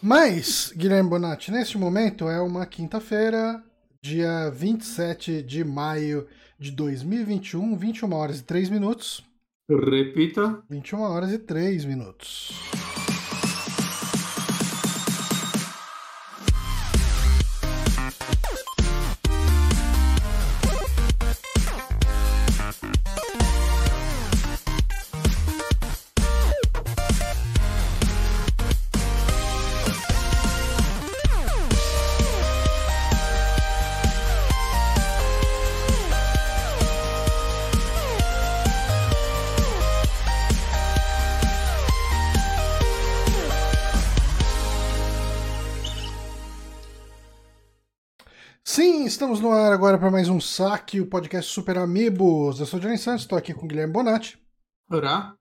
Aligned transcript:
Mas, 0.00 0.72
Guilherme 0.76 1.10
Bonatti, 1.10 1.50
neste 1.50 1.76
momento 1.76 2.28
é 2.28 2.40
uma 2.40 2.64
quinta-feira, 2.64 3.62
dia 4.00 4.48
27 4.50 5.42
de 5.42 5.64
maio 5.64 6.26
de 6.56 6.70
2021, 6.70 7.76
21 7.76 8.12
horas 8.12 8.38
e 8.38 8.44
3 8.44 8.70
minutos. 8.70 9.24
Repita. 9.68 10.62
21 10.70 11.00
horas 11.00 11.32
e 11.32 11.38
3 11.38 11.84
minutos. 11.84 12.52
Agora 49.78 49.96
para 49.96 50.10
mais 50.10 50.28
um 50.28 50.40
saque, 50.40 51.00
o 51.00 51.06
podcast 51.06 51.52
Super 51.52 51.78
Amigos. 51.78 52.58
Eu 52.58 52.66
sou 52.66 52.80
o 52.80 52.82
Johnny 52.82 52.98
Santos, 52.98 53.22
estou 53.22 53.38
aqui 53.38 53.54
com 53.54 53.64
o 53.64 53.68
Guilherme 53.68 53.92
Bonatti. 53.92 54.36
Olá. 54.90 55.36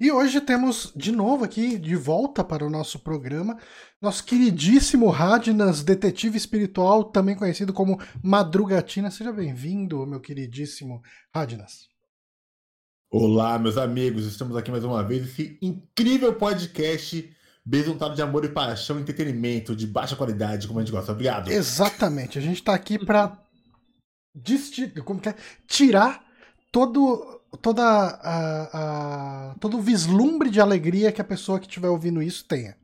E 0.00 0.12
hoje 0.12 0.40
temos 0.40 0.92
de 0.94 1.10
novo 1.10 1.44
aqui, 1.44 1.76
de 1.76 1.96
volta 1.96 2.44
para 2.44 2.64
o 2.64 2.70
nosso 2.70 3.00
programa, 3.00 3.58
nosso 4.00 4.22
queridíssimo 4.22 5.08
Radnas, 5.08 5.82
detetive 5.82 6.38
espiritual, 6.38 7.02
também 7.02 7.34
conhecido 7.34 7.72
como 7.72 8.00
Madrugatina. 8.22 9.10
Seja 9.10 9.32
bem-vindo, 9.32 10.06
meu 10.06 10.20
queridíssimo 10.20 11.02
Radnas. 11.34 11.88
Olá, 13.10 13.58
meus 13.58 13.76
amigos, 13.76 14.26
estamos 14.26 14.56
aqui 14.56 14.70
mais 14.70 14.84
uma 14.84 15.02
vez, 15.02 15.24
esse 15.24 15.58
incrível 15.60 16.32
podcast 16.34 17.34
besuntado 17.64 18.14
de 18.14 18.22
amor 18.22 18.44
e 18.44 18.48
paixão, 18.48 19.00
entretenimento 19.00 19.74
de 19.74 19.88
baixa 19.88 20.14
qualidade, 20.14 20.68
como 20.68 20.78
a 20.78 20.82
gente 20.84 20.92
gosta. 20.92 21.10
Obrigado. 21.10 21.50
Exatamente, 21.50 22.38
a 22.38 22.42
gente 22.42 22.58
está 22.58 22.74
aqui 22.74 22.96
para 22.96 23.41
como 25.04 25.20
que 25.20 25.28
é? 25.28 25.34
tirar 25.66 26.24
todo 26.70 27.40
toda 27.60 27.82
a, 27.82 29.50
a, 29.50 29.54
todo 29.60 29.76
o 29.76 29.80
vislumbre 29.80 30.48
de 30.48 30.60
alegria 30.60 31.12
que 31.12 31.20
a 31.20 31.24
pessoa 31.24 31.60
que 31.60 31.66
estiver 31.66 31.88
ouvindo 31.88 32.22
isso 32.22 32.44
tenha. 32.44 32.76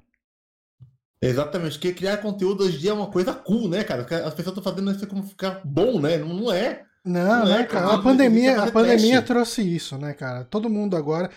Exatamente, 1.20 1.72
porque 1.72 1.92
criar 1.92 2.18
conteúdo 2.18 2.64
hoje 2.64 2.76
em 2.76 2.80
dia 2.80 2.90
é 2.90 2.94
uma 2.94 3.10
coisa 3.10 3.32
cool, 3.32 3.68
né, 3.68 3.82
cara? 3.82 4.02
As 4.02 4.34
pessoas 4.34 4.56
estão 4.56 4.62
fazendo 4.62 4.90
isso 4.90 5.06
como 5.06 5.22
ficar 5.22 5.60
bom, 5.64 6.00
né? 6.00 6.16
Não, 6.18 6.28
não 6.28 6.52
é. 6.52 6.84
Não, 7.04 7.40
não 7.40 7.46
né, 7.46 7.62
é, 7.62 7.64
cara? 7.64 7.94
A 7.94 8.02
pandemia, 8.02 8.62
a 8.62 8.70
pandemia 8.70 9.22
trouxe 9.22 9.62
isso, 9.62 9.96
né, 9.96 10.12
cara? 10.12 10.44
Todo 10.44 10.70
mundo 10.70 10.96
agora. 10.96 11.30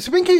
Se 0.00 0.10
bem 0.10 0.24
que 0.24 0.32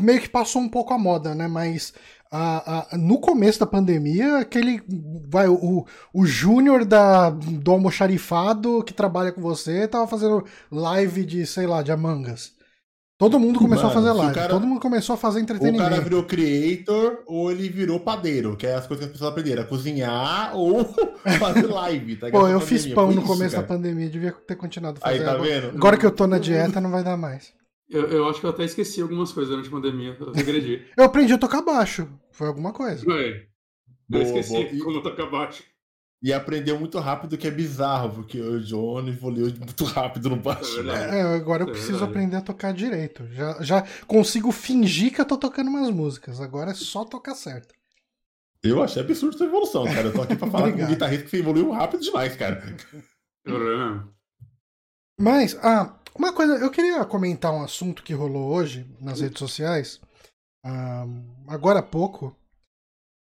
meio 0.00 0.20
que 0.20 0.28
passou 0.28 0.62
um 0.62 0.68
pouco 0.68 0.94
a 0.94 0.98
moda, 0.98 1.34
né? 1.34 1.48
Mas 1.48 1.92
a, 2.30 2.94
a, 2.94 2.96
no 2.96 3.18
começo 3.18 3.60
da 3.60 3.66
pandemia, 3.66 4.38
aquele. 4.38 4.82
Vai, 5.28 5.48
o, 5.48 5.86
o 6.12 6.26
Júnior 6.26 6.84
da, 6.84 7.30
do 7.30 7.70
almoxarifado 7.70 8.82
que 8.84 8.92
trabalha 8.92 9.32
com 9.32 9.40
você 9.40 9.86
tava 9.86 10.06
fazendo 10.06 10.44
live 10.70 11.24
de, 11.24 11.46
sei 11.46 11.66
lá, 11.66 11.82
de 11.82 11.92
Among 11.92 12.30
Us. 12.30 12.56
Todo 13.18 13.40
mundo 13.40 13.58
começou 13.58 13.86
Mano, 13.86 13.98
a 13.98 14.02
fazer 14.02 14.12
live, 14.12 14.34
cara, 14.34 14.48
todo 14.50 14.66
mundo 14.66 14.78
começou 14.78 15.14
a 15.14 15.16
fazer 15.16 15.40
entretenimento. 15.40 15.82
O 15.82 15.88
cara 15.88 16.02
virou 16.02 16.22
creator 16.24 17.22
ou 17.26 17.50
ele 17.50 17.66
virou 17.70 17.98
padeiro, 17.98 18.54
que 18.56 18.66
é 18.66 18.74
as 18.74 18.86
coisas 18.86 19.06
que 19.06 19.10
as 19.10 19.12
pessoas 19.12 19.30
aprenderam, 19.30 19.62
a 19.62 19.64
cozinhar 19.64 20.54
ou 20.54 20.84
fazer 21.38 21.66
live. 21.66 22.16
Tá 22.16 22.30
Pô, 22.30 22.46
eu 22.46 22.60
fiz 22.60 22.86
pão 22.86 23.10
no 23.12 23.22
começo 23.22 23.54
isso, 23.54 23.56
da 23.56 23.62
pandemia, 23.62 24.10
devia 24.10 24.32
ter 24.32 24.56
continuado 24.56 25.00
fazendo. 25.00 25.20
Aí, 25.20 25.24
tá 25.24 25.34
vendo? 25.34 25.68
Agora 25.68 25.96
que 25.96 26.04
eu 26.04 26.10
tô 26.10 26.26
na 26.26 26.38
dieta, 26.38 26.78
não 26.78 26.90
vai 26.90 27.02
dar 27.02 27.16
mais. 27.16 27.54
Eu, 27.88 28.08
eu 28.08 28.28
acho 28.28 28.40
que 28.40 28.46
eu 28.46 28.50
até 28.50 28.64
esqueci 28.64 29.00
algumas 29.00 29.32
coisas 29.32 29.50
durante 29.50 29.68
a 29.68 29.70
pandemia, 29.70 30.16
eu 30.18 30.32
regredi. 30.32 30.84
eu 30.96 31.04
aprendi 31.04 31.32
a 31.32 31.38
tocar 31.38 31.62
baixo, 31.62 32.08
foi 32.32 32.48
alguma 32.48 32.72
coisa. 32.72 33.04
É. 33.12 33.46
Eu 34.10 34.22
esqueci 34.22 34.64
boa. 34.64 34.84
como 34.84 35.02
tocar 35.02 35.26
baixo. 35.30 35.62
E 36.22 36.32
aprendeu 36.32 36.78
muito 36.78 36.98
rápido, 36.98 37.36
que 37.36 37.46
é 37.46 37.50
bizarro, 37.50 38.10
porque 38.14 38.40
o 38.40 38.58
Johnny 38.60 39.10
evoluiu 39.10 39.54
muito 39.58 39.84
rápido 39.84 40.30
no 40.30 40.36
baixo. 40.36 40.80
É, 40.90 41.18
é 41.18 41.22
agora 41.22 41.62
eu 41.62 41.68
é 41.68 41.72
preciso 41.72 42.02
aprender 42.02 42.36
a 42.36 42.40
tocar 42.40 42.72
direito. 42.72 43.28
Já, 43.32 43.62
já 43.62 43.86
consigo 44.06 44.50
fingir 44.50 45.12
que 45.12 45.20
eu 45.20 45.26
tô 45.26 45.36
tocando 45.36 45.68
umas 45.68 45.90
músicas. 45.90 46.40
Agora 46.40 46.70
é 46.70 46.74
só 46.74 47.04
tocar 47.04 47.34
certo. 47.34 47.74
Eu 48.62 48.82
achei 48.82 49.02
absurdo 49.02 49.36
sua 49.36 49.46
evolução, 49.46 49.84
cara. 49.84 50.08
Eu 50.08 50.12
tô 50.12 50.22
aqui 50.22 50.34
pra 50.34 50.48
falar 50.50 50.72
com 50.72 50.82
um 50.82 50.86
guitarrista 50.86 51.28
que 51.28 51.36
evoluiu 51.36 51.70
rápido 51.70 52.02
demais, 52.02 52.34
cara. 52.34 52.74
Mas, 55.20 55.56
ah, 55.62 55.96
uma 56.18 56.32
coisa, 56.32 56.54
eu 56.56 56.70
queria 56.70 57.04
comentar 57.04 57.52
um 57.52 57.62
assunto 57.62 58.02
que 58.02 58.14
rolou 58.14 58.52
hoje 58.52 58.86
nas 59.00 59.20
redes 59.20 59.38
sociais, 59.38 60.00
um, 60.64 61.44
agora 61.48 61.80
há 61.80 61.82
pouco, 61.82 62.36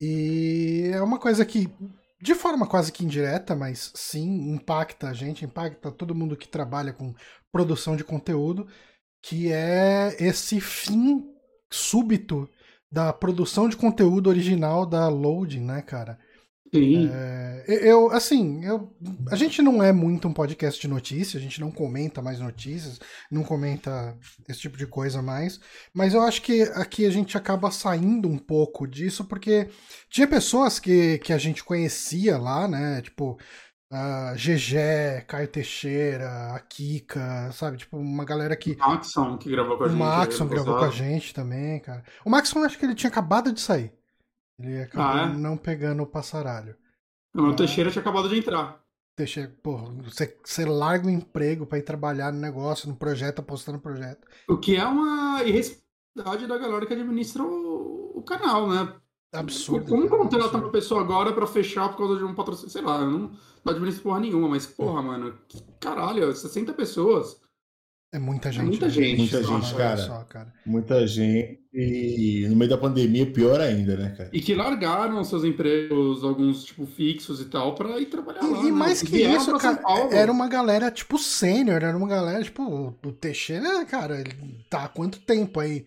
e 0.01 0.91
é 0.93 1.01
uma 1.03 1.19
coisa 1.19 1.45
que, 1.45 1.73
de 2.21 2.35
forma 2.35 2.67
quase 2.67 2.93
que 2.93 3.05
indireta, 3.05 3.55
mas 3.55 3.93
sim, 3.95 4.51
impacta 4.53 5.09
a 5.09 5.13
gente, 5.13 5.45
impacta 5.45 5.91
todo 5.91 6.15
mundo 6.15 6.37
que 6.37 6.49
trabalha 6.49 6.93
com 6.93 7.15
produção 7.53 7.97
de 7.97 8.05
conteúdo, 8.05 8.67
que 9.23 9.53
é 9.53 10.17
esse 10.21 10.61
fim 10.61 11.25
súbito 11.71 12.49
da 12.91 13.13
produção 13.13 13.69
de 13.69 13.77
conteúdo 13.77 14.29
original 14.29 14.87
da 14.87 15.09
Loading, 15.09 15.65
né, 15.65 15.83
cara? 15.83 16.19
Sim. 16.75 17.09
É, 17.13 17.65
eu, 17.69 18.11
assim, 18.11 18.65
eu, 18.65 18.93
a 19.31 19.37
gente 19.37 19.63
não 19.63 19.81
é 19.81 19.93
muito 19.93 20.27
um 20.27 20.33
podcast 20.33 20.81
de 20.81 20.89
notícias, 20.89 21.41
a 21.41 21.45
gente 21.45 21.61
não 21.61 21.71
comenta 21.71 22.21
mais 22.21 22.41
notícias, 22.41 22.99
não 23.31 23.45
comenta 23.45 24.19
esse 24.49 24.61
tipo 24.61 24.77
de 24.77 24.85
coisa 24.85 25.23
mais, 25.23 25.61
mas 25.95 26.15
eu 26.15 26.23
acho 26.23 26.43
que 26.43 26.63
aqui 26.75 27.07
a 27.07 27.11
gente 27.11 27.37
acaba 27.37 27.71
saindo 27.71 28.29
um 28.29 28.37
pouco 28.37 28.89
disso, 28.89 29.25
porque 29.25 29.69
tinha 30.11 30.27
pessoas 30.27 30.81
que, 30.81 31.19
que 31.19 31.33
a 31.33 31.39
gente 31.39 31.63
conhecia 31.63 32.37
lá, 32.37 32.67
né, 32.67 33.01
tipo, 33.03 33.39
uh, 33.93 34.35
GG, 34.35 35.25
Caio 35.29 35.47
Teixeira, 35.47 36.55
a 36.57 36.59
Kika, 36.59 37.53
sabe, 37.53 37.77
tipo, 37.77 37.97
uma 37.97 38.25
galera 38.25 38.57
que... 38.57 38.73
O 38.73 38.79
Maxon, 38.79 39.39
que 39.39 39.49
gravou 39.49 39.79
com 39.79 39.85
a 39.85 39.89
gente. 39.89 39.97
O 39.97 39.99
Maxon 40.01 40.49
gravou 40.49 40.77
com 40.77 40.85
a 40.85 40.91
gente 40.91 41.33
também, 41.33 41.79
cara. 41.79 42.03
O 42.25 42.31
Maxon, 42.31 42.65
acho 42.65 42.77
que 42.77 42.85
ele 42.85 42.97
tinha 42.97 43.11
acabado 43.11 43.53
de 43.53 43.61
sair. 43.61 43.93
Ele 44.59 44.83
acabou 44.83 45.21
ah, 45.21 45.27
é? 45.27 45.37
não 45.37 45.57
pegando 45.57 46.03
o 46.03 46.07
passaralho. 46.07 46.77
Não, 47.35 47.51
o 47.51 47.57
Teixeira 47.57 47.91
tinha 47.91 48.01
acabado 48.01 48.29
de 48.29 48.39
entrar. 48.39 48.83
Teixeira, 49.17 49.53
porra, 49.63 49.91
você, 50.03 50.37
você 50.45 50.65
larga 50.65 51.07
o 51.07 51.11
emprego 51.11 51.67
para 51.67 51.79
ir 51.79 51.83
trabalhar 51.83 52.33
no 52.33 52.41
negócio, 52.41 52.89
no 52.89 52.97
projeto, 52.97 53.41
apostando 53.41 53.79
no 53.79 53.83
projeto. 53.83 54.27
O 54.49 54.59
que 54.59 54.77
é 54.77 54.85
uma 54.85 55.43
irresponsabilidade 55.45 56.47
da 56.47 56.59
galera 56.59 56.87
que 56.87 56.93
administra 56.93 57.43
o, 57.43 58.19
o 58.19 58.23
canal, 58.23 58.69
né? 58.69 58.95
Absurdo. 59.33 59.89
Como 59.89 60.09
contratar 60.09 60.61
uma 60.61 60.71
pessoa 60.71 61.01
agora 61.01 61.33
para 61.33 61.47
fechar 61.47 61.89
por 61.89 61.99
causa 61.99 62.17
de 62.19 62.25
um 62.25 62.35
patrocínio? 62.35 62.71
Sei 62.71 62.83
lá, 62.83 63.01
eu 63.01 63.11
não, 63.11 63.19
não 63.65 63.73
administro 63.73 64.05
porra 64.05 64.21
nenhuma, 64.21 64.49
mas 64.49 64.67
porra, 64.67 65.03
mano, 65.03 65.37
caralho, 65.81 66.33
60 66.33 66.73
pessoas. 66.73 67.41
É 68.15 68.19
muita 68.21 68.53
gente. 68.53 68.63
É 68.63 68.67
muita 68.67 68.87
né? 68.87 68.93
gente. 68.93 69.17
Muita 69.19 69.43
gente, 69.43 69.75
cara. 69.75 69.97
Só, 69.97 70.19
cara. 70.29 70.53
Muita 70.65 71.05
gente. 71.05 71.59
E 71.73 72.47
no 72.49 72.55
meio 72.55 72.71
da 72.71 72.79
pandemia, 72.79 73.27
pior 73.27 73.61
ainda, 73.61 73.97
né, 73.97 74.15
cara? 74.17 74.31
E 74.33 74.41
que 74.41 74.55
largaram 74.55 75.25
seus 75.25 75.43
empregos, 75.43 76.23
alguns, 76.23 76.63
tipo, 76.63 76.87
fixos 76.87 77.41
e 77.41 77.47
tal, 77.47 77.75
pra 77.75 77.99
ir 77.99 78.07
trabalhar 78.07 78.45
e, 78.45 78.47
lá. 78.47 78.61
E 78.61 78.65
né? 78.67 78.71
mais 78.71 79.03
que 79.03 79.21
isso, 79.21 79.59
cara, 79.59 79.81
era 80.13 80.31
uma 80.31 80.47
galera, 80.47 80.93
tipo, 80.93 81.19
sênior, 81.19 81.83
era 81.83 81.97
uma 81.97 82.07
galera, 82.07 82.45
tipo, 82.45 82.95
o 83.05 83.13
Teixeira, 83.13 83.85
cara, 83.85 84.21
ele 84.21 84.33
tá 84.71 84.85
há 84.85 84.89
quanto 84.89 85.19
tempo 85.19 85.59
aí? 85.59 85.85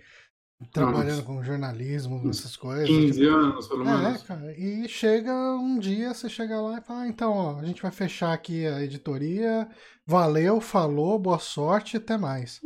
Trabalhando 0.72 1.24
com 1.24 1.44
jornalismo, 1.44 2.30
essas 2.30 2.56
coisas. 2.56 2.88
15 2.88 3.20
tipo... 3.20 3.34
anos, 3.34 3.68
pelo 3.68 3.86
menos. 3.86 4.22
É, 4.22 4.26
cara. 4.26 4.58
E 4.58 4.90
chega 4.90 5.32
um 5.56 5.78
dia, 5.78 6.14
você 6.14 6.28
chega 6.28 6.60
lá 6.60 6.80
e 6.80 6.82
fala, 6.82 7.02
ah, 7.02 7.08
então, 7.08 7.32
ó, 7.32 7.60
a 7.60 7.66
gente 7.66 7.82
vai 7.82 7.92
fechar 7.92 8.34
aqui 8.34 8.66
a 8.66 8.82
editoria. 8.82 9.70
Valeu, 10.06 10.60
falou, 10.60 11.20
boa 11.20 11.40
sorte, 11.40 11.98
até 11.98 12.18
mais. 12.18 12.60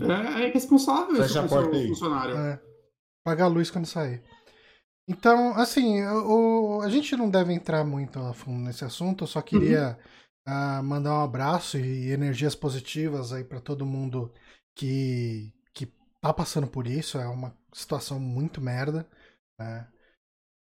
É, 0.00 0.44
é 0.44 0.50
responsável 0.50 1.16
Fecha 1.16 1.42
a 1.42 1.48
porta 1.48 1.76
aí. 1.76 1.88
funcionário. 1.88 2.36
É. 2.36 2.60
Pagar 3.24 3.44
a 3.44 3.48
luz 3.48 3.70
quando 3.70 3.86
sair. 3.86 4.22
Então, 5.06 5.54
assim, 5.54 6.02
o, 6.02 6.80
a 6.82 6.88
gente 6.88 7.14
não 7.14 7.28
deve 7.28 7.52
entrar 7.52 7.84
muito 7.84 8.18
a 8.18 8.32
fundo 8.32 8.64
nesse 8.64 8.84
assunto, 8.84 9.24
eu 9.24 9.28
só 9.28 9.42
queria 9.42 9.98
uhum. 10.48 10.80
uh, 10.80 10.82
mandar 10.82 11.14
um 11.14 11.22
abraço 11.22 11.78
e 11.78 12.10
energias 12.10 12.54
positivas 12.54 13.32
aí 13.32 13.44
para 13.44 13.60
todo 13.60 13.84
mundo 13.84 14.32
que, 14.74 15.52
tá 16.24 16.32
passando 16.32 16.66
por 16.66 16.86
isso, 16.86 17.18
é 17.18 17.26
uma 17.28 17.54
situação 17.70 18.18
muito 18.18 18.58
merda, 18.58 19.06
né? 19.58 19.86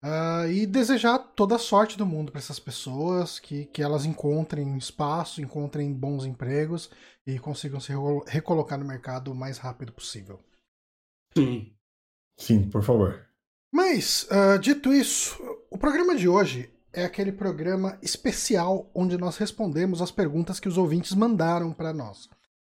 Uh, 0.03 0.51
e 0.51 0.65
desejar 0.65 1.17
toda 1.17 1.55
a 1.55 1.59
sorte 1.59 1.95
do 1.97 2.05
mundo 2.05 2.31
para 2.31 2.39
essas 2.39 2.59
pessoas, 2.59 3.39
que, 3.39 3.65
que 3.67 3.81
elas 3.81 4.03
encontrem 4.03 4.75
espaço, 4.77 5.41
encontrem 5.41 5.93
bons 5.93 6.25
empregos 6.25 6.89
e 7.25 7.39
consigam 7.39 7.79
se 7.79 7.93
recolocar 8.27 8.77
no 8.79 8.83
mercado 8.83 9.31
o 9.31 9.35
mais 9.35 9.59
rápido 9.59 9.93
possível. 9.93 10.43
Sim. 11.37 11.71
Sim, 12.37 12.69
por 12.69 12.83
favor. 12.83 13.25
Mas, 13.71 14.23
uh, 14.23 14.59
dito 14.59 14.91
isso, 14.91 15.37
o 15.69 15.77
programa 15.77 16.15
de 16.15 16.27
hoje 16.27 16.73
é 16.91 17.05
aquele 17.05 17.31
programa 17.31 17.97
especial 18.01 18.89
onde 18.93 19.17
nós 19.17 19.37
respondemos 19.37 20.01
as 20.01 20.11
perguntas 20.11 20.59
que 20.59 20.67
os 20.67 20.77
ouvintes 20.77 21.13
mandaram 21.13 21.71
para 21.71 21.93
nós. 21.93 22.27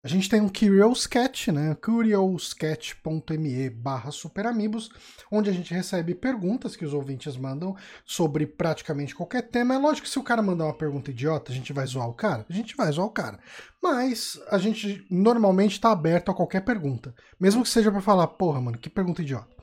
A 0.05 0.09
gente 0.09 0.29
tem 0.29 0.39
um 0.39 0.51
Curious 0.51 1.07
Cat, 1.07 1.51
né? 1.51 1.75
curiouscat.me 1.77 3.71
barra 3.71 4.11
superamigos, 4.11 4.91
onde 5.33 5.49
a 5.49 5.53
gente 5.53 5.73
recebe 5.73 6.15
perguntas 6.15 6.77
que 6.77 6.85
os 6.85 6.93
ouvintes 6.93 7.39
mandam 7.39 7.75
sobre 8.05 8.47
praticamente 8.47 9.15
qualquer 9.15 9.49
tema. 9.49 9.75
É 9.75 9.79
lógico 9.79 10.07
que 10.07 10.13
se 10.13 10.19
o 10.19 10.23
cara 10.23 10.43
mandar 10.43 10.67
uma 10.67 10.77
pergunta 10.77 11.11
idiota, 11.11 11.51
a 11.51 11.55
gente 11.55 11.73
vai 11.73 11.87
zoar 11.87 12.07
o 12.07 12.13
cara? 12.13 12.45
A 12.51 12.53
gente 12.53 12.77
vai 12.77 12.93
zoar 12.93 13.07
o 13.07 13.13
cara. 13.13 13.41
Mas 13.83 14.39
a 14.51 14.59
gente 14.59 15.07
normalmente 15.11 15.73
está 15.73 15.91
aberto 15.91 16.31
a 16.31 16.35
qualquer 16.35 16.61
pergunta. 16.67 17.15
Mesmo 17.41 17.63
que 17.63 17.71
seja 17.71 17.91
para 17.91 18.03
falar, 18.03 18.27
porra, 18.27 18.61
mano, 18.61 18.77
que 18.77 18.91
pergunta 18.91 19.23
idiota. 19.23 19.57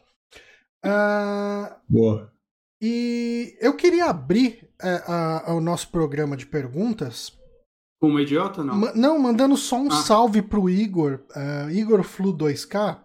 Uh... 0.83 1.69
Boa. 1.88 2.33
E 2.81 3.55
eu 3.61 3.75
queria 3.75 4.05
abrir 4.05 4.71
uh, 4.81 5.51
uh, 5.51 5.55
o 5.55 5.61
nosso 5.61 5.89
programa 5.89 6.35
de 6.35 6.47
perguntas 6.47 7.31
como 8.01 8.19
idiota, 8.19 8.63
não? 8.63 8.75
Ma 8.75 8.92
não, 8.94 9.19
mandando 9.19 9.56
só 9.56 9.77
um 9.77 9.88
ah. 9.92 10.01
salve 10.01 10.42
pro 10.42 10.68
Igor, 10.68 11.19
uh, 11.36 11.69
Igor 11.69 12.01
Flu 12.01 12.36
2K, 12.36 12.98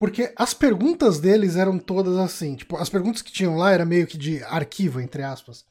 porque 0.00 0.32
as 0.34 0.54
perguntas 0.54 1.20
deles 1.20 1.56
eram 1.56 1.78
todas 1.78 2.16
assim, 2.16 2.56
tipo, 2.56 2.78
as 2.78 2.88
perguntas 2.88 3.20
que 3.20 3.30
tinham 3.30 3.58
lá 3.58 3.70
era 3.70 3.84
meio 3.84 4.06
que 4.06 4.16
de 4.16 4.42
arquivo, 4.44 4.98
entre 4.98 5.22
aspas. 5.22 5.66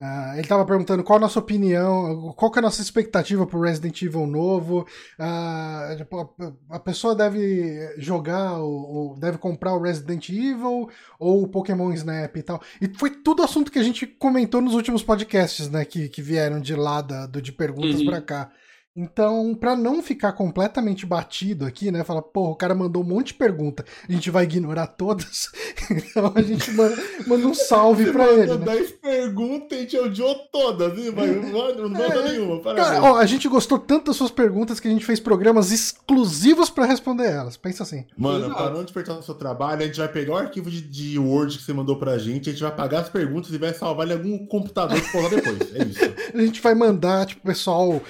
Uh, 0.00 0.34
ele 0.34 0.42
estava 0.42 0.64
perguntando 0.64 1.02
qual 1.02 1.16
a 1.16 1.22
nossa 1.22 1.40
opinião, 1.40 2.32
qual 2.36 2.52
que 2.52 2.58
é 2.58 2.60
a 2.60 2.62
nossa 2.62 2.80
expectativa 2.80 3.44
pro 3.44 3.60
Resident 3.60 4.00
Evil 4.00 4.28
novo. 4.28 4.86
Uh, 5.18 6.46
a 6.70 6.78
pessoa 6.78 7.16
deve 7.16 7.96
jogar 7.98 8.58
ou, 8.58 9.16
deve 9.18 9.38
comprar 9.38 9.74
o 9.74 9.82
Resident 9.82 10.28
Evil 10.28 10.88
ou 11.18 11.42
o 11.42 11.48
Pokémon 11.48 11.92
Snap 11.92 12.36
e 12.36 12.42
tal. 12.42 12.62
E 12.80 12.88
foi 12.96 13.10
tudo 13.10 13.42
assunto 13.42 13.72
que 13.72 13.78
a 13.78 13.82
gente 13.82 14.06
comentou 14.06 14.60
nos 14.60 14.74
últimos 14.74 15.02
podcasts, 15.02 15.68
né? 15.68 15.84
Que, 15.84 16.08
que 16.08 16.22
vieram 16.22 16.60
de 16.60 16.76
lá 16.76 17.02
da, 17.02 17.26
do, 17.26 17.42
de 17.42 17.50
perguntas 17.50 17.98
uhum. 17.98 18.06
para 18.06 18.20
cá. 18.20 18.52
Então, 19.00 19.54
para 19.54 19.76
não 19.76 20.02
ficar 20.02 20.32
completamente 20.32 21.06
batido 21.06 21.64
aqui, 21.64 21.92
né? 21.92 22.02
Falar, 22.02 22.20
porra, 22.20 22.50
o 22.50 22.56
cara 22.56 22.74
mandou 22.74 23.04
um 23.04 23.06
monte 23.06 23.28
de 23.28 23.34
pergunta, 23.34 23.84
a 24.08 24.10
gente 24.10 24.28
vai 24.28 24.42
ignorar 24.42 24.88
todas. 24.88 25.52
então 25.88 26.32
a 26.34 26.42
gente 26.42 26.68
manda, 26.72 26.96
manda 27.24 27.46
um 27.46 27.54
salve 27.54 28.10
pra 28.10 28.26
ele. 28.32 28.56
Né? 28.56 28.56
10 28.56 28.90
perguntas 28.90 29.70
e 29.70 29.74
a 29.74 29.80
gente 29.82 29.98
odiou 29.98 30.34
todas, 30.50 30.92
não 30.96 31.88
manda 31.88 32.04
é, 32.04 32.28
nenhuma. 32.32 32.60
Cara, 32.74 33.00
ó, 33.00 33.16
a 33.18 33.24
gente 33.24 33.46
gostou 33.46 33.78
tanto 33.78 34.06
das 34.06 34.16
suas 34.16 34.32
perguntas 34.32 34.80
que 34.80 34.88
a 34.88 34.90
gente 34.90 35.06
fez 35.06 35.20
programas 35.20 35.70
exclusivos 35.70 36.68
para 36.68 36.84
responder 36.84 37.30
elas. 37.30 37.56
Pensa 37.56 37.84
assim. 37.84 38.04
Mano, 38.16 38.52
pra 38.52 38.68
não 38.68 38.82
despertar 38.82 39.14
no 39.14 39.22
seu 39.22 39.36
trabalho, 39.36 39.82
a 39.82 39.86
gente 39.86 39.98
vai 40.00 40.08
pegar 40.08 40.32
o 40.32 40.36
arquivo 40.36 40.68
de, 40.68 40.80
de 40.80 41.16
Word 41.20 41.56
que 41.56 41.62
você 41.62 41.72
mandou 41.72 42.00
pra 42.00 42.18
gente, 42.18 42.48
a 42.48 42.52
gente 42.52 42.62
vai 42.62 42.74
pagar 42.74 43.02
as 43.02 43.08
perguntas 43.08 43.52
e 43.52 43.58
vai 43.58 43.72
salvar 43.72 44.08
em 44.08 44.12
algum 44.14 44.44
computador 44.44 45.00
que 45.00 45.06
for 45.06 45.30
depois. 45.30 45.72
É 45.72 45.84
isso. 45.84 46.00
a 46.34 46.40
gente 46.40 46.60
vai 46.60 46.74
mandar, 46.74 47.26
tipo, 47.26 47.46
pessoal 47.46 48.02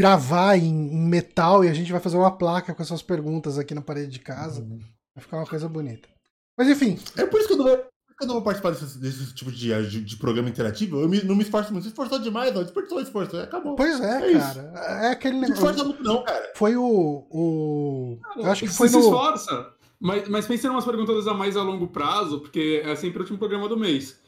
gravar 0.00 0.56
em, 0.56 0.64
em, 0.64 1.08
metal 1.08 1.64
e 1.64 1.68
a 1.68 1.72
gente 1.72 1.92
vai 1.92 2.00
fazer 2.00 2.16
uma 2.16 2.30
placa 2.30 2.74
com 2.74 2.82
essas 2.82 3.02
perguntas 3.02 3.58
aqui 3.58 3.74
na 3.74 3.82
parede 3.82 4.10
de 4.10 4.18
casa. 4.18 4.62
Uhum. 4.62 4.80
Vai 5.14 5.22
ficar 5.22 5.36
uma 5.38 5.46
coisa 5.46 5.68
bonita. 5.68 6.08
Mas 6.56 6.68
enfim. 6.68 6.98
É 7.16 7.26
por 7.26 7.38
isso 7.38 7.48
que 7.48 7.54
eu 7.54 7.58
não 7.58 7.64
vou, 7.64 7.84
eu 8.20 8.26
não 8.26 8.34
vou 8.34 8.42
participar 8.42 8.70
desse, 8.70 8.98
desse 8.98 9.34
tipo 9.34 9.50
de, 9.50 9.88
de, 9.88 10.04
de, 10.04 10.16
programa 10.16 10.48
interativo. 10.48 11.00
Eu 11.00 11.08
me, 11.08 11.22
não 11.24 11.34
me 11.34 11.42
esforço 11.42 11.72
muito. 11.72 11.84
Se 11.84 11.90
esforçou 11.90 12.18
demais, 12.18 12.54
não. 12.54 12.62
Despertou 12.62 12.98
o 12.98 13.00
esforço. 13.00 13.36
Acabou. 13.38 13.76
Pois 13.76 14.00
é, 14.00 14.04
é 14.04 14.20
cara. 14.20 14.30
Isso. 14.30 14.60
É 14.60 15.10
aquele 15.12 15.38
negócio. 15.38 15.64
Não 15.64 15.74
se 15.74 15.84
muito, 15.84 16.02
não, 16.02 16.22
cara. 16.22 16.52
Foi 16.54 16.76
o. 16.76 17.26
o... 17.30 18.18
Cara, 18.22 18.40
eu 18.40 18.50
acho 18.50 18.66
que 18.66 18.72
foi 18.72 18.88
se 18.88 18.94
no... 18.94 19.00
esforça. 19.00 19.72
Mas, 19.98 20.28
mas 20.28 20.46
pense 20.46 20.66
em 20.66 20.70
umas 20.70 20.84
perguntas 20.84 21.26
a 21.26 21.34
mais 21.34 21.56
a 21.56 21.62
longo 21.62 21.88
prazo, 21.88 22.40
porque 22.40 22.82
é 22.84 22.96
sempre 22.96 23.18
o 23.18 23.20
último 23.20 23.38
programa 23.38 23.68
do 23.68 23.76
mês. 23.76 24.18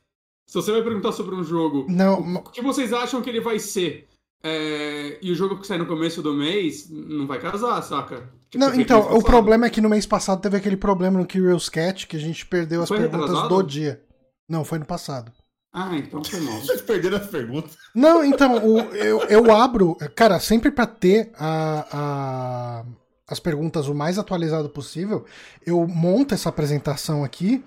Se 0.46 0.54
você 0.54 0.70
vai 0.70 0.82
perguntar 0.82 1.12
sobre 1.12 1.34
um 1.34 1.42
jogo, 1.42 1.86
não, 1.88 2.20
o 2.20 2.42
que 2.42 2.60
vocês 2.60 2.92
acham 2.92 3.22
que 3.22 3.30
ele 3.30 3.40
vai 3.40 3.58
ser? 3.58 4.06
É, 4.44 5.18
e 5.22 5.30
o 5.30 5.34
jogo 5.34 5.58
que 5.58 5.66
sai 5.66 5.78
no 5.78 5.86
começo 5.86 6.20
do 6.20 6.34
mês 6.34 6.90
não 6.90 7.26
vai 7.26 7.38
casar, 7.38 7.80
saca? 7.82 8.28
Tipo, 8.50 8.64
não, 8.64 8.74
então, 8.74 9.16
o 9.16 9.22
problema 9.22 9.66
é 9.66 9.70
que 9.70 9.80
no 9.80 9.88
mês 9.88 10.04
passado 10.04 10.42
teve 10.42 10.56
aquele 10.56 10.76
problema 10.76 11.18
no 11.18 11.26
Curious 11.26 11.68
Cat 11.68 12.06
que 12.06 12.16
a 12.16 12.20
gente 12.20 12.44
perdeu 12.44 12.82
as 12.82 12.88
foi 12.88 12.98
perguntas 12.98 13.28
retrasado? 13.28 13.56
do 13.56 13.62
dia. 13.62 14.02
Não, 14.48 14.64
foi 14.64 14.78
no 14.78 14.84
passado. 14.84 15.32
Ah, 15.72 15.96
então 15.96 16.22
foi 16.22 16.40
mal. 16.40 16.60
Vocês 16.60 16.82
perderam 16.82 17.16
as 17.16 17.26
perguntas. 17.28 17.76
Não, 17.94 18.22
então, 18.22 18.56
o, 18.66 18.80
eu, 18.94 19.22
eu 19.22 19.54
abro, 19.54 19.96
cara, 20.14 20.38
sempre 20.38 20.70
para 20.70 20.86
ter 20.86 21.30
a, 21.34 21.86
a, 21.92 22.84
as 23.28 23.40
perguntas 23.40 23.88
o 23.88 23.94
mais 23.94 24.18
atualizado 24.18 24.68
possível, 24.68 25.24
eu 25.64 25.86
monto 25.86 26.34
essa 26.34 26.48
apresentação 26.48 27.24
aqui 27.24 27.64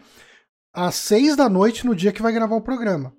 às 0.72 0.95
seis 0.95 1.36
da 1.36 1.50
noite 1.50 1.86
no 1.86 1.95
dia 1.95 2.12
que 2.12 2.22
vai 2.22 2.33
gravar 2.33 2.56
o 2.56 2.62
programa. 2.62 3.13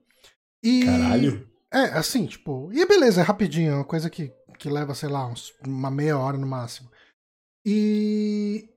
E, 0.62 0.84
Caralho. 0.84 1.48
É, 1.76 1.98
assim, 1.98 2.24
tipo. 2.24 2.72
E 2.72 2.86
beleza, 2.86 3.20
é 3.20 3.24
rapidinho, 3.24 3.72
é 3.72 3.74
uma 3.74 3.84
coisa 3.84 4.08
que, 4.08 4.32
que 4.58 4.70
leva, 4.70 4.94
sei 4.94 5.10
lá, 5.10 5.26
uns, 5.26 5.52
uma 5.66 5.90
meia 5.90 6.18
hora 6.18 6.38
no 6.38 6.46
máximo. 6.46 6.90
E. 7.64 8.70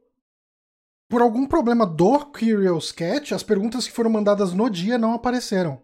Por 1.07 1.21
algum 1.21 1.47
problema 1.47 1.87
do 1.87 2.25
Curious 2.25 2.91
Cat, 2.91 3.33
as 3.33 3.41
perguntas 3.41 3.87
que 3.87 3.93
foram 3.93 4.11
mandadas 4.11 4.53
no 4.53 4.69
dia 4.69 4.97
não 4.97 5.13
apareceram. 5.13 5.81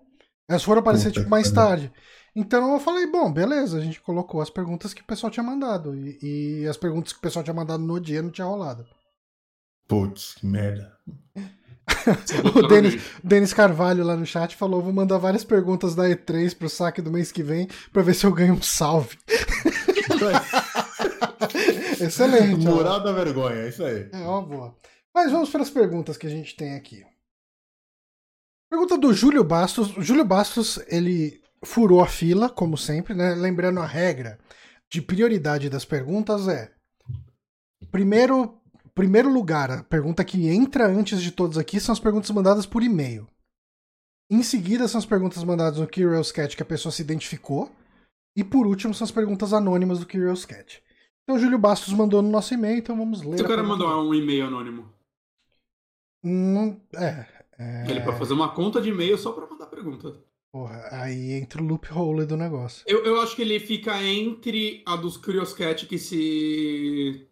Elas 0.47 0.63
foram 0.63 0.81
aparecer, 0.81 1.07
Puta 1.07 1.19
tipo, 1.21 1.29
mais 1.29 1.49
tarde. 1.49 1.91
Então 2.35 2.73
eu 2.73 2.79
falei, 2.79 3.07
bom, 3.07 3.31
beleza, 3.31 3.77
a 3.77 3.81
gente 3.81 4.01
colocou 4.01 4.41
as 4.41 4.49
perguntas 4.49 4.93
que 4.93 5.01
o 5.01 5.05
pessoal 5.05 5.31
tinha 5.31 5.43
mandado. 5.43 5.95
E, 5.95 6.19
e 6.61 6.67
as 6.67 6.77
perguntas 6.77 7.13
que 7.13 7.19
o 7.19 7.21
pessoal 7.21 7.43
tinha 7.43 7.55
mandado 7.55 7.81
no 7.81 7.99
dia 7.99 8.21
não 8.21 8.29
tinha 8.29 8.45
rolado. 8.45 8.85
Putz, 9.87 10.35
que 10.35 10.45
merda. 10.45 10.95
O 12.55 12.67
Denis, 12.67 13.01
Denis 13.23 13.53
Carvalho 13.53 14.03
lá 14.03 14.15
no 14.15 14.25
chat 14.25 14.55
falou: 14.55 14.81
vou 14.81 14.93
mandar 14.93 15.17
várias 15.17 15.43
perguntas 15.43 15.95
da 15.95 16.03
E3 16.03 16.55
pro 16.55 16.69
saque 16.69 17.01
do 17.01 17.11
mês 17.11 17.31
que 17.31 17.43
vem 17.43 17.67
pra 17.91 18.01
ver 18.01 18.13
se 18.13 18.25
eu 18.25 18.31
ganho 18.31 18.53
um 18.53 18.61
salve. 18.61 19.17
Excelente. 21.99 22.65
Moral 22.65 23.01
da 23.01 23.11
vergonha, 23.11 23.61
é 23.61 23.69
isso 23.69 23.83
aí. 23.83 24.09
É, 24.11 24.23
ó, 24.23 24.41
boa. 24.41 24.75
Mas 25.13 25.31
vamos 25.31 25.49
para 25.49 25.61
as 25.61 25.69
perguntas 25.69 26.17
que 26.17 26.27
a 26.27 26.29
gente 26.29 26.55
tem 26.55 26.75
aqui. 26.75 27.05
Pergunta 28.69 28.97
do 28.97 29.13
Júlio 29.13 29.43
Bastos. 29.43 29.95
O 29.95 30.01
Júlio 30.01 30.25
Bastos, 30.25 30.79
ele 30.87 31.41
furou 31.63 32.01
a 32.01 32.07
fila, 32.07 32.49
como 32.49 32.77
sempre, 32.77 33.13
né? 33.13 33.33
Lembrando 33.33 33.79
a 33.79 33.85
regra 33.85 34.37
de 34.91 35.01
prioridade 35.01 35.69
das 35.69 35.85
perguntas 35.85 36.47
é 36.47 36.71
primeiro 37.91 38.61
primeiro 38.95 39.31
lugar, 39.31 39.69
a 39.69 39.83
pergunta 39.83 40.23
que 40.23 40.47
entra 40.47 40.87
antes 40.87 41.21
de 41.21 41.31
todos 41.31 41.57
aqui 41.57 41.79
são 41.79 41.93
as 41.93 41.99
perguntas 41.99 42.31
mandadas 42.31 42.65
por 42.65 42.81
e-mail. 42.81 43.27
Em 44.31 44.41
seguida 44.41 44.87
são 44.87 44.97
as 44.97 45.05
perguntas 45.05 45.43
mandadas 45.43 45.79
no 45.79 45.87
Curious 45.87 46.31
Cat 46.31 46.55
que 46.55 46.63
a 46.63 46.65
pessoa 46.65 46.91
se 46.91 47.01
identificou. 47.01 47.71
E 48.35 48.43
por 48.43 48.65
último 48.65 48.93
são 48.93 49.05
as 49.05 49.11
perguntas 49.11 49.53
anônimas 49.53 49.99
do 49.99 50.07
Curious 50.07 50.45
Cat. 50.45 50.81
Então 51.23 51.35
o 51.35 51.39
Júlio 51.39 51.57
Bastos 51.57 51.93
mandou 51.93 52.21
no 52.21 52.29
nosso 52.29 52.53
e-mail, 52.53 52.77
então 52.77 52.97
vamos 52.97 53.21
ler. 53.21 53.41
O 53.41 53.47
cara 53.47 53.63
mandou 53.63 53.87
um 53.87 54.13
e-mail 54.13 54.47
anônimo. 54.47 54.89
Hum, 56.23 56.79
é, 56.95 57.25
é. 57.57 57.89
Ele 57.89 58.01
pode 58.01 58.17
fazer 58.17 58.33
uma 58.33 58.49
conta 58.49 58.81
de 58.81 58.89
e-mail 58.89 59.17
só 59.17 59.31
pra 59.31 59.47
mandar 59.47 59.67
pergunta. 59.67 60.15
Porra, 60.51 60.87
aí 60.91 61.33
entra 61.33 61.61
o 61.61 61.65
loophole 61.65 62.25
do 62.25 62.37
negócio. 62.37 62.83
Eu, 62.87 63.05
eu 63.05 63.21
acho 63.21 63.35
que 63.35 63.41
ele 63.41 63.59
fica 63.59 64.01
entre 64.03 64.83
a 64.85 64.95
dos 64.95 65.17
Curious 65.17 65.53
Cat 65.53 65.85
que 65.85 65.97
se 65.97 67.27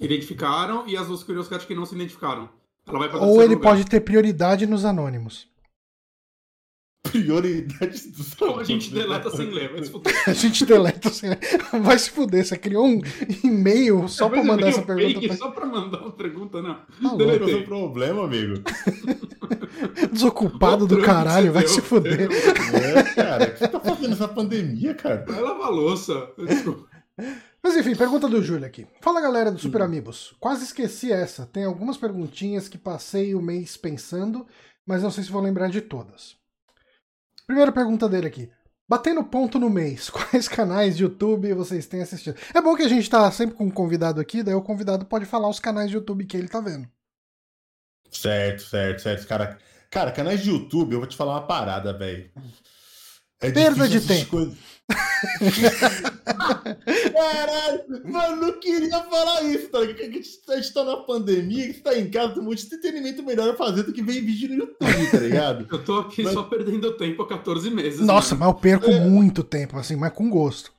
identificaram 0.00 0.86
e 0.86 0.96
as 0.96 1.08
duas 1.08 1.22
Curious 1.22 1.48
Cat 1.48 1.66
que 1.66 1.74
não 1.74 1.86
se 1.86 1.94
identificaram. 1.94 2.48
Ou 3.20 3.42
ele 3.42 3.54
lugar. 3.54 3.70
pode 3.70 3.84
ter 3.84 4.00
prioridade 4.00 4.66
nos 4.66 4.84
anônimos. 4.84 5.46
Prioridade 7.02 8.08
dos 8.08 8.40
anônimos. 8.40 8.60
a 8.62 8.64
gente 8.64 8.90
deleta 8.92 9.30
sem 9.30 9.50
ler, 9.50 9.70
vai 9.70 9.84
se 9.84 9.90
fuder. 9.90 10.22
a 10.26 10.32
gente 10.32 10.64
deleta 10.64 11.10
sem 11.10 11.30
ler. 11.30 11.38
Vai 11.82 11.98
se 11.98 12.10
fuder, 12.10 12.44
você 12.44 12.56
criou 12.56 12.86
um 12.86 13.00
e-mail 13.44 14.08
só 14.08 14.26
é, 14.26 14.30
pra 14.30 14.44
mandar 14.44 14.68
essa 14.68 14.82
pergunta. 14.82 15.26
Pra... 15.26 15.36
Só 15.36 15.50
pra 15.50 15.66
mandar 15.66 16.00
uma 16.00 16.12
pergunta, 16.12 16.62
não. 16.62 16.74
Tá 16.74 17.16
Deletei. 17.16 17.62
problema, 17.64 18.24
amigo. 18.24 18.54
Desocupado 20.12 20.86
do 20.86 21.02
caralho, 21.02 21.52
vai 21.52 21.62
deu, 21.62 21.72
se 21.72 21.80
fuder. 21.82 22.28
É, 22.72 23.02
cara, 23.14 23.44
o 23.44 23.52
que 23.52 23.58
você 23.58 23.68
tá 23.68 23.80
fazendo 23.80 24.08
nessa 24.10 24.28
pandemia, 24.28 24.94
cara? 24.94 25.24
Vai 25.28 25.40
lavar 25.40 25.70
louça. 25.70 26.30
Desculpa. 26.38 26.88
Mas 27.62 27.76
enfim, 27.76 27.94
pergunta 27.96 28.28
do 28.28 28.42
Júlio 28.42 28.66
aqui. 28.66 28.86
Fala 29.00 29.20
galera 29.20 29.50
do 29.50 29.58
Super 29.58 29.82
Amigos. 29.82 30.34
Quase 30.38 30.64
esqueci 30.64 31.12
essa. 31.12 31.44
Tem 31.46 31.64
algumas 31.64 31.96
perguntinhas 31.96 32.68
que 32.68 32.78
passei 32.78 33.34
o 33.34 33.42
mês 33.42 33.76
pensando, 33.76 34.46
mas 34.86 35.02
não 35.02 35.10
sei 35.10 35.24
se 35.24 35.30
vou 35.30 35.42
lembrar 35.42 35.68
de 35.68 35.80
todas. 35.80 36.36
Primeira 37.46 37.72
pergunta 37.72 38.08
dele 38.08 38.28
aqui. 38.28 38.50
Batendo 38.88 39.22
ponto 39.22 39.58
no 39.58 39.68
mês, 39.68 40.08
quais 40.10 40.48
canais 40.48 40.96
de 40.96 41.02
YouTube 41.02 41.52
vocês 41.52 41.86
têm 41.86 42.00
assistido? 42.00 42.38
É 42.54 42.60
bom 42.62 42.74
que 42.74 42.82
a 42.82 42.88
gente 42.88 43.08
tá 43.10 43.30
sempre 43.30 43.54
com 43.54 43.64
um 43.64 43.70
convidado 43.70 44.20
aqui, 44.20 44.42
daí 44.42 44.54
o 44.54 44.62
convidado 44.62 45.04
pode 45.04 45.26
falar 45.26 45.48
os 45.48 45.60
canais 45.60 45.90
de 45.90 45.96
YouTube 45.96 46.24
que 46.24 46.36
ele 46.36 46.48
tá 46.48 46.60
vendo. 46.60 46.88
Certo, 48.10 48.62
certo, 48.62 49.02
certo. 49.02 49.26
Cara, 49.26 49.58
cara 49.90 50.12
canais 50.12 50.42
de 50.42 50.48
YouTube, 50.48 50.92
eu 50.92 51.00
vou 51.00 51.08
te 51.08 51.16
falar 51.16 51.34
uma 51.34 51.46
parada, 51.46 51.92
velho. 51.92 52.30
É 53.40 53.50
Perda 53.52 53.88
de 53.88 54.00
tempo. 54.00 54.52
Caralho, 57.12 57.84
mano, 58.04 58.36
não 58.36 58.58
queria 58.58 59.00
falar 59.02 59.42
isso, 59.44 59.68
tá 59.68 59.80
ligado? 59.80 60.18
A 60.48 60.56
gente 60.56 60.72
tá 60.72 60.84
na 60.84 60.96
pandemia, 60.96 61.64
a 61.64 61.66
gente 61.66 61.80
tá 61.80 61.96
em 61.98 62.10
casa, 62.10 62.34
tem 62.34 62.42
um 62.42 62.46
monte 62.46 62.60
de 62.60 62.66
entretenimento 62.74 63.22
melhor 63.22 63.50
a 63.50 63.56
fazer 63.56 63.82
do 63.82 63.92
que 63.92 64.02
ver 64.02 64.22
vídeo 64.22 64.48
no 64.48 64.54
YouTube, 64.54 65.10
tá 65.10 65.18
ligado? 65.18 65.66
Eu 65.70 65.84
tô 65.84 65.98
aqui 65.98 66.22
mas... 66.22 66.32
só 66.32 66.42
perdendo 66.44 66.96
tempo 66.96 67.22
há 67.22 67.28
14 67.28 67.70
meses. 67.70 68.00
Nossa, 68.00 68.34
né? 68.34 68.40
mas 68.40 68.48
eu 68.48 68.54
perco 68.54 68.90
é... 68.90 69.00
muito 69.00 69.44
tempo, 69.44 69.76
assim, 69.78 69.94
mas 69.94 70.12
com 70.12 70.30
gosto. 70.30 70.72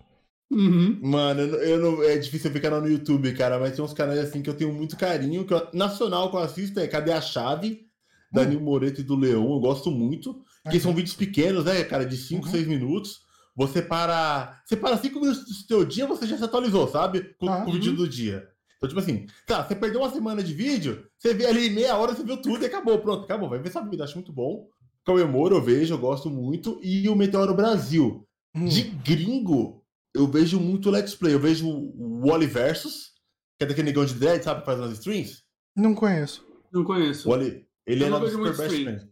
Uhum. 0.51 0.99
Mano, 1.03 1.41
eu 1.41 1.79
não, 1.79 2.03
é 2.03 2.17
difícil 2.17 2.49
ver 2.49 2.59
canal 2.59 2.81
no 2.81 2.89
YouTube, 2.89 3.31
cara, 3.33 3.59
mas 3.59 3.75
tem 3.75 3.85
uns 3.85 3.93
canais 3.93 4.19
assim 4.19 4.41
que 4.41 4.49
eu 4.49 4.55
tenho 4.55 4.73
muito 4.73 4.97
carinho. 4.97 5.45
Que 5.45 5.53
eu, 5.53 5.67
nacional 5.73 6.31
que 6.31 6.35
eu 6.35 6.41
assisto 6.41 6.79
é 6.79 6.87
Cadê 6.87 7.11
a 7.11 7.21
Chave? 7.21 7.87
Danilo 8.31 8.61
Moreto 8.61 9.01
e 9.01 9.03
do 9.03 9.15
Leão, 9.15 9.51
eu 9.51 9.59
gosto 9.59 9.89
muito. 9.91 10.43
Que 10.69 10.77
uhum. 10.77 10.83
são 10.83 10.93
vídeos 10.93 11.15
pequenos, 11.15 11.65
né, 11.65 11.83
cara, 11.83 12.05
de 12.05 12.17
5, 12.17 12.47
6 12.47 12.63
uhum. 12.63 12.69
minutos. 12.69 13.21
Você 13.55 13.81
para. 13.81 14.61
Você 14.65 14.75
para 14.75 14.97
5 14.97 15.19
minutos 15.19 15.45
do 15.45 15.53
seu 15.53 15.85
dia, 15.85 16.05
você 16.05 16.25
já 16.25 16.37
se 16.37 16.43
atualizou, 16.43 16.87
sabe? 16.87 17.35
Com, 17.37 17.47
uhum. 17.47 17.65
com 17.65 17.69
o 17.69 17.73
vídeo 17.73 17.95
do 17.95 18.07
dia. 18.07 18.47
Então, 18.77 18.87
tipo 18.87 18.99
assim, 18.99 19.27
tá, 19.45 19.63
você 19.63 19.75
perdeu 19.75 19.99
uma 19.99 20.09
semana 20.09 20.41
de 20.41 20.53
vídeo, 20.53 21.05
você 21.17 21.33
vê 21.33 21.45
ali 21.45 21.69
meia 21.69 21.97
hora, 21.97 22.15
você 22.15 22.23
viu 22.23 22.41
tudo 22.41 22.63
e 22.63 22.65
acabou. 22.65 22.97
Pronto, 22.99 23.25
acabou. 23.25 23.49
Vai 23.49 23.59
ver 23.59 23.67
essa 23.67 23.81
vida, 23.81 24.05
acho 24.05 24.15
muito 24.15 24.31
bom. 24.31 24.69
Comemoro, 25.05 25.55
eu 25.55 25.61
vejo, 25.61 25.93
eu 25.93 25.97
gosto 25.97 26.29
muito. 26.29 26.79
E 26.81 27.09
o 27.09 27.15
Meteoro 27.15 27.53
Brasil. 27.53 28.25
Hum. 28.55 28.65
De 28.65 28.83
gringo, 28.83 29.83
eu 30.13 30.27
vejo 30.27 30.59
muito 30.59 30.89
Let's 30.89 31.13
Play. 31.13 31.33
Eu 31.33 31.39
vejo 31.39 31.67
o 31.67 32.25
Wally 32.25 32.47
Versus, 32.47 33.11
que 33.57 33.65
é 33.65 33.67
daquele 33.67 33.87
negão 33.87 34.05
de 34.05 34.13
dread, 34.13 34.43
sabe? 34.43 34.65
Faz 34.65 34.79
umas 34.79 34.93
streams. 34.93 35.43
Não 35.75 35.93
conheço. 35.93 36.45
Não 36.71 36.83
conheço. 36.85 37.27
Wally, 37.29 37.65
ele 37.85 38.03
eu 38.03 38.07
é 38.07 38.09
lá 38.09 38.19
do 38.19 38.29
Super 38.29 38.55
Best 38.55 38.83
Friends. 38.83 39.07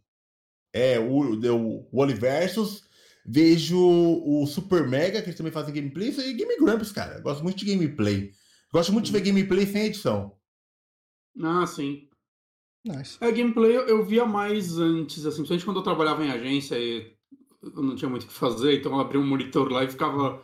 É, 0.77 1.00
o, 1.00 1.34
o, 1.34 1.88
o 1.91 1.98
Wally 2.00 2.13
Versus. 2.13 2.86
Vejo 3.29 3.77
o 3.77 4.48
Super 4.48 4.88
Mega, 4.88 5.22
que 5.22 5.27
eles 5.27 5.38
também 5.38 5.51
fazem 5.51 5.74
gameplay, 5.74 6.10
e 6.17 6.34
Game 6.34 6.57
Grumps, 6.57 6.93
cara. 6.93 7.19
Gosto 7.19 7.43
muito 7.43 7.57
de 7.57 7.65
gameplay. 7.65 8.31
Gosto 8.72 8.93
muito 8.93 9.07
de 9.07 9.12
ver 9.12 9.19
gameplay 9.19 9.65
sem 9.65 9.86
edição. 9.88 10.34
Ah, 11.43 11.65
sim. 11.67 12.07
Nice. 12.86 13.17
É, 13.19 13.29
gameplay 13.31 13.75
eu 13.75 14.05
via 14.05 14.25
mais 14.25 14.77
antes, 14.77 15.25
assim, 15.25 15.38
principalmente 15.38 15.65
quando 15.65 15.77
eu 15.77 15.84
trabalhava 15.84 16.24
em 16.24 16.31
agência 16.31 16.77
e 16.79 17.12
eu 17.62 17.84
não 17.84 17.96
tinha 17.96 18.10
muito 18.10 18.24
o 18.24 18.27
que 18.27 18.34
fazer, 18.34 18.79
então 18.79 18.93
eu 18.93 19.00
abria 19.00 19.19
um 19.19 19.27
monitor 19.27 19.69
lá 19.69 19.84
e 19.84 19.89
ficava 19.89 20.41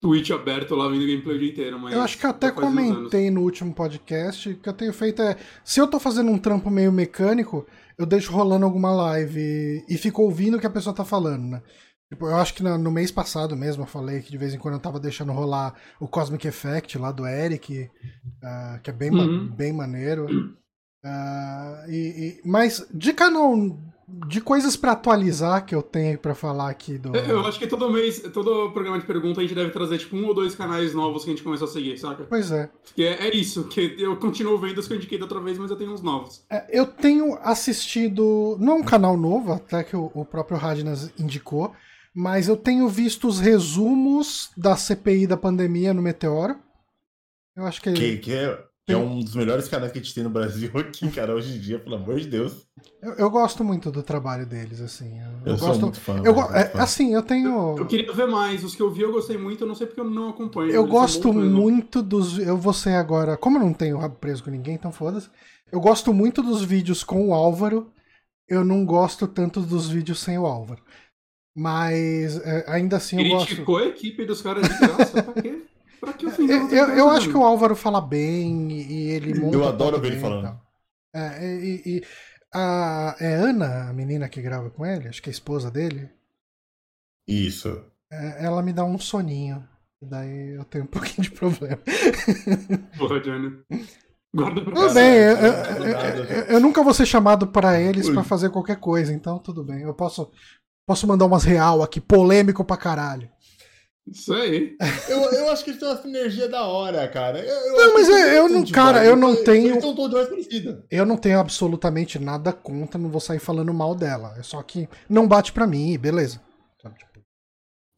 Twitch 0.00 0.30
aberto 0.30 0.74
lá 0.74 0.88
vendo 0.88 1.06
gameplay 1.06 1.36
o 1.36 1.38
dia 1.38 1.50
inteiro. 1.50 1.78
Mas 1.78 1.94
eu 1.94 2.00
acho 2.00 2.18
que 2.18 2.24
eu 2.24 2.30
até 2.30 2.50
comentei 2.50 3.30
no 3.30 3.42
último 3.42 3.74
podcast 3.74 4.54
que 4.54 4.68
eu 4.68 4.72
tenho 4.72 4.92
feito 4.92 5.20
é. 5.22 5.36
Se 5.62 5.80
eu 5.80 5.86
tô 5.86 5.98
fazendo 6.00 6.30
um 6.30 6.38
trampo 6.38 6.70
meio 6.70 6.92
mecânico, 6.92 7.66
eu 7.98 8.06
deixo 8.06 8.32
rolando 8.32 8.64
alguma 8.64 8.92
live 8.92 9.40
e, 9.40 9.84
e 9.88 9.98
fico 9.98 10.22
ouvindo 10.22 10.56
o 10.56 10.60
que 10.60 10.66
a 10.66 10.70
pessoa 10.70 10.94
tá 10.94 11.04
falando, 11.04 11.44
né? 11.44 11.62
Tipo, 12.08 12.26
eu 12.26 12.36
acho 12.36 12.54
que 12.54 12.62
no, 12.62 12.76
no, 12.76 12.90
mês 12.90 13.10
passado 13.10 13.56
mesmo 13.56 13.82
eu 13.82 13.86
falei 13.86 14.20
que 14.20 14.30
de 14.30 14.38
vez 14.38 14.54
em 14.54 14.58
quando 14.58 14.74
eu 14.74 14.80
tava 14.80 15.00
deixando 15.00 15.32
rolar 15.32 15.74
o 15.98 16.06
Cosmic 16.06 16.46
Effect 16.46 16.98
lá 16.98 17.10
do 17.10 17.26
Eric, 17.26 17.90
uh, 18.42 18.80
que 18.82 18.90
é 18.90 18.92
bem, 18.92 19.10
uhum. 19.10 19.48
bem 19.48 19.72
maneiro. 19.72 20.26
Uh, 21.04 21.90
e, 21.90 22.40
e, 22.42 22.42
mas 22.44 22.86
de 22.92 23.12
canal 23.12 23.54
de 24.06 24.40
coisas 24.40 24.76
para 24.76 24.92
atualizar 24.92 25.64
que 25.64 25.74
eu 25.74 25.82
tenho 25.82 26.18
para 26.18 26.34
falar 26.34 26.70
aqui 26.70 26.98
do. 26.98 27.14
Eu 27.16 27.40
acho 27.46 27.58
que 27.58 27.66
todo 27.66 27.90
mês, 27.90 28.20
todo 28.32 28.70
programa 28.72 28.98
de 28.98 29.06
pergunta 29.06 29.40
a 29.40 29.42
gente 29.42 29.54
deve 29.54 29.70
trazer 29.70 29.98
tipo 29.98 30.16
um 30.16 30.26
ou 30.26 30.34
dois 30.34 30.54
canais 30.54 30.94
novos 30.94 31.24
que 31.24 31.30
a 31.30 31.32
gente 31.32 31.42
começou 31.42 31.66
a 31.66 31.70
seguir, 31.70 31.98
saca? 31.98 32.24
Pois 32.24 32.50
é. 32.50 32.68
Que 32.94 33.04
é, 33.04 33.28
é 33.28 33.34
isso, 33.34 33.64
que 33.64 33.96
eu 33.98 34.16
continuo 34.16 34.58
vendo 34.58 34.78
os 34.78 34.86
que 34.86 34.92
eu 34.92 34.96
indiquei 34.96 35.18
da 35.18 35.24
outra 35.24 35.40
vez, 35.40 35.58
mas 35.58 35.70
eu 35.70 35.76
tenho 35.76 35.92
uns 35.92 36.02
novos. 36.02 36.44
É, 36.50 36.66
eu 36.68 36.86
tenho 36.86 37.38
assistido, 37.42 38.56
não 38.60 38.74
é 38.74 38.76
um 38.76 38.84
canal 38.84 39.16
novo, 39.16 39.52
até 39.52 39.82
que 39.82 39.96
o, 39.96 40.10
o 40.14 40.24
próprio 40.24 40.58
Radnas 40.58 41.10
indicou, 41.18 41.72
mas 42.14 42.48
eu 42.48 42.56
tenho 42.56 42.88
visto 42.88 43.26
os 43.26 43.40
resumos 43.40 44.50
da 44.56 44.76
CPI 44.76 45.26
da 45.26 45.36
pandemia 45.36 45.94
no 45.94 46.02
Meteoro. 46.02 46.56
Eu 47.56 47.66
acho 47.66 47.80
que. 47.80 47.92
Que, 47.92 48.18
que 48.18 48.32
é 48.32 48.56
que 48.56 48.73
é 48.86 48.96
um 48.96 49.20
dos 49.20 49.34
melhores 49.34 49.66
canais 49.66 49.90
que 49.90 49.98
a 49.98 50.02
gente 50.02 50.14
tem 50.14 50.22
no 50.22 50.30
Brasil 50.30 50.70
aqui, 50.76 51.10
cara, 51.10 51.34
hoje 51.34 51.56
em 51.56 51.58
dia, 51.58 51.78
pelo 51.78 51.96
amor 51.96 52.20
de 52.20 52.26
Deus. 52.26 52.66
Eu, 53.00 53.14
eu 53.14 53.30
gosto 53.30 53.64
muito 53.64 53.90
do 53.90 54.02
trabalho 54.02 54.44
deles, 54.44 54.80
assim. 54.80 55.18
Eu, 55.18 55.52
eu 55.52 55.58
sou 55.58 55.68
gosto, 55.68 55.80
muito 55.80 56.00
fã. 56.00 56.20
Eu, 56.22 56.38
é, 56.52 56.68
fã. 56.68 56.82
Assim, 56.82 57.14
eu 57.14 57.22
tenho. 57.22 57.48
Eu, 57.48 57.78
eu, 57.78 57.86
queria 57.86 58.12
ver 58.12 58.26
mais. 58.26 58.62
Os 58.62 58.74
que 58.74 58.82
eu 58.82 58.90
vi 58.90 59.02
eu 59.02 59.12
gostei 59.12 59.38
muito, 59.38 59.64
eu 59.64 59.68
não 59.68 59.74
sei 59.74 59.86
porque 59.86 60.00
eu 60.00 60.10
não 60.10 60.30
acompanho. 60.30 60.70
Eu 60.70 60.86
gosto 60.86 61.32
muito 61.32 62.02
dos. 62.02 62.38
Eu 62.38 62.58
vou 62.58 62.72
ser 62.72 62.94
agora. 62.94 63.36
Como 63.36 63.56
eu 63.56 63.62
não 63.62 63.72
tenho 63.72 63.98
rabo 63.98 64.16
preso 64.16 64.44
com 64.44 64.50
ninguém, 64.50 64.74
então 64.74 64.92
foda-se. 64.92 65.30
Eu 65.72 65.80
gosto 65.80 66.12
muito 66.12 66.42
dos 66.42 66.62
vídeos 66.62 67.02
com 67.02 67.28
o 67.28 67.34
Álvaro. 67.34 67.90
Eu 68.46 68.62
não 68.62 68.84
gosto 68.84 69.26
tanto 69.26 69.60
dos 69.60 69.88
vídeos 69.88 70.20
sem 70.20 70.38
o 70.38 70.44
Álvaro. 70.44 70.82
Mas 71.56 72.36
é, 72.44 72.64
ainda 72.68 72.96
assim 72.96 73.22
eu 73.22 73.30
gosto. 73.30 73.46
Criticou 73.46 73.78
a 73.78 73.86
equipe 73.86 74.26
dos 74.26 74.42
caras 74.42 74.68
de 74.68 74.78
graça, 74.78 75.22
pra 75.22 75.42
quê? 75.42 75.62
Eu, 76.48 76.68
eu, 76.68 76.88
eu 76.96 77.10
acho 77.10 77.28
que 77.28 77.36
o 77.36 77.44
Álvaro 77.44 77.74
fala 77.74 78.00
bem 78.00 78.70
e 78.72 79.10
ele 79.10 79.38
monta. 79.38 79.56
Eu 79.56 79.66
adoro 79.66 80.00
ver 80.00 80.12
ele 80.12 80.20
falando. 80.20 80.60
É, 81.14 81.44
e, 81.44 81.82
e, 81.86 82.04
a, 82.52 83.16
é 83.20 83.34
Ana, 83.34 83.90
a 83.90 83.92
menina 83.92 84.28
que 84.28 84.42
grava 84.42 84.70
com 84.70 84.84
ele, 84.84 85.08
acho 85.08 85.22
que 85.22 85.28
é 85.28 85.32
a 85.32 85.34
esposa 85.34 85.70
dele. 85.70 86.10
Isso. 87.26 87.84
É, 88.12 88.44
ela 88.44 88.62
me 88.62 88.72
dá 88.72 88.84
um 88.84 88.98
soninho. 88.98 89.66
E 90.02 90.06
daí 90.06 90.54
eu 90.56 90.64
tenho 90.64 90.84
um 90.84 90.88
pouquinho 90.88 91.22
de 91.22 91.30
problema. 91.30 91.78
Porra, 92.98 93.20
Johnny. 93.20 93.58
Guarda 94.34 94.60
pra 94.62 94.72
Tudo 94.72 94.94
bem, 94.94 95.14
eu, 95.14 95.36
eu, 95.36 96.44
eu, 96.46 96.60
nunca 96.60 96.82
vou 96.82 96.92
ser 96.92 97.06
chamado 97.06 97.46
para 97.46 97.80
eles 97.80 98.10
para 98.10 98.24
fazer 98.24 98.50
qualquer 98.50 98.80
coisa, 98.80 99.12
então 99.12 99.38
tudo 99.38 99.62
bem. 99.62 99.82
Eu 99.82 99.94
posso, 99.94 100.28
posso 100.84 101.06
mandar 101.06 101.24
umas 101.24 101.44
real 101.44 101.84
aqui, 101.84 102.00
polêmico 102.00 102.64
pra 102.64 102.76
caralho. 102.76 103.30
Isso 104.06 104.34
aí. 104.34 104.76
eu, 105.08 105.18
eu 105.32 105.50
acho 105.50 105.64
que 105.64 105.70
eles 105.70 105.80
têm 105.80 105.88
uma 105.88 106.00
sinergia 106.00 106.48
da 106.48 106.64
hora, 106.66 107.08
cara. 107.08 107.38
Eu, 107.38 107.54
eu 107.54 107.86
não, 107.86 107.94
mas 107.94 108.08
eu, 108.08 108.16
eu 108.16 108.48
não, 108.48 108.64
cara, 108.66 109.04
eu 109.04 109.16
não 109.16 109.34
tenho. 109.34 109.66
Eles 109.66 109.76
estão 109.76 109.94
todos 109.94 110.28
parecidos. 110.28 110.76
Eu 110.90 111.06
não 111.06 111.16
tenho 111.16 111.40
absolutamente 111.40 112.18
nada 112.18 112.52
contra, 112.52 113.00
não 113.00 113.08
vou 113.08 113.20
sair 113.20 113.38
falando 113.38 113.72
mal 113.72 113.94
dela. 113.94 114.34
É 114.38 114.42
só 114.42 114.62
que 114.62 114.88
não 115.08 115.26
bate 115.26 115.52
pra 115.52 115.66
mim, 115.66 115.98
beleza. 115.98 116.40
Tipo... 116.78 117.24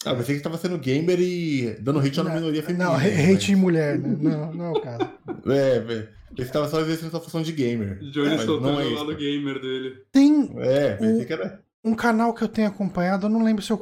Ah, 0.05 0.15
pensei 0.15 0.37
que 0.37 0.43
tava 0.43 0.57
sendo 0.57 0.79
gamer 0.79 1.19
e 1.19 1.77
dando 1.81 1.99
hate 1.99 2.23
na 2.23 2.33
minoria 2.33 2.63
feminina. 2.63 2.91
Não, 2.91 2.97
hate 2.97 3.51
em 3.51 3.57
mulher, 3.57 3.99
né? 3.99 4.17
Não, 4.21 4.55
não, 4.55 4.81
cara. 4.81 5.13
É, 5.49 5.79
velho. 5.79 6.09
Ele 6.37 6.49
tava 6.49 6.69
só 6.69 6.81
exercendo 6.81 7.11
sua 7.11 7.21
função 7.21 7.41
de 7.41 7.53
gamer. 7.53 8.01
Johnny 8.11 8.37
soltando 8.39 8.81
é 8.81 8.85
o 8.85 8.95
lado 8.95 9.15
gamer 9.15 9.61
dele. 9.61 10.03
Tem. 10.11 10.53
É, 10.59 10.95
pensei 10.97 11.23
o... 11.23 11.27
que 11.27 11.33
era 11.33 11.61
um 11.87 11.95
canal 11.95 12.35
que 12.35 12.43
eu 12.43 12.49
tenho 12.49 12.69
acompanhado, 12.69 13.27
eu 13.27 13.31
não 13.31 13.45
lembro 13.45 13.63
se 13.63 13.73
eu 13.73 13.81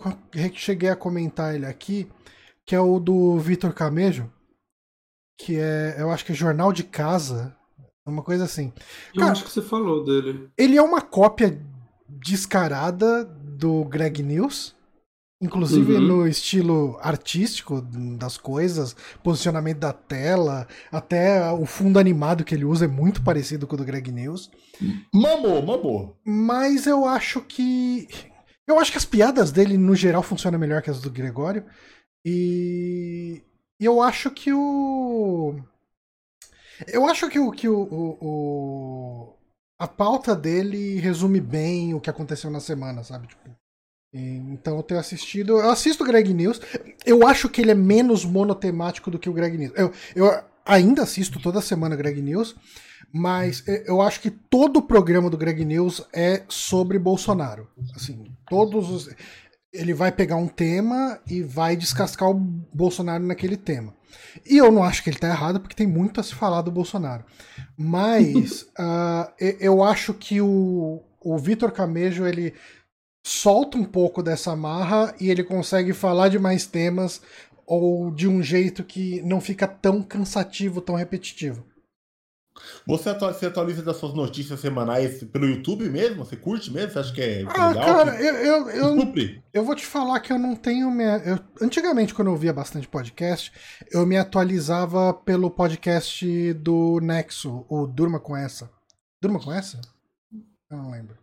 cheguei 0.53 0.91
a 0.91 0.97
comentar 0.97 1.55
ele 1.55 1.65
aqui, 1.65 2.07
que 2.67 2.75
é 2.75 2.81
o 2.81 3.01
do 3.01 3.39
Vitor 3.39 3.73
Camejo, 3.73 4.31
que 5.39 5.59
é, 5.59 5.97
eu 5.99 6.11
acho 6.11 6.25
que 6.25 6.33
é 6.33 6.35
Jornal 6.35 6.71
de 6.71 6.85
Casa, 6.85 7.57
uma 8.07 8.23
coisa 8.23 8.45
assim. 8.45 8.73
Eu 9.15 9.21
Cara, 9.21 9.33
acho 9.33 9.45
que 9.45 9.51
você 9.51 9.63
falou 9.63 10.05
dele. 10.05 10.51
Ele 10.57 10.77
é 10.77 10.83
uma 10.83 11.01
cópia 11.01 11.59
descarada 12.07 13.25
do 13.25 13.85
Greg 13.85 14.23
News, 14.23 14.77
inclusive 15.45 15.95
uhum. 15.95 16.01
no 16.01 16.27
estilo 16.27 16.99
artístico 17.01 17.81
das 18.19 18.37
coisas, 18.37 18.97
posicionamento 19.23 19.79
da 19.79 19.93
tela, 19.93 20.67
até 20.91 21.53
o 21.53 21.67
fundo 21.67 21.99
animado 21.99 22.45
que 22.45 22.55
ele 22.55 22.65
usa 22.65 22.87
é 22.87 22.89
muito 22.89 23.23
parecido 23.23 23.67
com 23.67 23.75
o 23.75 23.79
do 23.79 23.85
Greg 23.85 24.11
News. 24.11 24.51
Mamou, 25.13 25.63
mamou. 25.63 26.17
Mas 26.25 26.87
eu 26.87 27.05
acho 27.05 27.41
que. 27.43 28.09
Eu 28.67 28.79
acho 28.79 28.91
que 28.91 28.99
as 28.99 29.05
piadas 29.05 29.53
dele, 29.53 29.77
no 29.77 29.95
geral, 29.95 30.23
funcionam 30.23 30.59
melhor 30.59 30.81
que 30.81 30.91
as 30.91 31.01
do 31.01 31.11
Gregório. 31.11 31.65
E. 32.25 33.43
Eu 33.79 34.01
acho 34.01 34.31
que 34.31 34.53
o. 34.53 35.55
Eu 36.89 37.07
acho 37.07 37.29
que 37.29 37.39
o. 37.39 37.51
Que 37.53 37.69
o, 37.69 37.79
o, 37.79 38.19
o... 38.21 39.35
A 39.79 39.87
pauta 39.87 40.35
dele 40.35 40.99
resume 40.99 41.41
bem 41.41 41.93
o 41.93 42.01
que 42.01 42.09
aconteceu 42.09 42.51
na 42.51 42.61
semana, 42.61 43.03
sabe? 43.03 43.27
Tipo, 43.27 43.51
então 44.15 44.77
eu 44.77 44.83
tenho 44.83 45.01
assistido. 45.01 45.59
Eu 45.59 45.71
assisto 45.71 46.05
o 46.05 46.07
Greg 46.07 46.33
News. 46.33 46.61
Eu 47.05 47.27
acho 47.27 47.49
que 47.49 47.61
ele 47.61 47.73
é 47.73 47.75
menos 47.75 48.25
monotemático 48.25 49.11
do 49.11 49.19
que 49.19 49.29
o 49.29 49.33
Greg 49.33 49.59
News. 49.59 49.73
Eu, 49.75 49.93
eu 50.15 50.41
ainda 50.65 51.03
assisto 51.03 51.41
toda 51.41 51.61
semana 51.61 51.97
o 51.97 51.99
Greg 51.99 52.23
News, 52.23 52.55
mas 53.13 53.65
eu 53.87 54.01
acho 54.01 54.21
que 54.21 54.31
todo 54.31 54.79
o 54.79 54.83
programa 54.83 55.29
do 55.29 55.37
Greg 55.37 55.65
News 55.65 56.07
é 56.13 56.45
sobre 56.49 56.99
Bolsonaro. 56.99 57.69
Assim, 57.95 58.25
todos 58.49 58.89
os. 58.89 59.11
Ele 59.73 59.93
vai 59.93 60.13
pegar 60.13 60.37
um 60.37 60.47
tema 60.47 61.19
e 61.29 61.43
vai 61.43 61.75
descascar 61.75 62.31
o 62.31 62.35
Bolsonaro 62.35 63.25
naquele 63.25 63.57
tema. 63.57 63.93
E 64.49 64.57
eu 64.57 64.71
não 64.71 64.85
acho 64.85 65.03
que 65.03 65.11
ele 65.11 65.17
está 65.17 65.27
errado, 65.27 65.61
porque 65.61 65.75
tem 65.75 65.87
muito 65.87 66.21
a 66.21 66.23
se 66.23 66.33
falar 66.33 66.63
do 66.63 66.71
Bolsonaro. 66.71 67.25
Mas 67.77 68.63
uh, 68.79 69.33
eu 69.59 69.83
acho 69.83 70.15
que 70.15 70.41
o, 70.41 71.03
o 71.21 71.37
Vitor 71.37 71.73
Camejo 71.73 72.25
ele 72.25 72.55
solta 73.25 73.79
um 73.79 73.85
pouco 73.85 74.23
dessa 74.23 74.55
marra 74.55 75.15
e 75.21 75.31
ele 75.31 75.43
consegue 75.43 75.93
falar 75.95 76.29
de 76.29 76.39
mais 76.39 76.67
temas 76.67 77.23
ou 77.67 78.11
de 78.11 78.29
um 78.29 78.43
jeito 78.43 78.85
que 78.85 79.23
não 79.23 79.41
fica 79.41 79.67
tão 79.67 80.03
cansativo, 80.03 80.81
tão 80.83 80.95
repetitivo. 80.95 81.65
Você 82.87 83.09
atualiza, 83.09 83.39
você 83.41 83.47
atualiza 83.47 83.83
das 83.83 83.97
suas 83.97 84.15
notícias 84.15 84.61
semanais 84.61 85.25
pelo 85.25 85.47
YouTube 85.47 85.89
mesmo? 85.89 86.25
Você 86.25 86.37
curte 86.37 86.71
mesmo? 86.71 86.93
Você 86.93 86.99
acha 87.01 87.13
que 87.13 87.21
é 87.21 87.43
Ah, 87.49 87.69
legal? 87.69 87.75
cara, 87.97 88.23
eu, 88.23 88.35
eu, 88.35 88.71
eu, 88.71 89.01
Supre. 89.01 89.43
eu 89.53 89.65
vou 89.65 89.75
te 89.75 89.85
falar 89.85 90.21
que 90.21 90.33
eu 90.33 90.39
não 90.39 90.55
tenho. 90.55 90.89
Minha, 90.91 91.17
eu- 91.25 91.39
antigamente, 91.61 92.15
quando 92.15 92.29
eu 92.29 92.33
ouvia 92.33 92.53
bastante 92.53 92.87
podcast, 92.87 93.51
eu 93.91 94.07
me 94.07 94.17
atualizava 94.17 95.13
pelo 95.13 95.51
podcast 95.51 96.53
do 96.55 97.01
Nexo, 97.01 97.67
o 97.69 97.87
Durma 97.89 98.21
com 98.21 98.37
essa. 98.37 98.71
Durma 99.21 99.41
com 99.41 99.51
essa? 99.53 99.81
Eu 100.71 100.77
não 100.79 100.91
lembro. 100.93 101.17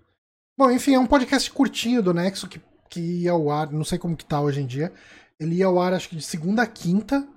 Bom, 0.61 0.69
enfim, 0.69 0.93
é 0.93 0.99
um 0.99 1.07
podcast 1.07 1.49
curtinho 1.49 2.03
do 2.03 2.13
Nexo 2.13 2.47
que, 2.47 2.61
que 2.87 2.99
ia 2.99 3.31
ao 3.31 3.49
ar, 3.49 3.71
não 3.71 3.83
sei 3.83 3.97
como 3.97 4.15
que 4.15 4.23
tá 4.23 4.39
hoje 4.39 4.61
em 4.61 4.67
dia. 4.67 4.93
Ele 5.39 5.55
ia 5.55 5.65
ao 5.65 5.81
ar, 5.81 5.91
acho 5.91 6.07
que 6.07 6.15
de 6.15 6.21
segunda 6.21 6.61
a 6.61 6.67
quinta, 6.67 7.27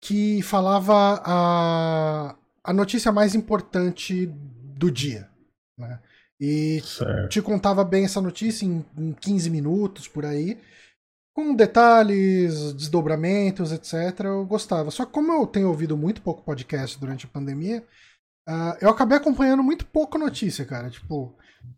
que 0.00 0.42
falava 0.42 1.22
a, 1.24 2.34
a 2.64 2.72
notícia 2.72 3.12
mais 3.12 3.36
importante 3.36 4.26
do 4.26 4.90
dia. 4.90 5.28
Né? 5.78 6.00
E 6.40 6.82
Certo. 6.84 7.28
te 7.28 7.40
contava 7.40 7.84
bem 7.84 8.04
essa 8.04 8.20
notícia 8.20 8.66
em, 8.66 8.84
em 8.98 9.12
15 9.12 9.48
minutos 9.48 10.08
por 10.08 10.26
aí, 10.26 10.58
com 11.32 11.54
detalhes, 11.54 12.72
desdobramentos, 12.72 13.70
etc. 13.70 14.24
Eu 14.24 14.44
gostava. 14.44 14.90
Só 14.90 15.06
que 15.06 15.12
como 15.12 15.30
eu 15.30 15.46
tenho 15.46 15.68
ouvido 15.68 15.96
muito 15.96 16.20
pouco 16.20 16.42
podcast 16.42 16.98
durante 16.98 17.26
a 17.26 17.28
pandemia, 17.28 17.86
ah, 18.44 18.76
eu 18.80 18.88
acabei 18.90 19.18
acompanhando 19.18 19.62
muito 19.62 19.86
pouco 19.86 20.18
notícia, 20.18 20.64
cara. 20.64 20.90
Tipo, 20.90 21.32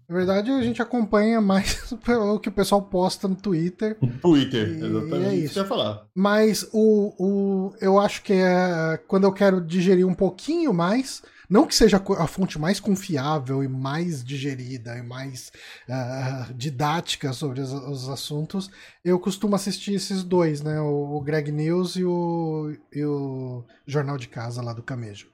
na 0.08 0.14
verdade 0.16 0.50
a 0.50 0.62
gente 0.62 0.82
acompanha 0.82 1.40
mais 1.40 1.90
o 2.34 2.38
que 2.38 2.48
o 2.48 2.52
pessoal 2.52 2.82
posta 2.82 3.26
no 3.26 3.34
Twitter. 3.34 3.96
Twitter, 4.20 4.68
E- 4.68 4.84
exatamente. 4.84 5.22
e 5.22 5.24
é 5.26 5.34
isso 5.34 5.52
que 5.54 5.58
eu 5.58 5.62
ia 5.62 5.68
falar. 5.68 6.06
Mas 6.14 6.68
o, 6.72 7.14
o, 7.18 7.74
eu 7.80 7.98
acho 7.98 8.22
que 8.22 8.32
é 8.34 9.00
quando 9.08 9.24
eu 9.24 9.32
quero 9.32 9.60
digerir 9.60 10.06
um 10.06 10.14
pouquinho 10.14 10.72
mais, 10.74 11.22
não 11.48 11.66
que 11.66 11.74
seja 11.74 12.02
a 12.18 12.26
fonte 12.26 12.58
mais 12.58 12.78
confiável 12.80 13.62
e 13.62 13.68
mais 13.68 14.22
digerida 14.24 14.96
e 14.96 15.02
mais 15.02 15.50
ah, 15.88 16.48
didática 16.54 17.32
sobre 17.32 17.60
os, 17.60 17.72
os 17.72 18.08
assuntos, 18.08 18.70
eu 19.04 19.18
costumo 19.18 19.54
assistir 19.54 19.94
esses 19.94 20.22
dois, 20.22 20.62
né? 20.62 20.80
O, 20.80 21.16
o 21.16 21.20
Greg 21.20 21.50
News 21.52 21.96
e 21.96 22.04
o, 22.04 22.74
e 22.92 23.04
o 23.04 23.64
Jornal 23.86 24.16
de 24.16 24.28
Casa 24.28 24.62
lá 24.62 24.72
do 24.72 24.82
Camejo. 24.82 25.26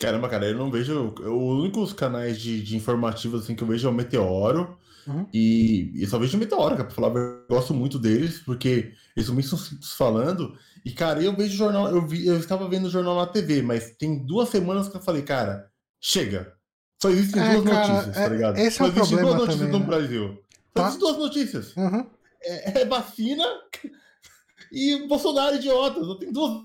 Caramba, 0.00 0.28
cara, 0.28 0.46
eu 0.46 0.56
não 0.56 0.70
vejo. 0.70 1.14
Os 1.20 1.60
únicos 1.60 1.92
canais 1.92 2.40
de, 2.40 2.62
de 2.62 2.76
informativos 2.76 3.42
assim, 3.44 3.54
que 3.54 3.62
eu 3.62 3.68
vejo 3.68 3.86
é 3.86 3.90
o 3.90 3.94
Meteoro. 3.94 4.76
Uhum. 5.06 5.26
E, 5.32 5.90
e 5.94 6.06
só 6.06 6.18
vejo 6.18 6.36
o 6.36 6.40
Meteoro, 6.40 6.76
cara, 6.76 6.84
pra 6.84 6.94
falar. 6.94 7.14
Eu 7.16 7.44
gosto 7.48 7.74
muito 7.74 7.98
deles, 7.98 8.40
porque 8.40 8.92
eles 9.16 9.26
são 9.26 9.34
muito 9.34 9.56
falando. 9.96 10.56
E, 10.84 10.90
cara, 10.92 11.22
eu 11.22 11.34
vejo 11.36 11.56
jornal. 11.56 11.88
Eu, 11.88 12.06
vi, 12.06 12.26
eu 12.26 12.36
estava 12.36 12.68
vendo 12.68 12.86
o 12.86 12.90
jornal 12.90 13.16
na 13.16 13.26
TV, 13.26 13.62
mas 13.62 13.92
tem 13.96 14.18
duas 14.24 14.48
semanas 14.48 14.88
que 14.88 14.96
eu 14.96 15.00
falei, 15.02 15.22
cara, 15.22 15.68
chega. 16.00 16.52
Só 17.00 17.10
existem 17.10 17.42
É, 17.42 17.52
duas 17.54 17.64
cara, 17.64 17.88
notícias, 17.88 18.16
é- 18.16 18.22
tá 18.22 18.28
ligado? 18.28 18.56
esse 18.58 18.66
é 18.66 18.70
Só 18.70 18.84
o 18.84 18.86
existem 18.86 19.06
problema 19.18 19.28
duas 19.36 19.40
notícias 19.40 19.58
também, 19.66 19.72
no 19.72 19.78
né? 19.80 19.86
Brasil. 19.86 20.28
Só 20.28 20.72
Tá. 20.72 20.82
existem 20.88 21.00
duas 21.08 21.18
notícias. 21.18 21.76
Uhum. 21.76 22.06
É, 22.44 22.80
é 22.80 22.84
vacina 22.86 23.44
e 24.72 25.06
Bolsonaro 25.06 25.56
idiota. 25.56 25.98
Eu 26.00 26.14
tenho 26.16 26.32
duas. 26.32 26.62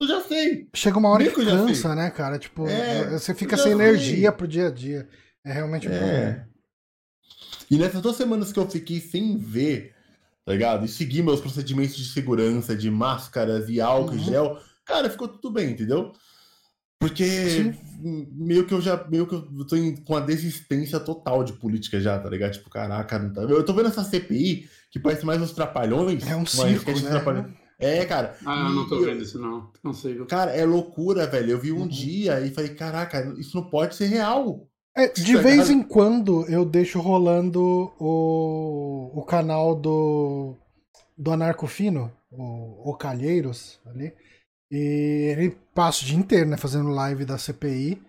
Eu 0.00 0.08
já 0.08 0.20
sei. 0.22 0.68
Chega 0.74 0.98
uma 0.98 1.08
hora 1.08 1.22
Meio 1.22 1.34
que 1.34 1.44
cansa, 1.44 1.94
né, 1.94 2.10
cara? 2.10 2.38
Tipo, 2.38 2.66
É, 2.66 3.10
você 3.18 3.34
fica 3.34 3.56
sem 3.56 3.64
sei. 3.66 3.72
energia 3.72 4.32
pro 4.32 4.46
dia 4.48 4.68
a 4.68 4.70
dia. 4.70 5.08
É 5.44 5.52
realmente 5.52 5.86
um 5.86 5.90
problema. 5.90 6.16
É. 6.18 6.46
E 7.70 7.78
nessas 7.78 8.02
duas 8.02 8.16
semanas 8.16 8.52
que 8.52 8.58
eu 8.58 8.68
fiquei 8.68 9.00
sem 9.00 9.36
ver, 9.38 9.94
tá 10.44 10.52
ligado? 10.52 10.84
E 10.84 10.88
seguir 10.88 11.22
meus 11.22 11.40
procedimentos 11.40 11.96
de 11.96 12.04
segurança, 12.06 12.76
de 12.76 12.90
máscaras 12.90 13.68
e 13.68 13.80
álcool 13.80 14.14
e 14.14 14.18
Uhum. 14.18 14.24
gel, 14.24 14.58
cara, 14.84 15.08
ficou 15.08 15.28
tudo 15.28 15.50
bem, 15.52 15.70
entendeu? 15.70 16.12
Porque 17.00 17.24
Sim. 17.26 17.74
meio 18.32 18.66
que 18.66 18.72
eu 18.74 18.80
já, 18.80 19.02
meio 19.08 19.26
que 19.26 19.34
eu 19.34 19.66
tô 19.66 19.76
em- 19.76 19.96
com 19.96 20.16
a 20.16 20.20
desistência 20.20 20.98
total 21.00 21.44
de 21.44 21.52
política 21.54 22.00
já, 22.00 22.18
tá 22.18 22.28
ligado? 22.30 22.52
Tipo, 22.52 22.70
caraca, 22.70 23.18
não 23.18 23.32
tá... 23.32 23.42
eu 23.42 23.64
tô 23.64 23.74
vendo 23.74 23.88
essa 23.88 24.04
CPI 24.04 24.68
que 24.90 24.98
parece 24.98 25.24
mais 25.26 25.40
os 25.42 25.52
trapalhões. 25.52 26.26
É 26.26 26.36
um 26.36 26.46
circo, 26.46 26.90
né? 26.92 27.10
Trapalhões. 27.10 27.52
É, 27.84 28.04
cara. 28.06 28.36
Ah, 28.46 28.66
eu 28.68 28.74
não 28.74 28.88
tô 28.88 29.00
E- 29.00 29.04
vendo 29.04 29.22
isso, 29.22 29.38
não. 29.38 29.70
Não 29.82 29.92
consigo. 29.92 30.26
Cara, 30.26 30.50
é 30.52 30.64
loucura, 30.64 31.26
velho. 31.26 31.50
Eu 31.52 31.58
vi 31.58 31.72
um 31.72 31.80
Uhum. 31.82 31.88
dia 31.88 32.40
e 32.40 32.50
falei, 32.50 32.74
caraca, 32.74 33.34
isso 33.38 33.56
não 33.56 33.68
pode 33.68 33.94
ser 33.94 34.06
real. 34.06 34.66
É, 34.96 35.08
de 35.08 35.34
Tá 35.34 35.40
vez 35.42 35.70
em 35.70 35.82
quando 35.82 36.44
eu 36.48 36.64
deixo 36.64 37.00
rolando 37.00 37.92
o, 37.98 39.10
o 39.18 39.22
canal 39.24 39.74
do, 39.74 40.54
do 41.18 41.32
Anarcofino, 41.32 42.12
o, 42.30 42.90
o 42.90 42.96
Calheiros, 42.96 43.80
ali. 43.86 44.12
E 44.70 45.30
ele 45.36 45.56
passa 45.74 46.02
o 46.02 46.06
dia 46.06 46.16
inteiro, 46.18 46.48
né, 46.48 46.56
fazendo 46.56 46.88
live 46.90 47.24
da 47.24 47.36
CPI. 47.38 48.00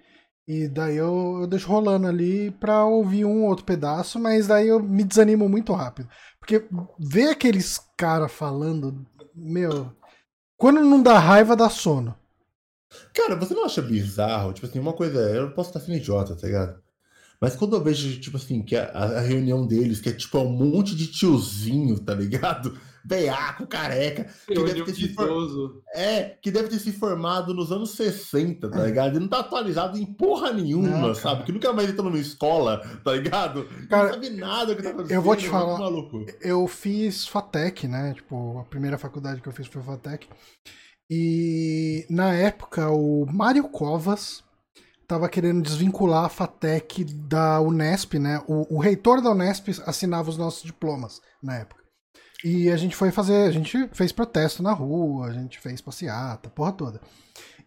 E 0.47 0.67
daí 0.67 0.95
eu, 0.95 1.39
eu 1.41 1.47
deixo 1.47 1.67
rolando 1.67 2.05
ali 2.07 2.51
pra 2.51 2.85
ouvir 2.85 3.25
um 3.25 3.43
ou 3.43 3.49
outro 3.49 3.65
pedaço, 3.65 4.19
mas 4.19 4.45
daí 4.45 4.67
eu 4.67 4.79
me 4.79 5.03
desanimo 5.03 5.49
muito 5.49 5.73
rápido. 5.73 6.07
Porque 6.39 6.63
ver 6.99 7.29
aqueles 7.29 7.79
caras 7.97 8.31
falando, 8.31 9.03
meu. 9.35 9.91
Quando 10.57 10.81
não 10.81 11.01
dá 11.01 11.19
raiva, 11.19 11.55
dá 11.55 11.69
sono. 11.69 12.15
Cara, 13.13 13.35
você 13.35 13.53
não 13.53 13.65
acha 13.65 13.81
bizarro? 13.81 14.53
Tipo 14.53 14.67
assim, 14.67 14.79
uma 14.79 14.93
coisa, 14.93 15.19
eu 15.19 15.51
posso 15.51 15.69
estar 15.69 15.79
sendo 15.79 15.97
idiota, 15.97 16.35
tá 16.35 16.47
ligado? 16.47 16.81
Mas 17.41 17.55
quando 17.55 17.75
eu 17.75 17.83
vejo, 17.83 18.19
tipo 18.19 18.37
assim, 18.37 18.63
que 18.63 18.75
a, 18.75 18.87
a 18.89 19.19
reunião 19.21 19.67
deles, 19.67 19.99
que 19.99 20.09
é 20.09 20.13
tipo 20.13 20.39
um 20.39 20.49
monte 20.49 20.95
de 20.95 21.07
tiozinho, 21.07 21.99
tá 21.99 22.13
ligado? 22.13 22.77
Veiaco, 23.07 23.67
careca, 23.67 24.25
que 24.47 24.55
deve 24.55 24.83
ter 24.83 24.95
se 24.95 25.13
for... 25.13 25.83
É, 25.93 26.37
que 26.41 26.49
deve 26.49 26.69
ter 26.69 26.79
se 26.79 26.91
formado 26.91 27.53
nos 27.53 27.71
anos 27.71 27.91
60, 27.91 28.69
tá 28.69 28.83
ligado? 28.83 29.17
E 29.17 29.19
não 29.19 29.27
tá 29.27 29.39
atualizado 29.39 29.97
em 29.97 30.05
porra 30.05 30.51
nenhuma, 30.51 30.89
Não, 30.89 31.15
sabe? 31.15 31.43
Que 31.43 31.51
nunca 31.51 31.71
mais 31.71 31.89
entrou 31.89 32.09
numa 32.09 32.19
escola, 32.19 32.79
tá 33.03 33.13
ligado? 33.13 33.65
Cara, 33.89 34.07
não 34.07 34.13
sabe 34.13 34.29
nada 34.31 34.65
do 34.67 34.75
que 34.75 34.83
tá 34.83 34.89
acontecendo. 34.89 35.17
eu 35.17 35.21
vou 35.21 35.35
te 35.35 35.45
é 35.45 35.49
falar. 35.49 35.77
maluco. 35.77 36.25
eu 36.41 36.67
fiz 36.67 37.27
FATEC, 37.27 37.87
né? 37.87 38.13
Tipo, 38.15 38.57
a 38.59 38.63
primeira 38.63 38.97
faculdade 38.97 39.41
que 39.41 39.47
eu 39.47 39.53
fiz 39.53 39.67
foi 39.67 39.83
FATEC. 39.83 40.27
E 41.09 42.07
na 42.09 42.33
época 42.33 42.89
o 42.89 43.27
Mário 43.31 43.69
Covas 43.69 44.43
tava 45.07 45.29
querendo 45.29 45.61
desvincular 45.61 46.25
a 46.25 46.29
FATEC 46.29 47.03
da 47.03 47.61
Unesp, 47.61 48.15
né? 48.15 48.41
O, 48.47 48.77
o 48.77 48.79
reitor 48.79 49.21
da 49.21 49.29
Unesp 49.29 49.69
assinava 49.85 50.29
os 50.29 50.37
nossos 50.37 50.63
diplomas 50.63 51.21
na 51.41 51.57
época. 51.57 51.84
E 52.47 52.69
a 52.69 52.77
gente 52.77 52.95
foi 52.95 53.09
fazer, 53.09 53.47
a 53.47 53.51
gente 53.51 53.89
fez 53.91 54.11
protesto 54.11 54.61
na 54.61 54.71
rua, 54.71 55.25
a 55.25 55.33
gente 55.33 55.57
fez 55.57 55.81
passeata, 55.81 56.47
porra 56.47 56.71
toda. 56.73 57.01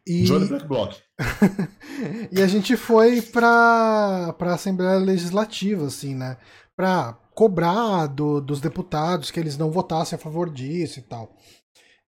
E, 0.07 0.23
Johnny 0.23 0.47
Black 0.47 0.69
Block. 0.69 0.97
e 2.31 2.41
a 2.41 2.47
gente 2.47 2.77
foi 2.77 3.21
pra, 3.21 4.33
pra 4.39 4.55
Assembleia 4.55 4.97
Legislativa, 4.99 5.85
assim, 5.89 6.15
né? 6.15 6.37
Pra 6.77 7.19
cobrar 7.35 8.07
do- 8.07 8.41
dos 8.41 8.61
deputados 8.61 9.33
que 9.33 9.41
eles 9.41 9.59
não 9.59 9.73
votassem 9.73 10.17
a 10.17 10.21
favor 10.23 10.49
disso 10.49 11.01
e 11.01 11.03
tal. 11.03 11.37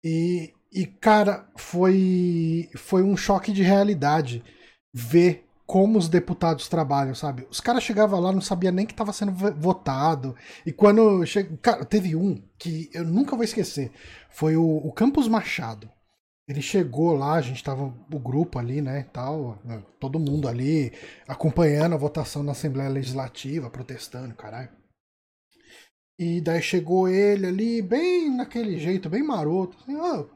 E, 0.05 0.53
e 0.73 0.87
cara, 0.87 1.49
foi, 1.57 2.69
foi 2.77 3.05
um 3.05 3.17
choque 3.17 3.53
de 3.53 3.63
realidade 3.63 4.43
ver 4.93 5.46
como 5.67 5.99
os 5.99 6.09
deputados 6.09 6.69
trabalham, 6.69 7.15
sabe? 7.15 7.47
Os 7.51 7.61
caras 7.61 7.83
chegavam 7.83 8.21
lá, 8.21 8.33
não 8.33 8.41
sabia 8.41 8.71
nem 8.73 8.87
que 8.87 8.93
estava 8.93 9.13
sendo 9.13 9.33
vo- 9.33 9.53
votado. 9.55 10.37
E 10.65 10.73
quando. 10.73 11.25
Che... 11.27 11.45
Cara, 11.63 11.85
teve 11.85 12.15
um 12.17 12.43
que 12.59 12.91
eu 12.95 13.05
nunca 13.05 13.35
vou 13.37 13.45
esquecer. 13.45 13.91
Foi 14.31 14.57
o, 14.57 14.65
o 14.65 14.93
Campos 14.93 15.29
Machado. 15.29 15.91
Ele 16.49 16.63
chegou 16.63 17.13
lá, 17.15 17.35
a 17.35 17.41
gente 17.41 17.63
tava 17.65 17.85
o 18.13 18.19
grupo 18.21 18.59
ali, 18.59 18.81
né, 18.81 19.05
tal, 19.13 19.59
né, 19.65 19.83
todo 19.99 20.19
mundo 20.21 20.49
ali 20.49 20.93
acompanhando 21.27 21.95
a 21.95 21.99
votação 21.99 22.43
na 22.43 22.53
Assembleia 22.53 22.89
Legislativa, 22.89 23.69
protestando, 23.69 24.35
caralho. 24.35 24.71
E 26.19 26.43
daí 26.43 26.61
chegou 26.61 27.09
ele 27.09 27.47
ali, 27.47 27.81
bem 27.81 28.31
naquele 28.31 28.79
jeito, 28.79 29.09
bem 29.09 29.23
maroto, 29.23 29.77
assim, 29.79 29.97
"Ah, 29.97 30.21
o 30.21 30.29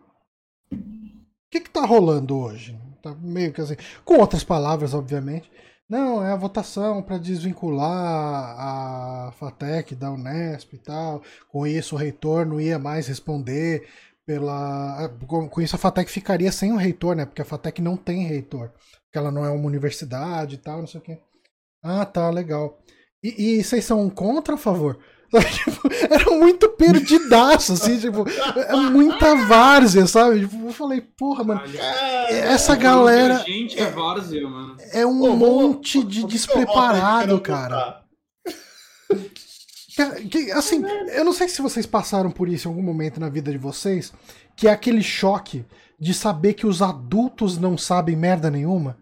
que 1.51 1.61
que 1.61 1.71
tá 1.71 1.85
rolando 1.85 2.37
hoje? 2.39 2.77
Tá 3.03 3.15
meio 3.21 3.53
que 3.53 3.61
assim, 3.61 3.77
com 4.05 4.19
outras 4.19 4.45
palavras, 4.45 4.95
obviamente. 4.95 5.51
Não, 5.89 6.25
é 6.25 6.31
a 6.31 6.37
votação 6.37 7.03
para 7.03 7.19
desvincular 7.19 8.55
a 8.57 9.33
FATEC 9.33 9.97
da 9.97 10.11
Unesp 10.13 10.75
e 10.75 10.79
tal. 10.79 11.23
Com 11.49 11.67
isso, 11.67 11.97
o 11.97 11.99
reitor 11.99 12.47
não 12.47 12.61
ia 12.61 12.79
mais 12.79 13.09
responder 13.09 13.89
pela. 14.25 15.09
Com 15.27 15.49
com 15.49 15.61
isso, 15.61 15.75
a 15.75 15.79
FATEC 15.79 16.11
ficaria 16.11 16.53
sem 16.53 16.73
o 16.73 16.77
reitor, 16.77 17.17
né? 17.17 17.27
Porque 17.27 17.43
a 17.43 17.45
FATEC 17.45 17.83
não 17.83 17.97
tem 17.97 18.25
reitor. 18.25 18.71
Porque 19.05 19.19
ela 19.19 19.33
não 19.33 19.45
é 19.45 19.51
uma 19.51 19.67
universidade 19.67 20.55
e 20.55 20.59
tal, 20.59 20.79
não 20.79 20.87
sei 20.87 21.01
o 21.01 21.03
quê. 21.03 21.19
Ah, 21.83 22.07
tá, 22.07 22.31
legal. 22.31 22.79
E, 23.23 23.59
e 23.59 23.65
vocês 23.65 23.85
são 23.85 24.09
contra 24.11 24.55
ou 24.55 24.59
a 24.59 24.63
favor? 24.63 24.99
Tipo, 25.53 25.89
era 26.11 26.31
muito 26.33 26.69
perdidaço, 26.71 27.75
assim, 27.75 27.99
tipo, 28.01 28.25
é 28.29 28.75
muita 28.77 29.35
várzea, 29.47 30.07
sabe? 30.07 30.41
Tipo, 30.41 30.67
eu 30.67 30.73
falei, 30.73 31.01
porra, 31.01 31.45
mano, 31.45 31.61
Caralho. 31.61 32.35
essa 32.35 32.67
Falando 32.75 32.83
galera 32.83 33.39
gente 33.47 33.79
é 33.79 33.91
várzea, 33.91 34.49
mano. 34.49 34.77
é 34.93 35.07
um 35.07 35.21
Ô, 35.23 35.37
vamos- 35.37 35.39
monte 35.39 36.03
de 36.03 36.23
eu 36.23 36.27
despreparado, 36.27 37.41
cara. 37.41 38.01
que, 40.31 40.51
assim, 40.53 40.83
eu 41.15 41.25
não 41.25 41.33
sei 41.33 41.49
se 41.49 41.61
vocês 41.63 41.87
passaram 41.87 42.31
por 42.31 42.49
isso 42.49 42.67
em 42.67 42.71
algum 42.71 42.83
momento 42.83 43.21
na 43.21 43.29
vida 43.29 43.51
de 43.53 43.59
vocês, 43.59 44.13
que 44.57 44.67
é 44.67 44.71
aquele 44.73 45.03
choque 45.03 45.65
de 45.99 46.15
saber 46.15 46.55
que 46.55 46.67
os 46.67 46.81
adultos 46.83 47.59
não 47.59 47.77
sabem 47.77 48.17
merda 48.17 48.51
nenhuma. 48.51 48.97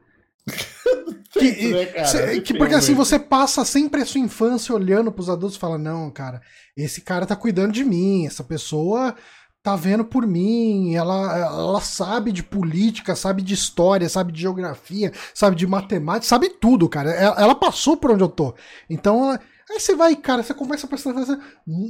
Que, 1.38 1.68
né, 1.72 1.87
cara? 1.87 2.07
cê- 2.07 2.40
que- 2.40 2.55
porque 2.55 2.74
assim, 2.74 2.94
você 2.94 3.18
passa 3.18 3.64
sempre 3.64 4.03
a 4.03 4.07
sua 4.07 4.20
infância 4.20 4.74
olhando 4.74 5.12
pros 5.12 5.29
adultos 5.31 5.57
e 5.57 5.61
fala, 5.61 5.79
não, 5.79 6.11
cara, 6.11 6.40
esse 6.77 7.01
cara 7.01 7.27
tá 7.27 7.37
cuidando 7.37 7.72
de 7.72 7.85
mim, 7.85 8.27
essa 8.27 8.42
pessoa 8.44 9.14
tá 9.62 9.74
vendo 9.77 10.05
por 10.05 10.27
mim, 10.27 10.94
ela, 10.94 11.37
ela 11.38 11.81
sabe 11.81 12.33
de 12.33 12.42
política, 12.42 13.14
sabe 13.16 13.42
de 13.42 13.53
história, 13.53 14.09
sabe 14.09 14.33
de 14.33 14.40
geografia, 14.40 15.12
sabe 15.35 15.57
de 15.57 15.66
matemática, 15.66 16.27
sabe 16.29 16.48
tudo, 16.48 16.88
cara. 16.88 17.11
Ela, 17.11 17.37
ela 17.40 17.55
passou 17.55 17.96
por 17.96 18.11
onde 18.12 18.22
eu 18.22 18.29
tô. 18.29 18.55
Então, 18.88 19.24
ela- 19.24 19.40
aí 19.70 19.79
você 19.81 19.94
vai, 19.94 20.16
cara, 20.16 20.42
você 20.42 20.55
começa 20.55 20.87
a 20.87 20.88
prestar 20.88 21.11
atenção, 21.11 21.38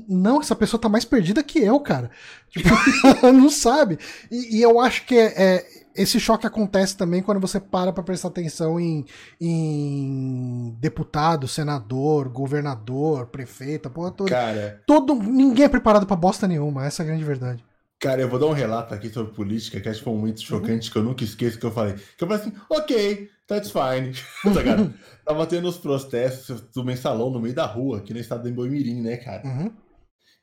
não, 0.08 0.40
essa 0.40 0.56
pessoa 0.56 0.80
tá 0.80 0.88
mais 0.88 1.04
perdida 1.04 1.42
que 1.42 1.61
eu, 1.61 1.78
cara. 1.78 2.11
Tipo, 2.50 2.68
ela 3.22 3.32
não 3.32 3.50
sabe. 3.50 3.98
E, 4.30 4.56
e 4.58 4.62
eu 4.62 4.80
acho 4.80 5.04
que 5.06 5.14
é, 5.16 5.26
é- 5.37 5.66
esse 6.02 6.18
choque 6.20 6.46
acontece 6.46 6.96
também 6.96 7.22
quando 7.22 7.40
você 7.40 7.58
para 7.61 7.92
pra 7.92 8.02
prestar 8.02 8.28
atenção 8.28 8.78
em, 8.78 9.04
em 9.40 10.76
deputado, 10.80 11.48
senador, 11.48 12.28
governador, 12.28 13.26
prefeito, 13.26 13.88
a 13.88 13.90
porra 13.90 14.11
toda. 14.11 14.30
Cara, 14.30 14.82
Todo, 14.87 15.14
ninguém 15.14 15.64
é 15.64 15.68
preparado 15.68 16.06
pra 16.06 16.16
bosta 16.16 16.46
nenhuma, 16.46 16.87
essa 16.87 17.02
é 17.02 17.04
a 17.04 17.06
grande 17.06 17.24
verdade. 17.24 17.64
cara, 17.98 18.20
eu 18.22 18.28
vou 18.28 18.38
dar 18.38 18.46
um 18.46 18.52
relato 18.52 18.94
aqui 18.94 19.08
sobre 19.08 19.32
política, 19.32 19.80
que 19.80 19.88
acho 19.88 19.98
que 19.98 20.04
foi 20.04 20.12
um 20.12 20.16
momento 20.18 20.40
chocante 20.40 20.90
que 20.90 20.96
eu 20.96 21.02
nunca 21.02 21.24
esqueço 21.24 21.58
que 21.58 21.66
eu 21.66 21.72
falei. 21.72 21.94
Que 22.16 22.22
eu 22.24 22.28
falei 22.28 22.42
assim, 22.42 22.52
ok, 22.70 23.28
that's 23.46 23.70
fine. 23.72 24.12
tá 24.54 24.61
ligado? 24.62 24.94
Tava 25.24 25.46
tendo 25.46 25.68
os 25.68 25.76
protestos 25.78 26.61
do 26.74 26.84
mensalão 26.84 27.30
no 27.30 27.40
meio 27.40 27.54
da 27.54 27.66
rua, 27.66 27.98
aqui 27.98 28.14
no 28.14 28.20
estado 28.20 28.44
de 28.44 28.52
Boimirim, 28.52 29.00
né, 29.02 29.16
cara? 29.16 29.42
Uhum. 29.46 29.72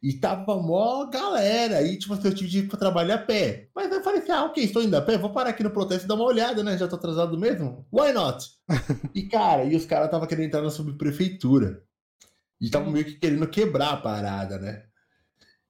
E 0.01 0.13
tava 0.13 0.61
mó 0.61 1.05
galera. 1.07 1.81
E, 1.81 1.97
tipo 1.97 2.13
assim, 2.13 2.27
eu 2.27 2.35
tive 2.35 2.49
de 2.49 2.59
ir 2.59 2.67
pra 2.67 2.77
trabalhar 2.77 3.15
a 3.15 3.19
pé. 3.19 3.69
Mas 3.75 3.91
eu 3.91 4.03
falei 4.03 4.21
assim: 4.21 4.31
ah, 4.31 4.45
ok, 4.45 4.63
estou 4.63 4.83
indo 4.83 4.95
a 4.95 5.01
pé, 5.01 5.17
vou 5.17 5.31
parar 5.31 5.49
aqui 5.49 5.63
no 5.63 5.71
protesto 5.71 6.05
e 6.05 6.07
dar 6.07 6.15
uma 6.15 6.25
olhada, 6.25 6.63
né? 6.63 6.77
Já 6.77 6.87
tô 6.87 6.95
atrasado 6.95 7.37
mesmo. 7.37 7.85
Why 7.91 8.13
not? 8.13 8.45
e, 9.15 9.23
cara, 9.23 9.63
e 9.63 9.75
os 9.75 9.85
caras 9.85 10.11
tava 10.11 10.27
querendo 10.27 10.45
entrar 10.45 10.61
na 10.61 10.69
subprefeitura. 10.69 11.83
E 12.59 12.69
tava 12.69 12.89
meio 12.89 13.05
que 13.05 13.15
querendo 13.15 13.47
quebrar 13.47 13.93
a 13.93 13.97
parada, 13.97 14.57
né? 14.59 14.83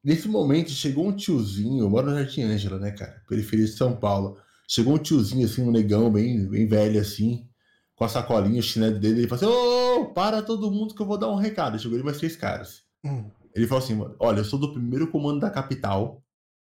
Nesse 0.04 0.28
momento, 0.28 0.70
chegou 0.70 1.08
um 1.08 1.16
tiozinho, 1.16 1.84
eu 1.84 1.90
moro 1.90 2.12
no 2.12 2.16
Jardim 2.16 2.44
Ângela, 2.44 2.78
né, 2.78 2.92
cara? 2.92 3.24
Periferia 3.28 3.66
de 3.66 3.72
São 3.72 3.96
Paulo. 3.96 4.38
Chegou 4.68 4.94
um 4.94 5.00
tiozinho, 5.00 5.46
assim, 5.46 5.64
um 5.64 5.72
negão 5.72 6.12
bem, 6.12 6.48
bem 6.48 6.68
velho, 6.68 7.00
assim, 7.00 7.48
com 7.96 8.04
a 8.04 8.10
sacolinha, 8.10 8.60
o 8.60 8.64
chinelo 8.64 9.00
dele. 9.00 9.22
Ele 9.22 9.28
falou 9.28 9.52
assim: 9.52 10.02
ô, 10.02 10.06
para 10.14 10.42
todo 10.42 10.72
mundo 10.72 10.94
que 10.94 11.02
eu 11.02 11.06
vou 11.06 11.18
dar 11.18 11.30
um 11.30 11.36
recado. 11.36 11.80
Chegou 11.80 11.98
ele 11.98 12.04
mais 12.04 12.18
três 12.18 12.36
caras. 12.36 12.84
Hum. 13.04 13.32
Ele 13.56 13.68
falou 13.68 13.84
assim, 13.84 13.98
olha, 14.20 14.40
eu 14.40 14.46
sou 14.46 14.60
do 14.60 14.74
primeiro 14.74 15.08
comando 15.08 15.40
da 15.40 15.50
capital, 15.50 16.22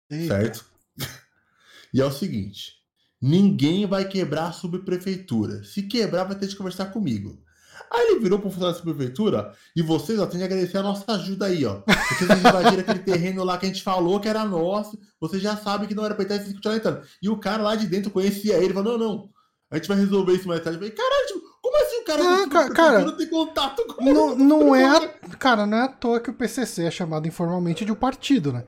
Eita. 0.09 0.27
certo? 0.27 0.65
e 1.91 1.99
é 1.99 2.05
o 2.05 2.11
seguinte, 2.11 2.73
ninguém 3.19 3.87
vai 3.87 4.07
quebrar 4.07 4.49
a 4.49 4.51
subprefeitura. 4.51 5.63
Se 5.63 5.83
quebrar, 5.83 6.25
vai 6.25 6.37
ter 6.37 6.47
de 6.47 6.55
conversar 6.55 6.87
comigo. 6.87 7.43
Aí 7.91 8.11
ele 8.11 8.19
virou 8.19 8.39
pro 8.39 8.49
funcionário 8.49 8.75
da 8.75 8.83
subprefeitura 8.83 9.53
e 9.75 9.81
vocês, 9.81 10.19
ó, 10.19 10.25
tem 10.25 10.39
de 10.39 10.45
agradecer 10.45 10.77
a 10.77 10.83
nossa 10.83 11.11
ajuda 11.13 11.47
aí, 11.47 11.65
ó. 11.65 11.81
Vocês 12.09 12.29
invadiram 12.39 12.79
aquele 12.79 12.99
terreno 12.99 13.43
lá 13.43 13.57
que 13.57 13.65
a 13.65 13.69
gente 13.69 13.83
falou 13.83 14.19
que 14.19 14.27
era 14.27 14.45
nosso, 14.45 14.99
vocês 15.19 15.41
já 15.41 15.57
sabem 15.57 15.87
que 15.87 15.95
não 15.95 16.05
era 16.05 16.13
pra 16.13 16.23
entrar, 16.23 16.37
vocês 16.37 16.53
continuaram 16.53 16.79
entrando. 16.79 17.07
E 17.21 17.29
o 17.29 17.37
cara 17.37 17.63
lá 17.63 17.75
de 17.75 17.87
dentro 17.87 18.11
conhecia 18.11 18.57
ele, 18.57 18.73
falou, 18.73 18.97
não, 18.97 19.07
não, 19.07 19.29
a 19.71 19.75
gente 19.77 19.87
vai 19.87 19.97
resolver 19.97 20.33
isso 20.33 20.47
mais 20.47 20.63
tarde. 20.63 20.77
Caralho, 20.91 21.27
tipo, 21.27 21.41
como 21.61 21.77
assim 21.77 21.97
o 21.97 22.03
cara 22.05 22.21
Ah, 22.21 22.23
da 22.23 22.47
ca- 22.47 22.61
subprefeitura 22.63 22.75
cara, 22.75 23.11
tem 23.17 23.27
contato 23.27 23.85
com 23.87 24.03
Não, 24.13 24.35
não 24.35 24.75
é. 24.75 24.85
a- 24.85 25.07
cara, 25.39 25.65
não 25.65 25.77
é 25.77 25.81
à 25.83 25.87
toa 25.87 26.19
que 26.19 26.29
o 26.29 26.33
PCC 26.33 26.83
é 26.83 26.91
chamado 26.91 27.27
informalmente 27.27 27.83
de 27.85 27.91
um 27.91 27.95
partido, 27.95 28.53
né? 28.53 28.63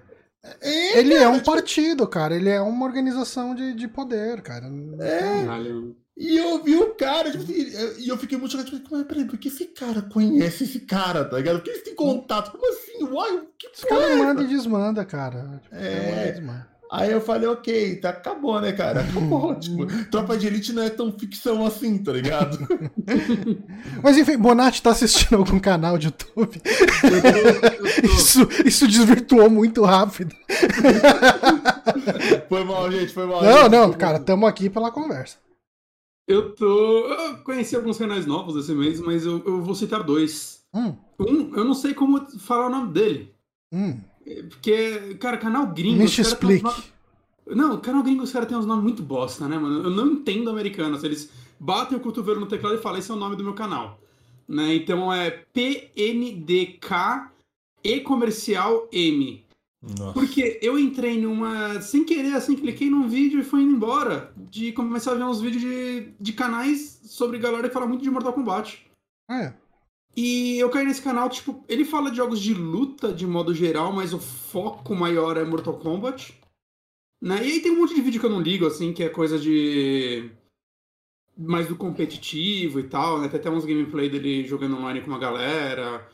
É, 0.62 1.00
Ele 1.00 1.14
é 1.14 1.20
cara, 1.20 1.30
um 1.32 1.34
tipo, 1.40 1.46
partido, 1.52 2.08
cara. 2.08 2.36
Ele 2.36 2.50
é 2.50 2.62
uma 2.62 2.86
organização 2.86 3.54
de, 3.54 3.74
de 3.74 3.88
poder, 3.88 4.42
cara. 4.42 4.70
Não 4.70 5.02
É. 5.04 5.46
Caralho. 5.46 5.96
E 6.20 6.36
eu 6.36 6.64
vi 6.64 6.76
o 6.76 6.96
cara, 6.96 7.30
tipo, 7.30 7.44
e 7.52 8.04
e 8.06 8.08
eu 8.10 8.18
fiquei 8.18 8.38
muito 8.40 8.52
chocado, 8.54 8.72
tipo, 8.72 8.88
mas 8.92 9.06
peraí, 9.06 9.26
por 9.26 9.38
que 9.38 9.50
esse 9.50 9.66
cara 9.66 10.02
conhece 10.02 10.64
esse 10.64 10.80
cara, 10.80 11.24
tá 11.26 11.38
ligado? 11.38 11.58
Por 11.58 11.66
que 11.66 11.70
eles 11.70 11.84
têm 11.84 11.94
contato? 11.94 12.52
Como 12.52 12.68
assim? 12.72 13.04
Uai, 13.04 13.44
que 13.60 13.68
Os 13.68 13.82
porra 13.82 13.96
é 13.96 14.04
caras 14.04 14.16
essa? 14.16 14.24
mandam 14.24 14.44
e 14.44 14.48
desmandam, 14.48 15.06
cara. 15.06 15.62
Tipo, 15.64 15.76
É. 15.76 16.10
manda 16.10 16.28
e 16.28 16.32
desmanda. 16.32 16.68
Aí 16.92 17.12
eu 17.12 17.20
falei, 17.20 17.48
ok, 17.50 17.98
tá, 17.98 18.10
acabou, 18.12 18.62
né, 18.62 18.72
cara? 18.72 19.02
Acabou, 19.02 19.50
ótimo. 19.52 19.86
Tropa 20.10 20.38
de 20.38 20.48
Elite 20.48 20.72
não 20.72 20.84
é 20.84 20.90
tão 20.90 21.12
ficção 21.12 21.66
assim, 21.66 21.98
tá 21.98 22.14
ligado? 22.14 22.58
Mas 24.02 24.18
enfim, 24.18 24.38
Bonatti 24.38 24.82
tá 24.82 24.92
assistindo 24.92 25.36
algum 25.38 25.60
canal 25.60 25.98
de 25.98 26.08
YouTube. 26.08 26.62
Eu 27.04 27.22
tô- 27.22 27.28
eu 27.28 28.02
tô- 28.02 28.08
Isso, 28.08 28.48
isso 28.66 28.88
desvirtuou 28.88 29.50
muito 29.50 29.84
rápido. 29.84 30.34
Foi 32.50 32.64
mal, 32.64 32.92
gente, 32.92 33.14
foi 33.14 33.26
mal. 33.26 33.44
Não, 33.44 33.64
gente. 33.64 33.72
não, 33.72 33.94
cara, 33.94 34.20
tamo 34.20 34.46
aqui 34.48 34.70
pela 34.70 34.92
conversa. 34.92 35.38
Eu 36.28 36.54
tô. 36.56 37.08
Eu 37.08 37.38
conheci 37.38 37.76
alguns 37.76 37.98
canais 37.98 38.26
novos 38.26 38.56
esse 38.58 38.74
mês, 38.74 39.00
mas 39.00 39.26
eu, 39.26 39.42
eu 39.46 39.62
vou 39.62 39.76
citar 39.76 40.04
dois. 40.04 40.62
Hum, 40.74 40.96
Um, 41.20 41.56
eu 41.56 41.64
não 41.64 41.74
sei 41.74 41.94
como 41.94 42.20
falar 42.40 42.68
o 42.68 42.70
nome 42.70 42.94
dele. 42.94 43.34
hum. 43.74 43.98
Porque, 44.50 45.16
cara, 45.20 45.38
canal 45.38 45.68
gringo. 45.68 45.98
Me 46.00 46.06
uns 46.06 46.18
explique. 46.20 46.64
no- 46.64 47.56
Não, 47.56 47.80
canal 47.80 48.04
gringo, 48.04 48.24
os 48.24 48.32
caras 48.32 48.48
têm 48.48 48.58
uns 48.58 48.66
nomes 48.66 48.84
muito 48.84 49.02
bosta, 49.02 49.48
né, 49.48 49.58
mano? 49.58 49.84
Eu 49.84 49.90
não 49.90 50.08
entendo 50.14 50.50
americanos. 50.50 51.04
Eles 51.04 51.30
batem 51.60 51.98
o 51.98 52.02
cotovelo 52.02 52.40
no 52.40 52.46
teclado 52.48 52.76
e 52.76 52.82
falam: 52.82 53.00
esse 53.00 53.10
é 53.10 53.14
o 53.14 53.18
nome 53.18 53.36
do 53.36 53.44
meu 53.44 53.54
canal. 53.54 54.00
Né? 54.48 54.76
Então 54.76 55.12
é 55.14 55.30
PNDK 55.32 57.30
E 57.84 58.00
comercial 58.02 58.88
M. 58.92 59.46
Nossa. 59.82 60.14
Porque 60.14 60.60
eu 60.62 60.78
entrei 60.80 61.22
numa. 61.22 61.80
Sem 61.82 62.04
querer, 62.04 62.34
assim, 62.34 62.56
cliquei 62.56 62.90
num 62.90 63.08
vídeo 63.08 63.40
e 63.40 63.44
foi 63.44 63.62
indo 63.62 63.76
embora. 63.76 64.34
De 64.36 64.72
começar 64.74 65.12
a 65.12 65.16
ver 65.16 65.24
uns 65.24 65.40
vídeos 65.40 65.62
de, 65.62 66.10
de 66.20 66.34
canais 66.34 67.00
sobre 67.04 67.38
galera 67.38 67.68
que 67.68 67.74
fala 67.74 67.86
muito 67.88 68.02
de 68.04 68.10
Mortal 68.10 68.34
Kombat. 68.34 68.86
É. 69.30 69.54
E 70.18 70.58
eu 70.58 70.72
caí 70.72 70.84
nesse 70.84 71.04
canal, 71.04 71.30
tipo, 71.30 71.64
ele 71.70 71.86
fala 71.86 72.10
de 72.10 72.18
jogos 72.18 72.42
de 72.42 72.52
luta 72.52 73.14
de 73.14 73.28
modo 73.28 73.54
geral, 73.54 73.94
mas 73.94 74.16
o 74.16 74.20
foco 74.20 74.96
maior 74.96 75.38
é 75.38 75.46
Mortal 75.46 75.78
Kombat. 75.78 76.36
Né? 77.22 77.48
E 77.48 77.52
aí 77.52 77.60
tem 77.62 77.72
um 77.72 77.78
monte 77.82 77.94
de 77.94 78.02
vídeo 78.02 78.20
que 78.20 78.26
eu 78.26 78.32
não 78.32 78.42
ligo, 78.42 78.66
assim, 78.66 78.92
que 78.92 79.04
é 79.04 79.10
coisa 79.10 79.38
de. 79.38 80.32
mais 81.38 81.68
do 81.68 81.76
competitivo 81.76 82.80
e 82.80 82.84
tal, 82.84 83.22
né? 83.22 83.28
Tem 83.28 83.40
até 83.40 83.48
uns 83.48 83.64
gameplay 83.64 84.10
dele 84.10 84.44
jogando 84.44 84.76
online 84.78 85.02
com 85.02 85.08
uma 85.08 85.20
galera. 85.20 86.10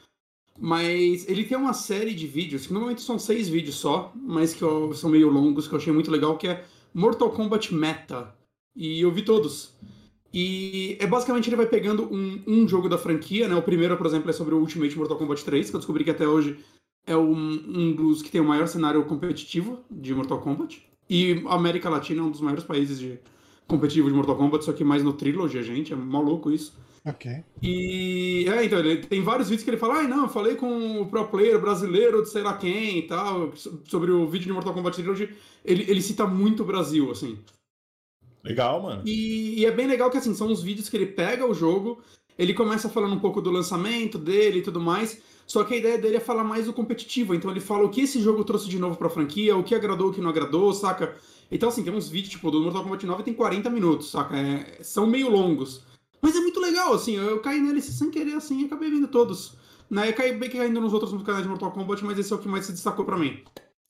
Mas 0.59 1.25
ele 1.29 1.45
tem 1.45 1.57
uma 1.57 1.73
série 1.73 2.13
de 2.13 2.27
vídeos, 2.27 2.67
que 2.67 2.73
normalmente 2.73 3.01
são 3.01 3.17
seis 3.17 3.47
vídeos 3.47 3.75
só, 3.75 4.11
mas 4.15 4.53
que 4.53 4.65
são 4.95 5.09
meio 5.09 5.29
longos, 5.29 5.65
que 5.65 5.73
eu 5.75 5.79
achei 5.79 5.93
muito 5.93 6.11
legal, 6.11 6.37
que 6.37 6.49
é 6.49 6.65
Mortal 6.93 7.31
Kombat 7.31 7.73
Meta. 7.73 8.35
E 8.75 8.99
eu 8.99 9.11
vi 9.11 9.23
todos. 9.23 9.73
E 10.33 10.97
é 10.99 11.05
basicamente 11.05 11.47
ele 11.49 11.55
vai 11.55 11.67
pegando 11.67 12.11
um, 12.11 12.41
um 12.47 12.67
jogo 12.67 12.89
da 12.89 12.97
franquia, 12.97 13.47
né? 13.47 13.55
O 13.55 13.61
primeiro, 13.61 13.95
por 13.97 14.05
exemplo, 14.07 14.29
é 14.29 14.33
sobre 14.33 14.55
o 14.55 14.59
Ultimate 14.59 14.97
Mortal 14.97 15.17
Kombat 15.17 15.45
3, 15.45 15.69
que 15.69 15.75
eu 15.75 15.79
descobri 15.79 16.03
que 16.03 16.09
até 16.09 16.27
hoje 16.27 16.57
é 17.05 17.15
um, 17.15 17.35
um 17.35 17.93
dos 17.95 18.21
que 18.21 18.31
tem 18.31 18.41
o 18.41 18.45
maior 18.45 18.67
cenário 18.67 19.03
competitivo 19.05 19.79
de 19.91 20.13
Mortal 20.15 20.39
Kombat. 20.41 20.81
E 21.09 21.43
a 21.47 21.55
América 21.55 21.89
Latina 21.89 22.21
é 22.21 22.23
um 22.23 22.31
dos 22.31 22.41
maiores 22.41 22.63
países 22.63 22.97
de 22.99 23.19
competitivo 23.67 24.09
de 24.09 24.15
Mortal 24.15 24.35
Kombat, 24.35 24.65
só 24.65 24.73
que 24.73 24.83
mais 24.83 25.03
no 25.03 25.13
Trilogy, 25.13 25.61
gente, 25.63 25.93
é 25.93 25.95
maluco 25.95 26.49
isso. 26.49 26.73
Ok. 27.05 27.43
E 27.61 28.45
é, 28.47 28.63
então, 28.63 28.79
ele 28.79 28.97
tem 28.97 29.21
vários 29.21 29.49
vídeos 29.49 29.63
que 29.63 29.69
ele 29.69 29.77
fala, 29.77 29.95
ai 29.97 30.07
não, 30.07 30.23
eu 30.23 30.29
falei 30.29 30.55
com 30.55 31.01
o 31.01 31.05
pro 31.05 31.27
player 31.27 31.59
brasileiro 31.59 32.23
de 32.23 32.29
sei 32.29 32.41
lá 32.41 32.57
quem 32.57 32.99
e 32.99 33.01
tal, 33.03 33.53
so- 33.55 33.81
sobre 33.85 34.09
o 34.11 34.25
vídeo 34.27 34.47
de 34.47 34.53
Mortal 34.53 34.73
Kombat 34.73 34.95
Trilogy, 34.95 35.29
ele, 35.65 35.83
ele 35.89 36.01
cita 36.01 36.25
muito 36.25 36.63
o 36.63 36.65
Brasil, 36.65 37.11
assim. 37.11 37.37
Legal, 38.43 38.81
mano. 38.83 39.03
E, 39.05 39.59
e 39.59 39.65
é 39.65 39.71
bem 39.71 39.87
legal 39.87 40.09
que 40.11 40.17
assim, 40.17 40.33
são 40.33 40.51
os 40.51 40.61
vídeos 40.61 40.89
que 40.89 40.97
ele 40.97 41.05
pega 41.05 41.45
o 41.47 41.53
jogo, 41.53 42.01
ele 42.37 42.53
começa 42.53 42.89
falando 42.89 43.15
um 43.15 43.19
pouco 43.19 43.41
do 43.41 43.49
lançamento 43.49 44.17
dele 44.17 44.59
e 44.59 44.61
tudo 44.61 44.81
mais, 44.81 45.21
só 45.47 45.63
que 45.63 45.73
a 45.73 45.77
ideia 45.77 45.97
dele 45.97 46.17
é 46.17 46.19
falar 46.19 46.43
mais 46.43 46.65
do 46.65 46.73
competitivo, 46.73 47.33
então 47.33 47.49
ele 47.49 47.59
fala 47.59 47.85
o 47.85 47.89
que 47.89 48.01
esse 48.01 48.21
jogo 48.21 48.43
trouxe 48.43 48.67
de 48.67 48.77
novo 48.77 48.97
pra 48.97 49.09
franquia, 49.09 49.55
o 49.55 49.63
que 49.63 49.73
agradou, 49.73 50.09
o 50.09 50.13
que 50.13 50.21
não 50.21 50.29
agradou, 50.29 50.73
saca? 50.73 51.15
Então 51.49 51.69
assim, 51.69 51.83
tem 51.83 51.93
uns 51.93 52.09
vídeos, 52.09 52.31
tipo, 52.31 52.51
do 52.51 52.61
Mortal 52.61 52.83
Kombat 52.83 53.05
9 53.05 53.23
tem 53.23 53.33
40 53.33 53.69
minutos, 53.69 54.09
saca? 54.11 54.35
É- 54.37 54.79
são 54.81 55.07
meio 55.07 55.29
longos. 55.29 55.81
Mas 56.21 56.35
é 56.35 56.39
muito 56.39 56.59
legal, 56.59 56.93
assim, 56.93 57.17
eu 57.17 57.39
caí 57.39 57.59
nele 57.59 57.81
sem 57.81 58.09
querer, 58.09 58.33
assim, 58.35 58.61
e 58.61 58.65
acabei 58.65 58.89
vendo 58.89 59.07
todos. 59.07 59.55
Né? 59.89 60.09
Eu 60.09 60.13
caí 60.13 60.33
bem 60.33 60.49
caindo 60.49 60.79
nos 60.81 60.93
outros 60.93 61.11
canais 61.23 61.43
de 61.43 61.49
Mortal 61.49 61.71
Kombat, 61.71 62.03
mas 62.03 62.17
esse 62.17 62.31
é 62.31 62.35
o 62.35 62.39
que 62.39 62.47
mais 62.47 62.65
se 62.65 62.71
destacou 62.71 63.05
pra 63.05 63.17
mim. 63.17 63.43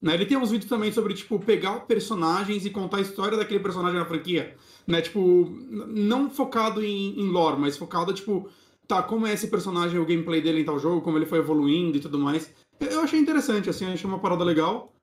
Né? 0.03 0.15
Ele 0.15 0.25
tem 0.25 0.35
uns 0.35 0.51
vídeos 0.51 0.69
também 0.69 0.91
sobre, 0.91 1.13
tipo, 1.13 1.39
pegar 1.39 1.79
personagens 1.87 2.65
e 2.65 2.69
contar 2.69 2.97
a 2.97 3.01
história 3.01 3.37
daquele 3.37 3.61
personagem 3.61 3.97
na 3.97 4.05
franquia. 4.05 4.53
Né? 4.85 5.01
Tipo, 5.01 5.49
não 5.87 6.29
focado 6.29 6.83
em, 6.83 7.17
em 7.17 7.29
lore, 7.29 7.57
mas 7.57 7.77
focado, 7.77 8.13
tipo, 8.13 8.49
tá, 8.85 9.01
como 9.01 9.25
é 9.25 9.31
esse 9.31 9.47
personagem, 9.47 9.97
o 9.97 10.05
gameplay 10.05 10.41
dele 10.41 10.59
em 10.59 10.65
tal 10.65 10.77
jogo, 10.77 10.99
como 10.99 11.17
ele 11.17 11.25
foi 11.25 11.39
evoluindo 11.39 11.95
e 11.95 12.01
tudo 12.01 12.19
mais. 12.19 12.53
Eu- 12.81 12.99
achei 12.99 13.17
interessante, 13.17 13.69
assim, 13.69 13.85
achei 13.85 14.05
uma 14.05 14.19
parada 14.19 14.43
legal. 14.43 14.93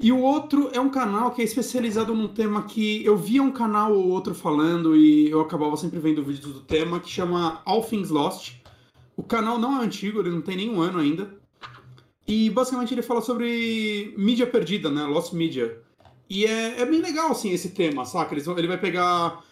E 0.00 0.12
o 0.12 0.20
outro 0.20 0.70
é 0.72 0.78
um 0.78 0.90
canal 0.90 1.32
que 1.32 1.42
é 1.42 1.44
especializado 1.44 2.14
num 2.14 2.28
tema 2.28 2.62
que 2.62 3.04
eu 3.04 3.16
via 3.16 3.42
um 3.42 3.50
canal 3.50 3.92
ou 3.92 4.10
outro 4.10 4.32
falando 4.32 4.94
e 4.94 5.28
eu 5.28 5.40
acabava 5.40 5.76
sempre 5.76 5.98
vendo 5.98 6.22
vídeos 6.22 6.54
do 6.54 6.60
tema, 6.60 7.00
que 7.00 7.10
chama 7.10 7.60
All 7.64 7.82
Things 7.82 8.10
Lost. 8.10 8.58
O 9.16 9.24
canal 9.24 9.58
não 9.58 9.82
é 9.82 9.84
antigo, 9.84 10.20
ele 10.20 10.30
não 10.30 10.40
tem 10.40 10.56
nenhum 10.56 10.80
ano 10.80 11.00
ainda. 11.00 11.36
E 12.28 12.50
basicamente 12.50 12.92
ele 12.92 13.00
fala 13.00 13.22
sobre 13.22 14.14
mídia 14.18 14.46
perdida, 14.46 14.90
né? 14.90 15.04
Lost 15.04 15.32
Media. 15.32 15.80
E 16.28 16.44
é, 16.44 16.82
é 16.82 16.84
bem 16.84 17.00
legal, 17.00 17.30
assim, 17.30 17.50
esse 17.50 17.70
tema, 17.70 18.04
saca? 18.04 18.34
Eles 18.34 18.46
ele 18.46 18.68
vai 18.68 18.78
pegar 18.78 19.42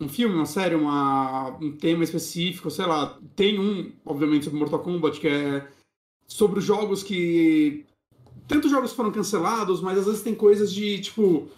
um 0.00 0.08
filme, 0.08 0.34
uma 0.34 0.44
série, 0.44 0.74
uma, 0.74 1.56
um 1.60 1.70
tema 1.70 2.02
específico, 2.02 2.68
sei 2.68 2.84
lá. 2.84 3.16
Tem 3.36 3.60
um, 3.60 3.92
obviamente, 4.04 4.44
sobre 4.44 4.58
Mortal 4.58 4.80
Kombat, 4.80 5.20
que 5.20 5.28
é 5.28 5.68
sobre 6.26 6.58
os 6.58 6.64
jogos 6.64 7.04
que. 7.04 7.84
Tantos 8.48 8.72
jogos 8.72 8.92
foram 8.92 9.12
cancelados, 9.12 9.80
mas 9.80 9.98
às 9.98 10.06
vezes 10.06 10.22
tem 10.22 10.34
coisas 10.34 10.72
de, 10.72 11.00
tipo, 11.00 11.48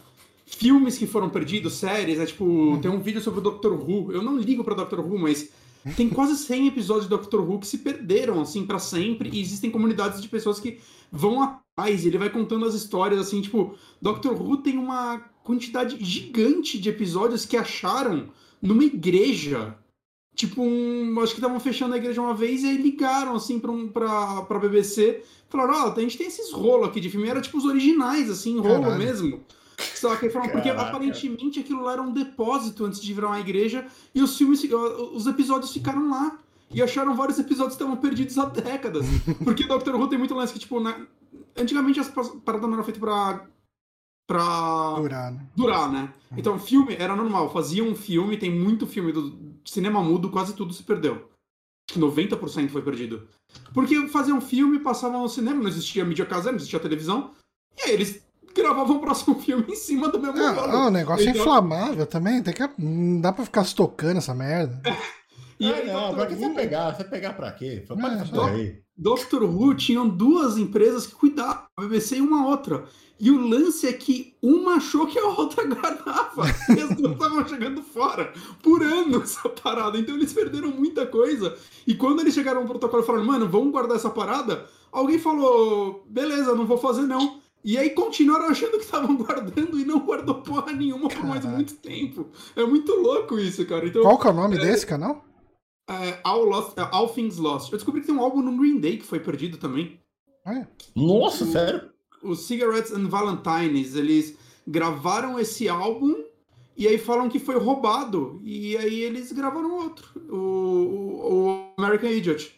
filmes 0.44 0.98
que 0.98 1.06
foram 1.06 1.30
perdidos, 1.30 1.74
séries, 1.74 2.18
é 2.18 2.26
tipo, 2.26 2.44
uhum. 2.44 2.80
tem 2.80 2.90
um 2.90 3.00
vídeo 3.00 3.20
sobre 3.20 3.40
o 3.40 3.42
Doctor 3.42 3.72
Who. 3.72 4.12
Eu 4.12 4.22
não 4.22 4.38
ligo 4.38 4.64
pra 4.64 4.74
Doctor 4.74 5.00
Who, 5.00 5.18
mas 5.18 5.50
tem 5.96 6.08
quase 6.08 6.36
100 6.36 6.68
episódios 6.68 7.04
de 7.04 7.10
Doctor 7.10 7.40
Who 7.40 7.60
que 7.60 7.66
se 7.66 7.78
perderam, 7.78 8.40
assim, 8.40 8.66
para 8.66 8.78
sempre, 8.78 9.30
e 9.32 9.40
existem 9.40 9.70
comunidades 9.70 10.20
de 10.20 10.28
pessoas 10.28 10.58
que 10.58 10.78
vão 11.10 11.42
atrás, 11.42 12.04
ele 12.04 12.18
vai 12.18 12.30
contando 12.30 12.66
as 12.66 12.74
histórias, 12.74 13.20
assim, 13.20 13.40
tipo, 13.40 13.74
Doctor 14.00 14.40
Who 14.40 14.58
tem 14.58 14.76
uma 14.76 15.18
quantidade 15.42 15.96
gigante 16.04 16.78
de 16.78 16.88
episódios 16.88 17.46
que 17.46 17.56
acharam 17.56 18.28
numa 18.60 18.84
igreja. 18.84 19.76
Tipo, 20.34 20.62
um, 20.62 21.18
acho 21.20 21.32
que 21.32 21.40
estavam 21.40 21.58
fechando 21.58 21.94
a 21.94 21.96
igreja 21.96 22.20
uma 22.20 22.34
vez 22.34 22.62
e 22.62 22.68
aí 22.68 22.76
ligaram, 22.76 23.34
assim, 23.34 23.58
pra, 23.58 23.72
um, 23.72 23.88
pra, 23.88 24.42
pra 24.42 24.58
BBC. 24.58 25.22
Falaram, 25.48 25.74
ó, 25.74 25.88
oh, 25.88 25.98
a 25.98 26.00
gente 26.00 26.18
tem 26.18 26.26
esses 26.26 26.52
rolos 26.52 26.88
aqui 26.88 27.00
de 27.00 27.10
filme. 27.10 27.28
Era 27.28 27.40
tipo 27.40 27.58
os 27.58 27.64
originais, 27.64 28.30
assim, 28.30 28.58
rolo 28.60 28.82
Caralho. 28.82 28.98
mesmo. 28.98 29.40
Só 29.78 30.16
que 30.16 30.28
falaram, 30.28 30.52
porque 30.52 30.70
aparentemente 30.70 31.60
aquilo 31.60 31.82
lá 31.82 31.92
era 31.92 32.02
um 32.02 32.12
depósito 32.12 32.84
antes 32.84 33.00
de 33.00 33.12
virar 33.14 33.28
uma 33.28 33.40
igreja 33.40 33.86
e 34.14 34.20
os 34.20 34.36
filmes, 34.36 34.62
os 35.12 35.26
episódios 35.26 35.72
ficaram 35.72 36.10
lá. 36.10 36.38
E 36.70 36.82
acharam 36.82 37.16
vários 37.16 37.38
episódios 37.38 37.76
que 37.76 37.82
estavam 37.82 37.96
perdidos 37.96 38.36
há 38.36 38.44
décadas. 38.44 39.06
Porque 39.42 39.64
Doctor 39.64 39.94
Who 39.94 40.06
tem 40.06 40.18
muito 40.18 40.34
lance 40.34 40.52
que, 40.52 40.58
tipo, 40.58 40.78
na... 40.78 41.06
antigamente 41.56 41.98
as 41.98 42.08
paradas 42.08 42.68
não 42.68 42.74
eram 42.74 42.84
feitas 42.84 43.00
pra 43.00 43.46
pra 44.28 44.94
durar, 44.96 45.32
né? 45.32 45.46
durar, 45.56 45.90
né? 45.90 46.12
Então, 46.36 46.58
filme 46.58 46.94
era 46.98 47.16
normal. 47.16 47.50
Fazia 47.50 47.82
um 47.82 47.94
filme, 47.94 48.36
tem 48.36 48.50
muito 48.50 48.86
filme 48.86 49.10
do 49.10 49.56
cinema 49.64 50.02
mudo, 50.02 50.30
quase 50.30 50.54
tudo 50.54 50.74
se 50.74 50.82
perdeu. 50.82 51.26
Acho 51.88 51.98
que 51.98 51.98
90% 51.98 52.68
foi 52.68 52.82
perdido. 52.82 53.26
Porque 53.72 54.06
fazia 54.08 54.34
um 54.34 54.40
filme, 54.42 54.80
passavam 54.80 55.22
no 55.22 55.28
cinema, 55.28 55.62
não 55.62 55.68
existia 55.68 56.04
mídia 56.04 56.26
caseira, 56.26 56.52
não 56.52 56.58
existia 56.58 56.78
televisão. 56.78 57.30
E 57.78 57.84
aí 57.84 57.92
eles 57.92 58.27
gravavam 58.58 58.96
o 58.96 59.00
próximo 59.00 59.34
filme 59.40 59.64
em 59.68 59.76
cima 59.76 60.08
do 60.08 60.20
mesmo 60.20 60.38
é, 60.38 60.50
O 60.50 60.90
negócio 60.90 61.26
é 61.26 61.30
então... 61.30 61.40
é 61.40 61.42
inflamável 61.42 62.06
também, 62.06 62.42
tem 62.42 62.52
que. 62.52 62.68
Não 62.78 63.20
dá 63.20 63.32
pra 63.32 63.44
ficar 63.44 63.64
se 63.64 63.74
tocando 63.74 64.18
essa 64.18 64.34
merda. 64.34 64.82
e 65.58 65.72
aí, 65.72 65.86
não, 65.86 66.14
pra 66.14 66.26
que 66.26 66.34
você 66.34 66.50
pegar? 66.50 66.94
Você 66.94 67.04
pegar 67.04 67.32
pra 67.32 67.52
quê? 67.52 67.84
Foi 67.86 67.96
é, 67.96 68.50
aí. 68.50 68.82
Doctor 68.96 69.44
Who 69.44 69.74
tinham 69.74 70.08
duas 70.08 70.58
empresas 70.58 71.06
que 71.06 71.14
cuidavam, 71.14 71.62
a 71.76 71.82
BBC 71.82 72.16
e 72.16 72.20
uma 72.20 72.46
outra. 72.48 72.84
E 73.20 73.30
o 73.30 73.48
lance 73.48 73.86
é 73.86 73.92
que 73.92 74.36
uma 74.40 74.74
achou 74.74 75.06
que 75.06 75.18
a 75.18 75.26
outra 75.26 75.64
guardava. 75.66 76.46
E 76.68 76.80
as 76.80 76.96
duas 76.96 77.12
estavam 77.12 77.48
chegando 77.48 77.82
fora 77.82 78.32
por 78.62 78.82
anos 78.82 79.36
essa 79.36 79.48
parada. 79.48 79.98
Então 79.98 80.14
eles 80.14 80.32
perderam 80.32 80.70
muita 80.70 81.06
coisa. 81.06 81.56
E 81.86 81.94
quando 81.94 82.20
eles 82.20 82.34
chegaram 82.34 82.60
ao 82.60 82.66
protocolo 82.66 83.02
e 83.02 83.06
falaram, 83.06 83.24
mano, 83.24 83.48
vamos 83.48 83.72
guardar 83.72 83.96
essa 83.96 84.10
parada, 84.10 84.66
alguém 84.92 85.18
falou, 85.18 86.04
beleza, 86.08 86.54
não 86.54 86.66
vou 86.66 86.78
fazer 86.78 87.02
não. 87.02 87.40
E 87.64 87.76
aí 87.76 87.90
continuaram 87.90 88.46
achando 88.46 88.78
que 88.78 88.84
estavam 88.84 89.16
guardando 89.18 89.78
e 89.78 89.84
não 89.84 90.00
guardou 90.00 90.42
porra 90.42 90.72
nenhuma 90.72 91.08
por 91.08 91.24
mais 91.24 91.44
muito 91.44 91.74
tempo. 91.76 92.28
É 92.56 92.64
muito 92.64 92.94
louco 92.94 93.38
isso, 93.38 93.66
cara. 93.66 93.86
Então, 93.86 94.02
Qual 94.02 94.18
que 94.18 94.26
é 94.26 94.30
o 94.30 94.34
nome 94.34 94.56
é, 94.56 94.60
desse 94.60 94.86
canal? 94.86 95.24
É, 95.88 96.18
All, 96.22 96.44
Lost, 96.44 96.78
é, 96.78 96.88
All 96.92 97.08
Things 97.08 97.38
Lost. 97.38 97.72
Eu 97.72 97.78
descobri 97.78 98.00
que 98.00 98.06
tem 98.06 98.16
um 98.16 98.22
álbum 98.22 98.42
no 98.42 98.56
Green 98.56 98.78
Day 98.78 98.98
que 98.98 99.04
foi 99.04 99.20
perdido 99.20 99.56
também. 99.58 100.00
É. 100.46 100.66
Nossa, 100.94 101.44
sério? 101.44 101.90
os 102.22 102.46
Cigarettes 102.46 102.92
and 102.92 103.08
Valentines, 103.08 103.94
eles 103.94 104.36
gravaram 104.66 105.38
esse 105.38 105.68
álbum 105.68 106.14
e 106.76 106.86
aí 106.86 106.98
falam 106.98 107.28
que 107.28 107.38
foi 107.38 107.56
roubado. 107.56 108.40
E 108.42 108.76
aí 108.76 109.02
eles 109.02 109.32
gravaram 109.32 109.76
outro, 109.76 110.08
o, 110.30 110.36
o, 110.36 111.48
o 111.48 111.72
American 111.76 112.10
Idiot. 112.10 112.57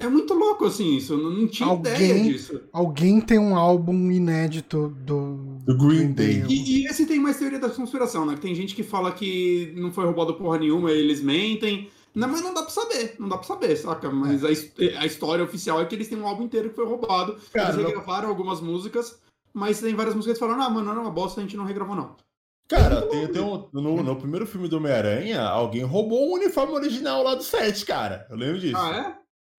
É 0.00 0.06
muito 0.06 0.32
louco 0.32 0.64
assim 0.64 0.96
isso, 0.96 1.14
eu 1.14 1.18
não 1.18 1.48
tinha 1.48 1.68
alguém, 1.68 1.92
ideia 1.92 2.22
disso. 2.22 2.62
Alguém 2.72 3.20
tem 3.20 3.36
um 3.36 3.56
álbum 3.56 4.12
inédito 4.12 4.96
do, 5.00 5.58
do 5.64 5.76
Green 5.76 6.12
Day. 6.12 6.44
E, 6.48 6.82
e, 6.82 6.86
esse 6.86 7.04
tem 7.04 7.18
mais 7.18 7.36
teoria 7.36 7.58
da 7.58 7.68
conspiração, 7.68 8.24
né? 8.24 8.36
Tem 8.40 8.54
gente 8.54 8.76
que 8.76 8.84
fala 8.84 9.10
que 9.10 9.72
não 9.76 9.90
foi 9.90 10.04
roubado 10.04 10.34
porra 10.34 10.58
nenhuma, 10.58 10.92
eles 10.92 11.20
mentem. 11.20 11.90
Não, 12.14 12.28
mas 12.28 12.40
não 12.40 12.54
dá 12.54 12.62
pra 12.62 12.70
saber, 12.70 13.16
não 13.18 13.28
dá 13.28 13.38
pra 13.38 13.46
saber, 13.46 13.76
saca? 13.76 14.08
Mas 14.08 14.44
a, 14.44 14.48
a, 14.48 15.06
história 15.06 15.44
oficial 15.44 15.80
é 15.80 15.84
que 15.84 15.96
eles 15.96 16.08
têm 16.08 16.18
um 16.18 16.28
álbum 16.28 16.44
inteiro 16.44 16.70
que 16.70 16.76
foi 16.76 16.86
roubado. 16.86 17.36
Cara, 17.52 17.74
eles 17.74 17.86
regravaram 17.86 18.24
não... 18.24 18.30
algumas 18.30 18.60
músicas, 18.60 19.20
mas 19.52 19.80
tem 19.80 19.96
várias 19.96 20.14
músicas 20.14 20.38
que 20.38 20.44
falaram, 20.44 20.62
ah, 20.62 20.70
mano, 20.70 20.86
não 20.86 20.92
era 20.92 21.00
uma 21.00 21.10
bosta, 21.10 21.40
a 21.40 21.42
gente 21.42 21.56
não 21.56 21.64
regravou, 21.64 21.96
não. 21.96 22.16
Cara, 22.68 23.02
tem, 23.02 23.26
tem 23.28 23.42
um, 23.42 23.66
no, 23.72 24.02
no, 24.02 24.16
primeiro 24.16 24.46
filme 24.46 24.68
do 24.68 24.76
Homem-Aranha, 24.76 25.42
alguém 25.42 25.82
roubou 25.82 26.28
o 26.28 26.34
uniforme 26.34 26.74
original 26.74 27.22
lá 27.22 27.34
do 27.34 27.42
set, 27.42 27.84
cara. 27.84 28.26
Eu 28.30 28.36
lembro 28.36 28.60
disso. 28.60 28.76
Ah, 28.76 28.96
é? 28.96 29.17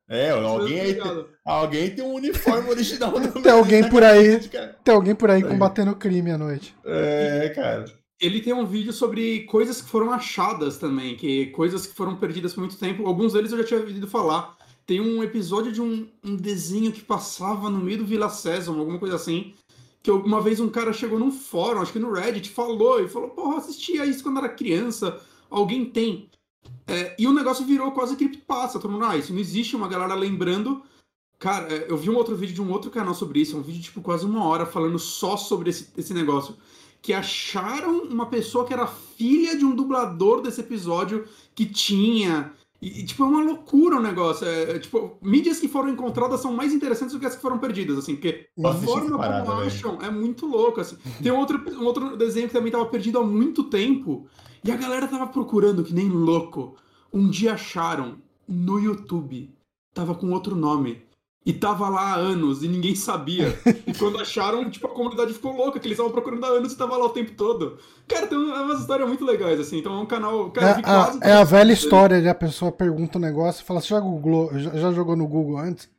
É, 0.10 0.32
alguém 0.32 0.80
aí, 0.80 0.95
tem, 0.95 1.26
alguém 1.45 1.89
tem 1.91 2.04
um 2.04 2.15
uniforme 2.15 2.67
original 2.67 3.12
do 3.19 3.41
Tem 3.43 3.52
alguém 3.52 3.88
por 3.88 4.04
aí, 4.04 4.39
tem 4.84 4.95
alguém 4.95 5.13
por 5.13 5.30
aí 5.30 5.43
combatendo 5.43 5.95
crime 5.95 6.32
à 6.32 6.38
noite. 6.38 6.76
É, 6.84 7.50
cara. 7.56 7.86
Ele 8.19 8.41
tem 8.41 8.52
um 8.52 8.65
vídeo 8.65 8.91
sobre 8.91 9.41
coisas 9.43 9.82
que 9.82 9.88
foram 9.88 10.12
achadas 10.12 10.78
também, 10.78 11.15
que 11.15 11.45
coisas 11.48 11.86
que 11.86 11.95
foram 11.95 12.15
perdidas 12.15 12.54
por 12.54 12.62
muito 12.62 12.78
tempo. 12.78 13.06
Alguns 13.06 13.34
deles 13.34 13.52
eu 13.52 13.60
já 13.60 13.63
tinha 13.63 13.80
ouvido 13.80 14.08
falar. 14.08 14.58
Tem 14.86 15.00
um 15.00 15.24
episódio 15.24 15.72
de 15.72 15.80
um, 15.80 16.10
um 16.24 16.36
desenho 16.36 16.91
que 16.91 17.02
passava 17.02 17.69
no 17.69 17.80
meio 17.80 18.00
do 18.00 18.06
Vila 18.06 18.28
César, 18.28 18.72
alguma 18.72 18.98
coisa 18.98 19.15
assim. 19.15 19.54
Que 20.02 20.10
uma 20.10 20.41
vez 20.41 20.60
um 20.60 20.69
cara 20.69 20.91
chegou 20.91 21.19
num 21.19 21.32
fórum, 21.32 21.82
acho 21.82 21.93
que 21.93 22.00
no 22.00 22.12
Reddit, 22.12 22.50
falou 22.50 23.00
e 23.00 23.08
falou: 23.08 23.30
Porra, 23.30 23.58
assistia 23.58 24.06
isso 24.06 24.24
quando 24.24 24.39
era 24.39 24.50
criança. 24.50 25.19
Alguém 25.50 25.86
tem. 25.86 26.30
É, 26.88 27.15
e 27.19 27.27
o 27.27 27.34
negócio 27.34 27.65
virou 27.65 27.91
quase 27.91 28.15
creepypasta. 28.15 28.79
Todo 28.79 28.91
mundo, 28.91 29.05
ah, 29.05 29.17
isso 29.17 29.32
não 29.34 29.39
existe. 29.39 29.75
Uma 29.75 29.88
galera 29.88 30.15
lembrando. 30.15 30.82
Cara, 31.38 31.73
é, 31.73 31.86
eu 31.89 31.97
vi 31.97 32.10
um 32.10 32.15
outro 32.15 32.36
vídeo 32.36 32.55
de 32.55 32.62
um 32.62 32.71
outro 32.71 32.91
canal 32.91 33.13
sobre 33.13 33.39
isso. 33.41 33.58
Um 33.58 33.62
vídeo, 33.62 33.82
tipo, 33.82 34.01
quase 34.01 34.25
uma 34.25 34.43
hora 34.45 34.65
falando 34.65 34.99
só 34.99 35.38
sobre 35.38 35.69
esse, 35.69 35.89
esse 35.97 36.13
negócio 36.13 36.55
que 37.01 37.13
acharam 37.13 38.03
uma 38.03 38.25
pessoa 38.25 38.65
que 38.65 38.73
era 38.73 38.86
filha 38.86 39.58
de 39.58 39.65
um 39.65 39.75
dublador 39.75 40.41
desse 40.41 40.62
episódio 40.62 41.25
que 41.55 41.65
tinha. 41.65 42.51
E, 42.82 43.03
tipo, 43.03 43.23
é 43.23 43.25
uma 43.25 43.43
loucura 43.43 43.97
o 43.97 44.01
negócio. 44.01 44.47
É, 44.47 44.71
é, 44.71 44.79
tipo, 44.79 45.17
mídias 45.21 45.60
que 45.60 45.67
foram 45.67 45.89
encontradas 45.89 46.41
são 46.41 46.53
mais 46.53 46.73
interessantes 46.73 47.13
do 47.13 47.19
que 47.19 47.25
as 47.25 47.36
que 47.36 47.41
foram 47.41 47.58
perdidas, 47.58 47.97
assim, 47.97 48.15
porque 48.15 48.47
a 48.63 48.73
forma 48.73 49.17
parada, 49.17 49.45
como 49.45 49.62
acham 49.62 50.01
é 50.01 50.10
muito 50.10 50.45
louca, 50.45 50.82
assim. 50.82 50.97
Tem 51.21 51.32
um 51.32 51.38
outro, 51.38 51.62
um 51.77 51.86
outro 51.86 52.15
desenho 52.15 52.47
que 52.47 52.53
também 52.53 52.69
estava 52.69 52.86
perdido 52.86 53.19
há 53.19 53.23
muito 53.23 53.65
tempo, 53.65 54.27
e 54.63 54.72
a 54.72 54.76
galera 54.76 55.08
tava 55.08 55.28
procurando 55.28 55.84
que 55.84 55.93
nem 55.93 56.10
louco. 56.10 56.76
Um 57.12 57.30
dia 57.30 57.54
acharam 57.54 58.17
no 58.48 58.80
YouTube. 58.80 59.54
Tava 59.93 60.15
com 60.15 60.32
outro 60.32 60.56
nome. 60.56 61.02
E 61.45 61.54
tava 61.54 61.88
lá 61.88 62.13
há 62.13 62.15
anos 62.15 62.63
e 62.63 62.67
ninguém 62.67 62.93
sabia. 62.93 63.58
E 63.88 63.93
quando 63.93 64.19
acharam, 64.22 64.69
tipo, 64.69 64.86
a 64.88 64.89
comunidade 64.89 65.34
ficou 65.34 65.56
louca, 65.56 65.80
que 65.80 65.88
eles 65.88 65.98
estavam 65.98 66.12
procurando 66.12 66.45
há 66.45 66.50
anos 66.50 66.74
e 66.74 66.78
tava 66.78 66.98
lá 66.98 67.06
o 67.06 67.10
tempo 67.10 67.32
todo. 67.32 67.80
Cara, 68.08 68.28
tem 68.28 68.38
umas 68.38 68.82
histórias 68.82 69.08
muito 69.08 69.26
legais, 69.26 69.60
assim. 69.60 69.80
Então 69.80 69.98
é 69.98 70.02
um 70.02 70.06
canal. 70.06 70.52
Cara, 70.52 70.80
é, 70.80 70.84
a, 70.86 71.30
é 71.30 71.34
a 71.34 71.43
velha 71.43 71.72
história 71.72 72.22
de 72.22 72.28
a 72.28 72.36
pessoa 72.36 72.72
pergunta 72.72 73.17
um 73.17 73.22
negócio 73.22 73.63
e 73.63 73.65
fala: 73.65 73.80
Você 73.80 73.88
já, 73.88 74.00
googlou, 74.00 74.52
já, 74.60 74.72
já, 74.72 74.91
jogou 74.91 75.15
no 75.15 75.28
Google 75.28 75.58
antes? 75.58 75.89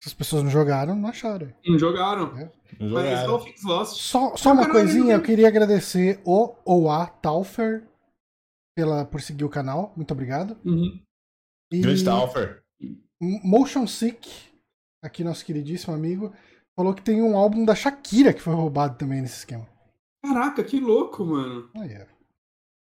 Se 0.00 0.08
as 0.08 0.14
pessoas 0.14 0.44
não 0.44 0.50
jogaram, 0.50 0.94
não 0.94 1.08
acharam. 1.08 1.48
Não 1.66 1.78
jogaram. 1.78 2.32
É. 2.38 2.50
Não 2.78 2.88
jogaram. 2.88 3.44
Mas 3.64 3.88
Só, 3.88 4.36
só 4.36 4.52
uma 4.52 4.70
coisinha, 4.70 5.14
eu 5.14 5.22
queria 5.22 5.48
agradecer 5.48 6.20
o 6.24 6.54
Oa 6.64 7.06
Taufer 7.06 7.82
pela, 8.76 9.04
por 9.04 9.20
seguir 9.20 9.44
o 9.44 9.48
canal. 9.48 9.92
Muito 9.96 10.12
obrigado. 10.12 10.56
Uhum. 10.64 11.00
E... 11.72 11.80
Grande 11.80 12.04
Taufer. 12.04 12.62
Motion 13.20 13.86
Sick 13.86 14.54
aqui 15.06 15.24
nosso 15.24 15.44
queridíssimo 15.44 15.94
amigo, 15.94 16.32
falou 16.74 16.94
que 16.94 17.02
tem 17.02 17.22
um 17.22 17.36
álbum 17.36 17.64
da 17.64 17.74
Shakira 17.74 18.34
que 18.34 18.42
foi 18.42 18.54
roubado 18.54 18.98
também 18.98 19.22
nesse 19.22 19.38
esquema. 19.38 19.66
Caraca, 20.22 20.62
que 20.64 20.80
louco, 20.80 21.24
mano. 21.24 21.70
Oh, 21.74 21.82
yeah. 21.82 22.10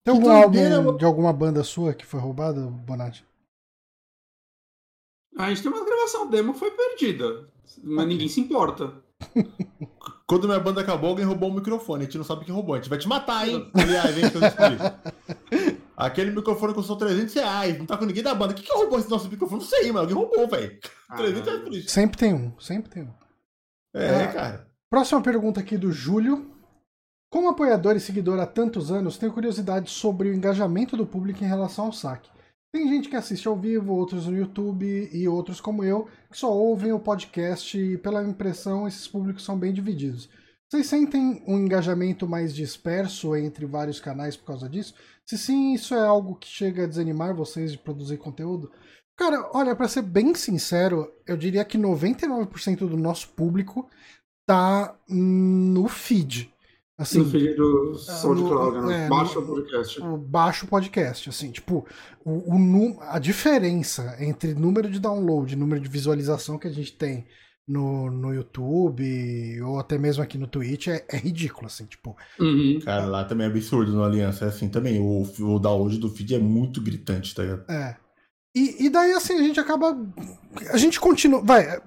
Tem 0.05 0.15
algum 0.15 0.31
álbum 0.31 0.97
de 0.97 1.05
alguma 1.05 1.33
banda 1.33 1.65
sua 1.65 1.93
que 1.93 2.07
foi 2.07 2.21
roubado, 2.21 2.71
Bonatti? 2.71 3.27
A 5.37 5.49
gente 5.49 5.63
tem 5.63 5.73
uma 5.73 5.85
gravação 5.85 6.31
demo 6.31 6.53
que 6.53 6.61
foi 6.61 6.71
perdida, 6.71 7.51
mas 7.83 8.05
okay. 8.05 8.07
ninguém 8.07 8.29
se 8.29 8.41
importa. 8.41 9.03
Quando 10.29 10.49
minha 10.49 10.59
banda 10.59 10.81
acabou, 10.81 11.11
alguém 11.11 11.25
roubou 11.25 11.51
o 11.51 11.55
microfone. 11.55 12.03
A 12.03 12.05
gente 12.07 12.19
não 12.19 12.25
sabe 12.25 12.45
quem 12.45 12.55
roubou. 12.55 12.75
A 12.75 12.79
gente 12.79 12.91
vai 12.91 12.99
te 12.99 13.07
matar, 13.07 13.49
hein? 13.49 13.71
Aliás, 13.75 14.15
vem 14.15 14.29
que 14.29 14.37
eu 14.37 15.77
Aquele 15.97 16.33
microfone 16.33 16.75
custou 16.75 16.97
300 16.97 17.33
reais. 17.35 17.79
Não 17.79 17.87
tá 17.87 17.97
com 17.97 18.05
ninguém 18.05 18.25
da 18.25 18.35
banda. 18.35 18.53
O 18.53 18.57
que, 18.57 18.65
que 18.65 18.73
roubou 18.73 18.99
esse 18.99 19.09
nosso 19.09 19.31
microfone? 19.31 19.63
Não 19.63 19.69
sei, 19.69 19.87
mano. 19.87 20.01
Alguém 20.01 20.17
roubou, 20.17 20.49
velho. 20.49 20.79
300 21.17 21.47
reais 21.47 21.63
por 21.63 21.73
isso. 21.73 21.91
Sempre 21.91 22.19
tem 22.19 22.35
um. 22.35 22.59
Sempre 22.61 22.91
tem 22.91 23.05
um. 23.05 23.15
É, 23.95 24.25
ah, 24.25 24.33
cara. 24.33 24.67
Próxima 24.91 25.23
pergunta 25.23 25.61
aqui 25.61 25.79
do 25.79 25.93
Júlio. 25.93 26.51
Como 27.31 27.49
apoiador 27.49 27.97
e 27.97 28.01
seguidor 28.01 28.39
há 28.41 28.47
tantos 28.47 28.91
anos, 28.91 29.19
tenho 29.19 29.33
curiosidade 29.33 29.91
sobre 29.91 30.29
o 30.29 30.35
engajamento 30.35 30.97
do 30.97 31.07
público 31.07 31.43
em 31.43 31.47
relação 31.47 31.87
ao 31.87 31.93
saque. 31.93 32.29
Tem 32.77 32.87
gente 32.91 33.09
que 33.09 33.17
assiste 33.17 33.49
ao 33.49 33.57
vivo, 33.57 33.95
outros 33.95 34.27
no 34.27 34.37
YouTube 34.37 35.09
e 35.11 35.27
outros 35.27 35.63
como 35.63 35.83
eu, 35.83 36.11
que 36.31 36.37
só 36.37 36.53
ouvem 36.53 36.93
o 36.93 37.01
podcast 37.01 37.75
e, 37.79 37.97
pela 37.97 38.23
impressão, 38.23 38.87
esses 38.87 39.09
públicos 39.09 39.43
são 39.43 39.59
bem 39.59 39.73
divididos. 39.73 40.29
Vocês 40.69 40.87
sentem 40.87 41.43
um 41.47 41.57
engajamento 41.57 42.29
mais 42.29 42.55
disperso 42.55 43.35
entre 43.35 43.65
vários 43.65 43.99
canais 43.99 44.37
por 44.37 44.45
causa 44.45 44.69
disso? 44.69 44.95
Se 45.25 45.39
sim, 45.39 45.73
isso 45.73 45.95
é 45.95 46.07
algo 46.07 46.35
que 46.35 46.47
chega 46.47 46.85
a 46.85 46.87
desanimar 46.87 47.35
vocês 47.35 47.73
de 47.73 47.79
produzir 47.79 48.19
conteúdo? 48.19 48.71
Cara, 49.17 49.49
olha, 49.55 49.75
para 49.75 49.89
ser 49.89 50.03
bem 50.03 50.35
sincero, 50.35 51.11
eu 51.27 51.35
diria 51.35 51.65
que 51.65 51.79
99% 51.79 52.81
do 52.81 52.99
nosso 52.99 53.31
público 53.31 53.89
tá 54.47 54.95
no 55.09 55.89
feed. 55.89 56.53
Assim, 56.99 57.19
no 57.19 57.27
feed 57.27 57.55
do 57.55 57.95
SoundCloud, 57.95 58.79
no, 58.79 58.87
né? 58.87 59.05
É, 59.05 59.09
baixo 59.09 59.41
no, 59.41 59.47
podcast. 59.47 60.01
O 60.01 60.17
baixo 60.17 60.67
podcast, 60.67 61.29
assim, 61.29 61.51
tipo, 61.51 61.87
o, 62.25 62.55
o, 62.55 63.01
a 63.03 63.19
diferença 63.19 64.17
entre 64.19 64.55
número 64.55 64.91
de 64.91 64.99
download 64.99 65.53
e 65.53 65.57
número 65.57 65.81
de 65.81 65.91
visualização 65.91 66.59
que 66.59 66.67
a 66.67 66.73
gente 66.73 66.95
tem 66.95 67.27
no, 67.69 68.11
no 68.11 68.33
YouTube 68.33 69.61
ou 69.63 69.79
até 69.79 69.99
mesmo 69.99 70.23
aqui 70.23 70.39
no 70.39 70.47
Twitch 70.47 70.89
é, 70.89 71.05
é 71.09 71.17
ridículo, 71.19 71.67
assim, 71.67 71.85
tipo. 71.85 72.17
Uhum. 72.41 72.79
Cara, 72.83 73.05
lá 73.05 73.25
também 73.25 73.47
é 73.47 73.51
absurdo 73.51 73.93
no 73.93 74.03
Aliança, 74.03 74.47
é 74.47 74.49
assim 74.49 74.69
também. 74.69 74.99
O, 74.99 75.23
o 75.23 75.59
download 75.59 75.99
do 75.99 76.09
feed 76.09 76.37
é 76.37 76.39
muito 76.39 76.81
gritante, 76.81 77.35
tá 77.35 77.43
ligado? 77.43 77.71
É. 77.71 77.97
E, 78.55 78.87
e 78.87 78.89
daí, 78.89 79.13
assim, 79.13 79.35
a 79.35 79.43
gente 79.43 79.61
acaba. 79.61 79.95
A 80.71 80.79
gente 80.79 80.99
continua. 80.99 81.43
Vai. 81.43 81.79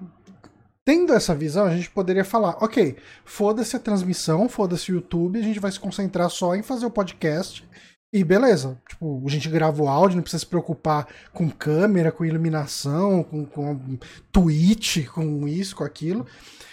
Tendo 0.84 1.12
essa 1.12 1.34
visão, 1.34 1.66
a 1.66 1.76
gente 1.76 1.90
poderia 1.90 2.24
falar: 2.24 2.56
ok, 2.62 2.96
foda-se 3.24 3.76
a 3.76 3.80
transmissão, 3.80 4.48
foda-se 4.48 4.90
o 4.90 4.96
YouTube, 4.96 5.38
a 5.38 5.42
gente 5.42 5.60
vai 5.60 5.70
se 5.70 5.80
concentrar 5.80 6.30
só 6.30 6.54
em 6.54 6.62
fazer 6.62 6.86
o 6.86 6.90
podcast 6.90 7.68
e 8.12 8.24
beleza, 8.24 8.76
tipo, 8.88 9.22
a 9.24 9.30
gente 9.30 9.48
grava 9.48 9.80
o 9.80 9.88
áudio, 9.88 10.16
não 10.16 10.22
precisa 10.22 10.40
se 10.40 10.46
preocupar 10.46 11.06
com 11.32 11.48
câmera, 11.48 12.10
com 12.10 12.24
iluminação, 12.24 13.22
com, 13.22 13.46
com 13.46 13.98
Twitch, 14.32 15.06
com 15.06 15.46
isso, 15.46 15.76
com 15.76 15.84
aquilo. 15.84 16.26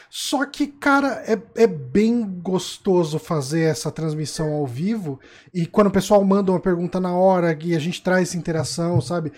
Só 0.09 0.45
que, 0.45 0.67
cara, 0.67 1.23
é, 1.27 1.39
é 1.55 1.67
bem 1.67 2.23
gostoso 2.41 3.19
fazer 3.19 3.61
essa 3.61 3.91
transmissão 3.91 4.53
ao 4.53 4.65
vivo 4.65 5.19
e 5.53 5.65
quando 5.65 5.87
o 5.87 5.91
pessoal 5.91 6.23
manda 6.23 6.51
uma 6.51 6.59
pergunta 6.59 6.99
na 6.99 7.13
hora 7.13 7.57
e 7.61 7.75
a 7.75 7.79
gente 7.79 8.01
traz 8.01 8.29
essa 8.29 8.37
interação, 8.37 9.01
sabe? 9.01 9.33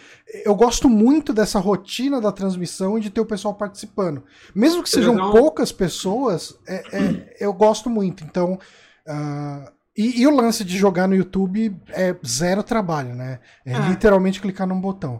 Eu 0.46 0.56
gosto 0.56 0.88
muito 0.88 1.34
dessa 1.34 1.60
rotina 1.60 2.22
da 2.22 2.32
transmissão 2.32 2.98
e 2.98 3.02
de 3.02 3.10
ter 3.10 3.22
o 3.22 3.26
pessoal 3.26 3.56
participando. 3.56 4.24
Mesmo 4.54 4.84
que 4.84 4.90
sejam 4.90 5.32
poucas 5.32 5.72
pessoas, 5.72 6.58
é, 6.68 6.84
é, 6.98 7.38
eu 7.40 7.54
gosto 7.54 7.90
muito. 7.90 8.24
Então. 8.24 8.60
Uh, 9.08 9.80
e, 9.98 10.22
e, 10.22 10.28
o 10.28 10.34
lance 10.34 10.64
de 10.64 10.78
jogar 10.78 11.10
no 11.10 11.16
YouTube 11.16 11.76
é 11.90 12.16
zero 12.26 12.64
trabalho, 12.64 13.14
né? 13.16 13.40
É, 13.66 13.74
é. 13.74 13.80
literalmente 13.90 14.40
clicar 14.40 14.66
num 14.66 14.80
botão. 14.80 15.20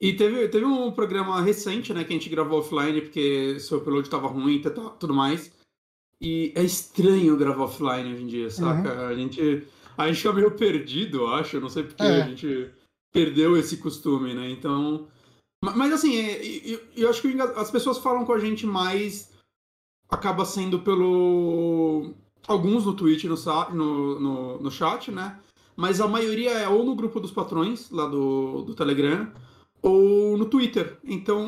E 0.00 0.12
teve, 0.12 0.48
teve 0.48 0.64
um 0.64 0.92
programa 0.92 1.40
recente, 1.42 1.92
né, 1.92 2.04
que 2.04 2.12
a 2.12 2.16
gente 2.16 2.28
gravou 2.28 2.60
offline, 2.60 3.00
porque 3.00 3.58
seu 3.58 3.78
upload 3.78 4.06
estava 4.06 4.28
ruim 4.28 4.56
e 4.56 4.62
tudo 4.98 5.12
mais. 5.12 5.52
E 6.20 6.52
é 6.54 6.62
estranho 6.62 7.36
gravar 7.36 7.64
offline 7.64 8.12
hoje 8.12 8.22
em 8.22 8.26
dia, 8.26 8.50
saca? 8.50 8.92
Uhum. 8.92 9.06
A 9.06 9.14
gente. 9.14 9.66
A 9.96 10.06
gente 10.06 10.16
fica 10.18 10.32
meio 10.32 10.50
perdido, 10.52 11.18
eu 11.18 11.28
acho. 11.28 11.60
Não 11.60 11.68
sei 11.68 11.82
porque 11.84 12.02
é. 12.02 12.22
a 12.22 12.28
gente 12.28 12.70
perdeu 13.12 13.56
esse 13.56 13.76
costume, 13.76 14.34
né? 14.34 14.50
Então. 14.50 15.06
Mas 15.62 15.92
assim, 15.92 16.16
é, 16.16 16.40
eu, 16.64 16.80
eu 16.96 17.10
acho 17.10 17.22
que 17.22 17.40
as 17.40 17.70
pessoas 17.70 17.98
falam 17.98 18.24
com 18.24 18.32
a 18.32 18.38
gente 18.38 18.66
mais. 18.66 19.32
Acaba 20.08 20.44
sendo 20.44 20.80
pelo 20.80 22.14
alguns 22.46 22.86
no 22.86 22.94
Twitch, 22.94 23.24
no, 23.24 23.36
no, 23.74 24.20
no, 24.20 24.58
no, 24.62 24.70
chat, 24.70 25.10
né? 25.10 25.38
Mas 25.76 26.00
a 26.00 26.08
maioria 26.08 26.50
é 26.52 26.68
ou 26.68 26.82
no 26.82 26.94
grupo 26.94 27.20
dos 27.20 27.30
patrões, 27.30 27.90
lá 27.90 28.06
do, 28.06 28.62
do 28.62 28.74
Telegram, 28.74 29.30
ou 29.82 30.36
no 30.36 30.46
Twitter. 30.46 30.98
Então, 31.04 31.46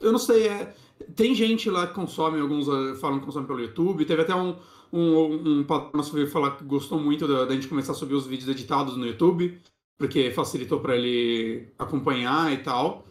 é. 0.00 0.06
eu 0.06 0.12
não 0.12 0.18
sei, 0.18 0.48
é, 0.48 0.74
tem 1.14 1.34
gente 1.34 1.70
lá 1.70 1.86
que 1.86 1.94
consome, 1.94 2.40
alguns 2.40 2.68
eh, 2.68 2.94
falam 3.00 3.18
que 3.18 3.26
consome 3.26 3.46
pelo 3.46 3.60
YouTube, 3.60 4.04
teve 4.04 4.22
até 4.22 4.34
um, 4.34 4.56
um, 4.92 5.58
um 5.60 5.64
patrão 5.64 5.90
nosso 5.94 6.12
veio 6.12 6.28
falar 6.28 6.52
que 6.52 6.64
gostou 6.64 6.98
muito 6.98 7.26
da, 7.26 7.44
da 7.44 7.54
gente 7.54 7.68
começar 7.68 7.92
a 7.92 7.94
subir 7.94 8.14
os 8.14 8.26
vídeos 8.26 8.48
editados 8.48 8.96
no 8.96 9.06
YouTube, 9.06 9.60
porque 9.98 10.30
facilitou 10.30 10.80
para 10.80 10.96
ele 10.96 11.68
acompanhar 11.78 12.52
e 12.52 12.58
tal 12.58 13.04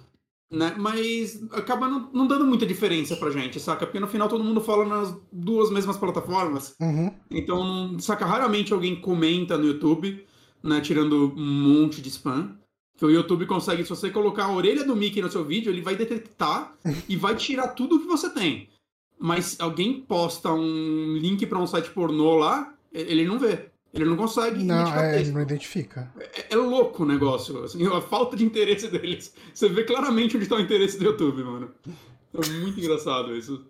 né? 0.52 0.76
Mas 0.78 1.42
acaba 1.54 1.88
não, 1.88 2.10
não, 2.12 2.28
dando 2.28 2.46
muita 2.46 2.66
diferença 2.66 3.16
pra 3.16 3.32
gente, 3.32 3.60
saca? 3.60 3.86
Porque 3.86 4.00
no 4.00 4.08
final 4.08 4.28
todo 4.28 4.44
mundo 4.44 4.60
fala 4.60 4.86
nas 4.86 5.18
duas 5.32 5.72
mesmas 5.72 5.98
plataformas. 5.98 6.76
Uhum. 6.80 7.12
Então, 7.32 7.98
saca, 8.00 8.26
raramente 8.26 8.74
alguém 8.74 9.00
comenta 9.00 9.58
no 9.58 9.66
YouTube, 9.66 10.26
né? 10.62 10.82
Tirando 10.82 11.34
um 11.38 11.82
monte 11.82 12.02
de 12.02 12.10
spam. 12.10 12.58
Que 13.02 13.06
o 13.06 13.10
YouTube 13.10 13.48
consegue, 13.48 13.82
se 13.82 13.90
você 13.90 14.12
colocar 14.12 14.44
a 14.44 14.54
orelha 14.54 14.84
do 14.84 14.96
Mickey 14.96 15.24
no 15.24 15.32
seu 15.32 15.44
vídeo, 15.44 15.72
ele 15.72 15.82
vai 15.82 15.96
detectar 15.96 16.78
e 17.10 17.16
vai 17.16 17.36
tirar 17.36 17.70
tudo 17.70 18.00
que 18.00 18.06
você 18.06 18.30
tem. 18.30 18.70
Mas 19.20 19.60
alguém 19.60 20.02
posta 20.02 20.54
um 20.54 21.18
link 21.18 21.44
para 21.48 21.58
um 21.58 21.66
site 21.66 21.90
pornô 21.90 22.36
lá, 22.36 22.72
ele 22.94 23.26
não 23.26 23.40
vê. 23.40 23.72
Ele 23.92 24.06
não 24.06 24.16
consegue 24.16 24.64
não, 24.64 24.94
é, 24.94 25.20
ele 25.20 25.32
não 25.32 25.42
identifica. 25.42 26.14
É, 26.20 26.54
é, 26.54 26.56
louco 26.56 27.02
o 27.02 27.06
negócio, 27.08 27.64
assim, 27.64 27.84
a 27.88 28.02
falta 28.02 28.38
de 28.38 28.46
interesse 28.46 28.86
deles. 28.96 29.34
Você 29.52 29.68
vê 29.68 29.84
claramente 29.84 30.36
onde 30.36 30.46
está 30.46 30.58
o 30.58 30.62
interesse 30.62 31.00
do 31.00 31.06
YouTube, 31.06 31.44
mano. 31.44 31.72
É 32.36 32.50
muito 32.60 32.80
engraçado 32.80 33.36
isso. 33.36 33.66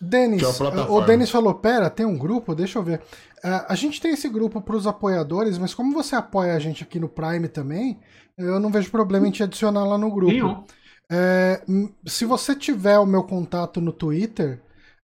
Denis, 0.00 0.42
é 0.42 0.90
o 0.90 1.00
Denis 1.00 1.30
falou, 1.30 1.54
pera, 1.54 1.88
tem 1.88 2.04
um 2.04 2.18
grupo? 2.18 2.54
Deixa 2.54 2.78
eu 2.78 2.82
ver. 2.82 3.00
Uh, 3.38 3.64
a 3.68 3.74
gente 3.74 4.00
tem 4.00 4.12
esse 4.12 4.28
grupo 4.28 4.60
para 4.60 4.76
os 4.76 4.86
apoiadores, 4.86 5.56
mas 5.56 5.72
como 5.72 5.94
você 5.94 6.14
apoia 6.14 6.54
a 6.54 6.58
gente 6.58 6.84
aqui 6.84 7.00
no 7.00 7.08
Prime 7.08 7.48
também, 7.48 7.98
eu 8.36 8.60
não 8.60 8.70
vejo 8.70 8.90
problema 8.90 9.26
em 9.26 9.30
te 9.30 9.42
adicionar 9.42 9.84
lá 9.84 9.96
no 9.96 10.10
grupo. 10.10 10.32
Nenhum. 10.32 10.64
É, 11.10 11.62
se 12.04 12.24
você 12.24 12.54
tiver 12.54 12.98
o 12.98 13.06
meu 13.06 13.22
contato 13.22 13.80
no 13.80 13.92
Twitter, 13.92 14.60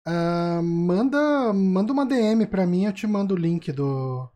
uh, 0.08 0.64
manda, 0.64 1.54
manda 1.54 1.94
uma 1.94 2.06
DM 2.06 2.46
para 2.48 2.66
mim, 2.66 2.86
eu 2.86 2.94
te 2.94 3.06
mando 3.06 3.36
o 3.36 3.38
link 3.38 3.72
do, 3.72 4.28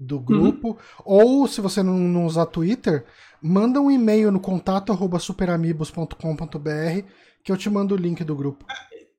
do 0.00 0.18
grupo. 0.18 0.70
Uhum. 0.70 0.76
Ou, 1.04 1.46
se 1.46 1.60
você 1.60 1.82
não, 1.82 1.96
não, 1.96 2.26
usar 2.26 2.46
Twitter, 2.46 3.04
manda 3.42 3.80
um 3.80 3.90
e-mail 3.90 4.32
no 4.32 4.40
contato 4.40 4.92
superamigos.com.br 5.20 7.08
que 7.44 7.52
eu 7.52 7.56
te 7.56 7.70
mando 7.70 7.94
o 7.94 7.98
link 7.98 8.24
do 8.24 8.34
grupo. 8.34 8.64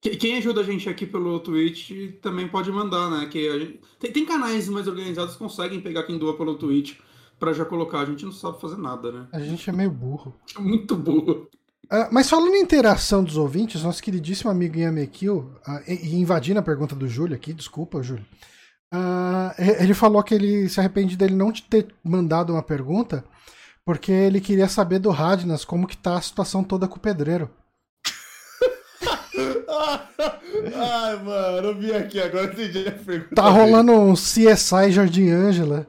Quem 0.02 0.38
ajuda 0.38 0.62
a 0.62 0.64
gente 0.64 0.88
aqui 0.88 1.06
pelo 1.06 1.40
Twitch 1.40 1.92
também 2.22 2.48
pode 2.48 2.72
mandar, 2.72 3.10
né? 3.10 3.26
Que 3.26 3.60
gente... 3.60 3.82
tem, 4.00 4.12
tem, 4.12 4.26
canais 4.26 4.70
mais 4.70 4.88
organizados 4.88 5.34
que 5.34 5.40
conseguem 5.40 5.82
pegar 5.82 6.04
quem 6.04 6.18
doa 6.18 6.38
pelo 6.38 6.56
Twitch 6.56 7.00
para 7.40 7.52
já 7.52 7.66
colocar. 7.66 8.02
A 8.02 8.06
gente 8.06 8.24
não 8.24 8.32
sabe 8.32 8.62
fazer 8.62 8.78
nada, 8.78 9.12
né? 9.12 9.28
A 9.32 9.40
gente 9.40 9.70
é 9.70 9.74
meio 9.74 9.90
burro. 9.90 10.36
É 10.56 10.60
muito 10.62 10.96
burro. 10.96 11.50
Uh, 11.86 12.08
mas 12.12 12.30
falando 12.30 12.54
em 12.54 12.62
interação 12.62 13.24
dos 13.24 13.38
ouvintes, 13.38 13.82
nosso 13.82 14.04
queridíssimo 14.04 14.52
amigo 14.52 14.78
Yamekil, 14.78 15.52
uh, 15.68 15.82
e, 15.88 15.94
e 15.94 16.16
invadindo 16.16 16.60
a 16.60 16.64
pergunta 16.64 16.94
do 16.94 17.08
Júlio 17.08 17.36
aqui, 17.36 17.54
desculpa, 17.54 18.04
Júlio. 18.04 18.26
Uh, 18.94 19.52
ele 19.80 19.94
falou 19.94 20.22
que 20.22 20.34
ele 20.34 20.70
se 20.70 20.80
arrepende 20.80 21.18
dele 21.18 21.36
não 21.36 21.52
te 21.52 21.64
ter 21.64 21.88
mandado 22.04 22.54
uma 22.54 22.64
pergunta, 22.64 23.24
porque 23.86 24.12
ele 24.12 24.42
queria 24.42 24.68
saber 24.68 25.00
do 25.00 25.10
Radnas 25.10 25.66
como 25.66 25.88
que 25.88 25.98
tá 25.98 26.18
a 26.18 26.22
situação 26.22 26.64
toda 26.64 26.88
com 26.88 26.98
o 26.98 27.02
pedreiro. 27.02 27.50
Ai, 30.76 31.24
mano, 31.24 31.68
eu 31.68 31.76
vim 31.76 31.92
aqui 31.92 32.20
agora 32.20 32.52
entendi 32.52 32.88
a 32.88 32.92
pergunta. 32.92 33.36
Tá 33.36 33.50
rolando 33.50 33.92
um 33.92 34.14
CSI 34.14 34.92
Jardim 34.92 35.30
Ângela. 35.30 35.88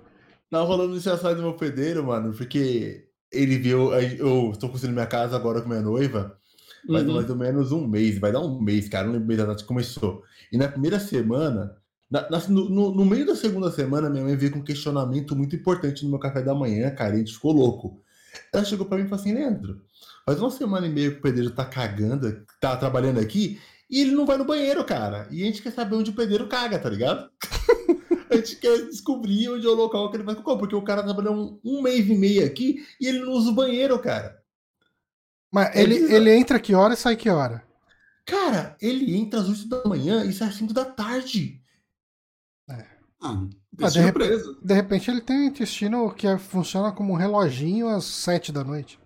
Tá 0.50 0.60
rolando 0.60 0.94
um 0.94 0.98
CSI 0.98 1.34
do 1.34 1.42
meu 1.42 1.54
pedreiro, 1.54 2.06
mano, 2.06 2.32
porque 2.32 3.06
ele 3.32 3.58
viu. 3.58 3.92
Eu 3.92 4.52
tô 4.58 4.68
construindo 4.68 4.94
minha 4.94 5.06
casa 5.06 5.36
agora 5.36 5.60
com 5.60 5.68
minha 5.68 5.82
noiva. 5.82 6.38
Faz 6.90 7.06
uhum. 7.06 7.14
mais 7.14 7.28
ou 7.28 7.36
menos 7.36 7.72
um 7.72 7.86
mês, 7.86 8.18
vai 8.18 8.32
dar 8.32 8.40
um 8.40 8.60
mês, 8.60 8.88
cara. 8.88 9.06
Não 9.06 9.14
lembro 9.14 9.28
bem 9.28 9.36
da 9.36 9.44
data 9.44 9.62
que 9.62 9.68
começou. 9.68 10.22
E 10.50 10.56
na 10.56 10.68
primeira 10.68 10.98
semana, 10.98 11.76
na, 12.10 12.28
na, 12.30 12.38
no, 12.48 12.94
no, 12.94 13.04
meio 13.04 13.26
da 13.26 13.36
segunda 13.36 13.70
semana, 13.70 14.08
minha 14.08 14.24
mãe 14.24 14.36
veio 14.36 14.52
com 14.52 14.60
um 14.60 14.64
questionamento 14.64 15.36
muito 15.36 15.54
importante 15.54 16.04
no 16.04 16.10
meu 16.10 16.18
café 16.18 16.42
da 16.42 16.54
manhã, 16.54 16.90
cara, 16.90 17.12
e 17.12 17.16
a 17.16 17.18
gente 17.18 17.34
ficou 17.34 17.52
louco. 17.52 18.00
Ela 18.52 18.64
chegou 18.64 18.86
para 18.86 18.98
mim 18.98 19.04
e 19.04 19.08
falou 19.08 19.20
assim: 19.20 19.34
Leandro, 19.34 19.82
faz 20.24 20.40
uma 20.40 20.50
semana 20.50 20.86
e 20.86 20.90
meia 20.90 21.10
que 21.10 21.18
o 21.18 21.22
pedreiro 21.22 21.50
tá 21.50 21.64
cagando, 21.64 22.44
tá 22.60 22.76
trabalhando 22.76 23.20
aqui, 23.20 23.60
e 23.90 24.00
ele 24.00 24.12
não 24.12 24.26
vai 24.26 24.36
no 24.36 24.44
banheiro, 24.44 24.84
cara. 24.84 25.26
E 25.30 25.42
a 25.42 25.46
gente 25.46 25.62
quer 25.62 25.72
saber 25.72 25.96
onde 25.96 26.10
o 26.10 26.14
pedreiro 26.14 26.48
caga, 26.48 26.78
tá 26.78 26.90
ligado? 26.90 27.30
a 28.30 28.36
gente 28.36 28.56
quer 28.56 28.86
descobrir 28.86 29.48
onde 29.48 29.66
é 29.66 29.70
o 29.70 29.74
local 29.74 30.10
que 30.10 30.16
ele 30.16 30.24
vai 30.24 30.34
cocô, 30.34 30.58
porque 30.58 30.74
o 30.74 30.82
cara 30.82 31.02
trabalhou 31.02 31.34
um, 31.34 31.60
um 31.64 31.82
mês 31.82 32.06
e 32.06 32.14
meio 32.14 32.44
aqui 32.44 32.86
e 33.00 33.06
ele 33.06 33.20
não 33.20 33.32
usa 33.32 33.50
o 33.50 33.54
banheiro, 33.54 33.98
cara. 33.98 34.38
Mas 35.50 35.74
ele, 35.74 35.96
ele, 35.96 36.14
ele 36.14 36.34
entra 36.34 36.60
que 36.60 36.74
hora 36.74 36.94
e 36.94 36.96
sai 36.96 37.16
que 37.16 37.30
hora? 37.30 37.66
Cara, 38.26 38.76
ele 38.82 39.16
entra 39.16 39.40
às 39.40 39.48
8 39.48 39.68
da 39.68 39.88
manhã 39.88 40.24
e 40.24 40.32
sai 40.34 40.48
às 40.48 40.56
5 40.56 40.74
da 40.74 40.84
tarde. 40.84 41.62
É. 42.68 42.86
Ah, 43.22 43.46
ah 43.80 43.88
de, 43.88 44.00
repente, 44.00 44.56
de 44.62 44.74
repente 44.74 45.10
ele 45.10 45.20
tem 45.20 45.36
um 45.36 45.44
intestino 45.44 46.10
que 46.12 46.26
é, 46.26 46.38
funciona 46.38 46.92
como 46.92 47.12
um 47.12 47.16
reloginho 47.16 47.88
às 47.88 48.04
7 48.04 48.52
da 48.52 48.64
noite. 48.64 48.98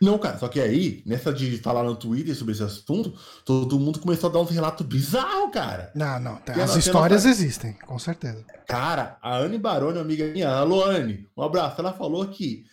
Não, 0.00 0.18
cara, 0.18 0.36
só 0.38 0.48
que 0.48 0.60
aí, 0.60 1.02
nessa 1.06 1.32
de 1.32 1.58
falar 1.58 1.84
no 1.84 1.94
Twitter 1.94 2.34
sobre 2.34 2.52
esse 2.52 2.62
assunto, 2.62 3.14
todo 3.44 3.78
mundo 3.78 4.00
começou 4.00 4.28
a 4.28 4.32
dar 4.32 4.40
uns 4.40 4.50
relatos 4.50 4.84
bizarros, 4.84 5.52
cara. 5.52 5.92
Não, 5.94 6.18
não, 6.18 6.36
tem, 6.36 6.60
as 6.60 6.74
histórias 6.74 7.24
existem, 7.24 7.74
com 7.86 7.98
certeza. 7.98 8.44
Cara, 8.66 9.16
a 9.22 9.38
Anne 9.38 9.58
Baroni, 9.58 9.98
amiga 9.98 10.26
minha, 10.32 10.50
alô 10.50 10.84
Anne, 10.84 11.28
um 11.36 11.42
abraço, 11.42 11.80
ela 11.80 11.92
falou 11.92 12.26
que 12.26 12.64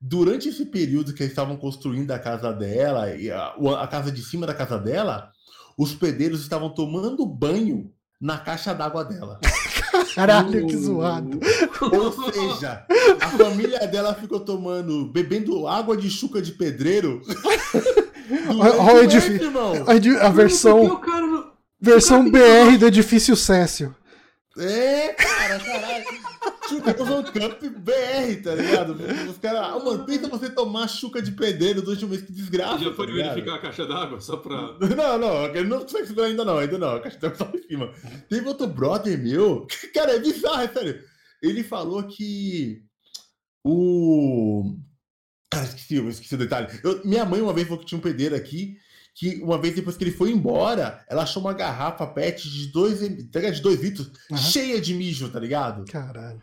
durante 0.00 0.48
esse 0.48 0.64
período 0.66 1.12
que 1.12 1.22
eles 1.22 1.32
estavam 1.32 1.56
construindo 1.56 2.10
a 2.10 2.18
casa 2.18 2.52
dela, 2.52 3.14
e 3.14 3.30
a, 3.30 3.54
a 3.80 3.86
casa 3.86 4.10
de 4.10 4.22
cima 4.22 4.46
da 4.46 4.54
casa 4.54 4.78
dela, 4.78 5.30
os 5.76 5.94
pedreiros 5.94 6.40
estavam 6.40 6.70
tomando 6.70 7.26
banho 7.26 7.92
na 8.20 8.38
caixa 8.38 8.72
d'água 8.74 9.04
dela. 9.04 9.38
Caralho, 10.14 10.66
que 10.66 10.76
zoado. 10.76 11.40
Ou 11.80 12.32
seja, 12.32 12.84
a 13.20 13.28
família 13.30 13.86
dela 13.86 14.14
ficou 14.14 14.40
tomando, 14.40 15.06
bebendo 15.06 15.66
água 15.66 15.96
de 15.96 16.10
chuca 16.10 16.40
de 16.40 16.52
pedreiro. 16.52 17.22
Olha 18.58 18.94
o 18.94 19.02
edifício. 19.02 19.52
A, 20.20 20.28
versão. 20.30 21.00
Versão 21.80 22.30
BR 22.30 22.78
do 22.78 22.86
edifício 22.86 23.36
Cécio. 23.36 23.94
É, 24.56 25.08
cara, 25.08 25.58
caralho. 25.58 26.04
Chuca 26.68 27.02
usando 27.02 27.32
Camp 27.32 27.60
BR, 27.62 28.42
tá 28.42 28.54
ligado? 28.54 28.96
Os 29.30 29.38
caras, 29.38 29.60
ah, 29.62 29.78
mano, 29.78 30.04
pensa 30.04 30.28
você 30.28 30.48
tomar 30.48 30.88
chuca 30.88 31.20
de 31.20 31.32
pedreiro 31.32 31.82
durante 31.82 32.04
um 32.04 32.08
mês, 32.08 32.22
que 32.22 32.32
desgraça. 32.32 32.84
Já 32.84 32.92
foi 32.92 33.06
tá 33.06 33.12
verificar 33.12 33.54
a 33.56 33.58
caixa 33.58 33.86
d'água 33.86 34.20
só 34.20 34.36
pra. 34.36 34.76
Não, 34.94 35.18
não, 35.18 35.46
ele 35.46 35.68
não 35.68 35.80
consegue 35.80 36.06
segurar 36.06 36.26
ainda 36.28 36.44
não, 36.44 36.58
ainda 36.58 36.78
não. 36.78 36.96
A 36.96 37.00
caixa 37.00 37.18
d'água 37.18 37.36
tá 37.36 37.50
em 37.54 37.62
cima. 37.62 37.92
Teve 38.28 38.46
outro 38.48 38.66
brother 38.66 39.18
meu, 39.18 39.66
cara, 39.92 40.14
é 40.14 40.18
bizarro, 40.18 40.62
é 40.62 40.68
sério. 40.68 41.02
Ele 41.42 41.62
falou 41.62 42.02
que 42.04 42.82
o. 43.64 44.76
Cara, 45.50 45.66
esqueci, 45.66 45.96
esqueci 46.08 46.34
o 46.34 46.38
detalhe. 46.38 46.68
Eu, 46.82 47.04
minha 47.04 47.24
mãe 47.24 47.40
uma 47.40 47.52
vez 47.52 47.66
falou 47.66 47.80
que 47.80 47.86
tinha 47.86 47.98
um 47.98 48.02
pedreiro 48.02 48.34
aqui 48.34 48.76
que 49.14 49.40
uma 49.42 49.56
vez 49.56 49.76
depois 49.76 49.96
que 49.96 50.02
ele 50.02 50.10
foi 50.10 50.32
embora, 50.32 51.04
ela 51.08 51.22
achou 51.22 51.40
uma 51.40 51.52
garrafa 51.52 52.04
PET 52.04 52.50
de 52.50 52.66
dois, 52.72 52.98
de 52.98 53.60
dois 53.62 53.80
litros, 53.80 54.10
uhum. 54.28 54.36
cheia 54.36 54.80
de 54.80 54.92
mijo, 54.92 55.28
tá 55.28 55.38
ligado? 55.38 55.84
Caralho 55.84 56.42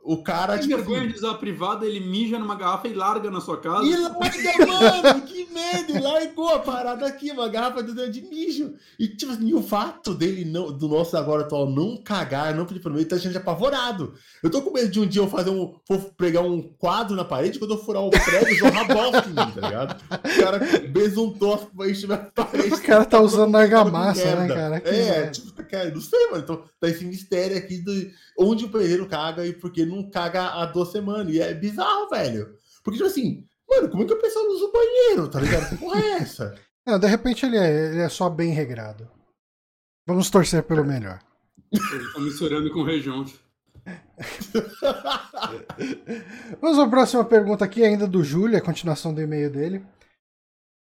o 0.03 0.23
cara. 0.23 0.57
Tem 0.57 0.67
tipo, 0.67 0.77
vergonha 0.77 1.01
assim, 1.01 1.09
de 1.09 1.15
usar 1.15 1.31
a 1.31 1.35
privada, 1.35 1.85
ele 1.85 1.99
mija 1.99 2.39
numa 2.39 2.55
garrafa 2.55 2.87
e 2.87 2.93
larga 2.93 3.29
na 3.29 3.39
sua 3.39 3.57
casa. 3.57 3.85
E 3.85 3.95
larga, 3.95 4.65
mano, 5.03 5.21
que 5.21 5.47
medo! 5.51 5.97
E 5.97 5.99
largou 5.99 6.49
a 6.49 6.59
parada 6.59 7.05
aqui, 7.05 7.31
uma 7.31 7.47
garrafa 7.47 7.83
de 7.83 8.21
mijo. 8.21 8.73
E, 8.97 9.07
tipo 9.07 9.31
assim, 9.31 9.53
o 9.53 9.61
fato 9.61 10.13
dele, 10.13 10.45
não, 10.45 10.71
do 10.71 10.87
nosso 10.87 11.15
agora 11.15 11.43
atual, 11.43 11.69
não 11.69 11.97
cagar, 11.97 12.55
não 12.55 12.65
pedir 12.65 12.79
pra 12.79 12.91
mim, 12.91 12.97
ele 12.97 13.05
tá 13.05 13.15
achando 13.15 13.37
apavorado. 13.37 14.13
Eu 14.43 14.49
tô 14.49 14.61
com 14.61 14.71
medo 14.71 14.89
de 14.89 14.99
um 14.99 15.07
dia 15.07 15.21
eu 15.21 15.27
fazer 15.27 15.49
um. 15.49 15.75
For 15.85 15.99
pregar 16.17 16.43
um 16.43 16.61
quadro 16.61 17.15
na 17.15 17.25
parede, 17.25 17.59
quando 17.59 17.71
eu 17.71 17.77
furar 17.77 18.03
o 18.03 18.09
prego, 18.09 18.55
jorrar 18.55 18.87
bosta 18.87 19.29
em 19.29 19.33
mim, 19.33 19.51
tá 19.51 19.67
ligado? 19.67 20.01
O 20.11 20.41
cara 20.41 20.59
besuntou 20.89 21.53
as 21.53 21.63
paredes. 21.63 22.79
O 22.79 22.81
cara 22.81 23.05
tá 23.05 23.19
usando 23.19 23.55
argamassa, 23.55 24.35
né, 24.35 24.47
cara? 24.47 24.79
Que 24.79 24.89
é, 24.89 25.27
tipo, 25.27 25.51
cara, 25.63 25.89
não 25.89 26.01
sei, 26.01 26.27
mano. 26.27 26.43
Então, 26.43 26.63
tá 26.79 26.89
esse 26.89 27.05
mistério 27.05 27.57
aqui 27.57 27.77
do 27.77 27.91
onde 28.37 28.65
o 28.65 28.69
pedreiro 28.69 29.07
caga 29.07 29.45
e 29.45 29.53
porque 29.53 29.85
não 29.91 30.09
caga 30.09 30.47
há 30.47 30.65
duas 30.65 30.89
semanas. 30.89 31.33
E 31.33 31.39
é 31.39 31.53
bizarro, 31.53 32.09
velho. 32.09 32.55
Porque, 32.83 32.97
tipo 32.97 33.09
assim, 33.09 33.45
mano, 33.69 33.89
como 33.89 34.03
é 34.03 34.07
que 34.07 34.13
a 34.13 34.19
pessoa 34.19 34.53
usa 34.53 34.65
o 34.65 34.71
banheiro, 34.71 35.29
tá 35.29 35.39
ligado? 35.39 35.69
Que 35.69 35.77
porra 35.77 35.99
é 35.99 36.11
essa? 36.13 36.55
Não, 36.85 36.97
de 36.97 37.07
repente 37.07 37.45
ele 37.45 37.57
é, 37.57 37.91
ele 37.91 38.01
é 38.01 38.09
só 38.09 38.27
bem 38.27 38.51
regrado. 38.51 39.07
Vamos 40.07 40.31
torcer 40.31 40.63
pelo 40.63 40.83
melhor. 40.83 41.19
Ele 41.71 42.13
tá 42.13 42.19
misturando 42.19 42.73
com 42.73 42.83
região. 42.83 43.23
Vamos 46.59 46.79
à 46.79 46.87
próxima 46.87 47.23
pergunta 47.23 47.63
aqui, 47.63 47.83
ainda 47.83 48.07
do 48.07 48.23
Júlio, 48.23 48.57
a 48.57 48.61
continuação 48.61 49.13
do 49.13 49.21
e-mail 49.21 49.51
dele. 49.51 49.85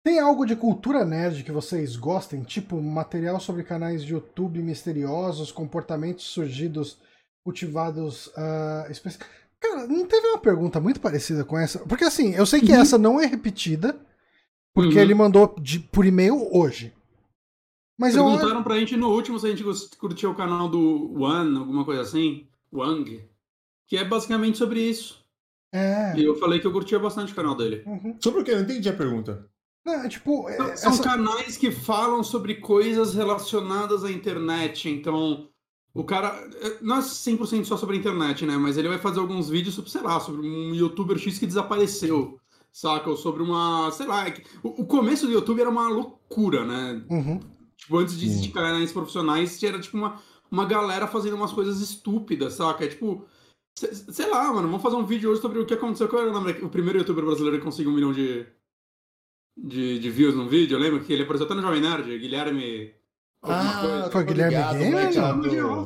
Tem 0.03 0.20
algo 0.20 0.45
de 0.45 0.56
cultura 0.56 1.03
nerd 1.03 1.43
que 1.43 1.51
vocês 1.51 1.95
gostem? 1.95 2.43
Tipo, 2.43 2.80
material 2.80 3.39
sobre 3.39 3.64
canais 3.64 4.03
de 4.03 4.14
YouTube 4.14 4.62
misteriosos, 4.62 5.51
comportamentos 5.51 6.26
surgidos 6.26 6.99
cultivados 7.45 8.27
uh, 8.27 8.91
especi... 8.91 9.19
Cara, 9.59 9.87
não 9.87 10.05
teve 10.05 10.27
uma 10.27 10.39
pergunta 10.39 10.81
muito 10.81 10.99
parecida 10.99 11.45
com 11.45 11.57
essa? 11.57 11.79
Porque 11.79 12.03
assim, 12.03 12.33
eu 12.33 12.45
sei 12.45 12.59
que 12.59 12.71
uhum. 12.71 12.81
essa 12.81 12.97
não 12.97 13.21
é 13.21 13.25
repetida, 13.25 13.97
porque 14.73 14.95
uhum. 14.95 15.01
ele 15.01 15.13
mandou 15.13 15.55
de, 15.61 15.79
por 15.79 16.05
e-mail 16.05 16.49
hoje. 16.51 16.91
Mas 17.97 18.13
Perguntaram 18.13 18.57
eu... 18.57 18.63
pra 18.63 18.77
gente 18.77 18.97
no 18.97 19.09
último 19.09 19.39
se 19.39 19.47
a 19.47 19.55
gente 19.55 19.63
curtiu 19.97 20.31
o 20.31 20.35
canal 20.35 20.67
do 20.67 21.13
One, 21.21 21.57
alguma 21.57 21.85
coisa 21.85 22.01
assim, 22.01 22.45
Wang, 22.73 23.23
que 23.87 23.95
é 23.95 24.03
basicamente 24.03 24.57
sobre 24.57 24.81
isso. 24.81 25.23
É. 25.71 26.17
E 26.17 26.25
eu 26.25 26.35
falei 26.35 26.59
que 26.59 26.67
eu 26.67 26.73
curtia 26.73 26.99
bastante 26.99 27.31
o 27.31 27.35
canal 27.35 27.55
dele. 27.55 27.83
Uhum. 27.85 28.17
Sobre 28.19 28.41
o 28.41 28.43
que? 28.43 28.51
Eu 28.51 28.57
não 28.57 28.63
entendi 28.63 28.89
a 28.89 28.93
pergunta. 28.93 29.49
Não, 29.85 29.93
é 29.93 30.09
tipo, 30.09 30.47
São 30.75 30.91
essa... 30.91 31.03
canais 31.03 31.57
que 31.57 31.71
falam 31.71 32.23
sobre 32.23 32.55
coisas 32.55 33.13
relacionadas 33.13 34.03
à 34.03 34.11
internet, 34.11 34.89
então 34.89 35.47
o 35.95 36.03
cara, 36.03 36.27
é, 36.61 36.77
não 36.81 36.97
é 36.97 36.99
100% 36.99 37.63
só 37.63 37.77
sobre 37.77 37.95
a 37.95 37.99
internet, 37.99 38.45
né? 38.45 38.57
Mas 38.57 38.77
ele 38.77 38.89
vai 38.89 38.97
fazer 38.97 39.21
alguns 39.21 39.49
vídeos 39.49 39.75
sobre, 39.75 39.89
sei 39.89 40.01
lá, 40.01 40.19
sobre 40.19 40.45
um 40.45 40.75
youtuber 40.75 41.17
X 41.17 41.39
que 41.39 41.47
desapareceu, 41.47 42.37
saca? 42.69 43.09
Ou 43.09 43.15
sobre 43.15 43.41
uma, 43.41 43.89
sei 43.91 44.05
lá. 44.05 44.27
É 44.27 44.33
o, 44.61 44.85
começo 44.85 45.25
do 45.25 45.31
YouTube 45.31 45.61
era 45.61 45.69
uma 45.69 45.87
loucura, 45.87 46.65
né? 46.65 47.01
Uhum. 47.09 47.39
Tipo, 47.77 47.97
antes 47.97 48.19
de 48.19 48.25
existir 48.25 48.51
canais 48.51 48.91
profissionais, 48.91 49.63
era 49.63 49.79
tipo 49.79 49.95
uma, 49.95 50.21
uma 50.51 50.65
galera 50.65 51.07
fazendo 51.07 51.37
umas 51.37 51.53
coisas 51.53 51.79
estúpidas, 51.79 52.55
saca? 52.55 52.83
É 52.83 52.89
tipo, 52.89 53.25
sei 53.73 54.29
lá, 54.29 54.51
mano, 54.51 54.67
vamos 54.67 54.81
fazer 54.81 54.97
um 54.97 55.05
vídeo 55.05 55.31
hoje 55.31 55.39
sobre 55.39 55.59
o 55.59 55.65
que 55.65 55.75
aconteceu 55.75 56.09
com 56.09 56.17
o 56.17 56.69
primeiro 56.69 56.99
youtuber 56.99 57.23
brasileiro 57.23 57.59
que 57.59 57.63
conseguiu 57.63 57.93
um 57.93 57.95
milhão 57.95 58.11
de, 58.11 58.45
de, 59.55 59.97
de 59.97 60.09
views 60.09 60.35
num 60.35 60.49
vídeo. 60.49 60.75
Eu 60.75 60.81
lembro 60.81 60.99
que 60.99 61.13
ele 61.13 61.23
apareceu 61.23 61.45
até 61.45 61.55
no 61.55 61.61
Jovem 61.61 61.79
Nerd, 61.79 62.19
Guilherme. 62.19 62.93
Ah, 63.47 64.09
foi 64.11 64.23
Guilherme 64.23 64.55
ligado, 64.55 64.77
Gamer? 64.77 65.13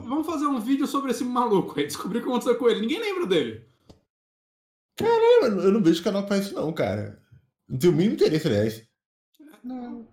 Vamos 0.02 0.26
fazer 0.26 0.46
um 0.46 0.60
vídeo 0.60 0.88
sobre 0.88 1.12
esse 1.12 1.24
maluco 1.24 1.80
aí, 1.80 1.86
descobrir 1.88 2.20
o 2.20 2.22
que 2.24 2.30
aconteceu 2.30 2.58
com 2.58 2.70
ele. 2.70 2.82
Ninguém 2.82 3.00
lembra 3.00 3.28
dele. 3.28 3.66
Caramba, 4.96 5.62
eu 5.62 5.72
não 5.72 5.82
vejo 5.82 6.04
canal 6.04 6.26
pra 6.26 6.38
isso 6.38 6.54
não, 6.54 6.74
cara. 6.74 7.22
Não 7.68 7.78
tenho 7.78 7.94
o 7.94 7.96
mínimo 7.96 8.16
interesse, 8.16 8.48
aliás. 8.48 8.84
Não. 9.64 10.08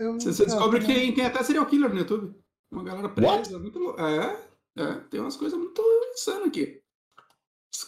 Eu 0.00 0.14
você, 0.14 0.32
você 0.32 0.46
descobre 0.46 0.80
que 0.80 0.86
tem, 0.86 1.14
tem 1.14 1.26
até 1.26 1.42
serial 1.42 1.66
killer 1.66 1.90
no 1.90 1.98
YouTube. 1.98 2.34
Uma 2.72 2.82
galera 2.82 3.08
presa. 3.10 3.58
Muito 3.58 3.78
É, 3.98 4.36
é, 4.78 4.94
tem 5.10 5.20
umas 5.20 5.36
coisas 5.36 5.58
muito 5.58 5.82
insanas 6.14 6.48
aqui. 6.48 6.80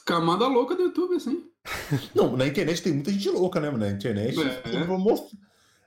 Camada 0.04 0.46
louca 0.46 0.74
do 0.74 0.82
YouTube, 0.82 1.16
assim. 1.16 1.50
Não, 2.14 2.36
na 2.36 2.46
internet 2.46 2.82
tem 2.82 2.92
muita 2.92 3.10
gente 3.10 3.30
louca, 3.30 3.60
né, 3.60 3.70
mano? 3.70 3.84
Na 3.84 3.90
internet. 3.90 4.38
É. 4.38 4.84
Mostrar. 4.86 5.38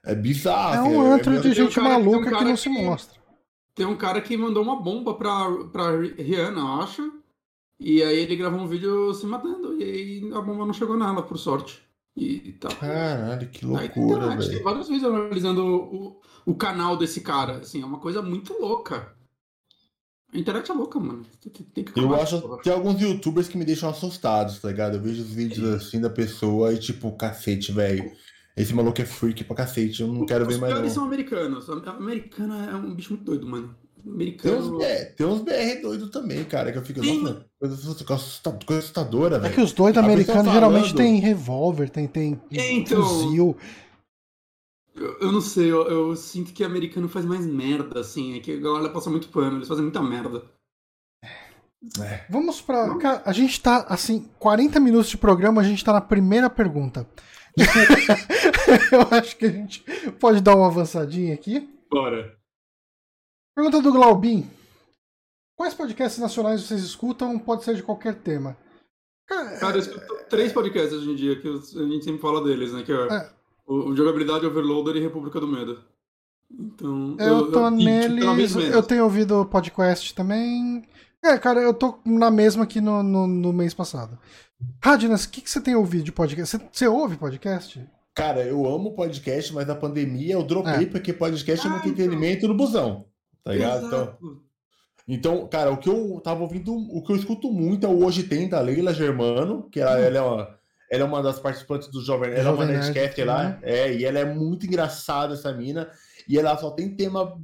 É 0.06 0.14
bizarro. 0.14 0.76
É 0.76 0.82
um 0.82 1.14
antro 1.14 1.34
é, 1.34 1.40
de 1.40 1.54
gente 1.54 1.80
um 1.80 1.84
maluca 1.84 2.36
um 2.36 2.38
que 2.38 2.44
não 2.44 2.56
se 2.58 2.70
mostra. 2.70 3.20
Tem 3.74 3.86
um 3.86 3.98
cara 3.98 4.22
que 4.22 4.38
mandou 4.38 4.64
uma 4.64 4.82
bomba 4.82 5.16
pra, 5.16 5.52
pra 5.72 5.92
Rihanna, 6.00 6.82
acho. 6.82 7.12
E 7.80 8.02
aí 8.02 8.20
ele 8.20 8.36
gravou 8.36 8.60
um 8.60 8.68
vídeo 8.68 9.14
se 9.14 9.26
matando. 9.26 9.82
E 9.82 9.84
aí 9.84 10.32
a 10.34 10.40
bomba 10.40 10.66
não 10.66 10.74
chegou 10.74 10.98
nela, 10.98 11.24
por 11.24 11.38
sorte. 11.38 11.84
E, 12.16 12.54
tá. 12.54 12.70
Caralho, 12.70 13.50
que 13.50 13.66
loucura, 13.66 14.38
velho. 14.38 14.50
Tem 14.50 14.64
vários 14.64 14.88
vídeos 14.88 15.14
analisando 15.14 15.66
o, 15.66 16.22
o 16.46 16.56
canal 16.56 16.96
desse 16.96 17.20
cara. 17.20 17.58
Assim, 17.58 17.82
é 17.82 17.86
uma 17.86 18.00
coisa 18.00 18.22
muito 18.22 18.54
louca. 18.54 19.14
A 20.34 20.38
internet 20.38 20.70
é 20.70 20.74
louca, 20.74 21.00
mano. 21.00 21.26
Tem 21.74 21.84
que 21.84 22.00
eu 22.00 22.14
acho 22.16 22.42
que 22.42 22.64
tem 22.64 22.74
alguns 22.74 23.02
youtubers 23.02 23.48
que 23.48 23.58
me 23.58 23.66
deixam 23.66 23.90
assustados, 23.90 24.60
tá 24.60 24.70
ligado? 24.70 24.96
Eu 24.96 25.02
vejo 25.02 25.22
os 25.22 25.32
vídeos 25.32 25.68
assim 25.74 26.00
da 26.00 26.10
pessoa 26.10 26.74
e 26.74 26.78
tipo, 26.78 27.12
cacete, 27.14 27.72
velho. 27.72 28.12
Esse 28.56 28.74
maluco 28.74 29.02
é 29.02 29.06
freak 29.06 29.44
pra 29.44 29.56
cacete, 29.56 30.02
eu 30.02 30.08
não 30.08 30.26
quero 30.26 30.46
ver 30.46 30.58
mais. 30.58 30.74
Os 30.74 30.80
caras 30.80 30.94
são 30.94 31.04
americanos. 31.06 31.70
Americano 31.70 32.54
é 32.54 32.76
um 32.76 32.96
bicho 32.96 33.14
muito 33.14 33.26
doido, 33.26 33.46
mano. 33.46 33.76
Americano... 34.08 34.78
Tem, 34.78 34.78
uns, 34.78 34.84
é, 34.84 35.06
tem 35.06 35.26
uns 35.26 35.42
BR 35.42 35.82
doidos 35.82 36.10
também, 36.10 36.44
cara, 36.46 36.72
que 36.72 36.78
eu 36.78 36.86
fico. 36.86 37.02
Tem... 37.02 37.22
Nossa, 37.22 37.46
coisa, 37.60 38.06
coisa 38.66 38.80
assustadora, 38.80 39.40
velho. 39.40 39.52
É 39.52 39.56
que 39.56 39.62
os 39.62 39.74
doidos 39.74 40.02
americanos 40.02 40.54
geralmente 40.54 40.94
tem 40.94 41.20
revólver, 41.20 41.90
tem, 41.90 42.08
tem 42.08 42.40
então... 42.52 43.04
fuzil. 43.04 43.58
Eu, 44.96 45.18
eu, 45.20 45.32
não 45.32 45.42
sei, 45.42 45.70
eu, 45.70 45.82
eu, 45.90 46.16
sinto 46.16 46.54
que 46.54 46.64
americano 46.64 47.10
faz 47.10 47.26
mais 47.26 47.46
merda, 47.46 48.00
assim. 48.00 48.38
É 48.38 48.40
que 48.40 48.54
a 48.54 48.60
galera 48.60 48.90
passa 48.90 49.10
muito 49.10 49.28
pano, 49.28 49.58
eles 49.58 49.68
fazem 49.68 49.84
muita 49.84 50.02
merda. 50.02 50.44
É. 52.00 52.26
Vamos 52.30 52.62
pra. 52.62 52.96
Cara, 52.98 53.22
a 53.26 53.34
gente 53.34 53.60
tá, 53.60 53.86
assim, 53.90 54.30
40 54.40 54.80
minutos 54.80 55.10
de 55.10 55.18
programa, 55.18 55.62
a 55.62 55.64
gente 55.66 55.84
tá 55.84 55.92
na 55.92 56.02
primeira 56.02 56.50
pergunta. 56.50 57.06
eu 58.92 59.18
acho 59.18 59.38
que 59.38 59.46
a 59.46 59.52
gente 59.52 59.84
pode 60.20 60.42
dar 60.42 60.56
uma 60.56 60.68
avançadinha 60.68 61.34
aqui. 61.34 61.70
Bora. 61.90 62.36
Pergunta 63.56 63.82
do 63.82 63.92
Glaubin. 63.92 64.50
Quais 65.56 65.74
podcasts 65.74 66.20
nacionais 66.20 66.62
vocês 66.62 66.82
escutam? 66.84 67.40
Pode 67.40 67.64
ser 67.64 67.76
de 67.76 67.84
qualquer 67.84 68.16
tema. 68.16 68.58
Cara, 69.26 69.58
Cara 69.58 69.78
eu 69.78 69.80
escuto 69.80 70.16
três 70.30 70.52
podcasts 70.52 70.94
hoje 70.94 71.10
em 71.10 71.16
dia 71.16 71.40
que 71.40 71.48
a 71.48 71.88
gente 71.88 72.04
sempre 72.04 72.22
fala 72.22 72.44
deles, 72.44 72.74
né? 72.74 72.84
Que 72.84 72.92
é, 72.92 72.96
é. 72.96 73.30
O, 73.66 73.90
o 73.90 73.96
Jogabilidade 73.96 74.46
Overloader 74.46 74.98
e 74.98 75.00
República 75.00 75.40
do 75.40 75.48
Medo. 75.48 75.82
Então. 76.52 77.16
Eu, 77.20 77.28
eu 77.28 77.52
tô 77.52 77.66
eu, 77.66 77.72
neles. 77.72 78.56
Eu 78.56 78.84
tenho 78.84 79.04
ouvido 79.06 79.42
o 79.42 79.46
podcast 79.46 80.14
também. 80.14 80.84
É, 81.26 81.40
cara, 81.40 81.60
eu 81.60 81.74
tô 81.74 81.98
na 82.06 82.30
mesma 82.30 82.68
que 82.68 82.80
no, 82.80 83.02
no, 83.02 83.26
no 83.26 83.52
mês 83.52 83.74
passado. 83.74 84.16
Radnas, 84.80 85.24
o 85.24 85.30
que, 85.32 85.42
que 85.42 85.50
você 85.50 85.60
tem 85.60 85.76
ouvido 85.76 86.04
de 86.04 86.12
podcast? 86.12 86.56
Você, 86.56 86.70
você, 86.72 86.88
ouve 86.88 87.18
podcast? 87.18 87.84
Cara, 88.14 88.44
eu 88.44 88.64
amo 88.68 88.94
podcast, 88.94 89.52
mas 89.52 89.66
na 89.66 89.74
pandemia 89.74 90.36
eu 90.36 90.44
dropei 90.44 90.84
é. 90.84 90.86
porque 90.86 91.12
podcast 91.12 91.66
ah, 91.66 91.70
é 91.70 91.74
muito 91.74 91.90
entretenimento 91.90 92.48
no 92.48 92.54
busão. 92.56 93.06
Tá 93.44 93.54
ligado? 93.54 93.88
Então, 93.88 94.18
então, 95.08 95.48
cara, 95.48 95.72
o 95.72 95.78
que 95.78 95.90
eu 95.90 96.22
tava 96.24 96.44
ouvindo, 96.44 96.76
o 96.76 97.02
que 97.02 97.12
eu 97.12 97.16
escuto 97.16 97.52
muito 97.52 97.88
é 97.88 97.90
o 97.90 98.06
Hoje 98.06 98.22
Tem 98.22 98.48
da 98.48 98.60
Leila 98.60 98.94
Germano, 98.94 99.68
que 99.72 99.80
ela, 99.80 99.96
hum. 99.96 100.04
ela 100.04 100.18
é 100.18 100.22
uma. 100.22 100.56
Ela 100.92 101.02
é 101.02 101.08
uma 101.08 101.24
das 101.24 101.40
participantes 101.40 101.88
do 101.88 102.00
Jovem 102.00 102.30
Ela 102.30 102.50
é 102.50 102.54
uma 102.54 102.66
Nerdcast 102.66 103.24
lá. 103.24 103.44
Né? 103.44 103.60
É, 103.64 103.96
e 103.96 104.06
ela 104.06 104.20
é 104.20 104.26
muito 104.26 104.68
engraçada, 104.68 105.34
essa 105.34 105.52
mina. 105.52 105.90
E 106.30 106.38
ela 106.38 106.56
só 106.56 106.70
tem 106.70 106.96
tema 106.96 107.36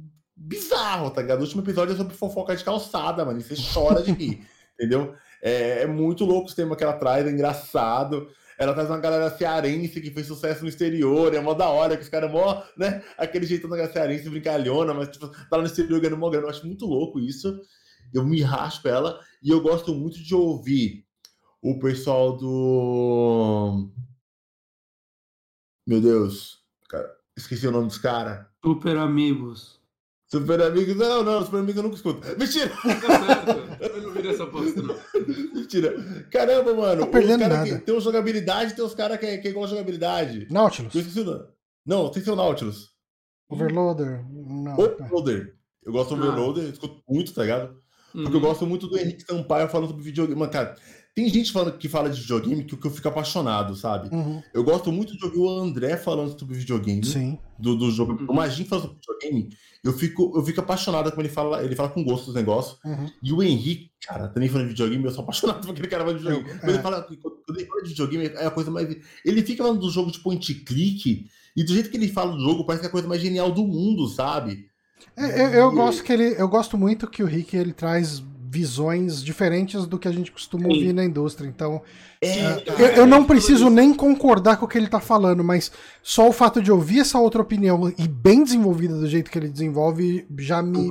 bizarro, 0.42 1.10
tá 1.10 1.22
ligado? 1.22 1.38
O 1.38 1.42
último 1.42 1.62
episódio 1.62 1.94
é 1.94 1.96
sobre 1.96 2.14
fofoca 2.14 2.56
de 2.56 2.64
calçada, 2.64 3.24
mano. 3.24 3.38
E 3.38 3.42
você 3.42 3.54
chora 3.72 4.02
de 4.02 4.12
rir, 4.12 4.46
entendeu? 4.74 5.14
É, 5.40 5.82
é, 5.82 5.86
muito 5.86 6.24
louco 6.24 6.50
o 6.50 6.54
tema 6.54 6.76
que 6.76 6.82
ela 6.82 6.94
traz, 6.94 7.26
é 7.26 7.30
engraçado. 7.30 8.28
Ela 8.58 8.74
traz 8.74 8.88
uma 8.88 8.98
galera 8.98 9.30
cearense 9.30 10.00
que 10.00 10.10
fez 10.10 10.26
sucesso 10.26 10.62
no 10.62 10.68
exterior, 10.68 11.34
é 11.34 11.40
mó 11.40 11.54
da 11.54 11.68
hora, 11.68 11.96
que 11.96 12.02
os 12.02 12.08
caras 12.08 12.30
mó, 12.30 12.62
né? 12.76 13.02
Aquele 13.16 13.46
jeitão 13.46 13.68
da 13.68 13.76
galera 13.76 13.92
cearense 13.92 14.28
brincalhona, 14.28 14.92
mas 14.92 15.08
tipo, 15.08 15.28
tá 15.28 15.56
lá 15.56 15.58
no 15.58 15.66
exterior 15.66 16.00
ganhando 16.00 16.18
mó 16.18 16.28
grana. 16.28 16.46
Eu 16.46 16.50
acho 16.50 16.66
muito 16.66 16.86
louco 16.86 17.18
isso. 17.18 17.60
Eu 18.12 18.24
me 18.24 18.42
raspo 18.42 18.88
ela 18.88 19.18
e 19.42 19.50
eu 19.50 19.60
gosto 19.60 19.94
muito 19.94 20.22
de 20.22 20.34
ouvir 20.34 21.04
o 21.62 21.78
pessoal 21.78 22.36
do. 22.36 23.90
Meu 25.86 26.00
Deus, 26.00 26.62
cara, 26.88 27.10
esqueci 27.36 27.66
o 27.66 27.72
nome 27.72 27.86
dos 27.86 27.98
caras. 27.98 28.46
Super 28.64 28.96
Amigos. 28.96 29.81
Super 30.32 30.62
Amigos, 30.62 30.96
não, 30.96 31.22
não, 31.22 31.44
Super 31.44 31.58
Amigos 31.58 31.76
eu 31.76 31.82
nunca 31.82 31.96
escuto. 31.96 32.26
Mentira! 32.38 32.70
Tá 32.70 33.26
certo, 33.26 33.82
eu 33.82 34.02
não 34.02 34.12
vi 34.12 34.28
essa 34.28 34.44
aposta, 34.44 34.80
não. 34.82 34.96
Mentira. 35.54 35.94
Caramba, 36.30 36.74
mano. 36.74 37.02
Tá 37.02 37.06
perdendo 37.12 37.40
nada. 37.48 37.64
Que, 37.64 37.78
tem 37.84 37.94
os 37.94 38.02
jogabilidade, 38.02 38.74
tem 38.74 38.82
os 38.82 38.94
caras 38.94 39.18
que, 39.18 39.26
é, 39.26 39.36
que 39.36 39.48
é 39.48 39.50
igual 39.50 39.66
a 39.66 39.68
jogabilidade. 39.68 40.46
Nautilus. 40.50 40.94
Eu 40.94 41.00
esqueci 41.02 41.20
o 41.20 41.24
nome. 41.24 41.44
Não, 41.84 42.08
tem 42.10 42.22
seu 42.24 42.34
Nautilus. 42.34 42.92
Overloader. 43.50 44.24
Não. 44.30 44.72
Overloader. 44.78 45.54
Eu 45.84 45.92
gosto 45.92 46.16
do 46.16 46.22
Ah. 46.22 46.28
Overloader, 46.28 46.64
eu 46.64 46.70
escuto 46.70 47.02
muito, 47.06 47.34
tá 47.34 47.42
ligado? 47.42 47.76
Porque 48.12 48.28
eu 48.28 48.34
Uhum. 48.34 48.40
gosto 48.40 48.66
muito 48.66 48.88
do 48.88 48.98
Henrique 48.98 49.24
Sampaio 49.24 49.68
falando 49.68 49.88
sobre 49.90 50.02
videogame. 50.04 50.38
Mano, 50.38 50.50
cara, 50.52 50.76
tem 51.14 51.28
gente 51.28 51.52
falando, 51.52 51.76
que 51.76 51.88
fala 51.88 52.08
de 52.08 52.20
videogame 52.20 52.64
que, 52.64 52.76
que 52.76 52.86
eu 52.86 52.90
fico 52.90 53.08
apaixonado, 53.08 53.76
sabe? 53.76 54.14
Uhum. 54.14 54.42
Eu 54.54 54.64
gosto 54.64 54.90
muito 54.90 55.16
de 55.16 55.24
ouvir 55.24 55.38
o 55.38 55.48
André 55.48 55.96
falando 55.96 56.38
sobre 56.38 56.56
videogame. 56.56 57.04
Sim. 57.04 57.38
Do, 57.58 57.76
do 57.76 57.90
jogo. 57.90 58.12
Uhum. 58.12 58.26
O 58.30 58.34
Magin 58.34 58.64
falando 58.64 58.84
sobre 58.84 58.98
videogame, 58.98 59.50
eu 59.84 59.92
fico, 59.92 60.32
eu 60.34 60.42
fico 60.42 60.60
apaixonado 60.60 61.10
como 61.10 61.22
ele 61.22 61.28
fala, 61.28 61.62
ele 61.62 61.76
fala 61.76 61.90
com 61.90 62.02
gosto 62.02 62.26
dos 62.26 62.34
negócios. 62.34 62.78
Uhum. 62.84 63.10
E 63.22 63.32
o 63.32 63.42
Henrique, 63.42 63.90
cara, 64.06 64.28
também 64.28 64.48
falando 64.48 64.68
de 64.68 64.72
videogame, 64.72 65.04
eu 65.04 65.10
sou 65.10 65.22
apaixonado 65.22 65.60
por 65.66 65.72
aquele 65.72 65.88
cara 65.88 66.02
falando 66.04 66.18
de 66.18 66.24
videogame. 66.24 66.50
Eu- 66.50 66.58
Quando, 66.60 66.70
ele 66.70 66.78
é. 66.78 66.82
fala, 66.82 67.02
quando 67.02 67.58
ele 67.58 67.66
fala 67.66 67.82
de 67.82 67.88
videogame, 67.90 68.26
é 68.26 68.46
a 68.46 68.50
coisa 68.50 68.70
mais. 68.70 68.96
Ele 69.24 69.42
fica 69.42 69.62
falando 69.62 69.80
do 69.80 69.90
jogo 69.90 70.10
de 70.10 70.18
point 70.20 70.54
click, 70.54 71.26
e 71.54 71.62
do 71.64 71.74
jeito 71.74 71.90
que 71.90 71.96
ele 71.98 72.08
fala 72.08 72.32
do 72.32 72.40
jogo, 72.40 72.64
parece 72.64 72.80
que 72.80 72.86
é 72.86 72.88
a 72.88 72.92
coisa 72.92 73.06
mais 73.06 73.20
genial 73.20 73.52
do 73.52 73.66
mundo, 73.66 74.08
sabe? 74.08 74.66
É, 75.16 75.46
eu, 75.46 75.52
eu 75.52 75.72
gosto 75.72 76.02
que 76.02 76.12
ele, 76.12 76.34
eu 76.40 76.48
gosto 76.48 76.78
muito 76.78 77.06
que 77.10 77.22
o 77.22 77.26
Rick 77.26 77.54
ele 77.56 77.72
traz 77.72 78.22
visões 78.52 79.24
diferentes 79.24 79.86
do 79.86 79.98
que 79.98 80.06
a 80.06 80.12
gente 80.12 80.30
costuma 80.30 80.64
Sim. 80.64 80.74
ouvir 80.74 80.92
na 80.92 81.02
indústria. 81.02 81.48
Então, 81.48 81.80
É, 82.20 82.62
eu, 82.78 82.86
eu 82.88 83.06
não 83.06 83.24
preciso 83.24 83.70
nem 83.70 83.94
concordar 83.94 84.58
com 84.58 84.66
o 84.66 84.68
que 84.68 84.76
ele 84.76 84.88
tá 84.88 85.00
falando, 85.00 85.42
mas 85.42 85.72
só 86.02 86.28
o 86.28 86.32
fato 86.32 86.60
de 86.60 86.70
ouvir 86.70 87.00
essa 87.00 87.18
outra 87.18 87.40
opinião 87.40 87.90
e 87.98 88.06
bem 88.06 88.44
desenvolvida 88.44 88.94
do 88.98 89.08
jeito 89.08 89.30
que 89.30 89.38
ele 89.38 89.48
desenvolve 89.48 90.26
já 90.38 90.62
me, 90.62 90.86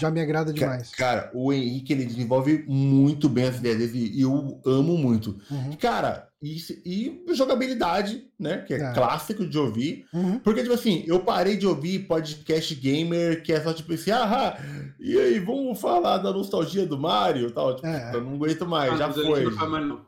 já 0.00 0.12
me 0.12 0.20
agrada 0.20 0.52
demais. 0.52 0.92
Cara, 0.92 1.28
o 1.34 1.52
Henrique 1.52 1.92
ele 1.92 2.04
desenvolve 2.06 2.64
muito 2.68 3.28
bem 3.28 3.48
as 3.48 3.56
ideias 3.56 3.78
dele 3.78 4.12
e 4.14 4.22
eu 4.22 4.60
amo 4.64 4.96
muito. 4.96 5.36
Uhum, 5.50 5.72
Cara, 5.80 6.28
isso, 6.42 6.72
e 6.84 7.22
jogabilidade, 7.32 8.26
né? 8.38 8.58
Que 8.66 8.74
é, 8.74 8.78
É. 8.82 8.92
clássico 8.92 9.46
de 9.46 9.56
ouvir. 9.58 10.04
uhum. 10.12 10.38
Porque, 10.40 10.62
tipo 10.62 10.74
assim, 10.74 11.04
eu 11.06 11.20
parei 11.20 11.56
de 11.56 11.66
ouvir 11.66 12.00
podcast 12.00 12.74
gamer 12.74 13.42
que 13.42 13.52
é 13.52 13.60
só 13.60 13.72
tipo 13.72 13.92
assim, 13.92 14.10
ah, 14.10 14.58
e 14.98 15.18
aí, 15.18 15.38
vamos 15.38 15.80
falar 15.80 16.18
da 16.18 16.32
nostalgia 16.32 16.84
do 16.86 16.98
Mario 16.98 17.48
e 17.48 17.52
tal. 17.52 17.76
Tipo, 17.76 17.86
É. 17.86 18.10
eu 18.14 18.20
não 18.22 18.34
aguento 18.34 18.66
mais, 18.66 18.92
Ah, 18.92 18.96
já 18.96 19.06
mas 19.08 19.16
foi. 19.16 19.44
não 19.44 19.68
mais, 19.70 19.86
não. 19.86 20.00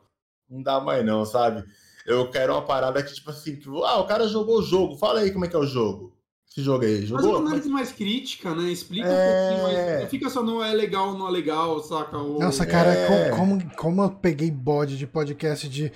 Não 0.49 0.61
dá 0.61 0.79
mais, 0.79 1.05
não, 1.05 1.25
sabe? 1.25 1.63
Eu 2.05 2.29
quero 2.29 2.53
uma 2.53 2.61
parada 2.61 3.01
que, 3.01 3.13
tipo 3.13 3.29
assim, 3.31 3.55
que, 3.55 3.67
ah, 3.83 3.97
o 3.99 4.05
cara 4.05 4.27
jogou 4.27 4.59
o 4.59 4.63
jogo, 4.63 4.95
fala 4.97 5.21
aí 5.21 5.31
como 5.31 5.45
é 5.45 5.47
que 5.47 5.55
é 5.55 5.59
o 5.59 5.65
jogo. 5.65 6.13
Esse 6.47 6.63
jogo 6.63 6.85
aí, 6.85 6.99
Mas 6.99 7.09
jogou? 7.09 7.31
uma 7.39 7.47
análise 7.49 7.67
mais 7.67 7.91
crítica, 7.91 8.53
né? 8.55 8.71
Explica 8.71 9.07
É. 9.07 9.11
um 9.11 9.55
pouquinho 9.57 9.63
mais. 9.83 10.01
Não 10.03 10.09
fica 10.09 10.29
só 10.29 10.41
no 10.43 10.63
é 10.63 10.71
legal, 10.73 11.17
não 11.17 11.27
é 11.27 11.31
legal, 11.31 11.81
saca? 11.83 12.17
O... 12.17 12.39
Nossa, 12.39 12.65
cara, 12.65 12.93
É. 12.93 13.29
co- 13.31 13.35
como, 13.35 13.75
como 13.75 14.01
eu 14.03 14.09
peguei 14.11 14.49
bode 14.51 14.97
de 14.97 15.05
podcast 15.07 15.67
de. 15.67 15.91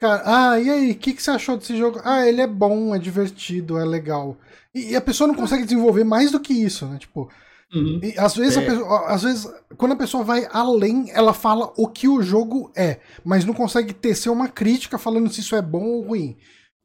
Cara, 0.00 0.22
ah, 0.26 0.60
e 0.60 0.68
aí, 0.68 0.90
o 0.92 0.94
que, 0.96 1.12
que 1.14 1.22
você 1.22 1.30
achou 1.30 1.56
desse 1.56 1.76
jogo? 1.76 2.00
Ah, 2.04 2.26
ele 2.26 2.40
é 2.40 2.46
bom, 2.46 2.94
é 2.94 2.98
divertido, 2.98 3.78
é 3.78 3.84
legal. 3.84 4.36
E, 4.74 4.90
e 4.90 4.96
a 4.96 5.00
pessoa 5.00 5.28
não 5.28 5.34
consegue 5.34 5.64
desenvolver 5.64 6.04
mais 6.04 6.30
do 6.30 6.40
que 6.40 6.52
isso, 6.52 6.84
né? 6.86 6.98
Tipo, 6.98 7.30
Uhum. 7.72 8.00
e 8.02 8.14
às 8.18 8.36
vezes, 8.36 8.56
É. 8.56 8.64
pessoa- 8.66 9.06
às 9.08 9.22
vezes, 9.22 9.52
quando 9.76 9.92
a 9.92 9.96
pessoa 9.96 10.22
vai 10.22 10.46
além, 10.52 11.10
ela 11.10 11.32
fala 11.32 11.72
o 11.76 11.88
que 11.88 12.06
o 12.08 12.22
jogo 12.22 12.70
é, 12.76 13.00
mas 13.24 13.44
não 13.44 13.54
consegue 13.54 13.92
tecer 13.92 14.30
uma 14.30 14.48
crítica 14.48 14.98
falando 14.98 15.32
se 15.32 15.40
isso 15.40 15.56
é 15.56 15.62
bom 15.62 15.82
ou 15.84 16.02
ruim. 16.02 16.36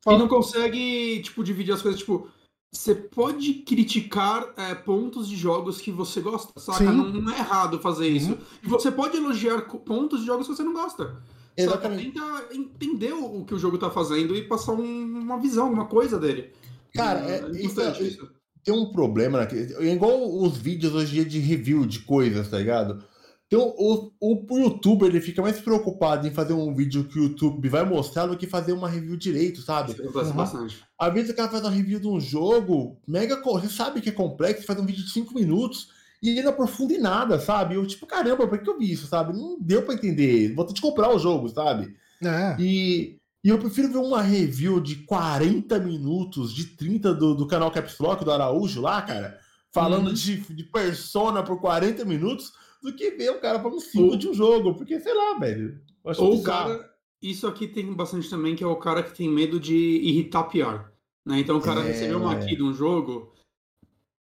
E 0.07 0.17
não 0.17 0.27
consegue, 0.27 1.21
tipo, 1.21 1.43
dividir 1.43 1.73
as 1.73 1.81
coisas, 1.81 1.99
tipo. 1.99 2.27
Você 2.71 2.93
pode 2.93 3.51
criticar 3.65 4.45
é, 4.55 4.75
pontos 4.75 5.27
de 5.27 5.35
jogos 5.35 5.81
que 5.81 5.91
você 5.91 6.21
gosta, 6.21 6.53
saca? 6.59 6.83
Não, 6.83 7.05
não 7.09 7.33
é 7.33 7.39
errado 7.39 7.79
fazer 7.79 8.07
Uhum. 8.09 8.15
isso. 8.15 8.37
E 8.63 8.67
você 8.67 8.91
pode 8.91 9.17
elogiar 9.17 9.61
pontos 9.61 10.19
de 10.21 10.27
jogos 10.27 10.47
que 10.47 10.55
você 10.55 10.61
não 10.63 10.73
gosta. 10.73 11.17
Exatamente. 11.63 12.13
Só 12.17 12.25
tenta 12.45 12.55
entender 12.55 13.13
o, 13.13 13.43
que 13.45 13.53
o 13.53 13.59
jogo 13.59 13.77
tá 13.77 13.89
fazendo 13.89 14.35
e 14.35 14.43
passar 14.47 14.73
um- 14.73 14.81
uma 15.19 15.39
visão, 15.39 15.65
alguma 15.65 15.85
coisa 15.85 16.17
dele. 16.19 16.51
Cara, 16.93 17.19
é- 17.29 17.39
importante 17.63 18.03
isso- 18.03 18.23
isso. 18.23 18.29
Tem 18.63 18.73
um 18.73 18.91
problema, 18.91 19.39
né? 19.39 19.45
que- 19.45 19.73
É 19.79 19.93
igual 19.93 20.37
os 20.41 20.57
vídeos 20.57 20.93
hoje 20.93 21.11
em 21.11 21.13
dia 21.15 21.25
de 21.25 21.39
review 21.39 21.85
de 21.85 21.99
coisas, 21.99 22.49
tá 22.49 22.57
ligado? 22.57 23.03
Então, 23.47 23.73
o, 23.79 24.11
o, 24.21 24.59
youtuber 24.59 25.09
ele 25.09 25.19
fica 25.21 25.41
mais 25.41 25.59
preocupado 25.59 26.27
em 26.27 26.31
fazer 26.31 26.53
um 26.53 26.71
vídeo 26.75 27.05
que 27.05 27.17
o 27.17 27.23
YouTube 27.23 27.67
vai 27.67 27.83
mostrar 27.83 28.27
do 28.27 28.37
que 28.37 28.45
fazer 28.45 28.73
uma 28.73 28.87
review 28.87 29.17
direito, 29.17 29.61
sabe? 29.61 29.93
Uhum. 29.99 30.33
bastante. 30.33 30.83
Às 30.99 31.13
vezes 31.13 31.31
o 31.31 31.35
cara 31.35 31.49
faz 31.49 31.63
uma 31.63 31.71
review 31.71 31.99
de 31.99 32.07
um 32.07 32.19
jogo, 32.19 32.99
mega. 33.07 33.41
Você 33.41 33.69
sabe 33.69 34.01
que 34.01 34.09
é 34.09 34.11
complexo, 34.11 34.67
faz 34.67 34.79
um 34.79 34.85
vídeo 34.85 35.03
de 35.03 35.11
5 35.11 35.33
minutos 35.33 35.87
e 36.21 36.29
ele 36.29 36.41
não 36.43 36.51
aprofunda 36.51 36.93
em 36.93 36.99
nada, 36.99 37.39
sabe? 37.39 37.75
Eu, 37.75 37.85
tipo, 37.87 38.05
caramba, 38.05 38.47
por 38.47 38.57
que 38.59 38.69
eu 38.69 38.77
vi 38.77 38.91
isso, 38.91 39.07
sabe? 39.07 39.33
Não 39.33 39.57
deu 39.59 39.81
pra 39.83 39.93
entender. 39.93 40.53
Vou 40.53 40.65
ter 40.65 40.73
que 40.73 40.81
comprar 40.81 41.13
o 41.13 41.19
jogo, 41.19 41.47
sabe? 41.49 41.95
É. 42.23 42.55
E, 42.59 43.17
e 43.43 43.49
eu 43.49 43.57
prefiro 43.57 43.87
ver 43.91 43.99
uma 43.99 44.21
review 44.21 44.79
de 44.81 44.97
40 45.05 45.79
minutos, 45.79 46.53
de 46.53 46.65
30 46.75 47.13
do, 47.13 47.33
do 47.35 47.47
canal 47.47 47.71
Caps 47.71 47.97
Lock 47.99 48.23
do 48.25 48.31
Araújo 48.31 48.81
lá, 48.81 49.01
cara, 49.01 49.39
falando 49.71 50.07
Uhum. 50.07 50.13
de, 50.13 50.37
de 50.53 50.63
persona 50.63 51.41
por 51.43 51.59
40 51.61 52.03
minutos, 52.05 52.51
do 52.83 52.93
que 52.95 53.11
ver 53.11 53.29
o 53.31 53.39
cara 53.39 53.59
falando 53.59 53.79
5 53.79 54.03
Ou- 54.05 54.15
de 54.17 54.27
um 54.29 54.33
jogo. 54.33 54.73
Porque, 54.75 54.99
sei 54.99 55.13
lá, 55.13 55.37
velho. 55.39 55.79
Ou 56.17 56.35
o 56.39 56.43
cara. 56.43 56.89
Isso 57.21 57.45
aqui 57.47 57.67
tem 57.67 57.93
bastante 57.93 58.29
também, 58.29 58.55
que 58.55 58.63
é 58.63 58.67
o 58.67 58.77
cara 58.77 59.03
que 59.03 59.13
tem 59.15 59.29
medo 59.29 59.59
de 59.59 59.75
irritar 59.75 60.43
PR. 60.43 60.85
Né? 61.25 61.39
Então 61.39 61.57
o 61.57 61.61
cara 61.61 61.81
É. 61.81 61.87
recebeu 61.87 62.17
uma 62.19 62.31
aqui 62.33 62.55
de 62.55 62.63
um 62.63 62.73
jogo. 62.73 63.33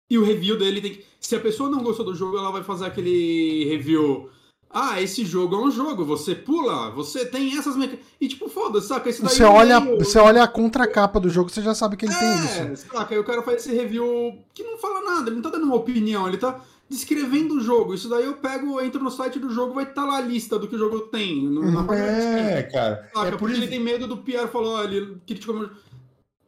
E 0.09 0.19
o 0.19 0.25
review 0.25 0.57
dele 0.59 0.81
tem 0.81 0.95
que. 0.95 1.05
Se 1.21 1.35
a 1.35 1.41
pessoa 1.41 1.69
não 1.69 1.83
gostou 1.83 2.05
do 2.07 2.15
jogo, 2.15 2.39
ela 2.39 2.53
vai 2.53 2.63
fazer 2.63 2.87
aquele 2.87 3.65
review. 3.69 4.31
Ah, 4.71 5.01
esse 5.01 5.25
jogo 5.25 5.55
é 5.55 5.59
um 5.59 5.71
jogo, 5.71 6.05
você 6.05 6.35
pula, 6.35 6.91
você 6.91 7.25
tem 7.25 7.57
essas 7.57 7.77
mecânicas. 7.77 8.07
E 8.21 8.29
tipo, 8.29 8.49
foda-se, 8.49 8.89
saca? 8.89 9.09
Isso 9.09 9.23
daí 9.23 9.35
Você 9.35 9.43
é 9.43 9.47
olha, 9.47 9.81
meio- 9.81 9.99
você 9.99 10.19
olha 10.19 10.43
a 10.43 10.49
contracapa 10.49 11.19
do 11.19 11.31
jogo, 11.31 11.49
você 11.49 11.63
já 11.63 11.75
sabe 11.75 11.97
que 11.97 12.05
ele 12.05 12.15
tem 12.15 12.35
isso. 12.45 12.61
É, 12.61 12.77
saca? 12.77 13.15
Aí 13.15 13.19
o 13.19 13.25
cara 13.25 13.43
faz 13.43 13.65
esse 13.65 13.75
review 13.75 14.39
que 14.53 14.63
não 14.65 14.77
fala 14.77 15.01
nada, 15.03 15.29
ele 15.29 15.37
não 15.37 15.43
tá 15.43 15.51
dando 15.51 15.65
uma 15.65 15.77
opinião, 15.77 16.29
ele 16.29 16.37
tá 16.37 16.61
descrevendo 16.91 17.55
o 17.55 17.61
jogo. 17.61 17.95
Isso 17.95 18.09
daí 18.09 18.25
eu 18.25 18.35
pego, 18.35 18.81
entro 18.81 19.03
no 19.03 19.11
site 19.11 19.39
do 19.39 19.51
jogo, 19.51 19.73
vai 19.73 19.85
estar 19.85 20.05
lá 20.05 20.19
a 20.19 20.21
lista 20.21 20.59
do 20.59 20.69
que 20.69 20.75
o 20.77 20.79
jogo 20.79 21.01
tem. 21.01 21.43
no- 21.43 21.71
na 21.71 21.83
de 21.83 21.95
É, 22.01 22.63
cara. 22.65 23.09
Saca? 23.15 23.29
É 23.29 23.31
por, 23.31 23.39
porque 23.39 23.55
isso, 23.55 23.63
ele 23.63 23.71
tem 23.71 23.81
medo 23.81 24.07
do 24.07 24.19
Pierre 24.19 24.49
falou, 24.49 24.75
olha, 24.75 24.95
ele 24.95 25.17
criticou 25.27 25.55
meu. 25.55 25.71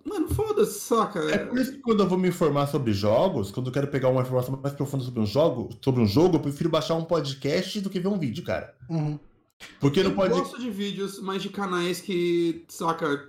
Mano, 0.09 0.29
foda-se, 0.29 0.81
saca? 0.81 1.21
é 1.31 1.39
por 1.39 1.59
isso 1.59 1.73
que 1.73 1.79
quando 1.79 2.01
eu 2.03 2.09
vou 2.09 2.19
me 2.19 2.29
informar 2.29 2.67
sobre 2.67 2.93
jogos, 2.93 3.51
quando 3.51 3.67
eu 3.67 3.73
quero 3.73 3.89
pegar 3.89 4.09
uma 4.09 4.23
informação 4.23 4.59
mais 4.63 4.75
profunda 4.75 5.05
sobre 5.05 5.21
um 5.21 5.27
jogo, 5.27 5.69
sobre 5.83 6.01
um 6.03 6.07
jogo, 6.07 6.37
eu 6.37 6.41
prefiro 6.41 6.71
baixar 6.71 6.95
um 6.95 7.05
podcast 7.05 7.81
do 7.81 7.91
que 7.91 8.01
ver 8.01 8.09
um 8.09 8.19
vídeo, 8.19 8.43
cara. 8.45 8.75
Uhum. 8.89 9.19
Porque 9.81 10.01
Eu 10.01 10.05
não 10.05 10.13
pode. 10.15 10.35
gosto 10.35 10.59
de 10.61 10.71
vídeos, 10.71 11.21
mas 11.21 11.43
de 11.43 11.49
canais 11.49 12.01
que, 12.01 12.65
saca. 12.69 13.29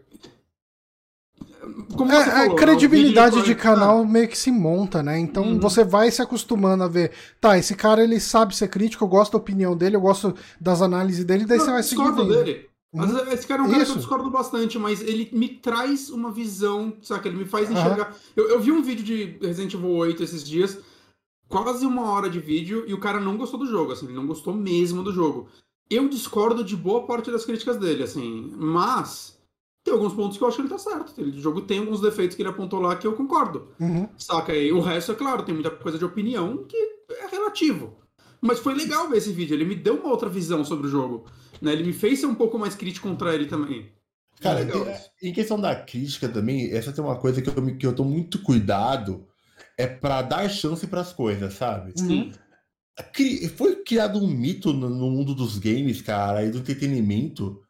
Como 1.95 2.11
É, 2.11 2.17
a 2.21 2.25
falou, 2.25 2.55
credibilidade 2.55 3.35
né? 3.35 3.41
O 3.41 3.45
de 3.45 3.55
canal 3.55 4.05
meio 4.05 4.27
que 4.27 4.37
se 4.37 4.51
monta, 4.51 5.03
né? 5.03 5.19
Então 5.19 5.43
Uhum. 5.43 5.59
você 5.59 5.83
vai 5.83 6.09
se 6.11 6.21
acostumando 6.21 6.83
a 6.83 6.87
ver, 6.87 7.11
tá, 7.41 7.57
esse 7.57 7.75
cara 7.75 8.03
ele 8.03 8.19
sabe 8.19 8.55
ser 8.55 8.67
crítico, 8.69 9.03
eu 9.03 9.07
gosto 9.07 9.33
da 9.33 9.37
opinião 9.39 9.75
dele, 9.75 9.95
eu 9.95 10.01
gosto 10.01 10.35
das 10.59 10.81
análises 10.81 11.25
dele, 11.25 11.45
daí 11.45 11.57
Não, 11.57 11.65
você 11.65 11.71
vai 11.95 12.07
eu 12.07 12.15
vendo. 12.15 12.43
dele. 12.43 12.68
Uhum. 12.93 13.05
Vezes, 13.05 13.33
esse 13.33 13.47
cara 13.47 13.61
é 13.61 13.65
um 13.65 13.67
cara 13.67 13.77
que 13.77 13.83
Isso. 13.83 13.93
eu 13.93 13.97
discordo 13.97 14.31
bastante, 14.31 14.79
mas 14.79 15.01
ele 15.01 15.29
me 15.31 15.47
traz 15.47 16.09
uma 16.09 16.31
visão, 16.31 16.97
saca? 17.01 17.27
Ele 17.27 17.37
me 17.37 17.45
faz 17.45 17.69
enxergar. 17.69 18.15
Eu, 18.35 18.49
eu 18.49 18.59
vi 18.59 18.71
um 18.71 18.81
vídeo 18.81 19.03
de 19.03 19.37
Resident 19.45 19.73
Evil 19.75 19.91
8 19.91 20.23
esses 20.23 20.43
dias, 20.43 20.79
quase 21.47 21.85
uma 21.85 22.09
hora 22.11 22.29
de 22.29 22.39
vídeo, 22.39 22.83
e 22.87 22.93
o 22.93 22.99
cara 22.99 23.19
não 23.19 23.37
gostou 23.37 23.59
do 23.59 23.67
jogo, 23.67 23.91
assim, 23.91 24.05
ele 24.05 24.15
não 24.15 24.25
gostou 24.25 24.53
mesmo 24.53 25.03
do 25.03 25.11
jogo. 25.11 25.47
Eu 25.89 26.09
discordo 26.09 26.63
de 26.63 26.75
boa 26.75 27.05
parte 27.05 27.31
das 27.31 27.45
críticas 27.45 27.77
dele, 27.77 28.03
assim, 28.03 28.51
mas 28.57 29.39
tem 29.83 29.93
alguns 29.93 30.13
pontos 30.13 30.37
que 30.37 30.43
eu 30.43 30.47
acho 30.47 30.57
que 30.57 30.61
ele 30.63 30.69
tá 30.69 30.77
certo. 30.77 31.19
O 31.19 31.39
jogo 31.39 31.61
tem 31.61 31.79
alguns 31.79 32.01
defeitos 32.01 32.35
que 32.35 32.41
ele 32.41 32.49
apontou 32.49 32.79
lá 32.79 32.95
que 32.95 33.07
eu 33.07 33.13
concordo. 33.13 33.69
Uhum. 33.79 34.07
Saca? 34.17 34.55
E 34.55 34.71
o 34.71 34.81
resto, 34.81 35.11
é 35.11 35.15
claro, 35.15 35.43
tem 35.43 35.53
muita 35.53 35.71
coisa 35.71 35.97
de 35.97 36.05
opinião 36.05 36.65
que 36.65 36.77
é 37.09 37.27
relativo. 37.27 37.97
Mas 38.41 38.59
foi 38.59 38.73
legal 38.73 39.09
ver 39.09 39.17
esse 39.17 39.31
vídeo, 39.31 39.53
ele 39.53 39.65
me 39.65 39.75
deu 39.75 39.95
uma 39.95 40.09
outra 40.09 40.29
visão 40.29 40.63
sobre 40.63 40.87
o 40.87 40.89
jogo. 40.89 41.25
Né? 41.61 41.73
Ele 41.73 41.83
me 41.83 41.93
fez 41.93 42.19
ser 42.19 42.25
um 42.27 42.35
pouco 42.35 42.57
mais 42.57 42.75
crítico 42.75 43.07
contra 43.07 43.33
ele 43.33 43.45
também. 43.45 43.91
Cara, 44.41 44.61
É 44.61 45.27
em- 45.27 45.33
questão 45.33 45.59
da 45.59 45.75
crítica 45.75 46.29
também, 46.29 46.71
essa 46.71 46.93
tem 46.93 47.03
uma 47.03 47.17
coisa 47.17 47.41
que 47.41 47.49
eu, 47.49 47.61
me- 47.61 47.75
que 47.75 47.85
eu 47.85 47.93
tô 47.93 48.03
muito 48.03 48.41
cuidado. 48.41 49.25
é 49.77 49.87
pra 49.87 50.21
dar 50.21 50.49
chance 50.49 50.85
pras 50.87 51.13
coisas, 51.13 51.53
sabe? 51.53 51.93
Sim. 51.97 52.33
Cri- 53.13 53.47
Foi 53.47 53.77
criado 53.77 54.19
um 54.21 54.27
mito 54.27 54.73
no, 54.73 54.89
mundo 55.09 55.33
dos 55.33 55.57
games, 55.57 56.01
cara, 56.01 56.43
e 56.43 56.51
do 56.51 56.57
entretenimento, 56.57 57.61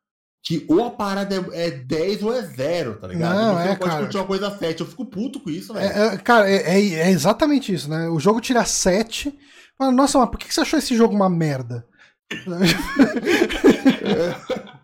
que 0.43 0.65
ou 0.67 0.83
a 0.83 0.89
parada 0.89 1.35
é, 1.53 1.67
é 1.67 1.71
10 1.71 2.23
ou 2.23 2.33
é 2.33 2.41
0, 2.41 2.95
tá 2.99 3.07
ligado? 3.07 3.35
Não, 3.35 3.55
Você 3.55 3.61
é, 3.63 3.67
não 3.69 3.75
pode 3.75 3.89
cara. 3.91 4.01
curtir 4.03 4.17
uma 4.17 4.25
coisa 4.25 4.57
7. 4.57 4.79
Eu 4.81 4.87
fico 4.87 5.05
puto 5.05 5.39
com 5.39 5.49
isso, 5.51 5.71
velho. 5.73 5.85
É, 5.85 6.15
é, 6.15 6.17
cara, 6.17 6.49
é, 6.49 6.55
é- 6.79 6.93
é 6.93 7.11
exatamente 7.11 7.71
isso, 7.73 7.87
né? 7.89 8.07
O 8.09 8.19
jogo 8.19 8.41
tira 8.41 8.65
7. 8.65 9.37
Fala, 9.77 9.91
Nossa, 9.91 10.17
mas 10.17 10.29
por 10.29 10.39
que 10.39 10.51
você 10.51 10.61
achou 10.61 10.79
esse 10.79 10.95
jogo 10.95 11.13
uma 11.15 11.29
merda? 11.29 11.85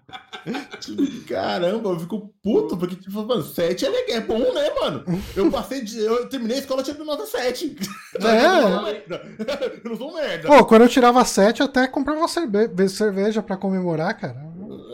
Caramba, 1.27 1.89
eu 1.89 1.99
fico 1.99 2.33
puto, 2.41 2.77
porque, 2.77 2.95
tipo, 2.95 3.25
mano, 3.25 3.43
7 3.43 3.85
é 3.85 3.89
legal, 3.89 4.17
é 4.17 4.21
bom, 4.21 4.53
né, 4.53 4.69
mano? 4.79 5.03
Eu 5.35 5.49
passei 5.49 5.81
de. 5.81 5.99
Eu 5.99 6.29
terminei 6.29 6.57
a 6.57 6.59
escola 6.59 6.83
tirando 6.83 7.05
nota 7.05 7.25
7. 7.25 7.75
É. 8.15 9.81
Eu 9.83 9.89
não 9.89 9.97
sou 9.97 10.13
merda. 10.13 10.47
Pô, 10.47 10.63
quando 10.65 10.83
eu 10.83 10.89
tirava 10.89 11.25
7, 11.25 11.61
eu 11.61 11.65
até 11.65 11.87
comprava 11.87 12.27
cerve 12.27 12.89
cerveja 12.89 13.41
pra 13.41 13.57
comemorar, 13.57 14.19
cara. 14.19 14.37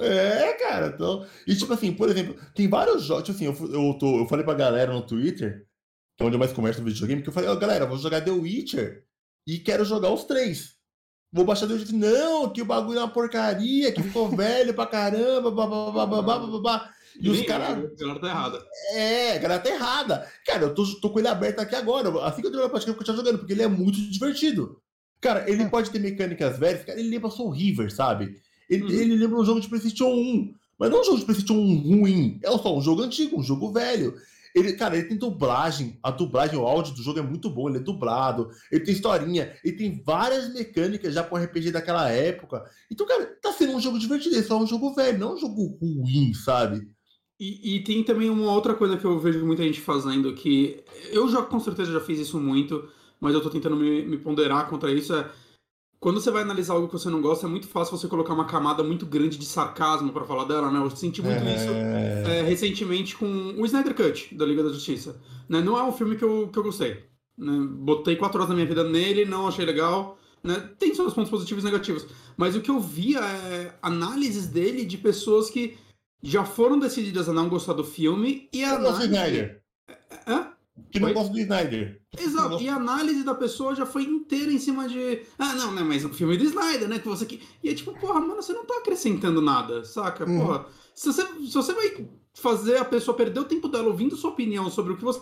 É, 0.02 0.54
cara. 0.54 0.94
Então... 0.96 1.26
E 1.46 1.56
tipo 1.56 1.74
assim, 1.74 1.92
por 1.94 2.10
exemplo, 2.10 2.36
tem 2.56 2.70
vários 2.70 3.04
jogos. 3.04 3.24
Tipo 3.24 3.36
assim, 3.36 3.46
eu, 3.46 3.54
eu, 3.74 3.98
tô, 3.98 4.20
eu 4.20 4.28
falei 4.28 4.46
pra 4.46 4.54
galera 4.54 4.94
no 4.94 5.06
Twitter, 5.06 5.66
que 6.18 6.24
é 6.24 6.26
onde 6.26 6.36
eu 6.36 6.40
mais 6.40 6.54
converso 6.54 6.82
no 6.82 6.88
videogame, 6.88 7.22
que 7.22 7.30
eu 7.30 7.34
falei, 7.34 7.50
ó, 7.50 7.56
galera, 7.56 7.84
eu 7.84 7.90
vou 7.90 7.98
jogar 7.98 8.22
The 8.22 8.32
Witcher 8.32 9.04
e 9.48 9.60
quero 9.60 9.84
jogar 9.84 10.12
os 10.12 10.24
três. 10.24 10.81
Vou 11.32 11.46
baixar 11.46 11.68
The 11.68 11.74
Witcher. 11.76 11.96
Não, 11.96 12.50
que 12.50 12.62
o 12.62 12.66
bagulho 12.66 13.00
é 13.00 13.04
uma 13.04 13.10
porcaria, 13.12 13.92
que 13.92 14.04
ficou 14.04 14.28
velho 14.36 14.74
pra 14.74 14.86
caramba, 14.86 15.50
babá, 15.52 15.92
babá, 15.92 16.22
babá, 16.22 16.40
babá. 16.48 16.90
E 17.20 17.30
os 17.30 17.42
caras. 17.44 17.70
A 17.70 17.96
galera 17.96 18.20
tá 18.20 18.28
errada. 18.28 18.66
É, 18.94 19.36
a 19.36 19.38
galera 19.38 19.62
tá 19.62 19.70
errada. 19.70 20.28
Cara, 20.46 20.64
eu 20.64 20.74
tô, 20.74 20.86
tô 21.00 21.10
com 21.10 21.20
ele 21.20 21.28
aberto 21.28 21.60
aqui 21.60 21.76
agora. 21.76 22.10
Assim 22.26 22.42
que 22.42 22.48
eu 22.48 22.52
terminar 22.52 22.68
a 22.68 22.70
partida, 22.72 22.92
eu 22.92 22.96
vou 22.96 23.00
continuar 23.00 23.18
jogando, 23.18 23.38
porque 23.40 23.54
ele 23.54 23.64
é 23.64 23.68
muito 23.68 24.00
divertido. 24.10 24.80
Cara, 25.20 25.50
ele 25.50 25.64
Hum. 25.64 25.70
pode 25.70 25.90
ter 25.92 26.00
mecânicas 26.00 26.58
velhas, 26.58 26.84
cara, 26.84 27.00
ele 27.00 27.10
lembra 27.10 27.30
Soul 27.30 27.52
River, 27.52 27.94
sabe? 27.94 28.36
Ele, 28.70 28.84
Uhum. 28.84 28.90
ele 28.90 29.16
lembra 29.18 29.40
um 29.40 29.46
jogo 29.46 29.60
de 29.62 29.68
PlayStation 29.68 30.08
1. 30.08 30.54
Mas 30.80 30.90
não 30.90 31.02
um 31.02 31.04
jogo 31.04 31.20
de 31.20 31.26
PlayStation 31.26 31.54
1 31.54 32.00
ruim. 32.00 32.40
É 32.42 32.50
só 32.58 32.76
um 32.76 32.82
jogo 32.82 33.04
antigo, 33.04 33.40
um 33.40 33.44
jogo 33.44 33.72
velho. 33.72 34.16
Ele, 34.56 34.74
cara, 34.74 34.98
ele 34.98 35.08
tem 35.08 35.18
dublagem. 35.18 36.00
A 36.04 36.12
dublagem, 36.12 36.58
o 36.58 36.66
áudio 36.68 36.94
do 36.94 37.04
jogo 37.04 37.20
é 37.20 37.22
muito 37.22 37.50
bom. 37.50 37.70
Ele 37.70 37.78
é 37.78 37.82
dublado. 37.82 38.50
Ele 38.72 38.84
tem 38.84 38.94
historinha. 38.94 39.56
Ele 39.64 39.76
tem 39.76 40.04
várias 40.04 40.54
mecânicas 40.54 41.14
já 41.14 41.24
com 41.24 41.38
RPG 41.38 41.72
daquela 41.72 42.10
época. 42.10 42.64
Então, 42.92 43.08
cara, 43.08 43.26
tá 43.42 43.52
sendo 43.54 43.74
um 43.74 43.82
jogo 43.82 44.00
divertido. 44.00 44.36
É 44.36 44.44
só 44.44 44.62
um 44.62 44.68
jogo 44.68 44.94
velho, 44.94 45.18
não 45.18 45.36
um 45.36 45.38
jogo 45.38 45.78
ruim, 45.82 46.34
sabe? 46.34 46.88
E, 47.40 47.76
e 47.78 47.84
tem 47.84 48.04
também 48.04 48.30
uma 48.30 48.54
outra 48.54 48.76
coisa 48.76 48.98
que 48.98 49.06
eu 49.06 49.20
vejo 49.20 49.44
muita 49.44 49.64
gente 49.64 49.82
fazendo, 49.82 50.32
que 50.36 50.84
eu 51.10 51.28
já 51.28 51.42
com 51.42 51.60
certeza 51.60 51.92
já 51.92 52.00
fiz 52.00 52.20
isso 52.20 52.40
muito, 52.40 52.88
mas 53.20 53.34
eu 53.34 53.42
tô 53.42 53.50
tentando 53.50 53.76
me, 53.76 54.06
me 54.06 54.18
ponderar 54.20 54.70
contra 54.70 54.92
isso, 54.92 55.12
é 55.16 55.28
quando 56.02 56.20
você 56.20 56.32
vai 56.32 56.42
analisar 56.42 56.74
algo 56.74 56.88
que 56.88 56.94
você 56.94 57.10
não 57.10 57.22
gosta, 57.22 57.46
é 57.46 57.50
muito 57.50 57.68
fácil 57.68 57.96
você 57.96 58.08
colocar 58.08 58.34
uma 58.34 58.46
camada 58.46 58.84
muito 58.84 59.06
grande 59.06 59.38
de 59.38 59.46
sarcasmo 59.46 60.12
pra 60.12 60.26
falar 60.26 60.46
dela, 60.46 60.72
né? 60.72 60.80
Eu 60.80 60.90
senti 60.90 61.22
muito 61.22 61.38
isso 61.44 61.70
É... 61.70 62.40
é, 62.40 62.42
recentemente 62.42 63.16
com 63.16 63.28
o 63.56 63.64
Snyder 63.68 63.94
Cut, 63.94 64.36
da 64.36 64.44
Liga 64.44 64.64
da 64.64 64.74
Justiça. 64.74 65.22
Né? 65.48 65.62
Não 65.62 65.78
é 65.78 65.84
um 65.84 65.92
filme 65.92 66.16
que 66.16 66.24
eu, 66.24 66.50
que 66.52 66.58
eu 66.58 66.64
gostei. 66.64 67.06
né? 67.38 67.54
Botei 67.70 68.16
quatro 68.16 68.40
horas 68.40 68.50
da 68.50 68.56
minha 68.56 68.66
vida 68.68 68.84
nele, 68.84 69.26
não 69.26 69.48
achei 69.48 69.64
legal. 69.64 70.18
Né? 70.44 70.72
Tem 70.80 70.94
seus 70.96 71.14
pontos 71.14 71.30
positivos 71.30 71.64
e 71.64 71.68
negativos. 71.68 72.08
Mas 72.36 72.56
o 72.56 72.62
que 72.62 72.72
eu 72.72 72.80
via 72.80 73.20
é 73.20 73.76
análises 73.80 74.48
dele 74.48 74.84
de 74.84 74.98
pessoas 74.98 75.52
que 75.52 75.78
já 76.24 76.44
foram 76.44 76.80
decididas 76.80 77.30
a 77.30 77.34
não 77.34 77.48
gostar 77.48 77.74
do 77.74 77.84
filme 77.84 78.50
e 78.52 78.64
a 78.64 78.76
análise... 78.76 79.06
Snyder. 79.06 79.62
Hã? 80.28 80.48
Que 80.92 81.00
não 81.00 81.10
Oi? 81.10 81.14
gosto 81.14 81.32
do 81.32 81.40
Snyder. 81.40 82.02
Exato, 82.18 82.62
e 82.62 82.70
a 82.70 82.76
análise 82.76 83.24
da 83.24 83.36
pessoa 83.36 83.76
já 83.76 83.86
foi 83.86 84.04
inteira 84.04 84.52
em 84.52 84.60
cima 84.60 84.88
de. 84.88 85.22
Ah, 85.38 85.54
não, 85.56 85.74
né? 85.74 85.82
Mas 85.84 86.04
o 86.06 86.10
filme 86.10 86.38
do 86.38 86.44
Snyder, 86.44 86.88
né? 86.88 87.00
Que 87.00 87.08
você 87.08 87.26
que. 87.26 87.42
E 87.64 87.70
é 87.70 87.74
tipo, 87.74 87.98
porra, 88.00 88.20
mano, 88.20 88.42
você 88.42 88.54
não 88.54 88.66
tá 88.66 88.78
acrescentando 88.78 89.42
nada, 89.42 89.84
saca? 89.84 90.26
Uhum. 90.26 90.40
Porra. 90.40 90.66
Se 90.96 91.08
você, 91.12 91.24
se 91.24 91.54
você 91.54 91.74
vai 91.74 92.08
fazer 92.34 92.78
a 92.78 92.86
pessoa 92.86 93.16
perder 93.16 93.40
o 93.40 93.46
tempo 93.46 93.68
dela 93.68 93.88
ouvindo 93.88 94.16
sua 94.16 94.32
opinião 94.32 94.70
sobre 94.70 94.94
o 94.94 94.98
que 94.98 95.04
você 95.04 95.22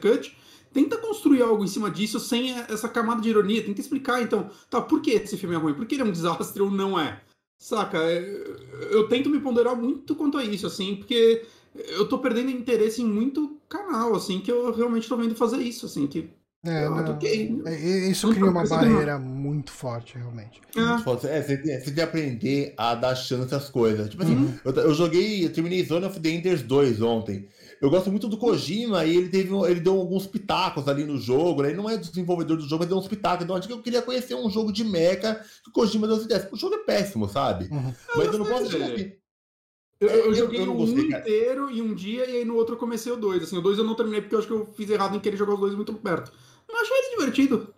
cut, 0.00 0.36
tenta 0.72 0.96
construir 0.98 1.42
algo 1.42 1.64
em 1.64 1.68
cima 1.68 1.90
disso 1.90 2.20
sem 2.20 2.52
essa 2.52 2.88
camada 2.88 3.20
de 3.20 3.28
ironia, 3.28 3.64
tenta 3.64 3.80
explicar, 3.80 4.22
então, 4.22 4.50
tá, 4.68 4.80
por 4.80 5.00
que 5.00 5.10
esse 5.10 5.36
filme 5.36 5.54
é 5.54 5.58
ruim? 5.58 5.74
Por 5.74 5.86
que 5.86 5.94
ele 5.94 6.02
é 6.02 6.06
um 6.06 6.12
desastre 6.12 6.62
ou 6.62 6.70
não 6.70 6.98
é? 6.98 7.22
Saca? 7.58 7.98
É, 7.98 8.44
Eu 8.90 9.08
tento 9.08 9.28
me 9.28 9.40
ponderar 9.40 9.76
muito 9.76 10.14
quanto 10.14 10.38
a 10.38 10.44
isso, 10.44 10.66
assim, 10.66 10.96
porque 10.96 11.46
eu 11.74 12.08
tô 12.08 12.18
perdendo 12.18 12.50
interesse 12.50 13.02
em 13.02 13.06
muito 13.06 13.58
canal, 13.68 14.14
assim, 14.14 14.40
que 14.40 14.50
eu 14.50 14.72
realmente 14.74 15.08
tô 15.08 15.16
vendo 15.16 15.34
fazer 15.34 15.58
isso, 15.58 15.86
assim, 15.86 16.06
que. 16.06 16.30
É, 16.62 16.84
ah, 16.84 16.90
não. 16.90 17.18
É, 17.66 17.74
é, 17.74 18.10
Isso 18.10 18.26
Não 18.26 18.34
cria 18.34 18.50
uma 18.50 18.66
barreira 18.66 19.18
muito 19.18 19.70
forte, 19.72 20.18
realmente. 20.18 20.60
É. 20.76 20.98
Foda-se. 21.02 21.26
É, 21.26 21.40
você 21.42 21.56
tem, 21.56 21.78
você 21.78 21.84
tem 21.86 21.94
que 21.94 22.00
aprender 22.02 22.74
a 22.76 22.94
dar 22.94 23.14
chance 23.14 23.54
às 23.54 23.70
coisas. 23.70 24.10
Tipo 24.10 24.24
assim, 24.24 24.34
Uhum. 24.36 24.54
eu, 24.62 24.72
eu 24.74 24.92
joguei, 24.94 25.42
eu 25.46 25.50
terminei 25.50 25.82
Zone 25.82 26.04
of 26.04 26.20
the 26.20 26.28
Enders 26.28 26.60
2 26.62 27.00
ontem. 27.00 27.48
Eu 27.80 27.88
gosto 27.88 28.10
muito 28.10 28.28
do 28.28 28.36
Kojima 28.36 29.06
e 29.06 29.16
ele 29.16 29.30
teve 29.30 29.50
um- 29.54 29.64
ele 29.64 29.80
deu 29.80 29.96
alguns 29.96 30.26
pitacos 30.26 30.86
ali 30.86 31.02
no 31.04 31.16
jogo, 31.16 31.62
né? 31.62 31.68
Ele 31.70 31.78
não 31.78 31.88
é 31.88 31.96
desenvolvedor 31.96 32.58
do 32.58 32.64
jogo, 32.68 32.80
mas 32.80 32.88
deu 32.90 32.98
uns 32.98 33.08
pitacos. 33.08 33.42
Então 33.44 33.56
acho 33.56 33.66
que 33.66 33.72
eu 33.72 33.80
queria 33.80 34.02
conhecer 34.02 34.34
um 34.34 34.50
jogo 34.50 34.70
de 34.70 34.84
mecha 34.84 35.36
que 35.64 35.70
o 35.70 35.72
Kojima 35.72 36.06
deu 36.06 36.16
as 36.16 36.24
ideias. 36.24 36.46
O 36.52 36.56
jogo 36.58 36.74
é 36.74 36.78
péssimo, 36.84 37.26
sabe? 37.26 37.68
Uhum. 37.72 37.94
Mas 38.16 38.26
eu 38.26 38.38
não 38.38 38.44
posso 38.44 38.70
chegar 38.70 38.88
aqui. 38.88 39.14
Eu, 40.00 40.08
eu 40.08 40.24
Eu- 40.26 40.34
joguei 40.34 40.60
eu 40.60 40.72
gostei, 40.74 41.04
um 41.04 41.08
cara. 41.10 41.22
inteiro 41.22 41.70
em 41.70 41.82
um 41.82 41.94
dia 41.94 42.24
e 42.28 42.38
aí 42.38 42.44
no 42.44 42.54
outro 42.56 42.74
eu 42.74 42.78
comecei 42.78 43.12
o 43.12 43.16
dois. 43.16 43.42
Assim, 43.42 43.58
o 43.58 43.60
dois 43.62 43.76
eu 43.78 43.84
não 43.84 43.94
terminei 43.94 44.20
porque 44.22 44.34
eu 44.34 44.38
acho 44.38 44.48
que 44.48 44.54
eu 44.54 44.66
fiz 44.74 44.88
errado 44.88 45.14
em 45.16 45.20
querer 45.20 45.36
jogar 45.36 45.54
os 45.54 45.60
dois 45.60 45.74
muito 45.74 45.92
perto. 45.94 46.32
Mas 46.72 46.82
achei 46.82 46.96
ele 46.96 47.10
divertido. 47.16 47.74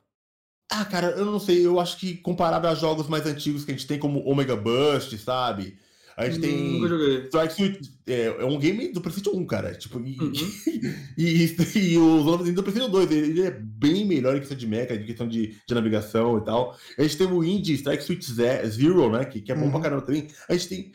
Ah, 0.70 0.84
cara, 0.84 1.08
eu 1.10 1.24
não 1.26 1.38
sei. 1.40 1.66
Eu 1.66 1.78
acho 1.80 1.98
que 1.98 2.16
comparado 2.18 2.66
a 2.66 2.74
jogos 2.74 3.08
mais 3.08 3.26
antigos 3.26 3.64
que 3.64 3.72
a 3.72 3.74
gente 3.74 3.86
tem, 3.86 3.98
como 3.98 4.20
Omega 4.26 4.56
Bust, 4.56 5.16
sabe? 5.18 5.76
A 6.16 6.28
gente 6.28 6.40
tem. 6.40 6.72
Nunca 6.74 6.88
joguei. 6.88 7.24
Strike 7.24 7.54
Suit 7.54 7.90
é, 8.06 8.26
é 8.26 8.44
um 8.44 8.58
game 8.58 8.88
do 8.92 9.00
PlayStation 9.00 9.36
1, 9.38 9.46
cara. 9.46 9.74
Tipo, 9.74 9.98
e, 10.00 10.18
Uhum. 10.20 10.32
e, 11.18 11.56
e 11.74 11.98
o 11.98 12.22
Zone 12.22 12.30
of 12.34 12.44
the 12.44 12.50
Enders 12.50 12.54
do 12.54 12.62
PlayStation 12.62 12.90
2, 12.90 13.10
ele, 13.10 13.26
ele 13.30 13.42
é 13.42 13.50
bem 13.50 14.04
melhor 14.06 14.36
em 14.36 14.38
questão 14.38 14.56
de 14.56 14.66
mecha, 14.66 14.94
em 14.94 15.04
questão 15.06 15.26
de, 15.28 15.56
de 15.66 15.74
navegação 15.74 16.38
e 16.38 16.44
tal. 16.44 16.76
A 16.98 17.02
gente 17.02 17.16
tem 17.18 17.26
o 17.26 17.42
Indie 17.42 17.74
Strike 17.74 18.02
Suit 18.04 18.24
Ze- 18.24 18.66
Zero, 18.68 19.10
né? 19.10 19.24
Que, 19.24 19.40
que 19.40 19.50
é 19.52 19.54
bom 19.54 19.64
Uhum. 19.64 19.70
pra 19.72 19.80
caramba 19.80 20.02
também. 20.02 20.28
A 20.48 20.52
gente 20.54 20.68
tem. 20.68 20.92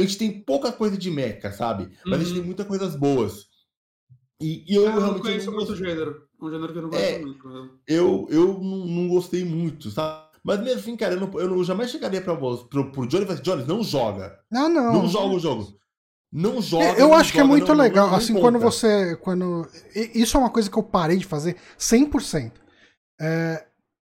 A 0.00 0.06
gente 0.06 0.18
tem 0.18 0.40
pouca 0.42 0.72
coisa 0.72 0.96
de 0.96 1.10
mecha, 1.10 1.52
sabe? 1.52 1.90
Mas 2.04 2.14
a 2.14 2.18
gente 2.18 2.28
Uhum. 2.30 2.36
tem 2.38 2.44
muitas 2.46 2.66
coisas 2.66 2.96
boas. 2.96 3.46
E, 4.40 4.64
e 4.66 4.74
eu 4.74 4.82
Ah, 4.82 4.86
eu 4.86 4.92
não 4.92 5.00
realmente 5.00 5.22
conheço 5.22 5.46
não 5.46 5.52
muito 5.54 5.68
o 5.68 5.70
gostei- 5.72 5.88
gênero. 5.90 6.22
É 6.40 6.44
um 6.44 6.50
gênero 6.50 6.72
que 6.72 6.78
eu 6.78 6.82
não 6.82 6.90
gosto 6.90 7.02
É. 7.04 7.18
muito. 7.18 7.48
né? 7.48 7.68
eu, 7.86 8.26
eu 8.30 8.46
não, 8.60 8.86
não 8.86 9.08
gostei 9.08 9.44
muito, 9.44 9.90
sabe? 9.90 10.30
Mas 10.42 10.58
mesmo 10.60 10.80
assim, 10.80 10.96
cara, 10.96 11.14
eu, 11.14 11.20
não, 11.20 11.38
eu 11.38 11.48
não- 11.50 11.62
jamais 11.62 11.90
chegaria 11.90 12.22
pra 12.22 12.34
pro, 12.34 12.90
pro 12.90 13.06
Johnny 13.06 13.24
e 13.24 13.26
falasse, 13.26 13.42
Johnny, 13.42 13.64
não 13.64 13.84
joga. 13.84 14.38
Não, 14.50 14.68
não. 14.70 14.92
Não, 14.94 15.08
joga 15.08 15.34
o 15.34 15.38
jogo. 15.38 15.78
Não 16.32 16.62
joga. 16.62 16.84
É, 16.84 16.92
Eu 17.02 17.08
não 17.08 17.14
acho 17.14 17.32
que 17.32 17.38
é 17.38 17.42
joga, 17.42 17.52
muito 17.52 17.66
não- 17.68 17.74
legal, 17.74 18.08
não 18.08 18.14
assim, 18.16 18.32
conta. 18.32 18.44
quando 18.46 18.58
você. 18.60 19.16
quando 19.16 19.68
Isso 20.14 20.36
é 20.36 20.40
uma 20.40 20.48
coisa 20.50 20.70
que 20.70 20.78
eu 20.78 20.82
parei 20.82 21.18
de 21.18 21.26
fazer 21.26 21.56
100%. 21.76 22.52
É, 23.20 23.66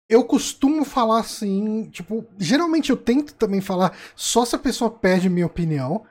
eu 0.09 0.25
costumo 0.25 0.85
falar 0.85 1.21
assim, 1.21 1.89
tipo, 1.91 2.25
geralmente 2.39 2.91
eu 2.91 2.97
tento 2.97 3.35
também 3.35 3.61
falar 3.61 3.97
só 4.15 4.45
se 4.45 4.55
a 4.55 4.59
pessoa 4.59 4.91
pede 4.91 5.29
minha 5.29 5.47
opinião. 5.47 6.05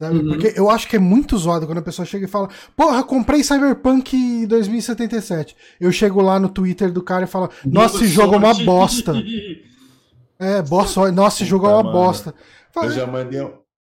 sabe? 0.00 0.18
Uhum. 0.18 0.28
Porque 0.28 0.52
eu 0.56 0.70
acho 0.70 0.88
que 0.88 0.96
é 0.96 0.98
muito 0.98 1.36
zoado 1.36 1.66
quando 1.66 1.78
a 1.78 1.82
pessoa 1.82 2.06
chega 2.06 2.24
e 2.24 2.28
fala: 2.28 2.48
Porra, 2.76 3.02
comprei 3.04 3.42
Cyberpunk 3.42 4.46
2077. 4.46 5.56
Eu 5.80 5.92
chego 5.92 6.20
lá 6.20 6.40
no 6.40 6.48
Twitter 6.48 6.90
do 6.90 7.02
cara 7.02 7.24
e 7.24 7.28
falo: 7.28 7.50
Nossa, 7.64 7.96
esse 7.96 8.08
jogo 8.08 8.34
é 8.34 8.38
uma 8.38 8.54
bosta. 8.54 9.12
É, 10.36 10.60
boa 10.60 10.84
sorte. 10.84 11.14
Nossa, 11.14 11.42
esse 11.42 11.48
jogo 11.48 11.66
é 11.66 11.72
uma 11.72 11.92
bosta. 11.92 12.34
Fala, 12.72 12.88
Eu 12.88 12.90
já 12.90 13.06
mandei, 13.06 13.40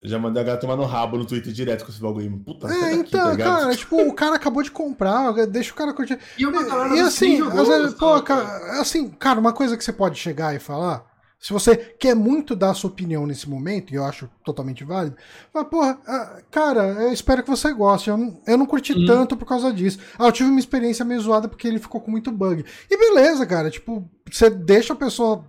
já 0.04 0.18
mandei 0.18 0.42
a 0.42 0.46
gata 0.46 0.60
tomar 0.60 0.76
no 0.76 0.84
rabo 0.84 1.16
no 1.18 1.24
Twitter 1.26 1.52
direto 1.52 1.84
com 1.84 1.90
esse 1.90 2.00
bagulho. 2.00 2.38
Puta, 2.44 2.68
É, 2.68 2.92
então, 2.94 3.20
tá 3.24 3.30
ligado? 3.32 3.60
cara, 3.60 3.76
tipo, 3.76 3.96
o 4.00 4.12
cara 4.14 4.36
acabou 4.36 4.62
de 4.62 4.70
comprar, 4.70 5.32
deixa 5.46 5.72
o 5.72 5.76
cara 5.76 5.92
curtir. 5.92 6.18
E 6.38 6.44
é 6.44 6.48
uma 6.48 6.62
galera 6.62 6.94
E 6.96 7.00
assim, 7.00 7.38
jogou, 7.38 7.64
pô, 7.94 8.12
sabe? 8.14 8.22
cara, 8.24 8.80
assim, 8.80 9.08
cara, 9.10 9.40
uma 9.40 9.52
coisa 9.52 9.76
que 9.76 9.82
você 9.84 9.92
pode 9.92 10.18
chegar 10.18 10.54
e 10.54 10.58
falar, 10.60 11.04
se 11.40 11.52
você 11.52 11.76
quer 11.76 12.14
muito 12.14 12.54
dar 12.56 12.70
a 12.70 12.74
sua 12.74 12.88
opinião 12.90 13.26
nesse 13.26 13.48
momento, 13.48 13.92
e 13.92 13.96
eu 13.96 14.04
acho 14.04 14.28
totalmente 14.44 14.84
válido, 14.84 15.16
fala, 15.52 15.64
porra, 15.64 15.98
ah, 16.06 16.38
cara, 16.50 16.82
eu 17.02 17.12
espero 17.12 17.42
que 17.42 17.50
você 17.50 17.72
goste. 17.72 18.08
Eu 18.08 18.16
não, 18.16 18.40
eu 18.46 18.56
não 18.58 18.66
curti 18.66 18.92
Hum. 18.92 19.06
tanto 19.06 19.36
por 19.36 19.46
causa 19.46 19.72
disso. 19.72 19.98
Ah, 20.18 20.26
eu 20.26 20.32
tive 20.32 20.48
uma 20.50 20.60
experiência 20.60 21.04
meio 21.04 21.20
zoada 21.20 21.48
porque 21.48 21.66
ele 21.66 21.78
ficou 21.78 22.00
com 22.00 22.10
muito 22.10 22.30
bug. 22.30 22.64
E 22.90 22.96
beleza, 22.96 23.44
cara, 23.44 23.70
tipo, 23.70 24.08
você 24.30 24.48
deixa 24.48 24.92
a 24.92 24.96
pessoa 24.96 25.44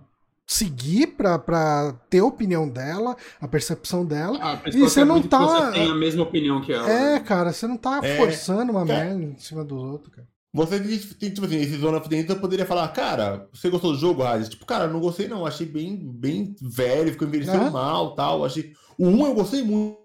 seguir 0.48 1.08
pra, 1.08 1.38
pra 1.38 1.92
ter 2.08 2.20
a 2.20 2.24
opinião 2.24 2.66
dela, 2.66 3.14
a 3.38 3.46
percepção 3.46 4.04
dela. 4.04 4.38
Ah, 4.40 4.60
E 4.66 4.78
você 4.80 5.00
quer 5.00 5.06
não 5.06 5.22
tá- 5.22 5.38
Você 5.66 5.72
tem 5.72 5.90
a 5.90 5.94
mesma 5.94 6.22
opinião 6.22 6.62
que 6.62 6.72
ela. 6.72 6.90
É, 6.90 7.12
né? 7.14 7.20
cara, 7.20 7.52
você 7.52 7.66
não 7.66 7.76
tá 7.76 8.00
É, 8.02 8.16
forçando 8.16 8.72
uma 8.72 8.84
cara. 8.86 9.04
merda 9.04 9.22
em 9.24 9.38
cima 9.38 9.62
dos 9.62 9.82
outros, 9.82 10.12
cara. 10.14 10.26
Você 10.54 10.80
tem, 10.80 10.98
tem, 10.98 11.30
tipo 11.30 11.46
assim, 11.46 11.56
esse 11.60 11.76
Zone 11.76 11.98
of 11.98 12.08
the 12.08 12.16
Enders, 12.16 12.30
eu 12.34 12.40
poderia 12.40 12.64
falar, 12.64 12.88
cara, 12.88 13.46
você 13.52 13.68
gostou 13.68 13.92
do 13.92 13.98
jogo, 13.98 14.22
Hades? 14.22 14.48
Tipo, 14.48 14.64
cara, 14.64 14.88
não 14.88 14.98
gostei 14.98 15.28
não, 15.28 15.44
achei 15.44 15.66
bem, 15.66 15.94
bem 16.10 16.56
velho, 16.62 17.12
ficou 17.12 17.28
envelhecendo 17.28 17.58
Aham. 17.64 17.70
mal 17.70 18.14
tal. 18.14 18.44
Achei... 18.46 18.72
O 18.96 19.06
1 19.06 19.26
eu 19.26 19.34
gostei 19.34 19.62
muito 19.62 19.98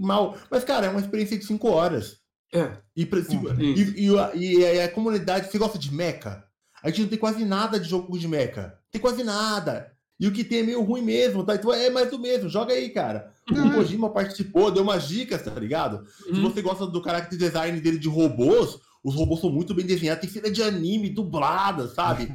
mal, 0.00 0.34
mas, 0.50 0.64
cara, 0.64 0.86
é 0.86 0.88
uma 0.88 0.98
experiência 1.00 1.38
de 1.38 1.44
5 1.44 1.68
horas. 1.68 2.16
É. 2.54 2.72
E, 2.96 3.04
pra- 3.04 3.22
se- 3.22 3.36
e, 3.60 4.06
e 4.06 4.18
a- 4.18 4.30
e 4.34 4.64
a, 4.64 4.74
e 4.74 4.80
a 4.80 4.88
comunidade, 4.90 5.50
você 5.50 5.58
gosta 5.58 5.78
de 5.78 5.92
mecha? 5.94 6.42
A 6.82 6.88
gente 6.88 7.02
não 7.02 7.08
tem 7.08 7.18
quase 7.18 7.44
nada 7.44 7.78
de 7.78 7.88
jogo 7.88 8.18
de 8.18 8.26
mecha. 8.26 8.74
Tem 8.92 9.00
quase 9.00 9.24
nada. 9.24 9.90
E 10.20 10.28
o 10.28 10.32
que 10.32 10.44
tem 10.44 10.60
é 10.60 10.62
meio 10.62 10.82
ruim 10.82 11.02
mesmo, 11.02 11.42
tá? 11.44 11.54
Então 11.56 11.72
é 11.72 11.90
mais 11.90 12.10
do 12.10 12.18
mesmo. 12.18 12.48
Joga 12.48 12.74
aí, 12.74 12.90
cara. 12.90 13.32
O 13.50 13.72
Kojima 13.74 14.10
participou, 14.10 14.70
deu 14.70 14.82
umas 14.84 15.08
dicas, 15.08 15.42
tá 15.42 15.50
ligado? 15.58 16.06
Se 16.06 16.30
Uhum. 16.30 16.42
você 16.42 16.62
gosta 16.62 16.86
do 16.86 17.02
character 17.02 17.36
design 17.36 17.80
dele 17.80 17.98
de 17.98 18.08
robôs, 18.08 18.78
os 19.02 19.14
robôs 19.16 19.40
são 19.40 19.50
muito 19.50 19.74
bem 19.74 19.84
desenhados. 19.84 20.20
Tem 20.20 20.30
cena 20.30 20.52
de 20.52 20.62
anime 20.62 21.08
dublada, 21.08 21.88
sabe? 21.88 22.32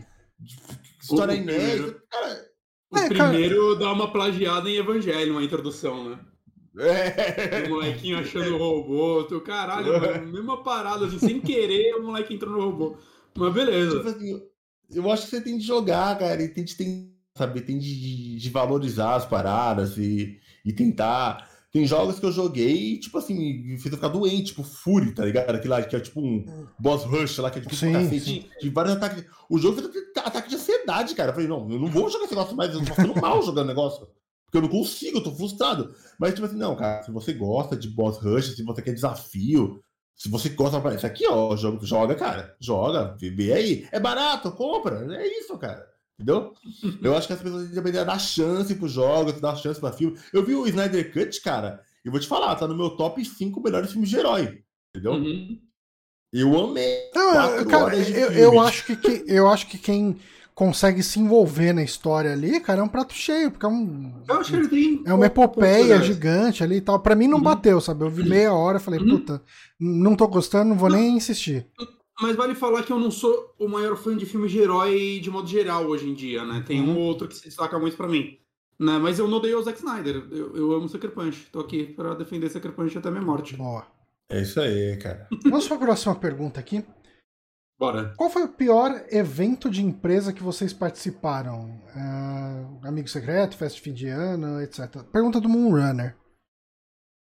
História 1.01 1.34
inédita. 1.34 1.68
primeiro. 1.68 2.01
Cara, 2.10 2.47
O 2.91 2.97
É, 2.97 3.10
cara- 3.10 3.30
primeiro 3.30 3.76
dá 3.76 3.91
uma 3.93 4.12
plagiada 4.12 4.70
em 4.70 4.76
Evangelho, 4.78 5.34
uma 5.34 5.43
introdução, 5.43 6.10
né? 6.10 6.20
é. 6.80 7.66
O 7.68 7.70
molequinho 7.70 8.18
achando 8.20 8.55
o 8.55 8.58
robô, 8.58 9.24
tu, 9.26 9.41
caralho, 9.41 9.88
mano, 10.26 10.32
mesma 10.32 10.64
parada, 10.64 11.05
assim, 11.05 11.20
sem 11.20 11.39
querer, 11.41 11.95
o 11.95 12.03
moleque 12.03 12.34
entrou 12.34 12.53
no 12.53 12.62
robô. 12.62 12.97
Mas 13.36 13.53
beleza. 13.53 13.97
Tipo 13.97 14.10
assim, 14.10 14.41
eu 14.89 15.11
acho 15.11 15.23
que 15.23 15.29
você 15.29 15.41
tem 15.41 15.57
de 15.57 15.65
jogar, 15.65 16.17
cara, 16.17 16.41
e 16.41 16.47
tem 16.47 16.63
de, 16.63 16.75
tem, 16.75 17.13
sabe, 17.35 17.61
tem 17.61 17.77
de, 17.77 18.38
de 18.38 18.49
valorizar 18.49 19.15
as 19.15 19.25
paradas 19.25 19.97
e, 19.97 20.39
e 20.65 20.73
tentar. 20.73 21.49
Tem 21.71 21.85
jogos 21.85 22.19
que 22.19 22.25
eu 22.25 22.31
joguei 22.31 22.93
e, 22.93 22.99
tipo 22.99 23.17
assim, 23.17 23.35
me 23.35 23.77
fez 23.77 23.91
eu 23.91 23.97
ficar 23.97 24.07
doente, 24.07 24.47
tipo 24.47 24.63
Fury, 24.63 25.13
tá 25.13 25.25
ligado? 25.25 25.53
Aquele 25.53 25.67
lá 25.67 25.81
que 25.83 25.95
é 25.95 25.99
tipo 25.99 26.21
um 26.21 26.45
boss 26.79 27.03
rush 27.03 27.38
lá, 27.38 27.51
que 27.51 27.59
é 27.59 27.61
tipo 27.61 27.75
Sim, 27.75 27.89
um 27.89 27.93
cacete 27.93 28.21
sim. 28.21 28.45
de 28.61 28.69
vários 28.69 28.95
ataques. 28.95 29.25
O 29.49 29.57
jogo 29.57 29.81
fez 29.81 29.93
ataque 30.17 30.49
de 30.49 30.55
ansiedade, 30.55 31.13
cara. 31.13 31.29
Eu 31.29 31.33
falei, 31.33 31.49
não, 31.49 31.69
eu 31.69 31.79
não 31.79 31.88
vou 31.88 32.09
jogar 32.09 32.25
esse 32.25 32.33
negócio 32.33 32.55
mais, 32.55 32.73
eu 32.73 32.79
tô 32.79 32.93
ficando 32.93 33.15
mal 33.21 33.43
jogando 33.43 33.67
negócio. 33.67 34.07
Porque 34.45 34.57
eu 34.57 34.61
não 34.61 34.69
consigo, 34.69 35.17
eu 35.17 35.23
tô 35.23 35.35
frustrado. 35.35 35.93
Mas, 36.17 36.33
tipo 36.33 36.45
assim, 36.45 36.55
não, 36.55 36.73
cara, 36.75 37.03
se 37.03 37.11
você 37.11 37.33
gosta 37.33 37.75
de 37.75 37.89
boss 37.89 38.17
rush, 38.17 38.55
se 38.55 38.63
você 38.63 38.81
quer 38.81 38.93
desafio, 38.93 39.81
se 40.18 40.28
você 40.30 40.49
gosta, 40.49 40.95
isso 40.95 41.05
aqui, 41.05 41.26
ó, 41.28 41.55
joga, 41.55 41.86
joga, 41.86 42.15
cara. 42.15 42.55
Joga, 42.59 43.15
vê 43.20 43.53
aí. 43.53 43.88
É 43.91 43.99
barato, 43.99 44.51
compra. 44.51 45.05
É 45.15 45.28
isso, 45.39 45.55
cara. 45.57 45.88
Entendeu? 46.20 46.51
Eu 47.03 47.15
acho 47.15 47.28
que 47.28 47.34
as 47.34 47.41
pessoas 47.41 47.70
devem 47.70 47.93
dar 47.93 48.18
chance 48.20 48.74
pros 48.74 48.91
jogos, 48.91 49.39
dar 49.39 49.55
chance 49.55 49.80
pra 49.80 49.91
filme. 49.91 50.18
Eu 50.34 50.43
vi 50.43 50.55
o 50.55 50.65
Snyder 50.65 51.13
Cut, 51.13 51.39
cara, 51.41 51.80
e 52.03 52.09
vou 52.09 52.20
te 52.20 52.28
falar, 52.28 52.55
tá 52.55 52.68
no 52.68 52.76
meu 52.76 52.89
top 52.91 53.24
5 53.24 53.61
melhores 53.61 53.91
filmes 53.91 54.09
de 54.09 54.18
herói. 54.18 54.63
Entendeu? 54.95 55.13
Uhum. 55.13 55.61
Eu 56.34 56.59
amei. 56.59 57.09
Não, 57.15 57.65
cara, 57.65 57.84
horas 57.86 58.05
de 58.07 58.13
eu, 58.13 58.28
filme. 58.32 58.41
eu 58.41 58.59
acho 58.59 58.86
que, 58.86 58.95
que- 58.95 59.24
eu 59.28 59.47
acho 59.47 59.68
que 59.68 59.78
quem 59.78 60.18
consegue 60.58 61.03
se 61.03 61.20
envolver 61.20 61.72
na 61.72 61.84
história 61.84 62.32
ali, 62.34 62.60
cara, 62.60 62.80
é 62.80 62.84
um 62.84 62.88
prato 62.88 63.14
cheio, 63.14 63.51
porque 63.51 63.64
é 63.68 63.70
um. 63.70 64.12
Eu 64.28 64.39
acho 64.39 64.49
que 64.49 64.58
ele 64.58 64.68
tem. 64.68 65.03
É 65.05 65.14
uma 65.14 65.28
epopeia 65.28 66.01
gigante 66.01 66.64
ali 66.64 66.78
e 66.78 66.82
tal. 66.82 66.99
Pra 66.99 67.16
mim 67.16 67.28
não 67.28 67.38
Uhum. 67.38 67.43
bateu, 67.43 67.80
sabe? 67.80 68.03
Eu 68.03 68.10
vi 68.10 68.28
meia 68.28 68.51
hora 68.51 68.80
e 68.80 68.82
falei, 68.82 68.99
Uhum. 68.99 69.20
puta, 69.20 69.39
não 69.80 70.16
tô 70.16 70.28
gostando, 70.28 70.70
não 70.72 70.76
vou 70.76 70.89
nem 70.89 71.16
insistir. 71.16 71.68
Mas 72.20 72.36
vale 72.36 72.55
falar 72.55 72.82
que 72.82 72.91
eu 72.91 72.97
não 72.97 73.12
sou 73.12 73.53
o 73.60 73.68
maior 73.68 73.95
fã 73.95 74.18
de 74.18 74.26
filmes 74.26 74.51
de 74.51 74.58
herói 74.58 75.20
de 75.22 75.30
modo 75.30 75.47
geral 75.47 75.86
hoje 75.86 76.10
em 76.10 76.16
dia, 76.16 76.43
né? 76.43 76.64
Tem 76.66 76.82
um 76.82 76.88
Uhum. 76.89 76.97
ou 76.97 77.03
outro 77.03 77.28
que 77.28 77.36
se 77.36 77.43
destaca 77.43 77.78
muito 77.78 77.95
pra 77.95 78.08
mim. 78.08 78.39
Né? 78.80 78.97
Mas 78.97 79.20
eu 79.20 79.28
não 79.28 79.38
odeio 79.38 79.60
o 79.60 79.64
Zack 79.64 79.78
Snyder. 79.78 80.24
Eu, 80.32 80.55
eu 80.58 80.72
amo 80.72 80.89
Sucker 80.89 81.12
Punch. 81.12 81.47
Tô 81.51 81.60
aqui 81.60 81.84
pra 81.86 82.16
defender 82.16 82.49
Sucker 82.49 82.72
Punch 82.72 82.97
até 82.97 83.12
minha 83.12 83.22
morte. 83.22 83.55
Boa. 83.55 83.86
É 84.28 84.41
isso 84.41 84.60
aí, 84.60 84.97
cara. 84.97 85.28
Vamos 85.45 85.68
pra 85.68 85.78
próxima 85.78 86.16
pergunta 86.16 86.60
aqui. 86.60 86.84
Bora. 87.80 88.13
Qual 88.17 88.30
foi 88.30 88.43
o 88.43 88.49
pior 88.49 89.05
evento 89.11 89.69
de 89.69 89.84
empresa 89.84 90.34
que 90.34 90.41
vocês 90.41 90.73
participaram? 90.73 91.80
É, 91.95 92.88
amigo 92.88 93.07
secreto, 93.07 93.55
festa 93.55 93.75
de 93.75 93.82
fim 93.82 93.93
de 93.93 94.07
ano, 94.07 94.59
etc. 94.61 95.03
Pergunta 95.11 95.39
do 95.39 95.47
Moonrunner. 95.47 96.15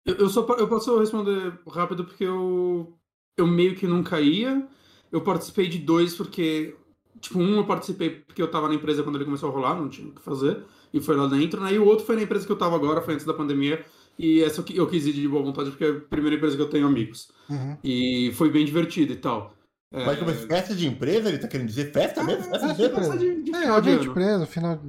Eu, 0.05 0.15
eu, 0.15 0.29
só, 0.29 0.45
eu 0.55 0.67
posso 0.67 0.99
responder 0.99 1.57
rápido 1.69 2.03
porque 2.03 2.25
eu, 2.25 2.97
eu 3.37 3.47
meio 3.47 3.75
que 3.75 3.87
não 3.87 4.03
caía. 4.03 4.67
Eu 5.09 5.21
participei 5.21 5.69
de 5.69 5.79
dois 5.79 6.15
porque. 6.15 6.75
Tipo, 7.19 7.39
um 7.39 7.57
eu 7.57 7.65
participei 7.65 8.09
porque 8.09 8.41
eu 8.41 8.49
tava 8.49 8.67
na 8.67 8.73
empresa 8.73 9.03
quando 9.03 9.15
ele 9.15 9.25
começou 9.25 9.49
a 9.49 9.53
rolar, 9.53 9.75
não 9.75 9.87
tinha 9.87 10.07
o 10.07 10.13
que 10.13 10.21
fazer. 10.21 10.63
E 10.93 10.99
foi 10.99 11.15
lá 11.15 11.27
dentro, 11.27 11.61
né? 11.61 11.73
E 11.73 11.79
o 11.79 11.85
outro 11.85 12.05
foi 12.05 12.15
na 12.15 12.23
empresa 12.23 12.45
que 12.45 12.51
eu 12.51 12.57
tava 12.57 12.75
agora, 12.75 13.01
foi 13.01 13.13
antes 13.13 13.25
da 13.25 13.33
pandemia. 13.33 13.85
E 14.19 14.41
essa 14.43 14.65
eu 14.73 14.87
quis 14.87 15.05
ir 15.05 15.13
de 15.13 15.27
boa 15.27 15.43
vontade 15.43 15.69
porque 15.69 15.85
é 15.85 15.89
a 15.89 15.99
primeira 16.01 16.35
empresa 16.35 16.57
que 16.57 16.61
eu 16.61 16.69
tenho 16.69 16.87
amigos. 16.87 17.31
Uhum. 17.49 17.77
E 17.83 18.31
foi 18.35 18.49
bem 18.49 18.65
divertido 18.65 19.13
e 19.13 19.15
tal. 19.15 19.53
É, 19.93 20.05
Mas 20.05 20.17
como 20.19 20.31
é 20.31 20.33
festa 20.33 20.73
de 20.73 20.87
empresa, 20.87 21.27
ele 21.27 21.37
tá 21.37 21.49
querendo 21.49 21.67
dizer 21.67 21.91
festa 21.91 22.23
mesmo? 22.23 22.43
Festa 22.45 22.73
de 22.73 22.83
empresa? 22.85 23.17
de 23.17 23.35
de, 23.35 23.51
de 23.51 23.55
É, 23.55 23.81
de 23.81 23.97
de 23.99 24.07
empresa, 24.07 24.45
final. 24.45 24.79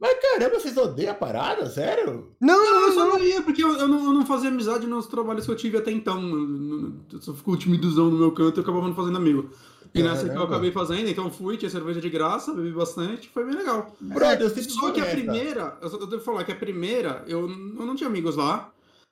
Mas 0.00 0.16
caramba, 0.20 0.58
vocês 0.58 0.76
odeiam 0.76 1.12
a 1.12 1.14
parada? 1.14 1.66
Sério? 1.70 2.32
Não, 2.40 2.56
Não, 2.56 2.74
eu 2.74 2.80
não, 2.88 2.92
só 2.92 3.06
não. 3.06 3.18
ia, 3.24 3.40
porque 3.42 3.62
eu, 3.62 3.72
eu 3.76 3.86
não, 3.86 4.04
eu 4.06 4.12
não 4.12 4.26
fazia 4.26 4.48
amizade 4.48 4.84
nos 4.86 5.06
trabalhos 5.06 5.44
que 5.44 5.50
eu 5.52 5.56
tive 5.56 5.76
até 5.78 5.92
então. 5.92 6.20
Eu, 6.20 6.92
eu 7.12 7.22
só 7.22 7.32
fico 7.34 7.56
timiduzão 7.56 8.10
no 8.10 8.18
meu 8.18 8.32
canto 8.32 8.56
e 8.56 8.58
eu 8.58 8.62
acabava 8.62 8.88
não 8.88 8.94
fazendo 8.96 9.16
amigo. 9.16 9.48
E 9.94 10.02
nessa 10.02 10.22
que 10.24 10.26
eu 10.30 10.34
Caramba. 10.34 10.52
acabei 10.54 10.70
fazendo, 10.72 11.08
então 11.08 11.30
fui, 11.30 11.56
tinha 11.56 11.70
cerveja 11.70 12.00
de 12.00 12.10
graça, 12.10 12.52
bebi 12.52 12.72
bastante, 12.72 13.28
foi 13.32 13.44
bem 13.46 13.54
legal. 13.56 13.96
Brother, 14.00 14.42
eu 14.42 14.48
sempre 14.50 14.70
Só 14.70 14.90
que 14.90 15.00
a 15.00 15.06
primeira, 15.06 15.78
eu 15.80 15.88
só- 15.88 15.96
eu 15.96 16.06
devo 16.06 16.22
falar 16.22 16.44
que 16.44 16.52
a 16.52 16.56
primeira, 16.56 17.24
eu, 17.26 17.42
eu 17.48 17.86
não 17.86 17.96
tinha 17.96 18.08
amigos 18.08 18.36
lá, 18.36 18.70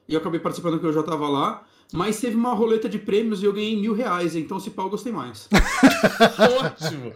e 0.08 0.12
eu 0.14 0.20
acabei 0.20 0.38
participando 0.38 0.72
porque 0.74 0.86
eu 0.86 0.92
já 0.92 1.02
tava 1.02 1.28
lá, 1.28 1.64
mas 1.92 2.20
teve 2.20 2.36
uma 2.36 2.52
roleta 2.54 2.88
de 2.88 2.98
prêmios 2.98 3.42
e 3.42 3.46
eu 3.46 3.52
ganhei 3.52 3.80
mil 3.80 3.94
reais, 3.94 4.34
então 4.36 4.58
se 4.60 4.70
pau 4.70 4.86
eu 4.86 4.90
gostei 4.90 5.12
mais. 5.12 5.48
Ótimo. 6.60 7.12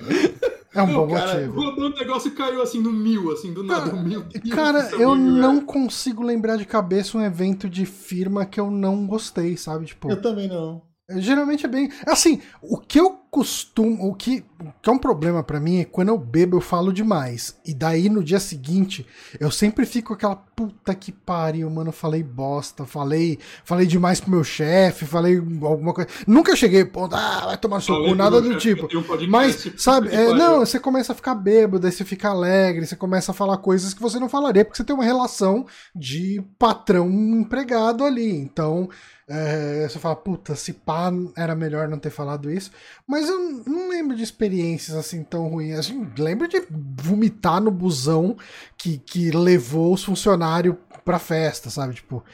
É 0.73 0.83
um 0.83 0.93
bom 0.95 1.09
Cara, 1.09 1.47
motivo. 1.47 1.61
O 1.61 1.89
negócio 1.91 2.31
caiu 2.33 2.63
assim 2.63 2.81
no 2.81 2.93
mil, 2.93 3.33
assim, 3.33 3.53
do 3.53 3.63
nada, 3.65 3.91
Cara, 3.91 4.03
mil. 4.03 4.25
Cara, 4.55 4.91
eu 4.93 5.15
mil 5.17 5.33
não 5.35 5.53
reais. 5.55 5.65
consigo 5.67 6.23
lembrar 6.23 6.57
de 6.57 6.65
cabeça 6.65 7.19
um 7.19 7.23
evento 7.23 7.69
de 7.69 7.85
firma 7.85 8.47
que 8.47 8.61
eu 8.61 8.71
não 8.71 9.07
gostei, 9.07 9.57
sabe? 9.57 9.87
Tipo, 9.87 10.11
Eu 10.11 10.23
também 10.23 10.49
não. 10.49 10.83
geralmente 11.17 11.67
é 11.67 11.69
bem. 11.69 11.91
Assim, 12.07 12.41
o 12.63 12.79
que 12.79 13.01
eu 13.01 13.20
costumo. 13.31 14.09
O 14.09 14.15
que, 14.15 14.45
o 14.61 14.73
que 14.83 14.91
é 14.91 14.93
um 14.93 14.99
problema 14.99 15.43
pra 15.43 15.61
mim 15.61 15.81
é 15.81 15.85
quando 15.85 16.09
eu 16.09 16.19
bebo 16.19 16.57
eu 16.57 16.61
falo 16.61 16.93
demais. 16.93 17.57
E 17.65 17.73
daí 17.73 18.09
no 18.09 18.25
dia 18.25 18.41
seguinte 18.41 19.07
eu 19.39 19.51
sempre 19.51 19.87
fico 19.87 20.13
aquela 20.13 20.35
puta 20.35 20.95
que 20.95 21.13
pariu, 21.13 21.71
mano. 21.71 21.93
Falei 21.93 22.23
bosta, 22.23 22.85
falei 22.85 23.39
falei 23.65 23.87
demais 23.87 24.21
pro 24.21 24.31
meu 24.31 24.43
chefe, 24.43 25.07
falei 25.07 25.37
alguma 25.37 25.95
coisa. 25.95 26.11
Nunca 26.27 26.57
cheguei, 26.57 26.85
pô, 26.85 27.09
ah, 27.13 27.47
vai 27.47 27.57
tomar 27.57 27.81
seu 27.81 27.97
cu, 28.05 28.15
nada 28.15 28.41
do 28.41 28.59
tipo. 28.59 28.89
Mas, 29.29 29.71
sabe, 29.77 30.09
é, 30.09 30.35
não, 30.35 30.61
você 30.61 30.81
começa 30.81 31.13
a 31.13 31.17
ficar 31.17 31.35
bêbado, 31.35 31.87
aí 31.87 31.93
você 31.93 32.05
fica 32.05 32.31
alegre, 32.31 32.87
você 32.87 32.97
começa 32.97 33.31
a 33.31 33.35
falar 33.35 33.59
coisas 33.59 33.95
que 33.95 34.03
você 34.03 34.19
não 34.19 34.29
falaria, 34.29 34.65
porque 34.65 34.77
você 34.77 34.85
tem 34.85 34.95
uma 34.95 35.05
relação 35.05 35.67
de 35.95 36.43
patrão 36.59 37.09
empregado 37.09 38.05
ali. 38.05 38.31
Então, 38.31 38.89
é, 39.33 39.87
você 39.89 39.97
fala, 40.01 40.17
puta, 40.17 40.57
se 40.57 40.73
pá, 40.73 41.13
era 41.37 41.55
melhor 41.55 41.87
não 41.89 42.01
ter 42.01 42.11
falado 42.11 42.51
isso. 42.51 42.73
Mas 43.07 43.20
eu 43.29 43.39
não 43.67 43.89
lembro 43.89 44.17
de 44.17 44.23
experiências 44.23 44.97
assim 44.97 45.23
tão 45.25 45.49
ruins. 45.49 45.91
Lembro 46.19 46.49
de 46.49 46.63
vomitar 47.03 47.61
no 47.61 47.71
busão 47.71 48.37
que, 48.79 48.99
que 48.99 49.31
levou 49.31 49.93
os 49.95 50.05
funcionários 50.05 50.77
pra 51.05 51.19
festa, 51.19 51.71
sabe? 51.71 51.95
Tipo, 51.95 52.25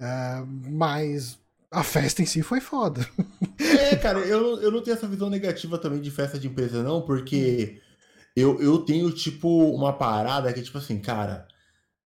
é, 0.00 0.42
mas 0.70 1.38
a 1.70 1.82
festa 1.82 2.22
em 2.22 2.26
si 2.26 2.42
foi 2.42 2.60
foda. 2.60 3.06
É, 3.64 3.96
cara, 3.96 4.20
eu, 4.20 4.60
eu 4.60 4.70
não 4.70 4.80
tenho 4.82 4.96
essa 4.96 5.08
visão 5.08 5.28
negativa 5.28 5.76
também 5.78 6.00
de 6.00 6.10
festa 6.10 6.38
de 6.38 6.46
empresa, 6.46 6.82
não, 6.82 7.02
porque 7.02 7.80
eu, 8.36 8.60
eu 8.62 8.78
tenho, 8.78 9.10
tipo, 9.12 9.48
uma 9.74 9.92
parada 9.92 10.52
que, 10.52 10.62
tipo 10.62 10.78
assim, 10.78 11.00
cara, 11.00 11.48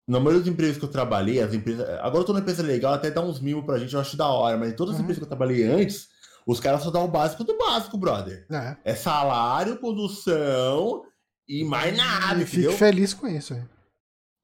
na 0.09 0.19
maioria 0.21 0.41
das 0.41 0.49
empresas 0.53 0.79
que 0.79 0.85
eu 0.85 0.91
trabalhei, 0.91 1.41
as 1.41 1.55
empresas. 1.55 1.89
Agora 2.01 2.19
eu 2.21 2.25
tô 2.25 2.33
numa 2.33 2.43
empresa 2.43 2.63
legal, 2.63 2.95
até 2.95 3.11
dá 3.11 3.23
uns 3.23 3.41
mimos 3.41 3.65
pra 3.65 3.79
gente, 3.79 3.95
eu 3.95 4.01
acho 4.01 4.17
da 4.17 4.29
hora, 4.29 4.57
mas 4.59 4.73
em 4.73 4.77
todas 4.77 4.95
as 4.95 4.99
Uhum. 4.99 5.03
empresas 5.03 5.19
que 5.21 5.25
eu 5.25 5.29
trabalhei 5.29 5.65
antes, 5.65 6.09
os 6.49 6.59
caras 6.61 6.83
só 6.83 6.91
dão 6.91 7.05
o 7.05 7.09
básico 7.09 7.45
do 7.45 7.57
básico, 7.59 7.99
brother. 7.99 8.47
É. 8.51 8.77
É 8.85 8.95
salário, 8.95 9.77
produção 9.77 11.03
e 11.49 11.63
mais 11.65 11.97
nada, 11.97 12.43
e 12.43 12.47
fique 12.47 12.73
feliz 12.73 13.13
com 13.15 13.27
isso 13.29 13.55
aí. 13.55 13.63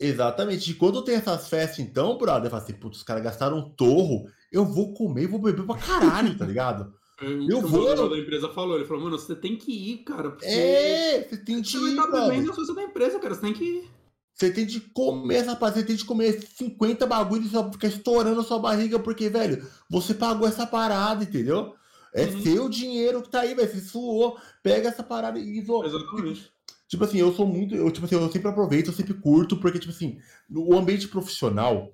Exatamente. 0.01 0.71
E 0.71 0.75
quando 0.75 1.03
tem 1.03 1.15
essas 1.17 1.49
festas, 1.49 1.79
então, 1.79 2.19
brother, 2.19 2.47
eu 2.47 2.51
falo 2.51 2.63
assim, 2.63 2.75
putz, 2.75 2.99
os 2.99 3.03
caras 3.05 3.23
gastaram 3.23 3.59
um 3.59 3.71
torro, 3.71 4.27
eu 4.53 4.65
vou 4.65 4.93
comer 4.93 5.23
e 5.23 5.27
vou 5.27 5.41
beber 5.41 5.65
pra 5.65 5.77
caralho, 5.77 6.37
tá 6.37 6.45
ligado? 6.45 6.93
Eu 7.23 7.49
Eu 7.49 7.59
o 7.59 7.67
vou. 7.69 7.95
dono 7.95 8.11
da 8.11 8.19
empresa 8.19 8.49
falou, 8.49 8.75
ele 8.77 8.87
falou, 8.87 9.05
mano, 9.05 9.17
você 9.17 9.37
tem 9.37 9.57
que 9.57 9.71
ir, 9.71 9.99
cara, 9.99 10.31
porque 10.31 10.45
É, 10.47 11.23
você 11.23 11.37
tem 11.37 11.61
de 11.63 11.71
você 11.71 11.79
vai 11.79 11.89
ir, 11.91 11.91
estar 11.91 12.07
brother. 12.09 12.29
bebendo 12.29 12.51
a 12.51 12.55
sua 12.55 12.75
da 12.75 12.83
empresa, 12.83 13.21
cara, 13.21 13.35
você 13.37 13.41
tem 13.41 13.53
que 13.55 13.65
ir. 13.65 13.91
Você 14.35 14.51
tem 14.51 14.67
de 14.67 14.81
comer, 14.81 15.43
rapaz, 15.43 15.75
você 15.75 15.85
tem 15.85 15.95
de 15.95 16.05
comer 16.05 16.43
50 16.43 17.07
bagulhos 17.07 17.47
e 17.47 17.51
só 17.51 17.71
ficar 17.71 17.87
estourando 17.87 18.41
a 18.41 18.45
sua 18.45 18.59
barriga, 18.59 18.99
porque, 18.99 19.29
velho, 19.29 19.65
você 19.89 20.13
pagou 20.13 20.47
essa 20.49 20.67
parada, 20.67 21.23
entendeu? 21.23 21.73
É 22.15 22.25
Uhum. 22.27 22.41
seu 22.43 22.69
dinheiro 22.69 23.23
que 23.23 23.29
tá 23.31 23.41
aí, 23.41 23.55
velho. 23.55 23.69
Você 23.69 23.81
suou, 23.81 24.39
pega 24.63 24.89
essa 24.89 25.03
parada 25.03 25.39
e 25.39 25.59
isola. 25.59 25.87
Exatamente. 25.87 26.51
Tipo 26.87 27.05
assim, 27.05 27.19
eu 27.19 27.33
sou 27.35 27.47
muito. 27.47 27.75
Eu, 27.75 27.91
tipo 27.91 28.07
assim, 28.07 28.15
eu 28.15 28.31
sempre 28.31 28.49
aproveito, 28.49 28.87
eu 28.87 28.93
sempre 28.93 29.15
curto, 29.15 29.57
porque, 29.57 29.79
tipo 29.81 29.93
assim, 29.93 30.19
o 30.49 30.77
ambiente 30.77 31.09
profissional 31.09 31.93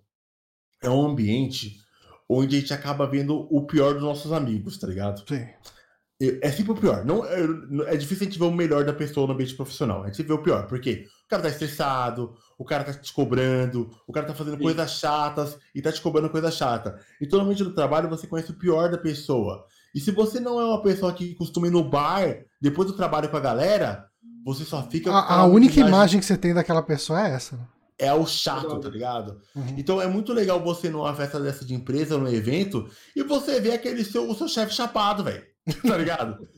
é 0.83 0.91
um 0.91 1.07
ambiente 1.07 1.79
onde 2.29 2.57
a 2.57 2.61
gente 2.61 2.75
acaba 2.75 3.07
vendo 3.07 3.47
o 3.51 3.67
pior 3.67 3.95
dos 3.95 4.03
nossos 4.03 4.31
amigos, 4.31 4.79
tá 4.79 4.87
ligado? 4.87 5.25
Sim. 5.27 5.47
É 6.43 6.51
sempre 6.51 6.73
o 6.73 6.77
pior. 6.77 7.03
Não, 7.03 7.25
é, 7.25 7.95
é 7.95 7.97
difícil 7.97 8.27
a 8.27 8.29
gente 8.29 8.39
ver 8.39 8.45
o 8.45 8.51
melhor 8.51 8.85
da 8.85 8.93
pessoa 8.93 9.27
no 9.27 9.33
ambiente 9.33 9.55
profissional. 9.55 10.03
A 10.05 10.09
gente 10.09 10.23
vê 10.23 10.33
o 10.35 10.43
pior. 10.43 10.67
Por 10.67 10.79
quê? 10.79 11.07
O 11.25 11.29
cara 11.29 11.43
tá 11.45 11.49
estressado, 11.49 12.37
o 12.59 12.65
cara 12.65 12.85
tá 12.85 12.93
te 12.93 13.11
cobrando, 13.11 13.91
o 14.07 14.13
cara 14.13 14.27
tá 14.27 14.35
fazendo 14.35 14.59
Sim. 14.59 14.63
coisas 14.65 14.91
chatas 14.91 15.59
e 15.75 15.81
tá 15.81 15.91
te 15.91 16.01
cobrando 16.03 16.29
coisa 16.29 16.51
chata. 16.51 17.01
Então, 17.23 17.39
normalmente 17.39 17.65
no 17.65 17.73
trabalho 17.75 18.11
você 18.11 18.27
conhece 18.27 18.51
o 18.51 18.59
pior 18.59 18.91
da 18.91 18.99
pessoa. 18.99 19.67
E 19.95 20.01
se 20.01 20.11
você 20.11 20.39
não 20.39 20.61
é 20.61 20.65
uma 20.65 20.83
pessoa 20.83 21.13
que 21.13 21.35
costuma 21.35 21.67
ir 21.67 21.71
no 21.71 21.83
bar 21.83 22.45
depois 22.61 22.89
do 22.89 22.97
trabalho 22.97 23.29
com 23.29 23.37
a 23.37 23.41
galera, 23.41 24.07
você 24.45 24.65
só 24.65 24.83
fica. 24.83 25.11
A, 25.11 25.41
a 25.41 25.47
única 25.47 25.81
imagem 25.81 26.21
que 26.21 26.27
você 26.27 26.37
tem 26.37 26.55
daquela 26.55 26.83
pessoa 26.83 27.27
é 27.27 27.33
essa. 27.33 27.59
É 27.99 28.13
o 28.15 28.27
chato, 28.27 28.81
tá 28.81 28.89
ligado? 28.89 29.43
Uhum. 29.55 29.75
Então 29.77 30.01
é 30.01 30.07
muito 30.07 30.33
legal 30.33 30.59
você 30.59 30.89
numa 30.89 31.15
festa 31.15 31.39
dessa 31.39 31.67
de 31.67 31.75
empresa, 31.75 32.17
num 32.17 32.29
evento, 32.29 32.89
e 33.15 33.23
você 33.23 33.61
ver 33.61 33.73
aquele 33.73 34.03
seu, 34.05 34.29
o 34.29 34.35
seu 34.35 34.49
chefe 34.49 34.73
chapado, 34.73 35.23
velho. 35.23 35.45
Tá 35.87 35.97
ligado? 35.99 36.49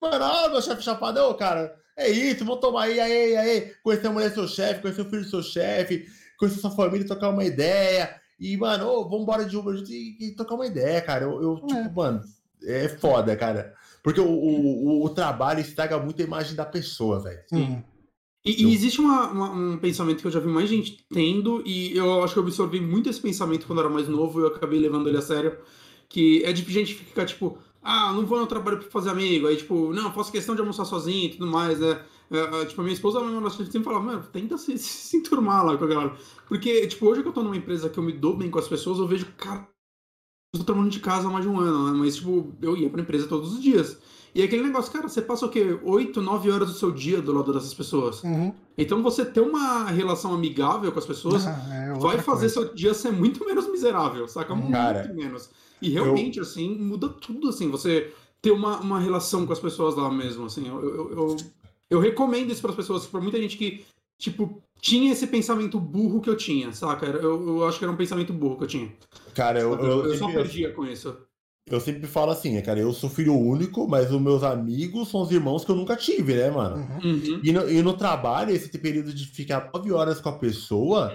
Mano, 0.00 0.24
ah, 0.24 0.48
meu 0.50 0.60
chefe 0.60 0.82
chapado, 0.82 1.18
ô, 1.20 1.34
cara, 1.34 1.74
é 1.96 2.10
isso, 2.10 2.44
vamos 2.44 2.60
tomar 2.60 2.82
aí, 2.82 3.00
aí, 3.00 3.36
aí, 3.36 3.72
conhecer 3.82 4.06
a 4.08 4.12
mulher 4.12 4.28
do 4.28 4.34
seu 4.34 4.48
chefe, 4.48 4.82
conhecer 4.82 5.00
o 5.00 5.08
filho 5.08 5.22
do 5.22 5.30
seu 5.30 5.42
chefe, 5.42 6.06
conhecer 6.38 6.60
sua 6.60 6.70
família, 6.70 7.06
trocar 7.06 7.30
uma 7.30 7.44
ideia. 7.44 8.14
E, 8.38 8.54
mano, 8.58 8.86
ô, 8.86 9.04
vamos 9.04 9.22
embora 9.22 9.46
de 9.46 9.56
Uber 9.56 9.82
e, 9.88 10.16
e 10.20 10.36
trocar 10.36 10.56
uma 10.56 10.66
ideia, 10.66 11.00
cara. 11.00 11.24
Eu, 11.24 11.42
eu 11.42 11.56
tipo, 11.66 11.74
é. 11.74 11.88
mano, 11.88 12.20
é 12.62 12.88
foda, 12.88 13.36
cara. 13.36 13.74
Porque 14.02 14.20
o, 14.20 14.28
o, 14.28 15.04
o, 15.04 15.08
trabalho 15.10 15.60
estraga 15.60 15.98
muito 15.98 16.22
a 16.22 16.24
imagem 16.24 16.54
da 16.54 16.64
pessoa, 16.64 17.20
velho. 17.20 17.40
Sim. 17.48 17.82
E, 18.44 18.62
e, 18.62 18.72
existe 18.72 19.00
uma, 19.00 19.26
uma, 19.28 19.50
um 19.50 19.78
pensamento 19.78 20.20
que 20.20 20.26
eu 20.26 20.30
já 20.30 20.38
vi 20.38 20.46
mais 20.46 20.68
gente 20.68 21.04
tendo, 21.12 21.60
e 21.66 21.96
eu 21.96 22.22
acho 22.22 22.32
que 22.32 22.38
eu 22.38 22.44
absorvi 22.44 22.80
muito 22.80 23.10
esse 23.10 23.20
pensamento 23.20 23.66
quando 23.66 23.80
eu 23.80 23.86
era 23.86 23.92
mais 23.92 24.06
novo, 24.08 24.38
e 24.38 24.42
eu 24.44 24.46
acabei 24.46 24.78
levando 24.78 25.08
ele 25.08 25.18
a 25.18 25.22
sério, 25.22 25.58
que 26.08 26.44
é 26.44 26.52
de 26.52 26.62
gente 26.72 26.94
ficar 26.94 27.26
tipo, 27.26 27.58
ah, 27.82 28.12
não 28.12 28.24
vou 28.24 28.38
no 28.38 28.46
trabalho 28.46 28.78
pra 28.78 28.88
fazer 28.88 29.10
amigo, 29.10 29.48
aí 29.48 29.56
tipo, 29.56 29.92
não, 29.92 30.12
faço 30.12 30.30
questão 30.30 30.54
de 30.54 30.60
almoçar 30.60 30.84
sozinho 30.84 31.26
e 31.26 31.30
tudo 31.30 31.48
mais, 31.48 31.80
né? 31.80 32.00
É, 32.30 32.62
é, 32.62 32.64
tipo, 32.64 32.80
a 32.80 32.84
minha 32.84 32.94
esposa 32.94 33.18
ela 33.18 33.50
sempre 33.50 33.82
fala, 33.82 34.00
mano, 34.00 34.24
tenta 34.32 34.56
se, 34.56 34.78
se 34.78 35.16
enturmar 35.16 35.64
lá 35.64 35.76
com 35.76 35.84
a 35.84 35.88
galera. 35.88 36.16
Porque, 36.48 36.86
tipo, 36.86 37.06
hoje 37.06 37.22
que 37.22 37.28
eu 37.28 37.32
tô 37.32 37.42
numa 37.42 37.56
empresa 37.56 37.88
que 37.88 37.98
eu 37.98 38.02
me 38.04 38.12
dou 38.12 38.36
bem 38.36 38.50
com 38.50 38.58
as 38.58 38.68
pessoas, 38.68 38.98
eu 38.98 39.06
vejo, 39.06 39.26
cara, 39.36 39.68
eu 40.56 40.60
tô 40.60 40.64
trabalhando 40.64 40.92
de 40.92 41.00
casa 41.00 41.28
há 41.28 41.30
mais 41.30 41.44
de 41.44 41.50
um 41.50 41.60
ano, 41.60 41.90
né? 41.90 41.98
Mas, 41.98 42.16
tipo, 42.16 42.52
eu 42.60 42.76
ia 42.76 42.90
pra 42.90 43.00
empresa 43.00 43.26
todos 43.26 43.52
os 43.52 43.62
dias. 43.62 43.98
E 44.34 44.42
aquele 44.42 44.62
negócio, 44.62 44.92
cara, 44.92 45.08
você 45.08 45.22
passa 45.22 45.46
o 45.46 45.48
quê? 45.48 45.78
8, 45.82 46.20
9 46.20 46.50
horas 46.50 46.68
do 46.68 46.74
seu 46.74 46.90
dia 46.90 47.22
do 47.22 47.32
lado 47.32 47.54
dessas 47.54 47.72
pessoas. 47.72 48.22
Uhum. 48.22 48.52
Então 48.76 49.02
você 49.02 49.24
ter 49.24 49.40
uma 49.40 49.86
relação 49.86 50.34
amigável 50.34 50.92
com 50.92 50.98
as 50.98 51.06
pessoas 51.06 51.46
ah, 51.46 51.58
é 51.72 51.98
vai 51.98 52.18
fazer 52.18 52.52
coisa. 52.52 52.66
seu 52.66 52.74
dia 52.74 52.92
ser 52.92 53.12
muito 53.12 53.42
menos 53.46 53.66
miserável, 53.66 54.28
saca? 54.28 54.54
Muito 54.54 54.72
cara, 54.72 55.10
menos. 55.14 55.48
E 55.80 55.88
realmente, 55.88 56.36
eu... 56.36 56.42
assim, 56.42 56.76
muda 56.76 57.08
tudo, 57.08 57.48
assim, 57.48 57.70
você 57.70 58.12
ter 58.42 58.50
uma, 58.50 58.78
uma 58.80 59.00
relação 59.00 59.46
com 59.46 59.54
as 59.54 59.58
pessoas 59.58 59.94
lá 59.94 60.10
mesmo, 60.10 60.44
assim. 60.44 60.68
Eu, 60.68 60.84
eu, 60.84 61.10
eu, 61.12 61.36
eu 61.88 61.98
recomendo 61.98 62.50
isso 62.50 62.60
para 62.60 62.72
as 62.72 62.76
pessoas, 62.76 63.06
para 63.06 63.22
muita 63.22 63.40
gente 63.40 63.56
que, 63.56 63.86
tipo, 64.18 64.62
tinha 64.80 65.12
esse 65.12 65.26
pensamento 65.26 65.80
burro 65.80 66.20
que 66.20 66.30
eu 66.30 66.36
tinha, 66.36 66.72
saca? 66.72 67.06
Eu, 67.06 67.46
eu 67.48 67.64
acho 67.66 67.78
que 67.78 67.84
era 67.84 67.92
um 67.92 67.96
pensamento 67.96 68.32
burro 68.32 68.58
que 68.58 68.64
eu 68.64 68.68
tinha. 68.68 68.92
Cara, 69.34 69.60
eu, 69.60 69.74
eu, 69.74 70.06
eu 70.06 70.16
só 70.16 70.30
perdia 70.30 70.72
com 70.72 70.86
isso. 70.86 71.16
Eu 71.68 71.80
sempre 71.80 72.06
falo 72.06 72.30
assim, 72.30 72.60
cara, 72.62 72.78
eu 72.78 72.92
sou 72.92 73.10
filho 73.10 73.34
único, 73.34 73.88
mas 73.88 74.12
os 74.12 74.20
meus 74.20 74.44
amigos 74.44 75.08
são 75.10 75.22
os 75.22 75.32
irmãos 75.32 75.64
que 75.64 75.70
eu 75.70 75.74
nunca 75.74 75.96
tive, 75.96 76.36
né, 76.36 76.48
mano? 76.48 76.76
Uhum. 77.02 77.40
E, 77.42 77.52
no, 77.52 77.68
e 77.68 77.82
no 77.82 77.96
trabalho, 77.96 78.54
esse 78.54 78.78
período 78.78 79.12
de 79.12 79.26
ficar 79.26 79.68
nove 79.74 79.90
horas 79.90 80.20
com 80.20 80.28
a 80.28 80.38
pessoa, 80.38 81.12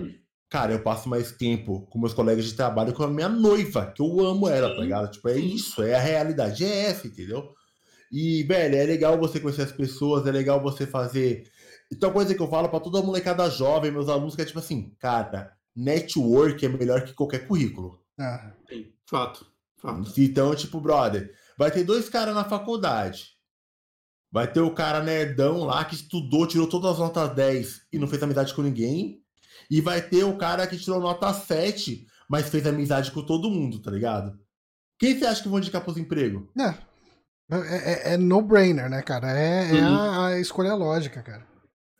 cara, 0.49 0.73
eu 0.73 0.83
passo 0.83 1.07
mais 1.07 1.31
tempo 1.31 1.87
com 1.89 1.97
meus 1.97 2.13
colegas 2.13 2.43
de 2.43 2.53
trabalho 2.53 2.91
com 2.91 3.03
a 3.03 3.07
minha 3.07 3.29
noiva, 3.29 3.93
que 3.95 4.01
eu 4.01 4.19
amo 4.19 4.49
ela, 4.49 4.75
tá 4.75 4.81
ligado? 4.81 5.09
Tipo, 5.09 5.29
é 5.29 5.37
isso, 5.37 5.81
é 5.81 5.95
a 5.95 6.01
realidade, 6.01 6.65
é 6.65 6.87
essa, 6.87 7.07
entendeu? 7.07 7.53
E, 8.11 8.43
velho, 8.43 8.75
é 8.75 8.83
legal 8.83 9.17
você 9.17 9.39
conhecer 9.39 9.61
as 9.61 9.71
pessoas, 9.71 10.27
é 10.27 10.31
legal 10.31 10.61
você 10.61 10.85
fazer. 10.85 11.45
Então, 11.91 12.11
coisa 12.11 12.33
que 12.33 12.41
eu 12.41 12.49
falo 12.49 12.69
para 12.69 12.79
toda 12.79 12.99
a 12.99 13.03
molecada 13.03 13.49
jovem, 13.49 13.91
meus 13.91 14.07
alunos, 14.07 14.35
que 14.35 14.41
é 14.41 14.45
tipo 14.45 14.59
assim, 14.59 14.95
cara, 14.99 15.53
network 15.75 16.65
é 16.65 16.69
melhor 16.69 17.03
que 17.03 17.13
qualquer 17.13 17.47
currículo. 17.47 18.01
Ah. 18.19 18.53
Sim, 18.69 18.91
fato. 19.05 19.45
Então, 20.17 20.55
tipo, 20.55 20.79
brother, 20.79 21.33
vai 21.57 21.71
ter 21.71 21.83
dois 21.83 22.07
caras 22.07 22.35
na 22.35 22.43
faculdade. 22.43 23.31
Vai 24.31 24.49
ter 24.49 24.61
o 24.61 24.73
cara 24.73 25.03
nerdão 25.03 25.63
lá 25.63 25.83
que 25.83 25.95
estudou, 25.95 26.47
tirou 26.47 26.67
todas 26.67 26.91
as 26.91 26.99
notas 26.99 27.35
10 27.35 27.87
e 27.91 27.99
não 27.99 28.07
fez 28.07 28.21
amizade 28.23 28.53
com 28.53 28.61
ninguém. 28.61 29.21
E 29.69 29.81
vai 29.81 30.01
ter 30.01 30.23
o 30.23 30.37
cara 30.37 30.65
que 30.67 30.77
tirou 30.77 31.01
nota 31.01 31.33
7, 31.33 32.05
mas 32.29 32.49
fez 32.49 32.65
amizade 32.65 33.11
com 33.11 33.25
todo 33.25 33.49
mundo, 33.49 33.81
tá 33.81 33.91
ligado? 33.91 34.39
Quem 34.97 35.17
você 35.17 35.25
acha 35.25 35.41
que 35.41 35.49
vão 35.49 35.59
indicar 35.59 35.83
pros 35.83 35.97
empregos? 35.97 36.43
É. 36.57 36.91
É, 37.53 38.11
é, 38.11 38.13
é 38.13 38.17
no-brainer, 38.17 38.89
né, 38.89 39.01
cara? 39.01 39.37
É, 39.37 39.71
é 39.71 39.81
uhum. 39.81 39.95
a, 39.95 40.27
a 40.27 40.39
escolha 40.39 40.73
lógica, 40.73 41.21
cara. 41.21 41.50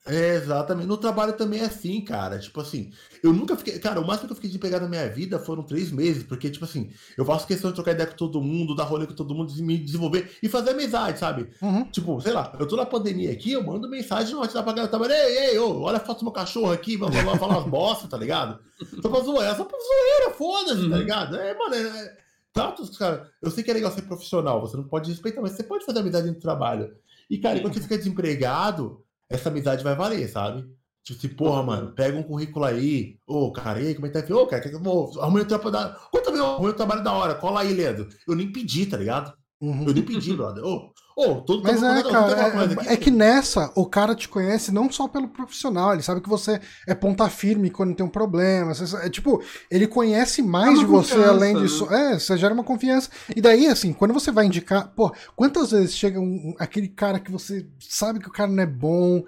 É, 0.05 0.35
exatamente. 0.35 0.87
No 0.87 0.97
trabalho 0.97 1.33
também 1.33 1.59
é 1.59 1.65
assim, 1.65 2.01
cara. 2.01 2.39
Tipo 2.39 2.59
assim, 2.59 2.91
eu 3.23 3.31
nunca 3.31 3.55
fiquei. 3.55 3.77
Cara, 3.77 3.99
o 3.99 4.05
máximo 4.05 4.27
que 4.27 4.31
eu 4.31 4.35
fiquei 4.35 4.49
de 4.49 4.57
pegar 4.57 4.79
na 4.79 4.89
minha 4.89 5.07
vida 5.07 5.37
foram 5.37 5.61
três 5.61 5.91
meses, 5.91 6.23
porque, 6.23 6.49
tipo 6.49 6.65
assim, 6.65 6.89
eu 7.15 7.23
faço 7.23 7.45
questão 7.45 7.69
de 7.69 7.75
trocar 7.75 7.91
ideia 7.91 8.09
com 8.09 8.15
todo 8.15 8.41
mundo, 8.41 8.75
dar 8.75 8.85
rolê 8.85 9.05
com 9.05 9.13
todo 9.13 9.35
mundo, 9.35 9.53
me 9.57 9.77
desenvolver 9.77 10.31
e 10.41 10.49
fazer 10.49 10.71
amizade, 10.71 11.19
sabe? 11.19 11.49
Uhum. 11.61 11.83
Tipo, 11.85 12.19
sei 12.19 12.33
lá, 12.33 12.55
eu 12.59 12.67
tô 12.67 12.75
na 12.75 12.85
pandemia 12.85 13.31
aqui, 13.31 13.51
eu 13.51 13.63
mando 13.63 13.87
mensagem 13.87 14.33
no 14.33 14.39
WhatsApp 14.39 14.63
pra 14.63 14.73
galera 14.73 14.89
trabalhar, 14.89 15.29
ei, 15.29 15.51
ei, 15.51 15.59
ô, 15.59 15.81
olha 15.81 15.97
a 15.97 16.01
foto 16.01 16.19
do 16.19 16.25
meu 16.25 16.33
cachorro 16.33 16.71
aqui, 16.71 16.97
vamos 16.97 17.23
lá 17.23 17.37
falar 17.37 17.59
umas 17.59 17.69
bosta, 17.69 18.07
tá 18.07 18.17
ligado? 18.17 18.59
Só 19.01 19.07
pra 19.07 19.19
zoeira, 19.19 19.55
só 19.55 19.65
pra 19.65 19.77
zoeira, 19.77 20.35
foda-se, 20.35 20.75
tá 20.77 20.83
uhum. 20.83 20.89
tá 20.89 20.97
ligado? 20.97 21.35
É, 21.35 21.53
mano, 21.55 21.75
é. 21.75 21.81
é 21.81 22.21
Tantos, 22.53 22.97
cara, 22.97 23.31
eu 23.41 23.49
sei 23.49 23.63
que 23.63 23.71
é 23.71 23.73
legal 23.73 23.91
ser 23.91 24.01
profissional, 24.01 24.59
você 24.59 24.75
não 24.75 24.83
pode 24.83 25.09
respeitar, 25.09 25.41
mas 25.41 25.53
você 25.53 25.63
pode 25.63 25.85
fazer 25.85 25.99
amizade 25.99 26.27
no 26.27 26.35
trabalho. 26.35 26.93
E, 27.29 27.37
cara, 27.37 27.57
enquanto 27.57 27.75
você 27.75 27.81
fica 27.81 27.97
desempregado 27.97 29.01
essa 29.31 29.49
amizade 29.49 29.83
vai 29.83 29.95
valer, 29.95 30.27
sabe? 30.29 30.65
Tipo 31.03 31.19
assim, 31.19 31.35
porra, 31.35 31.63
mano, 31.63 31.93
pega 31.93 32.17
um 32.17 32.23
currículo 32.23 32.65
aí. 32.65 33.17
Ô, 33.25 33.45
oh, 33.45 33.51
cara, 33.51 33.81
e 33.81 33.87
aí, 33.87 33.95
como 33.95 34.05
é 34.05 34.09
que 34.09 34.21
tá? 34.21 34.35
Ô, 34.35 34.43
oh, 34.43 34.47
cara, 34.47 34.61
que 34.61 34.75
eu 34.75 34.79
vou 34.81 35.19
arrumar 35.19 35.41
um 35.41 35.45
trabalho 35.45 35.71
da. 35.71 35.89
Quanto 36.11 36.31
meu 36.31 36.45
arrumei 36.45 36.71
um 36.71 36.75
trabalho 36.75 37.03
da 37.03 37.13
hora? 37.13 37.35
Cola 37.35 37.61
aí, 37.61 37.73
Leandro. 37.73 38.07
Eu 38.27 38.35
nem 38.35 38.51
pedi, 38.51 38.85
tá 38.85 38.97
ligado? 38.97 39.33
Uhum. 39.61 39.85
Eu 39.87 39.93
nem 39.93 40.03
pedi, 40.03 40.33
brother. 40.33 40.63
Ô, 40.63 40.91
oh, 41.15 41.23
oh, 41.23 41.35
todo 41.41 41.61
Mas 41.63 41.83
é, 41.83 42.01
cara, 42.01 42.83
é, 42.87 42.93
é, 42.93 42.97
que 42.97 43.11
nessa 43.11 43.71
o 43.75 43.85
cara 43.85 44.15
te 44.15 44.27
conhece 44.27 44.71
não 44.71 44.91
só 44.91 45.07
pelo 45.07 45.27
profissional, 45.27 45.93
ele 45.93 46.01
sabe 46.01 46.19
que 46.19 46.27
você 46.27 46.59
é 46.87 46.95
ponta 46.95 47.29
firme 47.29 47.69
quando 47.69 47.93
tem 47.93 48.03
um 48.03 48.09
problema. 48.09 48.73
Você, 48.73 48.95
é 49.05 49.07
tipo, 49.07 49.39
ele 49.69 49.85
conhece 49.85 50.41
mais 50.41 50.79
é 50.79 50.79
de 50.79 50.85
você 50.85 51.23
além 51.23 51.55
disso. 51.61 51.85
Né? 51.91 52.13
É, 52.13 52.19
você 52.19 52.35
gera 52.37 52.55
uma 52.55 52.63
confiança. 52.63 53.11
E 53.35 53.39
daí, 53.39 53.67
assim, 53.67 53.93
quando 53.93 54.15
você 54.15 54.31
vai 54.31 54.47
indicar, 54.47 54.87
pô, 54.95 55.13
quantas 55.35 55.69
vezes 55.69 55.95
chega 55.95 56.19
um, 56.19 56.55
aquele 56.57 56.87
cara 56.87 57.19
que 57.19 57.31
você 57.31 57.67
sabe 57.79 58.19
que 58.19 58.27
o 58.27 58.33
cara 58.33 58.49
não 58.49 58.63
é 58.63 58.67
bom, 58.67 59.23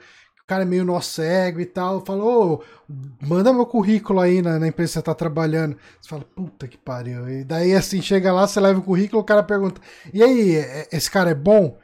cara 0.53 0.63
é 0.63 0.65
meio 0.65 0.85
nó 0.85 1.01
cego 1.01 1.59
e 1.59 1.65
tal, 1.65 2.05
falou, 2.05 2.63
oh, 2.87 3.25
manda 3.25 3.51
meu 3.51 3.65
currículo 3.65 4.19
aí 4.19 4.39
na, 4.39 4.59
na, 4.59 4.67
empresa 4.67 4.91
que 4.91 4.93
você 4.93 5.01
tá 5.01 5.15
trabalhando. 5.15 5.75
Você 5.99 6.09
fala, 6.09 6.23
puta 6.23 6.67
que 6.67 6.77
pariu. 6.77 7.27
E 7.27 7.43
daí 7.43 7.73
assim, 7.73 8.01
chega 8.03 8.31
lá, 8.31 8.45
você 8.45 8.59
leva 8.59 8.79
o 8.79 8.83
currículo, 8.83 9.21
o 9.21 9.25
cara 9.25 9.41
pergunta, 9.41 9.81
e 10.13 10.21
aí, 10.21 10.55
esse 10.91 11.09
cara 11.09 11.31
é 11.31 11.35
bom? 11.35 11.75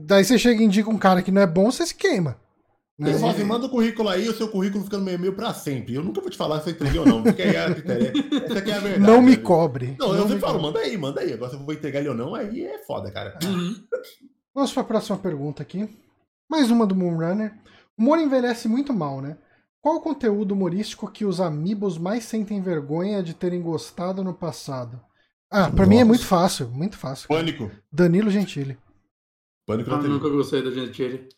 Daí 0.00 0.22
você 0.22 0.38
chega 0.38 0.60
e 0.60 0.66
indica 0.66 0.90
um 0.90 0.98
cara 0.98 1.22
que 1.22 1.30
não 1.30 1.40
é 1.40 1.46
bom, 1.46 1.70
você 1.70 1.86
se 1.86 1.94
queima. 1.94 2.36
Né? 2.98 3.14
Fala 3.14 3.32
assim, 3.32 3.44
manda 3.44 3.64
o 3.64 3.70
currículo 3.70 4.10
aí, 4.10 4.28
o 4.28 4.34
seu 4.34 4.48
currículo 4.48 4.84
fica 4.84 4.98
no 4.98 5.04
meu 5.04 5.14
e-mail 5.14 5.32
pra 5.32 5.54
sempre. 5.54 5.94
Eu 5.94 6.04
nunca 6.04 6.20
vou 6.20 6.28
te 6.28 6.36
falar 6.36 6.60
se 6.60 6.68
eu 6.68 6.74
entreguei 6.74 7.00
ou 7.00 7.06
não. 7.06 7.22
Porque 7.22 7.40
aí 7.40 7.56
é 7.56 7.58
a 7.58 7.70
Essa 7.70 8.58
aqui 8.58 8.70
é 8.70 8.74
a 8.74 8.78
verdade. 8.80 9.00
Não 9.00 9.22
me 9.22 9.38
cobre. 9.38 9.96
Não, 9.98 10.08
não 10.08 10.16
eu 10.16 10.22
sempre 10.24 10.40
falo, 10.40 10.60
manda 10.60 10.80
aí, 10.80 10.98
manda 10.98 11.22
aí. 11.22 11.32
Agora 11.32 11.50
se 11.50 11.56
eu 11.56 11.64
vou 11.64 11.72
entregar 11.72 12.00
ele 12.00 12.10
ou 12.10 12.14
não, 12.14 12.34
aí 12.34 12.62
é 12.62 12.76
foda, 12.80 13.10
cara. 13.10 13.38
Uhum. 13.42 13.74
Vamos 14.54 14.70
pra 14.74 14.84
próxima 14.84 15.16
pergunta 15.16 15.62
aqui. 15.62 15.88
Mais 16.50 16.68
uma 16.68 16.84
do 16.84 16.96
Moonrunner. 16.96 17.56
O 17.96 18.02
humor 18.02 18.18
envelhece 18.18 18.66
muito 18.66 18.92
mal, 18.92 19.20
né? 19.20 19.38
Qual 19.80 19.96
o 19.96 20.00
conteúdo 20.00 20.52
humorístico 20.52 21.10
que 21.10 21.24
os 21.24 21.40
amigos 21.40 21.96
mais 21.96 22.24
sentem 22.24 22.60
vergonha 22.60 23.22
de 23.22 23.34
terem 23.34 23.62
gostado 23.62 24.24
no 24.24 24.34
passado? 24.34 25.00
Ah, 25.48 25.70
pra 25.70 25.70
Nossa. 25.70 25.86
mim 25.86 25.98
é 25.98 26.04
muito 26.04 26.26
fácil, 26.26 26.68
muito 26.68 26.98
fácil. 26.98 27.28
Cara. 27.28 27.40
Pânico. 27.40 27.70
Danilo 27.90 28.30
Gentili. 28.30 28.76
Pânico 29.64 29.90
ah, 29.92 30.02
nunca 30.02 30.28
gostei 30.28 30.60
da 30.60 30.72
Gentili. 30.72 31.28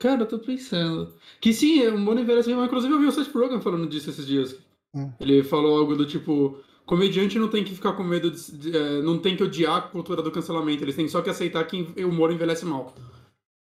Cara, 0.00 0.22
eu 0.22 0.28
tô 0.28 0.40
pensando. 0.40 1.16
Que 1.40 1.52
sim, 1.52 1.86
o 1.86 1.94
humor 1.94 2.18
envelhece 2.18 2.52
mal. 2.52 2.66
Inclusive 2.66 2.92
eu 2.92 3.00
vi 3.00 3.06
o 3.06 3.12
Seth 3.12 3.32
Rogen 3.32 3.60
falando 3.60 3.88
disso 3.88 4.10
esses 4.10 4.26
dias. 4.26 4.58
Hum. 4.92 5.12
Ele 5.20 5.44
falou 5.44 5.78
algo 5.78 5.94
do 5.94 6.04
tipo... 6.04 6.60
Comediante 6.84 7.38
não 7.38 7.48
tem 7.48 7.64
que 7.64 7.74
ficar 7.74 7.94
com 7.94 8.04
medo 8.04 8.30
de, 8.30 8.58
de, 8.58 8.76
é, 8.76 9.02
Não 9.02 9.18
tem 9.18 9.36
que 9.36 9.42
odiar 9.42 9.76
a 9.76 9.82
cultura 9.82 10.22
do 10.22 10.30
cancelamento. 10.30 10.84
Eles 10.84 10.94
têm 10.94 11.08
só 11.08 11.22
que 11.22 11.30
aceitar 11.30 11.64
que 11.64 11.82
o 12.04 12.08
humor 12.08 12.32
envelhece 12.32 12.64
mal. 12.64 12.94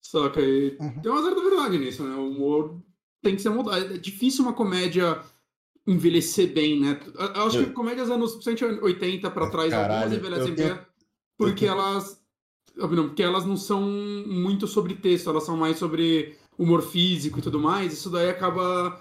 Só 0.04 0.30
que 0.30 0.40
aí 0.40 0.78
uhum. 0.80 1.02
tem 1.02 1.12
uma 1.12 1.24
certa 1.24 1.42
verdade 1.42 1.78
nisso, 1.78 2.04
né? 2.04 2.14
O 2.16 2.30
humor 2.30 2.78
tem 3.22 3.36
que 3.36 3.42
ser 3.42 3.50
mudado. 3.50 3.94
É 3.94 3.98
difícil 3.98 4.44
uma 4.44 4.54
comédia 4.54 5.22
envelhecer 5.88 6.54
bem, 6.54 6.80
né? 6.80 7.00
Eu 7.36 7.44
acho 7.44 7.58
eu... 7.58 7.66
que 7.66 7.72
comédias 7.72 8.12
anos 8.12 8.38
180 8.44 9.32
para 9.32 9.50
trás, 9.50 9.72
Caralho, 9.72 9.94
algumas 9.94 10.18
envelhecem 10.18 10.54
bem, 10.54 10.78
porque 11.38 11.66
elas. 11.66 12.22
Não, 12.76 13.08
porque 13.08 13.24
elas 13.24 13.46
não 13.46 13.56
são 13.56 13.82
muito 13.82 14.68
sobre 14.68 14.96
texto, 14.96 15.30
elas 15.30 15.44
são 15.44 15.56
mais 15.56 15.78
sobre 15.78 16.36
humor 16.58 16.82
físico 16.82 17.40
e 17.40 17.42
tudo 17.42 17.60
mais. 17.60 17.94
Isso 17.94 18.10
daí 18.10 18.30
acaba 18.30 19.00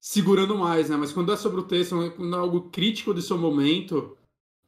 segurando 0.00 0.56
mais, 0.56 0.88
né? 0.88 0.96
Mas 0.96 1.12
quando 1.12 1.32
é 1.32 1.36
sobre 1.36 1.60
o 1.60 1.64
texto, 1.64 1.96
quando 2.16 2.34
é 2.34 2.38
algo 2.38 2.70
crítico 2.70 3.12
do 3.12 3.20
seu 3.20 3.36
momento, 3.36 4.16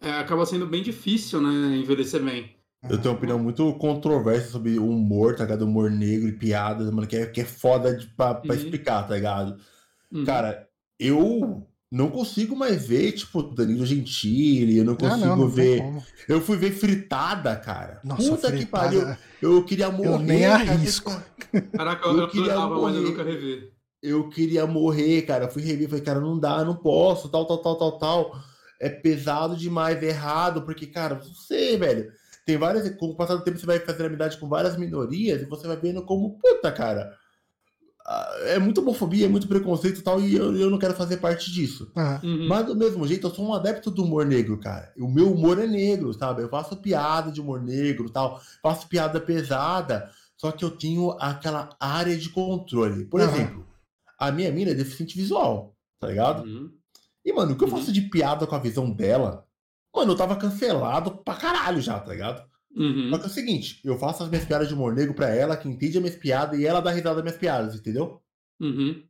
é, 0.00 0.10
acaba 0.10 0.44
sendo 0.44 0.66
bem 0.66 0.82
difícil, 0.82 1.40
né? 1.40 1.76
Envelhecer 1.76 2.22
bem. 2.22 2.54
Eu 2.88 2.98
tenho 2.98 3.10
uma 3.12 3.18
opinião 3.18 3.38
muito 3.38 3.72
controversa 3.74 4.48
sobre 4.50 4.78
o 4.78 4.88
humor, 4.88 5.36
tá 5.36 5.44
ligado? 5.44 5.62
Humor 5.62 5.90
negro 5.90 6.28
e 6.28 6.32
piadas, 6.32 6.90
mano, 6.90 7.06
que 7.06 7.16
é, 7.16 7.26
que 7.26 7.40
é 7.40 7.44
foda 7.44 7.94
de, 7.96 8.06
pra, 8.08 8.34
pra 8.34 8.54
uhum. 8.54 8.60
explicar, 8.60 9.06
tá 9.06 9.14
ligado? 9.14 9.56
Uhum. 10.10 10.24
Cara, 10.24 10.68
eu 10.98 11.66
não 11.90 12.10
consigo 12.10 12.56
mais 12.56 12.86
ver, 12.86 13.12
tipo, 13.12 13.42
Danilo 13.42 13.86
Gentili, 13.86 14.78
eu 14.78 14.84
não 14.84 14.94
Ah, 14.94 14.96
consigo 14.96 15.26
não, 15.26 15.36
não 15.36 15.50
tem 15.50 15.80
ver. 15.80 16.02
Eu 16.28 16.40
fui 16.40 16.56
ver 16.56 16.72
fritada, 16.72 17.54
cara. 17.56 18.00
Nossa, 18.02 18.30
Puta 18.30 18.50
que 18.50 18.58
fritada, 18.58 18.84
pariu. 18.84 19.16
Eu 19.40 19.64
queria 19.64 19.90
morrer. 19.90 20.24
nem 20.24 20.40
cara. 20.42 20.72
arrisco. 20.72 21.10
Caraca, 21.76 22.08
eu, 22.08 22.18
Eu 22.18 22.20
eu 22.20 22.28
queria 22.28 22.52
adorava, 22.52 22.80
mas 22.80 22.94
eu 22.96 23.02
morrer. 23.02 23.10
nunca 23.10 23.22
revi. 23.22 23.72
Eu 24.02 24.28
queria 24.28 24.66
morrer, 24.66 25.22
cara. 25.22 25.44
Eu 25.44 25.50
fui 25.50 25.62
rever, 25.62 25.88
falei, 25.88 26.04
cara, 26.04 26.20
não 26.20 26.38
dá, 26.38 26.64
não 26.64 26.74
posso, 26.76 27.28
tal, 27.28 27.46
tal, 27.46 27.58
tal, 27.58 27.76
tal, 27.78 27.98
tal. 27.98 28.36
É 28.80 28.88
pesado 28.88 29.56
demais, 29.56 30.02
é 30.02 30.06
errado, 30.06 30.62
porque, 30.62 30.86
cara, 30.88 31.14
você, 31.14 31.76
velho, 31.76 32.10
tem 32.46 32.56
várias. 32.56 32.88
Com 32.96 33.06
o 33.06 33.16
passar 33.16 33.36
do 33.36 33.44
tempo, 33.44 33.58
você 33.58 33.66
vai 33.66 33.78
fazendo 33.80 34.06
amizade 34.06 34.38
com 34.38 34.48
várias 34.48 34.76
minorias 34.76 35.42
e 35.42 35.46
você 35.46 35.66
vai 35.66 35.76
vendo 35.76 36.04
como, 36.04 36.38
puta, 36.38 36.70
cara. 36.72 37.16
É 38.46 38.58
muito 38.58 38.80
homofobia, 38.80 39.26
é 39.26 39.28
muito 39.28 39.46
preconceito 39.46 40.00
e 40.00 40.02
tal, 40.02 40.20
e 40.20 40.34
eu, 40.34 40.56
eu 40.56 40.68
não 40.68 40.78
quero 40.78 40.92
fazer 40.94 41.18
parte 41.18 41.50
disso. 41.52 41.90
Ah, 41.94 42.20
Uhum. 42.22 42.48
Mas 42.48 42.66
do 42.66 42.74
mesmo 42.76 43.06
jeito, 43.06 43.26
eu 43.28 43.30
sou 43.34 43.44
um 43.46 43.54
adepto 43.54 43.90
do 43.90 44.04
humor 44.04 44.26
negro, 44.26 44.58
cara. 44.58 44.92
O 44.98 45.08
meu 45.08 45.32
humor 45.32 45.58
é 45.60 45.66
negro, 45.66 46.12
sabe? 46.12 46.42
Eu 46.42 46.48
faço 46.48 46.76
piada 46.76 47.30
de 47.30 47.40
humor 47.40 47.62
negro 47.62 48.10
tal, 48.10 48.40
faço 48.60 48.88
piada 48.88 49.20
pesada, 49.20 50.10
só 50.36 50.50
que 50.52 50.64
eu 50.64 50.70
tenho 50.72 51.12
aquela 51.20 51.70
área 51.80 52.16
de 52.16 52.28
controle. 52.28 53.04
Por 53.04 53.20
Aham. 53.20 53.30
exemplo, 53.32 53.66
a 54.18 54.30
minha 54.32 54.50
mina 54.52 54.72
é 54.72 54.74
deficiente 54.74 55.16
visual, 55.16 55.76
tá 56.00 56.08
ligado? 56.08 56.44
Uhum. 56.44 56.70
E, 57.24 57.32
mano, 57.32 57.52
o 57.52 57.56
que 57.56 57.62
eu 57.64 57.68
Uhum. 57.68 57.76
faço 57.76 57.92
de 57.92 58.02
piada 58.02 58.46
com 58.48 58.54
a 58.56 58.60
visão 58.60 58.90
dela, 58.90 59.46
mano, 59.94 60.12
eu 60.12 60.16
tava 60.16 60.36
cancelado 60.36 61.18
pra 61.18 61.34
caralho 61.34 61.80
já, 61.80 61.98
tá 61.98 62.10
ligado? 62.10 62.44
Uhum. 62.74 63.10
Só 63.10 63.18
que 63.18 63.24
é 63.24 63.28
o 63.28 63.30
seguinte, 63.30 63.80
eu 63.84 63.98
faço 63.98 64.22
as 64.22 64.30
minhas 64.30 64.44
piadas 64.44 64.68
de 64.68 64.74
humor 64.74 64.94
negro 64.94 65.14
pra 65.14 65.28
ela, 65.28 65.56
que 65.56 65.68
entende 65.68 65.98
as 65.98 66.02
minhas 66.02 66.16
piadas, 66.16 66.58
e 66.58 66.66
ela 66.66 66.80
dá 66.80 66.90
risada 66.90 67.16
das 67.16 67.24
minhas 67.24 67.38
piadas, 67.38 67.74
entendeu? 67.74 68.20
Uhum. 68.60 69.02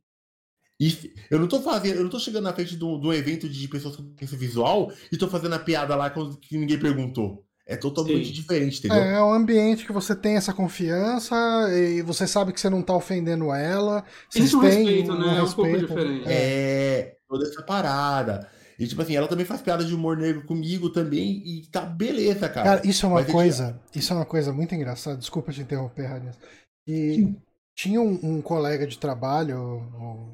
E 0.79 1.13
eu 1.29 1.39
não 1.39 1.47
tô 1.47 1.61
fazendo, 1.61 1.95
eu 1.95 2.03
não 2.03 2.09
tô 2.09 2.19
chegando 2.19 2.43
na 2.43 2.53
frente 2.53 2.75
de 2.75 2.83
um, 2.83 2.99
de 2.99 3.07
um 3.07 3.13
evento 3.13 3.47
de 3.47 3.67
pessoas 3.67 3.95
com 3.95 4.03
deficiência 4.03 4.37
visual 4.37 4.91
e 5.11 5.17
tô 5.17 5.27
fazendo 5.29 5.55
a 5.55 5.59
piada 5.59 5.95
lá 5.95 6.09
que 6.09 6.57
ninguém 6.57 6.79
perguntou. 6.79 7.45
É 7.65 7.77
totalmente 7.77 8.27
Sim. 8.27 8.33
diferente, 8.33 8.79
entendeu? 8.79 9.01
É, 9.01 9.13
é 9.13 9.21
um 9.21 9.31
ambiente 9.31 9.85
que 9.85 9.93
você 9.93 10.13
tem 10.13 10.35
essa 10.35 10.53
confiança 10.53 11.35
e 11.71 12.01
você 12.01 12.27
sabe 12.27 12.51
que 12.51 12.59
você 12.59 12.69
não 12.69 12.81
tá 12.81 12.93
ofendendo 12.93 13.53
ela. 13.53 14.03
Existe 14.35 14.57
um 14.57 14.59
têm 14.59 14.83
respeito, 14.83 15.17
né? 15.17 15.37
É 15.37 15.43
um 15.43 15.51
pouco 15.51 15.77
diferente. 15.77 16.25
É, 16.27 17.15
toda 17.29 17.47
essa 17.47 17.61
parada. 17.61 18.49
E 18.79 18.87
tipo 18.87 19.01
assim, 19.01 19.15
ela 19.15 19.27
também 19.27 19.45
faz 19.45 19.61
piada 19.61 19.83
de 19.85 19.93
humor 19.93 20.17
negro 20.17 20.45
comigo 20.45 20.89
também 20.89 21.41
e 21.45 21.67
tá 21.67 21.81
beleza, 21.81 22.49
cara. 22.49 22.77
Cara, 22.77 22.87
isso 22.87 23.05
é 23.05 23.09
uma 23.09 23.15
Mas 23.15 23.23
é 23.23 23.25
que- 23.27 23.31
coisa, 23.31 23.81
isso 23.95 24.13
é 24.13 24.15
uma 24.15 24.25
coisa 24.25 24.51
muito 24.53 24.73
engraçada. 24.73 25.17
Desculpa 25.17 25.51
te 25.51 25.61
interromper, 25.61 26.05
Ranias. 26.07 26.37
E 26.87 27.35
tinha 27.77 28.01
um, 28.01 28.19
um 28.23 28.41
colega 28.41 28.85
de 28.87 28.97
trabalho, 28.97 29.57
um 29.57 30.31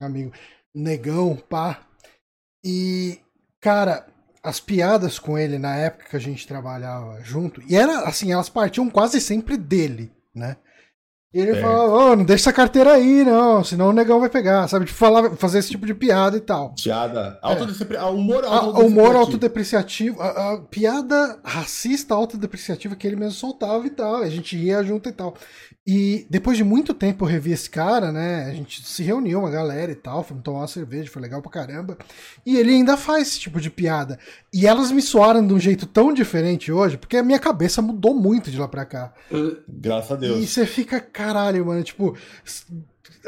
amigo, 0.00 0.32
negão, 0.74 1.36
pá. 1.36 1.86
E, 2.64 3.18
cara, 3.60 4.06
as 4.42 4.58
piadas 4.60 5.18
com 5.18 5.38
ele 5.38 5.58
na 5.58 5.76
época 5.76 6.08
que 6.10 6.16
a 6.16 6.20
gente 6.20 6.46
trabalhava 6.46 7.22
junto, 7.22 7.62
e 7.68 7.76
era 7.76 8.00
assim, 8.08 8.32
elas 8.32 8.48
partiam 8.48 8.88
quase 8.90 9.20
sempre 9.20 9.56
dele, 9.56 10.10
né? 10.34 10.56
E 11.36 11.38
ele 11.38 11.52
Certo. 11.52 11.66
falava, 11.66 11.92
ô, 12.12 12.16
não 12.16 12.24
deixa 12.24 12.44
essa 12.44 12.52
carteira 12.54 12.94
aí, 12.94 13.22
não, 13.22 13.62
senão 13.62 13.90
o 13.90 13.92
negão 13.92 14.18
vai 14.18 14.30
pegar, 14.30 14.66
sabe? 14.68 14.86
Tipo, 14.86 14.96
falar, 14.98 15.36
fazer 15.36 15.58
esse 15.58 15.68
tipo 15.70 15.84
de 15.84 15.92
piada 15.92 16.34
e 16.34 16.40
tal. 16.40 16.74
Piada. 16.82 17.38
Autodepre... 17.42 17.98
ah, 17.98 18.06
Humor 18.08 18.42
autodepreciativo. 18.42 18.86
humor 18.86 19.16
autodepreciativo, 19.16 20.22
a, 20.22 20.54
a 20.54 20.58
piada 20.62 21.38
racista 21.44 22.14
autodepreciativa 22.14 22.96
que 22.96 23.06
ele 23.06 23.16
mesmo 23.16 23.32
soltava 23.32 23.86
e 23.86 23.90
tal, 23.90 24.16
a 24.16 24.30
gente 24.30 24.56
ia 24.56 24.82
junto 24.82 25.10
e 25.10 25.12
tal. 25.12 25.34
E 25.86 26.26
depois 26.28 26.56
de 26.56 26.64
muito 26.64 26.92
tempo 26.92 27.24
eu 27.24 27.28
revi 27.28 27.52
esse 27.52 27.70
cara, 27.70 28.10
né? 28.10 28.46
A 28.46 28.52
gente 28.52 28.84
se 28.84 29.04
reuniu, 29.04 29.38
uma 29.38 29.50
galera 29.50 29.92
e 29.92 29.94
tal, 29.94 30.24
fomos 30.24 30.42
tomar 30.42 30.60
uma 30.60 30.66
cerveja, 30.66 31.08
foi 31.10 31.22
legal 31.22 31.40
pra 31.40 31.50
caramba. 31.50 31.96
E 32.44 32.56
ele 32.56 32.72
ainda 32.72 32.96
faz 32.96 33.28
esse 33.28 33.40
tipo 33.40 33.60
de 33.60 33.70
piada. 33.70 34.18
E 34.52 34.66
elas 34.66 34.90
me 34.90 35.00
soaram 35.00 35.46
de 35.46 35.54
um 35.54 35.60
jeito 35.60 35.86
tão 35.86 36.12
diferente 36.12 36.72
hoje, 36.72 36.96
porque 36.96 37.16
a 37.16 37.22
minha 37.22 37.38
cabeça 37.38 37.80
mudou 37.80 38.14
muito 38.14 38.50
de 38.50 38.58
lá 38.58 38.66
pra 38.66 38.84
cá. 38.84 39.12
Graças 39.68 40.10
a 40.10 40.16
Deus. 40.16 40.42
E 40.42 40.46
você 40.48 40.66
fica, 40.66 41.00
caralho, 41.00 41.64
mano, 41.64 41.84
tipo. 41.84 42.16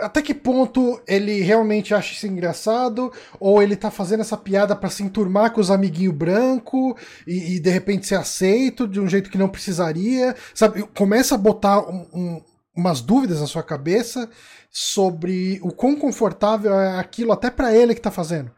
Até 0.01 0.23
que 0.23 0.35
ponto 0.35 1.01
ele 1.07 1.41
realmente 1.41 1.95
acha 1.95 2.13
isso 2.13 2.27
engraçado? 2.27 3.13
Ou 3.41 3.63
ele 3.63 3.77
tá 3.77 3.91
fazendo 3.91 4.21
essa 4.21 4.37
piada 4.37 4.75
pra 4.77 4.91
se 4.91 5.03
enturmar 5.03 5.53
com 5.53 5.61
os 5.61 5.71
amiguinhos 5.71 6.15
branco 6.15 6.97
e, 7.27 7.57
e 7.57 7.61
de 7.61 7.71
repente 7.71 8.07
ser 8.07 8.15
aceito 8.17 8.87
de 8.87 9.01
um 9.01 9.09
jeito 9.09 9.31
que 9.31 9.39
não 9.39 9.49
precisaria? 9.49 10.35
Sabe? 10.55 10.83
Começa 10.95 11.35
a 11.35 11.39
botar 11.39 11.81
um- 11.81 12.07
um- 12.13 12.43
umas 12.77 13.01
dúvidas 13.01 13.41
na 13.41 13.47
sua 13.47 13.63
cabeça 13.63 14.29
sobre 14.71 15.59
o 15.63 15.73
quão 15.73 15.97
confortável 15.97 16.73
é 16.75 16.99
aquilo 16.99 17.33
até 17.33 17.51
pra 17.51 17.75
ele 17.75 17.95
que 17.95 18.01
tá 18.01 18.11
fazendo. 18.11 18.51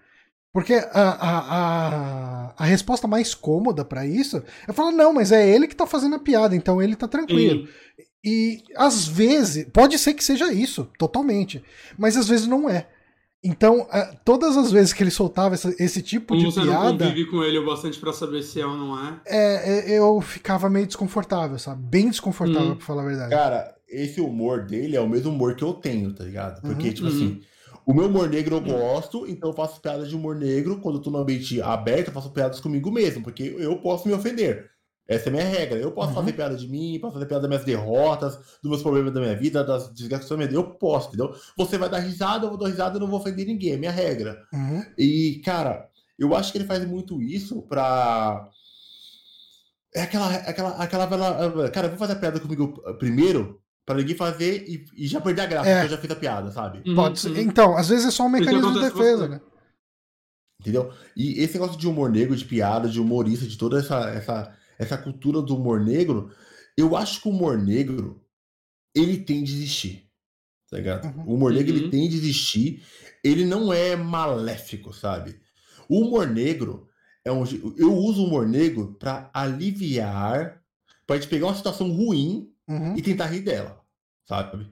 Porque 0.53 0.75
a, 0.75 0.89
a, 0.93 1.39
a, 2.49 2.55
a 2.59 2.65
resposta 2.65 3.07
mais 3.07 3.35
cômoda 3.35 3.85
pra 3.85 4.05
isso 4.05 4.43
é 4.67 4.73
falar, 4.73 4.91
não, 4.91 5.13
mas 5.13 5.31
é 5.31 5.49
ele 5.49 5.69
que 5.69 5.77
tá 5.77 5.87
fazendo 5.87 6.17
a 6.17 6.19
piada, 6.19 6.57
então 6.57 6.83
ele 6.83 6.97
tá 6.97 7.07
tranquilo. 7.07 7.67
sim. 7.67 7.73
E 8.25 8.63
às 8.77 9.07
vezes, 9.09 9.67
pode 9.73 9.99
ser 9.99 10.15
que 10.15 10.23
seja 10.23 10.53
isso, 10.53 10.89
totalmente, 10.99 11.63
mas 11.99 12.17
às 12.17 12.29
vezes 12.29 12.47
não 12.47 12.69
é. 12.69 12.87
Então, 13.43 13.87
ah, 13.91 14.15
todas 14.23 14.55
as 14.59 14.71
vezes 14.71 14.93
que 14.93 15.03
ele 15.03 15.11
soltava 15.11 15.55
essa- 15.55 15.75
esse 15.79 16.03
tipo 16.03 16.35
Como 16.35 16.41
de 16.47 16.55
você 16.55 16.61
piada, 16.61 17.07
convive 17.07 17.31
com 17.31 17.43
ele 17.43 17.57
o 17.59 17.65
bastante 17.65 17.99
pra 17.99 18.13
saber 18.13 18.43
se 18.43 18.61
é 18.61 18.67
ou 18.67 18.77
não 18.77 18.99
é. 19.03 19.21
é, 19.27 19.93
é, 19.95 19.99
eu 19.99 20.21
ficava 20.21 20.69
meio 20.69 20.87
desconfortável, 20.87 21.59
sabe? 21.59 21.83
Bem 21.83 22.11
desconfortável, 22.11 22.73
Hum. 22.73 22.77
pra 22.77 22.85
falar 22.85 23.03
a 23.03 23.07
verdade. 23.07 23.31
Cara, 23.31 23.75
esse 23.89 24.21
humor 24.21 24.67
dele 24.67 24.95
é 24.95 25.01
o 25.01 25.09
mesmo 25.09 25.31
humor 25.33 25.55
que 25.57 25.65
eu 25.65 25.73
tenho, 25.73 26.13
tá 26.15 26.23
ligado? 26.23 26.61
Porque, 26.61 26.89
Uhum. 26.89 26.93
tipo 26.93 27.09
Uhum. 27.09 27.15
assim, 27.15 27.41
o 27.87 27.95
meu 27.95 28.09
humor 28.09 28.29
negro 28.29 28.57
eu 28.57 28.61
gosto, 28.61 29.27
então 29.27 29.49
eu 29.49 29.57
faço 29.57 29.81
piadas 29.81 30.11
de 30.11 30.15
humor 30.15 30.37
negro. 30.37 30.79
Quando 30.79 30.97
eu 30.99 31.03
tô 31.03 31.11
no 31.11 31.17
ambiente 31.19 31.63
aberto, 31.63 32.09
eu 32.09 32.13
faço 32.15 32.31
piadas 32.33 32.61
comigo 32.61 32.91
mesmo, 32.93 33.23
porque 33.23 33.43
eu 33.59 33.79
posso 33.79 34.07
me 34.07 34.13
ofender. 34.13 34.70
Essa 35.11 35.25
é 35.27 35.29
a 35.29 35.33
minha 35.33 35.45
regra. 35.45 35.77
Eu 35.79 35.91
posso 35.91 36.11
Uhum. 36.11 36.15
fazer 36.15 36.33
piada 36.35 36.55
de 36.57 36.69
mim, 36.69 36.99
posso 37.01 37.15
fazer 37.15 37.27
piada 37.27 37.43
das 37.43 37.49
minhas 37.49 37.65
derrotas, 37.65 38.37
dos 38.63 38.71
meus 38.71 38.81
problemas 38.83 39.13
da 39.13 39.21
minha 39.21 39.37
vida, 39.37 39.65
das 39.65 39.93
desgraças 39.93 40.29
da 40.29 40.37
minha 40.37 40.47
vida. 40.49 40.59
Eu 40.61 40.71
posso, 40.75 41.09
entendeu? 41.09 41.35
Você 41.57 41.77
vai 41.77 41.89
dar 41.89 41.99
risada, 41.99 42.47
eu 42.47 42.51
vou 42.51 42.59
dar 42.59 42.69
risada, 42.69 42.97
eu 42.97 43.01
não 43.01 43.09
vou 43.09 43.19
ofender 43.19 43.45
ninguém. 43.45 43.73
É 43.73 43.77
minha 43.77 43.91
regra. 43.91 44.39
Uhum. 44.53 44.85
E, 44.97 45.43
cara, 45.45 45.89
eu 46.17 46.35
acho 46.37 46.53
que 46.53 46.59
ele 46.59 46.65
faz 46.67 46.85
muito 46.87 47.21
isso 47.21 47.61
pra. 47.63 48.49
É 49.93 50.03
aquela. 50.03 50.33
aquela, 50.33 50.71
aquela 50.77 51.71
Cara, 51.71 51.87
eu 51.89 51.91
vou 51.91 51.99
fazer 51.99 52.13
a 52.13 52.17
piada 52.17 52.39
comigo 52.39 52.81
primeiro, 52.99 53.61
pra 53.85 53.97
ninguém 53.97 54.15
fazer 54.15 54.65
e, 54.69 54.85
e 54.97 55.07
já 55.09 55.21
perder 55.21 55.43
a 55.43 55.47
graça, 55.47 55.69
É. 55.69 55.75
porque 55.81 55.87
eu 55.93 55.97
já 55.97 56.01
fiz 56.03 56.11
a 56.13 56.17
piada, 56.17 56.51
sabe? 56.53 56.89
Uhum, 56.89 56.95
Pode 56.95 57.19
ser. 57.19 57.31
uhum. 57.31 57.39
Então, 57.39 57.77
às 57.77 57.89
vezes 57.89 58.07
é 58.07 58.11
só 58.13 58.23
um 58.25 58.29
mecanismo 58.29 58.73
de 58.75 58.81
defesa, 58.81 59.27
né? 59.27 59.41
Entendeu? 60.61 60.93
E 61.17 61.43
esse 61.43 61.55
negócio 61.55 61.77
de 61.77 61.89
humor 61.89 62.11
negro, 62.11 62.37
de 62.37 62.45
piada, 62.45 62.89
de 62.89 63.01
humorista, 63.01 63.47
de 63.47 63.57
toda 63.59 63.79
essa, 63.81 64.11
essa, 64.11 64.53
essa 64.81 64.97
cultura 64.99 65.43
do 65.43 65.57
humor 65.57 65.81
negro, 65.81 66.31
eu 66.77 66.97
acho 66.97 67.21
que 67.23 67.29
o 67.29 67.31
humor 67.33 67.59
negro, 67.59 68.25
ele 68.95 69.19
tem 69.19 69.43
de 69.45 69.53
existir. 69.53 70.09
Tá 70.71 70.77
ligado? 70.79 71.05
Uhum. 71.17 71.25
O 71.27 71.35
humor 71.35 71.53
negro, 71.53 71.73
Uhum. 71.75 71.79
ele 71.81 71.91
tem 71.91 72.09
de 72.09 72.17
existir. 72.17 72.83
Ele 73.25 73.45
não 73.45 73.73
é 73.73 73.97
maléfico, 73.97 74.93
sabe? 74.93 75.41
O 75.89 76.01
humor 76.01 76.29
negro 76.29 76.89
é 77.25 77.31
um. 77.33 77.45
Eu 77.77 77.93
uso 77.95 78.23
o 78.23 78.27
humor 78.27 78.47
negro 78.49 78.95
pra 78.99 79.31
aliviar, 79.35 80.63
pra 81.07 81.17
gente 81.17 81.29
pegar 81.29 81.47
uma 81.49 81.55
situação 81.57 81.91
ruim 81.91 82.53
Uhum. 82.69 82.97
e 82.97 83.03
tentar 83.03 83.27
rir 83.27 83.41
dela, 83.41 83.81
sabe? 84.29 84.71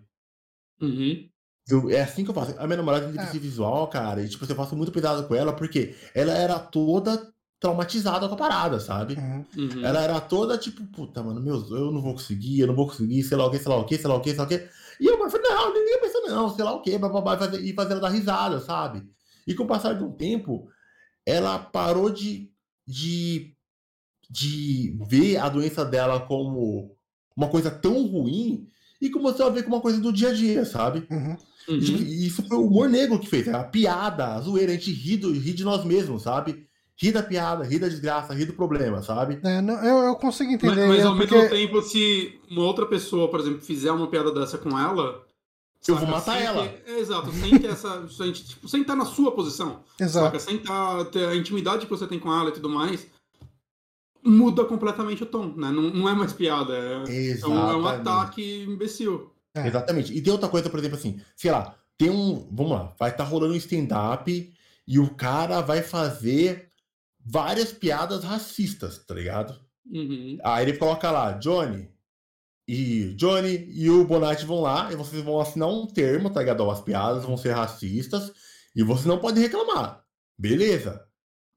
Uhum. 0.80 1.28
Eu- 1.68 1.90
é 1.90 2.00
assim 2.00 2.24
que 2.24 2.30
eu 2.30 2.34
faço. 2.34 2.54
A 2.59 2.66
minha 2.66 2.76
namorada 2.78 3.04
tem 3.06 3.12
deficiência 3.12 3.40
visual, 3.40 3.88
cara, 3.88 4.22
e 4.22 4.28
tipo, 4.28 4.44
eu 4.44 4.56
faço 4.56 4.76
muito 4.76 4.92
cuidado 4.92 5.26
com 5.28 5.34
ela, 5.34 5.52
porque 5.52 5.94
ela 6.14 6.32
era 6.32 6.59
toda 6.59 7.30
traumatizada 7.61 8.28
com 8.28 8.34
a 8.34 8.38
parada, 8.38 8.78
sabe? 8.78 9.14
Uhum. 9.14 9.44
Uhum. 9.56 9.84
Ela 9.84 10.02
era 10.02 10.20
toda 10.20 10.56
tipo, 10.56 10.84
puta, 10.86 11.22
mano, 11.22 11.40
meu, 11.40 11.56
eu 11.70 11.90
não 11.90 12.00
vou 12.00 12.12
conseguir, 12.12 12.61
eu 12.61 12.66
não 12.66 12.74
vou 12.74 12.86
conseguir, 12.86 13.22
sei 13.24 13.36
lá 13.36 13.46
o 13.46 13.50
que, 13.50 13.59
sei 13.59 13.68
lá 13.68 13.76
o 13.78 13.84
que, 13.84 13.98
sei 13.98 14.09
lá 14.09 14.14
o 14.16 14.20
que, 14.20 14.30
sei 14.30 14.38
lá 14.38 14.44
o 14.44 14.48
que. 14.48 14.68
E 15.00 15.06
eu 15.06 15.30
falei, 15.30 15.50
não, 15.50 15.74
ninguém 15.74 16.00
pensa 16.00 16.20
não, 16.28 16.54
sei 16.54 16.64
lá 16.64 16.72
o 16.72 16.82
que, 16.82 16.96
bababá, 16.98 17.34
e 17.34 17.38
fazer, 17.38 17.61
e 17.64 17.72
fazer 17.74 17.92
ela 17.92 18.00
dar 18.00 18.09
risada, 18.09 18.61
sabe? 18.61 19.02
E 19.46 19.54
com 19.54 19.64
o 19.64 19.66
passar 19.66 19.94
de 19.94 20.04
um 20.04 20.12
tempo, 20.12 20.68
ela 21.26 21.59
parou 21.59 22.11
de, 22.11 22.50
de, 22.86 23.54
de 24.30 24.96
ver 25.09 25.38
a 25.38 25.48
doença 25.48 25.84
dela 25.84 26.20
como 26.20 26.94
uma 27.36 27.48
coisa 27.48 27.70
tão 27.70 28.06
ruim 28.06 28.66
e 29.00 29.11
começou 29.11 29.46
a 29.46 29.50
ver 29.50 29.62
como 29.62 29.76
uma 29.76 29.82
coisa 29.82 30.00
do 30.00 30.12
dia 30.12 30.30
a 30.30 30.34
dia, 30.34 30.64
sabe? 30.64 31.06
Uhum. 31.11 31.36
E, 31.68 31.80
tipo, 31.80 31.98
Uhum. 31.98 32.04
e 32.04 32.26
isso 32.26 32.42
foi 32.44 32.56
o 32.56 32.66
humor 32.66 32.88
negro 32.88 33.18
que 33.18 33.28
fez, 33.28 33.46
a 33.48 33.62
piada, 33.64 34.34
a 34.34 34.40
zoeira, 34.40 34.72
a 34.72 34.74
gente 34.74 34.92
ri, 34.92 35.16
do, 35.16 35.32
ri 35.32 35.52
de 35.52 35.64
nós 35.64 35.84
mesmos, 35.84 36.22
sabe? 36.22 36.67
Ri 37.01 37.12
da 37.12 37.22
piada, 37.22 37.62
ri 37.62 37.78
da 37.78 37.88
desgraça, 37.88 38.34
ri 38.34 38.44
do 38.44 38.55
problema, 38.55 39.01
sabe? 39.03 39.38
É, 39.44 39.61
não, 39.61 39.74
eu, 39.84 39.99
eu 40.09 40.16
consigo 40.16 40.51
Mas, 40.51 40.55
entender. 40.57 40.88
mas 40.88 40.99
é 40.99 41.03
ao 41.05 41.16
porque... 41.16 41.32
mesmo 41.32 41.51
tempo, 41.51 41.80
se 41.82 42.40
uma 42.51 42.62
outra 42.62 42.86
pessoa, 42.86 43.30
por 43.30 43.38
exemplo, 43.38 43.61
fizer 43.61 43.92
uma 43.92 44.09
piada 44.09 44.32
dessa 44.32 44.59
com 44.59 44.76
ela. 44.76 45.24
Eu 45.86 45.94
saca, 45.94 46.07
vou 46.07 46.09
matar 46.16 46.36
sem 46.36 46.46
ela. 46.46 46.66
ter- 46.66 46.82
é, 46.90 46.99
exato, 46.99 47.30
sem 47.30 47.57
ter 47.57 47.68
essa. 47.68 48.07
sem, 48.11 48.32
tipo, 48.32 48.68
sem 48.68 48.80
estar 48.80 48.96
na 48.96 49.05
sua 49.05 49.30
posição. 49.30 49.84
Exato. 50.01 50.26
Saca? 50.26 50.38
Sem 50.40 50.59
tá, 50.59 51.05
ter 51.05 51.28
a 51.28 51.36
intimidade 51.36 51.86
que 51.86 51.90
você 51.90 52.05
tem 52.05 52.18
com 52.18 52.32
ela 52.32 52.49
e 52.49 52.53
tudo 52.53 52.68
mais. 52.68 53.07
Muda 54.24 54.64
completamente 54.64 55.22
o 55.22 55.26
tom, 55.26 55.55
né? 55.57 55.70
Não, 55.70 55.82
não 55.82 56.09
é 56.09 56.14
mais 56.14 56.32
piada. 56.32 56.74
É, 56.76 57.40
é 57.40 57.46
um, 57.46 57.70
é 57.70 57.76
um 57.76 57.86
ataque 57.86 58.64
imbecil. 58.64 59.32
É. 59.55 59.68
Exatamente. 59.68 60.12
E 60.12 60.20
tem 60.20 60.32
outra 60.32 60.49
coisa, 60.49 60.68
por 60.68 60.80
exemplo, 60.80 60.99
assim, 60.99 61.20
sei 61.36 61.53
lá, 61.53 61.76
tem 61.96 62.11
um. 62.11 62.49
Vamos 62.51 62.72
lá, 62.72 62.92
vai 62.99 63.11
estar 63.11 63.22
rolando 63.22 63.55
um 63.55 63.57
stand-up 63.57 64.53
e 64.86 64.99
o 64.99 65.14
cara 65.14 65.61
vai 65.61 65.80
fazer 65.80 66.67
várias 67.30 67.72
piadas 67.72 68.24
racistas, 68.24 68.98
tá 68.98 69.14
ligado? 69.14 69.58
Uhum. 69.86 70.38
Aí 70.42 70.64
ele 70.64 70.78
coloca 70.78 71.10
lá, 71.10 71.32
Johnny 71.32 71.90
e 72.66 73.14
Johnny 73.14 73.66
e 73.70 73.88
o 73.88 74.04
Bonatti 74.04 74.44
vão 74.44 74.60
lá 74.60 74.92
e 74.92 74.96
vocês 74.96 75.22
vão 75.22 75.40
assinar 75.40 75.68
um 75.68 75.86
termo, 75.86 76.30
tá 76.30 76.40
ligado? 76.40 76.68
As 76.70 76.80
piadas 76.80 77.24
vão 77.24 77.36
ser 77.36 77.52
racistas 77.52 78.32
e 78.74 78.82
você 78.82 79.06
não 79.08 79.18
pode 79.18 79.40
reclamar. 79.40 80.04
Beleza. 80.38 81.04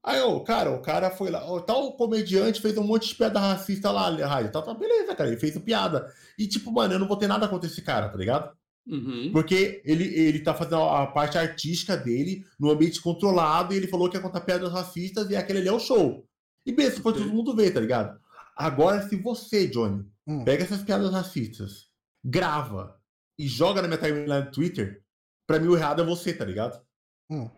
Aí, 0.04 0.20
ô, 0.20 0.40
cara, 0.40 0.72
o 0.72 0.82
cara 0.82 1.10
foi 1.10 1.30
lá, 1.30 1.44
ó, 1.48 1.60
tal 1.60 1.96
comediante 1.96 2.60
fez 2.60 2.76
um 2.76 2.82
monte 2.82 3.10
de 3.10 3.14
piada 3.14 3.38
racista 3.38 3.90
lá, 3.90 4.10
rádio, 4.26 4.50
tá, 4.50 4.60
tá, 4.60 4.74
beleza, 4.74 5.14
cara, 5.14 5.30
ele 5.30 5.38
fez 5.38 5.56
piada. 5.58 6.12
E 6.36 6.48
tipo, 6.48 6.72
mano, 6.72 6.94
eu 6.94 6.98
não 6.98 7.06
vou 7.06 7.16
ter 7.16 7.28
nada 7.28 7.46
contra 7.46 7.68
esse 7.68 7.80
cara, 7.82 8.08
tá 8.08 8.16
ligado? 8.18 8.52
Uhum. 8.86 9.30
Porque 9.32 9.80
ele, 9.84 10.04
ele 10.04 10.40
tá 10.40 10.52
fazendo 10.54 10.82
a 10.82 11.06
parte 11.06 11.38
artística 11.38 11.96
dele 11.96 12.44
no 12.58 12.70
ambiente 12.70 13.00
controlado 13.00 13.72
e 13.72 13.76
ele 13.76 13.86
falou 13.86 14.10
que 14.10 14.16
ia 14.16 14.22
contar 14.22 14.40
piadas 14.40 14.72
racistas 14.72 15.30
e 15.30 15.36
aquele 15.36 15.60
ali 15.60 15.68
é 15.68 15.72
o 15.72 15.78
show. 15.78 16.26
E 16.66 16.72
beleza, 16.72 17.00
pode 17.00 17.18
todo 17.18 17.32
mundo 17.32 17.54
ver, 17.54 17.72
tá 17.72 17.80
ligado? 17.80 18.20
Agora, 18.56 19.08
se 19.08 19.16
você, 19.16 19.66
Johnny, 19.66 20.04
Hum. 20.26 20.44
pega 20.44 20.62
essas 20.62 20.82
piadas 20.82 21.10
racistas, 21.12 21.88
grava 22.24 22.96
e 23.38 23.48
joga 23.48 23.82
na 23.82 23.88
minha 23.88 23.98
timeline 23.98 24.44
do 24.44 24.52
Twitter, 24.52 25.02
pra 25.46 25.58
mim 25.58 25.66
o 25.68 25.76
errado 25.76 26.02
é 26.02 26.04
você, 26.04 26.32
tá 26.32 26.44
ligado? 26.44 26.80
Hum. 27.28 27.50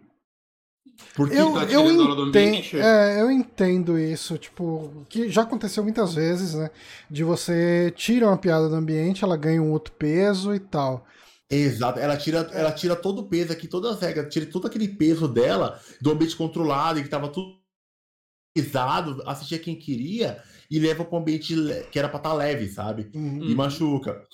Porque 1.15 1.35
Eu, 1.37 1.53
tá 1.53 1.65
eu, 1.65 1.83
tirando 1.83 2.01
a 2.01 2.05
hora 2.05 2.15
do 2.15 2.29
entendo, 2.29 2.77
é, 2.81 3.21
eu 3.21 3.31
entendo 3.31 3.99
isso, 3.99 4.39
tipo, 4.39 5.05
que 5.09 5.29
já 5.29 5.43
aconteceu 5.43 5.83
muitas 5.83 6.15
vezes, 6.15 6.55
né? 6.55 6.71
De 7.11 7.25
você 7.25 7.93
tira 7.97 8.29
uma 8.29 8.37
piada 8.37 8.69
do 8.69 8.75
ambiente, 8.77 9.25
ela 9.25 9.37
ganha 9.37 9.61
um 9.61 9.73
outro 9.73 9.93
peso 9.93 10.55
e 10.55 10.61
tal. 10.61 11.05
Exato, 11.51 11.99
ela 11.99 12.17
tira, 12.17 12.39
ela 12.53 12.73
tira 12.73 12.97
todo 12.97 13.21
o 13.21 13.29
peso 13.29 13.53
aqui, 13.53 13.69
todas 13.69 13.97
as 13.97 14.01
regras, 14.01 14.33
tira 14.33 14.47
todo 14.47 14.67
aquele 14.67 14.89
peso 14.89 15.29
dela 15.29 15.81
do 16.01 16.11
ambiente 16.11 16.37
controlado 16.37 16.99
e 16.99 17.03
que 17.03 17.09
tava 17.09 17.29
tudo 17.29 17.63
pesado, 18.57 19.23
assistia 19.27 19.59
quem 19.59 19.79
queria 19.79 20.43
e 20.71 20.79
leva 20.79 21.05
para 21.05 21.17
um 21.17 21.21
ambiente 21.21 21.55
que 21.91 21.99
era 21.99 22.09
pra 22.09 22.19
estar 22.19 22.33
leve, 22.33 22.69
sabe? 22.69 23.11
Uhum. 23.15 23.45
E 23.45 23.55
machuca. 23.55 24.27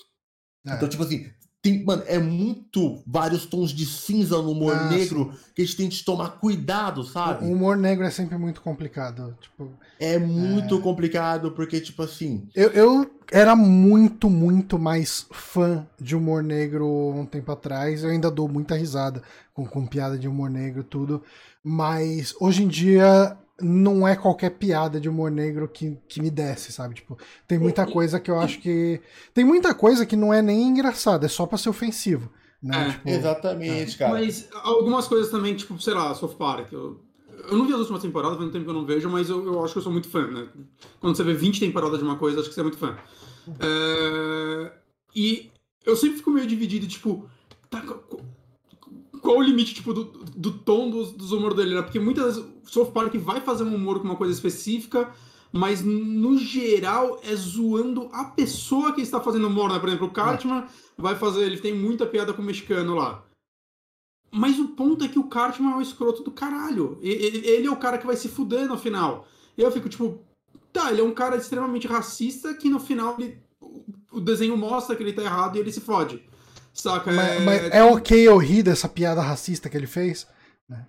É. 0.65 0.75
Então, 0.75 0.87
tipo 0.87 1.03
assim, 1.03 1.29
tem, 1.61 1.83
mano, 1.85 2.01
é 2.07 2.17
muito 2.17 3.03
vários 3.05 3.45
tons 3.45 3.69
de 3.71 3.85
cinza 3.85 4.41
no 4.41 4.51
humor 4.51 4.75
Ah, 4.75 4.89
negro 4.89 5.31
que 5.53 5.61
a 5.61 5.65
gente 5.65 5.77
tem 5.77 5.89
que 5.89 6.03
tomar 6.03 6.39
cuidado, 6.39 7.03
sabe? 7.03 7.45
O 7.45 7.51
humor 7.51 7.77
negro 7.77 8.03
é 8.03 8.09
sempre 8.09 8.35
muito 8.35 8.61
complicado. 8.61 9.37
Tipo, 9.39 9.71
É 9.99 10.17
muito 10.17 10.81
complicado 10.81 11.51
porque, 11.51 11.79
tipo 11.79 12.01
assim, 12.01 12.47
eu, 12.55 12.69
eu 12.71 13.11
era 13.31 13.55
muito, 13.55 14.27
muito 14.27 14.79
mais 14.79 15.27
fã 15.31 15.85
de 15.99 16.15
humor 16.15 16.41
negro 16.41 16.87
um 17.15 17.25
tempo 17.27 17.51
atrás. 17.51 18.03
Eu 18.03 18.09
ainda 18.09 18.31
dou 18.31 18.47
muita 18.47 18.75
risada 18.75 19.21
com, 19.53 19.65
com 19.65 19.85
piada 19.85 20.17
de 20.17 20.27
humor 20.27 20.49
negro 20.49 20.81
e 20.81 20.85
tudo. 20.85 21.21
Mas 21.63 22.33
hoje 22.39 22.63
em 22.63 22.67
dia 22.67 23.37
não 23.59 24.07
é 24.07 24.15
qualquer 24.15 24.51
piada 24.51 24.99
de 24.99 25.09
humor 25.09 25.29
negro 25.31 25.67
que, 25.67 25.97
que 26.07 26.21
me 26.21 26.29
desce, 26.31 26.71
sabe? 26.71 26.95
Tipo, 26.95 27.17
tem 27.47 27.59
muita 27.59 27.85
coisa 27.85 28.19
que 28.19 28.29
eu 28.31 28.39
acho 28.39 28.59
que. 28.59 29.01
Tem 29.33 29.43
muita 29.45 29.73
coisa 29.73 30.05
que 30.05 30.15
não 30.15 30.33
é 30.33 30.41
nem 30.41 30.63
engraçada, 30.69 31.25
é 31.25 31.29
só 31.29 31.45
pra 31.45 31.57
ser 31.57 31.69
ofensivo. 31.69 32.31
Né? 32.61 32.87
É, 32.87 32.91
Tipo, 32.91 33.09
exatamente, 33.09 33.97
cara. 33.97 34.13
Mas 34.13 34.47
algumas 34.63 35.07
coisas 35.07 35.29
também, 35.31 35.55
tipo, 35.55 35.79
sei 35.81 35.93
lá, 35.93 36.13
South 36.15 36.35
Park. 36.35 36.71
Eu, 36.71 36.99
eu 37.49 37.57
não 37.57 37.65
vi 37.65 37.73
as 37.73 37.79
últimas 37.79 38.01
temporadas, 38.03 38.37
faz 38.37 38.49
um 38.49 38.51
tempo 38.51 38.65
que 38.65 38.69
eu 38.69 38.75
não 38.75 38.85
vejo, 38.85 39.09
mas 39.09 39.29
eu, 39.29 39.43
eu 39.45 39.63
acho 39.63 39.73
que 39.73 39.79
eu 39.79 39.83
sou 39.83 39.91
muito 39.91 40.09
fã, 40.09 40.27
né? 40.27 40.47
Quando 40.99 41.15
você 41.17 41.23
vê 41.23 41.33
20 41.33 41.59
temporadas 41.59 41.97
de 41.97 42.03
uma 42.05 42.17
coisa, 42.17 42.39
acho 42.39 42.49
que 42.49 42.53
você 42.55 42.61
é 42.61 42.63
muito 42.63 42.77
fã. 42.77 42.95
É, 43.59 44.71
E 45.15 45.49
eu 45.85 45.95
sempre 45.95 46.17
fico 46.17 46.31
meio 46.31 46.45
dividido, 46.47 46.87
tipo, 46.87 47.27
tá, 47.69 47.81
qu- 47.81 48.21
qual 49.21 49.37
o 49.37 49.41
limite, 49.41 49.73
tipo, 49.73 49.93
do, 49.93 50.05
do 50.35 50.51
tom 50.51 50.89
dos, 50.89 51.11
dos 51.11 51.31
humor 51.31 51.53
dele, 51.53 51.75
né? 51.75 51.81
Porque 51.81 51.99
muitas 51.99 52.35
vezes 52.35 52.49
o 52.63 52.69
South 52.69 52.91
Park 52.91 53.13
vai 53.15 53.41
fazer 53.41 53.63
um 53.63 53.75
humor 53.75 53.99
com 53.99 54.05
uma 54.05 54.15
coisa 54.15 54.33
específica, 54.33 55.11
mas 55.51 55.83
no 55.83 56.37
geral 56.37 57.19
é 57.23 57.35
zoando 57.35 58.09
a 58.13 58.25
pessoa 58.25 58.93
que 58.93 59.01
está 59.01 59.19
fazendo 59.19 59.47
humor, 59.47 59.69
né? 59.71 59.79
Por 59.79 59.89
exemplo, 59.89 60.07
o 60.07 60.11
Cartman 60.11 60.65
vai 60.97 61.15
fazer, 61.15 61.41
ele 61.43 61.59
tem 61.59 61.73
muita 61.75 62.05
piada 62.05 62.33
com 62.33 62.41
o 62.41 62.45
mexicano 62.45 62.95
lá. 62.95 63.23
Mas 64.33 64.57
o 64.59 64.69
ponto 64.69 65.03
é 65.03 65.09
que 65.09 65.19
o 65.19 65.25
Cartman 65.27 65.73
é 65.73 65.75
um 65.75 65.81
escroto 65.81 66.23
do 66.23 66.31
caralho. 66.31 66.97
Ele 67.01 67.67
é 67.67 67.71
o 67.71 67.75
cara 67.75 67.97
que 67.97 68.05
vai 68.05 68.15
se 68.15 68.29
fuder 68.29 68.67
no 68.67 68.77
final. 68.77 69.27
E 69.57 69.61
eu 69.61 69.69
fico 69.71 69.89
tipo, 69.89 70.19
tá, 70.71 70.89
ele 70.89 71.01
é 71.01 71.03
um 71.03 71.13
cara 71.13 71.35
extremamente 71.35 71.85
racista 71.87 72.53
que 72.53 72.69
no 72.69 72.79
final 72.79 73.17
ele- 73.19 73.37
o- 73.59 73.83
o 74.13 74.21
desenho 74.21 74.55
mostra 74.55 74.95
que 74.95 75.03
ele 75.03 75.11
tá 75.11 75.21
errado 75.21 75.57
e 75.57 75.59
ele 75.59 75.71
se 75.71 75.81
fode. 75.81 76.23
Saca? 76.73 77.11
Mas, 77.11 77.43
mas 77.43 77.63
é 77.71 77.83
ok 77.83 78.17
eu 78.27 78.37
rir 78.37 78.63
dessa 78.63 78.87
piada 78.87 79.21
racista 79.21 79.69
que 79.69 79.75
ele 79.77 79.87
fez? 79.87 80.25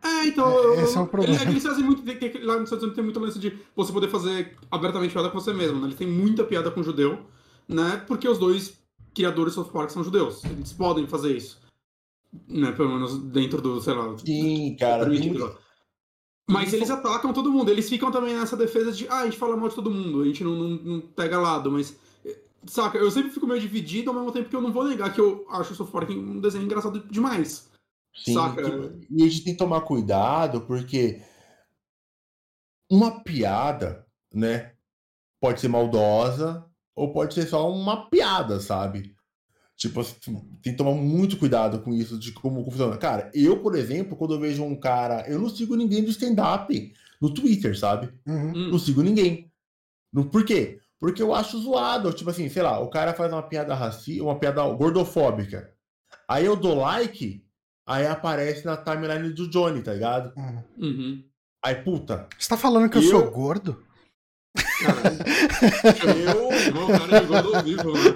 É, 0.03 0.26
então. 0.26 0.74
É, 0.74 0.83
esse 0.85 0.97
é 0.97 1.01
o 1.01 1.07
problema. 1.07 1.41
Ele, 1.43 1.51
eles 1.53 1.62
fazem 1.62 1.85
muito. 1.85 2.03
que- 2.03 2.28
que 2.30 2.39
Lá 2.39 2.55
nos 2.55 2.64
Estados 2.64 2.85
Unidos 2.85 2.95
tem 2.95 3.05
muito 3.05 3.18
lance 3.18 3.39
de 3.39 3.59
você 3.74 3.93
poder 3.93 4.09
fazer 4.09 4.57
abertamente 4.70 5.12
piada 5.12 5.28
com 5.28 5.41
você 5.41 5.53
mesmo. 5.53 5.80
Né? 5.80 5.89
Ele 5.89 5.97
tem 5.97 6.07
muita 6.07 6.45
piada 6.45 6.70
com 6.70 6.83
judeu, 6.85 7.18
né? 7.68 8.03
Porque 8.07 8.28
os 8.28 8.39
dois 8.39 8.74
criadores 9.12 9.53
de 9.55 9.57
South 9.57 9.72
Park 9.72 9.91
são 9.91 10.05
judeus. 10.05 10.45
Eles 10.45 10.72
podem 10.72 11.07
fazer 11.09 11.37
isso. 11.37 11.59
Né? 12.49 12.70
Pelo 12.72 12.91
menos 12.91 13.18
dentro 13.18 13.61
do, 13.61 13.80
sei 13.80 13.95
lá. 13.95 14.16
Sim, 14.18 14.76
cara. 14.78 15.05
tem 15.05 15.18
permitido. 15.20 15.57
Mas 16.49 16.72
eles 16.72 16.91
atacam 16.91 17.33
todo 17.33 17.51
mundo. 17.51 17.70
Eles 17.70 17.89
ficam 17.89 18.11
também 18.12 18.37
nessa 18.37 18.57
defesa 18.57 18.93
de, 18.93 19.09
ah, 19.09 19.20
a 19.20 19.24
gente 19.24 19.37
fala 19.39 19.57
mal 19.57 19.68
de 19.68 19.74
todo 19.74 19.91
mundo, 19.91 20.22
a 20.22 20.24
gente 20.26 20.45
não, 20.45 20.55
não, 20.55 20.68
não 20.70 21.01
pega 21.01 21.41
lado, 21.41 21.70
mas. 21.72 21.97
Saca, 22.67 22.99
eu 22.99 23.11
sempre 23.11 23.31
fico 23.31 23.47
meio 23.47 23.61
dividido 23.61 24.11
ao 24.11 24.17
mesmo 24.17 24.33
tempo 24.33 24.49
que 24.49 24.55
eu 24.55 24.61
não 24.61 24.73
vou 24.73 24.85
negar 24.85 25.13
que 25.13 25.21
eu 25.21 25.47
acho 25.51 25.73
o 25.73 25.77
South 25.77 25.89
Park 25.89 26.11
um 26.11 26.41
desenho 26.41 26.65
engraçado 26.65 27.01
demais. 27.11 27.71
Sim, 28.15 28.35
Saca? 28.35 28.63
e 29.11 29.23
a 29.23 29.29
gente 29.29 29.45
tem 29.45 29.53
que 29.55 29.59
tomar 29.59 29.81
cuidado 29.83 30.61
porque 30.63 31.23
uma 32.91 33.23
piada, 33.23 34.07
né, 34.33 34.73
pode 35.41 35.61
ser 35.61 35.69
maldosa 35.69 36.65
ou 36.95 37.13
pode 37.13 37.35
ser 37.35 37.47
só 37.47 37.73
uma 37.73 38.09
piada, 38.11 38.61
sabe? 38.61 39.17
Tipo, 39.77 40.01
assim, 40.01 40.35
tem 40.63 40.73
que 40.73 40.77
tomar 40.77 40.93
muito 40.93 41.39
cuidado 41.39 41.81
com 41.81 41.93
isso 41.93 42.19
de 42.19 42.31
como 42.33 42.63
funciona. 42.65 42.97
Cara, 42.99 43.31
eu, 43.35 43.61
por 43.61 43.75
exemplo, 43.75 44.17
quando 44.17 44.35
eu 44.35 44.41
vejo 44.41 44.63
um 44.63 44.79
cara, 44.79 45.29
eu 45.29 45.41
não 45.41 45.49
sigo 45.49 45.75
ninguém 45.75 46.05
do 46.05 46.11
stand-up 46.11 46.95
no 47.21 47.33
Twitter, 47.33 47.77
sabe? 47.77 48.13
Uhum. 48.27 48.53
Hum. 48.55 48.71
Não 48.71 48.79
sigo 48.79 49.03
ninguém. 49.03 49.51
No, 50.13 50.27
por 50.27 50.45
quê? 50.45 50.79
Porque 51.03 51.21
eu 51.21 51.35
acho 51.35 51.59
zoado. 51.59 52.13
Tipo 52.13 52.31
assim, 52.31 52.49
sei 52.49 52.63
lá, 52.63 52.79
o 52.79 52.89
cara 52.89 53.13
faz 53.13 53.33
uma 53.33 53.43
piada 53.43 53.75
racista, 53.75 54.23
uma 54.23 54.39
piada 54.39 54.63
gordofóbica. 54.69 55.73
Aí 56.29 56.45
eu 56.47 56.55
dou 56.55 56.77
like, 56.77 57.45
aí 57.85 58.07
aparece 58.07 58.65
na 58.65 58.77
timeline 58.77 59.31
do 59.33 59.51
Johnny, 59.51 59.83
tá 59.83 59.93
ligado? 59.95 60.33
Uhum. 60.37 60.63
Uhum. 60.79 61.25
Aí, 61.65 61.75
puta, 61.75 62.29
Você 62.39 62.49
tá 62.49 62.57
falando 62.57 62.89
que 62.89 62.99
eu, 62.99 63.03
Eu- 63.03 63.11
sou 63.11 63.31
gordo? 63.33 63.83
Eu, 66.35 66.49
o 66.49 66.87
cara 66.89 67.57
ao 67.57 67.63
vivo, 67.63 67.93
né? 67.93 68.15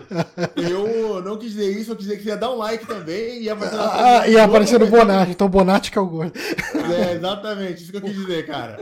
eu 0.57 1.23
não 1.23 1.39
quis 1.39 1.53
dizer 1.53 1.71
isso, 1.71 1.93
eu 1.93 1.97
quis 1.97 2.07
dizer 2.07 2.19
que 2.19 2.25
você 2.25 2.31
ia 2.31 2.37
dar 2.37 2.51
um 2.51 2.57
like 2.57 2.87
também 2.87 3.39
e 3.39 3.45
ia 3.45 3.55
aparecer 3.55 3.79
Ah, 3.81 4.29
e 4.29 4.33
do 4.33 4.41
apareceu 4.41 4.79
no. 4.79 4.87
Bonatti, 4.87 5.31
então 5.33 5.47
o 5.47 5.51
Bonatti 5.51 5.91
que 5.91 5.99
é 5.99 6.01
o 6.01 6.07
gordo. 6.07 6.33
É, 6.39 7.15
exatamente, 7.15 7.83
isso 7.83 7.91
que 7.91 7.97
eu 7.99 8.03
quis 8.03 8.15
dizer, 8.15 8.47
cara. 8.47 8.79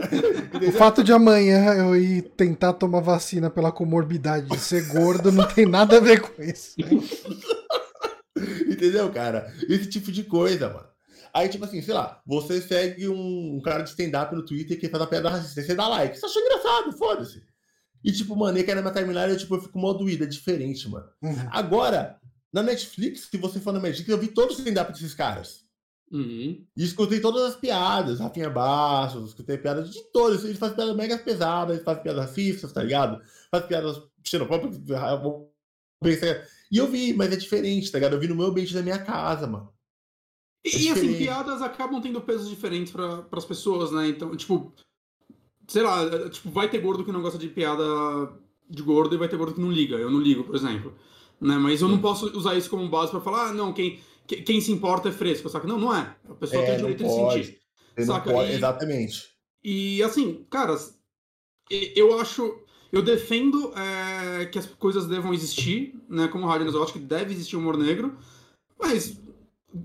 O 0.67 0.71
fato 0.71 1.03
de 1.03 1.13
amanhã 1.13 1.73
eu 1.75 1.95
ir 1.95 2.23
tentar 2.35 2.73
tomar 2.73 3.01
vacina 3.01 3.49
pela 3.49 3.71
comorbidade 3.71 4.47
de 4.47 4.59
ser 4.59 4.87
gordo 4.87 5.31
não 5.31 5.47
tem 5.47 5.65
nada 5.65 5.97
a 5.97 6.01
ver 6.01 6.21
com 6.21 6.41
isso. 6.41 6.75
Entendeu, 8.67 9.09
cara? 9.11 9.53
Esse 9.69 9.87
tipo 9.87 10.11
de 10.11 10.23
coisa, 10.23 10.67
mano. 10.67 10.94
Aí, 11.35 11.49
tipo 11.49 11.65
assim, 11.65 11.81
sei 11.81 11.93
lá, 11.93 12.21
você 12.25 12.61
segue 12.61 13.09
um, 13.09 13.57
um 13.57 13.61
cara 13.61 13.83
de 13.83 13.89
stand-up 13.89 14.33
no 14.33 14.45
Twitter 14.45 14.79
que 14.79 14.87
faz 14.87 15.03
a 15.03 15.07
piada 15.07 15.27
racista, 15.27 15.61
você 15.61 15.75
dá 15.75 15.85
like. 15.85 16.17
Você 16.17 16.25
achou 16.25 16.41
engraçado, 16.41 16.93
foda-se. 16.93 17.43
E, 18.01 18.09
tipo, 18.13 18.37
mano, 18.37 18.63
que 18.63 18.73
na 18.73 18.81
minha 18.81 18.93
timeline, 18.93 19.31
eu, 19.31 19.37
tipo, 19.37 19.55
eu 19.55 19.61
fico 19.61 19.77
mó 19.77 19.91
doído, 19.91 20.23
é 20.23 20.27
diferente, 20.27 20.87
mano. 20.87 21.09
Uhum. 21.21 21.35
Agora, 21.51 22.17
na 22.53 22.63
Netflix, 22.63 23.27
se 23.29 23.35
você 23.35 23.59
for 23.59 23.73
na 23.73 23.81
Netflix, 23.81 24.07
eu 24.07 24.17
vi 24.17 24.29
todos 24.29 24.53
os 24.53 24.59
stand-up 24.59 24.93
desses 24.93 25.13
caras. 25.13 25.65
Uhum. 26.09 26.65
E 26.77 26.83
escutei 26.85 27.19
todas 27.19 27.43
as 27.43 27.55
piadas, 27.57 28.21
Rafinha 28.21 28.49
Bastos, 28.49 29.31
escutei 29.31 29.57
piadas 29.57 29.91
de 29.91 30.01
todos. 30.13 30.41
Eles 30.45 30.57
fazem 30.57 30.77
piadas 30.77 30.95
mega 30.95 31.17
pesadas, 31.17 31.73
eles 31.75 31.83
fazem 31.83 32.01
piadas 32.01 32.27
racistas, 32.27 32.71
tá 32.71 32.81
ligado? 32.81 33.21
Fazem 33.51 33.67
piadas 33.67 34.01
xenofóbicas. 34.23 34.79
E 36.71 36.77
eu 36.77 36.89
vi, 36.89 37.13
mas 37.13 37.33
é 37.33 37.35
diferente, 37.35 37.91
tá 37.91 37.97
ligado? 37.97 38.13
Eu 38.13 38.19
vi 38.21 38.29
no 38.29 38.35
meu 38.35 38.45
ambiente 38.45 38.73
da 38.73 38.81
minha 38.81 38.99
casa, 38.99 39.45
mano. 39.45 39.74
E, 40.65 40.89
assim, 40.89 41.15
piadas 41.15 41.61
acabam 41.61 42.01
tendo 42.01 42.19
pesos 42.21 42.49
diferentes 42.49 42.91
para 42.91 43.23
as 43.31 43.45
pessoas, 43.45 43.91
né? 43.91 44.07
Então, 44.09 44.35
tipo, 44.35 44.73
sei 45.67 45.83
lá, 45.83 46.01
é, 46.03 46.29
tipo, 46.29 46.49
vai 46.49 46.67
ter 46.69 46.79
gordo 46.79 47.05
que 47.05 47.11
não 47.11 47.21
gosta 47.21 47.37
de 47.37 47.47
piada 47.49 47.83
de 48.67 48.81
gordo 48.81 49.13
e 49.13 49.17
vai 49.17 49.29
ter 49.29 49.37
gordo 49.37 49.53
que 49.53 49.61
não 49.61 49.71
liga. 49.71 49.95
Eu 49.95 50.09
não 50.09 50.19
ligo, 50.19 50.43
por 50.43 50.55
exemplo. 50.55 50.93
Né? 51.39 51.55
Mas 51.57 51.81
eu 51.81 51.87
não 51.87 51.99
posso 51.99 52.35
usar 52.35 52.55
isso 52.55 52.69
como 52.69 52.89
base 52.89 53.11
para 53.11 53.21
falar, 53.21 53.49
ah, 53.49 53.53
não, 53.53 53.71
quem, 53.73 53.99
que- 54.25 54.41
quem 54.41 54.59
se 54.59 54.71
importa 54.71 55.09
é 55.09 55.11
fresco, 55.11 55.47
saca? 55.49 55.67
Não, 55.67 55.77
não 55.77 55.95
é. 55.95 56.15
A 56.27 56.33
pessoa 56.33 56.63
É, 56.63 56.65
tem 56.65 56.73
o 56.75 56.77
direito 56.77 57.03
de 57.03 57.09
sentir. 57.09 57.59
Saca? 58.03 58.31
pode- 58.31 58.51
E- 58.51 58.55
Exatamente. 58.55 59.29
E 59.63 60.01
assim, 60.01 60.45
cara, 60.49 60.75
eu 61.95 62.19
acho. 62.19 62.59
Eu 62.91 63.01
defendo 63.01 63.73
é, 63.75 64.45
que 64.45 64.57
as 64.57 64.65
coisas 64.67 65.05
devam 65.05 65.33
existir, 65.33 65.93
né? 66.07 66.27
Como 66.29 66.45
o 66.45 66.47
Radinas, 66.47 66.73
eu 66.73 66.81
acho 66.83 66.93
que 66.93 66.99
deve 66.99 67.33
existir 67.33 67.55
humor 67.57 67.75
negro, 67.77 68.17
mas 68.79 69.19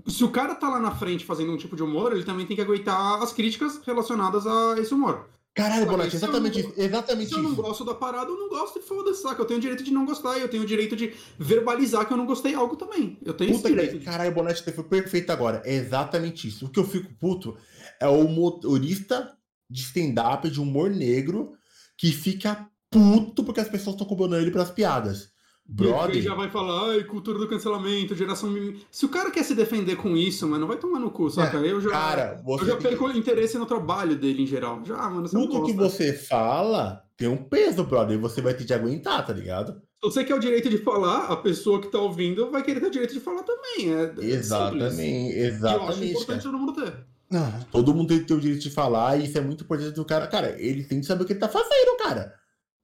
se 0.07 0.23
o 0.23 0.29
cara 0.29 0.55
tá 0.55 0.69
lá 0.69 0.79
na 0.79 0.91
frente 0.95 1.25
fazendo 1.25 1.51
um 1.51 1.57
tipo 1.57 1.75
de 1.75 1.83
humor, 1.83 2.11
ele 2.13 2.23
também 2.23 2.45
tem 2.45 2.55
que 2.55 2.61
aguentar 2.61 3.21
as 3.21 3.31
críticas 3.33 3.79
relacionadas 3.85 4.45
a 4.47 4.75
esse 4.79 4.93
humor. 4.93 5.29
Caralho, 5.53 5.85
Bonatti, 5.85 6.11
se 6.11 6.15
eu 6.15 6.29
exatamente 6.29 6.63
não- 6.63 6.69
isso. 6.69 6.79
Exatamente 6.81 7.29
Se 7.29 7.35
eu 7.35 7.43
não 7.43 7.53
gosto 7.55 7.83
da 7.83 7.93
parada, 7.93 8.29
eu 8.29 8.37
não 8.37 8.47
gosto 8.47 8.79
e 8.79 8.81
foda-se, 8.81 9.21
saca? 9.21 9.41
Eu 9.41 9.45
tenho 9.45 9.57
o 9.57 9.61
direito 9.61 9.83
de 9.83 9.91
não 9.91 10.05
gostar 10.05 10.37
e 10.37 10.41
eu 10.41 10.47
tenho 10.47 10.63
o 10.63 10.65
direito 10.65 10.95
de 10.95 11.13
verbalizar 11.37 12.05
que 12.07 12.13
eu 12.13 12.17
não 12.17 12.25
gostei 12.25 12.53
algo 12.55 12.77
também. 12.77 13.17
Eu 13.21 13.33
tenho 13.33 13.51
Puta 13.51 13.67
esse 13.67 13.75
que 13.77 13.83
direito. 13.83 14.05
Caralho, 14.05 14.33
Bonatti 14.33 14.63
foi 14.71 14.83
perfeito 14.85 15.29
agora. 15.29 15.61
É 15.65 15.73
exatamente 15.75 16.47
isso. 16.47 16.67
O 16.67 16.69
que 16.69 16.79
eu 16.79 16.85
fico 16.87 17.13
puto 17.15 17.57
é 17.99 18.07
o 18.07 18.29
motorista 18.29 19.35
de 19.69 19.81
stand-up 19.81 20.49
de 20.49 20.61
humor 20.61 20.89
negro 20.89 21.51
que 21.97 22.13
fica 22.13 22.65
puto 22.89 23.43
porque 23.43 23.59
as 23.59 23.67
pessoas 23.67 23.95
estão 23.95 24.07
cobrando 24.07 24.37
ele 24.37 24.51
pelas 24.51 24.71
piadas. 24.71 25.30
E 25.67 25.83
aí 25.83 25.89
Brother. 25.89 26.21
já 26.21 26.33
vai 26.35 26.49
falar, 26.49 26.89
ai, 26.91 27.03
cultura 27.03 27.39
do 27.39 27.47
cancelamento, 27.47 28.13
geração 28.15 28.49
mimimi. 28.49 28.85
Se 28.91 29.05
o 29.05 29.09
cara 29.09 29.31
quer 29.31 29.43
se 29.43 29.55
defender 29.55 29.95
com 29.95 30.17
isso, 30.17 30.45
mano, 30.47 30.67
vai 30.67 30.75
tomar 30.77 30.99
no 30.99 31.09
cu, 31.11 31.29
saca? 31.29 31.57
Eu 31.57 31.79
já, 31.79 31.89
É, 31.89 31.91
Cara, 31.91 32.43
eu 32.45 32.65
já 32.65 32.75
que- 32.75 32.83
perco 32.83 33.09
interesse 33.11 33.57
no 33.57 33.65
trabalho 33.65 34.15
dele 34.17 34.43
em 34.43 34.47
geral. 34.47 34.81
Já, 34.83 34.97
mano, 35.09 35.27
você 35.27 35.35
não 35.37 35.47
tudo 35.47 35.65
que 35.65 35.73
você 35.73 36.11
fala 36.13 37.03
tem 37.15 37.27
um 37.29 37.37
peso, 37.37 37.83
brother. 37.85 38.17
E 38.17 38.19
você 38.21 38.41
vai 38.41 38.53
ter 38.53 38.65
que 38.65 38.73
aguentar, 38.73 39.25
tá 39.25 39.31
ligado? 39.31 39.73
Se 39.73 40.09
você 40.11 40.23
quer 40.25 40.33
o 40.35 40.39
direito 40.39 40.67
de 40.69 40.79
falar, 40.79 41.25
a 41.27 41.37
pessoa 41.37 41.79
que 41.79 41.87
tá 41.87 41.99
ouvindo 41.99 42.49
vai 42.51 42.63
querer 42.63 42.79
ter 42.81 42.87
o 42.87 42.91
direito 42.91 43.13
de 43.13 43.19
falar 43.19 43.43
também. 43.43 43.93
É, 43.93 44.01
é 44.03 44.07
simples. 44.07 44.23
Exatamente, 44.23 45.01
E 45.01 45.39
eu 45.39 45.45
acho 45.47 45.55
exatamente. 45.55 46.03
importante 46.11 46.25
cara. 46.27 46.41
todo 46.41 46.57
mundo 46.57 46.73
ter. 46.73 46.93
Aham. 47.33 47.59
Todo 47.71 47.93
mundo 47.93 48.07
tem 48.09 48.19
que 48.19 48.25
ter 48.25 48.33
o 48.33 48.41
direito 48.41 48.61
de 48.63 48.71
falar, 48.71 49.17
e 49.17 49.23
isso 49.25 49.37
é 49.37 49.41
muito 49.41 49.63
importante 49.63 49.91
do 49.95 50.03
cara. 50.03 50.27
Cara, 50.27 50.53
ele 50.59 50.83
tem 50.83 50.99
que 50.99 51.05
saber 51.05 51.23
o 51.23 51.25
que 51.25 51.31
ele 51.31 51.39
tá 51.39 51.47
fazendo, 51.47 51.97
cara. 52.03 52.33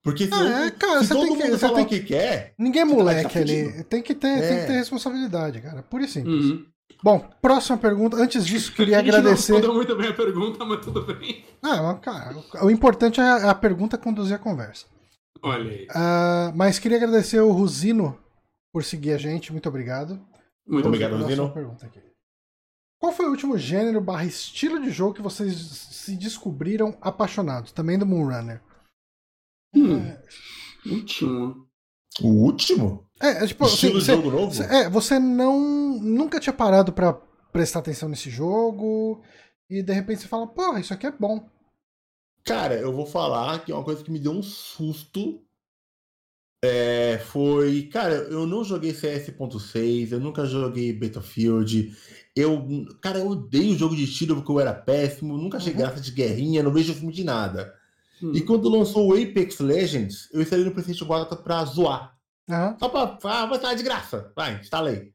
Porque 0.03 0.25
se, 0.27 0.33
É, 0.33 0.71
cara, 0.71 1.01
se 1.01 1.07
você 1.07 1.13
todo 1.13 1.21
tem 1.23 1.29
mundo 1.31 1.41
que- 1.43 1.49
você 1.51 1.57
falar 1.59 1.75
tem 1.75 1.85
o 1.85 1.87
que 1.87 1.99
quer, 2.01 2.53
Ninguém 2.57 2.81
é 2.83 2.85
tá- 2.85 2.91
moleque 2.93 3.33
tá 3.33 3.39
ali. 3.39 3.83
Tem 3.83 4.01
que, 4.01 4.15
ter, 4.15 4.39
tem 4.41 4.57
É. 4.57 4.61
que 4.61 4.67
ter 4.67 4.73
responsabilidade, 4.73 5.61
cara. 5.61 5.83
Pura 5.83 6.05
e 6.05 6.07
simples. 6.07 6.45
Uhum. 6.45 6.65
Bom, 7.03 7.19
próxima 7.41 7.77
pergunta. 7.77 8.15
Antes 8.17 8.45
disso, 8.45 8.71
queria 8.73 8.97
A 8.99 9.03
gente 9.03 9.15
agradecer. 9.15 9.61
Não 9.61 9.73
muito 9.73 9.95
bem 9.95 10.07
a 10.09 10.13
pergunta, 10.13 10.63
mas 10.65 10.79
tudo 10.83 11.01
bem. 11.01 11.43
Ah, 11.61 11.81
mas, 11.83 11.99
cara, 11.99 12.35
o 12.63 12.71
importante 12.71 13.19
é 13.19 13.23
a 13.23 13.51
a 13.51 13.55
pergunta 13.55 13.97
conduzir 13.97 14.35
a 14.35 14.39
conversa. 14.39 14.85
Olha 15.43 15.69
aí. 15.71 15.87
Ah, 15.93 16.51
mas 16.55 16.79
queria 16.79 16.97
agradecer 16.97 17.39
o 17.41 17.51
Rosino 17.51 18.17
por 18.73 18.83
seguir 18.83 19.11
a 19.11 19.17
gente. 19.17 19.51
Muito 19.51 19.67
obrigado. 19.69 20.19
Muito 20.65 20.87
Obrigado, 20.87 21.13
obrigado. 21.13 21.37
Rosino. 21.39 21.53
pergunta 21.53 21.85
aqui. 21.85 21.99
Qual 22.99 23.11
foi 23.11 23.27
o 23.27 23.29
último 23.29 23.57
gênero 23.57 24.01
barra 24.01 24.25
estilo 24.25 24.81
de 24.81 24.89
jogo 24.89 25.13
que 25.13 25.21
vocês 25.21 25.53
se 25.55 26.15
descobriram 26.15 26.97
apaixonados? 26.99 27.71
Também 27.71 27.97
do 27.99 28.05
Moonrunner. 28.05 28.59
Hum, 29.75 30.15
último. 30.85 31.67
o 32.21 32.27
último? 32.27 33.07
É, 33.21 33.43
é 33.43 33.47
tipo, 33.47 33.65
assim, 33.65 33.73
estilo 33.75 33.99
de 33.99 34.05
você, 34.05 34.11
jogo 34.15 34.31
novo? 34.31 34.53
você- 34.53 34.63
é, 34.63 34.89
você 34.89 35.19
não 35.19 35.59
nunca 35.99 36.39
tinha 36.39 36.53
parado 36.53 36.93
pra 36.93 37.13
prestar 37.51 37.79
atenção 37.79 38.07
nesse 38.09 38.29
jogo 38.29 39.21
e 39.69 39.81
de 39.81 39.93
repente 39.93 40.21
você 40.21 40.27
fala, 40.27 40.47
porra, 40.47 40.79
isso 40.79 40.93
aqui 40.93 41.07
é 41.07 41.11
bom. 41.11 41.47
Cara, 42.43 42.75
eu 42.75 42.93
vou 42.93 43.05
falar 43.05 43.63
que 43.65 43.71
é 43.71 43.75
uma 43.75 43.83
coisa 43.83 44.03
que 44.03 44.11
me 44.11 44.19
deu 44.19 44.31
um 44.31 44.41
susto. 44.43 45.41
É, 46.63 47.19
foi. 47.19 47.83
Cara, 47.83 48.13
eu 48.15 48.47
não 48.47 48.63
joguei 48.63 48.93
CS.6, 48.93 50.11
eu 50.11 50.19
nunca 50.19 50.45
joguei 50.45 50.91
Battlefield. 50.93 51.95
Eu, 52.35 52.65
cara, 53.01 53.19
eu 53.19 53.27
odeio 53.27 53.77
jogo 53.77 53.95
de 53.95 54.11
tiro 54.11 54.35
porque 54.35 54.51
eu 54.51 54.59
era 54.59 54.73
péssimo, 54.73 55.37
nunca 55.37 55.57
achei 55.57 55.71
Uhum. 55.73 55.79
graça 55.79 55.99
de 55.99 56.11
guerrinha, 56.11 56.63
não 56.63 56.71
vejo 56.73 56.93
filme 56.93 57.13
de 57.13 57.23
nada. 57.23 57.73
Hum. 58.21 58.31
E 58.33 58.41
quando 58.41 58.69
lançou 58.69 59.09
o 59.09 59.13
Apex 59.13 59.59
Legends, 59.59 60.29
eu 60.33 60.41
instalei 60.41 60.65
no 60.65 60.71
PlayStation 60.71 61.05
4 61.05 61.37
pra 61.37 61.63
zoar. 61.65 62.15
Aham. 62.49 62.75
Só 62.79 62.89
pra. 62.89 63.17
Ah, 63.23 63.45
vai 63.45 63.57
estar 63.57 63.73
de 63.73 63.83
graça. 63.83 64.31
Vai, 64.35 64.59
instalei. 64.59 65.11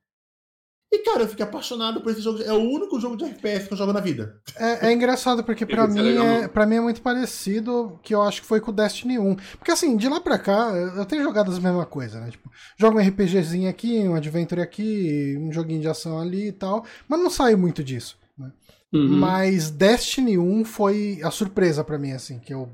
E, 0.95 0.99
cara, 0.99 1.23
eu 1.23 1.29
fiquei 1.29 1.43
apaixonado 1.43 2.03
por 2.03 2.13
esse 2.13 2.21
jogo. 2.21 2.43
É 2.43 2.53
o 2.53 2.61
único 2.61 3.01
jogo 3.01 3.17
de 3.17 3.25
FPS 3.25 3.67
que 3.67 3.73
eu 3.73 3.79
jogo 3.79 3.95
na 3.95 4.01
vida. 4.01 4.39
É, 4.57 4.89
é 4.89 4.93
engraçado 4.93 5.43
porque 5.43 5.65
pra 5.65 5.85
é 5.85 5.89
mim 5.89 6.19
é, 6.19 6.49
pra 6.49 6.67
mim 6.67 6.75
é 6.75 6.81
muito 6.83 7.01
parecido 7.01 7.99
que 8.03 8.15
eu 8.15 8.21
acho 8.21 8.43
que 8.43 8.47
foi 8.47 8.61
com 8.61 8.71
o 8.71 8.75
Destiny 8.75 9.19
1. 9.19 9.37
Porque 9.57 9.71
assim, 9.71 9.97
de 9.97 10.07
lá 10.07 10.21
pra 10.21 10.39
cá, 10.39 10.71
eu 10.95 11.07
tenho 11.07 11.23
jogado 11.23 11.51
as 11.51 11.59
mesmas 11.59 11.87
coisas, 11.87 12.21
né? 12.21 12.31
Tipo, 12.31 12.51
jogo 12.79 12.99
um 12.99 13.01
RPGzinho 13.03 13.71
aqui, 13.71 14.01
um 14.07 14.15
Adventure 14.15 14.61
aqui, 14.61 15.35
um 15.41 15.51
joguinho 15.51 15.81
de 15.81 15.89
ação 15.89 16.21
ali 16.21 16.49
e 16.49 16.53
tal, 16.53 16.85
mas 17.09 17.19
não 17.19 17.31
saio 17.31 17.57
muito 17.57 17.83
disso. 17.83 18.19
né? 18.37 18.53
Uhum. 18.93 19.17
Mas 19.17 19.71
Destiny 19.71 20.37
1 20.37 20.63
foi 20.67 21.21
a 21.25 21.31
surpresa 21.31 21.83
pra 21.83 21.99
mim, 21.99 22.13
assim, 22.13 22.39
que 22.39 22.53
eu 22.53 22.69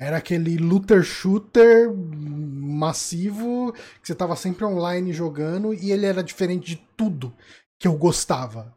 era 0.00 0.16
aquele 0.16 0.56
looter 0.56 1.02
shooter 1.04 1.92
massivo 1.94 3.72
que 4.02 4.08
você 4.08 4.14
tava 4.14 4.34
sempre 4.36 4.64
online 4.64 5.12
jogando 5.12 5.74
e 5.74 5.92
ele 5.92 6.06
era 6.06 6.22
diferente 6.22 6.66
de 6.76 6.76
tudo 6.96 7.32
que 7.78 7.86
eu 7.86 7.94
gostava. 7.96 8.74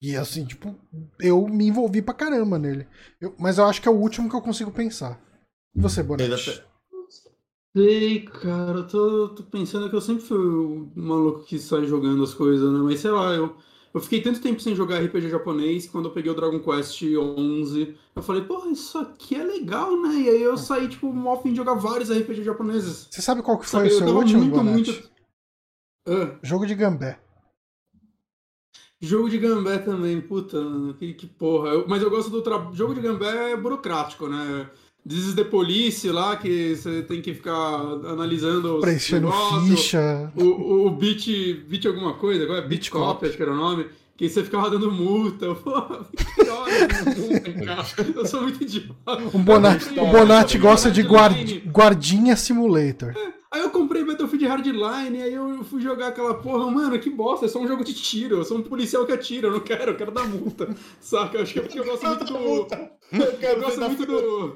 E 0.00 0.16
assim, 0.16 0.44
tipo, 0.44 0.76
eu 1.20 1.46
me 1.48 1.66
envolvi 1.66 2.02
pra 2.02 2.14
caramba 2.14 2.58
nele. 2.58 2.86
Eu- 3.20 3.34
mas 3.38 3.58
eu 3.58 3.64
acho 3.66 3.82
que 3.82 3.88
é 3.88 3.90
o 3.90 3.96
último 3.98 4.28
que 4.30 4.36
eu 4.36 4.42
consigo 4.42 4.70
pensar. 4.70 5.20
E 5.74 5.80
você, 5.80 6.02
Bonetti? 6.02 6.62
Sei, 7.76 8.24
cara, 8.24 8.78
eu 8.78 8.86
tô, 8.88 9.28
tô 9.30 9.42
pensando 9.44 9.88
que 9.88 9.94
eu 9.96 10.00
sempre 10.00 10.22
fui 10.24 10.38
o 10.38 10.90
maluco 10.96 11.44
que 11.44 11.58
sai 11.58 11.84
jogando 11.86 12.22
as 12.24 12.34
coisas, 12.34 12.70
né? 12.72 12.78
Mas 12.80 13.00
sei 13.00 13.10
lá, 13.10 13.32
eu, 13.34 13.56
eu 13.98 14.02
fiquei 14.02 14.22
tanto 14.22 14.40
tempo 14.40 14.60
sem 14.60 14.74
jogar 14.74 15.00
RPG 15.02 15.28
japonês 15.28 15.86
que 15.86 15.92
quando 15.92 16.04
eu 16.06 16.12
peguei 16.12 16.30
o 16.30 16.34
Dragon 16.34 16.60
Quest 16.60 17.02
11, 17.02 17.96
eu 18.14 18.22
falei, 18.22 18.42
porra, 18.42 18.70
isso 18.70 18.96
aqui 18.98 19.34
é 19.34 19.42
legal, 19.42 20.00
né? 20.00 20.14
E 20.14 20.28
aí 20.28 20.42
eu 20.42 20.56
saí, 20.56 20.88
tipo, 20.88 21.12
mó 21.12 21.36
fim 21.42 21.50
de 21.50 21.56
jogar 21.56 21.74
vários 21.74 22.08
RPG 22.10 22.44
japoneses. 22.44 23.08
Você 23.10 23.20
sabe 23.20 23.42
qual 23.42 23.58
que 23.58 23.66
foi 23.66 23.80
Sabe, 23.80 23.90
o 23.90 23.92
eu 23.92 23.98
seu 23.98 24.16
último, 24.16 24.40
muito, 24.44 24.64
muito. 24.64 25.10
Ah, 26.06 26.38
Jogo 26.42 26.64
de 26.66 26.74
gambé. 26.74 27.18
jogo 29.00 29.28
de 29.28 29.38
gambé 29.38 29.78
também, 29.78 30.20
puta, 30.20 30.58
que, 30.98 31.14
que 31.14 31.26
porra. 31.26 31.70
Eu- 31.70 31.88
mas 31.88 32.02
eu 32.02 32.10
gosto 32.10 32.30
do 32.30 32.40
tra... 32.42 32.70
jogo 32.72 32.94
de 32.94 33.00
gambé 33.00 33.52
é 33.52 33.56
burocrático, 33.56 34.28
né? 34.28 34.70
This 35.06 35.20
is 35.20 35.34
the 35.34 35.44
Police 35.44 36.06
lá, 36.10 36.36
que 36.36 36.76
você 36.76 37.02
tem 37.02 37.22
que 37.22 37.32
ficar 37.32 37.54
analisando 37.54 38.76
os 38.76 38.80
Preenchendo 38.80 39.32
ficha. 39.66 40.30
O, 40.36 40.44
o, 40.44 40.86
o 40.86 40.90
Beat, 40.90 41.26
Beat 41.66 41.86
alguma 41.86 42.14
coisa, 42.14 42.44
agora 42.44 42.64
é 42.64 42.68
Beat 42.68 42.90
Cop, 42.90 43.24
acho 43.24 43.36
que 43.36 43.42
era 43.42 43.52
o 43.52 43.56
nome, 43.56 43.86
que 44.16 44.28
você 44.28 44.44
ficava 44.44 44.68
dando 44.68 44.92
multa. 44.92 45.54
Pô, 45.54 45.80
que 45.80 46.50
hora 46.50 47.14
de 47.14 47.64
cara. 47.64 47.86
Eu 48.14 48.26
sou 48.26 48.42
muito 48.42 48.62
idiota. 48.62 48.94
O 49.32 49.38
Bonatti, 49.38 49.98
o 49.98 50.06
Bonatti 50.06 50.58
gosta 50.58 50.90
de 50.90 51.02
guardinha 51.02 52.36
simulator. 52.36 53.14
Aí 53.50 53.62
eu 53.62 53.70
comprei 53.70 54.04
Battlefield 54.04 54.46
Hardline, 54.46 55.22
aí 55.22 55.32
eu 55.32 55.64
fui 55.64 55.80
jogar 55.80 56.08
aquela 56.08 56.34
porra, 56.34 56.70
mano, 56.70 56.98
que 56.98 57.08
bosta, 57.08 57.46
é 57.46 57.48
só 57.48 57.58
um 57.58 57.66
jogo 57.66 57.82
de 57.82 57.94
tiro, 57.94 58.36
eu 58.36 58.44
sou 58.44 58.58
um 58.58 58.62
policial 58.62 59.06
que 59.06 59.12
atira, 59.12 59.48
eu 59.48 59.52
não 59.52 59.60
quero, 59.60 59.92
eu 59.92 59.96
quero 59.96 60.10
dar 60.10 60.28
multa. 60.28 60.68
Saca? 61.00 61.38
Eu 61.38 61.42
acho 61.42 61.54
que 61.54 61.58
é 61.60 61.62
porque 61.62 61.80
eu 61.80 61.84
gosto 61.86 62.06
muito 62.06 62.24
do. 62.24 62.36
Eu 62.36 62.68
Eu 63.40 63.60
gosto 63.60 63.80
muito 63.80 64.06
do, 64.06 64.54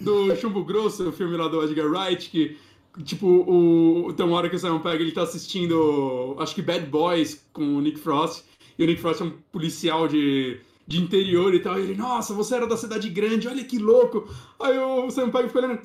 do 0.00 0.36
Chumbo 0.36 0.64
Grosso, 0.64 1.08
o 1.08 1.12
filme 1.12 1.36
lá 1.36 1.46
do 1.46 1.62
Edgar 1.62 1.86
Wright, 1.86 2.28
que, 2.28 2.56
tipo, 3.04 3.26
o, 3.26 4.12
tem 4.12 4.26
uma 4.26 4.36
hora 4.36 4.50
que 4.50 4.56
o 4.56 4.58
Simon 4.58 4.80
Pegg 4.80 5.00
ele 5.00 5.12
tá 5.12 5.22
assistindo, 5.22 6.34
acho 6.40 6.56
que 6.56 6.62
Bad 6.62 6.86
Boys 6.86 7.46
com 7.52 7.76
o 7.76 7.80
Nick 7.80 8.00
Frost, 8.00 8.42
e 8.76 8.82
o 8.82 8.86
Nick 8.86 9.00
Frost 9.00 9.22
é 9.22 9.26
um 9.26 9.32
policial 9.52 10.08
de, 10.08 10.58
de 10.88 11.00
interior 11.00 11.54
e 11.54 11.60
tal, 11.60 11.78
e 11.78 11.82
ele, 11.82 11.94
nossa, 11.94 12.34
você 12.34 12.56
era 12.56 12.66
da 12.66 12.76
cidade 12.76 13.08
grande, 13.10 13.46
olha 13.46 13.62
que 13.62 13.78
louco. 13.78 14.28
Aí 14.60 14.76
o 14.76 15.08
Simon 15.08 15.30
Pegg 15.30 15.46
ficou 15.46 15.62
olhando, 15.62 15.80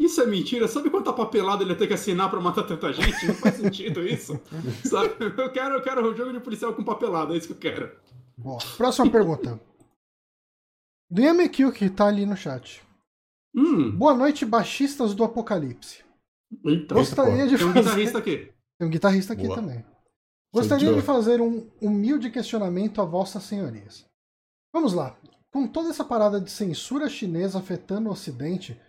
isso 0.00 0.20
é 0.20 0.26
mentira, 0.26 0.66
sabe 0.66 0.88
quanta 0.90 1.12
papelada 1.12 1.62
ele 1.62 1.72
ia 1.72 1.76
ter 1.78 1.86
que 1.86 1.92
assinar 1.94 2.30
pra 2.30 2.40
matar 2.40 2.62
tanta 2.64 2.92
gente? 2.92 3.26
Não 3.26 3.34
faz 3.34 3.56
sentido 3.56 4.02
isso, 4.06 4.40
sabe? 4.88 5.14
Eu 5.20 5.52
quero, 5.52 5.74
eu 5.74 5.82
quero 5.82 6.10
um 6.10 6.16
jogo 6.16 6.32
de 6.32 6.40
policial 6.40 6.72
com 6.74 6.82
papelada, 6.82 7.34
é 7.34 7.36
isso 7.36 7.46
que 7.46 7.52
eu 7.52 7.72
quero. 7.72 7.92
Boa. 8.36 8.58
Próxima 8.76 9.10
pergunta. 9.10 9.60
Do 11.10 11.20
Yamekyu, 11.20 11.70
que 11.72 11.90
tá 11.90 12.06
ali 12.06 12.24
no 12.24 12.36
chat. 12.36 12.82
Hum, 13.54 13.90
Boa 13.90 14.14
noite, 14.14 14.46
baixistas 14.46 15.12
do 15.14 15.24
Apocalipse. 15.24 16.02
eita. 16.64 16.94
Gostaria 16.94 17.46
de 17.46 17.58
Tem 17.58 17.66
um 17.66 17.72
fazer. 17.72 17.82
guitarrista 17.82 18.18
aqui. 18.18 18.52
Tem 18.78 18.88
um 18.88 18.90
guitarrista 18.90 19.32
aqui 19.34 19.44
Boa. 19.46 19.56
também. 19.56 19.84
Gostaria 20.54 20.88
Show. 20.88 20.96
de 20.96 21.02
fazer 21.02 21.40
um 21.40 21.68
humilde 21.80 22.30
questionamento 22.30 23.00
a 23.00 23.04
vossas 23.04 23.42
senhorias. 23.42 24.06
Vamos 24.72 24.94
lá. 24.94 25.16
Com 25.52 25.66
toda 25.66 25.90
essa 25.90 26.04
parada 26.04 26.40
de 26.40 26.50
censura 26.50 27.08
chinesa 27.08 27.58
afetando 27.58 28.08
o 28.08 28.12
Ocidente, 28.12 28.80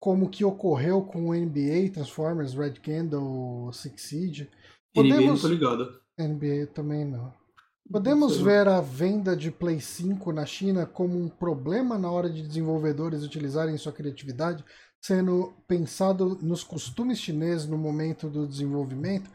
como 0.00 0.30
que 0.30 0.44
ocorreu 0.44 1.02
com 1.02 1.28
o 1.28 1.34
NBA, 1.34 1.92
Transformers, 1.92 2.54
Red 2.54 2.74
Candle, 2.82 3.70
Six 3.72 4.02
Siege, 4.02 4.50
não 4.96 5.02
podemos. 5.02 5.42
tô 5.42 5.48
ligado. 5.48 6.00
NBA 6.18 6.66
também 6.74 7.04
não. 7.04 7.32
Podemos 7.90 8.34
Sei. 8.34 8.44
ver 8.44 8.68
a 8.68 8.80
venda 8.80 9.36
de 9.36 9.50
Play 9.50 9.80
5 9.80 10.32
na 10.32 10.46
China 10.46 10.86
como 10.86 11.18
um 11.18 11.28
problema 11.28 11.98
na 11.98 12.10
hora 12.10 12.30
de 12.30 12.46
desenvolvedores 12.46 13.22
utilizarem 13.22 13.76
sua 13.76 13.92
criatividade, 13.92 14.64
sendo 15.02 15.52
pensado 15.66 16.38
nos 16.40 16.62
costumes 16.62 17.18
chineses 17.18 17.66
no 17.66 17.76
momento 17.76 18.28
do 18.28 18.46
desenvolvimento? 18.46 19.28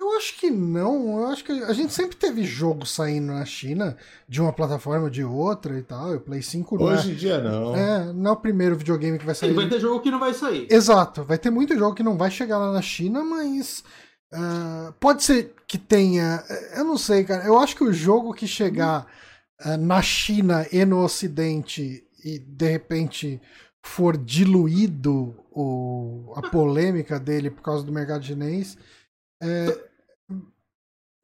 Eu 0.00 0.16
acho 0.16 0.38
que 0.38 0.50
não. 0.50 1.18
Eu 1.18 1.26
acho 1.26 1.44
que 1.44 1.50
a 1.50 1.72
gente 1.72 1.92
sempre 1.92 2.16
teve 2.16 2.44
jogo 2.44 2.86
saindo 2.86 3.32
na 3.32 3.44
China 3.44 3.96
de 4.28 4.40
uma 4.40 4.52
plataforma 4.52 5.04
ou 5.04 5.10
de 5.10 5.24
outra 5.24 5.76
e 5.78 5.82
tal. 5.82 6.12
E 6.12 6.16
o 6.16 6.20
Play 6.20 6.40
5 6.40 6.76
não 6.76 6.84
Hoje 6.84 7.12
em 7.12 7.14
dia, 7.14 7.40
não. 7.42 7.74
é, 7.74 7.80
é, 7.80 8.12
não 8.12 8.30
é 8.30 8.34
o 8.34 8.36
primeiro 8.36 8.76
videogame 8.76 9.18
que 9.18 9.26
vai 9.26 9.34
Sim, 9.34 9.46
sair. 9.46 9.54
vai 9.54 9.68
ter 9.68 9.80
jogo 9.80 10.00
que 10.00 10.10
não 10.10 10.20
vai 10.20 10.32
sair. 10.32 10.68
Exato, 10.70 11.24
vai 11.24 11.36
ter 11.36 11.50
muito 11.50 11.76
jogo 11.76 11.94
que 11.96 12.02
não 12.02 12.16
vai 12.16 12.30
chegar 12.30 12.58
lá 12.58 12.72
na 12.72 12.82
China, 12.82 13.24
mas 13.24 13.82
Uh, 14.32 14.92
pode 15.00 15.22
ser 15.22 15.54
que 15.66 15.78
tenha. 15.78 16.44
Eu 16.76 16.84
não 16.84 16.98
sei, 16.98 17.24
cara. 17.24 17.44
Eu 17.44 17.58
acho 17.58 17.74
que 17.74 17.84
o 17.84 17.92
jogo 17.92 18.34
que 18.34 18.46
chegar 18.46 19.06
uh, 19.64 19.76
na 19.78 20.02
China 20.02 20.66
e 20.70 20.84
no 20.84 21.02
Ocidente 21.02 22.04
e 22.22 22.38
de 22.38 22.68
repente 22.70 23.40
for 23.82 24.16
diluído 24.16 25.34
o, 25.50 26.32
a 26.36 26.42
polêmica 26.50 27.18
dele 27.18 27.50
por 27.50 27.62
causa 27.62 27.84
do 27.84 27.92
mercado 27.92 28.24
chinês. 28.24 28.76
É, 29.42 29.87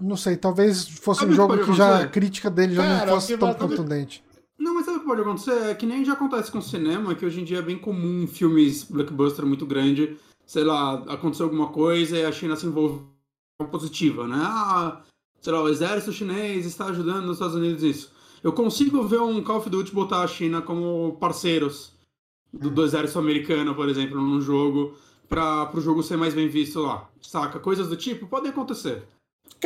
não 0.00 0.16
sei, 0.16 0.36
talvez 0.36 0.88
fosse 0.88 1.20
sabe 1.20 1.32
um 1.32 1.36
jogo 1.36 1.58
que, 1.58 1.64
que 1.64 1.74
já 1.74 2.02
a 2.02 2.08
crítica 2.08 2.50
dele 2.50 2.74
já 2.74 2.82
Cara, 2.82 3.06
não 3.06 3.14
fosse 3.14 3.36
tão 3.38 3.54
contundente. 3.54 4.24
Não, 4.58 4.74
mas 4.74 4.84
sabe 4.84 4.98
o 4.98 5.00
que 5.00 5.06
pode 5.06 5.20
acontecer? 5.20 5.70
É 5.70 5.74
que 5.74 5.86
nem 5.86 6.04
já 6.04 6.12
acontece 6.12 6.50
com 6.50 6.58
o 6.58 6.62
cinema, 6.62 7.14
que 7.14 7.26
hoje 7.26 7.40
em 7.40 7.44
dia 7.44 7.58
é 7.58 7.62
bem 7.62 7.78
comum 7.78 8.26
filmes 8.26 8.84
blockbuster 8.84 9.44
muito 9.44 9.66
grande 9.66 10.16
sei 10.46 10.64
lá, 10.64 10.94
aconteceu 11.08 11.46
alguma 11.46 11.68
coisa 11.68 12.16
e 12.16 12.24
a 12.24 12.32
China 12.32 12.56
se 12.56 12.66
envolve 12.66 13.04
positiva, 13.70 14.26
né? 14.26 14.36
Ah, 14.38 15.02
sei 15.40 15.52
lá, 15.52 15.62
o 15.62 15.68
exército 15.68 16.12
chinês 16.12 16.66
está 16.66 16.86
ajudando 16.86 17.26
os 17.26 17.36
Estados 17.36 17.54
Unidos 17.54 17.82
nisso. 17.82 18.12
Eu 18.42 18.52
consigo 18.52 19.02
ver 19.02 19.20
um 19.20 19.42
Call 19.42 19.58
of 19.58 19.70
Duty 19.70 19.92
botar 19.92 20.22
a 20.22 20.26
China 20.26 20.60
como 20.60 21.16
parceiros 21.18 21.94
do, 22.52 22.70
do 22.70 22.84
exército 22.84 23.18
americano, 23.18 23.74
por 23.74 23.88
exemplo, 23.88 24.20
num 24.20 24.40
jogo, 24.40 24.94
para 25.28 25.70
o 25.74 25.80
jogo 25.80 26.02
ser 26.02 26.16
mais 26.16 26.34
bem 26.34 26.48
visto 26.48 26.80
lá. 26.80 27.08
Saca? 27.22 27.58
Coisas 27.58 27.88
do 27.88 27.96
tipo 27.96 28.26
podem 28.26 28.50
acontecer. 28.50 29.06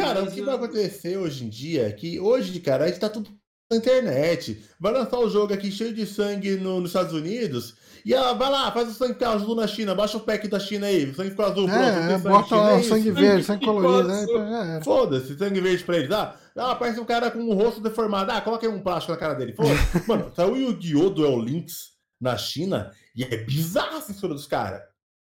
Cara, 0.00 0.22
Mas, 0.22 0.32
o 0.32 0.34
que 0.34 0.42
vai 0.42 0.54
acontecer 0.54 1.16
hoje 1.16 1.44
em 1.44 1.48
dia 1.48 1.88
é 1.88 1.92
que 1.92 2.18
hoje, 2.20 2.58
cara, 2.60 2.84
a 2.84 2.88
gente 2.88 3.00
tá 3.00 3.08
tudo 3.08 3.30
na 3.70 3.76
internet. 3.76 4.62
Vai 4.80 4.92
lançar 4.92 5.18
o 5.18 5.28
jogo 5.28 5.52
aqui 5.52 5.70
cheio 5.70 5.94
de 5.94 6.06
sangue 6.06 6.56
no, 6.56 6.80
nos 6.80 6.90
Estados 6.90 7.12
Unidos 7.12 7.76
e 8.04 8.14
ela 8.14 8.32
vai 8.32 8.50
lá, 8.50 8.72
faz 8.72 8.88
o 8.88 8.94
sangue 8.94 9.14
ficar 9.14 9.32
azul 9.32 9.54
na 9.54 9.66
China, 9.66 9.94
baixa 9.94 10.16
o 10.16 10.20
pack 10.20 10.48
da 10.48 10.58
China 10.58 10.86
aí, 10.86 11.04
o 11.04 11.14
sangue 11.14 11.30
ficou 11.30 11.44
azul, 11.44 11.66
pronto. 11.66 11.82
É, 11.82 12.12
é 12.12 12.18
bota 12.18 12.56
lá 12.56 12.76
o 12.76 12.82
sangue 12.82 13.10
verde, 13.10 13.44
sangue 13.44 13.66
colorido, 13.66 14.08
né? 14.08 14.80
Foda-se, 14.82 15.36
sangue 15.36 15.60
verde 15.60 15.84
pra 15.84 15.96
eles. 15.98 16.10
Ah, 16.10 16.34
ah, 16.56 16.74
parece 16.74 16.98
um 17.00 17.04
cara 17.04 17.30
com 17.30 17.40
o 17.40 17.54
rosto 17.54 17.80
deformado. 17.80 18.30
Ah, 18.32 18.40
coloca 18.40 18.66
aí 18.66 18.72
um 18.72 18.80
plástico 18.80 19.12
na 19.12 19.18
cara 19.18 19.34
dele. 19.34 19.52
Foda-se. 19.52 20.02
Mano, 20.08 20.32
saiu 20.34 20.52
o 20.52 20.56
Yu-Gi-Oh! 20.56 21.10
Duel 21.10 21.38
Links 21.38 21.90
na 22.20 22.36
China 22.36 22.90
e 23.14 23.22
é 23.22 23.36
bizarro 23.44 23.98
a 23.98 24.00
censura 24.00 24.32
dos 24.32 24.46
caras. 24.46 24.80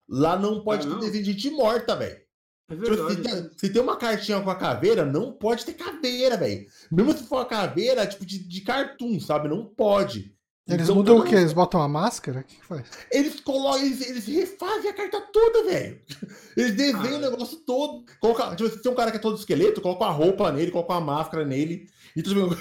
Lá 0.09 0.39
não 0.39 0.63
pode 0.63 0.87
ah, 0.87 0.91
ter 0.91 1.01
desenho 1.01 1.25
de 1.25 1.33
gente 1.33 1.51
morta, 1.51 1.97
velho. 1.97 2.24
É 2.69 2.75
tipo, 2.75 2.89
verdade, 2.89 3.15
se, 3.15 3.23
tem, 3.23 3.51
se, 3.57 3.69
tem, 3.71 3.83
uma 3.83 3.97
cartinha 3.97 4.41
com 4.41 4.51
a 4.51 4.55
caveira, 4.55 5.05
não 5.05 5.33
pode 5.33 5.65
ter 5.65 5.75
caveira, 5.75 6.37
velho. 6.37 6.67
Mesmo 6.91 7.13
se 7.13 7.25
for 7.25 7.37
uma 7.37 7.45
caveira, 7.45 8.07
tipo, 8.07 8.25
de, 8.25 8.39
de 8.39 8.61
cartoon, 8.63 9.21
sabe? 9.21 9.49
Não 9.49 9.67
pode. 9.67 10.35
Eles 10.67 10.85
então, 10.85 10.95
mudam 10.95 11.19
o 11.19 11.25
quê? 11.25 11.35
Eles 11.35 11.53
botam 11.53 11.83
a 11.83 11.89
máscara? 11.89 12.41
O 12.41 12.45
que, 12.45 12.57
que 12.57 12.65
faz? 12.65 12.89
Eles 13.11 13.39
colocam, 13.41 13.85
eles, 13.85 14.01
eles 14.09 14.27
refazem 14.27 14.91
a 14.91 14.95
carta 14.95 15.21
toda, 15.21 15.65
velho. 15.65 16.01
Eles 16.57 16.75
desenham 16.75 17.17
ah. 17.17 17.19
o 17.19 17.31
negócio 17.31 17.59
todo. 17.67 18.05
Coloca, 18.19 18.57
tipo, 18.57 18.71
se 18.71 18.81
tem 18.81 18.91
um 18.91 18.95
cara 18.95 19.11
que 19.11 19.19
é 19.19 19.21
todo 19.21 19.37
esqueleto, 19.37 19.83
coloca 19.83 20.07
a 20.07 20.11
roupa 20.11 20.51
nele, 20.51 20.71
coloca 20.71 20.95
a 20.95 21.01
máscara 21.01 21.45
nele. 21.45 21.87
E 22.17 22.23
tudo 22.23 22.57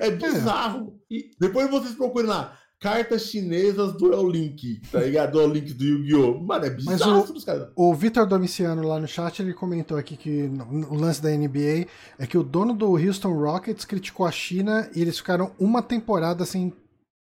É 0.00 0.10
bizarro. 0.12 1.00
É. 1.10 1.14
E 1.14 1.30
depois 1.40 1.68
vocês 1.68 1.94
procurem 1.94 2.28
lá. 2.28 2.56
Cartas 2.82 3.26
chinesas 3.26 3.92
do 3.92 4.12
El 4.12 4.28
Link, 4.28 4.82
tá 4.90 4.98
ligado? 4.98 5.32
Do 5.32 5.40
El 5.40 5.52
Link 5.52 5.72
do 5.72 5.84
Yu-Gi-Oh! 5.84 6.40
Mano, 6.40 6.64
é 6.64 6.70
bizarro 6.70 7.24
Mas 7.32 7.76
o, 7.76 7.90
o 7.90 7.94
Vitor 7.94 8.26
Domiciano 8.26 8.86
lá 8.86 8.98
no 8.98 9.06
chat, 9.06 9.40
ele 9.40 9.54
comentou 9.54 9.96
aqui 9.96 10.16
que 10.16 10.50
o 10.90 10.94
lance 10.96 11.22
da 11.22 11.30
NBA 11.30 11.86
é 12.18 12.26
que 12.26 12.36
o 12.36 12.42
dono 12.42 12.74
do 12.74 12.96
Houston 12.96 13.32
Rockets 13.34 13.84
criticou 13.84 14.26
a 14.26 14.32
China 14.32 14.90
e 14.96 15.00
eles 15.00 15.16
ficaram 15.16 15.52
uma 15.60 15.80
temporada 15.80 16.44
sem 16.44 16.72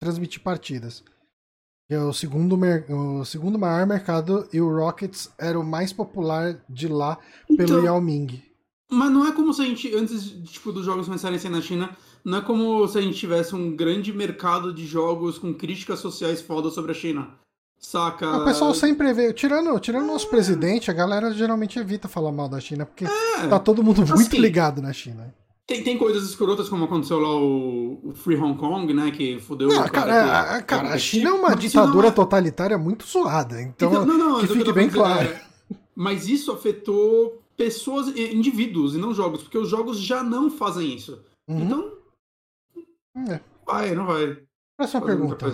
transmitir 0.00 0.40
partidas. 0.40 1.04
É 1.90 1.98
o 1.98 2.12
segundo, 2.12 2.58
o 2.88 3.24
segundo 3.26 3.58
maior 3.58 3.86
mercado 3.86 4.48
e 4.52 4.60
o 4.60 4.74
Rockets 4.74 5.28
era 5.38 5.60
o 5.60 5.64
mais 5.64 5.92
popular 5.92 6.58
de 6.70 6.88
lá 6.88 7.18
pelo 7.48 7.62
então, 7.62 7.84
Yao 7.84 8.00
Ming. 8.00 8.42
Mas 8.90 9.10
não 9.10 9.26
é 9.26 9.32
como 9.32 9.52
se 9.52 9.60
a 9.60 9.64
gente, 9.66 9.94
antes 9.94 10.30
tipo, 10.50 10.72
dos 10.72 10.86
jogos 10.86 11.06
começarem 11.06 11.36
a 11.36 11.40
ser 11.40 11.50
na 11.50 11.60
China, 11.60 11.94
não 12.24 12.38
é 12.38 12.40
como 12.40 12.86
se 12.86 12.98
a 12.98 13.00
gente 13.00 13.18
tivesse 13.18 13.54
um 13.54 13.74
grande 13.74 14.12
mercado 14.12 14.72
de 14.72 14.86
jogos 14.86 15.38
com 15.38 15.54
críticas 15.54 16.00
sociais 16.00 16.40
foda 16.40 16.70
sobre 16.70 16.92
a 16.92 16.94
China. 16.94 17.28
Saca? 17.78 18.36
O 18.36 18.44
pessoal 18.44 18.74
sempre 18.74 19.10
vê. 19.14 19.32
Tirando, 19.32 19.78
tirando 19.80 20.04
o 20.04 20.08
nosso 20.08 20.26
é. 20.26 20.30
presidente, 20.30 20.90
a 20.90 20.94
galera 20.94 21.32
geralmente 21.32 21.78
evita 21.78 22.08
falar 22.08 22.30
mal 22.30 22.46
da 22.46 22.60
China, 22.60 22.84
porque 22.84 23.06
é. 23.06 23.48
tá 23.48 23.58
todo 23.58 23.82
mundo 23.82 24.04
muito 24.06 24.12
assim, 24.12 24.38
ligado 24.38 24.82
na 24.82 24.92
China. 24.92 25.34
Tem, 25.66 25.82
tem 25.82 25.96
coisas 25.96 26.24
escrotas 26.24 26.68
como 26.68 26.84
aconteceu 26.84 27.18
lá 27.18 27.34
o, 27.34 28.00
o 28.04 28.12
Free 28.12 28.36
Hong 28.36 28.58
Kong, 28.58 28.92
né? 28.92 29.10
Que 29.10 29.40
fudeu 29.40 29.68
não, 29.68 29.80
o 29.80 29.90
cara. 29.90 30.12
Cara, 30.12 30.58
que, 30.58 30.64
cara, 30.64 30.88
a 30.90 30.98
China 30.98 31.30
é 31.30 31.32
uma 31.32 31.54
ditadura 31.54 32.08
é... 32.08 32.10
totalitária 32.10 32.76
muito 32.76 33.06
zoada. 33.06 33.62
Então, 33.62 33.88
então 33.88 34.04
não, 34.04 34.18
não, 34.18 34.40
que 34.40 34.48
fique 34.48 34.72
bem 34.72 34.90
claro. 34.90 35.28
É, 35.28 35.42
mas 35.94 36.28
isso 36.28 36.52
afetou 36.52 37.40
pessoas, 37.56 38.08
indivíduos 38.08 38.94
e 38.94 38.98
não 38.98 39.14
jogos, 39.14 39.42
porque 39.42 39.56
os 39.56 39.68
jogos 39.68 39.98
já 39.98 40.22
não 40.22 40.50
fazem 40.50 40.94
isso. 40.94 41.22
Uhum. 41.48 41.62
Então. 41.62 41.99
É. 43.16 43.40
Vai, 43.66 43.94
não 43.94 44.06
vai. 44.06 44.42
Próxima 44.76 45.04
pergunta. 45.04 45.46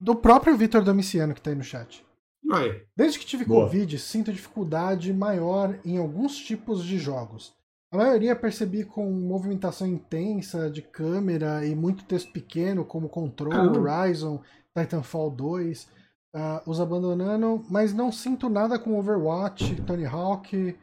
Do 0.00 0.14
próprio 0.14 0.56
Vitor 0.56 0.82
Domiciano 0.82 1.34
que 1.34 1.40
tá 1.40 1.50
aí 1.50 1.56
no 1.56 1.64
chat. 1.64 2.04
Vai. 2.44 2.82
Desde 2.96 3.18
que 3.18 3.26
tive 3.26 3.44
Boa. 3.44 3.64
Covid, 3.64 3.98
sinto 3.98 4.32
dificuldade 4.32 5.12
maior 5.12 5.78
em 5.84 5.98
alguns 5.98 6.36
tipos 6.36 6.84
de 6.84 6.98
jogos. 6.98 7.54
A 7.92 7.96
maioria 7.96 8.36
percebi 8.36 8.84
com 8.84 9.10
movimentação 9.10 9.86
intensa 9.86 10.70
de 10.70 10.82
câmera 10.82 11.64
e 11.64 11.74
muito 11.74 12.04
texto 12.04 12.32
pequeno, 12.32 12.84
como 12.84 13.08
Control, 13.08 13.52
ah. 13.52 13.72
Horizon, 13.72 14.42
Titanfall 14.76 15.30
2, 15.30 15.84
uh, 15.84 15.88
ah, 16.34 16.62
os 16.66 16.80
abandonando, 16.80 17.64
mas 17.70 17.94
não 17.94 18.12
sinto 18.12 18.48
nada 18.48 18.78
com 18.78 18.98
Overwatch, 18.98 19.82
Tony 19.82 20.04
Hawk 20.04 20.76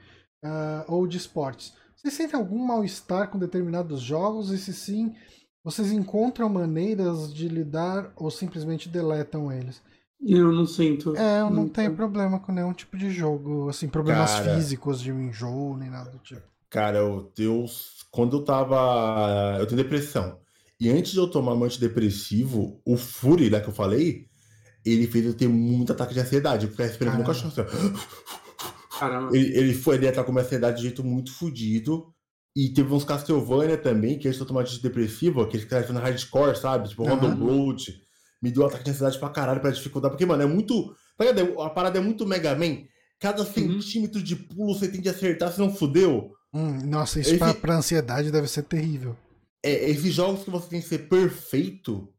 uh, 0.43 0.85
ou 0.87 1.05
de 1.05 1.17
esportes. 1.17 1.75
Vocês 2.03 2.15
sentem 2.15 2.37
algum 2.37 2.57
mal-estar 2.57 3.29
com 3.29 3.39
determinados 3.39 4.01
jogos? 4.01 4.51
E 4.51 4.57
se 4.57 4.73
sim, 4.73 5.13
vocês 5.63 5.89
encontram 5.93 6.49
maneiras 6.49 7.33
de 7.33 7.47
lidar 7.47 8.11
ou 8.17 8.29
simplesmente 8.29 8.89
deletam 8.89 9.49
eles? 9.49 9.81
Eu 10.21 10.51
não 10.51 10.65
sinto. 10.65 11.15
É, 11.15 11.39
eu 11.39 11.49
não, 11.49 11.63
não 11.63 11.69
tenho 11.69 11.95
problema 11.95 12.41
com 12.41 12.51
nenhum 12.51 12.73
tipo 12.73 12.97
de 12.97 13.09
jogo, 13.09 13.69
assim, 13.69 13.87
problemas 13.87 14.31
Cara... 14.31 14.55
físicos 14.55 14.99
de 15.01 15.11
enjoo, 15.11 15.77
nem 15.77 15.89
nada 15.89 16.11
do 16.11 16.19
tipo. 16.19 16.41
Cara, 16.69 16.97
eu, 16.97 17.31
eu, 17.37 17.65
quando 18.11 18.37
eu 18.37 18.43
tava. 18.43 19.57
Eu 19.59 19.65
tenho 19.65 19.81
depressão. 19.81 20.39
E 20.79 20.89
antes 20.89 21.13
de 21.13 21.19
eu 21.19 21.29
tomar 21.29 21.53
um 21.53 21.63
antidepressivo, 21.63 22.81
o 22.85 22.97
Fury, 22.97 23.49
lá 23.49 23.61
que 23.61 23.69
eu 23.69 23.73
falei, 23.73 24.27
ele 24.85 25.07
fez 25.07 25.25
eu 25.25 25.33
ter 25.33 25.47
muito 25.47 25.93
ataque 25.93 26.13
de 26.13 26.19
ansiedade. 26.19 26.65
Eu 26.65 26.71
ficava 26.71 26.89
esperando 26.89 27.19
no 27.19 27.23
cachorro. 27.23 27.53
Assim, 27.55 27.61
Caramba. 28.99 29.35
Ele, 29.35 29.57
ele 29.57 29.73
foi 29.73 29.95
ali 29.95 30.11
com 30.11 30.31
uma 30.31 30.41
ansiedade 30.41 30.77
de 30.77 30.83
jeito 30.83 31.03
muito 31.03 31.33
fodido. 31.33 32.13
E 32.55 32.69
teve 32.69 32.93
uns 32.93 33.03
Castlevania 33.03 33.77
também, 33.77 34.19
que 34.19 34.27
antes 34.27 34.37
de 34.37 34.43
eu 34.43 34.47
tomar 34.47 34.61
antidepressivo, 34.61 35.41
aqueles 35.41 35.65
que 35.65 35.73
estavam 35.73 35.99
hardcore, 35.99 36.55
sabe? 36.55 36.89
Tipo, 36.89 37.03
uhum. 37.03 37.15
Random 37.15 37.45
Road. 37.45 37.99
Me 38.41 38.51
deu 38.51 38.63
um 38.63 38.67
ataque 38.67 38.83
de 38.83 38.91
ansiedade 38.91 39.17
pra 39.17 39.29
caralho, 39.29 39.59
pra 39.59 39.71
dificultar. 39.71 40.11
Porque, 40.11 40.25
mano, 40.25 40.43
é 40.43 40.45
muito. 40.45 40.95
Tá 41.17 41.25
a 41.65 41.69
parada 41.69 41.97
é 41.97 42.01
muito 42.01 42.27
Mega 42.27 42.55
Man. 42.55 42.83
Cada 43.19 43.41
uhum. 43.41 43.51
centímetro 43.51 44.21
de 44.21 44.35
pulo 44.35 44.75
você 44.75 44.87
tem 44.87 45.01
de 45.01 45.09
acertar, 45.09 45.51
se 45.51 45.59
não 45.59 45.73
fudeu. 45.73 46.31
Hum, 46.53 46.85
nossa, 46.85 47.19
isso 47.19 47.31
Esse... 47.31 47.39
pra, 47.39 47.53
pra 47.53 47.77
ansiedade 47.77 48.31
deve 48.31 48.47
ser 48.47 48.63
terrível. 48.63 49.15
É, 49.63 49.89
esses 49.89 50.13
jogos 50.13 50.43
que 50.43 50.51
você 50.51 50.67
tem 50.67 50.81
que 50.81 50.87
ser 50.87 51.07
perfeito, 51.07 52.12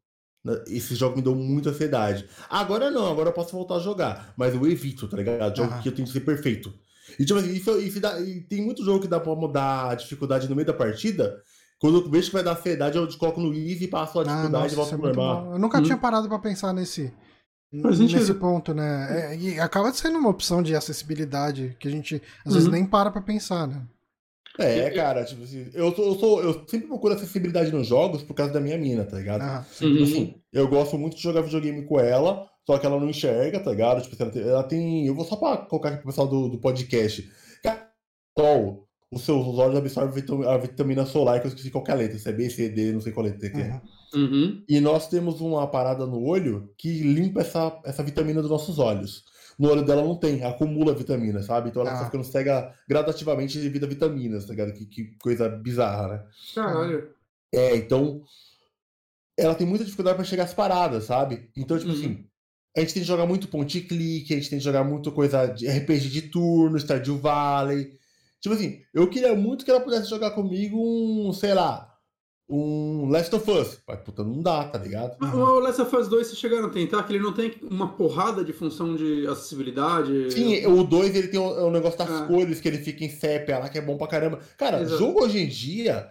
né, 0.44 0.62
esses 0.66 0.98
jogos 0.98 1.16
me 1.16 1.22
dão 1.22 1.34
muita 1.34 1.70
ansiedade. 1.70 2.28
Agora 2.50 2.90
não, 2.90 3.10
agora 3.10 3.30
eu 3.30 3.32
posso 3.32 3.52
voltar 3.52 3.76
a 3.76 3.80
jogar, 3.80 4.34
mas 4.36 4.54
eu 4.54 4.66
evito, 4.66 5.08
tá 5.08 5.16
ligado? 5.16 5.56
Jogo 5.56 5.82
que 5.82 5.88
eu 5.88 5.94
tenho 5.94 6.06
que 6.06 6.12
ser 6.12 6.20
perfeito. 6.20 6.72
E, 7.18 7.24
tipo, 7.24 7.38
isso, 7.40 7.78
isso 7.80 8.00
dá, 8.00 8.20
e 8.20 8.40
tem 8.40 8.62
muito 8.62 8.84
jogo 8.84 9.00
que 9.00 9.08
dá 9.08 9.20
pra 9.20 9.34
mudar 9.34 9.90
a 9.90 9.94
dificuldade 9.94 10.48
no 10.48 10.54
meio 10.54 10.66
da 10.66 10.72
partida. 10.72 11.42
Quando 11.78 11.98
eu 11.98 12.10
vejo 12.10 12.28
que 12.28 12.34
vai 12.34 12.42
dar 12.42 12.52
ansiedade, 12.52 12.96
eu 12.96 13.06
coloco 13.18 13.40
no 13.40 13.52
easy, 13.52 13.88
passo 13.88 14.18
a 14.18 14.22
ah, 14.22 14.24
dificuldade 14.24 14.66
ah, 14.66 14.72
e 14.72 14.76
volto 14.76 14.94
é 14.94 14.96
pro 14.96 15.06
normal. 15.06 15.52
Eu 15.52 15.58
nunca 15.58 15.78
hum. 15.78 15.82
tinha 15.82 15.98
parado 15.98 16.28
pra 16.28 16.38
pensar 16.38 16.72
nesse, 16.72 17.12
nesse 17.72 18.34
ponto, 18.34 18.72
né? 18.72 19.32
É, 19.32 19.36
e 19.36 19.60
acaba 19.60 19.92
sendo 19.92 20.18
uma 20.18 20.30
opção 20.30 20.62
de 20.62 20.74
acessibilidade 20.74 21.76
que 21.78 21.88
a 21.88 21.90
gente 21.90 22.22
às 22.40 22.46
uhum. 22.46 22.52
vezes 22.52 22.68
nem 22.68 22.86
para 22.86 23.10
pra 23.10 23.20
pensar, 23.20 23.66
né? 23.66 23.82
É, 24.58 24.88
cara, 24.90 25.24
tipo 25.24 25.42
assim, 25.42 25.68
eu, 25.74 25.92
sou, 25.94 26.04
eu, 26.04 26.14
sou, 26.14 26.42
eu 26.42 26.64
sempre 26.68 26.86
procuro 26.86 27.14
acessibilidade 27.14 27.72
nos 27.72 27.88
jogos 27.88 28.22
por 28.22 28.34
causa 28.34 28.52
da 28.52 28.60
minha 28.60 28.78
mina, 28.78 29.04
tá 29.04 29.16
ligado? 29.16 29.42
Ah, 29.42 29.66
tipo 29.76 30.02
assim, 30.02 30.34
eu 30.52 30.68
gosto 30.68 30.96
muito 30.96 31.16
de 31.16 31.22
jogar 31.22 31.40
videogame 31.40 31.84
com 31.84 31.98
ela, 31.98 32.48
só 32.64 32.78
que 32.78 32.86
ela 32.86 33.00
não 33.00 33.10
enxerga, 33.10 33.58
tá 33.58 33.70
ligado? 33.72 34.00
Tipo, 34.02 34.22
ela 34.22 34.30
tem, 34.30 34.42
ela 34.42 34.62
tem 34.62 35.06
eu 35.06 35.14
vou 35.14 35.24
só 35.24 35.34
pra 35.34 35.56
colocar 35.56 35.88
aqui 35.88 35.98
pro 35.98 36.06
pessoal 36.06 36.28
do, 36.28 36.48
do 36.48 36.58
podcast. 36.58 37.28
Sol, 38.38 38.88
os 39.12 39.22
seus 39.22 39.58
olhos 39.58 39.76
absorvem 39.76 40.24
a 40.46 40.56
vitamina 40.56 41.04
solar, 41.04 41.40
que 41.40 41.46
eu 41.46 41.48
esqueci 41.48 41.70
qual 41.70 41.84
é 41.88 41.92
a 41.92 41.94
letra, 41.94 42.18
se 42.18 42.28
é 42.28 42.32
B, 42.32 42.48
C, 42.48 42.68
D, 42.68 42.92
não 42.92 43.00
sei 43.00 43.12
qual 43.12 43.26
letra 43.26 43.50
que 43.50 43.60
é. 43.60 43.80
Uhum. 44.14 44.62
E 44.68 44.80
nós 44.80 45.08
temos 45.08 45.40
uma 45.40 45.66
parada 45.66 46.06
no 46.06 46.22
olho 46.22 46.72
que 46.78 47.00
limpa 47.02 47.40
essa, 47.40 47.80
essa 47.84 48.02
vitamina 48.02 48.40
dos 48.40 48.50
nossos 48.50 48.78
olhos 48.78 49.24
no 49.58 49.70
olho 49.70 49.84
dela 49.84 50.02
não 50.02 50.16
tem, 50.16 50.42
acumula 50.44 50.94
vitamina, 50.94 51.42
sabe? 51.42 51.70
Então 51.70 51.82
ela 51.82 51.92
ah. 51.92 51.98
tá 51.98 52.04
ficando 52.06 52.24
cega 52.24 52.74
gradativamente 52.88 53.58
devido 53.58 53.84
a 53.84 53.88
vitaminas, 53.88 54.44
tá 54.44 54.50
ligado? 54.50 54.72
Que, 54.72 54.86
que 54.86 55.04
coisa 55.18 55.48
bizarra, 55.48 56.08
né? 56.08 56.24
Caralho. 56.54 57.10
É, 57.52 57.76
então 57.76 58.22
ela 59.36 59.54
tem 59.54 59.66
muita 59.66 59.84
dificuldade 59.84 60.16
para 60.16 60.24
chegar 60.24 60.44
às 60.44 60.54
paradas, 60.54 61.04
sabe? 61.04 61.50
Então, 61.56 61.78
tipo 61.78 61.90
uhum. 61.90 61.96
assim, 61.96 62.24
a 62.76 62.80
gente 62.80 62.94
tem 62.94 63.02
que 63.02 63.08
jogar 63.08 63.26
muito 63.26 63.48
ponte 63.48 63.80
clique, 63.80 64.32
a 64.32 64.36
gente 64.36 64.50
tem 64.50 64.58
que 64.58 64.64
jogar 64.64 64.84
muito 64.84 65.12
coisa 65.12 65.46
de 65.46 65.68
RPG 65.68 66.08
de 66.08 66.22
turno, 66.22 66.78
Stardew 66.78 67.18
Valley. 67.18 67.92
Tipo 68.40 68.54
assim, 68.54 68.82
eu 68.92 69.08
queria 69.08 69.34
muito 69.34 69.64
que 69.64 69.70
ela 69.70 69.80
pudesse 69.80 70.08
jogar 70.08 70.32
comigo 70.32 70.76
um, 70.78 71.32
sei 71.32 71.54
lá, 71.54 71.93
um 72.48 73.08
Last 73.08 73.34
of 73.34 73.50
Us. 73.50 73.80
Mas 73.86 74.00
puta, 74.00 74.22
não 74.22 74.42
dá, 74.42 74.64
tá 74.64 74.78
ligado? 74.78 75.16
Mas 75.18 75.34
o 75.34 75.58
Last 75.60 75.80
of 75.82 75.96
Us 75.96 76.08
2 76.08 76.26
vocês 76.26 76.38
chegaram 76.38 76.66
a 76.66 76.70
tentar, 76.70 77.02
que 77.04 77.12
ele 77.12 77.22
não 77.22 77.32
tem 77.32 77.54
uma 77.70 77.92
porrada 77.94 78.44
de 78.44 78.52
função 78.52 78.94
de 78.94 79.26
acessibilidade. 79.26 80.30
Sim, 80.32 80.66
o 80.66 80.84
2 80.84 81.14
ele 81.14 81.28
tem 81.28 81.40
o, 81.40 81.66
o 81.66 81.70
negócio 81.70 81.98
das 81.98 82.10
Ah. 82.10 82.26
cores, 82.26 82.60
que 82.60 82.68
ele 82.68 82.78
fica 82.78 83.04
em 83.04 83.08
sépia 83.10 83.58
lá, 83.58 83.68
que 83.68 83.78
é 83.78 83.82
bom 83.82 83.96
pra 83.96 84.06
caramba. 84.06 84.40
Cara, 84.58 84.82
Exato. 84.82 84.98
jogo 84.98 85.22
hoje 85.24 85.38
em 85.38 85.48
dia. 85.48 86.10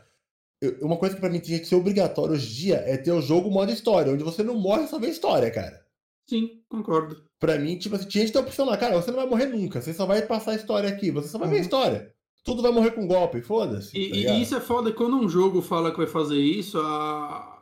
Uma 0.82 0.96
coisa 0.96 1.14
que 1.16 1.20
pra 1.20 1.30
mim 1.30 1.40
tinha 1.40 1.60
que 1.60 1.66
ser 1.68 1.76
obrigatório 1.76 2.34
hoje 2.36 2.48
em 2.48 2.56
dia 2.66 2.76
é 2.88 2.96
ter 2.96 3.12
o 3.12 3.22
jogo 3.22 3.52
modo 3.52 3.70
história, 3.72 4.14
onde 4.14 4.24
você 4.24 4.42
não 4.44 4.56
morre 4.56 4.88
só 4.88 4.98
vê 4.98 5.10
história, 5.10 5.52
cara. 5.52 5.84
Sim, 6.30 6.62
concordo. 6.70 7.18
Pra 7.38 7.60
mim, 7.60 7.78
tipo 7.78 7.94
assim, 7.98 8.08
tinha 8.08 8.26
que 8.26 8.32
ter 8.32 8.38
a 8.38 8.42
opção 8.42 8.66
lá, 8.66 8.78
cara, 8.78 8.96
você 8.96 9.12
não 9.12 9.18
vai 9.18 9.28
morrer 9.28 9.48
nunca, 9.48 9.82
você 9.82 9.94
só 9.94 10.06
vai 10.06 10.22
passar 10.22 10.52
a 10.52 10.56
história 10.56 10.88
aqui, 10.88 11.12
você 11.12 11.28
só 11.28 11.38
vai 11.38 11.50
ver 11.50 11.56
a 11.56 11.58
Uhum. 11.58 11.64
história. 11.64 12.13
Tudo 12.44 12.62
vai 12.62 12.72
morrer 12.72 12.92
com 12.92 13.08
golpe, 13.08 13.42
foda-se. 13.42 13.98
E, 13.98 14.26
tá 14.26 14.34
e 14.34 14.42
isso 14.42 14.56
é 14.56 14.60
foda, 14.60 14.92
quando 14.92 15.16
um 15.16 15.30
jogo 15.30 15.62
fala 15.62 15.92
que 15.92 15.98
vai 15.98 16.08
fazer 16.08 16.38
isso, 16.40 16.78
a... 16.80 17.62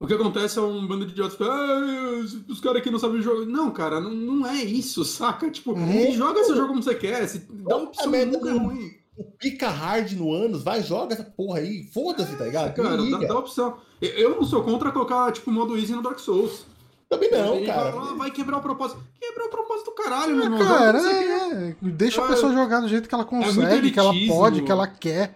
o 0.00 0.06
que 0.06 0.14
acontece 0.14 0.58
é 0.58 0.62
um 0.62 0.86
bando 0.86 1.04
de 1.04 1.12
idiotas 1.12 1.36
que 1.36 1.42
ah, 1.44 2.20
os 2.48 2.60
caras 2.60 2.78
aqui 2.80 2.90
não 2.90 2.98
sabem 2.98 3.20
jogar. 3.20 3.44
Não, 3.44 3.70
cara, 3.70 4.00
não, 4.00 4.10
não 4.10 4.46
é 4.46 4.62
isso, 4.64 5.04
saca? 5.04 5.50
Tipo, 5.50 5.72
Uhum. 5.72 6.12
joga 6.12 6.42
seu 6.44 6.56
jogo 6.56 6.68
como 6.68 6.82
você 6.82 6.94
quer, 6.94 7.26
se 7.28 7.40
dá 7.40 7.74
Puta 7.74 7.76
opção 7.76 8.06
nunca 8.10 8.48
é 8.50 8.52
não. 8.54 8.66
ruim. 8.68 8.90
O 9.18 9.24
pica 9.24 9.68
hard 9.68 10.12
no 10.12 10.32
anos, 10.32 10.62
vai, 10.62 10.82
joga 10.82 11.12
essa 11.12 11.24
porra 11.24 11.58
aí, 11.58 11.84
foda-se, 11.92 12.34
tá 12.36 12.44
ligado? 12.46 12.72
Cara, 12.74 12.96
dá, 12.96 13.18
dá 13.18 13.38
opção. 13.38 13.76
Eu- 14.00 14.08
Eu 14.12 14.30
não 14.36 14.44
sou 14.44 14.62
contra 14.62 14.90
colocar, 14.90 15.30
tipo, 15.30 15.50
modo 15.50 15.76
easy 15.76 15.92
no 15.92 16.00
Dark 16.02 16.18
Souls. 16.18 16.64
Também 17.10 17.30
não, 17.30 17.56
Ele 17.56 17.66
cara. 17.66 17.92
fala, 17.92 18.12
"Ah, 18.12 18.14
vai 18.14 18.30
quebrar 18.30 18.58
o 18.58 18.62
propósito. 18.62 19.02
Quebrar 19.20 19.46
o 19.46 19.50
propósito 19.50 19.86
do 19.86 19.94
caralho, 19.96 20.34
meu 20.36 20.44
irmão. 20.44 20.58
Cara, 20.60 21.00
quer. 21.00 21.52
é, 21.70 21.76
deixa 21.82 22.22
a 22.22 22.24
Ah, 22.24 22.28
pessoa 22.28 22.52
jogar 22.52 22.80
do 22.80 22.88
jeito 22.88 23.08
que 23.08 23.14
ela 23.14 23.24
consegue, 23.24 23.58
muito 23.58 23.92
que 23.92 23.98
ela 23.98 24.14
pode, 24.28 24.62
que 24.62 24.70
ela 24.70 24.86
quer. 24.86 25.34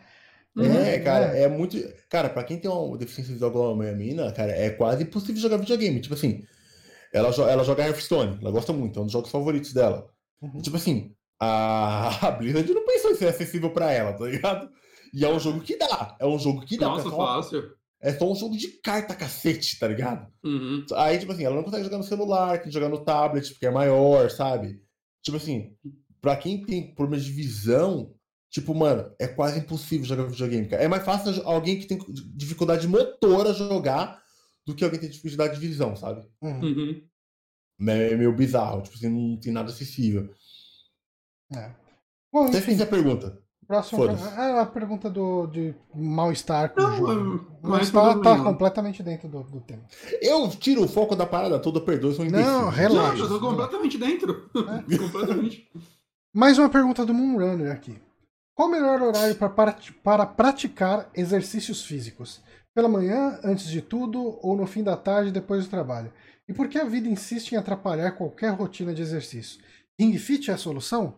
É, 0.56 0.60
Uhum, 0.98 1.04
cara, 1.04 1.24
é 1.36 1.48
muito. 1.48 1.76
Cara, 2.08 2.30
pra 2.30 2.44
quem 2.44 2.58
tem 2.60 2.70
uma 2.70 2.96
deficiência 2.96 3.32
visual 3.32 3.50
igual 3.50 3.72
a 3.72 3.76
minha 3.76 3.92
mina, 3.92 4.30
cara, 4.30 4.52
é 4.52 4.70
quase 4.70 5.02
impossível 5.02 5.42
jogar 5.42 5.56
videogame. 5.56 6.00
Tipo 6.00 6.14
assim, 6.14 6.44
ela, 7.12 7.30
jo- 7.32 7.42
ela 7.48 7.64
joga 7.64 7.82
Hearthstone, 7.84 8.38
ela 8.40 8.52
gosta 8.52 8.72
muito, 8.72 8.96
é 8.96 9.02
um 9.02 9.06
dos 9.06 9.12
jogos 9.12 9.30
favoritos 9.32 9.72
dela. 9.72 10.06
Uhum. 10.40 10.62
Tipo 10.62 10.76
assim, 10.76 11.12
a, 11.40 12.06
a 12.28 12.30
Blizzard 12.30 12.72
não 12.72 12.86
pensou 12.86 13.10
em 13.10 13.16
ser 13.16 13.26
acessível 13.26 13.70
pra 13.70 13.90
ela, 13.90 14.12
tá 14.12 14.26
ligado? 14.26 14.70
E 15.12 15.24
é 15.24 15.28
um 15.28 15.40
jogo 15.40 15.60
que 15.60 15.76
dá, 15.76 16.14
é 16.20 16.24
um 16.24 16.38
jogo 16.38 16.64
que 16.64 16.76
dá. 16.78 16.86
Nossa, 16.86 17.08
é, 17.08 17.10
fácil. 17.10 17.64
É 18.04 18.12
só 18.12 18.30
um 18.30 18.36
jogo 18.36 18.54
de 18.54 18.68
carta 18.82 19.14
cacete, 19.14 19.78
tá 19.78 19.88
ligado? 19.88 20.30
Uhum. 20.44 20.84
Aí, 20.94 21.18
tipo 21.18 21.32
assim, 21.32 21.44
ela 21.44 21.56
não 21.56 21.64
consegue 21.64 21.84
jogar 21.84 21.96
no 21.96 22.04
celular, 22.04 22.58
tem 22.58 22.68
que 22.68 22.74
jogar 22.74 22.90
no 22.90 23.02
tablet, 23.02 23.50
porque 23.50 23.64
é 23.64 23.70
maior, 23.70 24.30
sabe? 24.30 24.78
Tipo 25.22 25.38
assim, 25.38 25.74
pra 26.20 26.36
quem 26.36 26.62
tem 26.66 26.94
problema 26.94 27.22
de 27.22 27.32
visão, 27.32 28.14
tipo, 28.50 28.74
mano, 28.74 29.10
é 29.18 29.26
quase 29.26 29.58
impossível 29.58 30.04
jogar 30.04 30.24
videogame, 30.24 30.68
cara. 30.68 30.82
É 30.82 30.86
mais 30.86 31.02
fácil 31.02 31.42
alguém 31.48 31.80
que 31.80 31.86
tem 31.86 31.98
dificuldade 32.36 32.86
motora 32.86 33.54
jogar 33.54 34.22
do 34.66 34.74
que 34.74 34.84
alguém 34.84 35.00
que 35.00 35.06
tem 35.06 35.14
dificuldade 35.14 35.58
de 35.58 35.66
visão, 35.66 35.96
sabe? 35.96 36.28
Uhum. 36.42 36.60
Uhum. 36.60 37.08
É 37.88 38.14
meio 38.16 38.36
bizarro, 38.36 38.82
tipo 38.82 38.96
assim, 38.96 39.08
não 39.08 39.40
tem 39.40 39.50
nada 39.50 39.70
acessível. 39.70 40.30
É. 41.56 41.74
Bom, 42.30 42.48
Até 42.48 42.58
enfim, 42.58 42.72
fiz 42.72 42.82
a 42.82 42.86
pergunta. 42.86 43.42
Próxima 43.66 43.98
foda-se. 43.98 44.24
é 44.40 44.60
a 44.60 44.66
pergunta 44.66 45.08
do, 45.10 45.46
de 45.46 45.74
mal-estar 45.94 46.70
com 46.74 46.80
o 46.80 46.84
Não, 46.84 46.96
jogo. 46.96 47.46
mas- 47.62 47.90
tá, 47.90 48.18
tá 48.18 48.38
completamente 48.42 49.02
dentro 49.02 49.28
do, 49.28 49.42
do 49.42 49.60
tema. 49.60 49.82
Eu 50.20 50.48
tiro 50.50 50.82
o 50.84 50.88
foco 50.88 51.14
da 51.16 51.26
parada 51.26 51.58
toda, 51.58 51.80
perdoe, 51.80 52.14
sou 52.14 52.24
um 52.24 52.28
imbecil. 52.28 52.46
Não, 52.46 52.62
Não, 52.62 52.68
relaxa. 52.70 53.22
eu 53.22 53.28
tô 53.28 53.40
completamente 53.40 53.98
dentro. 53.98 54.48
É. 54.54 54.96
completamente. 54.98 55.68
Mais 56.34 56.58
uma 56.58 56.68
pergunta 56.68 57.04
do 57.06 57.14
Moonrunner 57.14 57.72
aqui. 57.72 57.96
Qual 58.56 58.68
o 58.68 58.70
melhor 58.70 59.00
horário 59.02 59.34
para, 59.36 59.48
prati- 59.48 59.92
para 59.92 60.24
praticar 60.26 61.10
exercícios 61.14 61.84
físicos? 61.84 62.40
Pela 62.74 62.88
manhã, 62.88 63.38
antes 63.44 63.66
de 63.68 63.80
tudo, 63.80 64.38
ou 64.42 64.56
no 64.56 64.66
fim 64.66 64.82
da 64.82 64.96
tarde, 64.96 65.30
depois 65.30 65.64
do 65.64 65.70
trabalho? 65.70 66.12
E 66.48 66.52
por 66.52 66.68
que 66.68 66.78
a 66.78 66.84
vida 66.84 67.08
insiste 67.08 67.52
em 67.52 67.56
atrapalhar 67.56 68.12
qualquer 68.12 68.50
rotina 68.52 68.92
de 68.92 69.00
exercício? 69.00 69.60
Ring 69.98 70.16
Fit 70.18 70.50
é 70.50 70.54
a 70.54 70.58
solução? 70.58 71.14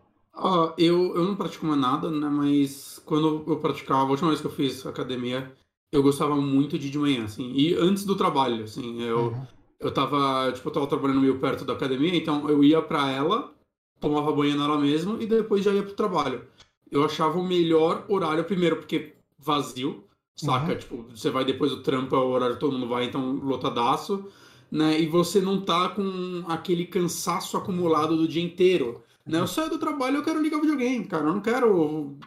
Eu, 0.77 1.15
eu 1.15 1.23
não 1.23 1.35
pratico 1.35 1.65
mais 1.65 1.79
nada, 1.79 2.09
né? 2.11 2.29
Mas 2.29 3.01
quando 3.05 3.43
eu 3.47 3.57
praticava, 3.59 4.01
a 4.01 4.09
última 4.11 4.29
vez 4.29 4.39
que 4.41 4.47
eu 4.47 4.51
fiz 4.51 4.85
academia, 4.85 5.51
eu 5.91 6.03
gostava 6.03 6.35
muito 6.35 6.77
de 6.77 6.87
ir 6.87 6.91
de 6.91 6.99
manhã, 6.99 7.23
assim. 7.25 7.51
E 7.53 7.73
antes 7.73 8.05
do 8.05 8.15
trabalho, 8.15 8.63
assim, 8.63 9.01
eu, 9.01 9.19
Uhum. 9.31 9.47
eu 9.79 9.91
tava, 9.91 10.51
tipo, 10.53 10.67
eu 10.69 10.73
tava 10.73 10.87
trabalhando 10.87 11.21
meio 11.21 11.39
perto 11.39 11.65
da 11.65 11.73
academia, 11.73 12.15
então 12.15 12.47
eu 12.49 12.63
ia 12.63 12.81
pra 12.81 13.09
ela, 13.09 13.53
tomava 13.99 14.31
banho 14.31 14.57
nela 14.57 14.77
mesma 14.77 15.17
e 15.21 15.25
depois 15.25 15.63
já 15.63 15.73
ia 15.73 15.83
pro 15.83 15.93
trabalho. 15.93 16.45
Eu 16.91 17.03
achava 17.03 17.37
o 17.39 17.43
melhor 17.47 18.05
horário, 18.07 18.43
primeiro, 18.43 18.77
porque 18.77 19.15
vazio, 19.39 20.03
saca? 20.35 20.73
Uhum. 20.73 20.77
Tipo, 20.77 21.03
você 21.15 21.29
vai 21.31 21.43
depois 21.45 21.71
do 21.71 21.81
trampo, 21.81 22.15
é 22.15 22.19
o 22.19 22.29
horário 22.29 22.55
que 22.55 22.61
todo 22.61 22.73
mundo 22.73 22.87
vai, 22.87 23.05
então 23.05 23.33
lotadaço, 23.37 24.25
né? 24.71 24.99
E 25.01 25.07
você 25.07 25.41
não 25.41 25.61
tá 25.61 25.89
com 25.89 26.43
aquele 26.47 26.85
cansaço 26.85 27.57
acumulado 27.57 28.15
do 28.15 28.27
dia 28.27 28.43
inteiro. 28.43 29.01
Né? 29.27 29.39
Eu 29.39 29.47
saio 29.47 29.69
do 29.69 29.79
trabalho, 29.79 30.17
eu 30.17 30.23
quero 30.23 30.41
ligar 30.41 30.57
o 30.57 30.61
videogame, 30.61 31.05
cara. 31.05 31.25
Eu 31.25 31.33
não 31.33 31.41
quero 31.41 32.17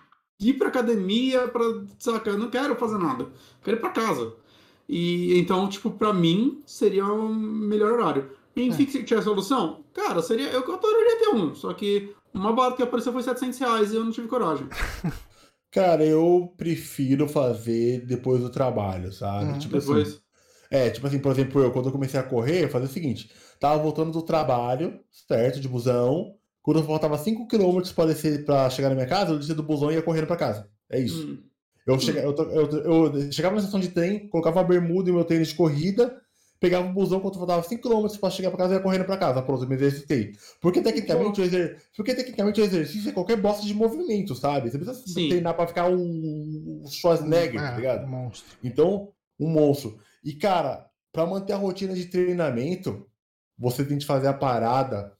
ir 0.40 0.54
pra 0.54 0.68
academia, 0.68 1.48
pra, 1.48 1.64
saca? 1.98 2.30
Eu 2.30 2.38
não 2.38 2.50
quero 2.50 2.76
fazer 2.76 2.98
nada. 2.98 3.24
Eu 3.24 3.30
quero 3.62 3.76
ir 3.76 3.80
pra 3.80 3.90
casa. 3.90 4.34
E 4.88 5.38
então, 5.38 5.68
tipo, 5.68 5.90
pra 5.90 6.12
mim, 6.12 6.62
seria 6.66 7.04
o 7.06 7.28
melhor 7.32 7.92
horário. 7.92 8.30
Em 8.56 8.70
É. 8.70 8.72
Fixit 8.72 9.04
tinha 9.04 9.22
solução? 9.22 9.84
Cara, 9.94 10.20
seria. 10.22 10.48
Eu 10.48 10.60
adoraria 10.60 11.18
ter 11.18 11.28
um. 11.28 11.54
Só 11.54 11.72
que 11.72 12.12
uma 12.34 12.52
barra 12.52 12.74
que 12.74 12.82
apareceu 12.82 13.12
foi 13.12 13.22
700 13.22 13.58
reais 13.58 13.92
e 13.92 13.96
eu 13.96 14.04
não 14.04 14.10
tive 14.10 14.28
coragem. 14.28 14.66
Cara, 15.70 16.04
eu 16.04 16.52
prefiro 16.56 17.28
fazer 17.28 18.04
depois 18.04 18.40
do 18.40 18.50
trabalho, 18.50 19.12
sabe? 19.12 19.52
Uhum. 19.52 19.58
Tipo 19.58 19.76
assim. 19.76 19.86
Depois. 19.94 20.20
É, 20.68 20.90
tipo 20.90 21.06
assim, 21.06 21.18
por 21.18 21.32
exemplo, 21.32 21.62
eu, 21.62 21.72
quando 21.72 21.86
eu 21.86 21.92
comecei 21.92 22.18
a 22.18 22.24
correr, 22.24 22.64
eu 22.64 22.68
fazia 22.68 22.88
o 22.88 22.92
seguinte: 22.92 23.30
tava 23.58 23.80
voltando 23.80 24.10
do 24.10 24.22
trabalho, 24.22 24.98
certo, 25.10 25.60
de 25.60 25.68
busão. 25.68 26.34
Quando 26.62 26.84
faltava 26.84 27.16
5km 27.18 27.94
pra 27.94 28.06
descer 28.06 28.44
pra 28.44 28.68
chegar 28.70 28.88
na 28.90 28.94
minha 28.94 29.06
casa, 29.06 29.32
eu 29.32 29.38
descia 29.38 29.54
do 29.54 29.62
busão 29.62 29.90
e 29.90 29.94
ia 29.94 30.02
correndo 30.02 30.26
pra 30.26 30.36
casa. 30.36 30.68
É 30.90 31.00
isso. 31.00 31.26
Hum. 31.26 31.38
Eu, 31.86 31.98
chega, 31.98 32.20
eu, 32.20 32.34
eu, 32.36 33.14
eu 33.16 33.32
chegava 33.32 33.54
na 33.54 33.60
estação 33.60 33.80
de 33.80 33.88
trem, 33.88 34.28
colocava 34.28 34.60
a 34.60 34.64
bermuda 34.64 35.08
e 35.08 35.12
meu 35.12 35.24
tênis 35.24 35.48
de 35.48 35.54
corrida, 35.54 36.20
pegava 36.60 36.86
o 36.86 36.92
busão 36.92 37.18
quando 37.20 37.38
faltava 37.38 37.66
5km 37.66 38.20
pra 38.20 38.30
chegar 38.30 38.50
pra 38.50 38.58
casa 38.58 38.74
e 38.74 38.76
ia 38.76 38.82
correndo 38.82 39.06
pra 39.06 39.16
casa. 39.16 39.40
Pronto, 39.42 39.64
eu 39.64 39.68
me 39.68 39.74
exercitei. 39.74 40.32
Porque 40.60 40.82
tecnicamente, 40.82 41.40
o 41.40 41.44
exer... 41.44 41.78
Porque 41.96 42.14
tecnicamente 42.14 42.60
o 42.60 42.64
exercício 42.64 43.08
é 43.08 43.12
qualquer 43.12 43.36
bosta 43.40 43.66
de 43.66 43.72
movimento, 43.74 44.34
sabe? 44.34 44.70
Você 44.70 44.78
precisa 44.78 45.02
Sim. 45.06 45.30
treinar 45.30 45.54
pra 45.54 45.66
ficar 45.66 45.88
um 45.88 46.84
Schwarzenegger, 46.86 47.60
tá 47.60 47.72
É, 47.72 47.76
ligado? 47.76 48.06
monstro. 48.06 48.54
Então, 48.62 49.08
um 49.38 49.48
monstro. 49.48 49.98
E, 50.22 50.34
cara, 50.34 50.86
pra 51.10 51.26
manter 51.26 51.54
a 51.54 51.56
rotina 51.56 51.94
de 51.94 52.04
treinamento, 52.04 53.06
você 53.58 53.84
tem 53.84 53.98
que 53.98 54.04
fazer 54.06 54.28
a 54.28 54.34
parada 54.34 55.12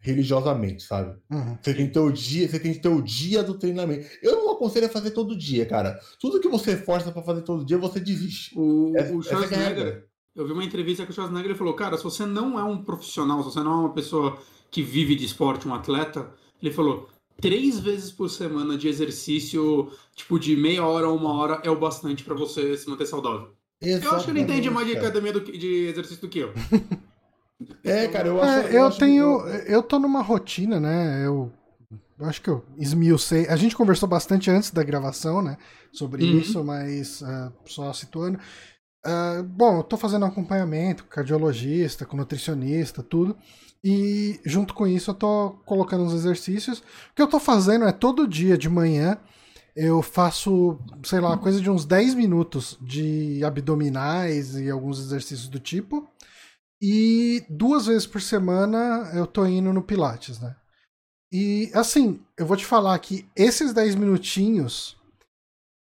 religiosamente, 0.00 0.82
sabe? 0.82 1.16
Uhum. 1.30 1.58
Você 1.60 1.74
tem 1.74 1.86
que 1.86 1.92
ter 1.92 1.98
o 2.00 2.10
dia, 2.12 2.48
você 2.48 2.58
tem 2.60 2.72
que 2.72 2.80
ter 2.80 2.88
o 2.88 3.02
dia 3.02 3.42
do 3.42 3.54
treinamento. 3.58 4.06
Eu 4.22 4.36
não 4.36 4.52
aconselho 4.52 4.86
a 4.86 4.90
fazer 4.90 5.10
todo 5.10 5.36
dia, 5.36 5.66
cara. 5.66 5.98
Tudo 6.20 6.40
que 6.40 6.48
você 6.48 6.76
força 6.76 7.10
pra 7.10 7.22
fazer 7.22 7.42
todo 7.42 7.64
dia, 7.64 7.78
você 7.78 8.00
desiste. 8.00 8.52
O, 8.56 8.92
Essa- 8.96 9.12
o 9.14 9.20
é 9.20 9.22
Schwarzenegger, 9.22 9.84
regra. 9.84 10.06
eu 10.36 10.46
vi 10.46 10.52
uma 10.52 10.64
entrevista 10.64 11.04
que 11.04 11.10
o 11.10 11.14
Schwarzenegger 11.14 11.50
ele 11.50 11.58
falou, 11.58 11.74
cara, 11.74 11.96
se 11.96 12.04
você 12.04 12.24
não 12.24 12.58
é 12.58 12.62
um 12.64 12.82
profissional, 12.82 13.38
se 13.42 13.52
você 13.52 13.60
não 13.60 13.72
é 13.72 13.76
uma 13.86 13.92
pessoa 13.94 14.38
que 14.70 14.82
vive 14.82 15.14
de 15.16 15.24
esporte, 15.24 15.66
um 15.66 15.74
atleta, 15.74 16.30
ele 16.62 16.72
falou, 16.72 17.08
três 17.40 17.78
vezes 17.80 18.10
por 18.12 18.28
semana 18.28 18.76
de 18.76 18.86
exercício, 18.88 19.90
tipo 20.14 20.38
de 20.38 20.56
meia 20.56 20.84
hora 20.86 21.06
a 21.06 21.12
uma 21.12 21.32
hora, 21.32 21.60
é 21.64 21.70
o 21.70 21.78
bastante 21.78 22.22
pra 22.24 22.34
você 22.34 22.76
se 22.76 22.88
manter 22.88 23.06
saudável. 23.06 23.52
Eu 23.80 24.10
acho 24.12 24.24
que 24.24 24.30
ele 24.32 24.40
entende 24.40 24.68
mais 24.70 24.86
de 24.88 24.96
academia 24.96 25.32
do 25.32 25.40
de 25.40 25.86
exercício 25.86 26.20
do 26.20 26.28
que 26.28 26.40
eu. 26.40 26.52
É, 27.84 28.06
cara, 28.08 28.28
eu 28.28 28.40
acho. 28.42 28.68
É, 28.68 28.76
eu 28.76 28.86
acho- 28.86 28.98
tenho. 28.98 29.40
Eu 29.66 29.82
tô 29.82 29.98
numa 29.98 30.22
rotina, 30.22 30.78
né? 30.78 31.24
Eu, 31.26 31.52
eu 32.18 32.26
acho 32.26 32.40
que 32.40 32.48
eu 32.48 32.64
esmiucei. 32.78 33.46
A 33.48 33.56
gente 33.56 33.76
conversou 33.76 34.08
bastante 34.08 34.50
antes 34.50 34.70
da 34.70 34.82
gravação, 34.82 35.42
né? 35.42 35.56
Sobre 35.92 36.22
Uhum. 36.24 36.38
isso, 36.38 36.62
mas 36.64 37.22
ah, 37.22 37.52
só 37.66 37.92
situando. 37.92 38.38
Ah, 39.04 39.42
bom, 39.46 39.78
eu 39.78 39.82
tô 39.82 39.96
fazendo 39.96 40.24
acompanhamento 40.24 41.04
com 41.04 41.10
cardiologista, 41.10 42.04
com 42.06 42.16
nutricionista, 42.16 43.02
tudo. 43.02 43.36
E 43.82 44.40
junto 44.44 44.74
com 44.74 44.86
isso 44.86 45.10
eu 45.10 45.14
tô 45.14 45.50
colocando 45.64 46.04
uns 46.04 46.12
exercícios. 46.12 46.78
O 46.78 47.14
que 47.14 47.22
eu 47.22 47.28
tô 47.28 47.38
fazendo 47.40 47.84
é 47.86 47.92
todo 47.92 48.26
dia 48.28 48.58
de 48.58 48.68
manhã 48.68 49.18
eu 49.76 50.02
faço, 50.02 50.76
sei 51.04 51.20
lá, 51.20 51.38
coisa 51.38 51.60
de 51.60 51.70
uns 51.70 51.84
10 51.86 52.12
minutos 52.14 52.76
de 52.82 53.44
abdominais 53.44 54.56
e 54.56 54.68
alguns 54.68 54.98
exercícios 54.98 55.48
do 55.48 55.60
tipo. 55.60 56.08
E 56.80 57.44
duas 57.50 57.86
vezes 57.86 58.06
por 58.06 58.20
semana 58.20 59.10
eu 59.14 59.26
tô 59.26 59.44
indo 59.46 59.72
no 59.72 59.82
Pilates, 59.82 60.38
né? 60.38 60.54
E 61.32 61.70
assim, 61.74 62.20
eu 62.36 62.46
vou 62.46 62.56
te 62.56 62.64
falar 62.64 62.98
que 63.00 63.28
esses 63.36 63.72
10 63.72 63.94
minutinhos, 63.94 64.96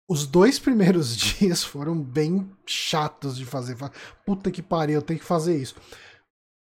os 0.08 0.26
dois 0.26 0.58
primeiros 0.60 1.16
dias 1.16 1.62
foram 1.64 2.00
bem 2.00 2.50
chatos 2.66 3.36
de 3.36 3.44
fazer. 3.44 3.76
Fa- 3.76 3.90
Puta 4.24 4.50
que 4.50 4.62
pariu, 4.62 4.94
eu 4.96 5.02
tenho 5.02 5.18
que 5.20 5.26
fazer 5.26 5.60
isso. 5.60 5.74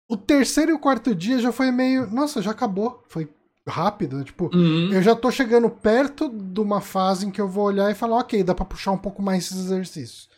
O 0.10 0.18
terceiro 0.18 0.72
e 0.72 0.74
o 0.74 0.80
quarto 0.80 1.14
dia 1.16 1.40
já 1.40 1.52
foi 1.52 1.72
meio. 1.72 2.08
Nossa, 2.12 2.41
já 2.41 2.52
acabou. 2.52 3.04
Foi 3.08 3.30
rápido. 3.68 4.18
né? 4.18 4.24
Tipo, 4.24 4.50
Uhum. 4.56 4.91
eu 4.91 5.02
já 5.02 5.16
tô 5.16 5.30
chegando 5.32 5.70
perto 5.70 6.28
de 6.30 6.60
uma 6.60 6.82
fase 6.82 7.26
em 7.28 7.32
que 7.32 7.40
eu 7.40 7.48
vou 7.48 7.66
olhar 7.66 7.90
e 7.91 7.96
falar, 7.96 8.18
ok, 8.18 8.44
dá 8.44 8.54
pra 8.56 8.66
puxar 8.66 8.91
um 8.91 8.98
pouco 8.98 9.22
mais 9.22 9.46
esses 9.46 9.58
exercícios. 9.66 10.28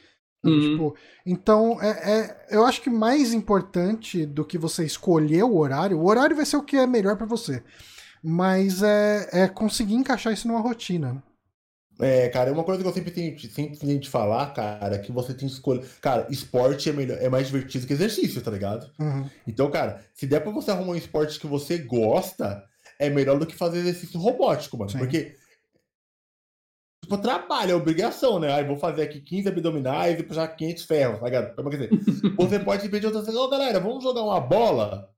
Uhum. 0.44 0.60
Tipo, 0.60 0.96
então, 1.26 1.82
é, 1.82 1.90
é- 1.90 2.48
eu 2.50 2.66
acho 2.66 2.82
que 2.82 2.90
mais 2.90 3.34
importante 3.34 4.26
do 4.26 4.44
que 4.44 4.58
você 4.58 4.84
escolher 4.84 5.44
o 5.44 5.58
horário, 5.58 6.00
o 6.00 6.08
horário 6.08 6.36
vai 6.36 6.46
ser 6.46 6.58
o 6.58 6.64
que 6.64 6.76
é 6.78 6.88
melhor 6.88 7.16
pra 7.16 7.26
você. 7.28 7.64
Mas 8.24 8.82
é, 8.84 9.30
é 9.32 9.48
conseguir 9.48 9.96
encaixar 9.96 10.34
isso 10.34 10.48
numa 10.48 10.60
rotina. 10.60 11.24
É, 12.00 12.30
cara, 12.30 12.50
é 12.50 12.54
uma 12.54 12.64
coisa 12.64 12.82
que 12.82 12.88
eu 12.88 12.94
sempre 12.94 13.12
tenho, 13.12 13.38
sempre 13.40 13.78
tenho 13.78 14.00
de 14.00 14.10
falar, 14.10 14.54
cara, 14.54 14.98
que 14.98 15.12
você 15.12 15.34
tem 15.34 15.48
que 15.48 15.54
escolher. 15.54 15.86
Cara, 16.02 16.26
esporte 16.32 16.90
é 16.90 16.94
melhor, 16.94 17.18
é 17.22 17.30
mais 17.30 17.46
divertido 17.48 17.86
que 17.86 17.94
exercício, 17.94 18.42
tá 18.42 18.50
ligado? 18.50 18.90
Uhum. 19.00 19.30
Então, 19.46 19.70
cara, 19.70 20.04
se 20.14 20.26
der 20.26 20.40
pra 20.40 20.52
você 20.52 20.72
arrumar 20.72 20.94
um 20.94 20.96
esporte 20.96 21.40
que 21.40 21.46
você 21.46 21.78
gosta, 21.78 22.64
é 22.98 23.10
melhor 23.10 23.38
do 23.38 23.46
que 23.46 23.56
fazer 23.56 23.80
exercício 23.80 24.20
robótico, 24.20 24.78
mano. 24.78 24.90
Sim. 24.90 24.98
Porque. 24.98 25.36
Tipo, 27.12 27.22
trabalho, 27.22 27.72
é 27.72 27.76
obrigação, 27.76 28.40
né? 28.40 28.54
Aí 28.54 28.64
vou 28.66 28.78
fazer 28.78 29.04
aqui 29.04 29.20
15 29.22 29.50
abdominais 29.50 30.20
e 30.20 30.24
puxar 30.24 30.48
500 30.48 30.84
ferros, 30.86 31.20
tá 31.20 31.26
ligado? 31.26 31.56
Quer 31.56 31.70
dizer, 31.70 31.90
você 32.38 32.60
pode 32.60 32.90
pedir 32.90 33.06
outra 33.08 33.22
coisa, 33.24 33.40
ô 33.40 33.50
galera, 33.50 33.80
vamos 33.80 34.04
jogar 34.04 34.22
uma 34.24 34.40
bola? 34.40 35.10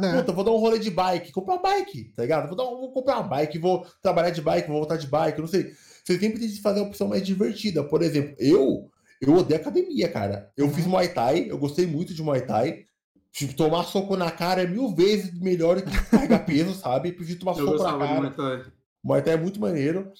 É. 0.00 0.16
Puta, 0.18 0.32
vou 0.32 0.42
dar 0.44 0.52
um 0.52 0.56
rolê 0.56 0.78
de 0.78 0.90
bike, 0.90 1.32
comprar 1.32 1.54
uma 1.54 1.62
bike, 1.62 2.12
tá 2.14 2.22
ligado? 2.22 2.48
Vou, 2.48 2.56
dar 2.56 2.64
um- 2.64 2.80
vou 2.80 2.92
comprar 2.92 3.18
uma 3.20 3.28
bike, 3.28 3.58
vou 3.58 3.86
trabalhar 4.02 4.30
de 4.30 4.40
bike, 4.40 4.68
vou 4.68 4.78
voltar 4.78 4.96
de 4.96 5.06
bike, 5.06 5.40
não 5.40 5.46
sei. 5.46 5.70
Você 6.04 6.18
sempre 6.18 6.40
tem 6.40 6.48
que 6.48 6.60
fazer 6.62 6.80
a 6.80 6.84
opção 6.84 7.08
mais 7.08 7.22
divertida. 7.22 7.84
Por 7.84 8.02
exemplo, 8.02 8.34
eu 8.38 8.88
eu 9.20 9.34
odeio 9.34 9.60
academia, 9.60 10.08
cara. 10.08 10.50
Eu 10.56 10.66
Uhum. 10.66 10.72
fiz 10.72 10.84
Muay 10.86 11.08
Thai, 11.14 11.46
eu 11.48 11.56
gostei 11.56 11.86
muito 11.86 12.12
de 12.12 12.22
Muay 12.22 12.40
Thai. 12.44 12.86
Tipo, 13.32 13.54
tomar 13.54 13.84
soco 13.84 14.16
na 14.16 14.30
cara 14.32 14.62
é 14.62 14.66
mil 14.66 14.92
vezes 14.94 15.38
melhor 15.40 15.80
que 15.80 16.10
carregar 16.10 16.44
peso, 16.44 16.74
sabe? 16.74 17.12
Prefiro 17.12 17.38
tomar 17.38 17.56
Eu 17.56 17.66
soco 17.66 17.82
na 17.84 17.98
cara. 18.06 18.20
Muay 18.20 18.30
Thai. 18.32 18.64
Muay 19.04 19.22
Thai 19.22 19.34
é 19.34 19.36
muito 19.36 19.60
maneiro. 19.60 20.10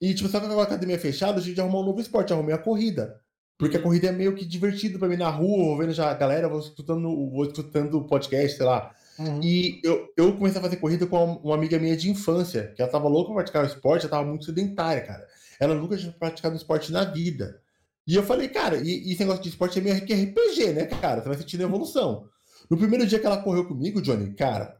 E, 0.00 0.14
tipo, 0.14 0.28
só 0.28 0.40
que 0.40 0.46
a 0.46 0.62
academia 0.62 0.98
fechada, 0.98 1.38
a 1.38 1.42
gente 1.42 1.60
arrumou 1.60 1.82
um 1.82 1.86
novo 1.86 2.00
esporte, 2.00 2.32
arrumei 2.32 2.54
a 2.54 2.58
corrida. 2.58 3.20
Porque 3.58 3.76
a 3.76 3.78
Uhum. 3.78 3.84
corrida 3.84 4.06
é 4.08 4.12
meio 4.12 4.34
que 4.34 4.44
divertido 4.46 4.98
pra 4.98 5.06
mim 5.08 5.16
na 5.18 5.28
rua, 5.28 5.64
vou 5.66 5.76
vendo 5.76 5.92
já 5.92 6.10
a 6.10 6.14
galera, 6.14 6.48
vou 6.48 6.60
escutando, 6.60 7.02
vou 7.30 7.44
escutando 7.44 7.98
o 7.98 8.04
podcast, 8.06 8.56
sei 8.56 8.64
lá. 8.64 8.90
Uhum. 9.18 9.40
E 9.42 9.80
eu, 9.84 10.08
eu 10.16 10.32
comecei 10.34 10.58
a 10.58 10.62
fazer 10.62 10.76
corrida 10.76 11.06
com 11.06 11.22
uma, 11.22 11.38
uma 11.40 11.54
amiga 11.54 11.78
minha 11.78 11.94
de 11.94 12.08
infância, 12.10 12.72
que 12.74 12.80
ela 12.80 12.90
tava 12.90 13.06
louca 13.06 13.26
pra 13.26 13.42
praticar 13.42 13.62
o 13.62 13.66
esporte, 13.66 14.02
ela 14.06 14.10
tava 14.16 14.26
muito 14.26 14.46
sedentária, 14.46 15.02
cara. 15.02 15.26
Ela 15.60 15.74
nunca 15.74 15.94
tinha 15.98 16.10
praticado 16.12 16.56
esporte 16.56 16.90
na 16.90 17.04
vida. 17.04 17.60
E 18.06 18.14
eu 18.14 18.22
falei, 18.22 18.48
cara, 18.48 18.78
e, 18.78 19.08
e 19.08 19.12
esse 19.12 19.20
negócio 19.20 19.42
de 19.42 19.50
esporte 19.50 19.78
é 19.78 19.82
meio 19.82 20.00
que 20.06 20.14
RPG, 20.14 20.72
né, 20.72 20.86
cara? 20.86 21.20
Você 21.20 21.28
vai 21.28 21.36
sentindo 21.36 21.62
evolução. 21.62 22.24
No 22.70 22.78
primeiro 22.78 23.06
dia 23.06 23.18
que 23.18 23.26
ela 23.26 23.42
correu 23.42 23.66
comigo, 23.68 24.00
Johnny, 24.00 24.32
cara, 24.34 24.74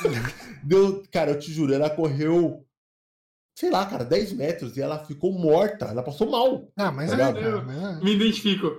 deu, 0.64 1.02
cara, 1.12 1.32
eu 1.32 1.38
te 1.38 1.52
juro, 1.52 1.74
ela 1.74 1.90
correu, 1.90 2.64
sei 3.54 3.70
lá, 3.70 3.84
cara, 3.86 4.04
10 4.04 4.32
metros 4.32 4.76
e 4.76 4.80
ela 4.80 5.04
ficou 5.04 5.32
morta, 5.32 5.86
ela 5.86 6.02
passou 6.02 6.30
mal. 6.30 6.68
Ah, 6.76 6.90
mas 6.90 7.10
Tá 7.10 7.18
é, 7.18 7.32
mas 7.62 8.00
é. 8.00 8.04
Me 8.04 8.14
identifico. 8.14 8.70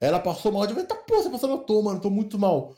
Ela 0.00 0.18
passou 0.18 0.50
mal, 0.52 0.64
eu 0.64 0.70
falei, 0.70 0.84
tá, 0.84 0.94
pô, 0.96 1.22
você 1.22 1.30
passou 1.30 1.48
mal, 1.48 1.58
tô, 1.60 1.80
mano, 1.82 2.00
tô 2.00 2.10
muito 2.10 2.38
mal. 2.38 2.74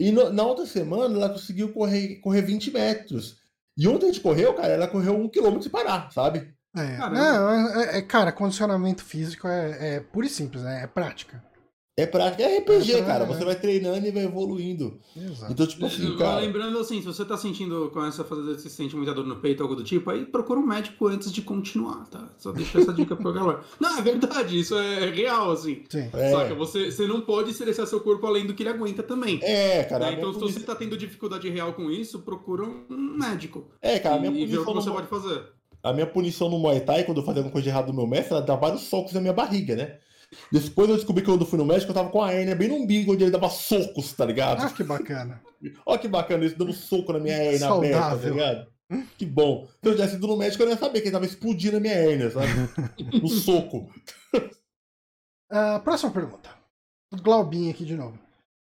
E 0.00 0.10
no- 0.10 0.32
na 0.32 0.42
outra 0.42 0.66
semana 0.66 1.14
ela 1.14 1.28
conseguiu 1.28 1.72
correr, 1.72 2.16
correr 2.20 2.42
20 2.42 2.70
metros. 2.70 3.36
E 3.76 3.86
ontem 3.86 4.06
a 4.06 4.08
gente 4.12 4.20
correu, 4.22 4.54
cara, 4.54 4.72
ela 4.72 4.88
correu 4.88 5.14
um 5.14 5.28
quilômetro 5.28 5.62
sem 5.62 5.70
parar, 5.72 6.10
sabe? 6.12 6.52
É. 6.76 6.96
Não, 6.96 7.80
é- 7.80 7.98
é- 7.98 8.02
cara, 8.02 8.32
condicionamento 8.32 9.04
físico 9.04 9.46
é, 9.46 9.96
é 9.96 10.00
puro 10.00 10.26
e 10.26 10.30
simples, 10.30 10.62
né? 10.62 10.82
É 10.82 10.86
prática. 10.86 11.42
É 12.02 12.06
prática, 12.06 12.42
é 12.42 12.58
RPG, 12.58 12.92
É, 12.94 13.02
cara. 13.02 13.24
é. 13.24 13.26
Você 13.26 13.44
vai 13.44 13.54
treinando 13.54 14.06
e 14.06 14.10
vai 14.10 14.24
evoluindo. 14.24 14.98
Exato. 15.16 15.52
Então, 15.52 15.66
tipo 15.66 15.86
assim, 15.86 16.16
cara. 16.16 16.40
Lembrando 16.40 16.78
assim, 16.78 17.00
se 17.00 17.06
você 17.06 17.24
tá 17.24 17.36
sentindo, 17.36 17.90
começa 17.92 18.22
a 18.22 18.24
fazer, 18.24 18.58
se 18.58 18.68
sente 18.70 18.96
muita 18.96 19.14
dor 19.14 19.26
no 19.26 19.36
peito, 19.36 19.62
algo 19.62 19.74
do 19.76 19.84
tipo, 19.84 20.10
aí 20.10 20.24
procura 20.24 20.58
um 20.60 20.66
médico 20.66 21.06
antes 21.06 21.32
de 21.32 21.42
continuar, 21.42 22.06
tá? 22.10 22.28
Só 22.38 22.52
deixa 22.52 22.80
essa 22.80 22.92
dica 22.92 23.14
pra 23.14 23.30
galera. 23.32 23.60
Não, 23.80 23.98
é 23.98 24.02
verdade, 24.02 24.58
isso 24.58 24.76
é 24.76 25.10
real, 25.10 25.52
assim. 25.52 25.84
Sim. 25.88 26.10
Saca? 26.10 26.52
É, 26.52 26.54
Você, 26.54 26.90
você 26.90 27.06
não 27.06 27.20
pode 27.20 27.50
estressar 27.50 27.86
seu 27.86 28.00
corpo 28.00 28.26
além 28.26 28.46
do 28.46 28.54
que 28.54 28.62
ele 28.62 28.70
aguenta 28.70 29.02
também. 29.02 29.38
é 29.42 29.84
cara. 29.84 30.06
né? 30.06 30.14
Então, 30.18 30.32
se 30.32 30.40
você 30.40 30.60
tá 30.60 30.74
tendo 30.74 30.96
dificuldade 30.96 31.48
real 31.48 31.72
com 31.72 31.90
isso, 31.90 32.20
procura 32.20 32.64
um 32.64 33.16
médico. 33.18 33.68
É, 33.80 33.98
cara, 33.98 34.16
a 34.16 34.18
minha, 34.20 34.32
e, 34.32 34.42
e 34.42 34.46
ver 34.46 34.58
o 34.58 34.64
que 34.66 34.72
você 34.72 34.88
no... 34.88 34.94
pode 34.94 35.06
fazer. 35.06 35.42
a 35.82 35.92
minha 35.92 36.06
punição 36.06 36.48
no 36.48 36.58
Muay 36.58 36.80
Thai, 36.80 37.04
quando 37.04 37.18
eu 37.18 37.24
fazia 37.24 37.40
alguma 37.40 37.52
coisa 37.52 37.64
de 37.64 37.70
errado 37.70 37.88
no 37.88 37.94
meu 37.94 38.06
mestre, 38.06 38.32
ela 38.34 38.42
dava 38.44 38.60
vários 38.60 38.82
socos 38.82 39.12
na 39.12 39.20
minha 39.20 39.32
barriga, 39.32 39.74
né? 39.76 39.98
Depois 40.50 40.88
eu 40.88 40.96
descobri 40.96 41.22
que 41.22 41.30
quando 41.30 41.42
eu 41.42 41.46
fui 41.46 41.58
no 41.58 41.64
médico, 41.64 41.90
eu 41.90 41.94
tava 41.94 42.10
com 42.10 42.22
a 42.22 42.32
hérnia 42.32 42.54
bem 42.54 42.68
no 42.68 42.76
umbigo, 42.76 43.12
onde 43.12 43.24
ele 43.24 43.30
dava 43.30 43.48
socos, 43.48 44.12
tá 44.12 44.24
ligado? 44.24 44.62
Ah, 44.62 44.70
que 44.70 44.82
bacana. 44.84 45.40
Olha 45.86 45.98
que 45.98 46.08
bacana 46.08 46.44
isso, 46.44 46.58
dando 46.58 46.72
soco 46.72 47.12
na 47.12 47.18
minha 47.18 47.36
hérnia 47.36 47.68
aberta, 47.68 47.96
tá 47.98 48.02
Saudável. 48.10 48.34
ligado? 48.34 48.72
Que 49.16 49.24
bom. 49.24 49.66
Se 49.82 49.88
eu 49.88 49.94
tivesse 49.94 50.16
ido 50.16 50.26
no 50.26 50.36
médico, 50.36 50.62
eu 50.62 50.66
não 50.66 50.74
ia 50.74 50.78
saber 50.78 51.00
que 51.00 51.06
ele 51.06 51.12
tava 51.12 51.24
explodindo 51.24 51.78
a 51.78 51.80
minha 51.80 51.94
hérnia, 51.94 52.30
sabe? 52.30 52.46
No 53.22 53.28
soco. 53.28 53.90
Ah, 55.50 55.80
próxima 55.82 56.10
pergunta. 56.10 56.50
Glaubin 57.22 57.70
aqui 57.70 57.84
de 57.84 57.96
novo. 57.96 58.18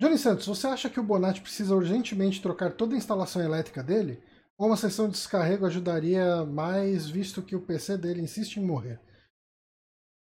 Johnny 0.01 0.17
Santos, 0.17 0.47
você 0.47 0.67
acha 0.67 0.89
que 0.89 0.99
o 0.99 1.03
Bonatti 1.03 1.43
precisa 1.43 1.75
urgentemente 1.75 2.41
trocar 2.41 2.73
toda 2.73 2.95
a 2.95 2.99
instalação 2.99 3.43
elétrica 3.43 3.83
dele? 3.83 4.19
Ou 4.59 4.67
uma 4.67 4.77
sessão 4.77 5.07
de 5.07 5.13
descarrego 5.13 5.67
ajudaria 5.67 6.45
mais, 6.45 7.09
visto 7.09 7.43
que 7.43 7.55
o 7.57 7.61
PC 7.61 7.99
dele 7.99 8.23
insiste 8.23 8.57
em 8.57 8.65
morrer? 8.65 8.99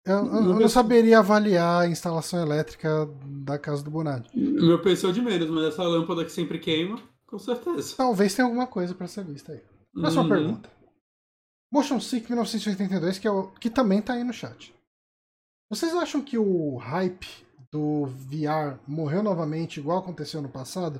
Eu, 0.05 0.15
eu- 0.25 0.35
eu 0.35 0.59
não 0.59 0.67
saberia 0.69 1.19
avaliar 1.19 1.83
a 1.83 1.87
instalação 1.87 2.41
elétrica 2.41 3.07
da 3.45 3.59
casa 3.59 3.83
do 3.83 3.91
Bonatti. 3.91 4.29
Meu 4.37 4.81
PC 4.81 5.07
é 5.07 5.11
de 5.11 5.21
menos, 5.21 5.49
mas 5.49 5.65
essa 5.65 5.83
lâmpada 5.83 6.25
que 6.25 6.31
sempre 6.31 6.57
queima, 6.59 6.99
com 7.27 7.37
certeza. 7.37 7.95
Talvez 7.95 8.33
tenha 8.33 8.47
alguma 8.47 8.65
coisa 8.65 8.95
para 8.95 9.07
ser 9.07 9.23
vista 9.23 9.51
aí. 9.51 9.61
Próxima 9.93 10.23
Uhum. 10.23 10.29
pergunta. 10.29 10.69
Motion 11.71 11.99
Sick 11.99 12.27
1982, 12.29 13.19
que, 13.19 13.27
é 13.27 13.31
o, 13.31 13.47
que 13.51 13.69
também 13.69 14.01
tá 14.01 14.13
aí 14.13 14.23
no 14.23 14.33
chat. 14.33 14.73
Vocês 15.69 15.93
acham 15.95 16.21
que 16.21 16.37
o 16.37 16.75
hype 16.77 17.27
do 17.71 18.05
VR 18.07 18.77
morreu 18.87 19.23
novamente, 19.23 19.79
igual 19.79 19.99
aconteceu 19.99 20.41
no 20.41 20.49
passado? 20.49 20.99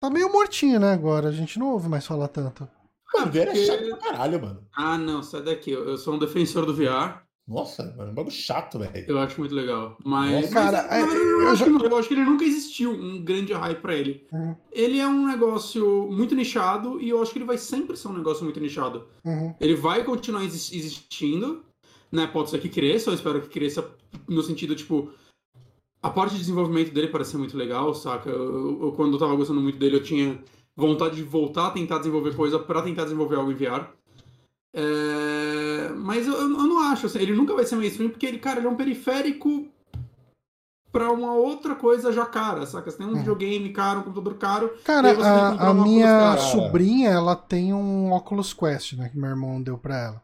Tá 0.00 0.08
meio 0.08 0.32
mortinho, 0.32 0.78
né, 0.80 0.92
agora? 0.92 1.28
A 1.28 1.32
gente 1.32 1.58
não 1.58 1.72
ouve 1.72 1.88
mais 1.88 2.06
falar 2.06 2.28
tanto. 2.28 2.66
Mano, 3.12 3.30
VR 3.32 3.48
é 3.50 3.54
chato 3.56 3.88
pra 3.88 3.96
caralho, 3.98 4.40
mano. 4.40 4.66
Ah, 4.74 4.96
não, 4.96 5.22
sai 5.22 5.42
daqui. 5.42 5.70
Eu 5.72 5.98
sou 5.98 6.14
um 6.14 6.18
defensor 6.18 6.64
do 6.64 6.74
VR. 6.74 7.22
Nossa, 7.48 7.84
mano, 7.96 8.08
é 8.08 8.12
um 8.12 8.14
bagulho 8.14 8.34
chato, 8.34 8.78
velho. 8.78 9.04
Eu 9.06 9.18
acho 9.20 9.38
muito 9.38 9.54
legal. 9.54 9.96
Mas. 10.04 10.32
Nossa, 10.32 10.52
cara, 10.54 10.86
mas, 10.90 11.14
é, 11.14 11.16
eu 11.16 11.48
acho 11.48 11.56
já- 11.56 11.64
que, 11.78 11.86
eu 11.86 11.96
acho 11.96 12.08
que 12.08 12.14
ele 12.14 12.24
nunca 12.24 12.44
existiu 12.44 12.90
um 12.90 13.22
grande 13.22 13.52
hype 13.52 13.80
pra 13.80 13.94
ele. 13.94 14.26
Uhum. 14.32 14.56
Ele 14.72 14.98
é 14.98 15.06
um 15.06 15.26
negócio 15.28 16.08
muito 16.10 16.34
nichado 16.34 17.00
e 17.00 17.08
eu 17.08 17.22
acho 17.22 17.30
que 17.32 17.38
ele 17.38 17.44
vai 17.44 17.56
sempre 17.56 17.96
ser 17.96 18.08
um 18.08 18.16
negócio 18.16 18.42
muito 18.42 18.58
nichado. 18.58 19.06
Uhum. 19.24 19.54
Ele 19.60 19.76
vai 19.76 20.02
continuar 20.02 20.42
exis- 20.44 20.72
existindo, 20.72 21.62
né? 22.10 22.26
Pode 22.26 22.50
ser 22.50 22.58
que 22.60 22.68
cresça, 22.68 23.10
eu 23.10 23.14
espero 23.14 23.40
que 23.40 23.48
cresça 23.48 23.88
no 24.28 24.42
sentido, 24.42 24.74
tipo. 24.74 25.10
A 26.02 26.10
parte 26.10 26.32
de 26.32 26.38
desenvolvimento 26.40 26.92
dele 26.92 27.08
parece 27.08 27.32
ser 27.32 27.38
muito 27.38 27.56
legal, 27.56 27.94
saca? 27.94 28.28
Eu, 28.30 28.82
eu- 28.82 28.92
quando 28.92 29.14
eu 29.14 29.18
tava 29.18 29.34
gostando 29.34 29.60
muito 29.60 29.78
dele, 29.78 29.96
eu 29.96 30.02
tinha 30.02 30.38
vontade 30.76 31.16
de 31.16 31.22
voltar 31.22 31.68
a 31.68 31.70
tentar 31.70 31.98
desenvolver 31.98 32.34
coisa 32.36 32.58
pra 32.58 32.82
tentar 32.82 33.04
desenvolver 33.04 33.36
algo 33.36 33.50
em 33.50 33.54
VR. 33.54 33.86
É, 34.78 35.88
Mas 35.94 36.26
eu, 36.26 36.34
eu 36.34 36.48
não 36.48 36.78
acho, 36.90 37.06
assim, 37.06 37.18
ele 37.18 37.34
nunca 37.34 37.54
vai 37.54 37.64
ser 37.64 37.76
mainstream 37.76 38.10
porque 38.10 38.26
ele, 38.26 38.38
cara, 38.38 38.58
ele 38.60 38.66
é 38.66 38.70
um 38.70 38.76
periférico 38.76 39.66
pra 40.92 41.10
uma 41.10 41.32
outra 41.34 41.74
coisa 41.74 42.12
já 42.12 42.26
cara, 42.26 42.66
saca? 42.66 42.90
Você 42.90 42.98
tem 42.98 43.06
um 43.06 43.10
Uhum. 43.10 43.16
videogame 43.18 43.72
caro, 43.72 44.00
um 44.00 44.02
computador 44.02 44.34
caro, 44.38 44.74
Cara, 44.84 45.12
a, 45.12 45.68
a 45.68 45.70
um 45.72 45.82
minha 45.82 46.06
caro. 46.06 46.40
sobrinha, 46.40 47.08
ela 47.10 47.34
tem 47.34 47.72
um 47.72 48.12
Oculus 48.12 48.52
Quest, 48.52 48.92
né, 48.94 49.08
que 49.08 49.18
meu 49.18 49.30
irmão 49.30 49.62
deu 49.62 49.78
pra 49.78 49.96
ela. 49.98 50.22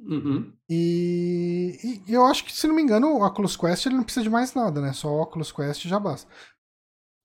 Uhum. 0.00 0.52
E, 0.68 2.00
e 2.08 2.12
eu 2.12 2.24
acho 2.26 2.44
que, 2.44 2.52
se 2.56 2.66
não 2.66 2.74
me 2.74 2.82
engano, 2.82 3.08
o 3.08 3.24
Oculus 3.24 3.56
Quest 3.56 3.86
ele 3.86 3.94
não 3.94 4.02
precisa 4.02 4.24
de 4.24 4.30
mais 4.30 4.52
nada, 4.54 4.80
né? 4.80 4.92
Só 4.92 5.08
o 5.08 5.20
Oculus 5.22 5.52
Quest 5.52 5.82
já 5.86 6.00
basta. 6.00 6.28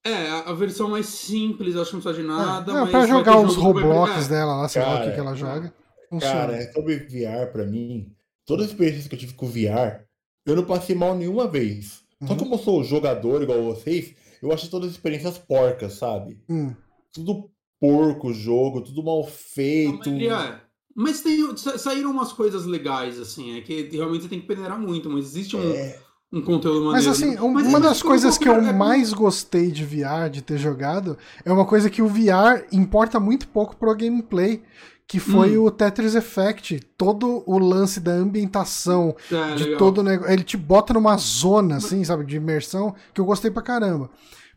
É, 0.06 0.30
a 0.30 0.39
a 0.52 0.53
versão 0.53 0.89
mais 0.89 1.07
simples, 1.07 1.76
eu 1.76 1.81
acho 1.81 1.89
que 1.91 1.95
não 1.98 2.03
precisa 2.03 2.22
de 2.22 2.27
nada. 2.27 2.72
É, 2.72 2.76
mas 2.81 2.91
pra 2.91 3.06
jogar 3.07 3.38
os 3.39 3.56
Roblox 3.56 4.27
dela 4.27 4.56
lá, 4.57 4.68
sei 4.69 4.81
lá 4.84 4.99
o 4.99 5.03
que, 5.03 5.11
que 5.11 5.19
ela 5.19 5.35
joga. 5.35 5.73
Funciona. 6.10 6.34
Cara, 6.34 6.56
é 6.58 6.72
sobre 6.72 6.96
VR 6.98 7.52
pra 7.52 7.66
mim, 7.66 8.12
toda 8.46 8.64
a 8.64 8.66
experiência 8.66 9.08
que 9.10 9.16
eu 9.16 9.20
tive 9.20 9.34
com 9.34 9.48
VR, 9.48 10.06
eu 10.46 10.56
não 10.56 10.64
passei 10.66 10.96
mal 10.96 11.16
nenhuma 11.16 11.48
vez. 11.48 12.04
Só 12.26 12.34
Uhum. 12.34 12.40
como 12.40 12.56
eu 12.56 12.60
sou 12.60 12.84
jogador 12.84 13.44
igual 13.44 13.62
vocês, 13.64 14.14
eu 14.42 14.52
achei 14.52 14.70
todas 14.70 14.90
as 14.90 14.96
experiências 14.96 15.38
porcas, 15.38 15.94
sabe? 15.94 16.40
Hum. 16.50 16.74
Tudo 17.14 17.50
porco 17.80 18.30
o 18.30 18.34
jogo, 18.34 18.82
tudo 18.82 19.04
mal 19.04 19.24
feito. 19.26 20.10
maioria 20.10 20.34
é. 20.64 20.68
Mas 20.96 21.22
tem, 21.22 21.56
sa- 21.56 21.78
saíram 21.78 22.10
umas 22.10 22.34
coisas 22.34 22.66
legais, 22.66 23.20
assim, 23.20 23.56
é 23.58 23.62
que 23.62 23.84
realmente 23.92 24.24
você 24.24 24.30
tem 24.30 24.40
que 24.42 24.48
peneirar 24.48 24.80
muito, 24.80 25.08
mas 25.10 25.26
existe 25.26 25.56
um, 25.56 25.62
É, 25.62 26.00
um 26.34 26.42
conteúdo 26.42 26.86
Mas 26.92 27.06
maneiro. 27.06 27.12
assim, 27.12 27.38
um- 27.40 27.52
Mas 27.54 27.68
uma 27.68 27.80
das 27.80 28.02
coisas 28.02 28.36
que 28.36 28.50
eu 28.50 28.56
é 28.56 28.74
mais 28.74 29.14
gostei 29.14 29.70
de 29.70 29.86
VR, 29.86 30.28
de 30.32 30.42
ter 30.42 30.58
jogado, 30.58 31.16
é 31.46 31.52
uma 31.52 31.66
coisa 31.66 31.88
que 31.88 32.02
o 32.02 32.08
VR 32.08 32.66
importa 32.72 33.20
muito 33.20 33.48
pouco 33.50 33.76
pro 33.76 33.96
gameplay, 33.96 34.64
que 35.08 35.20
foi 35.20 35.58
Hum. 35.58 35.64
o 35.64 35.72
Tetris 35.72 36.16
Effect. 36.16 36.80
Todo 36.98 37.42
o 37.46 37.58
lance 37.58 38.00
da 38.00 38.12
ambientação, 38.12 39.16
É, 39.32 39.56
de 39.56 39.64
legal. 39.64 39.80
todo 39.80 40.00
o 40.00 40.04
negócio. 40.04 40.34
Ele 40.34 40.44
te 40.44 40.58
bota 40.58 40.94
numa 40.94 41.16
zona, 41.18 41.78
assim, 41.78 42.04
sabe, 42.04 42.26
de 42.26 42.36
imersão, 42.36 42.94
que 43.14 43.22
eu 43.22 43.26
gostei 43.26 43.50
pra 43.50 43.62
caramba. 43.62 44.10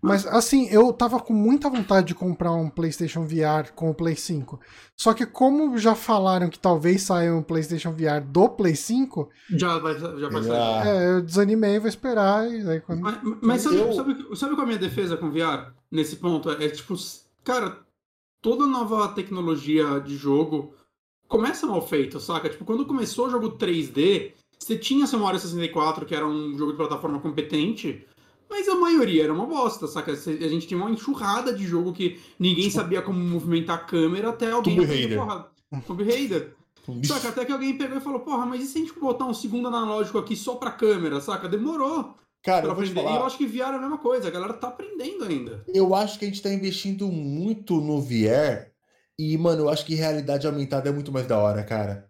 Mas 0.03 0.27
assim, 0.27 0.67
eu 0.71 0.95
tava 0.95 1.21
com 1.21 1.35
muita 1.35 1.69
vontade 1.69 2.07
de 2.07 2.15
comprar 2.15 2.53
um 2.53 2.71
PlayStation 2.71 3.23
VR 3.27 3.71
com 3.75 3.91
o 3.91 3.95
Play 3.95 4.17
5. 4.17 4.59
Só 4.97 5.13
que 5.13 5.27
como 5.27 5.77
já 5.77 5.95
falaram 5.95 6.49
que 6.49 6.59
talvez 6.59 7.03
saia 7.03 7.35
um 7.35 7.43
PlayStation 7.43 7.93
VR 7.93 8.23
do 8.27 8.49
Play 8.49 8.75
5, 8.75 9.29
Já 9.51 9.79
vai, 9.79 9.99
já 10.01 10.29
vai 10.31 10.43
sair. 10.43 10.53
Ah, 10.57 10.83
é, 10.87 11.07
eu 11.17 11.21
desanimei, 11.21 11.79
vou 11.79 11.87
esperar. 11.89 12.51
E 12.51 12.65
daí 12.65 12.81
quando... 12.81 13.03
Mas, 13.03 13.19
mas 13.43 13.61
sabe, 13.63 13.77
Eu- 13.77 13.93
sabe, 13.93 14.17
sabe 14.37 14.55
qual 14.55 14.61
é 14.61 14.65
a 14.65 14.67
minha 14.69 14.79
defesa 14.79 15.19
com 15.19 15.31
VR 15.31 15.71
nesse 15.93 16.17
ponto? 16.17 16.51
É, 16.51 16.69
tipo, 16.71 16.95
cara, 17.45 17.77
toda 18.41 18.67
nova 18.67 19.09
tecnologia 19.09 20.01
de 20.01 20.17
jogo 20.17 20.75
começa 21.29 21.67
mal 21.67 21.87
feito, 21.87 22.19
saca? 22.19 22.49
Tipo, 22.49 22.65
quando 22.65 22.87
começou 22.87 23.27
o 23.27 23.31
jogo 23.31 23.53
3D, 23.53 24.33
você 24.59 24.77
tinha 24.77 25.07
seu 25.07 25.19
Mario 25.19 25.41
64, 25.41 26.05
que 26.05 26.15
era 26.15 26.27
um 26.27 26.57
jogo 26.57 26.73
de 26.73 26.77
plataforma 26.77 27.21
competente, 27.21 28.07
mas 28.49 28.69
a 28.69 28.75
maioria 28.75 29.25
era 29.25 29.33
uma 29.33 29.47
bosta, 29.47 29.87
saca? 29.87 30.13
A 30.13 30.17
gente 30.17 30.67
tinha 30.67 30.79
uma 30.79 30.91
enxurrada 30.91 31.53
de 31.53 31.65
jogo 31.65 31.93
que 31.93 32.21
ninguém 32.39 32.69
sabia 32.69 33.01
como 33.01 33.19
movimentar 33.19 33.77
a 33.77 33.85
câmera 33.85 34.31
até 34.31 34.51
alguém. 34.51 34.77
Tomb 34.77 34.89
Raider. 34.89 35.19
porra, 35.19 35.51
Tomb 35.87 36.05
Raider. 36.05 36.57
Saca, 37.05 37.29
até 37.29 37.45
que 37.45 37.53
alguém 37.53 37.77
pegou 37.79 37.99
e 37.99 38.01
falou, 38.01 38.21
porra, 38.21 38.45
mas 38.45 38.63
e 38.63 38.67
se 38.67 38.79
a 38.79 38.81
gente 38.81 38.99
botar 38.99 39.27
um 39.27 39.35
segundo 39.35 39.69
analógico 39.69 40.19
aqui 40.19 40.35
só 40.35 40.57
pra 40.57 40.73
câmera, 40.73 41.21
saca? 41.21 41.49
Demorou 41.49 42.17
cara, 42.43 42.67
eu 42.67 42.73
aprender. 42.73 42.95
E 42.95 42.99
eu 42.99 43.05
falar. 43.05 43.27
acho 43.27 43.39
que 43.39 43.47
VR 43.47 43.73
é 43.75 43.77
a 43.77 43.79
mesma 43.81 43.99
coisa, 43.99 44.29
a 44.29 44.31
galera 44.31 44.55
tá 44.55 44.69
aprendendo 44.69 45.25
ainda. 45.25 45.65
Eu 45.73 45.95
acho 45.95 46.19
que 46.19 46.25
a 46.25 46.29
gente 46.29 46.43
tá 46.43 46.53
investindo 46.53 47.07
muito 47.09 47.81
no 47.81 48.01
VR. 48.01 48.71
E, 49.19 49.37
mano, 49.37 49.65
eu 49.65 49.69
acho 49.69 49.85
que 49.85 49.95
realidade 49.95 50.47
aumentada 50.47 50.89
é 50.89 50.93
muito 50.93 51.13
mais 51.13 51.27
da 51.27 51.39
hora, 51.39 51.63
cara. 51.63 52.09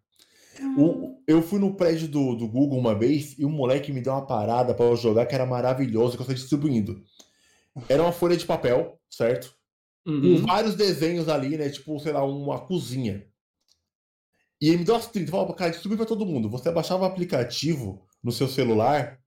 O- 0.77 1.17
eu 1.27 1.43
fui 1.43 1.59
no 1.59 1.75
prédio 1.75 2.09
do, 2.09 2.35
do 2.35 2.47
Google 2.49 2.79
uma 2.79 2.95
vez 2.95 3.37
e 3.39 3.45
um 3.45 3.51
moleque 3.51 3.93
me 3.93 4.01
deu 4.01 4.13
uma 4.13 4.27
parada 4.27 4.75
pra 4.75 4.85
eu 4.87 4.97
jogar 4.97 5.27
que 5.27 5.35
era 5.35 5.47
maravilhosa, 5.47 6.17
que 6.17 6.23
eu 6.23 6.27
tô 6.27 6.35
distribuindo. 6.35 7.03
Era 7.89 8.03
uma 8.03 8.13
folha 8.13 8.37
de 8.37 8.45
papel, 8.47 8.99
certo? 9.09 9.55
Com 10.05 10.11
Uhum. 10.13 10.47
vários 10.47 10.75
desenhos 10.75 11.29
ali, 11.29 11.57
né? 11.57 11.69
Tipo, 11.69 11.99
sei 12.01 12.13
lá, 12.13 12.25
uma 12.25 12.59
cozinha. 12.67 13.27
E 14.61 14.69
ele 14.69 14.79
me 14.79 14.85
deu 14.85 14.95
umas 14.95 15.07
30. 15.07 15.31
Falava, 15.31 15.55
cara, 15.55 15.71
distribui 15.71 15.97
pra 15.97 16.07
todo 16.07 16.27
mundo. 16.27 16.51
Você 16.51 16.71
baixava 16.71 17.03
o 17.05 17.07
aplicativo 17.07 18.07
no 18.23 18.33
seu 18.33 18.49
celular 18.49 19.19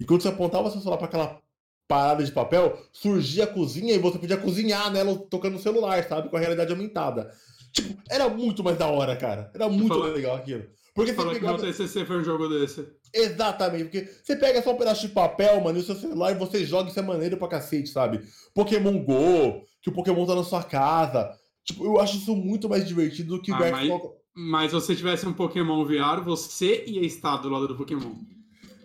e 0.00 0.04
quando 0.04 0.22
você 0.22 0.28
apontava 0.28 0.70
seu 0.70 0.80
celular 0.80 0.96
pra 0.96 1.06
aquela 1.06 1.38
parada 1.86 2.24
de 2.24 2.32
papel, 2.32 2.80
surgia 2.92 3.44
a 3.44 3.46
cozinha 3.46 3.94
e 3.94 3.98
você 3.98 4.18
podia 4.18 4.36
cozinhar 4.36 4.90
nela 4.92 5.16
tocando 5.28 5.54
no 5.54 5.58
celular, 5.58 6.02
sabe? 6.04 6.28
Com 6.28 6.36
a 6.36 6.40
realidade 6.40 6.72
aumentada. 6.72 7.30
Tipo, 7.72 8.00
era 8.08 8.28
muito 8.28 8.64
mais 8.64 8.78
da 8.78 8.86
hora, 8.86 9.16
cara. 9.16 9.50
Era 9.54 9.68
muito 9.68 9.88
falou- 9.88 10.12
legal 10.12 10.36
aquilo. 10.36 10.64
Porque 10.94 11.10
você 11.12 11.16
Fala 11.16 11.34
que 11.34 11.40
meu 11.40 11.56
pegava... 11.56 11.72
TCC 11.72 12.04
foi 12.04 12.18
um 12.18 12.24
jogo 12.24 12.48
desse. 12.48 12.86
Exatamente, 13.14 13.84
porque 13.84 14.08
você 14.22 14.36
pega 14.36 14.62
só 14.62 14.72
um 14.72 14.76
pedaço 14.76 15.06
de 15.06 15.12
papel, 15.12 15.60
mano, 15.60 15.78
e 15.78 15.80
o 15.80 15.84
seu 15.84 15.94
celular 15.96 16.32
e 16.32 16.38
você 16.38 16.64
joga 16.64 16.90
isso 16.90 16.98
é 16.98 17.02
maneiro 17.02 17.36
pra 17.36 17.48
cacete, 17.48 17.88
sabe? 17.88 18.20
Pokémon 18.54 18.98
Go, 19.04 19.62
que 19.82 19.88
o 19.90 19.92
Pokémon 19.92 20.26
tá 20.26 20.34
na 20.34 20.44
sua 20.44 20.62
casa. 20.62 21.30
Tipo, 21.64 21.84
eu 21.84 22.00
acho 22.00 22.18
isso 22.18 22.34
muito 22.36 22.68
mais 22.68 22.86
divertido 22.86 23.36
do 23.36 23.42
que 23.42 23.50
o 23.52 23.54
Ah, 23.54 23.70
mas-. 23.70 24.00
Mas 24.34 24.70
se 24.70 24.74
você 24.74 24.94
tivesse 24.94 25.26
um 25.26 25.32
Pokémon 25.32 25.84
VR, 25.84 26.22
você 26.24 26.84
ia 26.86 27.04
estar 27.04 27.36
do 27.38 27.48
lado 27.48 27.66
do 27.68 27.76
Pokémon. 27.76 28.14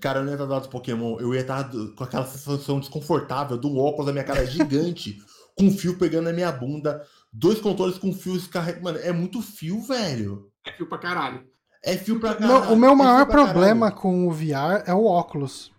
Cara, 0.05 0.19
eu 0.19 0.23
não 0.23 0.29
ia 0.29 0.35
estar 0.35 0.45
do 0.45 0.51
lado 0.51 0.63
do 0.67 0.69
Pokémon, 0.69 1.17
eu 1.19 1.33
ia 1.33 1.41
estar 1.41 1.67
com 1.95 2.03
aquela 2.03 2.27
sensação 2.27 2.79
desconfortável 2.79 3.57
do 3.57 3.75
óculos 3.75 4.05
da 4.05 4.11
minha 4.11 4.23
cara 4.23 4.45
gigante, 4.45 5.17
com 5.57 5.71
fio 5.71 5.97
pegando 5.97 6.25
na 6.25 6.31
minha 6.31 6.51
bunda, 6.51 7.03
dois 7.33 7.59
controles 7.59 7.97
com 7.97 8.13
fios 8.13 8.45
carregando. 8.45 8.83
Mano, 8.83 8.99
é 8.99 9.11
muito 9.11 9.41
fio, 9.41 9.81
velho. 9.81 10.51
É 10.63 10.71
fio 10.73 10.87
pra 10.87 10.99
caralho. 10.99 11.43
É 11.83 11.97
fio 11.97 12.19
pra 12.19 12.39
Não, 12.39 12.49
caralho. 12.59 12.73
o 12.73 12.77
meu 12.77 12.91
é 12.91 12.95
maior 12.95 13.25
pra 13.25 13.45
problema 13.45 13.91
com 13.91 14.27
o 14.27 14.31
VR 14.31 14.83
é 14.85 14.93
o 14.93 15.05
óculos. 15.05 15.71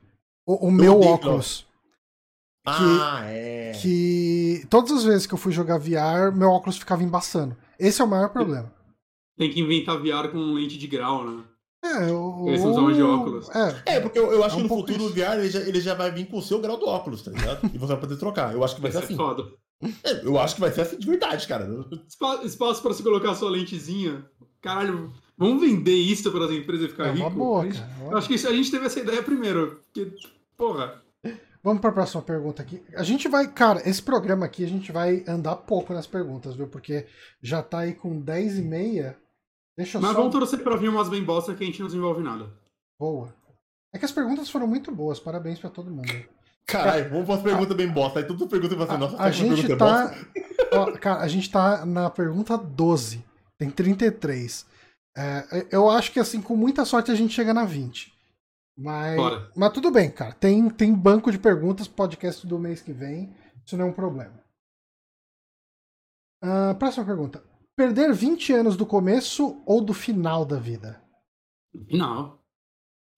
O, 0.44 0.66
o 0.66 0.72
meu 0.72 0.96
odeio 0.96 1.12
óculos. 1.12 1.64
Ah, 2.66 3.20
é. 3.26 3.74
Que 3.80 4.66
todas 4.68 4.90
as 4.90 5.04
vezes 5.04 5.24
que 5.28 5.34
eu 5.34 5.38
fui 5.38 5.52
jogar 5.52 5.78
VR, 5.78 6.34
meu 6.34 6.50
óculos 6.50 6.78
ficava 6.78 7.04
embaçando. 7.04 7.56
Esse 7.78 8.02
é 8.02 8.04
o 8.04 8.08
maior 8.08 8.30
problema. 8.30 8.72
Tem 9.38 9.52
que 9.52 9.60
inventar 9.60 9.98
VR 9.98 10.32
com 10.32 10.52
lente 10.52 10.76
de 10.76 10.88
grau, 10.88 11.24
né? 11.24 11.44
É, 11.84 12.10
o. 12.12 12.44
Eles 12.48 12.60
são 12.60 12.70
os 12.72 12.76
homens 12.78 12.96
de 12.96 13.02
óculos. 13.02 13.48
É, 13.50 13.96
É, 13.96 14.00
porque 14.00 14.18
eu, 14.18 14.32
eu 14.32 14.42
acho 14.42 14.56
É 14.56 14.58
um 14.58 14.62
que 14.62 14.68
no 14.68 14.80
futuro 14.80 15.04
o 15.04 15.06
isso. 15.06 15.14
VR 15.14 15.38
ele 15.38 15.50
já, 15.50 15.60
ele 15.60 15.80
já 15.80 15.94
vai 15.94 16.10
vir 16.10 16.26
com 16.26 16.38
o 16.38 16.42
seu 16.42 16.60
grau 16.60 16.76
do 16.76 16.86
óculos, 16.86 17.22
tá 17.22 17.30
ligado? 17.30 17.70
E 17.72 17.78
você 17.78 17.92
vai 17.92 18.00
poder 18.00 18.16
trocar. 18.16 18.52
Eu 18.52 18.64
acho 18.64 18.74
que 18.74 18.80
vai 18.80 18.90
Vai 18.90 19.00
ser 19.02 19.06
ser 19.08 19.14
assim. 19.14 19.22
foda. 19.22 19.44
É, 20.02 20.24
Eu 20.26 20.38
acho 20.38 20.54
que 20.54 20.60
vai 20.60 20.72
ser 20.72 20.80
assim 20.82 20.98
de 20.98 21.06
verdade, 21.06 21.46
cara. 21.46 21.68
Espa- 22.08 22.42
Espaço 22.44 22.82
pra 22.82 22.92
você 22.92 23.02
colocar 23.02 23.34
sua 23.34 23.50
lentezinha. 23.50 24.24
Caralho, 24.60 25.12
vamos 25.38 25.60
vender 25.60 25.94
isso 25.94 26.32
para 26.32 26.46
as 26.46 26.50
empresas 26.50 26.90
ficar 26.90 27.08
é 27.08 27.10
uma 27.12 27.28
rico? 27.28 27.38
boa, 27.38 27.62
A 27.62 27.64
gente- 27.66 27.78
cara. 27.78 27.92
Eu 28.10 28.16
acho 28.16 28.26
que 28.28 28.34
isso- 28.34 28.48
a 28.48 28.52
gente 28.52 28.70
teve 28.70 28.86
essa 28.86 28.98
ideia 29.00 29.22
primeiro. 29.22 29.80
Porque, 29.92 30.12
porra. 30.56 31.02
Vamos 31.62 31.80
para 31.80 31.90
a 31.90 31.94
próxima 31.94 32.22
pergunta 32.22 32.62
aqui. 32.62 32.80
A 32.94 33.02
gente 33.02 33.28
vai, 33.28 33.48
cara, 33.52 33.82
esse 33.88 34.00
programa 34.00 34.46
aqui 34.46 34.64
a 34.64 34.68
gente 34.68 34.90
vai 34.92 35.24
andar 35.28 35.56
pouco 35.56 35.92
nas 35.92 36.06
perguntas, 36.06 36.54
viu? 36.54 36.68
Porque 36.68 37.06
já 37.42 37.60
tá 37.62 37.80
aí 37.80 37.92
com 37.94 38.20
10 38.20 38.58
e 38.58 38.62
meia. 38.62 39.16
Deixa 39.76 39.98
eu 39.98 40.02
Mas 40.02 40.12
só. 40.12 40.16
vamos 40.16 40.32
torcer 40.32 40.62
pra 40.62 40.76
vir 40.76 40.88
umas 40.88 41.08
bem 41.08 41.22
bosta 41.22 41.54
que 41.54 41.62
a 41.62 41.66
gente 41.66 41.80
não 41.80 41.86
desenvolve 41.86 42.22
nada. 42.22 42.50
Boa. 42.98 43.34
É 43.92 43.98
que 43.98 44.04
as 44.04 44.12
perguntas 44.12 44.48
foram 44.48 44.66
muito 44.66 44.90
boas, 44.90 45.20
parabéns 45.20 45.58
pra 45.58 45.70
todo 45.70 45.90
mundo. 45.90 46.10
Caralho, 46.66 47.10
vamos 47.10 47.26
fazer 47.26 47.42
pergunta 47.42 47.74
bem 47.74 47.88
bosta. 47.88 48.18
Aí 48.18 48.26
tudo 48.26 48.48
pergunta 48.48 48.74
e 48.74 48.76
você, 48.76 48.92
A, 48.92 48.98
nossa, 48.98 49.22
a 49.22 49.30
gente 49.30 49.72
é 49.72 49.76
tá. 49.76 50.08
bosta. 50.08 50.26
ó, 50.72 50.92
cara, 50.98 51.20
a 51.20 51.28
gente 51.28 51.50
tá 51.50 51.86
na 51.86 52.10
pergunta 52.10 52.56
12. 52.56 53.24
Tem 53.58 53.70
33. 53.70 54.66
É, 55.16 55.66
eu 55.70 55.88
acho 55.88 56.12
que 56.12 56.20
assim, 56.20 56.42
com 56.42 56.56
muita 56.56 56.84
sorte 56.84 57.10
a 57.10 57.14
gente 57.14 57.32
chega 57.32 57.54
na 57.54 57.64
20. 57.64 58.14
Mas, 58.78 59.16
Bora. 59.16 59.50
mas 59.56 59.72
tudo 59.72 59.90
bem, 59.90 60.10
cara. 60.10 60.32
Tem, 60.34 60.68
tem 60.68 60.92
banco 60.94 61.32
de 61.32 61.38
perguntas, 61.38 61.88
podcast 61.88 62.46
do 62.46 62.58
mês 62.58 62.82
que 62.82 62.92
vem. 62.92 63.34
Isso 63.64 63.76
não 63.76 63.86
é 63.86 63.88
um 63.88 63.92
problema. 63.92 64.34
Ah, 66.42 66.74
próxima 66.78 67.06
pergunta. 67.06 67.42
Perder 67.76 68.12
20 68.14 68.52
anos 68.54 68.76
do 68.76 68.86
começo 68.86 69.62
ou 69.66 69.82
do 69.84 69.92
final 69.92 70.44
da 70.46 70.56
vida? 70.56 71.00
Final. 71.88 72.42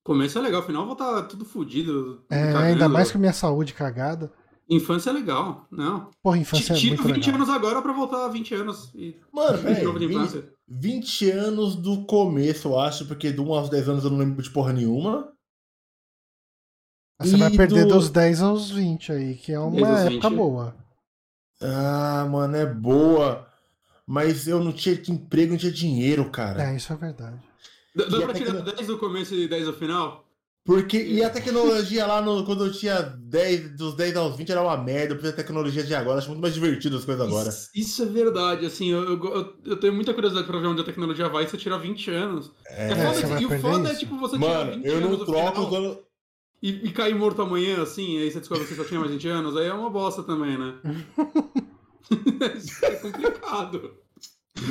Começo 0.05 0.39
é 0.39 0.43
legal, 0.43 0.62
final 0.64 0.82
eu 0.82 0.86
vou 0.86 0.94
estar 0.94 1.22
tudo 1.28 1.44
fudido. 1.44 2.24
É, 2.30 2.47
cagando. 2.47 2.64
ainda 2.64 2.89
mais 2.89 3.12
com 3.12 3.18
minha 3.18 3.32
saúde 3.32 3.72
cagada. 3.74 4.32
Infância 4.68 5.10
é 5.10 5.12
legal, 5.12 5.66
não. 5.70 6.10
Porra, 6.22 6.39
infância 6.39 6.72
é 6.72 6.76
Tiro 6.76 6.97
muito 7.02 7.14
20 7.14 7.26
legal. 7.26 7.35
anos 7.36 7.48
agora 7.55 7.80
pra 7.80 7.93
voltar 7.93 8.24
a 8.24 8.28
20 8.28 8.55
anos. 8.55 8.93
E 8.94 9.18
Mano, 9.32 9.59
de 9.59 10.06
20, 10.06 10.16
infância. 10.16 10.52
20 10.66 11.30
anos 11.30 11.76
do 11.76 12.05
começo, 12.05 12.68
eu 12.68 12.78
acho, 12.80 13.06
porque 13.06 13.32
de 13.32 13.40
1 13.40 13.55
aos 13.55 13.70
10 13.70 13.89
anos 13.89 14.05
eu 14.05 14.10
não 14.10 14.18
lembro 14.18 14.43
de 14.43 14.51
porra 14.51 14.72
nenhuma. 14.72 15.32
Você 17.20 17.36
vai 17.36 17.52
E 17.52 17.56
perder 17.56 17.86
do- 17.86 17.94
dos 17.94 18.10
10 18.10 18.43
aos 18.43 18.70
20 18.70 19.12
aí, 19.12 19.36
que 19.36 19.52
é 19.52 19.56
10 19.59 19.72
uma 19.72 20.01
época 20.01 20.28
20. 20.30 20.36
boa. 20.36 20.76
Ah, 21.62 22.26
mano, 22.30 22.56
é 22.56 22.66
boa. 22.66 23.48
Mas 24.10 24.48
eu 24.48 24.64
não 24.64 24.72
tinha 24.72 24.94
emprego, 25.10 25.51
não 25.52 25.59
tinha 25.59 25.70
dinheiro, 25.70 26.30
cara. 26.30 26.62
É, 26.72 26.76
isso 26.76 26.90
é 26.90 26.97
verdade. 26.97 27.36
Dá, 27.94 28.05
pra 28.06 28.32
tirar 28.32 28.55
tecno- 28.55 28.62
10 28.62 28.86
do 28.86 28.97
começo 28.98 29.35
e 29.35 29.47
10 29.47 29.66
do 29.66 29.72
final? 29.74 30.24
Porque, 30.64 31.02
e 31.02 31.22
a 31.22 31.30
tecnologia 31.30 32.06
lá, 32.06 32.20
no- 32.22 32.44
quando 32.44 32.64
eu 32.66 32.72
tinha 32.72 33.01
10, 33.02 33.76
dos 33.76 33.94
10 33.94 34.16
aos 34.16 34.35
20 34.36 34.51
era 34.51 34.62
uma 34.62 34.76
merda. 34.76 35.12
Eu 35.12 35.16
prefiro 35.18 35.32
a 35.32 35.36
tecnologia 35.36 35.82
de 35.82 35.94
agora, 35.94 36.18
acho 36.18 36.28
muito 36.28 36.40
mais 36.40 36.55
divertido 36.55 36.97
as 36.97 37.05
coisas 37.05 37.26
agora. 37.26 37.48
Isso, 37.51 37.70
isso 37.74 38.02
é 38.02 38.06
verdade, 38.06 38.64
assim, 38.66 38.89
eu, 38.90 39.02
eu, 39.02 39.56
eu- 39.64 39.76
tenho 39.80 39.93
muita 39.94 40.14
curiosidade 40.14 40.47
pra 40.47 40.59
ver 40.59 40.66
onde 40.68 40.80
a 40.80 40.85
tecnologia 40.85 41.28
vai 41.28 41.47
se 41.47 41.55
eu 41.55 41.60
tirar 41.60 41.76
20 41.78 42.10
anos. 42.10 42.51
É, 42.66 42.93
É, 42.93 42.94
foda 42.94 43.14
você 43.14 43.26
vai 43.26 43.43
e 43.43 43.47
o 43.47 43.60
foda 43.60 43.89
é 43.89 43.93
isso? 43.93 44.01
tipo 44.01 44.18
você 44.18 44.39
tirar 44.39 44.48
Mano, 44.64 44.72
20 44.76 44.86
eu 44.86 44.97
anos 44.97 45.10
não 45.10 45.18
do 45.18 45.26
troco 45.26 45.48
final 45.52 45.68
quando. 45.68 45.98
e, 46.62 46.70
e 46.89 46.93
cair 46.93 47.14
morto 47.14 47.43
amanhã, 47.43 47.82
assim, 47.82 48.18
aí 48.18 48.30
você 48.30 48.39
descobre 48.39 48.64
que 48.64 48.70
você 48.74 48.82
só 48.82 48.89
tinha 48.89 49.01
mais 49.01 49.12
20 49.12 49.28
anos, 49.28 49.56
aí 49.56 49.66
é 49.66 49.72
uma 49.74 49.90
bosta 49.90 50.22
também, 50.22 50.56
né? 50.59 50.74
Isso 52.56 52.85
é 52.85 52.90
complicado. 52.97 53.94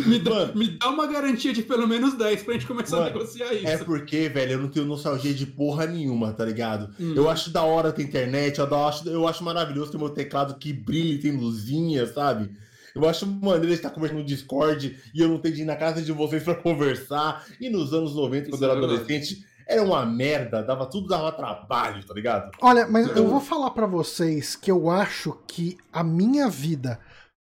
Me 0.05 0.19
dá, 0.19 0.31
Mano. 0.31 0.53
me 0.55 0.68
dá 0.77 0.89
uma 0.89 1.07
garantia 1.07 1.53
de 1.53 1.64
pelo 1.64 1.88
menos 1.88 2.14
10 2.15 2.43
pra 2.43 2.53
gente 2.55 2.68
começar 2.68 2.97
a 2.97 2.99
Mano, 3.03 3.14
negociar 3.14 3.53
isso. 3.53 3.68
É 3.68 3.77
porque, 3.77 4.27
velho, 4.27 4.51
eu 4.53 4.59
não 4.59 4.68
tenho 4.68 4.85
nostalgia 4.85 5.34
de 5.34 5.45
porra 5.45 5.85
nenhuma, 5.85 6.34
tá 6.34 6.43
ligado? 6.43 6.93
Hum. 6.99 7.14
Eu 7.15 7.30
acho 7.30 7.49
da 7.51 7.64
hora 7.64 7.93
ter 7.93 8.03
internet, 8.03 8.59
eu 8.59 8.85
acho, 8.85 9.07
eu 9.07 9.26
acho 9.26 9.45
maravilhoso 9.45 9.89
ter 9.91 9.97
meu 9.97 10.09
teclado 10.09 10.57
que 10.59 10.73
brilha 10.73 11.14
e 11.14 11.19
tem 11.19 11.31
luzinha, 11.31 12.05
sabe? 12.05 12.51
Eu 12.93 13.07
acho 13.07 13.26
maneiro 13.26 13.72
estar 13.73 13.89
conversando 13.91 14.19
no 14.19 14.26
Discord 14.26 14.97
e 15.15 15.22
eu 15.22 15.30
não 15.30 15.38
ter 15.39 15.51
de 15.53 15.61
ir 15.61 15.65
na 15.65 15.77
casa 15.77 16.01
de 16.01 16.11
vocês 16.11 16.43
pra 16.43 16.55
conversar. 16.55 17.45
E 17.61 17.69
nos 17.69 17.93
anos 17.93 18.14
90, 18.14 18.49
quando 18.49 18.55
Isso 18.55 18.64
eu 18.65 18.68
é 18.68 18.72
era 18.72 18.80
verdade. 18.81 19.01
adolescente, 19.03 19.45
era 19.65 19.84
uma 19.84 20.05
merda, 20.05 20.61
dava 20.64 20.85
tudo 20.85 21.07
dava 21.07 21.31
trabalho, 21.31 22.03
tá 22.05 22.14
ligado? 22.14 22.51
Olha, 22.59 22.88
mas 22.88 23.07
eu 23.07 23.18
Eu- 23.18 23.27
vou 23.30 23.39
falar 23.39 23.69
pra 23.72 23.85
vocês 23.85 24.55
que 24.57 24.69
eu 24.69 24.89
acho 24.89 25.38
que 25.47 25.77
a 25.93 26.03
minha 26.03 26.49
vida, 26.49 26.99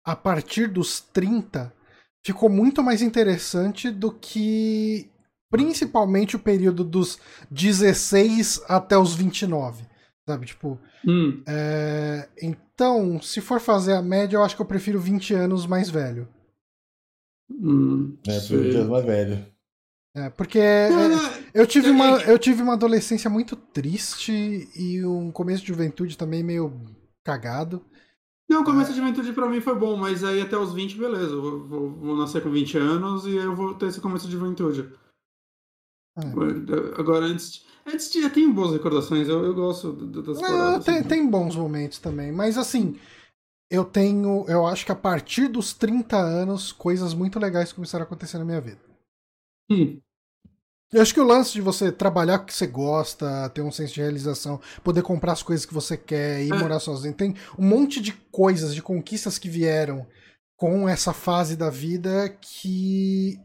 a 0.04 0.16
partir 0.16 0.68
dos 0.68 1.00
30, 1.00 1.72
ficou 2.24 2.48
muito 2.48 2.82
mais 2.82 3.02
interessante 3.02 3.90
do 3.90 4.12
que 4.12 5.10
principalmente 5.50 6.36
o 6.36 6.40
período 6.40 6.84
dos 6.84 7.18
16 7.50 8.62
até 8.68 8.96
os 8.96 9.14
29. 9.14 9.84
Sabe, 10.28 10.46
tipo, 10.46 10.78
Hum, 11.04 11.42
é, 11.46 12.28
então, 12.42 13.20
se 13.20 13.40
for 13.40 13.60
fazer 13.60 13.94
a 13.94 14.02
média, 14.02 14.36
eu 14.36 14.42
acho 14.44 14.54
que 14.56 14.62
eu 14.62 14.66
prefiro 14.66 15.00
20 15.00 15.34
anos 15.34 15.66
mais 15.66 15.90
velho. 15.90 16.28
hum, 17.50 18.16
É, 18.26 18.40
sei. 18.40 18.58
foi 18.58 18.70
dias 18.70 18.86
mais 18.88 19.04
velho. 19.04 19.46
É, 20.14 20.28
porque 20.30 20.58
é, 20.58 20.90
não, 20.90 21.18
eu, 21.54 21.66
tive 21.66 21.88
uma, 21.90 22.20
eu 22.22 22.38
tive 22.38 22.62
uma 22.62 22.72
adolescência 22.72 23.30
muito 23.30 23.54
triste 23.54 24.68
e 24.74 25.04
um 25.04 25.30
começo 25.30 25.62
de 25.62 25.68
juventude 25.68 26.18
também 26.18 26.42
meio 26.42 26.72
cagado. 27.24 27.84
Não, 28.50 28.62
o 28.62 28.64
começo 28.64 28.90
de 28.90 28.98
juventude 28.98 29.32
pra 29.32 29.48
mim 29.48 29.60
foi 29.60 29.76
bom, 29.76 29.96
mas 29.96 30.24
aí 30.24 30.42
até 30.42 30.58
os 30.58 30.74
20, 30.74 30.98
beleza. 30.98 31.34
Eu 31.34 31.40
vou, 31.68 31.90
vou, 31.90 32.16
nascer 32.16 32.42
com 32.42 32.50
20 32.50 32.76
anos 32.78 33.24
e 33.24 33.38
aí 33.38 33.44
eu 33.44 33.54
vou 33.54 33.74
ter 33.76 33.86
esse 33.86 34.00
começo 34.00 34.26
de 34.26 34.32
juventude. 34.32 34.92
É. 36.18 37.00
Agora, 37.00 37.26
antes, 37.26 37.64
antes 37.86 38.10
de, 38.10 38.18
eu 38.18 38.30
tenho 38.30 38.52
boas 38.52 38.72
recordações, 38.72 39.28
eu, 39.28 39.44
eu 39.44 39.54
gosto 39.54 39.92
das 39.92 40.40
Não, 40.40 40.80
tem, 40.80 40.98
assim. 40.98 41.08
tem 41.08 41.30
bons 41.30 41.54
momentos 41.54 42.00
também, 42.00 42.32
mas 42.32 42.58
assim, 42.58 42.98
eu 43.70 43.84
tenho. 43.84 44.44
Eu 44.48 44.66
acho 44.66 44.84
que 44.84 44.90
a 44.90 44.96
partir 44.96 45.46
dos 45.46 45.72
30 45.72 46.16
anos, 46.16 46.72
coisas 46.72 47.14
muito 47.14 47.38
legais 47.38 47.72
começaram 47.72 48.02
a 48.02 48.06
acontecer 48.06 48.36
na 48.36 48.44
minha 48.44 48.60
vida. 48.60 48.80
Hum, 49.70 50.00
Eu 50.92 51.00
acho 51.02 51.14
que 51.14 51.20
o 51.20 51.24
lance 51.24 51.52
de 51.52 51.60
você 51.60 51.92
trabalhar 51.92 52.38
com 52.38 52.44
o 52.44 52.46
que 52.48 52.54
você 52.54 52.66
gosta, 52.66 53.48
ter 53.50 53.60
um 53.62 53.70
senso 53.70 53.94
de 53.94 54.00
realização, 54.00 54.60
poder 54.82 55.02
comprar 55.02 55.32
as 55.32 55.42
coisas 55.42 55.64
que 55.64 55.72
você 55.72 55.96
quer, 55.96 56.42
ir 56.42 56.52
É. 56.52 56.58
morar 56.58 56.80
sozinho, 56.80 57.14
tem 57.14 57.36
um 57.56 57.64
monte 57.64 58.00
de 58.00 58.12
coisas, 58.12 58.74
de 58.74 58.82
conquistas 58.82 59.38
que 59.38 59.48
vieram 59.48 60.04
com 60.58 60.88
essa 60.88 61.12
fase 61.12 61.56
da 61.56 61.70
vida 61.70 62.28
que. 62.40 63.40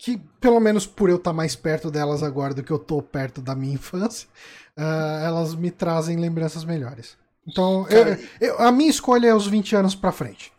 Que, 0.00 0.16
pelo 0.40 0.60
menos 0.60 0.86
por 0.86 1.10
eu 1.10 1.16
estar 1.16 1.32
mais 1.32 1.56
perto 1.56 1.90
delas 1.90 2.22
agora 2.22 2.54
do 2.54 2.62
que 2.62 2.70
eu 2.70 2.78
tô 2.78 3.02
perto 3.02 3.42
da 3.42 3.54
minha 3.54 3.74
infância, 3.74 4.28
ah, 4.76 5.20
elas 5.24 5.54
me 5.54 5.70
trazem 5.70 6.16
lembranças 6.16 6.64
melhores. 6.64 7.18
Então, 7.46 7.86
eu- 7.88 8.16
eu- 8.40 8.58
a 8.60 8.70
minha 8.72 8.90
escolha 8.90 9.28
é 9.28 9.34
os 9.34 9.46
20 9.46 9.74
anos 9.74 9.94
pra 9.94 10.12
frente. 10.12 10.52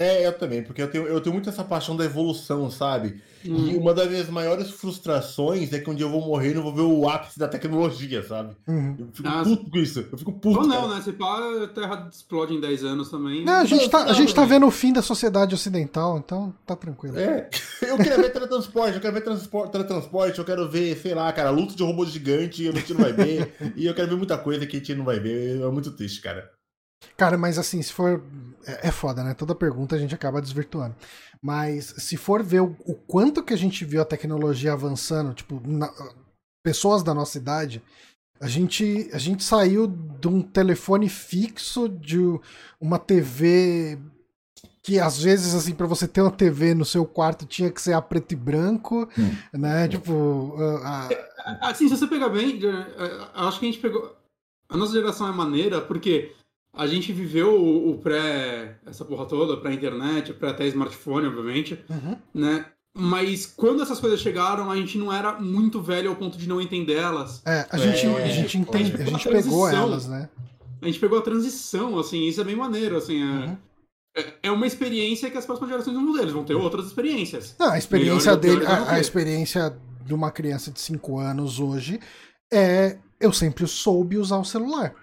É, 0.00 0.26
eu 0.26 0.32
também, 0.32 0.62
porque 0.62 0.80
eu 0.80 0.90
tenho, 0.90 1.06
eu 1.06 1.20
tenho 1.20 1.34
muito 1.34 1.50
essa 1.50 1.62
paixão 1.62 1.94
da 1.94 2.06
evolução, 2.06 2.70
sabe? 2.70 3.22
E 3.44 3.50
hum. 3.50 3.78
uma 3.78 3.92
das 3.92 4.08
minhas 4.08 4.30
maiores 4.30 4.70
frustrações 4.70 5.74
é 5.74 5.78
que 5.78 5.90
um 5.90 5.94
dia 5.94 6.06
eu 6.06 6.10
vou 6.10 6.22
morrer 6.22 6.52
e 6.52 6.54
não 6.54 6.62
vou 6.62 6.74
ver 6.74 6.80
o 6.80 7.06
ápice 7.06 7.38
da 7.38 7.46
tecnologia, 7.46 8.22
sabe? 8.22 8.56
Uhum. 8.66 8.96
Eu 8.98 9.08
fico 9.12 9.28
Ah, 9.28 9.42
puto 9.44 9.70
com 9.70 9.78
isso. 9.78 10.06
Eu 10.10 10.16
fico 10.16 10.32
puto. 10.32 10.58
Ou 10.60 10.66
não, 10.66 10.88
cara. 10.88 10.94
né? 10.94 11.02
Se 11.02 11.12
pá, 11.12 11.38
a 11.64 11.68
Terra 11.68 12.08
explode 12.10 12.54
em 12.54 12.60
10 12.60 12.84
anos 12.84 13.10
também. 13.10 13.44
Não, 13.44 13.52
a 13.52 13.64
gente, 13.66 13.82
Não, 13.82 13.90
tá, 13.90 14.04
a 14.04 14.12
gente 14.14 14.34
tá 14.34 14.44
vendo 14.46 14.66
o 14.66 14.70
fim 14.70 14.90
da 14.90 15.02
sociedade 15.02 15.54
ocidental, 15.54 16.16
então 16.16 16.54
tá 16.66 16.74
tranquilo. 16.74 17.18
É, 17.18 17.50
eu 17.82 17.98
quero 17.98 18.22
ver 18.22 18.32
teletransporte, 18.32 18.94
eu 18.94 19.00
quero 19.02 19.14
ver 19.14 19.20
transporte, 19.20 19.72
teletransporte, 19.72 20.38
eu 20.38 20.44
quero 20.46 20.66
ver, 20.66 20.96
sei 20.96 21.14
lá, 21.14 21.30
cara, 21.30 21.50
luta 21.50 21.74
de 21.74 21.82
robô 21.82 22.06
gigante, 22.06 22.66
a 22.66 22.72
gente 22.72 22.94
não 22.94 23.00
vai 23.02 23.12
ver, 23.12 23.54
e 23.76 23.84
eu 23.84 23.94
quero 23.94 24.08
ver 24.08 24.16
muita 24.16 24.38
coisa 24.38 24.66
que 24.66 24.76
a 24.76 24.78
gente 24.78 24.94
não 24.94 25.04
vai 25.04 25.20
ver, 25.20 25.60
é 25.60 25.66
muito 25.70 25.90
triste, 25.90 26.22
cara. 26.22 26.50
Cara, 27.16 27.36
mas 27.36 27.58
assim, 27.58 27.80
se 27.82 27.92
for. 27.92 28.22
É, 28.66 28.88
é 28.88 28.90
foda, 28.90 29.22
né? 29.24 29.34
Toda 29.34 29.54
pergunta 29.54 29.96
a 29.96 29.98
gente 29.98 30.14
acaba 30.14 30.40
desvirtuando. 30.40 30.94
Mas 31.42 31.86
se 31.98 32.16
for 32.16 32.42
ver 32.42 32.60
o, 32.60 32.76
o 32.86 32.94
quanto 32.94 33.42
que 33.42 33.54
a 33.54 33.58
gente 33.58 33.84
viu 33.84 34.02
a 34.02 34.04
tecnologia 34.04 34.72
avançando, 34.72 35.32
tipo, 35.34 35.60
na- 35.66 35.92
pessoas 36.62 37.02
da 37.02 37.14
nossa 37.14 37.38
idade, 37.38 37.82
a 38.40 38.46
gente, 38.48 39.08
a 39.12 39.18
gente 39.18 39.42
saiu 39.44 39.86
de 39.86 40.28
um 40.28 40.42
telefone 40.42 41.08
fixo, 41.08 41.88
de 41.88 42.18
uma 42.80 42.98
TV 42.98 43.98
que 44.82 44.98
às 44.98 45.22
vezes, 45.22 45.54
assim, 45.54 45.74
pra 45.74 45.86
você 45.86 46.08
ter 46.08 46.22
uma 46.22 46.30
TV 46.30 46.74
no 46.74 46.84
seu 46.86 47.04
quarto 47.04 47.44
tinha 47.44 47.70
que 47.70 47.80
ser 47.82 47.92
a 47.92 48.00
preto 48.00 48.32
e 48.32 48.36
branco, 48.36 49.06
né? 49.52 49.86
Tipo, 49.88 50.54
a- 50.82 51.08
a- 51.08 51.68
Assim, 51.70 51.86
se 51.88 51.96
você 51.96 52.06
pegar 52.06 52.28
bem, 52.30 52.58
eh, 52.64 53.28
acho 53.34 53.58
que 53.60 53.66
a 53.66 53.70
gente 53.70 53.80
pegou. 53.80 54.16
A 54.70 54.76
nossa 54.76 54.92
geração 54.92 55.28
é 55.28 55.32
maneira 55.32 55.80
porque 55.80 56.32
a 56.72 56.86
gente 56.86 57.12
viveu 57.12 57.54
o, 57.60 57.90
o 57.90 57.98
pré. 57.98 58.76
essa 58.86 59.04
porra 59.04 59.26
toda, 59.26 59.56
pré-internet, 59.56 60.32
pré 60.34 60.50
até 60.50 60.66
smartphone, 60.68 61.26
obviamente, 61.26 61.78
Uhum. 61.88 62.16
né? 62.34 62.66
Mas 62.96 63.46
quando 63.46 63.82
essas 63.82 64.00
coisas 64.00 64.20
chegaram, 64.20 64.68
a 64.70 64.74
gente 64.76 64.98
não 64.98 65.12
era 65.12 65.40
muito 65.40 65.80
velho 65.80 66.10
ao 66.10 66.16
ponto 66.16 66.36
de 66.36 66.48
não 66.48 66.60
entender 66.60 66.94
elas. 66.94 67.40
é, 67.46 67.64
a 67.70 67.76
É, 67.76 67.78
gente, 67.78 68.06
a 68.06 68.20
é, 68.20 68.30
gente 68.30 68.56
é, 68.56 68.60
entende, 68.60 69.02
a 69.02 69.04
gente 69.04 69.28
pegou 69.28 69.68
elas, 69.68 70.08
né? 70.08 70.28
A 70.82 70.86
gente 70.86 70.98
pegou 70.98 71.18
a 71.18 71.22
transição, 71.22 71.98
assim, 71.98 72.26
isso 72.26 72.40
é 72.40 72.44
bem 72.44 72.56
maneiro, 72.56 72.96
assim. 72.96 73.20
É, 73.22 73.24
Uhum. 73.24 73.56
é- 74.16 74.34
é 74.44 74.50
uma 74.50 74.66
experiência 74.66 75.30
que 75.30 75.38
as 75.38 75.46
próximas 75.46 75.70
gerações 75.70 75.94
vão 75.94 76.12
ter, 76.12 76.20
eles 76.22 76.32
vão 76.32 76.44
ter 76.44 76.54
outras 76.54 76.86
experiências. 76.86 77.54
Não, 77.58 77.70
a 77.70 77.78
experiência 77.78 78.36
Melhor 78.36 78.58
dele, 78.60 78.66
a, 78.66 78.92
a 78.94 79.00
experiência 79.00 79.76
de 80.04 80.12
uma 80.14 80.32
criança 80.32 80.72
de 80.72 80.80
5 80.80 81.18
anos 81.18 81.60
hoje 81.60 82.00
é 82.52 82.96
eu 83.20 83.32
sempre 83.32 83.66
soube 83.68 84.16
usar 84.16 84.38
o 84.38 84.44
celular. 84.44 84.94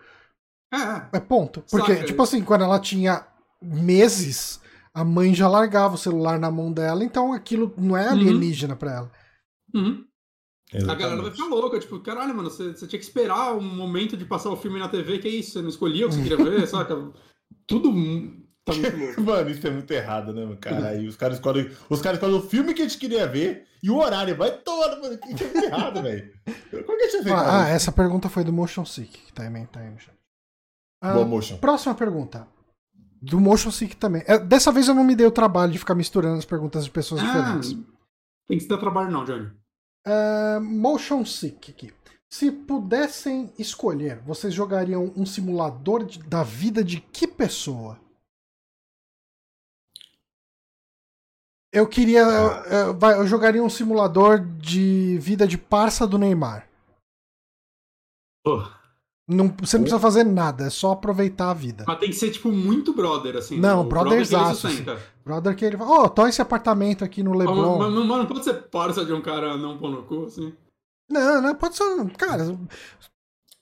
É, 0.73 1.17
É 1.17 1.19
ponto. 1.19 1.63
Porque, 1.69 1.93
Saca. 1.95 2.05
tipo 2.05 2.21
assim, 2.21 2.43
quando 2.43 2.63
ela 2.63 2.79
tinha 2.79 3.25
meses, 3.61 4.59
a 4.93 5.03
mãe 5.03 5.33
já 5.33 5.47
largava 5.47 5.95
o 5.95 5.97
celular 5.97 6.39
na 6.39 6.51
mão 6.51 6.71
dela, 6.71 7.03
então 7.03 7.33
aquilo 7.33 7.73
não 7.77 7.95
é 7.95 8.07
alienígena 8.07 8.75
pra 8.75 8.93
ela. 8.95 9.11
uhum. 9.73 10.03
a 10.89 10.95
galera 10.95 11.21
vai 11.21 11.31
ficar 11.31 11.45
louca, 11.45 11.79
tipo, 11.79 11.99
caralho, 11.99 12.35
mano, 12.35 12.49
você, 12.49 12.73
você 12.73 12.85
tinha 12.87 12.99
que 12.99 13.05
esperar 13.05 13.55
um 13.55 13.61
momento 13.61 14.17
de 14.17 14.25
passar 14.25 14.49
o 14.49 14.57
filme 14.57 14.79
na 14.79 14.89
TV, 14.89 15.19
que 15.19 15.27
é 15.27 15.31
isso? 15.31 15.51
Você 15.51 15.61
não 15.61 15.69
escolhia 15.69 16.05
o 16.05 16.09
que 16.09 16.15
você 16.15 16.23
queria 16.23 16.43
ver, 16.43 16.65
saca? 16.67 16.95
Tudo 17.65 17.89
tá 18.65 18.73
muito 18.73 18.97
louco. 18.97 19.21
Mano, 19.21 19.49
isso 19.49 19.65
é 19.65 19.69
muito 19.71 19.91
errado, 19.91 20.33
né, 20.33 20.45
meu 20.45 20.57
cara? 20.57 20.89
Aí 20.89 21.07
os 21.07 21.15
caras 21.15 21.37
escolhem, 21.37 21.71
os 21.89 22.01
caras 22.01 22.17
escolhem 22.17 22.37
o 22.37 22.41
filme 22.49 22.73
que 22.73 22.81
a 22.81 22.85
gente 22.87 22.97
queria 22.97 23.25
ver 23.25 23.65
e 23.81 23.89
o 23.89 23.97
horário. 23.97 24.35
Vai 24.35 24.51
todo, 24.57 25.01
mano. 25.01 25.17
Isso 25.29 25.43
é 25.43 25.47
muito 25.47 25.65
errado, 25.65 26.01
velho. 26.01 26.33
Como 26.85 26.97
que 26.97 27.03
a 27.03 27.09
gente 27.09 27.23
fez? 27.23 27.35
Ah, 27.35 27.63
ah, 27.63 27.69
essa 27.69 27.91
pergunta 27.91 28.27
foi 28.27 28.43
do 28.43 28.51
Motion 28.51 28.83
Sick, 28.83 29.25
que 29.25 29.33
também 29.33 29.65
tá 29.67 29.79
aí 29.79 29.89
no 29.89 29.99
chat. 29.99 30.16
Ah, 31.01 31.13
Boa 31.13 31.25
motion. 31.25 31.57
próxima 31.57 31.93
pergunta. 31.95 32.47
Do 33.21 33.39
Motion 33.39 33.71
Sick 33.71 33.95
também. 33.95 34.23
É, 34.27 34.37
dessa 34.37 34.71
vez 34.71 34.87
eu 34.87 34.93
não 34.93 35.03
me 35.03 35.15
dei 35.15 35.25
o 35.25 35.31
trabalho 35.31 35.71
de 35.71 35.79
ficar 35.79 35.95
misturando 35.95 36.37
as 36.37 36.45
perguntas 36.45 36.85
de 36.85 36.91
pessoas 36.91 37.21
Ah, 37.21 37.25
diferentes. 37.25 37.71
tem 38.47 38.57
que 38.57 38.63
se 38.63 38.67
dar 38.69 38.77
trabalho 38.77 39.09
não, 39.11 39.25
Johnny. 39.25 39.51
É, 40.05 40.59
motion 40.59 41.25
Sick 41.25 41.71
aqui. 41.71 41.93
Se 42.29 42.51
pudessem 42.51 43.51
escolher, 43.57 44.19
vocês 44.21 44.53
jogariam 44.53 45.11
um 45.15 45.25
simulador 45.25 46.05
de- 46.05 46.19
da 46.23 46.43
vida 46.43 46.83
de 46.83 46.99
que 47.01 47.25
pessoa? 47.27 47.99
Eu 51.71 51.87
queria. 51.87 52.19
eu- 52.21 52.63
eu- 52.65 52.97
vai, 52.97 53.15
eu 53.19 53.27
jogaria 53.27 53.61
um 53.63 53.69
simulador 53.69 54.39
de 54.39 55.17
vida 55.19 55.47
de 55.47 55.57
parça 55.57 56.07
do 56.07 56.17
Neymar. 56.17 56.67
Pô, 58.43 58.61
Não, 59.29 59.47
você 59.61 59.77
não 59.77 59.83
precisa 59.83 59.99
fazer 59.99 60.23
nada, 60.23 60.67
é 60.67 60.69
só 60.69 60.91
aproveitar 60.93 61.49
a 61.51 61.53
vida. 61.53 61.83
mas 61.85 61.99
tem 61.99 62.09
que 62.09 62.15
ser, 62.15 62.31
tipo, 62.31 62.49
muito 62.49 62.93
brother, 62.93 63.35
assim. 63.35 63.59
Não, 63.59 63.85
brotherzaço, 63.85 64.61
que 64.61 64.67
ele 64.67 64.75
sustenta. 64.77 65.01
Brother 65.25 65.53
que 65.55 65.65
ele 65.65 65.75
fala, 65.77 66.03
ô, 66.05 66.09
tô 66.09 66.25
esse 66.27 66.41
apartamento 66.41 67.03
aqui 67.03 67.21
no 67.21 67.31
Mas, 67.31 67.39
Leblon. 67.39 67.77
mas- 67.77 67.93
mas 67.93 68.07
não 68.19 68.25
pode 68.25 68.43
ser 68.45 68.53
parça 68.69 69.03
de 69.03 69.11
um 69.11 69.21
cara 69.21 69.57
não 69.57 69.77
pôr 69.77 69.91
no 69.91 70.03
cu, 70.03 70.23
assim. 70.25 70.53
Não, 71.11 71.41
não, 71.41 71.55
pode 71.55 71.75
ser. 71.75 71.83
um- 71.83 72.07
Cara, 72.07 72.57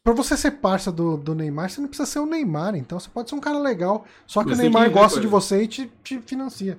pra 0.04 0.14
você 0.14 0.38
ser 0.38 0.52
parça 0.52 0.92
do, 0.92 1.18
do 1.18 1.34
Neymar, 1.34 1.70
você 1.70 1.82
não 1.82 1.88
precisa 1.88 2.06
ser 2.08 2.20
o 2.20 2.26
Neymar, 2.28 2.76
então 2.76 3.00
você 3.00 3.10
pode 3.10 3.30
ser 3.30 3.36
um 3.36 3.40
cara 3.42 3.58
legal. 3.58 4.06
Só 4.28 4.44
que 4.44 4.50
Mas 4.50 4.60
o 4.60 4.62
Neymar 4.62 4.88
que 4.90 4.94
gosta 4.94 5.20
de 5.20 5.26
você 5.28 5.64
e 5.64 5.68
te, 5.68 5.92
te 6.04 6.20
financia. 6.22 6.78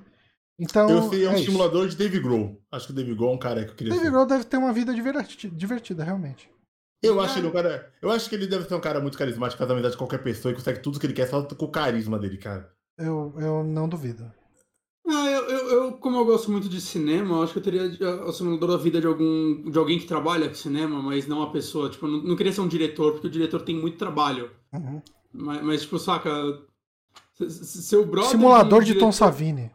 Então. 0.59 0.89
Eu 0.89 1.09
sei, 1.09 1.25
é 1.25 1.29
um 1.29 1.33
é 1.33 1.35
isso. 1.35 1.45
simulador 1.51 1.87
de 1.87 1.95
Dave 1.97 2.19
Grohl. 2.19 2.57
Acho 2.71 2.87
que 2.87 2.91
o 2.93 2.95
Dave 2.95 3.13
Grohl 3.13 3.31
é 3.31 3.35
um 3.35 3.39
cara 3.39 3.63
que 3.65 3.71
eu 3.71 3.75
queria 3.75 3.91
Dave 3.93 4.05
ser. 4.05 4.11
Grohl 4.11 4.25
deve 4.25 4.43
ter 4.45 4.57
uma 4.57 4.71
vida 4.73 4.93
diverti- 4.93 5.49
divertida, 5.49 6.03
realmente. 6.03 6.49
Eu 7.03 7.19
acho 7.21 7.37
ele 7.39 7.47
um 7.47 7.51
cara. 7.51 7.93
Eu 8.01 8.09
acho 8.11 8.27
que 8.29 8.35
ele 8.35 8.47
deve 8.47 8.67
ser 8.67 8.73
um 8.75 8.79
cara 8.81 8.99
muito 8.99 9.17
carismático, 9.17 9.57
faz 9.59 9.69
amizade 9.69 9.91
de 9.93 9.97
qualquer 9.97 10.23
pessoa 10.23 10.51
e 10.51 10.55
consegue 10.55 10.79
tudo 10.81 10.99
que 10.99 11.05
ele 11.05 11.13
quer 11.13 11.27
só 11.27 11.41
com 11.43 11.65
o 11.65 11.71
carisma 11.71 12.17
dele, 12.17 12.37
cara. 12.37 12.71
Eu, 12.97 13.33
eu 13.37 13.63
não 13.63 13.87
duvido. 13.87 14.31
Ah, 15.07 15.25
eu, 15.29 15.43
eu, 15.49 15.69
eu, 15.69 15.91
como 15.99 16.17
eu 16.17 16.25
gosto 16.25 16.51
muito 16.51 16.67
de 16.67 16.81
cinema, 16.81 17.35
eu 17.37 17.43
acho 17.43 17.53
que 17.53 17.59
eu 17.59 17.63
teria 17.63 17.83
o 18.25 18.31
simulador 18.33 18.71
da 18.71 18.77
vida 18.77 18.99
de 18.99 19.07
algum 19.07 19.69
de 19.69 19.77
alguém 19.77 19.99
que 19.99 20.05
trabalha 20.07 20.49
com 20.49 20.55
cinema, 20.55 21.01
mas 21.01 21.27
não 21.27 21.41
a 21.43 21.51
pessoa. 21.51 21.89
Tipo, 21.89 22.07
eu 22.07 22.11
não, 22.11 22.23
não 22.23 22.35
queria 22.35 22.51
ser 22.51 22.61
um 22.61 22.67
diretor, 22.67 23.13
porque 23.13 23.27
o 23.27 23.31
diretor 23.31 23.61
tem 23.61 23.75
muito 23.75 23.97
trabalho. 23.97 24.51
Uhum. 24.73 25.01
Mas, 25.31 25.61
mas, 25.63 25.81
tipo, 25.83 25.97
saca. 25.99 26.29
se- 27.35 27.49
se- 27.51 27.83
Seu 27.83 28.05
brother. 28.05 28.31
Simulador 28.31 28.81
de 28.83 28.93
Tom 28.95 28.99
diretor- 28.99 29.11
Savini. 29.13 29.71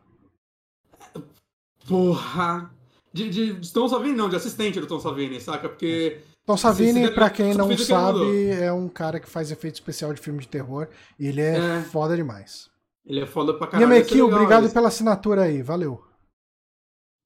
Porra! 1.88 2.70
De, 3.12 3.28
de, 3.28 3.52
de 3.54 3.72
Tom 3.72 3.88
Savini, 3.88 4.14
não, 4.16 4.28
de 4.28 4.36
assistente 4.36 4.80
do 4.80 4.86
Tom 4.86 4.98
Savini, 5.00 5.40
saca? 5.40 5.68
Porque. 5.68 6.20
Tom 6.44 6.56
Savini, 6.56 7.10
pra 7.14 7.31
quem 7.31 7.55
não 7.55 7.77
sabe, 7.78 8.51
é 8.51 8.73
um 8.73 8.89
cara 8.89 9.20
que 9.20 9.28
faz 9.31 9.51
efeito 9.52 9.74
especial 9.74 10.12
de 10.12 10.20
filme 10.20 10.40
de 10.40 10.48
terror. 10.48 10.89
E 11.19 11.27
ele 11.28 11.40
é, 11.40 11.78
É. 11.78 11.82
foda 11.82 12.16
demais. 12.16 12.69
Ele 13.05 13.20
é 13.20 13.27
foda 13.27 13.55
pra 13.56 13.66
caralho. 13.69 13.93
Yameki, 13.93 14.19
é 14.19 14.23
obrigado 14.24 14.64
isso. 14.64 14.74
pela 14.74 14.89
assinatura 14.89 15.43
aí. 15.43 15.62
Valeu. 15.62 16.05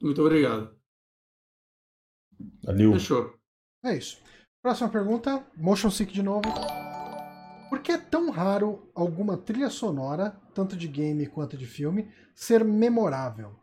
Muito 0.03 0.21
obrigado. 0.21 0.75
Valeu. 2.63 2.93
Fechou. 2.93 3.35
É 3.85 3.97
isso. 3.97 4.19
Próxima 4.63 4.89
pergunta, 4.89 5.45
Motion 5.57 5.91
Sick 5.91 6.13
de 6.13 6.23
novo. 6.23 6.43
Por 7.71 7.81
que 7.81 7.93
é 7.93 7.99
tão 7.99 8.31
raro 8.31 8.91
alguma 8.95 9.37
trilha 9.37 9.71
sonora, 9.71 10.37
tanto 10.55 10.77
de 10.77 10.89
game 10.89 11.27
quanto 11.27 11.57
de 11.57 11.67
filme, 11.67 12.11
ser 12.35 12.65
memorável? 12.65 13.55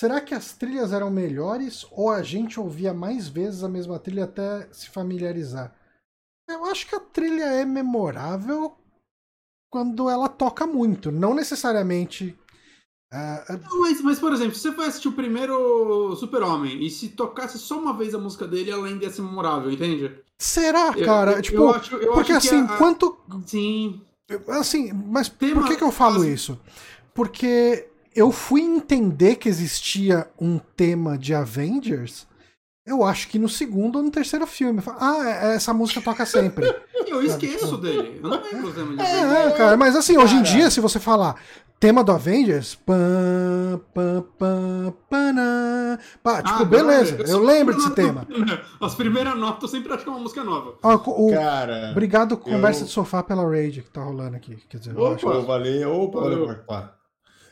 Será 0.00 0.18
que 0.18 0.32
as 0.34 0.54
trilhas 0.54 0.94
eram 0.94 1.10
melhores 1.10 1.86
ou 1.90 2.08
a 2.08 2.22
gente 2.22 2.58
ouvia 2.58 2.94
mais 2.94 3.28
vezes 3.28 3.62
a 3.62 3.68
mesma 3.68 3.98
trilha 3.98 4.24
até 4.24 4.66
se 4.72 4.88
familiarizar? 4.88 5.74
Eu 6.48 6.64
acho 6.64 6.86
que 6.88 6.94
a 6.94 7.00
trilha 7.00 7.44
é 7.44 7.66
memorável 7.66 8.74
quando 9.70 10.08
ela 10.08 10.26
toca 10.26 10.66
muito, 10.66 11.12
não 11.12 11.34
necessariamente. 11.34 12.34
Não, 13.12 13.80
Mas, 13.80 14.00
mas, 14.00 14.18
por 14.18 14.32
exemplo, 14.32 14.54
se 14.54 14.62
você 14.62 14.72
for 14.72 14.86
assistir 14.86 15.08
o 15.08 15.12
primeiro 15.12 16.16
Super-Homem 16.16 16.82
e 16.82 16.88
se 16.88 17.10
tocasse 17.10 17.58
só 17.58 17.78
uma 17.78 17.92
vez 17.92 18.14
a 18.14 18.18
música 18.18 18.48
dele, 18.48 18.70
ela 18.70 18.86
ainda 18.86 19.04
ia 19.04 19.10
ser 19.10 19.20
memorável, 19.20 19.70
entende? 19.70 20.18
será, 20.40 20.94
Eu- 20.96 21.04
cara? 21.04 21.32
eu- 21.32 21.42
tipo, 21.42 21.58
eu 21.58 21.74
acho- 21.74 21.98
porque 22.14 22.32
assim, 22.32 22.62
a- 22.62 22.78
quanto 22.78 23.18
Sim. 23.44 24.00
Assim, 24.48 24.94
mas 24.94 25.28
por 25.28 25.66
que, 25.66 25.76
que 25.76 25.84
eu 25.84 25.92
falo 25.92 26.24
isso? 26.24 26.58
Porque 27.12 27.89
eu 28.14 28.32
fui 28.32 28.60
entender 28.60 29.36
que 29.36 29.48
existia 29.48 30.28
um 30.40 30.58
tema 30.58 31.16
de 31.16 31.34
Avengers. 31.34 32.26
Eu 32.84 33.04
acho 33.04 33.28
que 33.28 33.38
no 33.38 33.48
segundo 33.48 33.96
ou 33.96 34.02
no 34.02 34.10
terceiro 34.10 34.46
filme. 34.46 34.82
Ah, 34.98 35.18
é, 35.24 35.54
essa 35.54 35.72
música 35.72 36.00
toca 36.00 36.26
sempre. 36.26 36.66
eu 37.06 37.22
esqueço 37.22 37.76
dele. 37.76 38.20
Eu 38.22 38.28
não 38.28 38.42
lembro 38.42 38.68
o 38.68 38.72
tema 38.72 38.96
de 38.96 39.02
é, 39.02 39.20
Avengers. 39.22 39.52
É, 39.52 39.56
cara, 39.56 39.76
mas 39.76 39.94
assim, 39.94 40.16
hoje 40.18 40.34
em 40.34 40.42
dia, 40.42 40.70
se 40.70 40.80
você 40.80 40.98
falar 40.98 41.40
tema 41.80 42.04
do 42.04 42.12
Avengers, 42.12 42.74
pam, 42.74 43.80
pam, 43.94 44.22
pam, 44.38 44.94
pá, 46.22 46.42
tipo, 46.42 46.62
ah, 46.62 46.64
beleza, 46.66 47.16
eu, 47.22 47.26
eu 47.26 47.42
lembro 47.42 47.74
desse 47.74 47.90
tema. 47.94 48.26
As 48.78 48.94
primeiras 48.94 49.34
notas 49.38 49.62
eu 49.62 49.68
sempre 49.68 49.94
acho 49.94 50.04
que 50.04 50.10
é 50.10 50.12
uma 50.12 50.20
música 50.20 50.44
nova. 50.44 50.74
O, 50.82 51.32
Cara, 51.32 51.90
obrigado, 51.90 52.36
conversa 52.36 52.82
eu... 52.82 52.84
de 52.84 52.92
sofá 52.92 53.22
pela 53.22 53.42
Rage 53.44 53.80
que 53.80 53.90
tá 53.90 54.02
rolando 54.02 54.36
aqui. 54.36 54.56
Quer 54.68 54.76
dizer, 54.76 54.98
opa, 54.98 55.14
acho... 55.14 55.42
valeu, 55.46 56.02
opa, 56.02 56.20
valeu, 56.20 56.46
valeu. 56.46 56.99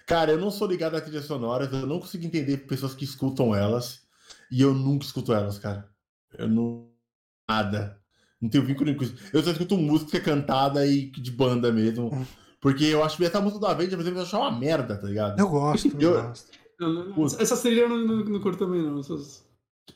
Cara, 0.09 0.33
eu 0.33 0.39
não 0.39 0.51
sou 0.51 0.67
ligado 0.67 0.97
a 0.97 1.03
trilhas 1.03 1.27
sonoras, 1.27 1.71
eu 1.71 1.87
não 1.87 2.01
consigo 2.01 2.25
entender 2.25 2.57
pessoas 2.67 2.95
que 2.95 3.05
escutam 3.05 3.55
elas. 3.55 4.01
E 4.51 4.63
eu 4.63 4.73
nunca 4.73 5.05
escuto 5.05 5.35
elas, 5.35 5.59
cara. 5.59 5.87
Eu 6.39 6.49
não. 6.49 6.89
Nada. 7.47 8.01
Não 8.41 8.49
tenho 8.49 8.65
vínculo 8.65 8.95
com 8.97 9.05
isso. 9.05 9.15
Eu 9.35 9.43
só 9.43 9.51
escuto 9.51 9.77
música 9.77 10.19
cantada 10.19 10.87
e 10.87 11.11
de 11.11 11.31
banda 11.31 11.71
mesmo. 11.71 12.07
Hum. 12.07 12.25
Porque 12.59 12.85
eu 12.85 13.05
acho 13.05 13.19
que 13.19 13.25
essa 13.27 13.41
música 13.41 13.61
do 13.61 13.67
Avengers, 13.67 13.97
por 13.97 14.01
exemplo, 14.01 14.21
eu 14.21 14.23
acho 14.23 14.37
uma 14.37 14.51
merda, 14.51 14.97
tá 14.97 15.07
ligado? 15.07 15.39
Eu 15.39 15.49
gosto, 15.49 15.89
eu, 16.01 16.15
eu 16.81 17.15
gosto. 17.15 17.43
essa 17.43 17.57
trilha 17.59 17.83
eu 17.83 17.89
não, 17.91 17.99
não, 17.99 18.25
não 18.25 18.41
curto 18.41 18.65
também, 18.65 18.83
não. 18.83 19.01
Essas... 19.01 19.45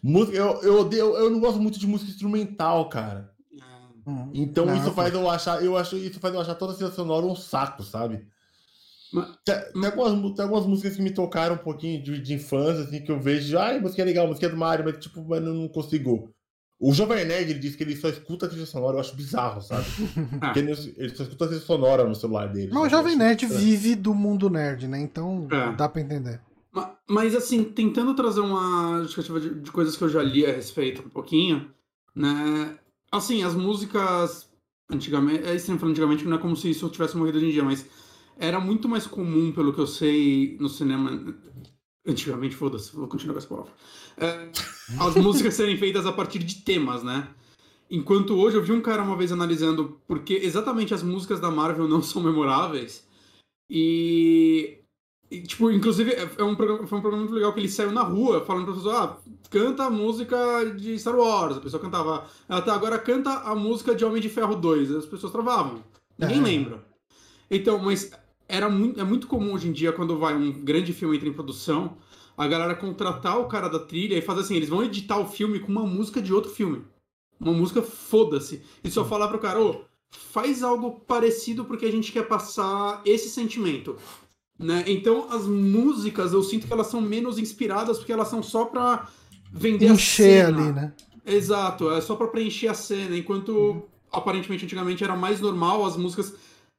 Música, 0.03 0.37
eu, 0.37 0.61
eu, 0.63 0.81
odeio, 0.81 1.17
eu 1.17 1.31
não 1.31 1.41
gosto 1.41 1.59
muito 1.59 1.79
de 1.79 1.87
música 1.87 2.11
instrumental, 2.11 2.87
cara. 2.91 3.33
Hum. 4.07 4.31
Então 4.35 4.67
não, 4.67 4.77
isso 4.77 4.93
faz 4.93 5.15
eu 5.15 5.31
achar, 5.31 5.65
eu 5.65 5.75
acho, 5.75 5.97
isso 5.97 6.21
faz 6.21 6.35
eu 6.35 6.41
achar 6.41 6.55
toda 6.55 6.73
a 6.73 6.77
trilha 6.77 6.91
sonora 6.91 7.25
um 7.25 7.35
saco, 7.35 7.83
sabe? 7.83 8.27
Tem, 9.45 9.55
tem, 9.73 9.87
algumas, 9.87 10.35
tem 10.35 10.43
algumas 10.45 10.67
músicas 10.67 10.97
que 10.97 11.03
me 11.03 11.11
tocaram 11.11 11.57
um 11.57 11.59
pouquinho 11.59 12.03
de, 12.03 12.21
de 12.21 12.35
infância, 12.35 12.85
assim, 12.85 13.03
que 13.03 13.13
eu 13.13 13.21
vejo, 13.21 13.59
ai, 13.59 13.79
música 13.79 14.01
é 14.03 14.05
legal, 14.05 14.27
música 14.27 14.47
é 14.47 14.49
do 14.49 14.57
Mario, 14.57 14.85
mas 14.85 14.99
tipo, 14.99 15.23
mas 15.29 15.43
não 15.43 15.69
consigo. 15.69 16.31
O 16.81 16.93
Jovem 16.93 17.25
Nerd 17.25 17.51
ele 17.51 17.61
diz 17.61 17.77
que 17.77 17.85
ele 17.85 17.95
só 17.95 18.09
escuta 18.09 18.47
a 18.47 18.49
trilha 18.49 18.67
sonora, 18.67 18.97
eu 18.97 19.01
acho 19.01 19.15
bizarro, 19.15 19.61
sabe? 19.61 19.85
Porque 20.41 20.59
ele, 20.59 20.73
ele, 20.97 21.15
só 21.15 21.23
escuta 21.23 21.45
a 21.45 21.49
trilha 21.49 21.63
sonora 21.63 22.05
no 22.05 22.15
celular 22.15 22.47
dele. 22.47 22.71
Mas 22.73 22.87
o 22.87 22.89
Jovem 22.89 23.15
Nerd 23.15 23.47
vive 23.47 23.95
do 23.95 24.15
mundo 24.15 24.51
nerd, 24.51 24.89
né? 24.89 25.01
Então 25.01 25.47
é. 25.51 25.73
dá 25.77 25.89
pra 25.89 26.01
entender. 26.01 26.41
Mas, 26.73 26.89
mas, 27.09 27.35
assim, 27.37 27.63
tentando 27.63 28.15
trazer 28.15 28.41
uma 28.41 29.01
justificativa 29.03 29.41
de, 29.41 29.61
de 29.61 29.71
coisas 29.71 29.97
que 29.97 30.03
eu 30.03 30.09
já 30.09 30.23
li 30.23 30.45
a 30.45 30.53
respeito 30.53 31.03
um 31.03 31.11
pouquinho, 31.11 31.71
né? 32.17 32.77
Assim, 33.13 33.45
as 33.45 33.55
músicas 33.55 34.51
antigamente, 34.91 35.45
é 35.45 35.55
estranho 35.55 35.79
falar 35.79 35.93
antigamente, 35.93 36.25
não 36.25 36.37
é 36.37 36.41
como 36.41 36.57
se 36.57 36.71
isso 36.71 36.89
tivesse 36.89 37.17
morrido 37.17 37.39
hoje 37.39 37.47
em 37.47 37.51
dia, 37.51 37.65
mas 37.65 37.87
era 38.39 38.59
muito 38.59 38.89
mais 38.89 39.07
comum, 39.07 39.53
pelo 39.53 39.73
que 39.73 39.81
eu 39.81 39.87
sei, 39.87 40.57
no 40.61 40.69
cinema. 40.69 41.35
Antigamente, 42.07 42.57
foda-se, 42.57 42.95
vou 42.95 43.07
continuar 43.07 43.35
com 43.35 43.39
essa 43.39 43.49
palavra. 43.49 43.73
É, 44.17 44.49
as 44.99 45.15
músicas 45.17 45.55
serem 45.55 45.77
feitas 45.77 46.07
a 46.07 46.13
partir 46.13 46.41
de 46.41 46.57
temas, 46.63 47.03
né? 47.03 47.29
Enquanto 47.91 48.35
hoje 48.35 48.57
eu 48.57 48.63
vi 48.63 48.73
um 48.73 48.81
cara 48.81 49.03
uma 49.03 49.17
vez 49.17 49.31
analisando 49.31 50.01
porque 50.09 50.35
exatamente 50.35 50.95
as 50.95 51.03
músicas 51.03 51.39
da 51.39 51.51
Marvel 51.51 51.87
não 51.87 52.03
são 52.03 52.23
memoráveis. 52.23 53.07
E. 53.69 54.79
e 55.31 55.43
tipo, 55.43 55.71
inclusive, 55.71 56.13
é, 56.13 56.29
é 56.39 56.43
um 56.43 56.57
programa, 56.57 56.87
foi 56.87 56.99
um 56.99 57.03
programa 57.03 57.25
muito 57.25 57.35
legal 57.35 57.53
que 57.53 57.61
ele 57.61 57.69
saiu 57.69 57.93
na 57.93 58.03
rua 58.03 58.45
falando 58.45 58.65
pra 58.65 58.75
pessoa: 58.75 59.05
ah, 59.05 59.31
canta 59.51 59.85
a 59.85 59.91
música 59.91 60.37
de 60.75 60.99
Star 60.99 61.15
Wars. 61.15 61.59
A 61.59 61.61
pessoa 61.61 61.83
cantava. 61.83 62.27
Até 62.49 62.71
agora 62.71 62.99
canta 62.99 63.31
a 63.31 63.55
música 63.55 63.95
de 63.95 64.05
Homem 64.05 64.23
de 64.23 64.29
Ferro 64.31 64.57
2. 64.57 64.91
As 64.91 65.07
pessoas 65.07 65.31
travavam. 65.31 65.85
Ninguém 66.19 66.39
é. 66.39 66.43
lembra. 66.43 66.85
Então, 67.51 67.79
mas 67.79 68.11
era 68.49 68.69
muito, 68.69 69.01
é 69.01 69.05
muito 69.05 69.27
comum 69.27 69.55
hoje 69.55 69.69
em 69.69 69.73
dia, 69.73 69.93
quando 69.93 70.19
vai 70.19 70.35
um 70.35 70.53
grande 70.65 70.93
filme 70.93 71.17
entra 71.17 71.29
em 71.29 71.33
produção, 71.33 71.97
a 72.37 72.47
galera 72.47 72.75
contratar 72.75 73.39
o 73.39 73.47
cara 73.47 73.69
da 73.69 73.79
trilha 73.79 74.17
e 74.17 74.23
fazer 74.23 74.41
assim, 74.41 74.57
eles 74.57 74.69
vão 74.69 74.83
editar 74.83 75.19
o 75.19 75.27
filme 75.27 75.61
com 75.61 75.71
uma 75.71 75.87
música 75.87 76.21
de 76.21 76.33
outro 76.33 76.51
filme. 76.51 76.83
Uma 77.41 77.53
música 77.53 77.83
foda-se. 77.83 78.63
E 78.83 78.91
só 78.91 79.05
falar 79.05 79.29
pro 79.29 79.39
cara, 79.39 79.61
ô, 79.61 79.71
oh, 79.71 79.85
faz 80.11 80.63
algo 80.63 81.01
parecido 81.01 81.65
porque 81.65 81.87
a 81.87 81.91
gente 81.91 82.13
quer 82.13 82.29
passar 82.29 83.03
esse 83.05 83.29
sentimento. 83.29 83.97
Né? 84.59 84.85
Então 84.87 85.29
as 85.31 85.47
músicas 85.47 86.33
eu 86.33 86.43
sinto 86.43 86.67
que 86.67 86.73
elas 86.73 86.87
são 86.87 87.01
menos 87.01 87.39
inspiradas 87.39 87.99
porque 87.99 88.13
elas 88.13 88.29
são 88.29 88.43
só 88.43 88.67
pra 88.67 89.09
vender 89.51 89.91
Encher 89.91 90.45
a 90.45 90.47
cena. 90.47 90.63
ali, 90.63 90.73
né? 90.73 90.95
Exato, 91.25 91.91
é 91.91 92.01
só 92.01 92.17
pra 92.17 92.27
preencher 92.27 92.69
a 92.69 92.75
cena, 92.75 93.17
enquanto 93.17 93.51
uhum. 93.51 93.83
aparentemente 94.11 94.65
antigamente 94.65 95.05
era 95.05 95.17
mais 95.17 95.41
normal 95.41 95.85
as 95.85 95.97
músicas 95.97 96.35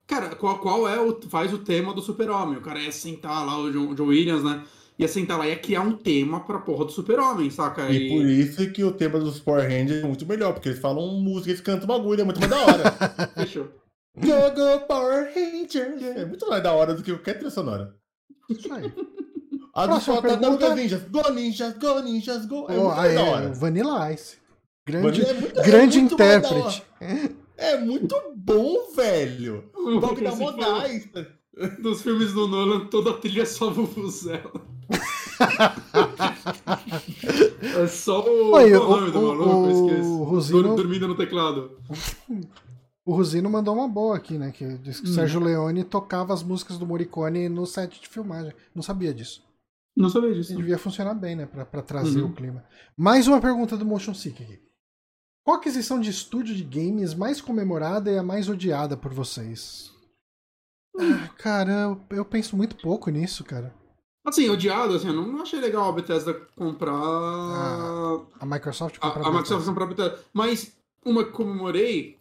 Cara, 0.08 0.36
qual, 0.36 0.60
qual 0.60 0.88
é 0.88 1.00
o. 1.00 1.20
Faz 1.30 1.54
o 1.54 1.60
tema 1.60 1.94
do 1.94 2.02
Super-Homem. 2.02 2.58
O 2.58 2.62
cara 2.62 2.80
ia 2.80 2.92
sentar 2.92 3.46
lá, 3.46 3.58
o 3.58 3.72
John, 3.72 3.94
John 3.96 4.08
Williams, 4.08 4.44
né? 4.44 4.64
Ia 5.00 5.08
sentar 5.08 5.38
lá 5.38 5.48
e 5.48 5.50
ia 5.50 5.56
criar 5.58 5.82
um 5.82 5.94
tema 5.94 6.42
pra 6.42 6.60
porra 6.60 6.86
do 6.86 6.92
Super-Homem, 6.92 7.50
saca? 7.50 7.90
E, 7.90 7.96
e, 7.96 8.10
por 8.10 8.26
isso 8.26 8.72
que 8.72 8.84
o 8.84 8.92
tema 8.92 9.20
dos 9.20 9.40
Power 9.40 9.64
Rangers 9.64 10.04
é 10.04 10.08
muito 10.08 10.26
melhor, 10.26 10.54
porque 10.54 10.70
eles 10.70 10.80
falam 10.80 11.08
música, 11.20 11.50
eles 11.50 11.62
cantam 11.62 11.88
bagulho, 11.88 12.22
é 12.22 12.24
muito 12.24 12.40
mais 12.40 12.52
da 12.52 12.60
hora. 12.60 12.92
Fechou. 13.36 13.70
Go, 14.16 14.52
go, 14.54 14.86
Power 14.88 15.32
Rangers! 15.34 16.04
É 16.04 16.26
muito 16.26 16.48
mais 16.48 16.62
da 16.62 16.74
hora 16.74 16.94
do 16.94 17.02
que 17.02 17.12
qualquer 17.12 17.34
trilha 17.34 17.50
sonora. 17.50 17.96
Isso 18.50 18.72
aí. 18.72 18.94
A 19.74 19.88
do 19.88 20.00
tá 20.00 20.22
pergunta... 20.22 20.76
Ninjas. 20.76 21.02
Go, 21.10 21.32
Ninjas, 21.32 21.74
Go, 21.80 22.00
Ninjas, 22.02 22.46
Go. 22.46 22.68
É 22.70 22.78
oh, 22.78 22.84
muito 22.84 22.96
mais 22.96 23.16
da 23.16 23.24
hora. 23.24 23.54
Vanilla 23.54 24.14
Ice. 24.14 24.38
Grande, 24.86 25.22
Vanilla 25.22 25.30
é 25.30 25.42
muito, 25.42 25.62
grande 25.64 25.98
é 25.98 26.02
intérprete. 26.02 26.84
É 27.64 27.77
muito 27.77 28.14
bom, 28.35 28.91
velho. 28.94 29.64
O 29.73 30.02
bagulho 30.02 30.23
da 30.23 30.35
modais. 30.35 31.10
Dos 31.81 32.02
filmes 32.02 32.34
do 32.34 32.45
Nolan, 32.45 32.88
toda 32.88 33.11
a 33.11 33.14
trilha 33.14 33.44
é 33.44 33.45
só 33.45 33.69
Vuvuzela. 33.69 34.52
é 37.81 37.88
só 37.88 38.22
o. 38.22 38.52
Oi, 38.52 38.76
o, 38.76 38.84
nome 38.84 39.07
o, 39.07 39.11
do 39.11 39.22
maluco, 39.22 39.49
o, 39.49 39.69
eu 39.69 39.72
esqueço. 39.72 40.10
O 40.10 40.23
Rosino... 40.26 40.76
Dormindo 40.76 41.07
no 41.07 41.15
teclado. 41.15 41.80
O 43.06 43.15
Rosino 43.15 43.49
mandou 43.49 43.76
uma 43.76 43.88
boa 43.88 44.18
aqui, 44.18 44.38
né? 44.38 44.52
Que 44.52 44.77
diz 44.80 44.99
que 44.99 45.07
o 45.07 45.10
hum. 45.10 45.14
Sérgio 45.14 45.40
Leone 45.40 45.85
tocava 45.85 46.34
as 46.34 46.44
músicas 46.44 46.77
do 46.77 46.85
Morricone 46.85 47.48
no 47.48 47.65
set 47.65 48.02
de 48.02 48.10
filmagem. 48.10 48.52
Não 48.76 48.84
sabia 48.84 49.14
disso. 49.14 49.41
Não 49.95 50.10
sabia 50.10 50.34
disso. 50.34 50.52
E 50.52 50.57
devia 50.57 50.77
funcionar 50.77 51.14
bem, 51.14 51.38
né? 51.38 51.45
Pra, 51.45 51.65
pra 51.65 51.81
trazer 51.81 52.23
uhum. 52.23 52.30
o 52.30 52.34
clima. 52.34 52.65
Mais 52.98 53.26
uma 53.26 53.40
pergunta 53.40 53.77
do 53.77 53.85
Motion 53.85 54.14
Sick 54.14 54.44
aqui. 54.44 54.60
Qual 55.44 55.57
aquisição 55.57 55.99
de 55.99 56.10
estúdio 56.10 56.56
de 56.56 56.64
games 56.64 57.14
mais 57.14 57.41
comemorada 57.41 58.10
e 58.10 58.18
a 58.18 58.24
mais 58.24 58.48
odiada 58.48 58.95
por 58.95 59.14
vocês? 59.14 59.91
Ah, 60.98 61.28
cara, 61.38 61.72
eu, 61.72 62.02
eu, 62.18 62.26
penso 62.26 62.56
muito 62.56 62.78
pouco 62.78 63.10
nisso, 63.10 63.44
cara. 63.44 63.74
Assim, 64.26 64.49
odiado, 64.49 64.95
assim, 64.95 65.07
eu 65.07 65.14
não 65.14 65.41
achei 65.41 65.60
legal 65.60 65.90
a 65.90 65.91
Bethesda 65.91 66.34
comprar. 66.56 66.94
Ah, 66.94 68.22
a 68.40 68.45
Microsoft 68.45 68.98
comprar 68.99 69.22
a, 69.22 69.26
a, 69.26 69.28
a 69.28 69.32
Microsoft 69.32 69.65
comprar 69.65 69.84
a 69.84 69.88
Bethesda. 69.88 70.20
Mas 70.32 70.78
uma 71.03 71.26
que 71.26 71.32
comemorei, 71.32 72.20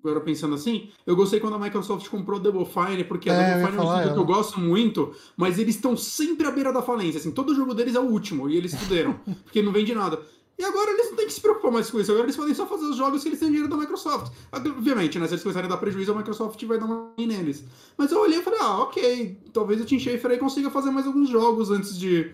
agora 0.00 0.20
pensando 0.20 0.56
assim, 0.56 0.90
eu 1.06 1.14
gostei 1.14 1.38
quando 1.38 1.54
a 1.54 1.58
Microsoft 1.60 2.08
comprou 2.08 2.40
a 2.40 2.42
Double 2.42 2.66
Fine, 2.66 3.04
porque 3.04 3.30
a 3.30 3.34
é, 3.34 3.50
Double 3.50 3.66
Fine 3.66 3.78
é 3.78 3.80
um 3.80 3.94
estúdio 3.94 4.14
que 4.14 4.18
eu 4.18 4.26
gosto 4.26 4.58
muito, 4.58 5.14
mas 5.36 5.60
eles 5.60 5.76
estão 5.76 5.96
sempre 5.96 6.44
à 6.48 6.50
beira 6.50 6.72
da 6.72 6.82
falência. 6.82 7.20
Assim, 7.20 7.30
todo 7.30 7.54
jogo 7.54 7.72
deles 7.72 7.94
é 7.94 8.00
o 8.00 8.10
último, 8.10 8.50
e 8.50 8.56
eles 8.56 8.74
fuderam, 8.74 9.20
porque 9.44 9.62
não 9.62 9.70
vende 9.70 9.94
nada. 9.94 10.20
E 10.62 10.64
agora 10.64 10.92
eles 10.92 11.10
não 11.10 11.16
têm 11.16 11.26
que 11.26 11.32
se 11.32 11.40
preocupar 11.40 11.72
mais 11.72 11.90
com 11.90 11.98
isso. 11.98 12.12
Agora 12.12 12.24
eles 12.24 12.36
podem 12.36 12.54
só 12.54 12.64
fazer 12.68 12.84
os 12.84 12.96
jogos 12.96 13.24
que 13.24 13.28
eles 13.30 13.40
têm 13.40 13.48
dinheiro 13.48 13.68
da 13.68 13.76
Microsoft. 13.76 14.32
Obviamente, 14.52 15.18
né? 15.18 15.26
Se 15.26 15.34
eles 15.34 15.42
começarem 15.42 15.66
a 15.66 15.70
dar 15.70 15.76
prejuízo, 15.76 16.12
a 16.12 16.14
Microsoft 16.14 16.64
vai 16.64 16.78
dar 16.78 16.86
uma 16.86 17.10
neles. 17.18 17.64
Mas 17.98 18.12
eu 18.12 18.20
olhei 18.20 18.38
e 18.38 18.42
falei, 18.42 18.60
ah, 18.62 18.82
ok. 18.82 19.40
Talvez 19.52 19.80
o 19.80 19.84
Tim 19.84 19.98
Schafer 19.98 20.30
aí 20.30 20.38
consiga 20.38 20.70
fazer 20.70 20.92
mais 20.92 21.04
alguns 21.04 21.28
jogos 21.28 21.72
antes 21.72 21.98
de 21.98 22.30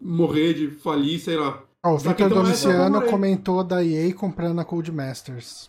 morrer, 0.00 0.54
de 0.54 0.70
falir, 0.70 1.20
sei 1.20 1.36
lá. 1.36 1.62
Oh, 1.84 1.90
o 1.90 1.98
Victor 1.98 2.26
então, 2.26 2.42
Domiciano 2.42 3.02
comentou 3.02 3.62
da 3.62 3.84
EA 3.84 4.14
comprando 4.14 4.60
a 4.60 4.64
Codemasters. 4.64 5.68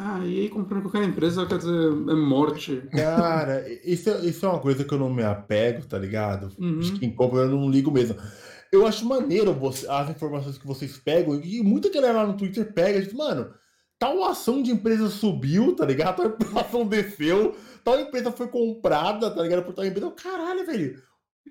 Ah, 0.00 0.18
EA 0.26 0.50
comprando 0.50 0.82
qualquer 0.82 1.04
empresa, 1.04 1.46
quer 1.46 1.58
dizer, 1.58 1.92
é 1.92 2.14
morte. 2.14 2.82
Cara, 2.90 3.64
isso, 3.84 4.10
é, 4.10 4.26
isso 4.26 4.44
é 4.44 4.48
uma 4.48 4.58
coisa 4.58 4.82
que 4.82 4.92
eu 4.92 4.98
não 4.98 5.14
me 5.14 5.22
apego, 5.22 5.86
tá 5.86 5.96
ligado? 5.96 6.50
Uhum. 6.58 6.80
Quem 6.98 7.14
compra 7.14 7.42
eu 7.42 7.50
não 7.50 7.70
ligo 7.70 7.92
mesmo 7.92 8.16
eu 8.72 8.86
acho 8.86 9.04
maneiro 9.04 9.52
você, 9.52 9.86
as 9.88 10.10
informações 10.10 10.56
que 10.56 10.66
vocês 10.66 10.96
pegam, 10.96 11.40
e 11.40 11.62
muita 11.62 11.90
galera 11.90 12.18
lá 12.18 12.26
no 12.26 12.36
Twitter 12.36 12.72
pega, 12.72 13.00
diz, 13.00 13.12
mano, 13.12 13.52
tal 13.98 14.24
ação 14.24 14.62
de 14.62 14.70
empresa 14.70 15.08
subiu, 15.10 15.74
tá 15.74 15.84
ligado? 15.84 16.30
Tal 16.38 16.58
ação 16.58 16.86
desceu, 16.86 17.56
tal 17.84 18.00
empresa 18.00 18.32
foi 18.32 18.48
comprada, 18.48 19.30
tá 19.30 19.42
ligado? 19.42 19.64
Por 19.64 19.74
tal 19.74 19.84
empresa. 19.84 20.10
Caralho, 20.12 20.64
velho. 20.64 21.02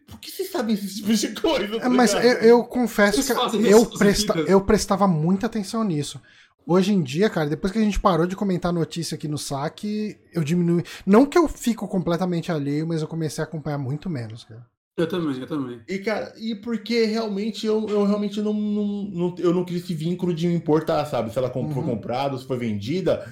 Por 0.08 0.20
que 0.20 0.32
vocês 0.32 0.50
sabem 0.50 0.74
esse 0.76 0.96
tipo 0.96 1.14
de 1.14 1.28
coisa? 1.40 1.80
Tá 1.80 1.86
é, 1.86 1.90
mas 1.90 2.14
eu, 2.14 2.20
eu, 2.20 2.64
confesso 2.64 3.24
que 3.24 3.68
eu, 3.68 3.86
presta, 3.86 4.40
eu 4.40 4.62
prestava 4.62 5.08
muita 5.08 5.46
atenção 5.46 5.84
nisso. 5.84 6.20
Hoje 6.66 6.94
em 6.94 7.02
dia, 7.02 7.30
cara, 7.30 7.50
depois 7.50 7.72
que 7.74 7.80
a 7.80 7.82
gente 7.82 8.00
parou 8.00 8.28
de 8.28 8.36
comentar 8.36 8.72
notícia 8.72 9.16
aqui 9.16 9.28
no 9.28 9.38
saque, 9.38 10.18
eu 10.34 10.44
diminui. 10.44 10.84
Não 11.06 11.26
que 11.26 11.38
eu 11.38 11.48
fico 11.48 11.88
completamente 11.88 12.52
alheio, 12.52 12.88
mas 12.88 13.02
eu 13.02 13.08
comecei 13.08 13.44
a 13.44 13.48
acompanhar 13.48 13.78
muito 13.78 14.10
menos, 14.10 14.44
cara. 14.44 14.66
Eu 15.00 15.08
também, 15.08 15.40
eu 15.40 15.48
também. 15.48 15.82
E, 15.88 16.00
cara, 16.00 16.34
e 16.38 16.54
porque 16.56 17.06
realmente 17.06 17.66
eu, 17.66 17.88
eu 17.88 18.04
realmente 18.04 18.42
não, 18.42 18.54
não, 18.54 18.86
não, 19.06 19.36
eu 19.40 19.54
não 19.54 19.64
quis 19.64 19.82
esse 19.82 19.94
vínculo 19.94 20.34
de 20.34 20.46
me 20.46 20.54
importar, 20.54 21.06
sabe? 21.06 21.32
Se 21.32 21.38
ela 21.38 21.50
uhum. 21.56 21.72
foi 21.72 21.84
comprada, 21.84 22.38
se 22.38 22.46
foi 22.46 22.58
vendida. 22.58 23.26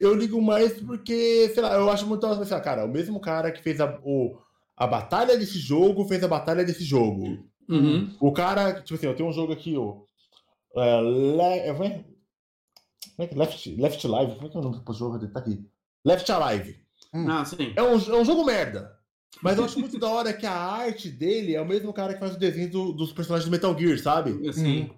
Eu 0.00 0.16
ligo 0.16 0.42
mais 0.42 0.72
porque, 0.80 1.48
sei 1.54 1.62
lá, 1.62 1.74
eu 1.74 1.88
acho 1.88 2.08
muito 2.08 2.26
assim, 2.26 2.60
cara, 2.60 2.84
o 2.84 2.88
mesmo 2.88 3.20
cara 3.20 3.52
que 3.52 3.62
fez 3.62 3.80
a, 3.80 4.00
o, 4.02 4.36
a 4.76 4.84
batalha 4.84 5.38
desse 5.38 5.60
jogo 5.60 6.04
fez 6.06 6.24
a 6.24 6.28
batalha 6.28 6.64
desse 6.64 6.82
jogo. 6.82 7.48
Uhum. 7.68 8.12
O 8.20 8.32
cara, 8.32 8.80
tipo 8.80 8.94
assim, 8.94 9.06
eu 9.06 9.14
tenho 9.14 9.28
um 9.28 9.32
jogo 9.32 9.52
aqui, 9.52 9.76
ó. 9.76 9.98
É, 10.74 11.00
Le- 11.00 11.68
é, 11.68 11.72
como 11.72 11.84
é? 11.84 12.04
Como 13.16 13.22
é 13.22 13.26
que 13.28 13.34
é? 13.34 13.38
Left, 13.38 13.76
Left 13.80 14.08
Live? 14.08 14.34
Como 14.34 14.46
é 14.48 14.50
que 14.50 14.56
é 14.56 14.60
o 14.60 14.62
nome 14.64 14.80
do 14.84 14.92
jogo? 14.92 15.28
Tá 15.28 15.38
aqui. 15.38 15.64
Left 16.04 16.32
Alive. 16.32 16.82
Ah, 17.12 17.44
sim. 17.44 17.72
É 17.76 17.82
um, 17.82 17.92
é 17.92 18.16
um 18.16 18.24
jogo 18.24 18.44
merda. 18.44 19.01
Mas 19.40 19.58
eu 19.58 19.64
acho 19.64 19.78
muito 19.80 19.98
da 19.98 20.08
hora 20.08 20.32
que 20.32 20.46
a 20.46 20.52
arte 20.54 21.08
dele 21.08 21.54
é 21.54 21.60
o 21.60 21.66
mesmo 21.66 21.92
cara 21.92 22.14
que 22.14 22.20
faz 22.20 22.34
o 22.34 22.38
desenho 22.38 22.70
do- 22.70 22.92
dos 22.92 23.12
personagens 23.12 23.48
do 23.48 23.50
Metal 23.50 23.76
Gear, 23.78 23.98
sabe? 23.98 24.48
Assim. 24.48 24.90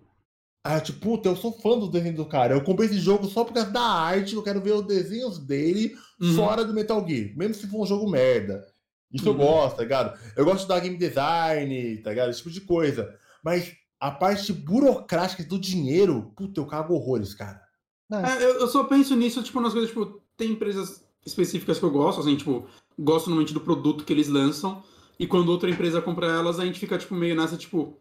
Ah, 0.67 0.81
tipo, 0.81 0.99
puta, 0.99 1.29
eu 1.29 1.37
sou 1.37 1.53
fã 1.53 1.79
do 1.79 1.91
desenho 1.91 2.17
do 2.17 2.27
cara. 2.27 2.55
Eu 2.55 2.65
comprei 2.65 2.89
esse 2.89 2.99
jogo 2.99 3.27
só 3.27 3.45
por 3.45 3.53
causa 3.53 3.71
da 3.71 3.83
arte, 3.83 4.35
eu 4.35 4.43
quero 4.43 4.61
ver 4.63 4.73
os 4.73 4.87
desenhos 4.87 5.39
dele 5.39 5.95
Uhum. 6.21 6.35
fora 6.35 6.65
do 6.65 6.73
Metal 6.75 7.07
Gear. 7.07 7.37
Mesmo 7.37 7.55
se 7.55 7.67
for 7.67 7.83
um 7.83 7.87
jogo 7.87 8.11
merda. 8.11 8.67
Isso 9.13 9.29
eu 9.29 9.33
Uhum. 9.33 9.39
gosto, 9.39 9.77
tá 9.77 9.83
ligado? 9.83 10.19
Eu 10.37 10.45
gosto 10.45 10.67
da 10.67 10.81
game 10.81 10.97
design, 10.97 11.99
tá 11.99 12.11
ligado? 12.11 12.31
Esse 12.31 12.39
tipo 12.39 12.51
de 12.51 12.63
coisa. 12.63 13.15
Mas 13.45 13.73
a 14.01 14.11
parte 14.11 14.53
burocrática 14.53 15.45
do 15.45 15.59
dinheiro, 15.59 16.33
puta, 16.37 16.61
eu 16.61 16.67
cago 16.67 16.95
horrores, 16.95 17.35
cara. 17.35 17.61
É, 18.13 18.43
eu, 18.45 18.61
eu 18.61 18.69
só 18.69 18.85
penso 18.85 19.15
nisso, 19.17 19.43
tipo, 19.43 19.61
nas 19.61 19.73
coisas, 19.73 19.91
tipo, 19.91 20.21
tem 20.37 20.53
empresas 20.53 21.05
específicas 21.25 21.79
que 21.79 21.85
eu 21.85 21.91
gosto, 21.91 22.21
assim, 22.21 22.37
tipo, 22.37 22.67
gosto 22.99 23.27
normalmente 23.29 23.55
do 23.55 23.61
produto 23.61 24.05
que 24.05 24.13
eles 24.13 24.29
lançam, 24.29 24.83
e 25.19 25.27
quando 25.27 25.49
outra 25.51 25.71
empresa 25.71 26.01
compra 26.03 26.27
elas, 26.27 26.59
a 26.61 26.65
gente 26.65 26.79
fica, 26.81 26.99
tipo, 26.99 27.15
meio 27.15 27.35
nessa, 27.37 27.57
tipo, 27.57 27.99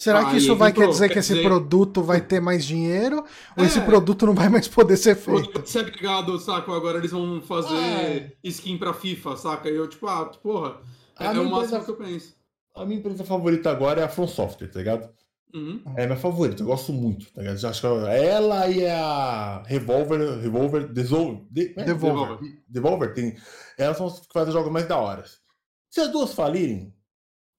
Será 0.00 0.20
Ah, 0.20 0.30
que 0.30 0.36
isso 0.36 0.54
vai 0.54 0.70
comprou, 0.70 0.86
quer 0.86 0.92
dizer 0.92 1.08
quer 1.08 1.12
que 1.14 1.18
esse 1.18 1.34
dizer- 1.34 1.42
produto 1.44 2.02
vai 2.04 2.20
ter 2.20 2.38
mais 2.40 2.64
dinheiro? 2.64 3.24
Ou 3.56 3.64
esse 3.64 3.80
É. 3.80 3.84
produto 3.84 4.26
não 4.26 4.32
vai 4.32 4.48
mais 4.48 4.68
poder 4.68 4.96
ser 4.96 5.16
feito? 5.16 5.60
se 5.68 5.76
agregado, 5.76 6.38
saco, 6.38 6.70
agora 6.70 6.98
eles 6.98 7.10
vão 7.10 7.40
fazer 7.42 7.74
É. 7.74 8.32
skin 8.44 8.78
pra 8.78 8.92
FIFA, 8.94 9.36
saca? 9.36 9.68
E 9.68 9.74
eu, 9.74 9.88
tipo, 9.88 10.06
ah, 10.06 10.26
porra, 10.40 10.76
é, 11.18 11.26
A 11.26 11.30
é 11.30 11.34
minha 11.34 11.42
o 11.48 11.50
máximo 11.50 11.78
empresa- 11.78 11.84
que 11.84 11.90
eu 11.90 11.96
penso. 11.96 12.36
A 12.76 12.84
minha 12.86 13.00
empresa 13.00 13.24
favorita 13.24 13.72
agora 13.72 14.00
é 14.00 14.04
a 14.04 14.08
From 14.08 14.28
Software, 14.28 14.68
tá 14.68 14.78
ligado? 14.78 15.08
Uhum. 15.54 15.82
É 15.96 16.04
minha 16.06 16.18
favorita, 16.18 16.62
eu 16.62 16.66
gosto 16.66 16.92
muito, 16.92 17.32
tá 17.32 17.40
ligado? 17.40 17.66
Acho 17.66 17.80
que 17.80 17.86
ela 17.86 18.68
e 18.68 18.86
a 18.86 19.62
Revolver, 19.66 20.40
Revolver, 20.40 20.92
Desolver, 20.92 21.42
de, 21.50 21.74
é? 21.76 21.84
Devolver. 21.84 22.38
Devolver, 22.68 23.14
tem, 23.14 23.36
elas 23.78 23.96
são 23.96 24.06
as 24.06 24.20
que 24.20 24.32
fazem 24.32 24.48
os 24.48 24.54
jogos 24.54 24.70
mais 24.70 24.86
da 24.86 24.98
hora. 24.98 25.24
Se 25.90 26.00
as 26.00 26.12
duas 26.12 26.34
falirem, 26.34 26.94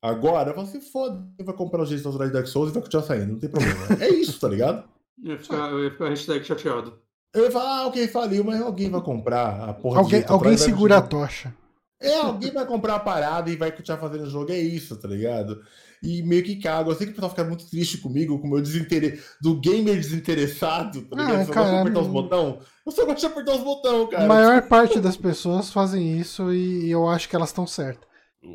agora, 0.02 0.52
eu 0.52 0.56
falo 0.56 0.68
assim, 0.68 0.82
foda, 0.82 1.28
vai 1.44 1.56
comprar 1.56 1.82
os 1.82 1.90
direitos 1.90 2.06
autorais 2.06 2.32
de 2.32 2.38
Dark 2.38 2.48
Souls 2.48 2.70
e 2.70 2.74
vai 2.74 2.84
continuar 2.84 3.03
saindo, 3.03 3.34
não 3.34 3.40
tem 3.40 3.49
problema. 3.49 3.76
é 3.99 4.10
isso, 4.10 4.40
tá 4.40 4.48
ligado? 4.48 4.88
Eu 5.22 5.34
ia 5.34 5.38
ficar, 5.38 5.70
eu 5.70 5.84
ia 5.84 5.91
ficar 5.91 6.07
hashtag 6.07 6.45
chateado. 6.45 6.98
Eu 7.34 7.44
ia 7.44 7.52
falar, 7.52 7.80
ah, 7.80 7.88
ok, 7.88 8.07
faliu, 8.07 8.41
mas 8.41 8.61
alguém 8.61 8.90
vai 8.90 9.02
comprar 9.02 9.70
a 9.70 9.74
porra 9.74 9.95
de 9.95 10.16
Alguém, 10.16 10.26
alguém 10.30 10.56
segura 10.56 10.98
a 10.98 11.02
tocha. 11.02 11.53
É, 12.02 12.16
alguém 12.20 12.52
vai 12.52 12.66
comprar 12.66 12.96
a 12.96 13.00
parada 13.00 13.50
e 13.50 13.58
vai 13.58 13.72
continuar 13.72 13.98
fazendo 13.98 14.24
o 14.24 14.30
jogo, 14.30 14.52
é 14.52 14.58
isso, 14.58 14.96
tá 14.96 15.08
ligado? 15.08 15.62
E 16.02 16.24
meio 16.24 16.44
que 16.44 16.56
cago. 16.56 16.92
Eu 16.92 16.96
sei 16.96 17.08
que 17.08 17.12
o 17.12 17.16
pessoal 17.16 17.32
fica 17.32 17.44
muito 17.44 17.70
triste 17.70 17.98
comigo, 17.98 18.40
com 18.40 18.48
o 18.48 18.50
meu 18.50 18.62
desinteresse, 18.62 19.22
do 19.42 19.60
gamer 19.60 19.98
desinteressado, 19.98 21.02
tá 21.02 21.18
ligado? 21.18 21.42
Ah, 21.42 21.46
só 21.46 21.54
gosto 21.54 21.72
de 21.72 21.78
apertar 21.78 22.00
os. 22.00 22.66
Eu 22.86 22.92
só 22.92 23.06
gosto 23.06 23.20
de 23.20 23.26
apertar 23.26 23.56
os 23.56 23.64
botões, 23.64 24.10
cara. 24.10 24.24
A 24.24 24.28
maior 24.28 24.62
parte 24.62 25.00
das 25.02 25.18
pessoas 25.18 25.72
fazem 25.72 26.18
isso 26.18 26.54
e 26.54 26.90
eu 26.90 27.08
acho 27.10 27.28
que 27.28 27.36
elas 27.36 27.50
estão 27.50 27.68
certas. 27.68 28.08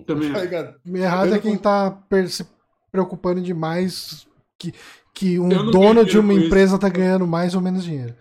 Também 0.06 0.32
Tá 0.32 0.40
ligado? 0.40 0.74
Errado 0.86 1.28
Eu 1.28 1.34
é 1.34 1.38
quem 1.38 1.58
tá 1.58 2.02
se 2.28 2.46
preocupando 2.90 3.42
demais 3.42 4.26
que, 4.58 4.72
que 5.12 5.38
um 5.38 5.70
dono 5.70 6.04
de 6.04 6.18
uma 6.18 6.32
empresa 6.32 6.78
tá 6.78 6.88
ganhando 6.88 7.26
mais 7.26 7.54
ou 7.54 7.60
menos 7.60 7.84
dinheiro. 7.84 8.14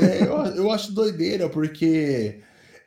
É, 0.00 0.22
eu, 0.22 0.64
eu 0.64 0.70
acho 0.70 0.92
doideira, 0.92 1.48
porque 1.48 2.42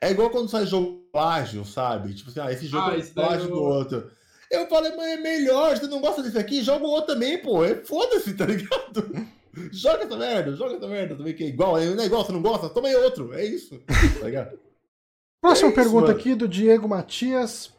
é 0.08 0.12
igual 0.12 0.30
quando 0.30 0.50
sai 0.50 0.66
jogo 0.66 1.04
plágio, 1.12 1.64
sabe? 1.66 2.14
Tipo 2.14 2.30
assim, 2.30 2.40
ah, 2.40 2.52
esse 2.52 2.68
jogo 2.68 2.90
Ah, 2.90 2.98
é 2.98 3.02
plágio 3.02 3.50
eu- 3.50 3.56
do 3.56 3.62
outro. 3.64 4.12
Eu 4.52 4.68
falei, 4.68 4.96
mas 4.96 5.08
é 5.08 5.18
melhor, 5.18 5.76
você 5.76 5.88
não 5.88 6.00
gosta 6.00 6.22
desse 6.22 6.38
aqui? 6.38 6.62
Joga 6.62 6.86
o 6.86 6.90
outro 6.90 7.14
também, 7.14 7.38
pô. 7.42 7.64
É 7.66 7.76
foda-se, 7.84 8.34
tá 8.36 8.46
ligado? 8.46 9.28
Joga 9.72 10.04
essa 10.04 10.18
merda, 10.18 10.54
joga 10.54 10.76
essa 10.76 10.86
merda 10.88 11.16
também, 11.16 11.34
que 11.34 11.44
é 11.46 11.48
igual. 11.48 11.78
É, 11.78 11.86
não 11.86 12.04
é 12.04 12.06
igual, 12.08 12.26
você 12.26 12.32
não 12.34 12.42
gosta? 12.42 12.68
Toma 12.70 12.90
aí 12.90 12.96
outro. 12.96 13.34
É 13.34 13.46
isso, 13.46 13.80
tá 14.20 14.26
ligado? 14.26 14.60
Próxima 15.42 15.70
É 15.70 15.72
isso, 15.72 15.82
pergunta 15.82 16.08
mano. 16.08 16.20
aqui 16.20 16.36
do 16.36 16.46
Diego 16.48 16.90
Matias. 16.90 17.74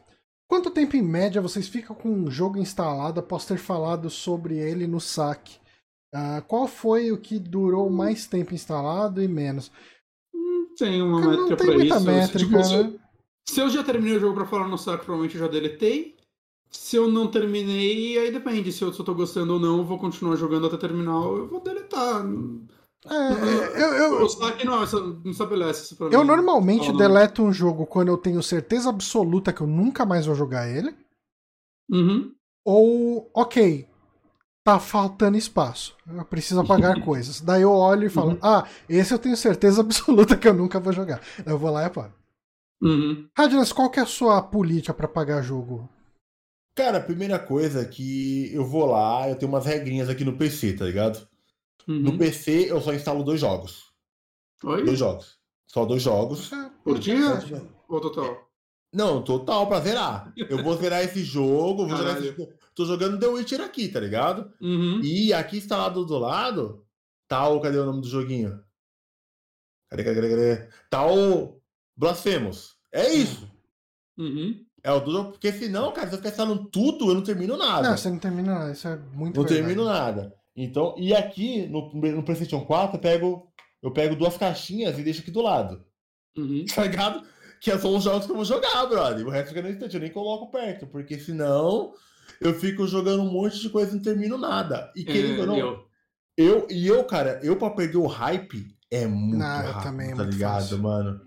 Quanto 0.49 0.71
tempo 0.71 0.95
em 0.95 1.03
média 1.03 1.39
vocês 1.41 1.67
ficam 1.67 1.95
com 1.95 2.09
um 2.09 2.31
jogo 2.31 2.57
instalado 2.57 3.19
após 3.19 3.45
ter 3.45 3.57
falado 3.59 4.09
sobre 4.09 4.57
ele 4.57 4.87
no 4.87 4.99
saque? 4.99 5.57
Ah, 6.11 6.41
qual 6.47 6.67
foi 6.67 7.11
o 7.11 7.17
que 7.17 7.37
durou 7.37 7.89
mais 7.91 8.25
tempo 8.25 8.55
instalado 8.55 9.21
e 9.21 9.27
menos? 9.27 9.71
Tem 10.77 11.01
uma 11.01 11.19
Cara, 11.21 11.37
métrica 11.37 11.63
muita 11.73 11.95
isso. 11.95 12.05
métrica, 12.05 12.39
Tipo, 12.39 12.63
se, 12.63 12.73
eu, 12.75 12.83
né? 12.83 12.93
se 13.47 13.59
eu 13.61 13.69
já 13.69 13.83
terminei 13.83 14.17
o 14.17 14.19
jogo 14.19 14.35
pra 14.35 14.45
falar 14.45 14.67
no 14.67 14.77
saco, 14.77 15.03
provavelmente 15.05 15.35
eu 15.35 15.41
já 15.41 15.47
deletei. 15.47 16.15
Se 16.69 16.95
eu 16.97 17.07
não 17.09 17.27
terminei, 17.27 18.17
aí 18.19 18.31
depende. 18.31 18.71
Se 18.71 18.83
eu, 18.83 18.93
se 18.93 18.99
eu 18.99 19.05
tô 19.05 19.15
gostando 19.15 19.53
ou 19.53 19.59
não, 19.59 19.77
eu 19.77 19.83
vou 19.85 19.97
continuar 19.97 20.35
jogando 20.35 20.67
até 20.67 20.77
terminar, 20.77 21.13
eu 21.13 21.47
vou 21.47 21.61
deletar. 21.61 22.25
É, 23.05 23.81
eu, 23.81 23.93
eu, 23.93 24.23
O 24.23 24.29
saque 24.29 24.65
não, 24.65 24.83
essa- 24.83 24.99
não 24.99 25.31
estabelece 25.31 25.83
isso 25.85 25.95
pra 25.95 26.07
eu 26.07 26.19
mim. 26.21 26.27
normalmente 26.27 26.89
Ah, 26.89 26.91
não. 26.91 26.97
deleto 26.97 27.41
um 27.41 27.53
jogo 27.53 27.85
quando 27.85 28.09
eu 28.09 28.17
tenho 28.17 28.43
certeza 28.43 28.89
absoluta 28.89 29.53
que 29.53 29.61
eu 29.61 29.67
nunca 29.67 30.05
mais 30.05 30.25
vou 30.25 30.35
jogar 30.35 30.67
ele. 30.69 30.93
Uhum. 31.89 32.33
Ou, 32.65 33.31
ok, 33.33 33.87
tá 34.67 34.79
faltando 34.79 35.37
espaço. 35.37 35.95
Eu 36.05 36.25
preciso 36.25 36.59
apagar 36.59 36.99
coisas. 37.05 37.39
Daí 37.39 37.61
eu 37.61 37.71
olho 37.71 38.05
e 38.05 38.09
falo, 38.09 38.31
Uhum. 38.31 38.39
ah, 38.41 38.67
esse 38.89 39.13
eu 39.13 39.19
tenho 39.19 39.37
certeza 39.37 39.79
absoluta 39.81 40.35
que 40.35 40.45
eu 40.47 40.53
nunca 40.53 40.77
vou 40.79 40.91
jogar. 40.91 41.21
Daí 41.43 41.53
eu 41.53 41.57
vou 41.57 41.71
lá 41.71 41.83
e 41.83 41.85
apago. 41.85 42.13
Uhum. 42.81 43.27
Radnas, 43.35 43.71
qual 43.71 43.89
que 43.89 43.99
é 43.99 44.03
a 44.03 44.05
sua 44.05 44.41
política 44.41 44.93
pra 44.93 45.07
pagar 45.07 45.41
jogo? 45.41 45.89
Cara, 46.75 46.97
a 46.97 47.03
primeira 47.03 47.39
coisa 47.39 47.81
é 47.81 47.85
que 47.85 48.53
eu 48.53 48.65
vou 48.65 48.85
lá, 48.85 49.27
eu 49.29 49.35
tenho 49.35 49.51
umas 49.51 49.65
regrinhas 49.65 50.09
aqui 50.09 50.23
no 50.25 50.37
PC, 50.37 50.73
tá 50.73 50.85
ligado? 50.85 51.27
No 51.87 52.11
Uhum. 52.11 52.17
PC 52.17 52.69
eu 52.69 52.81
só 52.81 52.93
instalo 52.93 53.23
dois 53.23 53.39
jogos. 53.39 53.85
Oi? 54.63 54.83
Dois 54.83 54.99
jogos. 54.99 55.37
Só 55.65 55.85
dois 55.85 56.01
jogos. 56.03 56.51
Por 56.83 56.99
dia? 56.99 57.15
É, 57.15 57.61
Ou 57.87 58.01
total? 58.01 58.47
Não, 58.93 59.23
total 59.23 59.65
pra 59.67 59.79
zerar. 59.79 60.31
Eu 60.35 60.61
vou 60.63 60.75
zerar 60.75 61.03
esse 61.03 61.23
jogo, 61.23 61.87
vou 61.87 61.95
jogar 61.97 62.15
Caralho. 62.15 62.29
esse... 62.31 62.56
Tô 62.77 62.85
jogando 62.85 63.19
The 63.19 63.25
Witcher 63.25 63.59
aqui, 63.59 63.89
tá 63.89 63.99
ligado? 63.99 64.53
Uhum. 64.61 65.01
E 65.03 65.33
aqui 65.33 65.57
instalado 65.57 66.05
do 66.05 66.19
lado, 66.19 66.85
tá 67.27 67.49
o. 67.49 67.59
Cadê 67.59 67.79
o 67.79 67.85
nome 67.85 68.01
do 68.01 68.07
joguinho? 68.07 68.63
Cadê, 69.89 70.03
cadê, 70.03 70.21
cadê? 70.21 70.29
cadê? 70.29 70.69
Tá 70.87 71.07
o 71.11 71.59
Blasphemous. 71.97 72.75
É 72.91 73.11
isso. 73.11 73.51
Uhum. 74.15 74.63
É 74.83 74.91
o 74.91 74.99
do 74.99 75.11
jogo. 75.11 75.31
Porque 75.31 75.51
senão, 75.51 75.91
cara, 75.91 76.07
se 76.07 76.13
eu 76.13 76.17
ficar 76.17 76.29
instalando 76.29 76.69
tudo, 76.69 77.09
eu 77.09 77.15
não 77.15 77.23
termino 77.23 77.57
nada. 77.57 77.89
Não, 77.89 77.97
você 77.97 78.11
não 78.11 78.19
termina 78.19 78.53
nada, 78.53 78.71
isso 78.71 78.87
é 78.87 78.95
muito 78.95 79.37
Não 79.37 79.43
verdade. 79.43 79.55
termino 79.55 79.83
nada. 79.83 80.35
Então, 80.55 80.93
e 80.99 81.15
aqui 81.15 81.65
no, 81.65 81.91
no 81.91 82.23
PlayStation 82.23 82.63
4 82.63 82.97
eu 82.97 83.01
pego, 83.01 83.51
eu 83.81 83.91
pego 83.91 84.15
duas 84.15 84.37
caixinhas 84.37 84.99
e 84.99 85.03
deixo 85.03 85.21
aqui 85.21 85.31
do 85.31 85.41
lado. 85.41 85.83
Uhum. 86.37 86.63
Tá 86.75 86.83
ligado? 86.83 87.25
Que 87.59 87.75
são 87.79 87.95
os 87.95 88.03
jogos 88.03 88.27
que 88.27 88.31
eu 88.31 88.35
vou 88.35 88.45
jogar, 88.45 88.85
brother. 88.85 89.25
O 89.25 89.31
resto 89.31 89.49
fica 89.49 89.63
no 89.63 89.69
instante, 89.71 89.95
eu 89.95 89.99
nem 89.99 90.11
coloco 90.11 90.51
perto, 90.51 90.85
porque 90.85 91.17
senão 91.17 91.91
eu 92.41 92.53
fico 92.53 92.85
jogando 92.87 93.23
um 93.23 93.31
monte 93.31 93.59
de 93.59 93.69
coisa 93.69 93.91
e 93.91 93.95
não 93.95 94.01
termino 94.01 94.37
nada. 94.37 94.91
E 94.95 95.03
querendo 95.03 95.37
É, 95.37 95.41
ou 95.41 95.47
não, 95.47 95.57
eu. 95.57 95.87
eu, 96.37 96.67
e 96.69 96.87
eu, 96.87 97.03
cara, 97.05 97.39
eu 97.43 97.55
pra 97.57 97.69
perder 97.71 97.97
o 97.97 98.07
hype 98.07 98.75
é 98.91 99.05
muito 99.05 99.37
Não, 99.39 99.61
eu 99.61 99.71
rápido, 99.73 99.83
também 99.83 100.07
é 100.07 100.15
tá 100.15 100.23
muito 100.23 100.33
ligado, 100.33 100.61
fácil. 100.61 100.77
mano? 100.79 101.21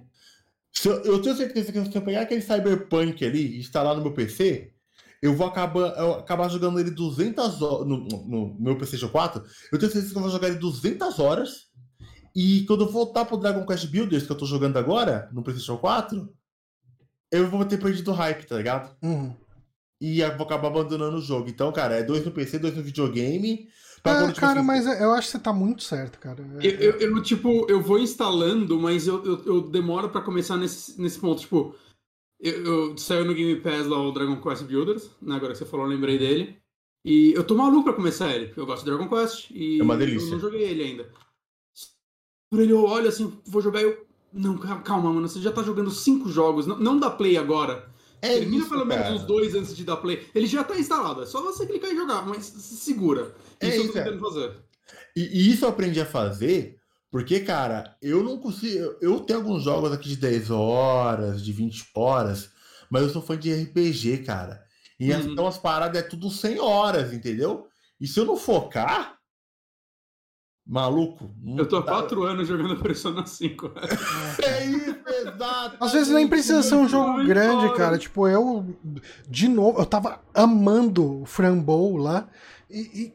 Se 0.72 0.88
eu, 0.88 1.02
eu 1.02 1.20
tenho 1.20 1.36
certeza 1.36 1.72
que 1.72 1.84
se 1.84 1.96
eu 1.96 2.02
pegar 2.02 2.22
aquele 2.22 2.40
Cyberpunk 2.40 3.24
ali 3.24 3.56
e 3.56 3.60
instalar 3.60 3.94
no 3.96 4.02
meu 4.02 4.12
PC, 4.14 4.72
eu 5.20 5.34
vou 5.34 5.46
acabar, 5.46 5.98
eu 5.98 6.14
acabar 6.14 6.48
jogando 6.48 6.78
ele 6.80 6.90
200 6.92 7.60
horas 7.60 7.86
no, 7.86 7.98
no- 7.98 8.24
no 8.26 8.56
meu 8.60 8.76
PlayStation 8.76 9.08
4. 9.08 9.42
Eu 9.72 9.78
tenho 9.78 9.90
certeza 9.92 10.12
que 10.12 10.18
eu 10.18 10.22
vou 10.22 10.30
jogar 10.30 10.48
ele 10.48 10.58
200 10.58 11.18
horas. 11.18 11.68
E 12.34 12.64
quando 12.66 12.84
eu 12.84 12.88
voltar 12.90 13.24
pro 13.24 13.36
Dragon 13.36 13.66
Quest 13.66 13.86
Builders, 13.88 14.24
que 14.24 14.30
eu 14.32 14.36
tô 14.38 14.46
jogando 14.46 14.78
agora, 14.78 15.28
no 15.32 15.42
PlayStation 15.42 15.76
4, 15.76 16.32
eu 17.32 17.50
vou 17.50 17.64
ter 17.64 17.76
perdido 17.78 18.12
o 18.12 18.14
hype, 18.14 18.46
tá 18.46 18.56
ligado? 18.56 18.96
Uhum. 19.02 19.34
E 20.00 20.20
eu 20.20 20.36
vou 20.36 20.46
acabar 20.46 20.68
abandonando 20.68 21.18
o 21.18 21.20
jogo. 21.20 21.48
Então, 21.48 21.70
cara, 21.72 21.96
é 21.96 22.02
dois 22.02 22.24
no 22.24 22.30
PC, 22.30 22.58
dois 22.58 22.74
no 22.74 22.82
videogame. 22.82 23.68
pra 24.02 24.12
Ah, 24.12 24.16
quando, 24.16 24.28
tipo 24.28 24.40
cara, 24.40 24.60
assim, 24.60 24.66
mas 24.66 24.86
eu 25.00 25.12
acho 25.12 25.26
que 25.28 25.32
você 25.32 25.38
tá 25.38 25.52
muito 25.52 25.82
certo, 25.82 26.18
cara. 26.18 26.42
É- 26.60 26.66
Eu, 26.66 26.72
eu, 26.92 27.00
eu, 27.16 27.22
tipo, 27.22 27.66
eu 27.70 27.82
vou 27.82 27.98
instalando, 27.98 28.78
mas 28.80 29.06
eu, 29.06 29.22
eu, 29.24 29.44
eu 29.44 29.60
demoro 29.60 30.08
pra 30.08 30.22
começar 30.22 30.56
nesse, 30.56 30.98
nesse 31.00 31.18
ponto. 31.18 31.42
Tipo, 31.42 31.74
eu, 32.40 32.64
eu 32.64 32.98
saiu 32.98 33.26
no 33.26 33.34
Game 33.34 33.60
Pass 33.60 33.86
lá 33.86 34.00
o 34.00 34.10
Dragon 34.12 34.40
Quest 34.40 34.62
Builders, 34.64 35.10
né? 35.20 35.36
Agora 35.36 35.52
que 35.52 35.58
você 35.58 35.66
falou, 35.66 35.84
eu 35.86 35.90
lembrei 35.92 36.18
dele. 36.18 36.56
E 37.04 37.32
eu 37.34 37.44
tô 37.44 37.54
maluco 37.54 37.84
pra 37.84 37.92
começar 37.92 38.34
ele, 38.34 38.46
porque 38.46 38.60
eu 38.60 38.66
gosto 38.66 38.84
de 38.84 38.90
Dragon 38.90 39.08
Quest 39.08 39.50
e 39.50 39.80
É 39.80 39.82
uma 39.82 39.96
delícia. 39.96 40.26
eu 40.28 40.32
não 40.32 40.40
joguei 40.40 40.62
ele 40.62 40.82
ainda. 40.82 41.10
Por 42.50 42.60
ele 42.60 42.72
eu 42.72 42.84
olho 42.84 43.08
assim, 43.08 43.32
vou 43.46 43.60
jogar 43.62 43.80
e 43.80 43.84
eu. 43.84 44.06
Não, 44.32 44.56
calma, 44.58 44.82
calma, 44.82 45.12
mano, 45.12 45.28
você 45.28 45.40
já 45.40 45.50
tá 45.52 45.62
jogando 45.62 45.90
cinco 45.90 46.28
jogos, 46.28 46.66
não, 46.66 46.78
não 46.78 46.98
dá 46.98 47.10
play 47.10 47.36
agora. 47.36 47.89
É 48.22 48.38
Termina 48.38 48.58
isso, 48.62 48.68
pelo 48.68 48.84
menos 48.84 49.02
cara. 49.04 49.14
uns 49.16 49.22
dois 49.24 49.54
antes 49.54 49.76
de 49.76 49.84
dar 49.84 49.96
play. 49.98 50.26
Ele 50.34 50.46
já 50.46 50.62
tá 50.64 50.76
instalado, 50.78 51.22
é 51.22 51.26
só 51.26 51.42
você 51.42 51.66
clicar 51.66 51.90
e 51.90 51.96
jogar, 51.96 52.26
mas 52.26 52.44
se 52.46 52.76
segura. 52.76 53.34
É 53.60 53.68
Isso 53.68 53.78
eu 53.86 53.92
tô 53.92 53.98
é. 53.98 54.02
tentando 54.04 54.20
fazer. 54.20 54.52
E, 55.16 55.20
e 55.22 55.52
isso 55.52 55.64
eu 55.64 55.68
aprendi 55.68 56.00
a 56.00 56.06
fazer 56.06 56.76
Porque, 57.10 57.40
cara, 57.40 57.96
eu 58.00 58.22
não 58.22 58.38
consigo. 58.38 58.96
Eu 59.00 59.20
tenho 59.20 59.40
alguns 59.40 59.64
jogos 59.64 59.92
aqui 59.92 60.08
de 60.10 60.16
10 60.16 60.50
horas, 60.50 61.44
de 61.44 61.52
20 61.52 61.90
horas, 61.94 62.50
mas 62.90 63.02
eu 63.02 63.10
sou 63.10 63.20
fã 63.22 63.36
de 63.36 63.52
RPG, 63.52 64.18
cara. 64.18 64.62
E 64.98 65.12
Uhum. 65.12 65.32
então 65.32 65.46
as 65.46 65.58
paradas 65.58 66.00
é 66.00 66.06
tudo 66.06 66.30
100 66.30 66.60
horas, 66.60 67.12
entendeu? 67.12 67.66
E 68.00 68.06
se 68.06 68.18
eu 68.20 68.24
não 68.24 68.36
focar, 68.36 69.18
maluco. 70.66 71.30
Eu 71.56 71.66
tô 71.68 71.76
há 71.76 71.82
quatro 71.82 72.22
anos 72.22 72.46
jogando 72.46 72.80
Persona 72.80 73.26
5. 73.26 73.72
É 74.44 74.64
isso, 74.64 75.00
exato. 75.08 75.76
Às 75.80 75.92
vezes 75.92 76.12
nem 76.12 76.28
precisa 76.28 76.62
ser 76.62 76.74
um 76.76 76.88
jogo 76.88 77.24
grande, 77.24 77.74
cara. 77.74 77.98
Tipo, 77.98 78.28
eu, 78.28 78.64
de 79.28 79.48
novo, 79.48 79.80
eu 79.80 79.86
tava 79.86 80.20
amando 80.34 81.22
o 81.22 81.26
Frambow 81.26 81.96
lá. 81.96 82.28
E, 82.68 82.80
e, 82.80 83.14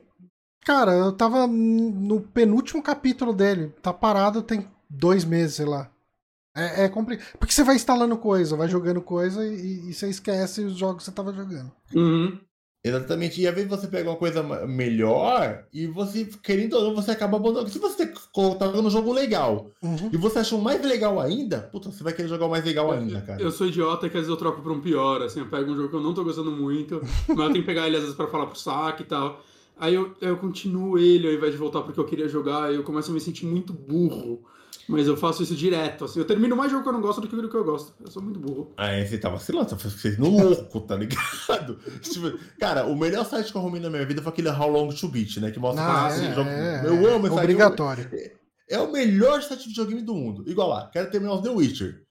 cara, 0.65 0.93
eu 0.93 1.11
tava 1.11 1.47
no 1.47 2.21
penúltimo 2.21 2.83
capítulo 2.83 3.33
dele. 3.33 3.73
Tá 3.81 3.93
parado 3.93 4.41
tem 4.41 4.67
dois 4.89 5.23
meses, 5.23 5.55
sei 5.55 5.65
lá. 5.65 5.89
É, 6.55 6.85
é 6.85 6.89
complicado. 6.89 7.37
Porque 7.37 7.53
você 7.53 7.63
vai 7.63 7.75
instalando 7.75 8.17
coisa, 8.17 8.55
vai 8.55 8.69
jogando 8.69 9.01
coisa 9.01 9.45
e, 9.45 9.89
e 9.89 9.93
você 9.93 10.09
esquece 10.09 10.61
os 10.61 10.77
jogos 10.77 10.97
que 10.97 11.03
você 11.03 11.11
tava 11.11 11.33
jogando. 11.33 11.71
Uhum. 11.93 12.39
Exatamente. 12.87 13.41
E 13.41 13.47
às 13.47 13.55
vezes 13.55 13.69
você 13.69 13.87
pega 13.87 14.09
uma 14.09 14.15
coisa 14.15 14.43
melhor 14.67 15.65
e 15.73 15.87
você, 15.87 16.25
querendo 16.43 16.73
ou 16.73 16.83
não, 16.83 16.95
você 16.95 17.11
acaba 17.11 17.37
abandonando. 17.37 17.69
Se 17.69 17.79
você 17.79 18.05
tá 18.07 18.65
jogando 18.67 18.85
um 18.87 18.89
jogo 18.91 19.11
legal 19.11 19.71
Uhum. 19.81 20.09
e 20.13 20.17
você 20.17 20.39
achou 20.39 20.61
mais 20.61 20.83
legal 20.85 21.19
ainda, 21.19 21.69
puta, 21.71 21.91
você 21.91 22.03
vai 22.03 22.13
querer 22.13 22.27
jogar 22.27 22.45
o 22.45 22.49
mais 22.49 22.63
legal 22.63 22.91
ainda, 22.91 23.21
cara. 23.21 23.41
Eu 23.41 23.51
sou 23.51 23.67
idiota 23.67 24.07
que 24.09 24.17
às 24.17 24.23
vezes 24.23 24.29
eu 24.29 24.37
troco 24.37 24.61
pra 24.61 24.71
um 24.71 24.79
pior, 24.81 25.21
assim, 25.21 25.39
eu 25.39 25.47
pego 25.47 25.71
um 25.71 25.75
jogo 25.75 25.89
que 25.89 25.95
eu 25.95 26.01
não 26.01 26.13
tô 26.13 26.23
gostando 26.23 26.51
muito, 26.51 27.01
mas 27.27 27.37
eu 27.39 27.51
tenho 27.51 27.53
que 27.53 27.61
pegar 27.63 27.87
ele 27.87 27.95
às 27.95 28.01
vezes 28.03 28.15
pra 28.15 28.27
falar 28.27 28.45
pro 28.47 28.57
saque 28.59 29.03
e 29.03 29.05
tal. 29.05 29.41
Aí 29.77 29.93
eu, 29.93 30.13
eu 30.21 30.37
continuo 30.37 30.97
ele 30.97 31.27
ao 31.27 31.33
invés 31.33 31.51
de 31.51 31.57
voltar 31.57 31.81
porque 31.81 31.99
eu 31.99 32.05
queria 32.05 32.29
jogar, 32.29 32.71
e 32.71 32.75
eu 32.75 32.83
começo 32.83 33.11
a 33.11 33.13
me 33.13 33.19
sentir 33.19 33.45
muito 33.45 33.73
burro. 33.73 34.43
Mas 34.87 35.07
eu 35.07 35.17
faço 35.17 35.41
isso 35.41 35.55
direto, 35.55 36.05
assim. 36.05 36.19
Eu 36.19 36.25
termino 36.25 36.55
mais 36.55 36.71
jogo 36.71 36.83
que 36.83 36.89
eu 36.89 36.93
não 36.93 37.01
gosto 37.01 37.19
do 37.21 37.27
que 37.27 37.35
o 37.35 37.49
que 37.49 37.55
eu 37.55 37.63
gosto. 37.63 37.93
Eu 37.99 38.11
sou 38.11 38.21
muito 38.21 38.39
burro. 38.39 38.71
Aí 38.77 39.05
você 39.07 39.17
tá 39.17 39.29
vacilando, 39.29 39.69
tá 39.69 39.77
sendo 39.77 40.29
louco, 40.29 40.81
tá 40.81 40.95
ligado? 40.95 41.79
Tipo, 42.01 42.37
cara, 42.59 42.85
o 42.85 42.95
melhor 42.95 43.25
site 43.25 43.51
que 43.51 43.57
eu 43.57 43.61
arrumei 43.61 43.81
na 43.81 43.89
minha 43.89 44.05
vida 44.05 44.21
foi 44.21 44.31
aquele 44.31 44.49
How 44.49 44.69
Long 44.69 44.89
to 44.89 45.07
Beat, 45.07 45.37
né? 45.37 45.49
Que 45.51 45.59
mostra 45.59 45.83
Ah, 45.83 46.07
que 46.09 46.19
sim, 46.19 46.25
é, 46.27 46.35
jogo- 46.35 46.49
é, 46.49 46.83
Eu 46.85 46.93
é 47.09 47.13
amo 47.15 47.25
esse 47.27 47.35
site. 47.35 47.43
Obrigatório. 47.45 48.09
É 48.69 48.79
o 48.79 48.91
melhor 48.91 49.41
site 49.41 49.63
de 49.63 49.69
videogame 49.69 50.01
do 50.01 50.13
mundo. 50.13 50.43
Igual 50.47 50.69
lá, 50.69 50.89
quero 50.91 51.09
terminar 51.09 51.33
os 51.35 51.41
The 51.41 51.49
Witcher. 51.49 52.03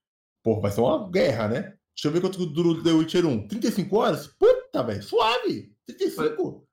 Pô, 0.42 0.60
vai 0.60 0.70
ser 0.70 0.80
uma 0.80 1.08
guerra, 1.10 1.48
né? 1.48 1.60
Deixa 1.96 2.08
eu 2.08 2.10
ver 2.10 2.20
quanto 2.20 2.44
dura 2.46 2.68
o 2.68 2.82
The 2.82 2.90
Witcher 2.90 3.24
1. 3.24 3.46
35 3.48 3.96
horas? 3.96 4.26
Puta, 4.26 4.82
velho, 4.82 5.02
suave. 5.02 5.72
35. 5.86 6.66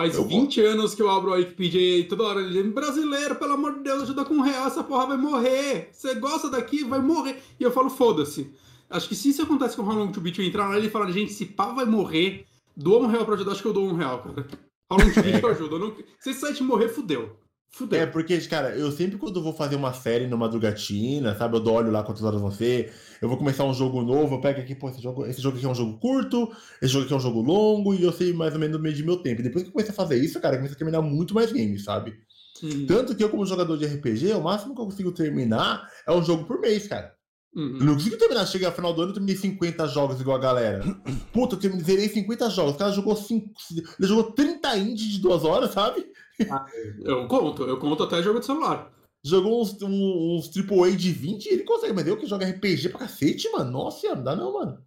Faz 0.00 0.14
Eu 0.14 0.24
20 0.24 0.62
anos 0.62 0.94
que 0.94 1.02
eu 1.02 1.10
abro 1.10 1.30
a 1.30 1.36
Wikipedia 1.36 1.98
e 1.98 2.04
toda 2.04 2.22
hora 2.22 2.40
ele 2.40 2.62
diz, 2.62 2.72
brasileiro, 2.72 3.34
pelo 3.34 3.52
amor 3.52 3.74
de 3.74 3.80
Deus, 3.80 4.04
ajuda 4.04 4.24
com 4.24 4.32
um 4.32 4.40
real, 4.40 4.66
essa 4.66 4.82
porra 4.82 5.08
vai 5.08 5.18
morrer. 5.18 5.90
Você 5.92 6.14
gosta 6.14 6.48
daqui, 6.48 6.82
vai 6.84 7.02
morrer. 7.02 7.42
E 7.60 7.62
eu 7.62 7.70
falo, 7.70 7.90
foda-se. 7.90 8.50
Acho 8.88 9.06
que 9.06 9.14
se 9.14 9.28
isso 9.28 9.42
acontece 9.42 9.76
com 9.76 9.82
o 9.82 9.86
How 9.86 9.94
Long 9.94 10.10
to 10.10 10.18
Beat, 10.22 10.38
eu 10.38 10.44
entrar 10.46 10.68
lá 10.68 10.76
e 10.76 10.78
ele 10.78 10.88
falar, 10.88 11.10
gente, 11.10 11.34
se 11.34 11.44
pá 11.44 11.66
vai 11.66 11.84
morrer, 11.84 12.46
doa 12.74 13.00
um 13.00 13.08
real 13.08 13.26
pra 13.26 13.34
ajudar, 13.34 13.52
acho 13.52 13.60
que 13.60 13.68
eu 13.68 13.74
dou 13.74 13.86
um 13.86 13.94
real, 13.94 14.22
cara. 14.22 14.48
How 14.90 14.98
Long 14.98 15.12
to 15.12 15.22
Beat 15.22 15.42
eu 15.42 15.50
ajudo. 15.50 15.76
Eu 15.76 15.78
não... 15.78 15.94
Se 16.18 16.30
esse 16.30 16.40
site 16.40 16.62
morrer, 16.62 16.88
fudeu. 16.88 17.36
Fudeu. 17.72 18.00
É, 18.00 18.06
porque, 18.06 18.36
cara, 18.42 18.70
eu 18.74 18.90
sempre 18.90 19.16
quando 19.16 19.42
vou 19.42 19.52
fazer 19.52 19.76
uma 19.76 19.92
série 19.92 20.26
no 20.26 20.36
madrugatina, 20.36 21.36
sabe? 21.36 21.56
Eu 21.56 21.60
dou 21.60 21.74
olho 21.74 21.90
lá 21.90 22.02
quantas 22.02 22.22
horas 22.24 22.40
vão 22.40 22.50
ser. 22.50 22.92
Eu 23.22 23.28
vou 23.28 23.38
começar 23.38 23.64
um 23.64 23.72
jogo 23.72 24.02
novo, 24.02 24.34
eu 24.34 24.40
pego 24.40 24.60
aqui, 24.60 24.74
pô, 24.74 24.88
esse 24.90 25.00
jogo, 25.00 25.24
esse 25.26 25.40
jogo 25.40 25.56
aqui 25.56 25.66
é 25.66 25.68
um 25.68 25.74
jogo 25.74 25.98
curto, 25.98 26.50
esse 26.82 26.92
jogo 26.92 27.04
aqui 27.04 27.14
é 27.14 27.16
um 27.16 27.20
jogo 27.20 27.40
longo, 27.40 27.94
e 27.94 28.02
eu 28.02 28.12
sei 28.12 28.32
mais 28.32 28.52
ou 28.54 28.58
menos 28.60 28.80
medir 28.80 29.04
meu 29.04 29.18
tempo. 29.18 29.40
E 29.40 29.44
depois 29.44 29.62
que 29.62 29.68
eu 29.68 29.72
comecei 29.72 29.92
a 29.92 29.96
fazer 29.96 30.16
isso, 30.22 30.40
cara, 30.40 30.54
eu 30.56 30.58
comecei 30.58 30.74
a 30.74 30.78
terminar 30.78 31.00
muito 31.02 31.34
mais 31.34 31.52
games, 31.52 31.84
sabe? 31.84 32.14
Hum. 32.62 32.86
Tanto 32.86 33.14
que 33.14 33.22
eu, 33.22 33.30
como 33.30 33.46
jogador 33.46 33.76
de 33.78 33.86
RPG, 33.86 34.32
o 34.34 34.42
máximo 34.42 34.74
que 34.74 34.80
eu 34.80 34.86
consigo 34.86 35.12
terminar 35.12 35.86
é 36.06 36.12
um 36.12 36.22
jogo 36.24 36.44
por 36.44 36.60
mês, 36.60 36.86
cara. 36.88 37.12
Eu 37.54 37.62
Uhum. 37.62 37.78
não 37.80 37.94
consigo 37.94 38.16
terminar, 38.16 38.46
chega 38.46 38.68
no 38.68 38.74
final 38.76 38.92
do 38.94 39.00
ano, 39.02 39.10
eu 39.10 39.14
terminei 39.14 39.36
50 39.36 39.86
jogos 39.88 40.20
igual 40.20 40.36
a 40.36 40.40
galera. 40.40 40.84
Puta, 41.32 41.56
eu 41.56 41.58
terminei, 41.58 41.84
zerei 41.84 42.08
50 42.08 42.48
jogos. 42.50 42.74
O 42.74 42.78
cara 42.78 42.92
jogou 42.92 43.16
5. 43.16 43.50
Ele 43.98 44.06
jogou 44.08 44.32
30 44.32 44.76
indies 44.76 45.08
de 45.08 45.18
duas 45.20 45.42
horas, 45.44 45.72
sabe? 45.72 46.04
Eu 47.04 47.26
conto, 47.28 47.62
eu 47.64 47.78
conto 47.78 48.02
até 48.02 48.22
jogo 48.22 48.40
de 48.40 48.46
celular. 48.46 48.92
Jogou 49.24 49.60
uns, 49.60 49.80
um- 49.82 50.36
uns 50.38 50.50
AAA 50.56 50.96
de 50.96 51.12
20 51.12 51.46
e 51.46 51.48
ele 51.50 51.64
consegue. 51.64 51.92
Mas 51.92 52.06
eu 52.06 52.16
que 52.16 52.26
jogo 52.26 52.42
RPG 52.44 52.88
pra 52.88 53.00
cacete, 53.00 53.50
mano. 53.52 53.70
Nossa, 53.70 54.14
não 54.14 54.22
dá 54.24 54.34
não, 54.34 54.52
mano. 54.54 54.82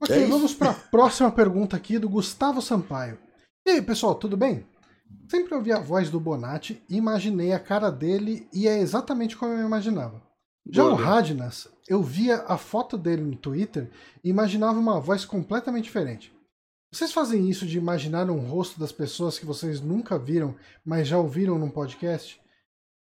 Ok, 0.00 0.14
É 0.16 0.26
vamos 0.26 0.54
para 0.54 0.70
a 0.70 0.74
próxima 0.90 1.30
pergunta 1.30 1.76
aqui 1.76 1.98
do 1.98 2.08
Gustavo 2.08 2.60
Sampaio. 2.60 3.18
E 3.66 3.70
aí, 3.70 3.82
pessoal, 3.82 4.14
tudo 4.14 4.36
bem? 4.36 4.66
Sempre 5.30 5.54
ouvi 5.54 5.70
a 5.72 5.78
voz 5.78 6.10
do 6.10 6.18
Bonatti, 6.18 6.82
imaginei 6.88 7.52
a 7.52 7.60
cara 7.60 7.90
dele 7.90 8.48
e 8.52 8.66
é 8.66 8.78
exatamente 8.78 9.36
como 9.36 9.52
eu 9.52 9.66
imaginava. 9.66 10.22
Já 10.70 10.84
o 10.84 10.90
Boa. 10.96 11.00
Radnas, 11.02 11.68
eu 11.88 12.02
via 12.02 12.42
a 12.46 12.56
foto 12.56 12.96
dele 12.96 13.22
no 13.22 13.36
Twitter 13.36 13.90
e 14.24 14.30
imaginava 14.30 14.78
uma 14.78 15.00
voz 15.00 15.24
completamente 15.24 15.84
diferente. 15.84 16.31
Vocês 16.92 17.10
fazem 17.12 17.48
isso 17.48 17.64
de 17.66 17.78
imaginar 17.78 18.28
um 18.30 18.38
rosto 18.38 18.78
das 18.78 18.92
pessoas 18.92 19.38
que 19.38 19.46
vocês 19.46 19.80
nunca 19.80 20.18
viram, 20.18 20.54
mas 20.84 21.08
já 21.08 21.16
ouviram 21.18 21.58
num 21.58 21.70
podcast? 21.70 22.38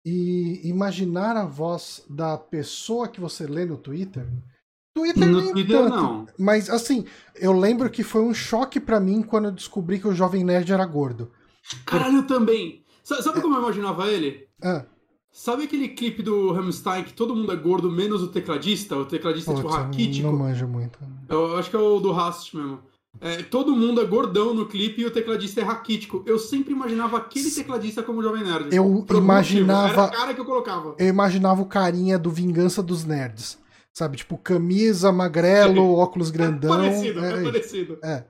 E 0.06 0.60
imaginar 0.68 1.36
a 1.36 1.44
voz 1.44 2.04
da 2.08 2.38
pessoa 2.38 3.08
que 3.08 3.20
você 3.20 3.46
lê 3.46 3.64
no 3.66 3.76
Twitter? 3.76 4.26
Twitter 4.94 5.26
No 5.26 5.40
nem 5.40 5.52
Twitter, 5.52 5.76
tanto. 5.76 5.96
não. 5.96 6.26
Mas 6.38 6.70
assim, 6.70 7.04
eu 7.34 7.52
lembro 7.52 7.90
que 7.90 8.02
foi 8.02 8.22
um 8.22 8.32
choque 8.32 8.78
pra 8.80 9.00
mim 9.00 9.22
quando 9.22 9.46
eu 9.46 9.52
descobri 9.52 9.98
que 9.98 10.08
o 10.08 10.14
Jovem 10.14 10.44
Nerd 10.44 10.72
era 10.72 10.86
gordo. 10.86 11.30
Caralho, 11.84 12.18
eu 12.18 12.26
também. 12.26 12.84
Sa- 13.02 13.22
Sabe 13.22 13.40
como 13.40 13.54
eu 13.56 13.60
imaginava 13.60 14.08
ele? 14.08 14.46
Ah, 14.62 14.84
Sabe 15.32 15.62
aquele 15.64 15.88
clipe 15.90 16.22
do 16.24 16.50
Hamstein 16.50 17.04
que 17.04 17.12
todo 17.12 17.36
mundo 17.36 17.52
é 17.52 17.56
gordo, 17.56 17.88
menos 17.90 18.20
o 18.20 18.28
tecladista? 18.28 18.96
O 18.96 19.04
tecladista 19.06 19.52
é 19.52 19.54
tipo 19.54 19.68
putz, 19.68 19.78
eu 19.78 19.84
raquítico? 19.84 20.26
não 20.26 20.36
manjo 20.36 20.66
muito. 20.66 20.98
Eu 21.28 21.56
acho 21.56 21.70
que 21.70 21.76
é 21.76 21.78
o 21.78 22.00
do 22.00 22.10
Rast 22.10 22.52
mesmo. 22.54 22.80
É, 23.20 23.42
todo 23.42 23.74
mundo 23.74 24.00
é 24.00 24.04
gordão 24.04 24.54
no 24.54 24.66
clipe 24.66 25.02
e 25.02 25.06
o 25.06 25.10
tecladista 25.10 25.60
é 25.60 25.64
raquítico. 25.64 26.22
Eu 26.26 26.38
sempre 26.38 26.72
imaginava 26.72 27.16
aquele 27.16 27.50
tecladista 27.50 28.02
como 28.02 28.22
Jovem 28.22 28.44
Nerd. 28.44 28.74
Eu 28.74 28.84
motivo. 28.84 29.18
imaginava- 29.18 29.92
Era 29.92 30.04
a 30.04 30.08
cara 30.10 30.34
que 30.34 30.40
eu 30.40 30.44
colocava. 30.44 30.94
Eu 30.98 31.06
imaginava 31.08 31.60
o 31.60 31.66
carinha 31.66 32.18
do 32.18 32.30
Vingança 32.30 32.82
dos 32.82 33.04
Nerds. 33.04 33.58
Sabe, 33.92 34.16
tipo, 34.18 34.38
camisa, 34.38 35.10
magrelo, 35.10 35.94
óculos 35.98 36.30
grandão. 36.30 36.70
parecido, 36.70 37.18
era 37.18 37.36
é 37.38 37.42
isso. 37.42 37.52
parecido. 37.52 37.98
É. 38.04 38.24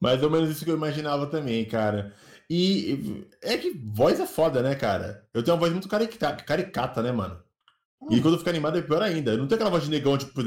Mais 0.00 0.22
ou 0.22 0.30
menos 0.30 0.48
isso 0.50 0.64
que 0.64 0.70
eu 0.70 0.76
imaginava 0.76 1.26
também, 1.26 1.64
cara. 1.66 2.14
E 2.48 3.26
é 3.42 3.58
que 3.58 3.70
voz 3.92 4.18
é 4.18 4.26
foda, 4.26 4.62
né, 4.62 4.74
cara? 4.74 5.22
Eu 5.34 5.42
tenho 5.42 5.54
uma 5.54 5.60
voz 5.60 5.72
muito 5.72 5.86
caricata, 5.88 6.42
caricata 6.42 7.02
né, 7.02 7.12
mano? 7.12 7.36
E 8.10 8.20
quando 8.22 8.34
eu 8.34 8.38
fico 8.38 8.48
animado 8.48 8.78
é 8.78 8.82
pior 8.82 9.02
ainda. 9.02 9.32
Eu 9.32 9.38
não 9.38 9.46
tenho 9.46 9.56
aquela 9.56 9.70
voz 9.70 9.84
de 9.84 9.90
negão, 9.90 10.16
tipo. 10.16 10.40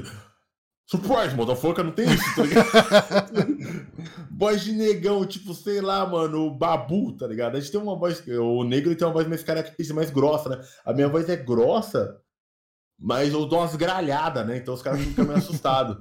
Surprise, 0.91 1.33
motherfucker, 1.33 1.85
não 1.85 1.93
tem 1.93 2.05
isso, 2.13 2.35
tá 2.35 2.43
ligado? 2.43 3.87
voz 4.29 4.61
de 4.61 4.73
negão, 4.73 5.25
tipo, 5.25 5.53
sei 5.53 5.79
lá, 5.79 6.05
mano, 6.05 6.47
o 6.47 6.51
babu, 6.51 7.13
tá 7.13 7.25
ligado? 7.25 7.55
A 7.55 7.61
gente 7.61 7.71
tem 7.71 7.79
uma 7.79 7.97
voz. 7.97 8.21
O 8.27 8.65
negro 8.65 8.93
tem 8.93 9.07
uma 9.07 9.13
voz 9.13 9.25
mais 9.25 9.41
característica, 9.41 9.95
mais 9.95 10.11
grossa, 10.11 10.49
né? 10.49 10.61
A 10.83 10.91
minha 10.91 11.07
voz 11.07 11.29
é 11.29 11.37
grossa, 11.37 12.19
mas 12.99 13.31
eu 13.31 13.45
dou 13.45 13.59
umas 13.59 13.73
gralhadas, 13.77 14.45
né? 14.45 14.57
Então 14.57 14.73
os 14.73 14.81
caras 14.81 14.99
ficam 14.99 15.23
meio 15.23 15.37
assustados. 15.37 15.97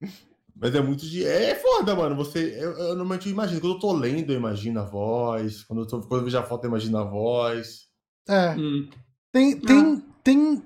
Mas 0.56 0.72
é 0.72 0.80
muito 0.80 1.04
de. 1.04 1.24
É 1.26 1.56
foda, 1.56 1.96
mano. 1.96 2.14
Você. 2.14 2.56
Eu, 2.56 2.78
eu 2.78 2.88
normalmente 2.90 3.28
imagino. 3.28 3.60
Quando 3.60 3.74
eu 3.74 3.80
tô 3.80 3.92
lendo, 3.92 4.32
eu 4.32 4.36
imagino 4.36 4.78
a 4.78 4.84
voz. 4.84 5.64
Quando 5.64 5.80
eu, 5.80 5.86
tô, 5.86 6.00
quando 6.02 6.20
eu 6.20 6.24
vejo 6.26 6.38
a 6.38 6.44
foto, 6.44 6.62
eu 6.62 6.68
imagino 6.68 6.96
a 6.96 7.02
voz. 7.02 7.88
É. 8.28 8.50
Hum. 8.50 8.88
Tem. 9.32 9.58
Tem. 9.58 10.00
tem... 10.22 10.62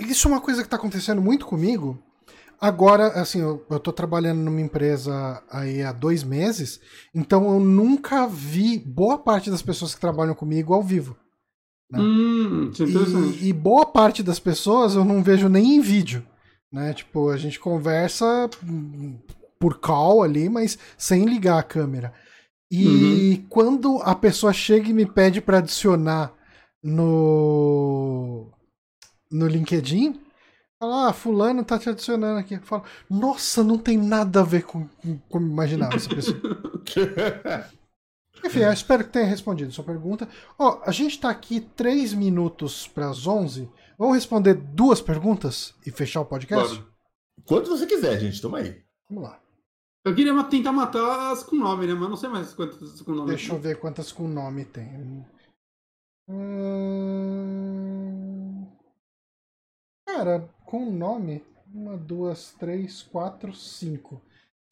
Isso 0.00 0.28
é 0.28 0.30
uma 0.30 0.40
coisa 0.40 0.62
que 0.62 0.68
tá 0.68 0.76
acontecendo 0.76 1.22
muito 1.22 1.46
comigo. 1.46 1.98
Agora, 2.60 3.08
assim, 3.20 3.40
eu, 3.40 3.58
tô 3.80 3.92
trabalhando 3.92 4.38
numa 4.38 4.60
empresa 4.60 5.42
aí 5.50 5.82
há 5.82 5.90
dois 5.90 6.22
meses, 6.22 6.80
então 7.12 7.52
eu 7.52 7.58
nunca 7.58 8.24
vi 8.28 8.78
boa 8.78 9.18
parte 9.18 9.50
das 9.50 9.62
pessoas 9.62 9.94
que 9.94 10.00
trabalham 10.00 10.32
comigo 10.32 10.72
ao 10.72 10.80
vivo. 10.80 11.16
Né? 11.90 11.98
Hum, 12.00 12.70
é. 12.78 13.44
E, 13.44 13.48
e 13.48 13.52
boa 13.52 13.84
parte 13.84 14.22
das 14.22 14.38
pessoas 14.38 14.94
eu 14.94 15.04
não 15.04 15.24
vejo 15.24 15.48
nem 15.48 15.74
em 15.74 15.80
vídeo. 15.80 16.24
Né? 16.70 16.94
Tipo, 16.94 17.30
a 17.30 17.36
gente 17.36 17.58
conversa 17.58 18.48
hum, 18.64 19.18
por 19.58 19.80
call 19.80 20.22
ali, 20.22 20.48
mas 20.48 20.78
sem 20.96 21.24
ligar 21.24 21.58
a 21.58 21.64
câmera. 21.64 22.12
E 22.70 23.44
quando 23.50 23.98
a 24.02 24.14
pessoa 24.14 24.52
chega 24.52 24.88
e 24.88 24.94
me 24.94 25.04
pede 25.04 25.40
para 25.40 25.58
adicionar 25.58 26.32
no 26.80 28.51
no 29.32 29.46
LinkedIn, 29.46 30.20
fala, 30.78 31.08
ah, 31.08 31.12
fulano 31.12 31.64
tá 31.64 31.78
te 31.78 31.88
adicionando 31.88 32.38
aqui. 32.38 32.54
Eu 32.54 32.62
falo, 32.62 32.84
nossa, 33.08 33.64
não 33.64 33.78
tem 33.78 33.96
nada 33.96 34.40
a 34.40 34.44
ver 34.44 34.64
com 34.64 34.86
com 34.86 35.18
como 35.28 35.46
imaginava 35.46 35.96
essa 35.96 36.08
pessoa. 36.08 36.38
Enfim, 38.44 38.60
eu 38.60 38.72
espero 38.72 39.04
que 39.04 39.10
tenha 39.10 39.26
respondido 39.26 39.70
sua 39.72 39.84
pergunta. 39.84 40.28
Ó, 40.58 40.80
a 40.84 40.90
gente 40.90 41.20
tá 41.20 41.30
aqui 41.30 41.60
3 41.60 42.12
minutos 42.14 42.88
para 42.88 43.08
as 43.08 43.26
11. 43.26 43.70
Vamos 43.96 44.16
responder 44.16 44.54
duas 44.54 45.00
perguntas 45.00 45.74
e 45.86 45.90
fechar 45.90 46.22
o 46.22 46.24
podcast? 46.24 46.74
Bora. 46.74 46.92
Quanto 47.44 47.70
você 47.70 47.86
quiser, 47.86 48.18
gente. 48.18 48.42
Toma 48.42 48.58
aí. 48.58 48.82
Vamos 49.08 49.24
lá. 49.24 49.40
Eu 50.04 50.14
queria 50.14 50.42
tentar 50.44 50.72
matar 50.72 51.30
as 51.30 51.44
com 51.44 51.54
nome, 51.54 51.86
né? 51.86 51.94
Mas 51.94 52.02
eu 52.02 52.08
não 52.08 52.16
sei 52.16 52.28
mais 52.28 52.52
quantas 52.52 53.00
com 53.02 53.12
nome. 53.12 53.28
Deixa 53.28 53.52
eu 53.52 53.60
ver 53.60 53.78
quantas 53.78 54.10
com 54.10 54.26
nome 54.26 54.64
tem. 54.64 55.24
Hum... 56.28 57.71
Cara, 60.16 60.40
com 60.66 60.88
o 60.88 60.92
nome, 60.92 61.44
uma, 61.72 61.96
duas, 61.96 62.52
três, 62.52 63.02
quatro, 63.02 63.54
cinco. 63.54 64.20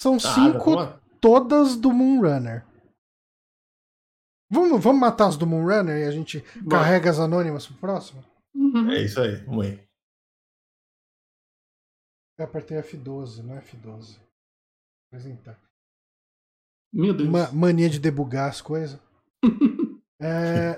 São 0.01 0.15
Ah, 0.17 0.19
cinco 0.19 0.77
todas 1.21 1.77
do 1.77 1.93
Moonrunner. 1.93 2.65
Vamos, 4.53 4.83
vamos 4.83 5.01
matar 5.01 5.29
as 5.29 5.37
do 5.37 5.47
Moonrunner 5.47 5.99
e 5.99 6.05
a 6.05 6.11
gente 6.11 6.41
carrega 6.69 7.09
as 7.11 7.19
anônimas 7.19 7.67
pro 7.67 7.77
próximo? 7.77 8.25
Uhum. 8.55 8.91
É 8.91 9.03
isso 9.03 9.21
aí, 9.21 9.37
vamos 9.45 9.67
aí. 9.67 9.89
Eu 12.39 12.45
apertei 12.45 12.79
F12, 12.79 13.43
não 13.43 13.55
é 13.57 13.61
F12. 13.62 14.19
Apresentar. 15.09 15.59
Meu 16.93 17.15
Deus. 17.15 17.29
Ma- 17.29 17.53
mania 17.53 17.89
de 17.89 17.99
debugar 17.99 18.49
as 18.51 18.61
coisas. 18.61 18.99
É, 20.23 20.77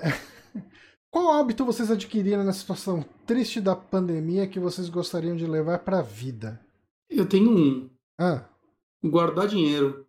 Qual 1.13 1.31
hábito 1.31 1.63
vocês 1.63 1.91
adquiriram 1.91 2.43
na 2.43 2.51
situação 2.53 3.05
triste 3.27 3.61
da 3.61 3.75
pandemia 3.75 4.47
que 4.47 4.59
vocês 4.59 4.89
gostariam 4.89 5.35
de 5.35 5.45
levar 5.45 5.77
pra 5.77 6.01
vida? 6.01 6.59
Eu 7.07 7.29
tenho 7.29 7.51
um. 7.55 7.87
Ah, 8.19 8.49
Guardar 9.05 9.47
dinheiro. 9.47 10.07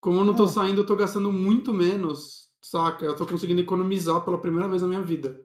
Como 0.00 0.20
eu 0.20 0.24
não 0.24 0.34
tô 0.34 0.44
Ah. 0.44 0.48
saindo, 0.48 0.80
eu 0.80 0.86
tô 0.86 0.96
gastando 0.96 1.30
muito 1.30 1.70
menos, 1.74 2.48
saca? 2.62 3.04
Eu 3.04 3.14
tô 3.14 3.26
conseguindo 3.26 3.60
economizar 3.60 4.24
pela 4.24 4.40
primeira 4.40 4.66
vez 4.68 4.80
na 4.80 4.88
minha 4.88 5.02
vida. 5.02 5.38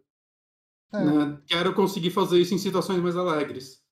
é. 0.94 1.04
né? 1.04 1.42
Quero 1.46 1.74
conseguir 1.76 2.10
fazer 2.10 2.40
isso 2.40 2.54
em 2.56 2.58
situações 2.58 3.00
mais 3.02 3.16
alegres. 3.18 3.84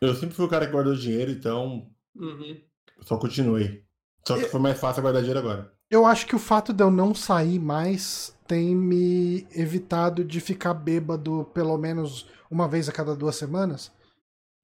Eu 0.00 0.14
sempre 0.16 0.34
fui 0.34 0.44
o 0.46 0.48
cara 0.50 0.66
que 0.66 0.72
guardou 0.72 0.94
dinheiro, 0.96 1.30
então 1.30 1.90
Uhum. 2.16 2.60
só 3.02 3.16
continuei. 3.18 3.86
Só 4.26 4.36
que 4.36 4.44
foi 4.46 4.58
mais 4.60 4.78
fácil 4.80 5.00
guardar 5.02 5.22
dinheiro 5.22 5.38
agora. 5.40 5.73
Eu 5.94 6.04
acho 6.06 6.26
que 6.26 6.34
o 6.34 6.40
fato 6.40 6.72
de 6.72 6.82
eu 6.82 6.90
não 6.90 7.14
sair 7.14 7.58
mais 7.60 8.36
tem 8.48 8.74
me 8.74 9.46
evitado 9.52 10.24
de 10.24 10.40
ficar 10.40 10.74
bêbado 10.74 11.48
pelo 11.54 11.78
menos 11.78 12.26
uma 12.50 12.66
vez 12.66 12.88
a 12.88 12.92
cada 12.92 13.14
duas 13.14 13.36
semanas. 13.36 13.92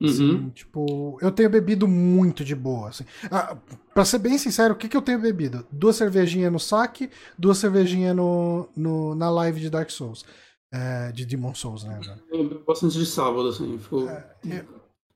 Uhum. 0.03 0.09
Assim, 0.09 0.51
tipo, 0.51 1.19
eu 1.21 1.31
tenho 1.31 1.49
bebido 1.49 1.87
muito 1.87 2.45
de 2.45 2.55
boa. 2.57 2.89
Assim. 2.89 3.05
Ah, 3.31 3.57
pra 3.95 4.05
ser 4.05 4.19
bem 4.19 4.39
sincero, 4.39 4.75
o 4.75 4.77
que, 4.77 4.89
que 4.89 4.97
eu 4.97 5.03
tenho 5.03 5.21
bebido? 5.21 5.65
Duas 5.71 5.97
cervejinhas 5.97 6.51
no 6.53 6.59
saque, 6.59 7.11
duas 7.39 7.59
cervejinhas 7.59 8.17
no, 8.17 8.69
no, 8.75 9.15
na 9.15 9.31
live 9.31 9.61
de 9.61 9.71
Dark 9.71 9.91
Souls. 9.91 10.25
É, 10.73 11.13
de 11.13 11.25
Demon 11.27 11.55
Souls, 11.55 11.85
né? 11.85 12.01
Eu 12.33 12.65
bastante 12.65 12.97
de 12.99 13.07
sábado, 13.07 13.49
assim. 13.49 13.79
Fico... 13.79 14.01
eu- 14.45 14.65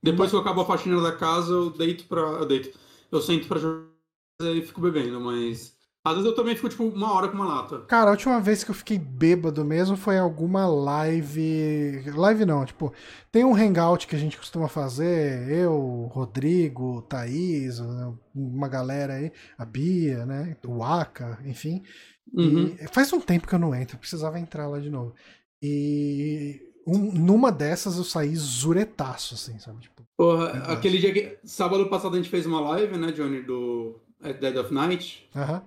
Depois 0.03 0.31
que 0.31 0.37
eu 0.37 0.41
acabo 0.41 0.61
a 0.61 0.65
faxina 0.67 1.01
da 1.01 1.13
casa, 1.13 1.51
eu 1.53 1.71
deito 1.71 2.05
pra. 2.05 2.21
Eu 2.21 2.47
deito. 2.47 2.79
Eu 3.11 3.21
sento 3.21 3.49
pra 3.49 3.59
jogar 3.59 3.85
e 4.43 4.63
fico 4.63 4.81
bebendo, 4.81 5.21
mas. 5.21 5.75
Às 6.05 6.17
vezes 6.17 6.29
eu 6.29 6.35
também 6.37 6.55
fico, 6.55 6.69
tipo, 6.69 6.85
uma 6.85 7.15
hora 7.15 7.29
com 7.29 7.35
uma 7.35 7.47
lata. 7.47 7.81
Cara, 7.87 8.11
a 8.11 8.13
última 8.13 8.39
vez 8.39 8.63
que 8.63 8.71
eu 8.71 8.75
fiquei 8.75 8.99
bêbado 8.99 9.65
mesmo 9.65 9.97
foi 9.97 10.17
em 10.17 10.19
alguma 10.19 10.67
live. 10.67 12.03
Live 12.15 12.45
não, 12.45 12.63
tipo, 12.67 12.93
tem 13.33 13.43
um 13.43 13.55
hangout 13.57 14.07
que 14.07 14.15
a 14.15 14.19
gente 14.19 14.37
costuma 14.37 14.69
fazer, 14.69 15.49
eu, 15.51 16.11
Rodrigo, 16.13 17.01
Thaís, 17.03 17.81
uma 18.35 18.69
galera 18.69 19.15
aí, 19.15 19.33
a 19.57 19.65
Bia, 19.65 20.27
né? 20.27 20.57
O 20.67 20.83
Aka, 20.85 21.39
enfim. 21.47 21.83
Uhum. 22.35 22.77
E 22.79 22.87
faz 22.89 23.11
um 23.13 23.21
tempo 23.21 23.47
que 23.49 23.55
eu 23.55 23.59
não 23.59 23.75
entro, 23.75 23.97
eu 23.97 24.01
precisava 24.01 24.39
entrar 24.39 24.67
lá 24.69 24.79
de 24.81 24.91
novo. 24.91 25.15
E 25.63 26.61
um- 26.87 27.13
numa 27.13 27.51
dessas 27.51 27.97
eu 27.97 28.05
saí 28.05 28.37
zuretaço, 28.37 29.35
assim, 29.35 29.59
sabe? 29.59 29.81
Tipo, 29.81 30.03
Porra, 30.19 30.49
aquele 30.73 30.99
dia 30.99 31.13
que. 31.13 31.39
Sábado 31.45 31.89
passado 31.89 32.15
a 32.15 32.17
gente 32.19 32.29
fez 32.29 32.45
uma 32.45 32.61
live, 32.61 32.97
né, 32.99 33.11
Johnny, 33.11 33.41
do 33.43 33.99
At 34.23 34.39
Dead 34.39 34.57
of 34.57 34.73
Night. 34.73 35.29
aham. 35.35 35.63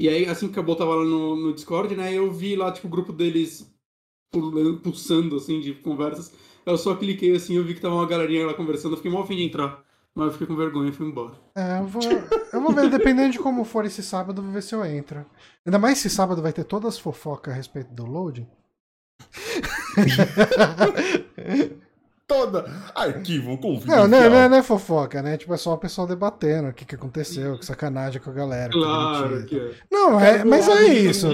E 0.00 0.08
aí, 0.08 0.24
assim 0.24 0.46
que 0.46 0.52
acabou, 0.52 0.74
tava 0.74 0.94
lá 0.94 1.04
no, 1.04 1.36
no 1.36 1.52
Discord, 1.52 1.94
né? 1.94 2.14
Eu 2.14 2.32
vi 2.32 2.56
lá, 2.56 2.72
tipo, 2.72 2.86
o 2.86 2.90
grupo 2.90 3.12
deles 3.12 3.70
pulando, 4.32 4.80
pulsando, 4.80 5.36
assim, 5.36 5.60
de 5.60 5.74
conversas. 5.74 6.32
Eu 6.64 6.78
só 6.78 6.96
cliquei 6.96 7.36
assim, 7.36 7.54
eu 7.54 7.64
vi 7.64 7.74
que 7.74 7.82
tava 7.82 7.96
uma 7.96 8.06
galerinha 8.06 8.46
lá 8.46 8.54
conversando, 8.54 8.92
eu 8.92 8.96
fiquei 8.96 9.12
mal 9.12 9.26
fim 9.26 9.36
de 9.36 9.44
entrar. 9.44 9.84
Mas 10.14 10.28
eu 10.28 10.32
fiquei 10.32 10.46
com 10.46 10.56
vergonha 10.56 10.88
e 10.88 10.92
fui 10.92 11.06
embora. 11.06 11.34
É, 11.54 11.80
eu 11.80 11.86
vou, 11.86 12.02
eu 12.50 12.62
vou 12.62 12.72
ver, 12.72 12.88
dependendo 12.88 13.32
de 13.32 13.38
como 13.38 13.62
for 13.62 13.84
esse 13.84 14.02
sábado, 14.02 14.40
eu 14.40 14.44
vou 14.44 14.54
ver 14.54 14.62
se 14.62 14.74
eu 14.74 14.82
entro. 14.86 15.26
Ainda 15.66 15.78
mais 15.78 15.98
esse 15.98 16.08
sábado 16.08 16.40
vai 16.40 16.54
ter 16.54 16.64
todas 16.64 16.94
as 16.94 16.98
fofocas 16.98 17.52
a 17.52 17.56
respeito 17.58 17.92
do 17.92 18.06
loading. 18.06 18.48
Toda 22.30 22.64
arquivo 22.94 23.50
Não, 23.50 23.56
confidencial. 23.56 24.06
não, 24.06 24.30
não, 24.30 24.48
não 24.48 24.56
é 24.56 24.62
fofoca, 24.62 25.20
né? 25.20 25.36
Tipo, 25.36 25.52
é 25.52 25.56
só 25.56 25.74
o 25.74 25.78
pessoal 25.78 26.06
debatendo 26.06 26.68
o 26.68 26.72
que, 26.72 26.84
que 26.84 26.94
aconteceu, 26.94 27.58
que 27.58 27.66
sacanagem 27.66 28.22
com 28.22 28.30
a 28.30 28.32
galera. 28.32 28.70
Claro 28.70 29.44
que 29.46 29.58
é. 29.58 29.74
Não, 29.90 30.20
é, 30.20 30.44
mas 30.44 30.68
é 30.68 30.86
isso. 30.94 31.26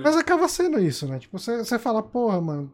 Mas 0.00 0.16
acaba 0.16 0.46
sendo 0.46 0.78
isso, 0.78 1.08
né? 1.08 1.18
Tipo, 1.18 1.40
você, 1.40 1.58
você 1.58 1.76
fala, 1.76 2.04
porra, 2.04 2.40
mano, 2.40 2.72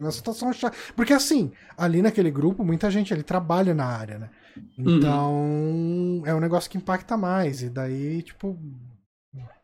uma 0.00 0.10
situação 0.10 0.52
chata. 0.52 0.76
Porque 0.96 1.12
assim, 1.12 1.52
ali 1.78 2.02
naquele 2.02 2.30
grupo, 2.32 2.64
muita 2.64 2.90
gente 2.90 3.14
ali 3.14 3.22
trabalha 3.22 3.72
na 3.72 3.84
área, 3.86 4.18
né? 4.18 4.30
Então, 4.76 6.22
é 6.26 6.34
um 6.34 6.40
negócio 6.40 6.68
que 6.68 6.76
impacta 6.78 7.16
mais. 7.16 7.62
E 7.62 7.70
daí, 7.70 8.20
tipo, 8.22 8.58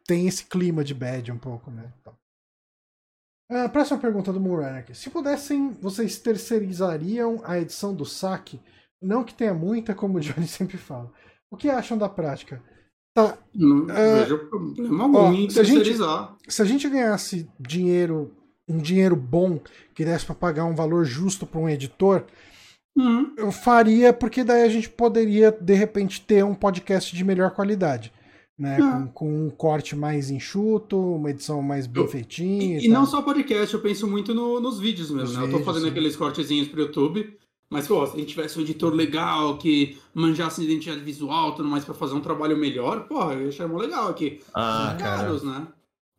tem 0.06 0.28
esse 0.28 0.44
clima 0.44 0.84
de 0.84 0.94
bad 0.94 1.32
um 1.32 1.38
pouco, 1.38 1.72
né? 1.72 1.92
Então. 2.00 2.14
Ah, 3.54 3.68
próxima 3.68 3.98
pergunta 3.98 4.32
do 4.32 4.40
aqui. 4.78 4.94
Se 4.94 5.10
pudessem, 5.10 5.70
vocês 5.80 6.18
terceirizariam 6.18 7.40
a 7.44 7.58
edição 7.58 7.94
do 7.94 8.04
saque? 8.04 8.60
Não 9.02 9.24
que 9.24 9.34
tenha 9.34 9.52
muita, 9.52 9.94
como 9.94 10.18
o 10.18 10.20
Johnny 10.20 10.46
sempre 10.48 10.76
fala. 10.78 11.10
O 11.50 11.56
que 11.56 11.68
acham 11.68 11.98
da 11.98 12.08
prática? 12.08 12.62
Tá, 13.14 13.36
Não 13.54 13.90
É, 13.90 14.20
vejo 14.22 14.38
problema 14.48 15.04
algum 15.04 15.16
ó, 15.18 15.32
em 15.32 15.50
se 15.50 15.60
a 15.60 15.62
gente- 15.64 15.76
terceirizar. 15.76 16.34
se 16.48 16.62
a 16.62 16.64
gente 16.64 16.88
ganhasse 16.88 17.46
dinheiro, 17.60 18.32
um 18.66 18.78
dinheiro 18.78 19.14
bom, 19.14 19.60
que 19.94 20.02
desse 20.04 20.24
pra 20.24 20.34
pagar 20.34 20.64
um 20.64 20.74
valor 20.74 21.04
justo 21.04 21.44
pra 21.46 21.60
um 21.60 21.68
editor, 21.68 22.24
Uhum. 22.96 23.34
eu 23.36 23.52
faria, 23.52 24.12
porque 24.14 24.42
daí 24.44 24.62
a 24.62 24.68
gente 24.68 24.88
poderia, 24.88 25.50
de 25.52 25.74
repente, 25.74 26.22
ter 26.22 26.42
um 26.44 26.54
podcast 26.54 27.14
de 27.14 27.22
melhor 27.24 27.50
qualidade. 27.50 28.10
Né? 28.62 28.78
Ah. 28.80 28.92
Com, 29.00 29.08
com 29.08 29.46
um 29.46 29.50
corte 29.50 29.96
mais 29.96 30.30
enxuto, 30.30 30.96
uma 31.16 31.30
edição 31.30 31.60
mais 31.60 31.88
bem 31.88 32.06
feitinha. 32.06 32.78
E, 32.78 32.84
e 32.84 32.88
não 32.88 33.04
só 33.04 33.20
podcast, 33.20 33.74
eu 33.74 33.80
penso 33.80 34.06
muito 34.06 34.32
no- 34.32 34.60
nos 34.60 34.78
vídeos 34.78 35.10
mesmo, 35.10 35.22
Nos 35.26 35.32
né? 35.36 35.38
eu 35.38 35.46
tô 35.46 35.46
vídeos, 35.58 35.64
fazendo 35.66 35.82
sim. 35.84 35.90
aqueles 35.90 36.14
cortezinhos 36.14 36.68
pro 36.68 36.80
YouTube, 36.82 37.36
mas, 37.68 37.88
pô, 37.88 38.06
se 38.06 38.14
a 38.14 38.18
gente 38.20 38.28
tivesse 38.28 38.56
um 38.58 38.62
editor 38.62 38.92
legal, 38.94 39.58
que 39.58 39.98
manjasse 40.14 40.62
identidade 40.62 41.00
visual, 41.00 41.56
tudo 41.56 41.68
mais, 41.68 41.84
pra 41.84 41.92
fazer 41.92 42.14
um 42.14 42.20
trabalho 42.20 42.56
melhor, 42.56 43.08
pô, 43.08 43.32
eu 43.32 43.48
achei 43.48 43.66
legal 43.66 44.08
aqui. 44.08 44.40
Ah, 44.54 44.94
cara. 44.96 45.22
caros, 45.24 45.42
né? 45.42 45.66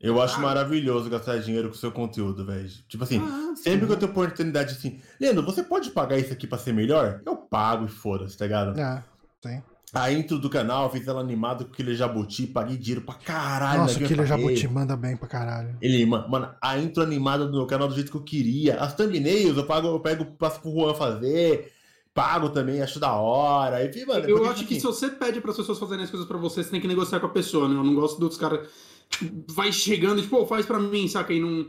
Eu 0.02 0.22
acho 0.22 0.36
Ah. 0.36 0.42
maravilhoso 0.42 1.10
gastar 1.10 1.38
dinheiro 1.38 1.70
com 1.70 1.76
o 1.76 1.78
seu 1.78 1.94
conteúdo, 1.94 2.46
velho. 2.46 2.68
Tipo 2.90 3.06
assim, 3.06 3.20
Ah, 3.24 3.54
sempre 3.56 3.86
que 3.86 3.94
eu 3.94 3.98
tenho 3.98 4.12
oportunidade 4.12 4.74
assim, 4.74 5.00
Leandro, 5.18 5.46
você 5.46 5.64
pode 5.64 5.92
pagar 5.92 6.18
isso 6.18 6.34
aqui 6.34 6.46
pra 6.46 6.58
ser 6.58 6.74
melhor? 6.74 7.22
Eu 7.26 7.38
pago 7.38 7.86
e 7.86 7.88
foda-se, 7.88 8.38
tá 8.38 8.44
ligado? 8.46 8.78
Ah, 8.78 9.02
sim. 9.42 9.62
A 9.94 10.12
intro 10.12 10.40
do 10.40 10.50
canal, 10.50 10.86
eu 10.86 10.90
fiz 10.90 11.08
ela 11.08 11.22
animada 11.22 11.64
com 11.66 11.72
aquele 11.72 11.94
jabuti, 11.96 12.48
paguei 12.48 12.76
dinheiro 12.78 13.02
pra 13.06 13.14
caralho. 13.14 13.82
Nossa, 13.82 13.94
né, 13.94 13.98
que 14.00 14.04
eu 14.04 14.08
aquele 14.22 14.28
paguei. 14.28 14.56
jabuti 14.58 14.68
manda 14.74 14.98
bem 14.98 15.16
pra 15.16 15.28
caralho. 15.28 15.78
Ele, 15.80 16.04
ma- 16.06 16.28
mano, 16.28 16.50
a 16.60 16.80
intro 16.80 17.04
animada 17.04 17.46
do 17.46 17.52
meu 17.58 17.68
canal 17.68 17.88
do 17.88 17.94
jeito 17.94 18.10
que 18.10 18.18
eu 18.18 18.24
queria. 18.24 18.78
As 18.78 18.96
thumbnails 18.96 19.56
eu 19.56 19.66
pago, 19.68 19.88
eu 19.88 20.00
pego, 20.00 20.26
passo 20.26 20.60
pro 20.62 20.72
Juan 20.72 20.96
fazer. 20.96 21.72
Pago 22.12 22.50
também, 22.50 22.82
acho 22.82 23.00
da 23.00 23.14
hora. 23.14 23.84
E, 23.84 24.06
mano, 24.06 24.28
Eu 24.28 24.44
acho 24.46 24.56
tipo 24.56 24.68
que 24.70 24.74
assim, 24.78 24.82
se 24.82 24.86
você 24.86 25.10
pede 25.10 25.42
para 25.42 25.52
as 25.52 25.58
pessoas 25.58 25.78
fazerem 25.80 26.04
as 26.04 26.10
coisas 26.10 26.28
pra 26.28 26.38
você, 26.38 26.64
você 26.64 26.70
tem 26.72 26.82
que 26.82 26.88
negociar 26.88 27.20
com 27.20 27.26
a 27.28 27.30
pessoa, 27.30 27.68
né? 27.70 27.76
Eu 27.76 27.84
não 27.84 27.94
gosto 27.96 28.20
dos 28.20 28.36
caras. 28.38 28.68
tipo, 29.10 29.44
Vai 29.54 29.72
chegando, 29.72 30.22
tipo, 30.22 30.38
pô, 30.38 30.46
faz 30.46 30.66
pra 30.66 30.80
mim, 30.80 31.08
saca? 31.08 31.34
E 31.34 31.40
não. 31.40 31.68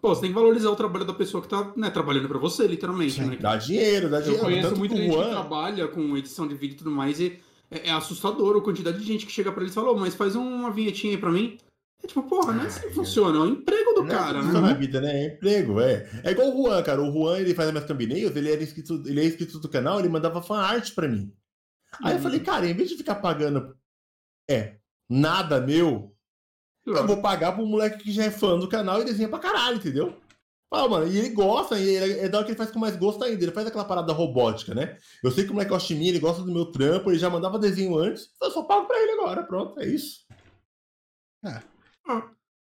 Pô, 0.00 0.14
você 0.14 0.22
tem 0.22 0.30
que 0.30 0.34
valorizar 0.34 0.70
o 0.70 0.76
trabalho 0.76 1.04
da 1.04 1.12
pessoa 1.14 1.42
que 1.42 1.48
tá 1.48 1.72
né, 1.76 1.90
trabalhando 1.90 2.28
pra 2.28 2.38
você, 2.38 2.66
literalmente, 2.66 3.14
Sim. 3.14 3.26
né? 3.26 3.36
Dá 3.36 3.56
dinheiro, 3.56 4.08
dá 4.10 4.18
Eu 4.18 4.22
dinheiro. 4.24 4.44
conheço 4.44 4.68
Tanto 4.70 4.78
muita 4.78 4.96
gente 4.96 5.08
que 5.08 5.14
Juan. 5.14 5.30
trabalha 5.30 5.88
com 5.88 6.16
edição 6.16 6.46
de 6.48 6.54
vídeo 6.54 6.74
e 6.74 6.78
tudo 6.78 6.90
mais, 6.90 7.20
e 7.20 7.38
é, 7.70 7.88
é 7.88 7.90
assustador 7.92 8.56
a 8.56 8.60
quantidade 8.60 8.98
de 8.98 9.04
gente 9.04 9.26
que 9.26 9.32
chega 9.32 9.52
pra 9.52 9.62
eles 9.62 9.72
e 9.72 9.74
fala, 9.74 9.90
"Ô, 9.92 9.96
mas 9.98 10.14
faz 10.14 10.34
uma 10.34 10.70
vinhetinha 10.70 11.14
aí 11.14 11.18
pra 11.20 11.30
mim. 11.30 11.58
É 12.02 12.06
tipo, 12.06 12.22
porra, 12.22 12.52
não 12.52 12.62
é 12.62 12.66
assim 12.68 12.88
que 12.88 12.94
funciona, 12.94 13.36
é 13.38 13.40
o 13.40 13.46
emprego 13.46 13.92
do 13.92 14.02
Não 14.04 14.08
é 14.08 14.16
cara, 14.16 14.38
isso 14.38 14.52
né? 14.52 14.60
na 14.60 14.72
vida, 14.72 15.00
né? 15.00 15.20
É 15.24 15.26
emprego, 15.34 15.80
é. 15.80 16.08
É 16.24 16.30
igual 16.30 16.48
o 16.48 16.62
Juan, 16.62 16.82
cara. 16.82 17.02
O 17.02 17.12
Juan, 17.12 17.38
ele 17.40 17.54
faz 17.54 17.68
as 17.68 17.74
minhas 17.74 17.88
thumbnails, 17.88 18.36
ele 18.36 18.52
era 18.52 18.62
inscrito, 18.62 19.02
ele 19.04 19.20
é 19.20 19.24
inscrito 19.24 19.58
do 19.58 19.68
canal, 19.68 19.98
ele 19.98 20.08
mandava 20.08 20.40
fan 20.40 20.58
art 20.60 20.94
pra 20.94 21.08
mim. 21.08 21.32
Aí 22.02 22.12
eu 22.12 22.16
Uhum. 22.18 22.22
falei, 22.22 22.40
cara, 22.40 22.66
em 22.68 22.74
vez 22.74 22.88
de 22.88 22.96
ficar 22.96 23.16
pagando 23.16 23.74
é, 24.48 24.76
nada 25.10 25.60
meu, 25.60 26.14
eu 26.96 27.06
vou 27.06 27.22
pagar 27.22 27.52
pro 27.52 27.66
moleque 27.66 28.04
que 28.04 28.12
já 28.12 28.24
é 28.24 28.30
fã 28.30 28.58
do 28.58 28.68
canal 28.68 29.00
e 29.00 29.04
desenha 29.04 29.28
pra 29.28 29.38
caralho, 29.38 29.76
entendeu? 29.76 30.16
Ah, 30.70 30.86
mano, 30.86 31.06
e 31.06 31.16
ele 31.16 31.30
gosta, 31.30 31.78
e 31.78 31.88
ele, 31.88 32.20
é 32.20 32.28
da 32.28 32.38
hora 32.38 32.44
que 32.44 32.52
ele 32.52 32.58
faz 32.58 32.70
com 32.70 32.78
mais 32.78 32.94
gosto 32.96 33.24
ainda. 33.24 33.42
Ele 33.42 33.52
faz 33.52 33.66
aquela 33.66 33.86
parada 33.86 34.12
robótica, 34.12 34.74
né? 34.74 34.98
Eu 35.24 35.30
sei 35.30 35.44
que 35.44 35.50
o 35.50 35.54
moleque 35.54 35.70
gosta 35.70 35.88
de 35.88 35.98
mim, 35.98 36.08
ele 36.08 36.18
gosta 36.18 36.42
do 36.42 36.52
meu 36.52 36.66
trampo, 36.66 37.10
ele 37.10 37.18
já 37.18 37.30
mandava 37.30 37.58
desenho 37.58 37.96
antes, 37.98 38.30
eu 38.42 38.50
só 38.50 38.62
pago 38.62 38.86
pra 38.86 39.00
ele 39.00 39.12
agora, 39.12 39.42
pronto, 39.44 39.80
é 39.80 39.86
isso. 39.86 40.26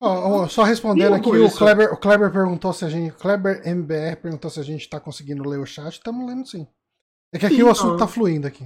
Ó, 0.01 0.43
ó, 0.43 0.49
só 0.49 0.65
respondendo 0.65 1.15
aqui, 1.15 1.29
o 1.29 1.51
Kleber, 1.51 1.93
o 1.93 1.97
Kleber 1.97 2.31
perguntou 2.31 2.73
se 2.73 2.85
a 2.85 2.91
gente. 2.91 3.13
O 3.13 3.19
Kleber 3.19 3.67
MBR 3.67 4.17
perguntou 4.17 4.51
se 4.51 4.61
a 4.61 4.63
gente 4.63 4.89
tá 4.89 5.01
conseguindo 5.01 5.49
ler 5.49 5.59
o 5.59 5.67
chat. 5.67 5.95
Estamos 5.95 6.27
lendo 6.27 6.47
sim. 6.47 6.67
É 7.33 7.39
que 7.39 7.47
aqui 7.47 7.57
Sim, 7.57 7.63
o 7.63 7.71
assunto 7.71 7.95
ó. 7.95 7.97
tá 7.97 8.07
fluindo 8.07 8.47
aqui. 8.47 8.65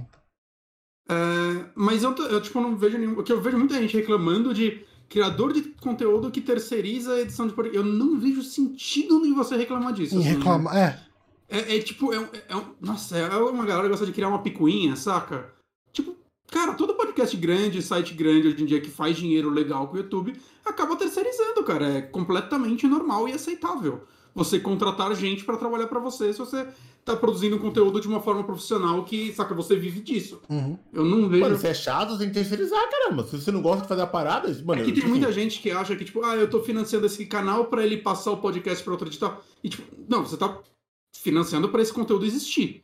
É, 1.09 1.71
mas 1.75 2.03
eu, 2.03 2.15
eu, 2.15 2.39
tipo, 2.39 2.59
não 2.61 2.77
vejo 2.77 2.97
nenhum. 2.97 3.15
Porque 3.15 3.31
eu 3.31 3.41
vejo 3.41 3.57
muita 3.57 3.73
gente 3.75 3.97
reclamando 3.97 4.53
de 4.53 4.85
criador 5.09 5.51
de 5.53 5.61
conteúdo 5.81 6.29
que 6.31 6.39
terceiriza 6.39 7.13
a 7.15 7.21
edição 7.21 7.47
de 7.47 7.53
podcast. 7.53 7.77
Eu 7.85 7.91
não 7.91 8.19
vejo 8.19 8.43
sentido 8.43 9.25
em 9.25 9.33
você 9.33 9.57
reclamar 9.57 9.91
disso. 9.93 10.15
Em 10.15 10.19
assim, 10.19 10.29
né? 10.29 10.39
É. 10.77 11.09
É, 11.51 11.77
é 11.77 11.79
tipo, 11.81 12.13
é, 12.13 12.19
um- 12.19 12.23
é 12.25 12.61
nossa, 12.79 13.17
é 13.17 13.35
uma 13.35 13.65
galera 13.65 13.83
que 13.87 13.89
gosta 13.89 14.05
de 14.05 14.11
criar 14.11 14.27
uma 14.29 14.43
picuinha, 14.43 14.95
saca? 14.95 15.51
Tipo, 15.91 16.15
cara, 16.51 16.73
todo 16.75 16.93
podcast 16.93 17.35
grande, 17.35 17.81
site 17.81 18.13
grande 18.13 18.49
hoje 18.49 18.61
em 18.61 18.65
dia 18.67 18.79
que 18.79 18.89
faz 18.91 19.17
dinheiro 19.17 19.49
legal 19.49 19.87
com 19.87 19.95
o 19.95 19.97
YouTube, 19.97 20.39
acaba 20.63 20.95
terceirizando, 20.95 21.63
cara. 21.63 21.87
É 21.87 22.01
completamente 22.03 22.85
normal 22.87 23.27
e 23.27 23.33
aceitável. 23.33 24.03
Você 24.35 24.59
contratar 24.59 25.13
gente 25.15 25.43
pra 25.43 25.57
trabalhar 25.57 25.87
pra 25.87 25.99
você 25.99 26.31
se 26.31 26.37
você 26.39 26.67
tá 27.09 27.15
produzindo 27.15 27.59
conteúdo 27.59 27.99
de 27.99 28.07
uma 28.07 28.21
forma 28.21 28.43
profissional 28.43 29.03
que, 29.03 29.33
saca, 29.33 29.55
você 29.55 29.75
vive 29.75 29.99
disso. 29.99 30.41
Uhum. 30.49 30.77
Eu 30.93 31.03
não 31.03 31.27
vejo. 31.27 31.41
Mano, 31.41 31.57
se 31.57 31.67
é 31.67 31.73
chato, 31.73 32.17
tem 32.17 32.27
que 32.27 32.33
terceirizar, 32.35 32.89
caramba. 32.89 33.23
Se 33.23 33.39
você 33.39 33.51
não 33.51 33.61
gosta 33.61 33.81
de 33.81 33.87
fazer 33.87 34.01
a 34.01 34.07
parada, 34.07 34.47
mano. 34.63 34.81
É 34.81 34.85
que 34.85 34.91
tem 34.91 35.01
tipo, 35.01 35.09
muita 35.09 35.31
gente 35.31 35.59
que 35.59 35.71
acha 35.71 35.95
que, 35.95 36.05
tipo, 36.05 36.23
ah, 36.23 36.35
eu 36.35 36.49
tô 36.49 36.61
financiando 36.61 37.05
esse 37.05 37.25
canal 37.25 37.65
pra 37.65 37.83
ele 37.83 37.97
passar 37.97 38.31
o 38.31 38.37
podcast 38.37 38.83
pra 38.83 38.93
outro 38.93 39.07
edital. 39.07 39.43
E, 39.63 39.69
tipo, 39.69 39.83
não, 40.07 40.23
você 40.23 40.37
tá 40.37 40.59
financiando 41.15 41.69
pra 41.69 41.81
esse 41.81 41.91
conteúdo 41.91 42.25
existir. 42.25 42.83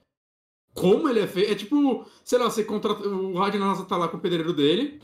Como 0.73 1.07
ele 1.07 1.21
é 1.21 1.27
feito? 1.27 1.51
É 1.51 1.55
tipo, 1.55 2.05
sei 2.23 2.39
lá, 2.39 2.49
você 2.49 2.63
contrata. 2.63 3.07
O 3.07 3.37
Rádio 3.37 3.59
Nasa 3.59 3.85
tá 3.85 3.95
lá 3.95 4.07
com 4.07 4.17
o 4.17 4.19
pedreiro 4.19 4.51
dele. 4.51 4.99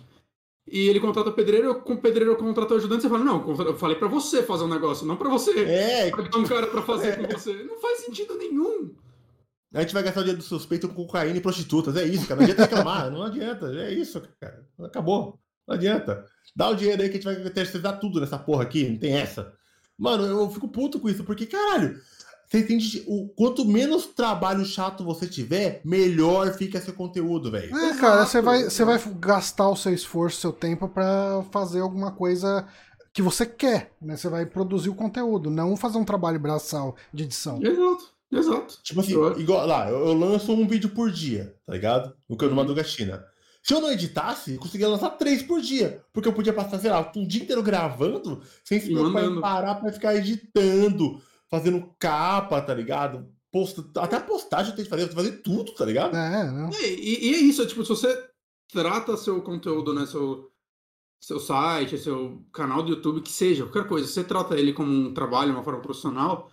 E 0.67 0.87
ele 0.87 0.99
contrata 0.99 1.29
o 1.29 1.33
pedreiro, 1.33 1.75
com 1.81 1.93
o 1.93 2.01
pedreiro 2.01 2.35
contrata 2.35 2.73
o 2.73 2.77
ajudante, 2.77 3.01
você 3.01 3.09
fala, 3.09 3.23
não, 3.23 3.45
eu 3.65 3.75
falei 3.75 3.95
pra 3.95 4.07
você 4.07 4.43
fazer 4.43 4.63
um 4.63 4.69
negócio, 4.69 5.07
não 5.07 5.17
pra 5.17 5.27
você 5.27 5.51
É, 5.59 6.11
um 6.37 6.43
cara 6.43 6.67
pra 6.67 6.83
fazer 6.83 7.17
com 7.17 7.27
você. 7.27 7.63
Não 7.63 7.79
faz 7.79 8.01
sentido 8.01 8.37
nenhum. 8.37 8.93
A 9.73 9.81
gente 9.81 9.93
vai 9.93 10.03
gastar 10.03 10.19
o 10.19 10.23
dinheiro 10.23 10.41
do 10.41 10.47
suspeito 10.47 10.87
com 10.87 10.93
cocaína 10.93 11.37
e 11.37 11.41
prostitutas. 11.41 11.95
É 11.95 12.03
isso, 12.03 12.27
cara. 12.27 12.41
Não 12.41 12.43
adianta 12.43 12.63
reclamar. 12.63 13.11
não 13.11 13.23
adianta. 13.23 13.67
É 13.67 13.93
isso, 13.93 14.21
cara. 14.39 14.65
Acabou. 14.79 15.39
Não 15.67 15.75
adianta. 15.75 16.25
Dá 16.55 16.69
o 16.69 16.75
dinheiro 16.75 17.01
aí 17.01 17.09
que 17.09 17.17
a 17.17 17.21
gente 17.21 17.41
vai 17.41 17.49
terceirizar 17.51 17.99
tudo 17.99 18.19
nessa 18.19 18.37
porra 18.37 18.63
aqui. 18.63 18.89
Não 18.89 18.97
tem 18.97 19.13
essa. 19.13 19.53
Mano, 19.97 20.25
eu 20.25 20.49
fico 20.49 20.67
puto 20.67 20.99
com 20.99 21.07
isso, 21.07 21.23
porque, 21.23 21.45
caralho, 21.45 21.97
você 22.51 22.59
entende? 22.59 23.03
O, 23.07 23.29
quanto 23.29 23.63
menos 23.63 24.07
trabalho 24.07 24.65
chato 24.65 25.05
você 25.05 25.25
tiver, 25.25 25.79
melhor 25.85 26.53
fica 26.53 26.81
seu 26.81 26.93
conteúdo, 26.93 27.49
velho. 27.49 27.73
É, 27.73 27.95
cara, 27.95 28.25
você 28.25 28.41
vai, 28.41 28.63
você 28.63 28.83
vai 28.83 29.01
gastar 29.19 29.69
o 29.69 29.75
seu 29.75 29.93
esforço, 29.93 30.41
seu 30.41 30.51
tempo 30.51 30.89
pra 30.89 31.45
fazer 31.51 31.79
alguma 31.79 32.11
coisa 32.11 32.67
que 33.13 33.21
você 33.21 33.45
quer, 33.45 33.93
né? 34.01 34.17
Você 34.17 34.27
vai 34.27 34.45
produzir 34.45 34.89
o 34.89 34.95
conteúdo, 34.95 35.49
não 35.49 35.77
fazer 35.77 35.97
um 35.97 36.03
trabalho 36.03 36.39
braçal 36.39 36.95
de 37.13 37.23
edição. 37.23 37.61
Exato, 37.63 38.13
exato. 38.31 38.77
Tipo 38.83 39.01
assim, 39.01 39.13
Eu- 39.13 39.39
igual 39.39 39.65
lá, 39.67 39.89
eu, 39.89 40.07
eu 40.07 40.13
lanço 40.13 40.51
um 40.53 40.67
vídeo 40.67 40.89
por 40.89 41.11
dia, 41.11 41.55
tá 41.65 41.73
ligado? 41.73 42.15
No 42.29 42.37
canal 42.37 42.53
do 42.53 42.55
Madruga 42.57 42.83
China. 42.83 43.25
Se 43.63 43.73
eu 43.73 43.81
não 43.81 43.91
editasse, 43.91 44.53
eu 44.53 44.59
conseguia 44.59 44.87
lançar 44.87 45.11
três 45.11 45.43
por 45.43 45.61
dia. 45.61 46.03
Porque 46.11 46.27
eu 46.27 46.33
podia 46.33 46.51
passar, 46.53 46.79
sei 46.79 46.89
lá, 46.89 47.11
um 47.15 47.27
dia 47.27 47.43
inteiro 47.43 47.61
gravando, 47.61 48.41
sem 48.63 48.79
se 48.79 48.91
preocupar 48.91 49.23
em 49.25 49.39
parar 49.39 49.75
pra 49.75 49.91
ficar 49.93 50.15
editando, 50.15 51.21
fazendo 51.49 51.93
capa, 51.99 52.59
tá 52.61 52.73
ligado? 52.73 53.27
Posta, 53.51 53.83
até 53.97 54.15
a 54.15 54.21
postagem 54.21 54.71
eu 54.71 54.75
tenho 54.75 54.85
que 54.85 54.89
fazer, 54.89 55.03
eu 55.03 55.07
tenho 55.09 55.17
que 55.17 55.29
fazer 55.29 55.41
tudo, 55.43 55.73
tá 55.75 55.85
ligado? 55.85 56.15
É, 56.15 56.51
não. 56.51 56.69
É, 56.69 56.89
e, 56.89 57.29
e 57.29 57.33
é 57.35 57.37
isso, 57.37 57.61
é, 57.61 57.65
tipo, 57.67 57.83
se 57.83 57.89
você 57.89 58.29
trata 58.71 59.17
seu 59.17 59.41
conteúdo, 59.41 59.93
né, 59.93 60.05
seu, 60.05 60.49
seu 61.21 61.39
site, 61.39 61.97
seu 61.97 62.41
canal 62.53 62.81
do 62.81 62.91
YouTube, 62.91 63.21
que 63.21 63.29
seja, 63.31 63.65
qualquer 63.65 63.87
coisa, 63.87 64.07
você 64.07 64.23
trata 64.23 64.57
ele 64.57 64.71
como 64.73 64.89
um 64.91 65.13
trabalho, 65.13 65.51
uma 65.51 65.63
forma 65.63 65.81
profissional, 65.81 66.49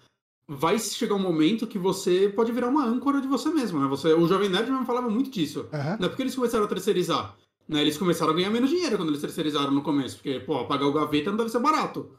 vai 0.49 0.79
chegar 0.79 1.15
um 1.15 1.19
momento 1.19 1.67
que 1.67 1.79
você 1.79 2.29
pode 2.35 2.51
virar 2.53 2.69
uma 2.69 2.85
âncora 2.85 3.21
de 3.21 3.29
você 3.29 3.51
mesmo, 3.51 3.79
né? 3.79 3.87
Você, 3.89 4.13
o 4.15 4.27
Jovem 4.27 4.49
Nerd 4.49 4.71
mesmo 4.71 4.87
falava 4.87 5.11
muito 5.11 5.31
disso. 5.31 5.67
Aham. 5.73 5.97
Não 6.01 6.07
é 6.07 6.09
porque 6.09 6.23
eles 6.23 6.35
começaram 6.35 6.65
a 6.65 6.69
terceirizar, 6.69 7.37
né? 7.69 7.83
Eles 7.83 7.99
começaram 7.99 8.33
a 8.33 8.35
ganhar 8.35 8.49
menos 8.51 8.71
dinheiro 8.71 8.97
quando 8.97 9.11
eles 9.11 9.21
terceirizaram 9.21 9.71
no 9.71 9.83
começo, 9.83 10.17
porque, 10.17 10.41
pô, 10.41 10.65
pagar 10.65 10.87
o 10.87 10.93
gaveta 10.93 11.31
não 11.31 11.37
deve 11.37 11.51
ser 11.51 11.59
barato. 11.59 12.11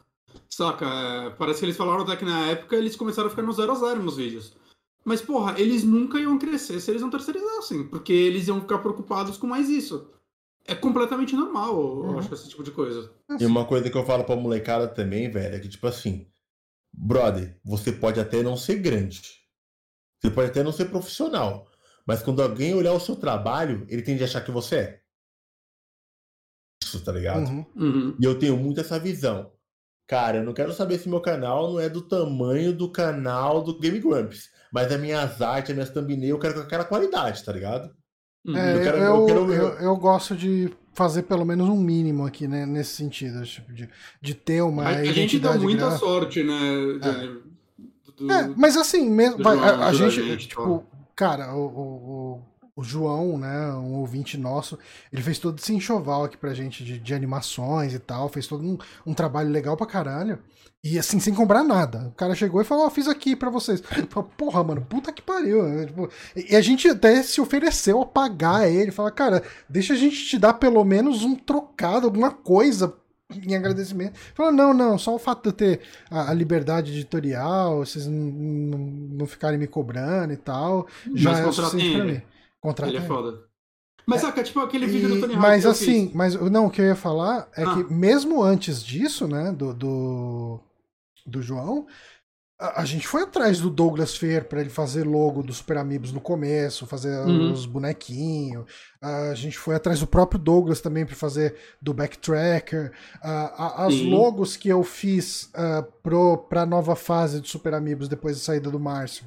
Saca? 0.48 0.86
É, 0.86 1.30
parece 1.32 1.60
que 1.60 1.66
eles 1.66 1.78
falaram 1.78 2.04
até 2.04 2.16
que 2.16 2.24
na 2.26 2.46
época 2.48 2.76
eles 2.76 2.96
começaram 2.96 3.28
a 3.28 3.30
ficar 3.32 3.42
no 3.42 3.52
zero 3.52 3.72
a 3.72 3.76
zero 3.76 4.04
nos 4.04 4.18
vídeos. 4.18 4.54
Mas, 5.04 5.22
porra, 5.22 5.60
eles 5.60 5.84
nunca 5.84 6.20
iam 6.20 6.38
crescer 6.38 6.80
se 6.80 6.92
eles 6.92 7.02
não 7.02 7.10
terceirizassem, 7.10 7.84
porque 7.88 8.14
eles 8.14 8.48
iam 8.48 8.62
ficar 8.62 8.78
preocupados 8.78 9.38
com 9.38 9.48
mais 9.48 9.70
isso. 9.70 10.08
É 10.68 10.76
completamente 10.76 11.36
normal, 11.36 11.74
eu 11.74 12.10
Uhum. 12.12 12.20
acho, 12.20 12.32
esse 12.32 12.48
tipo 12.48 12.62
de 12.62 12.70
coisa. 12.70 13.10
E 13.40 13.46
uma 13.46 13.66
coisa 13.66 13.90
que 13.90 13.98
eu 13.98 14.06
falo 14.06 14.24
pra 14.24 14.36
molecada 14.36 14.88
também, 14.88 15.32
velho, 15.32 15.56
é 15.56 15.60
que, 15.60 15.68
tipo 15.70 15.88
assim, 15.88 16.28
brother, 16.94 17.60
você 17.64 17.92
pode 17.92 18.20
até 18.20 18.42
não 18.44 18.56
ser 18.58 18.76
grande. 18.78 19.22
Você 20.22 20.30
pode 20.32 20.50
até 20.50 20.64
não 20.64 20.72
ser 20.72 20.86
profissional. 20.86 21.68
Mas 22.06 22.22
quando 22.24 22.42
alguém 22.42 22.74
olhar 22.74 22.94
o 22.94 23.00
seu 23.00 23.16
trabalho, 23.16 23.86
ele 23.90 24.02
tende 24.02 24.24
a 24.24 24.26
achar 24.26 24.42
que 24.44 24.52
você 24.52 24.76
é. 24.76 25.02
Isso, 26.84 27.04
tá 27.04 27.12
ligado? 27.12 27.48
Uhum. 27.48 27.66
Uhum. 27.76 28.18
E 28.20 28.24
eu 28.26 28.38
tenho 28.40 28.58
muito 28.58 28.80
essa 28.82 29.00
visão. 29.00 29.52
Cara, 30.08 30.38
eu 30.38 30.44
não 30.44 30.54
quero 30.54 30.74
saber 30.74 30.98
se 30.98 31.08
meu 31.08 31.22
canal 31.22 31.72
não 31.74 31.80
é 31.80 31.88
do 31.88 32.02
tamanho 32.02 32.74
do 32.74 32.92
canal 32.92 33.62
do 33.64 33.80
Game 33.80 34.00
Grumps. 34.00 34.50
Mas 34.74 34.92
as 34.92 35.00
minhas 35.00 35.42
artes, 35.42 35.70
as 35.72 35.76
minhas 35.76 35.90
thumbnails, 35.92 36.30
eu 36.30 36.40
quero 36.40 36.56
com 36.56 36.60
aquela 36.62 36.86
qualidade, 36.86 37.44
tá 37.44 37.52
ligado? 37.54 37.94
Uhum. 38.46 38.58
É, 38.58 38.74
Eu 38.74 38.78
eu, 38.78 38.84
quero- 38.84 38.98
eu, 38.98 39.04
eu 39.04 39.26
quero- 39.28 39.52
eu- 39.54 39.80
eu 39.82 39.98
gosto 39.98 40.36
de 40.36 40.74
fazer 40.94 41.24
pelo 41.24 41.46
menos 41.46 41.68
um 41.70 41.78
mínimo 41.78 42.26
aqui, 42.26 42.48
né, 42.48 42.66
nesse 42.66 42.96
sentido, 42.96 43.44
tipo, 43.46 43.72
de, 43.74 43.90
de 44.22 44.34
ter 44.36 44.62
uma 44.62 44.84
a, 44.84 44.88
a 44.90 45.06
gente 45.06 45.40
deu 45.40 45.60
muita 45.62 45.92
sorte, 45.98 46.44
né? 46.44 46.60
Johnny? 47.02 47.40
Do- 48.18 48.32
É, 48.34 48.48
mas 48.58 48.76
assim, 48.76 49.10
mesmo, 49.10 49.42
vai, 49.42 49.58
a, 49.58 49.88
a 49.88 49.94
gente, 49.94 50.22
gente, 50.22 50.48
tipo, 50.50 50.84
cara, 51.16 51.54
o, 51.56 51.66
o, 51.66 52.42
o- 52.80 52.84
João, 52.84 53.38
né, 53.38 53.72
um 53.74 53.94
ouvinte 53.96 54.38
nosso, 54.38 54.78
ele 55.12 55.22
fez 55.22 55.38
todo 55.40 55.60
esse 55.60 55.74
enxoval 55.74 56.24
aqui 56.24 56.38
pra 56.38 56.54
gente 56.54 56.84
de, 56.84 56.98
de 57.00 57.14
animações 57.14 57.94
e 57.94 58.00
tal, 58.00 58.30
fez 58.30 58.48
todo 58.48 58.64
um, 58.64 58.78
um 59.06 59.14
trabalho 59.14 59.50
legal 59.50 59.76
pra 59.78 59.86
caralho. 59.88 60.40
E 60.82 60.98
assim, 60.98 61.20
sem 61.20 61.34
cobrar 61.34 61.62
nada. 61.62 62.08
O 62.08 62.12
cara 62.12 62.34
chegou 62.34 62.62
e 62.62 62.64
falou, 62.64 62.86
ó, 62.86 62.90
fiz 62.90 63.06
aqui 63.08 63.36
pra 63.36 63.50
vocês. 63.50 63.82
Falei, 63.84 64.08
Porra, 64.38 64.64
mano, 64.64 64.80
puta 64.82 65.12
que 65.12 65.22
pariu. 65.22 65.62
né? 65.64 65.86
Tipo, 65.88 66.10
e 66.34 66.56
a 66.56 66.62
gente 66.62 66.88
até 66.88 67.22
se 67.22 67.42
ofereceu 67.42 68.02
a 68.02 68.06
pagar 68.06 68.66
ele. 68.70 68.90
Fala, 68.90 69.12
cara, 69.12 69.44
deixa 69.68 69.94
a 69.94 69.98
gente 69.98 70.16
te 70.26 70.38
dar 70.40 70.54
pelo 70.54 70.82
menos 70.86 71.22
um 71.26 71.36
trocado, 71.36 72.06
alguma 72.08 72.32
coisa 72.32 72.94
em 73.46 73.58
agradecimento. 73.58 74.18
Falou, 74.34 74.54
não, 74.54 74.74
não, 74.74 74.98
só 74.98 75.14
o 75.14 75.20
fato 75.20 75.44
de 75.44 75.50
eu 75.50 75.54
ter 75.54 75.82
a, 76.10 76.32
a 76.32 76.34
liberdade 76.34 76.94
editorial, 76.94 77.80
vocês 77.86 78.08
não, 78.08 78.14
não, 78.14 78.80
não 78.80 79.28
ficarem 79.28 79.60
me 79.60 79.68
cobrando 79.68 80.32
e 80.32 80.38
tal, 80.38 80.88
já 81.14 81.32
Mas 81.32 81.40
é 81.40 81.52
suficiente 81.52 81.96
pra 81.98 82.06
mim. 82.06 82.22
Contratem 82.62 82.96
Ele 82.96 83.04
é 83.04 83.08
foda. 83.08 83.40
Mas 84.06 84.22
saca, 84.22 84.42
tipo 84.44 84.60
aquele 84.60 84.88
vídeo 84.88 85.10
E- 85.10 85.14
do 85.16 85.22
Tony 85.22 85.34
Hawk 85.36 85.42
mas 85.48 85.66
assim, 85.66 86.08
fiz. 86.08 86.16
mas 86.16 86.34
não, 86.36 86.66
o 86.66 86.70
que 86.72 86.82
eu 86.82 86.86
ia 86.86 86.96
falar 86.96 87.48
é 87.56 87.64
Ah. 87.64 87.76
que 87.76 87.94
mesmo 87.94 88.42
antes 88.42 88.84
disso, 88.84 89.28
né, 89.28 89.52
do, 89.52 89.72
do, 89.74 90.60
do 91.28 91.42
João, 91.44 91.86
a, 92.60 92.82
a 92.82 92.86
gente 92.86 93.08
foi 93.08 93.22
atrás 93.22 93.60
do 93.62 93.70
Douglas 93.70 94.18
Fer 94.18 94.46
pra 94.46 94.62
ele 94.62 94.70
fazer 94.72 95.04
logo 95.06 95.44
do 95.44 95.54
Super 95.54 95.78
Amigos 95.78 96.12
no 96.12 96.20
começo, 96.20 96.88
fazer 96.88 97.20
Uhum. 97.20 97.52
os 97.54 97.68
bonequinhos. 97.68 98.66
A 99.00 99.34
gente 99.36 99.60
foi 99.60 99.76
atrás 99.76 100.00
do 100.00 100.08
próprio 100.08 100.40
Douglas 100.40 100.82
também 100.82 101.06
pra 101.06 101.16
fazer 101.16 101.56
do 101.80 101.94
Backtracker. 101.94 102.92
A- 103.22 103.64
a- 103.84 103.86
as 103.86 103.94
Sim. 103.94 104.10
logos 104.10 104.58
que 104.58 104.70
eu 104.70 104.84
fiz 104.84 105.50
ah, 105.54 105.86
pro, 106.02 106.36
pra 106.50 106.66
nova 106.66 106.96
fase 106.96 107.40
do 107.40 107.48
Super 107.48 107.76
Amigos 107.76 108.08
depois 108.10 108.38
da 108.38 108.44
saída 108.44 108.72
do 108.72 108.80
Márcio. 108.80 109.24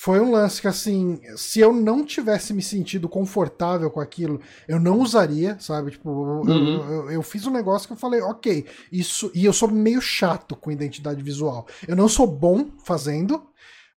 Foi 0.00 0.20
um 0.20 0.30
lance 0.30 0.60
que, 0.60 0.68
assim, 0.68 1.18
se 1.36 1.58
eu 1.58 1.72
não 1.72 2.04
tivesse 2.04 2.54
me 2.54 2.62
sentido 2.62 3.08
confortável 3.08 3.90
com 3.90 3.98
aquilo, 3.98 4.40
eu 4.68 4.78
não 4.78 5.00
usaria, 5.00 5.56
sabe? 5.58 5.90
Tipo, 5.90 6.08
eu, 6.08 6.54
Uhum. 6.54 6.68
eu- 6.68 6.82
eu- 6.92 7.10
eu 7.10 7.22
fiz 7.22 7.44
um 7.48 7.50
negócio 7.50 7.88
que 7.88 7.94
eu 7.94 7.96
falei, 7.98 8.20
ok, 8.22 8.64
isso. 8.92 9.28
E 9.34 9.44
eu 9.44 9.52
sou 9.52 9.68
meio 9.68 10.00
chato 10.00 10.54
com 10.54 10.70
identidade 10.70 11.20
visual. 11.20 11.66
Eu 11.88 11.96
não 11.96 12.08
sou 12.08 12.28
bom 12.28 12.66
fazendo, 12.84 13.42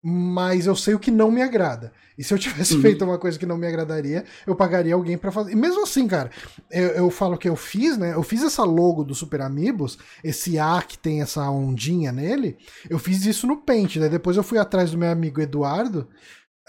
mas 0.03 0.67
eu 0.67 0.77
sei 0.77 0.95
o 0.95 0.99
que 0.99 1.11
não 1.11 1.31
me 1.31 1.43
agrada. 1.43 1.93
E 2.17 2.25
se 2.25 2.33
eu 2.33 2.39
tivesse 2.39 2.75
Uhum. 2.75 2.81
feito 2.83 3.05
uma 3.05 3.19
coisa 3.19 3.39
que 3.39 3.47
não 3.47 3.57
me 3.57 3.67
agradaria, 3.67 4.25
eu 4.47 4.55
pagaria 4.57 4.95
alguém 4.95 5.19
pra 5.19 5.31
fazer. 5.33 5.53
E 5.53 5.57
mesmo 5.57 5.83
assim, 5.83 6.07
cara, 6.07 6.31
eu, 6.71 6.89
eu 6.91 7.11
falo 7.11 7.37
que 7.39 7.49
eu 7.49 7.57
fiz, 7.57 7.97
né? 7.99 8.15
Eu 8.15 8.23
fiz 8.23 8.43
essa 8.43 8.65
logo 8.65 9.05
do 9.05 9.15
Super 9.15 9.41
Amigos, 9.43 9.99
esse 10.23 10.59
A 10.59 10.83
que 10.83 10.97
tem 10.99 11.21
essa 11.23 11.49
ondinha 11.51 12.13
nele, 12.13 12.57
eu 12.89 12.99
fiz 12.99 13.25
isso 13.27 13.47
no 13.47 13.57
Paint, 13.57 13.97
né? 13.97 14.09
Depois 14.09 14.37
eu 14.37 14.43
fui 14.43 14.59
atrás 14.59 14.91
do 14.93 14.99
meu 14.99 15.11
amigo 15.11 15.41
Eduardo. 15.41 16.09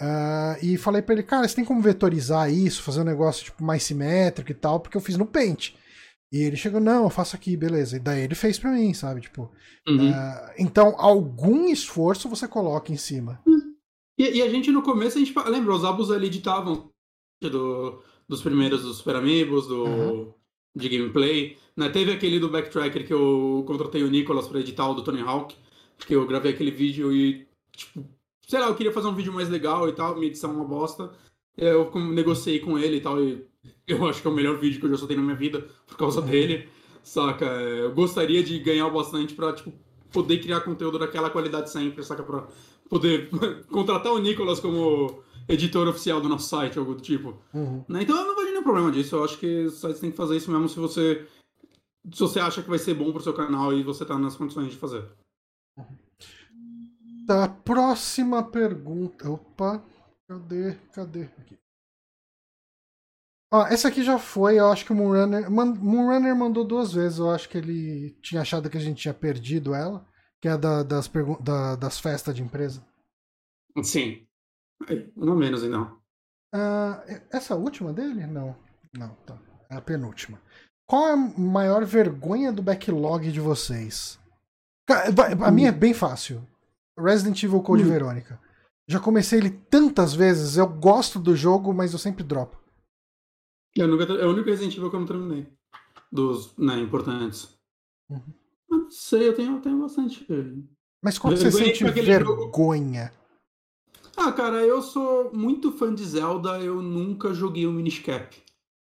ah, 0.00 0.56
e 0.62 0.76
falei 0.76 1.02
pra 1.02 1.14
ele, 1.14 1.22
cara, 1.22 1.46
você 1.46 1.54
tem 1.56 1.64
como 1.64 1.80
vetorizar 1.82 2.50
isso, 2.52 2.82
fazer 2.82 3.00
um 3.00 3.04
negócio 3.04 3.44
tipo 3.44 3.62
mais 3.62 3.82
simétrico 3.82 4.50
e 4.50 4.54
tal, 4.54 4.80
porque 4.80 4.96
eu 4.96 5.00
fiz 5.00 5.16
no 5.16 5.26
Paint. 5.26 5.74
E 6.32 6.38
ele 6.42 6.56
chegou, 6.56 6.80
não, 6.80 7.04
eu 7.04 7.10
faço 7.10 7.34
aqui, 7.34 7.56
beleza. 7.56 7.96
E 7.96 8.00
daí 8.00 8.22
ele 8.22 8.34
fez 8.36 8.58
pra 8.58 8.70
mim, 8.72 8.94
sabe? 8.94 9.20
Tipo, 9.20 9.50
Uhum. 9.88 10.12
ah, 10.14 10.54
então 10.58 10.94
algum 10.98 11.66
esforço 11.68 12.28
você 12.28 12.46
coloca 12.46 12.92
em 12.92 12.96
cima. 12.96 13.42
E, 14.18 14.36
e 14.36 14.42
a 14.42 14.48
gente 14.48 14.70
no 14.70 14.82
começo, 14.82 15.16
a 15.16 15.20
gente 15.20 15.34
lembra, 15.48 15.74
os 15.74 15.84
abos 15.84 16.10
ali 16.10 16.26
editavam 16.26 16.90
do, 17.42 18.02
dos 18.28 18.42
primeiros 18.42 18.82
dos 18.82 18.98
Super 18.98 19.16
Amigos, 19.16 19.66
do, 19.66 19.84
Uhum. 19.84 20.34
de 20.76 20.88
gameplay. 20.88 21.56
Né? 21.76 21.88
Teve 21.88 22.12
aquele 22.12 22.38
do 22.38 22.48
Backtracker 22.50 23.06
que 23.06 23.12
eu 23.12 23.64
contratei 23.66 24.02
o 24.04 24.10
Nicolas 24.10 24.46
pra 24.46 24.60
editar 24.60 24.88
o 24.88 24.94
do 24.94 25.02
Tony 25.02 25.20
Hawk, 25.22 25.56
porque 25.96 26.14
eu 26.14 26.26
gravei 26.26 26.52
aquele 26.52 26.70
vídeo 26.70 27.12
e, 27.12 27.46
tipo, 27.74 28.04
sei 28.46 28.60
lá, 28.60 28.66
eu 28.68 28.74
queria 28.76 28.92
fazer 28.92 29.08
um 29.08 29.14
vídeo 29.14 29.32
mais 29.32 29.48
legal 29.48 29.88
e 29.88 29.92
tal, 29.92 30.14
minha 30.14 30.28
edição 30.28 30.50
é 30.50 30.54
uma 30.54 30.64
bosta. 30.64 31.10
Eu 31.56 31.90
negociei 32.12 32.60
com 32.60 32.78
ele 32.78 32.98
e 32.98 33.00
tal, 33.00 33.20
e 33.22 33.44
eu 33.86 34.06
acho 34.06 34.22
que 34.22 34.28
é 34.28 34.30
o 34.30 34.34
melhor 34.34 34.58
vídeo 34.58 34.80
que 34.80 34.86
eu 34.86 34.90
já 34.90 34.96
soltei 34.96 35.16
na 35.16 35.22
minha 35.22 35.36
vida 35.36 35.66
por 35.86 35.96
causa 35.96 36.20
dele. 36.22 36.68
saca? 37.02 37.44
Eu 37.44 37.92
gostaria 37.94 38.42
de 38.42 38.58
ganhar 38.58 38.88
bastante 38.90 39.34
pra, 39.34 39.52
tipo, 39.52 39.72
poder 40.12 40.38
criar 40.38 40.60
conteúdo 40.60 40.98
daquela 40.98 41.30
qualidade 41.30 41.70
sempre, 41.70 42.02
saca? 42.02 42.22
Pra 42.22 42.46
poder 42.88 43.30
contratar 43.70 44.12
o 44.12 44.18
Nicolas 44.18 44.60
como 44.60 45.22
editor 45.48 45.88
oficial 45.88 46.20
do 46.20 46.28
nosso 46.28 46.48
site, 46.48 46.78
algo 46.78 46.94
do 46.94 47.00
tipo. 47.00 47.38
Uhum. 47.52 47.84
Né? 47.88 48.02
Então 48.02 48.16
eu 48.16 48.26
não 48.26 48.36
vejo 48.36 48.50
nenhum 48.50 48.62
problema 48.62 48.90
disso. 48.90 49.16
Eu 49.16 49.24
acho 49.24 49.38
que 49.38 49.64
os 49.64 49.80
sites 49.80 50.00
têm 50.00 50.10
que 50.10 50.16
fazer 50.16 50.36
isso 50.36 50.50
mesmo 50.50 50.68
se 50.68 50.78
você. 50.78 51.26
Se 52.12 52.20
você 52.20 52.40
acha 52.40 52.62
que 52.62 52.68
vai 52.68 52.78
ser 52.78 52.94
bom 52.94 53.12
pro 53.12 53.22
seu 53.22 53.34
canal 53.34 53.72
e 53.74 53.82
você 53.82 54.04
tá 54.04 54.18
nas 54.18 54.34
condições 54.34 54.70
de 54.70 54.76
fazer. 54.76 55.04
Tá, 57.26 57.46
próxima 57.46 58.42
pergunta. 58.42 59.30
Opa, 59.30 59.84
cadê? 60.26 60.76
Cadê? 60.92 61.28
Aqui. 61.38 61.58
Ó, 63.52 63.66
essa 63.66 63.88
aqui 63.88 64.02
já 64.04 64.18
foi, 64.18 64.60
eu 64.60 64.70
acho 64.70 64.84
que 64.84 64.92
o 64.92 64.94
Moonrunner. 64.94 65.50
Man, 65.50 65.74
Moonrunner 65.74 66.36
mandou 66.36 66.64
duas 66.64 66.92
vezes, 66.92 67.18
eu 67.18 67.30
acho 67.30 67.48
que 67.48 67.58
ele 67.58 68.10
tinha 68.22 68.42
achado 68.42 68.70
que 68.70 68.76
a 68.76 68.80
gente 68.80 69.02
tinha 69.02 69.12
perdido 69.14 69.74
ela, 69.74 70.06
que 70.40 70.46
é 70.48 70.52
a 70.52 70.56
da, 70.56 70.82
das, 70.84 71.08
pergun- 71.08 71.40
da- 71.42 71.74
das 71.76 71.98
festas 71.98 72.34
de 72.34 72.42
empresa. 72.42 72.84
Sim. 73.82 74.24
Uma 75.16 75.34
menos 75.34 75.62
então. 75.64 75.98
Ah, 76.54 77.02
essa 77.30 77.54
última 77.56 77.92
dele? 77.92 78.26
Não. 78.26 78.56
Não, 78.96 79.14
tá. 79.26 79.36
É 79.68 79.76
a 79.76 79.80
penúltima. 79.80 80.40
Qual 80.88 81.08
é 81.08 81.12
a 81.12 81.16
maior 81.16 81.84
vergonha 81.84 82.52
do 82.52 82.62
backlog 82.62 83.30
de 83.30 83.40
vocês? 83.40 84.18
A 85.44 85.50
minha 85.50 85.68
é 85.68 85.72
bem 85.72 85.94
fácil. 85.94 86.44
Resident 86.98 87.40
Evil 87.42 87.62
Code 87.62 87.84
Hum. 87.84 87.88
Verônica. 87.88 88.40
Já 88.88 88.98
comecei 88.98 89.38
ele 89.38 89.50
tantas 89.50 90.14
vezes, 90.14 90.56
eu 90.56 90.66
gosto 90.68 91.18
do 91.20 91.36
jogo, 91.36 91.72
mas 91.72 91.92
eu 91.92 91.98
sempre 91.98 92.24
dropo. 92.24 92.59
Eu 93.76 93.88
nunca, 93.88 94.04
é 94.04 94.26
o 94.26 94.30
único 94.30 94.48
Resident 94.48 94.76
Evil 94.76 94.90
que 94.90 94.96
eu 94.96 95.00
não 95.00 95.06
terminei. 95.06 95.46
Dos, 96.12 96.56
né, 96.56 96.78
importantes. 96.80 97.56
Uhum. 98.10 98.20
Mas 98.68 98.80
não 98.80 98.90
sei, 98.90 99.28
eu 99.28 99.34
tenho, 99.34 99.56
eu 99.56 99.60
tenho 99.60 99.80
bastante. 99.80 100.26
Mas 101.02 101.18
que 101.18 101.24
você 101.28 101.44
Vergonha 101.44 101.64
sente 101.66 101.86
aquele 101.86 102.18
jogo- 102.18 102.36
vergonha? 102.42 103.12
Ah, 104.16 104.32
cara, 104.32 104.56
eu 104.66 104.82
sou 104.82 105.32
muito 105.32 105.72
fã 105.72 105.94
de 105.94 106.04
Zelda, 106.04 106.58
eu 106.60 106.82
nunca 106.82 107.32
joguei 107.32 107.66
o 107.66 107.72
Minish 107.72 108.00
Cap. 108.00 108.36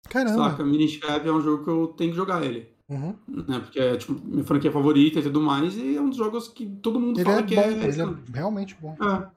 Caramba. 0.07 0.51
Saca? 0.51 0.63
Minish 0.63 0.97
Cap 0.97 1.27
é 1.27 1.31
um 1.31 1.41
jogo 1.41 1.63
que 1.63 1.69
eu 1.69 1.87
tenho 1.87 2.11
que 2.11 2.15
jogar 2.15 2.45
ele. 2.45 2.69
Uhum. 2.87 3.15
Né? 3.27 3.59
Porque 3.59 3.79
é 3.79 3.97
tipo, 3.97 4.13
minha 4.23 4.43
franquia 4.45 4.71
favorita 4.71 5.19
e 5.19 5.23
tudo 5.23 5.41
mais, 5.41 5.75
e 5.75 5.95
é 5.97 6.01
um 6.01 6.09
dos 6.09 6.17
jogos 6.17 6.47
que 6.47 6.67
todo 6.67 6.99
mundo 6.99 7.17
Ele 7.19 7.25
fala 7.25 7.39
é 7.39 7.43
que 7.43 7.55
bom, 7.55 7.61
é. 7.61 7.71
ele 7.71 8.01
é 8.01 8.15
realmente 8.33 8.75
bom. 8.79 8.95
É. 9.01 9.31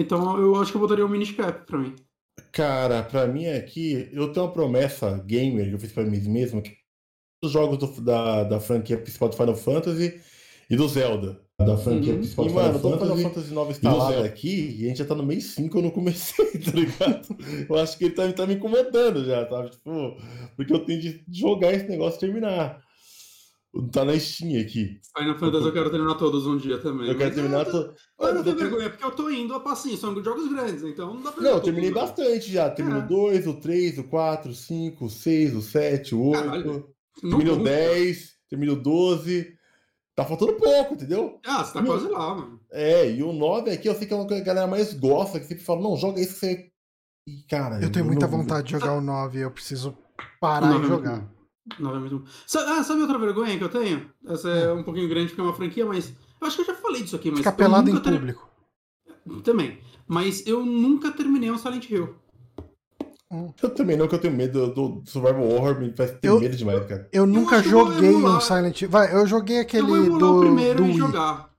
Então 0.00 0.38
eu 0.40 0.56
acho 0.56 0.70
que 0.72 0.76
eu 0.78 0.80
botaria 0.80 1.04
o 1.04 1.08
Minish 1.08 1.32
Cap 1.32 1.66
pra 1.66 1.78
mim. 1.78 1.94
Cara, 2.52 3.02
pra 3.02 3.26
mim 3.26 3.46
aqui, 3.46 4.08
eu 4.12 4.32
tenho 4.32 4.46
uma 4.46 4.52
promessa 4.52 5.18
gamer 5.26 5.68
que 5.68 5.74
eu 5.74 5.78
fiz 5.78 5.92
pra 5.92 6.04
mim 6.04 6.18
mesmo, 6.20 6.62
que 6.62 6.72
os 7.44 7.50
jogos 7.52 7.78
do- 7.78 8.00
da, 8.00 8.44
da 8.44 8.60
franquia 8.60 8.96
principal 8.98 9.28
do 9.28 9.36
Final 9.36 9.56
Fantasy 9.56 10.20
e 10.70 10.76
do 10.76 10.88
Zelda. 10.88 11.40
Da 11.58 11.76
franquia 11.76 12.12
Uhum. 12.14 12.18
principal 12.18 12.44
E, 12.44 12.48
do 12.48 12.54
mano, 12.54 12.78
Final 12.78 12.90
Fantasy. 12.98 13.12
Final 13.16 13.30
Fantasy 13.34 13.54
9 13.54 13.70
instalado 13.72 14.22
aqui 14.24 14.76
e 14.80 14.84
a 14.84 14.88
gente 14.88 14.98
já 14.98 15.04
tá 15.04 15.14
no 15.14 15.22
mês 15.24 15.44
5 15.54 15.78
eu 15.78 15.82
não 15.82 15.90
comecei, 15.90 16.46
tá 16.58 16.72
ligado? 16.72 17.36
eu 17.68 17.76
acho 17.76 17.96
que 17.96 18.04
ele 18.06 18.14
tá, 18.14 18.32
tá 18.32 18.46
me 18.46 18.54
incomodando 18.54 19.24
já, 19.24 19.48
sabe? 19.48 19.70
Tipo, 19.70 20.16
porque 20.56 20.72
eu 20.72 20.84
tenho 20.84 21.00
de 21.00 21.24
jogar 21.30 21.72
esse 21.72 21.88
negócio 21.88 22.16
e 22.16 22.20
terminar. 22.20 22.82
Tá 23.92 24.04
na 24.04 24.18
Steam 24.18 24.60
aqui. 24.60 25.00
Final 25.16 25.38
Fantasy 25.38 25.66
eu 25.66 25.72
quero 25.72 25.90
terminar 25.90 26.14
todos 26.14 26.46
um 26.46 26.56
dia 26.56 26.78
também. 26.78 27.08
Eu 27.08 27.16
quero 27.18 27.30
mas 27.30 27.34
terminar. 27.34 27.66
Eu, 27.66 27.72
To... 27.72 27.94
eu 28.20 28.34
não 28.34 28.42
tenho 28.44 28.56
vergonha, 28.56 28.88
porque 28.90 29.04
eu 29.04 29.10
tô 29.10 29.28
indo 29.30 29.52
a 29.54 29.60
passinho, 29.60 29.96
são 29.96 30.14
jogos 30.22 30.48
grandes, 30.48 30.82
então 30.84 31.12
não 31.14 31.22
dá 31.22 31.32
pra 31.32 31.42
Não, 31.42 31.50
eu 31.50 31.60
terminei 31.60 31.90
tudo, 31.90 32.00
bastante 32.00 32.52
já. 32.52 32.70
Terminei 32.70 33.00
É. 33.00 33.04
o 33.04 33.08
2, 33.08 33.46
o 33.48 33.54
3, 33.54 33.98
o 33.98 34.04
4, 34.04 34.50
o 34.50 34.54
5, 34.54 35.04
o 35.06 35.10
6, 35.10 35.56
o 35.56 35.62
7, 35.62 36.14
o 36.14 36.22
8. 36.28 36.42
Caralho. 36.44 36.88
Terminei 37.20 37.52
o 37.52 37.56
Não- 37.56 37.64
10, 37.64 38.32
terminei 38.48 38.74
o 38.74 38.80
12. 38.80 39.54
Tá 40.16 40.24
faltando 40.24 40.52
pouco, 40.52 40.94
entendeu? 40.94 41.40
Ah, 41.44 41.64
você 41.64 41.72
tá 41.72 41.82
Meu- 41.82 41.92
quase 41.92 42.08
lá, 42.08 42.34
mano. 42.36 42.60
É, 42.70 43.10
e 43.10 43.22
o 43.24 43.32
9 43.32 43.72
aqui 43.72 43.88
eu 43.88 43.94
sei 43.96 44.06
que 44.06 44.14
é 44.14 44.16
uma 44.16 44.26
coisa 44.28 44.42
que 44.44 44.48
a 44.48 44.54
galera 44.54 44.70
mais 44.70 44.94
gosta, 44.94 45.40
que 45.40 45.46
sempre 45.46 45.64
fala, 45.64 45.80
não, 45.82 45.96
joga 45.96 46.20
isso 46.20 46.34
que 46.34 46.38
você. 46.40 46.70
E, 47.26 47.42
cara, 47.50 47.80
Eu 47.82 47.90
tenho 47.90 48.04
muita 48.04 48.28
não- 48.28 48.38
vontade 48.38 48.66
de 48.68 48.72
jogar 48.72 48.92
o 48.96 49.00
9, 49.00 49.40
eu 49.40 49.50
preciso 49.50 49.96
parar 50.40 50.68
Não, 50.68 50.76
e 50.76 50.82
não, 50.82 50.88
jogar. 50.88 51.28
É. 51.70 52.20
Sa- 52.46 52.78
ah, 52.78 52.84
sabe 52.84 53.00
outra 53.02 53.18
vergonha 53.18 53.56
que 53.56 53.64
eu 53.64 53.68
tenho? 53.68 54.10
Essa 54.26 54.48
é 54.50 54.72
um 54.72 54.82
pouquinho 54.82 55.08
grande 55.08 55.28
porque 55.28 55.40
é 55.40 55.44
uma 55.44 55.54
franquia, 55.54 55.86
mas. 55.86 56.12
Eu 56.40 56.46
acho 56.46 56.56
que 56.56 56.62
eu 56.62 56.66
já 56.66 56.74
falei 56.74 57.02
disso 57.02 57.16
aqui, 57.16 57.30
mas. 57.30 57.38
Ficar 57.40 57.52
eu 57.52 57.56
pelado 57.56 57.90
em 57.90 57.98
ter- 58.00 58.12
público. 58.12 58.48
Também. 59.42 59.78
Mas 60.06 60.46
eu 60.46 60.64
nunca 60.64 61.10
terminei 61.10 61.50
um 61.50 61.56
Silent 61.58 61.88
Hill. 61.90 62.14
Eu 63.62 63.70
também 63.70 63.96
não, 63.96 64.06
que 64.06 64.14
eu 64.14 64.18
tenho 64.20 64.34
medo 64.36 64.68
do 64.72 65.02
Survival 65.06 65.42
Horror, 65.48 65.80
me 65.80 65.92
faz 65.96 66.12
ter 66.12 66.28
Eu- 66.28 66.38
medo 66.38 66.54
demais, 66.56 66.86
cara. 66.86 67.08
Eu 67.12 67.26
nunca 67.26 67.56
acho 67.56 67.68
eu 67.68 67.70
joguei 67.72 68.14
um. 68.14 68.40
Silent 68.40 68.82
Hill. 68.82 68.90
Vai, 68.90 69.12
eu 69.14 69.26
joguei 69.26 69.58
aquele 69.58 69.90
eu 69.90 70.04
vou 70.10 70.18
do, 70.18 70.36
o 70.36 70.40
primeiro 70.40 70.76
do 70.82 70.84
e 70.84 70.90
Wii. 70.90 70.98
jogar. 70.98 71.50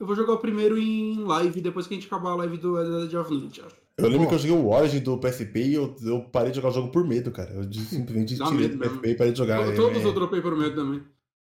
Eu 0.00 0.06
vou 0.06 0.14
jogar 0.14 0.34
o 0.34 0.38
primeiro 0.38 0.78
em 0.78 1.24
live 1.24 1.60
depois 1.60 1.86
que 1.86 1.94
a 1.94 1.96
gente 1.96 2.06
acabar 2.06 2.30
a 2.30 2.36
live 2.36 2.56
do 2.56 2.76
Dead 3.06 3.12
of 3.14 3.30
Ninja. 3.34 3.64
Eu 3.98 4.06
lembro 4.08 4.24
Pô. 4.24 4.28
que 4.28 4.34
eu 4.36 4.38
joguei 4.38 4.56
o 4.56 4.68
Origin 4.68 5.00
do 5.00 5.18
PSP 5.18 5.60
e 5.60 5.74
eu, 5.74 5.96
eu 6.04 6.22
parei 6.30 6.50
de 6.50 6.56
jogar 6.56 6.68
o 6.68 6.72
jogo 6.72 6.92
por 6.92 7.04
medo, 7.06 7.32
cara. 7.32 7.50
Eu 7.50 7.64
simplesmente 7.72 8.36
Dá 8.36 8.46
tirei 8.46 8.68
do 8.68 8.78
mesmo. 8.78 8.94
PSP 8.94 9.08
e 9.10 9.14
parei 9.16 9.32
de 9.32 9.38
jogar. 9.38 9.60
É- 9.60 9.74
Todos 9.74 9.98
é, 9.98 10.04
eu 10.04 10.12
dropei 10.14 10.40
por 10.40 10.56
medo 10.56 10.76
também. 10.76 11.04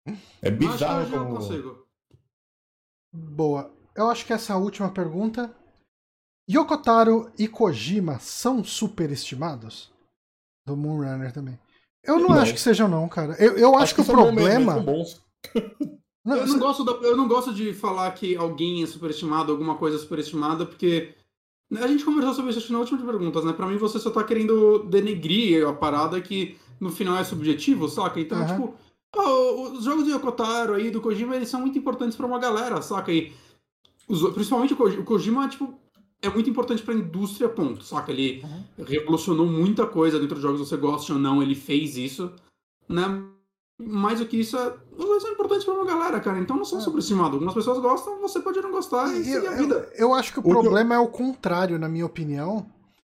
é 0.08 0.12
Mas 0.12 0.16
acho 0.44 0.52
que 0.52 0.52
bizarro 0.68 1.02
eu 1.16 1.20
como. 1.26 1.36
consigo. 1.38 1.86
Boa. 3.14 3.72
Eu 3.96 4.10
acho 4.10 4.26
que 4.26 4.34
essa 4.34 4.54
é 4.54 4.56
a 4.56 4.60
última 4.60 4.92
pergunta. 4.92 5.56
Yokotaro 6.50 7.32
e 7.40 7.48
Kojima 7.48 8.20
são 8.20 8.64
superestimados? 8.64 9.92
Do 10.68 10.76
Moonrunner 10.78 11.32
também. 11.32 11.58
Eu 12.04 12.20
não, 12.20 12.30
Não. 12.30 12.40
acho 12.42 12.54
que 12.54 12.60
sejam, 12.62 12.88
não, 12.88 13.08
cara. 13.10 13.34
Eu, 13.40 13.58
eu 13.58 13.76
acho, 13.78 13.96
que, 13.96 14.02
o 14.02 14.04
são 14.04 14.16
bons 14.16 14.32
mesmo, 14.36 14.72
problema. 14.72 15.06
Não, 16.24 16.36
Eu 16.38 16.48
não, 16.48 16.60
gosto 16.60 16.84
da- 16.84 16.92
eu 17.08 17.16
não 17.18 17.28
gosto 17.28 17.54
de 17.54 17.74
falar 17.74 18.12
que 18.12 18.36
alguém 18.36 18.84
é 18.84 18.86
superestimado, 18.88 19.52
alguma 19.52 19.78
coisa 19.78 19.98
é 19.98 20.00
superestimada, 20.00 20.66
porque 20.66 21.16
a 21.74 21.88
gente 21.88 22.06
conversou 22.06 22.34
sobre 22.36 22.52
isso 22.52 22.72
na 22.72 22.80
última 22.80 22.98
de 22.98 23.04
perguntas, 23.06 23.44
né? 23.44 23.54
Pra 23.54 23.68
mim 23.68 23.78
você 23.78 24.00
só 24.00 24.10
tá 24.12 24.24
querendo 24.24 24.80
denegrir 24.84 25.68
a 25.68 25.74
parada 25.74 26.20
que 26.22 26.56
no 26.80 26.90
final 26.92 27.18
é 27.18 27.24
subjetivo, 27.24 27.88
saca? 27.90 28.20
Então, 28.20 28.38
Aham. 28.40 28.48
tipo, 28.54 28.76
os 29.78 29.84
jogos 29.84 30.04
do 30.06 30.12
Yokotaro 30.12 30.74
aí, 30.74 30.92
do 30.92 31.02
Kojima, 31.02 31.36
eles 31.36 31.50
são 31.50 31.62
muito 31.62 31.78
importantes 31.78 32.16
pra 32.18 32.26
uma 32.28 32.38
galera, 32.40 32.82
saca? 32.82 33.12
E 33.12 33.32
os- 34.08 34.22
principalmente 34.34 34.74
o 34.74 34.78
Koji- 34.78 35.00
o 35.00 35.04
Kojima, 35.04 35.48
tipo, 35.48 35.74
é 36.22 36.30
muito 36.30 36.50
importante 36.50 36.84
pra 36.84 36.94
indústria, 36.94 37.48
ponto, 37.50 37.84
saca? 37.84 38.12
Ele 38.12 38.44
revolucionou 38.86 39.46
muita 39.48 39.86
coisa 39.86 40.20
dentro 40.20 40.36
dos 40.36 40.44
jogos, 40.44 40.60
você 40.60 40.76
gosta 40.78 41.14
ou 41.14 41.20
não, 41.20 41.42
ele 41.42 41.56
fez 41.56 41.98
isso, 41.98 42.32
né? 42.90 43.24
Mais 43.80 44.20
do 44.20 44.26
que 44.26 44.38
isso, 44.40 44.56
é- 44.58 44.74
os 44.98 45.06
dois 45.06 45.22
são 45.22 45.32
importantes 45.32 45.66
pra 45.66 45.74
uma 45.74 45.86
galera, 45.86 46.20
cara. 46.22 46.40
Então 46.40 46.56
não 46.56 46.64
são 46.64 46.80
É. 46.80 46.82
superestimados. 46.82 47.34
Algumas 47.34 47.54
pessoas 47.54 47.80
gostam, 47.80 48.22
você 48.22 48.40
pode 48.40 48.62
não 48.62 48.72
gostar 48.72 49.08
e 49.14 49.18
Eu, 49.18 49.24
seguir 49.42 49.48
a 49.48 49.52
eu- 49.52 49.58
vida. 49.58 49.90
eu 49.98 50.14
acho 50.14 50.32
que 50.32 50.40
o 50.40 50.42
O 50.42 50.44
que 50.44 50.50
eu- 50.52 50.62
problema 50.62 50.96
é 50.96 51.00
o 51.00 51.08
contrário, 51.08 51.78
na 51.78 51.90
minha 51.90 52.06
opinião. 52.06 52.66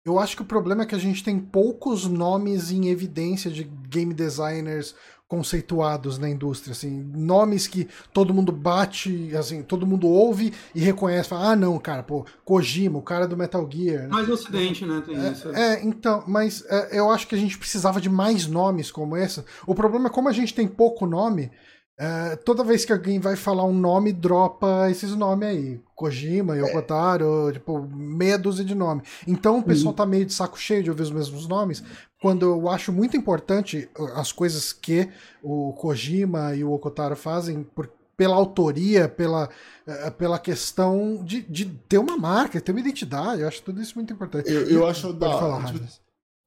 Eu 0.04 0.18
acho 0.20 0.36
que 0.36 0.42
o 0.42 0.46
problema 0.46 0.84
é 0.84 0.86
que 0.86 0.94
a 0.94 0.98
gente 0.98 1.22
tem 1.22 1.38
poucos 1.38 2.06
nomes 2.06 2.70
em 2.70 2.88
evidência 2.88 3.50
de 3.50 3.64
game 3.64 4.14
designers 4.14 4.94
conceituados 5.28 6.18
na 6.18 6.28
indústria, 6.28 6.72
assim, 6.72 7.02
nomes 7.14 7.66
que 7.66 7.88
todo 8.12 8.32
mundo 8.32 8.52
bate, 8.52 9.34
assim, 9.36 9.62
todo 9.62 9.86
mundo 9.86 10.06
ouve 10.06 10.52
e 10.74 10.80
reconhece, 10.80 11.30
fala, 11.30 11.50
ah, 11.50 11.56
não, 11.56 11.78
cara, 11.78 12.02
pô, 12.02 12.24
Kojima, 12.44 12.98
o 12.98 13.02
cara 13.02 13.26
do 13.26 13.36
Metal 13.36 13.68
Gear. 13.68 14.02
né? 14.02 14.08
Mas 14.10 14.28
no 14.28 14.34
ocidente, 14.34 14.86
né, 14.86 15.02
tem 15.04 15.16
isso. 15.32 15.48
É, 15.50 15.84
então, 15.84 16.22
mas 16.28 16.64
é, 16.68 16.98
eu 16.98 17.10
acho 17.10 17.26
que 17.26 17.34
a 17.34 17.38
gente 17.38 17.58
precisava 17.58 18.00
de 18.00 18.08
mais 18.08 18.46
nomes 18.46 18.90
como 18.90 19.16
esse. 19.16 19.42
O 19.66 19.74
problema 19.74 20.06
é 20.06 20.10
como 20.10 20.28
a 20.28 20.32
gente 20.32 20.54
tem 20.54 20.68
pouco 20.68 21.06
nome, 21.06 21.50
é, 21.98 22.36
toda 22.36 22.62
vez 22.62 22.84
que 22.84 22.92
alguém 22.92 23.18
vai 23.18 23.36
falar 23.36 23.64
um 23.64 23.72
nome, 23.72 24.12
dropa 24.12 24.90
esses 24.90 25.14
nomes 25.14 25.48
aí. 25.48 25.80
Kojima, 25.94 26.54
Yokotaro, 26.54 27.50
tipo, 27.54 27.80
meia 27.90 28.36
dúzia 28.38 28.62
de 28.62 28.74
nome. 28.74 29.00
Então 29.26 29.58
o 29.58 29.62
pessoal 29.62 29.94
tá 29.94 30.04
meio 30.04 30.26
de 30.26 30.34
saco 30.34 30.58
cheio 30.58 30.82
de 30.82 30.90
ouvir 30.90 31.04
os 31.04 31.10
mesmos 31.10 31.48
nomes, 31.48 31.82
quando 32.20 32.44
eu 32.46 32.68
acho 32.68 32.92
muito 32.92 33.16
importante 33.16 33.88
uh, 33.98 34.04
as 34.18 34.32
coisas 34.32 34.72
que 34.72 35.08
o 35.42 35.72
Kojima 35.74 36.54
e 36.54 36.64
o 36.64 36.72
Okotaro 36.72 37.16
fazem 37.16 37.62
por- 37.62 37.90
pela 38.16 38.34
autoria, 38.34 39.08
pela, 39.08 39.50
eh, 39.86 40.10
pela 40.10 40.38
questão 40.38 41.22
de, 41.22 41.42
de 41.42 41.66
ter 41.66 41.98
uma 41.98 42.16
marca, 42.16 42.58
ter 42.60 42.72
uma 42.72 42.80
identidade. 42.80 43.42
Eu 43.42 43.48
acho 43.48 43.60
tudo 43.62 43.82
isso 43.82 43.94
muito 43.94 44.10
importante. 44.10 44.50
Eu, 44.50 44.66
eu 44.70 44.86
acho 44.86 45.08
Pode 45.08 45.18
da. 45.18 45.38
falar, 45.38 45.66
tipo, 45.66 45.86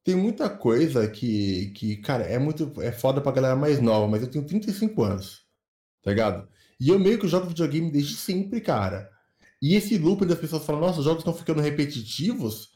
tem 0.04 0.16
muita 0.16 0.50
coisa 0.50 1.06
que, 1.08 1.70
que, 1.76 1.96
cara, 1.98 2.24
é 2.24 2.38
muito. 2.40 2.72
É 2.82 2.90
foda 2.90 3.20
pra 3.20 3.30
galera 3.30 3.54
mais 3.54 3.80
nova, 3.80 4.08
mas 4.08 4.20
eu 4.22 4.28
tenho 4.28 4.44
35 4.44 5.02
anos. 5.04 5.42
Tá 6.02 6.10
ligado? 6.10 6.48
E 6.80 6.88
eu 6.88 6.98
meio 6.98 7.18
que 7.20 7.28
jogo 7.28 7.46
videogame 7.46 7.90
desde 7.90 8.16
sempre, 8.16 8.60
cara. 8.60 9.08
E 9.62 9.76
esse 9.76 9.96
loop 9.98 10.24
das 10.24 10.38
pessoas 10.38 10.64
falam, 10.64 10.80
nossa, 10.80 10.98
os 10.98 11.04
jogos 11.04 11.20
estão 11.20 11.34
ficando 11.34 11.60
repetitivos. 11.60 12.69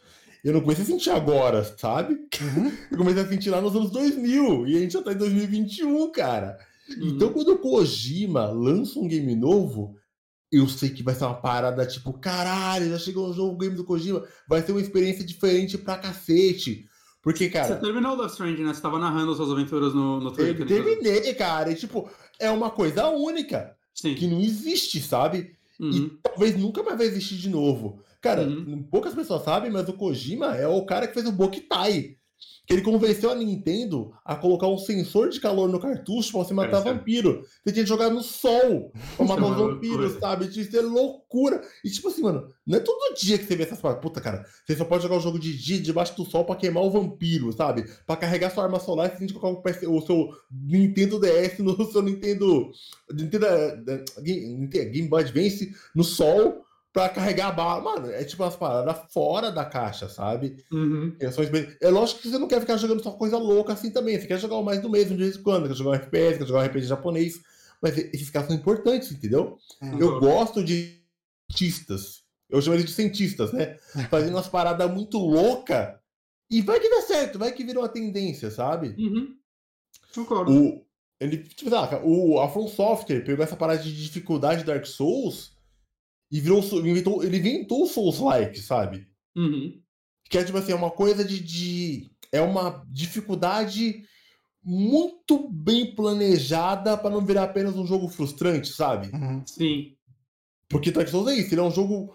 Eu 0.45 0.53
não 0.53 0.61
comecei 0.61 0.85
a 0.85 0.87
sentir 0.87 1.11
agora, 1.11 1.65
sabe? 1.65 2.15
Uhum. 2.15 2.71
Eu 2.93 2.99
comecei 2.99 3.23
a 3.23 3.29
sentir 3.29 3.51
lá 3.51 3.61
nos 3.61 3.75
anos 3.75 3.91
2000. 3.91 4.67
E 4.67 4.77
a 4.77 4.81
gente 4.81 4.93
já 4.93 5.03
tá 5.03 5.13
em 5.13 5.17
2021, 5.17 6.13
cara. 6.13 6.59
Uhum. 6.89 7.09
Então, 7.09 7.33
quando 7.33 7.49
o 7.53 7.59
Kojima 7.59 8.47
lança 8.51 8.99
um 8.99 9.09
game 9.09 9.35
novo, 9.35 9.97
eu 10.53 10.69
sei 10.69 10.91
que 10.91 11.03
vai 11.03 11.15
ser 11.15 11.25
uma 11.25 11.35
parada 11.35 11.87
tipo, 11.87 12.13
caralho, 12.13 12.91
já 12.91 12.99
chegou 12.99 13.31
um 13.31 13.33
jogo 13.33 13.57
game 13.57 13.75
do 13.75 13.85
Kojima, 13.85 14.23
vai 14.47 14.63
ser 14.63 14.73
uma 14.73 14.81
experiência 14.81 15.25
diferente 15.25 15.79
pra 15.79 15.97
cacete. 15.97 16.87
Porque, 17.23 17.45
Você 17.45 17.51
cara, 17.51 17.77
terminou 17.77 18.13
o 18.13 18.17
Death 18.19 18.33
Stranding, 18.33 18.65
né? 18.65 18.75
Você 18.75 18.83
tava 18.83 18.99
narrando 18.99 19.35
suas 19.35 19.51
aventuras 19.51 19.95
no, 19.95 20.21
no 20.21 20.29
eu 20.29 20.33
Twitter. 20.33 20.67
terminei, 20.67 21.33
cara, 21.33 21.73
e 21.73 21.75
tipo, 21.75 22.09
é 22.39 22.51
uma 22.51 22.71
coisa 22.71 23.09
única, 23.09 23.75
Sim. 23.95 24.15
que 24.15 24.27
não 24.27 24.41
existe, 24.41 25.01
sabe? 25.01 25.57
Uhum. 25.81 25.91
E 25.91 26.11
talvez 26.23 26.55
nunca 26.57 26.83
mais 26.83 26.99
vai 26.99 27.07
existir 27.07 27.37
de 27.37 27.49
novo. 27.49 28.03
Cara, 28.25 28.43
Uhum. 28.43 28.83
poucas 28.91 29.15
pessoas 29.15 29.43
sabem, 29.45 29.71
mas 29.71 29.89
o 29.89 29.93
Kojima 29.93 30.57
é 30.57 30.67
o 30.67 30.85
cara 30.87 31.07
que 31.07 31.15
fez 31.15 31.27
o 31.27 31.33
Bokitai. 31.33 32.17
Que 32.67 32.73
ele 32.73 32.83
convenceu 32.83 33.31
a 33.31 33.35
Nintendo 33.35 34.11
a 34.25 34.35
colocar 34.37 34.67
um 34.69 34.79
sensor 34.79 35.29
de 35.29 35.39
calor 35.39 35.69
no 35.69 35.79
cartucho 35.79 36.33
pra 36.33 36.41
você 36.43 36.55
matar 36.55 36.79
é- 36.81 36.85
vampiro. 36.93 37.43
Você 37.63 37.73
tinha 37.75 37.85
que 37.85 37.89
jogar 37.89 38.09
no 38.09 38.23
sol 38.23 38.91
pra 39.19 39.27
matar 39.27 39.45
os 39.51 39.57
vampiros, 39.59 40.15
sabe? 40.19 40.47
Isso 40.47 40.75
é 40.77 40.81
loucura. 40.81 41.61
E 41.85 41.91
tipo 41.91 42.09
assim, 42.09 42.23
mano, 42.23 42.49
não 42.67 42.79
é 42.79 42.81
todo 42.81 43.15
dia 43.15 43.37
que 43.37 43.45
você 43.45 43.55
vê 43.55 43.65
essas 43.65 43.79
paradas. 43.81 44.03
Puta, 44.03 44.19
cara, 44.19 44.47
você 44.67 44.75
só 44.77 44.85
pode 44.87 45.03
jogar 45.03 45.17
o 45.17 45.21
jogo 45.21 45.39
de 45.39 45.55
dia 45.57 45.79
debaixo 45.79 46.17
do 46.17 46.25
sol 46.25 46.45
pra 46.47 46.57
queimar 46.57 46.83
o 46.83 46.91
vampiro, 46.91 47.53
sabe? 47.53 47.85
Pra 48.07 48.17
carregar 48.17 48.51
sua 48.51 48.65
arma 48.65 48.81
solar, 48.81 49.11
você 49.11 49.19
tem 49.19 49.27
que 49.27 49.35
colocar 49.35 49.71
o, 49.87 50.01
seu 50.01 50.31
Nintendo 50.51 51.21
DS 51.21 51.59
no 51.59 51.77
seu 51.93 52.01
Nintendo. 52.03 52.71
Nintendo 53.13 53.45
eh, 53.47 54.05
Nintendo 54.23 54.91
Game 54.91 55.09
Boy 55.09 55.23
Advance 55.23 55.71
no 55.95 56.03
sol 56.03 56.64
pra 56.95 57.09
carregar 57.09 57.49
a 57.49 57.53
bala. 57.53 57.83
Mano, 57.83 58.11
é 58.11 58.23
tipo 58.23 58.45
umas 58.45 58.55
paradas 58.55 59.13
fora 59.13 59.51
da 59.51 59.65
caixa, 59.65 60.09
sabe? 60.09 60.65
Uhum. 60.73 61.15
É, 61.21 61.27
é 61.87 61.91
lógico 61.91 62.21
que 62.21 62.31
você 62.31 62.39
não 62.39 62.47
quer 62.47 62.61
ficar 62.61 62.77
jogando 62.77 63.03
só 63.03 63.11
coisa 63.11 63.37
louca 63.37 63.73
assim 63.73 63.91
também. 63.91 64.19
Você 64.19 64.29
quer 64.29 64.39
jogar 64.39 64.63
mais 64.63 64.81
do 64.81 64.89
mesmo 64.89 65.17
de 65.17 65.25
vez 65.25 65.37
em 65.37 65.43
quando, 65.43 65.67
quer 65.67 65.75
jogar 65.75 65.91
um 65.91 65.95
FPS, 65.95 66.39
quer 66.39 66.47
jogar 66.47 66.61
um 66.61 66.67
RPG 66.67 66.87
japonês. 66.87 67.43
Mas 67.83 67.99
esses 67.99 68.31
caras 68.31 68.49
são 68.49 68.57
importantes, 68.57 69.11
entendeu? 69.11 69.59
Uhum. 69.83 69.99
Eu 69.99 70.21
gosto 70.21 70.63
de 70.63 71.03
cientistas. 71.51 72.23
Eu 72.49 72.63
chamo 72.63 72.77
eles 72.77 72.87
de 72.87 72.93
cientistas, 72.93 73.53
né? 73.53 73.77
Fazendo 74.09 74.37
umas 74.37 74.49
paradas 74.49 74.89
muito 74.91 75.19
loucas. 75.19 75.97
E 76.49 76.63
vai 76.63 76.79
que 76.79 76.89
dá 76.89 77.03
certo, 77.03 77.39
vai 77.41 77.51
que 77.51 77.65
vira 77.65 77.81
uma 77.81 77.89
tendência, 77.89 78.51
sabe? 78.53 78.95
Uhum. 78.97 79.35
Concordo. 80.15 80.53
O, 80.53 80.87
ele, 81.19 81.39
tipo, 81.39 81.71
saca, 81.71 82.01
o 82.05 82.39
a 82.41 82.49
From 82.49 82.69
Software 82.69 83.25
pegou 83.25 83.45
essa 83.45 83.57
parada 83.57 83.83
de 83.83 83.93
dificuldade 83.93 84.61
de 84.61 84.67
Dark 84.67 84.87
Souls 84.87 85.54
e 86.35 86.41
virou, 86.41 86.61
inventou, 86.85 87.23
ele 87.23 87.37
inventou 87.37 87.85
o 87.85 87.87
Souls-like, 87.87 88.59
sabe? 88.59 89.07
Uhum. 89.37 89.81
Que 90.29 90.39
é 90.39 90.43
tipo 90.43 90.59
assim, 90.59 90.73
é 90.73 90.75
uma 90.75 90.91
coisa 90.91 91.25
de, 91.25 91.39
de. 91.39 92.11
É 92.33 92.41
uma 92.41 92.85
dificuldade 92.91 94.03
muito 94.61 95.49
bem 95.49 95.95
planejada 95.95 96.99
pra 96.99 97.09
não 97.09 97.25
virar 97.25 97.45
apenas 97.45 97.77
um 97.77 97.87
jogo 97.87 98.09
frustrante, 98.09 98.73
sabe? 98.73 99.15
Uhum. 99.15 99.47
Sim. 99.47 99.95
Porque 100.69 100.91
Dark 100.91 101.07
Souls 101.07 101.29
é 101.29 101.37
isso, 101.37 101.55
ele 101.55 101.61
é 101.61 101.65
um 101.65 101.71
jogo. 101.71 102.13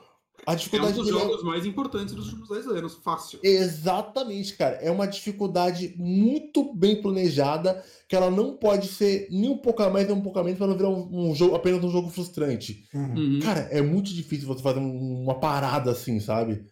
A 0.47 0.51
É 0.51 0.55
um 0.55 0.57
dificuldade 0.57 0.93
dos 0.97 1.07
é- 1.07 1.11
jogos 1.11 1.43
mais 1.43 1.65
importantes 1.65 2.13
dos 2.15 2.27
últimos 2.27 2.49
10 2.49 2.67
anos. 2.67 2.95
Fácil. 3.03 3.39
Exatamente, 3.43 4.55
cara. 4.55 4.75
É 4.77 4.89
uma 4.89 5.05
dificuldade 5.07 5.93
muito 5.97 6.73
bem 6.73 7.01
planejada, 7.01 7.83
que 8.07 8.15
ela 8.15 8.31
não 8.31 8.55
pode 8.57 8.87
ser 8.87 9.27
nem 9.29 9.49
um 9.49 9.57
pouco 9.57 9.83
a 9.83 9.89
mais 9.89 10.07
nem 10.07 10.15
um 10.15 10.21
pouco 10.21 10.39
a 10.39 10.43
menos 10.43 10.57
para 10.57 10.67
não 10.67 10.77
virar 10.77 10.89
um, 10.89 11.29
um 11.31 11.35
jogo 11.35 11.55
apenas 11.55 11.83
um 11.83 11.91
jogo 11.91 12.09
frustrante. 12.09 12.85
Uhum. 12.93 13.15
Uhum. 13.15 13.39
Cara, 13.41 13.61
é 13.71 13.81
muito 13.81 14.13
difícil 14.13 14.47
você 14.47 14.61
fazer 14.63 14.79
um- 14.79 15.23
uma 15.23 15.39
parada 15.39 15.91
assim, 15.91 16.19
sabe? 16.19 16.65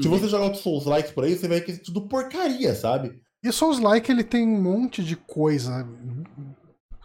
Se 0.00 0.06
Uhum. 0.06 0.18
você 0.18 0.28
jogar 0.28 0.44
outros 0.44 0.62
Souls 0.62 0.84
likes 0.84 1.10
por 1.12 1.24
aí, 1.24 1.34
você 1.36 1.48
vai 1.48 1.58
ver 1.60 1.64
que 1.64 1.72
é 1.72 1.76
tudo 1.76 2.02
porcaria, 2.08 2.74
sabe? 2.74 3.18
E 3.42 3.48
o 3.48 3.52
Souls-like, 3.52 4.10
ele 4.10 4.24
tem 4.24 4.46
um 4.46 4.60
monte 4.60 5.02
de 5.02 5.14
coisa 5.16 5.86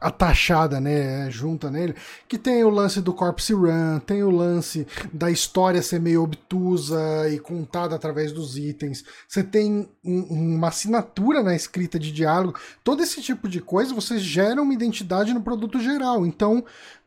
atachada, 0.04 0.80
né, 0.80 1.30
junta 1.32 1.72
nele, 1.72 1.96
que 2.28 2.38
tem 2.38 2.64
o 2.64 2.70
lance 2.70 3.02
do 3.02 3.14
Corpse 3.14 3.54
Run, 3.54 4.00
tem 4.06 4.22
o 4.24 4.30
lance 4.30 4.86
da 5.12 5.32
história 5.32 5.82
ser 5.82 6.00
meio 6.00 6.24
obtusa 6.24 7.00
e 7.30 7.40
contada 7.40 7.96
através 7.96 8.32
dos 8.32 8.58
itens, 8.58 9.04
você 9.28 9.44
tem 9.44 9.88
um- 10.04 10.56
uma 10.56 10.68
assinatura 10.68 11.42
na 11.42 11.56
escrita 11.56 11.98
de 11.98 12.12
diálogo, 12.12 12.60
todo 12.84 13.02
esse 13.02 13.22
tipo 13.22 13.48
de 13.48 13.62
coisa, 13.62 13.94
você 13.96 14.20
gera 14.20 14.62
uma 14.62 14.74
identidade 14.74 15.34
no 15.34 15.42
produto 15.42 15.80
geral, 15.80 16.26
então 16.26 16.64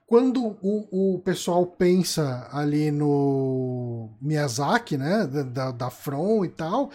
quando 0.07 0.57
o, 0.63 1.17
o 1.17 1.19
pessoal 1.19 1.67
pensa 1.67 2.49
ali 2.53 2.93
no 2.93 4.09
Miyazaki, 4.23 4.97
né, 4.97 5.27
da, 5.27 5.73
da, 5.73 5.91
From 5.91 6.45
e 6.45 6.49
tal, 6.49 6.91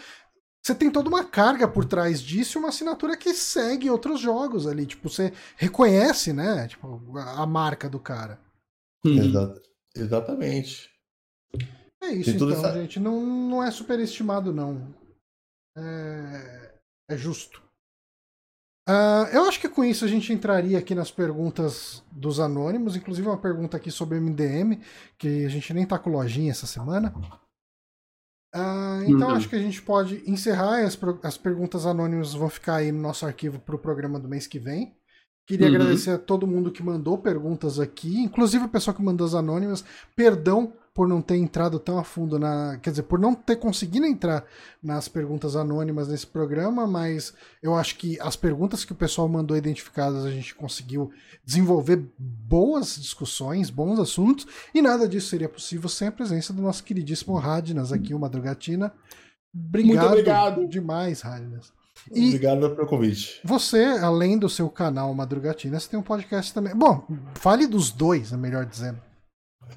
você 0.64 0.76
tem 0.76 0.92
toda 0.92 1.10
uma 1.10 1.24
carga 1.24 1.68
por 1.68 1.86
trás 1.86 2.22
disso 2.22 2.58
e 2.58 2.60
uma 2.60 2.70
assinatura 2.70 3.18
que 3.18 3.34
segue 3.34 3.90
outros 3.90 4.20
jogos 4.20 4.68
ali. 4.68 4.86
Tipo, 4.86 5.10
você 5.10 5.34
reconhece, 5.58 6.32
né? 6.34 6.68
Tipo, 6.68 7.02
a 7.18 7.42
a 7.44 7.46
marca 7.48 7.90
do 7.90 8.00
cara. 8.00 8.40
Exa- 9.06 9.62
exatamente. 9.96 10.90
É 12.04 12.08
isso, 12.12 12.30
então, 12.32 12.50
essa- 12.50 12.74
gente. 12.74 13.00
Não, 13.00 13.26
não 13.26 13.64
é 13.64 13.72
superestimado, 13.72 14.54
não. 14.54 14.94
É, 15.78 16.74
é 17.12 17.18
justo. 17.18 17.62
Ah, 18.88 19.30
eu 19.32 19.46
acho 19.46 19.60
que 19.60 19.70
com 19.70 19.84
isso 19.84 20.04
a 20.04 20.08
gente 20.08 20.34
entraria 20.34 20.78
aqui 20.78 20.94
nas 20.96 21.12
perguntas 21.12 22.04
dos 22.12 22.40
anônimos, 22.40 22.96
inclusive 22.96 23.28
uma 23.28 23.38
pergunta 23.38 23.78
aqui 23.78 23.92
sobre 23.92 24.18
MDM, 24.20 24.80
que 25.18 25.46
a 25.46 25.50
gente 25.50 25.74
nem 25.74 25.86
tá 25.86 25.98
com 26.00 26.10
lojinha 26.10 26.52
essa 26.52 26.66
semana. 26.68 27.14
Ah, 28.54 29.00
então 29.06 29.30
Uhum. 29.30 29.34
acho 29.34 29.48
que 29.48 29.56
a 29.56 29.62
gente 29.62 29.82
pode 29.82 30.30
encerrar 30.30 30.84
as, 30.86 30.98
as 31.24 31.38
perguntas 31.38 31.86
anônimas 31.86 32.34
vão 32.34 32.50
ficar 32.50 32.78
aí 32.78 32.92
no 32.92 33.00
nosso 33.02 33.26
arquivo 33.26 33.60
para 33.60 33.76
o 33.76 33.80
programa 33.80 34.20
do 34.20 34.28
mês 34.28 34.46
que 34.46 34.60
vem. 34.60 34.94
Queria 35.48 35.68
Uhum. 35.68 35.68
agradecer 35.68 36.12
a 36.12 36.18
todo 36.20 36.46
mundo 36.48 36.72
que 36.72 36.84
mandou 36.84 37.18
perguntas 37.18 37.80
aqui, 37.80 38.20
inclusive 38.20 38.66
o 38.66 38.70
pessoal 38.70 38.96
que 38.96 39.02
mandou 39.04 39.26
as 39.26 39.34
anônimas. 39.34 39.84
Perdão 40.16 40.74
por 40.94 41.08
não 41.08 41.22
ter 41.22 41.38
entrado 41.38 41.80
tão 41.80 41.98
a 41.98 42.04
fundo 42.04 42.38
na. 42.38 42.78
Quer 42.82 42.90
dizer, 42.90 43.04
por 43.04 43.18
não 43.18 43.34
ter 43.34 43.56
conseguido 43.56 44.06
entrar 44.06 44.44
nas 44.84 45.08
perguntas 45.08 45.56
anônimas 45.56 46.08
nesse 46.10 46.28
programa, 46.28 46.86
mas 46.86 47.34
eu 47.64 47.76
acho 47.76 47.96
que 47.98 48.20
as 48.20 48.36
perguntas 48.36 48.84
que 48.84 48.92
o 48.92 48.96
pessoal 48.96 49.28
mandou 49.30 49.56
identificadas 49.56 50.26
a 50.26 50.32
gente 50.32 50.54
conseguiu 50.54 51.10
desenvolver 51.46 52.04
boas 52.20 52.98
discussões, 53.00 53.70
bons 53.70 54.00
assuntos, 54.00 54.46
e 54.74 54.82
nada 54.82 55.08
disso 55.08 55.30
seria 55.30 55.48
possível 55.48 55.88
sem 55.88 56.10
a 56.10 56.12
presença 56.12 56.52
do 56.52 56.62
nosso 56.62 56.84
queridíssimo 56.84 57.36
Radnas 57.38 57.92
aqui, 57.94 58.14
o 58.14 58.20
Madrugatina. 58.20 58.94
Obrigado, 59.54 59.98
Muito 59.98 60.08
obrigado. 60.08 60.68
demais, 60.68 61.22
Radnas. 61.22 61.72
E 62.12 62.28
Obrigado 62.30 62.70
pelo 62.76 62.88
convite. 62.88 63.40
você, 63.44 63.84
além 64.02 64.38
do 64.38 64.50
seu 64.50 64.70
canal 64.70 65.14
Madrugatina, 65.14 65.80
você 65.80 65.88
tem 65.90 66.00
um 66.00 66.04
podcast 66.04 66.54
também. 66.54 66.76
Bom, 66.76 67.06
fale 67.36 67.68
dos 67.68 67.92
dois, 67.92 68.34
é 68.34 68.38
melhor 68.38 68.66
dizendo. 68.66 69.00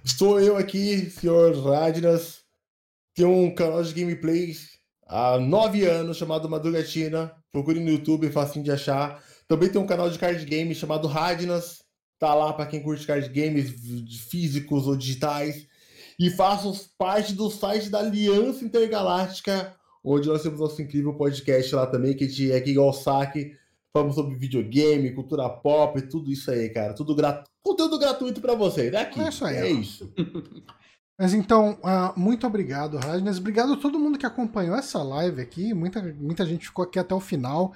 Estou 0.02 0.40
eu 0.40 0.56
aqui, 0.56 1.10
senhor 1.10 1.54
Radnas. 1.56 2.40
Tenho 3.14 3.30
um 3.30 3.54
canal 3.54 3.82
de 3.82 3.94
gameplays 3.94 4.78
há 5.06 5.38
nove 5.38 5.84
anos 5.84 6.16
chamado 6.16 6.48
Madrugatina. 6.48 7.32
Procure 7.52 7.78
no 7.78 7.90
YouTube, 7.90 8.30
facinho 8.30 8.64
de 8.64 8.70
achar. 8.70 9.22
Também 9.46 9.68
tem 9.68 9.80
um 9.80 9.86
canal 9.86 10.10
de 10.10 10.18
card 10.18 10.44
game 10.44 10.74
chamado 10.74 11.06
Radnas. 11.06 11.82
Tá 12.18 12.34
lá 12.34 12.52
para 12.52 12.66
quem 12.66 12.82
curte 12.82 13.06
card 13.06 13.28
games 13.28 13.72
físicos 14.30 14.86
ou 14.86 14.96
digitais. 14.96 15.66
E 16.18 16.30
faço 16.30 16.90
parte 16.96 17.32
do 17.32 17.50
site 17.50 17.90
da 17.90 17.98
Aliança 17.98 18.64
Intergaláctica, 18.64 19.74
onde 20.02 20.28
nós 20.28 20.42
temos 20.42 20.60
nosso 20.60 20.80
incrível 20.80 21.14
podcast 21.14 21.74
lá 21.74 21.86
também, 21.86 22.16
que 22.16 22.52
é 22.52 22.56
aqui 22.56 22.70
igual 22.70 22.92
saque. 22.92 23.56
Falamos 23.96 24.16
sobre 24.16 24.34
videogame, 24.34 25.12
cultura 25.12 25.48
pop, 25.48 26.02
tudo 26.08 26.32
isso 26.32 26.50
aí, 26.50 26.68
cara. 26.68 26.94
Tudo 26.94 27.14
gra... 27.14 27.44
Conteúdo 27.64 27.96
gratuito 27.96 28.40
para 28.40 28.56
vocês. 28.56 28.92
É 28.92 29.02
aqui. 29.02 29.20
É 29.20 29.28
isso 29.28 29.44
aí, 29.44 29.56
É 29.56 29.70
isso. 29.70 30.12
Mas 31.16 31.32
então, 31.32 31.78
ah, 31.84 32.12
muito 32.16 32.44
obrigado, 32.44 32.96
Radnas. 32.96 33.38
Obrigado 33.38 33.74
a 33.74 33.76
todo 33.76 34.00
mundo 34.00 34.18
que 34.18 34.26
acompanhou 34.26 34.74
essa 34.74 35.00
live 35.00 35.40
aqui. 35.40 35.72
Muita, 35.72 36.02
muita 36.02 36.44
gente 36.44 36.66
ficou 36.66 36.84
aqui 36.84 36.98
até 36.98 37.14
o 37.14 37.20
final. 37.20 37.72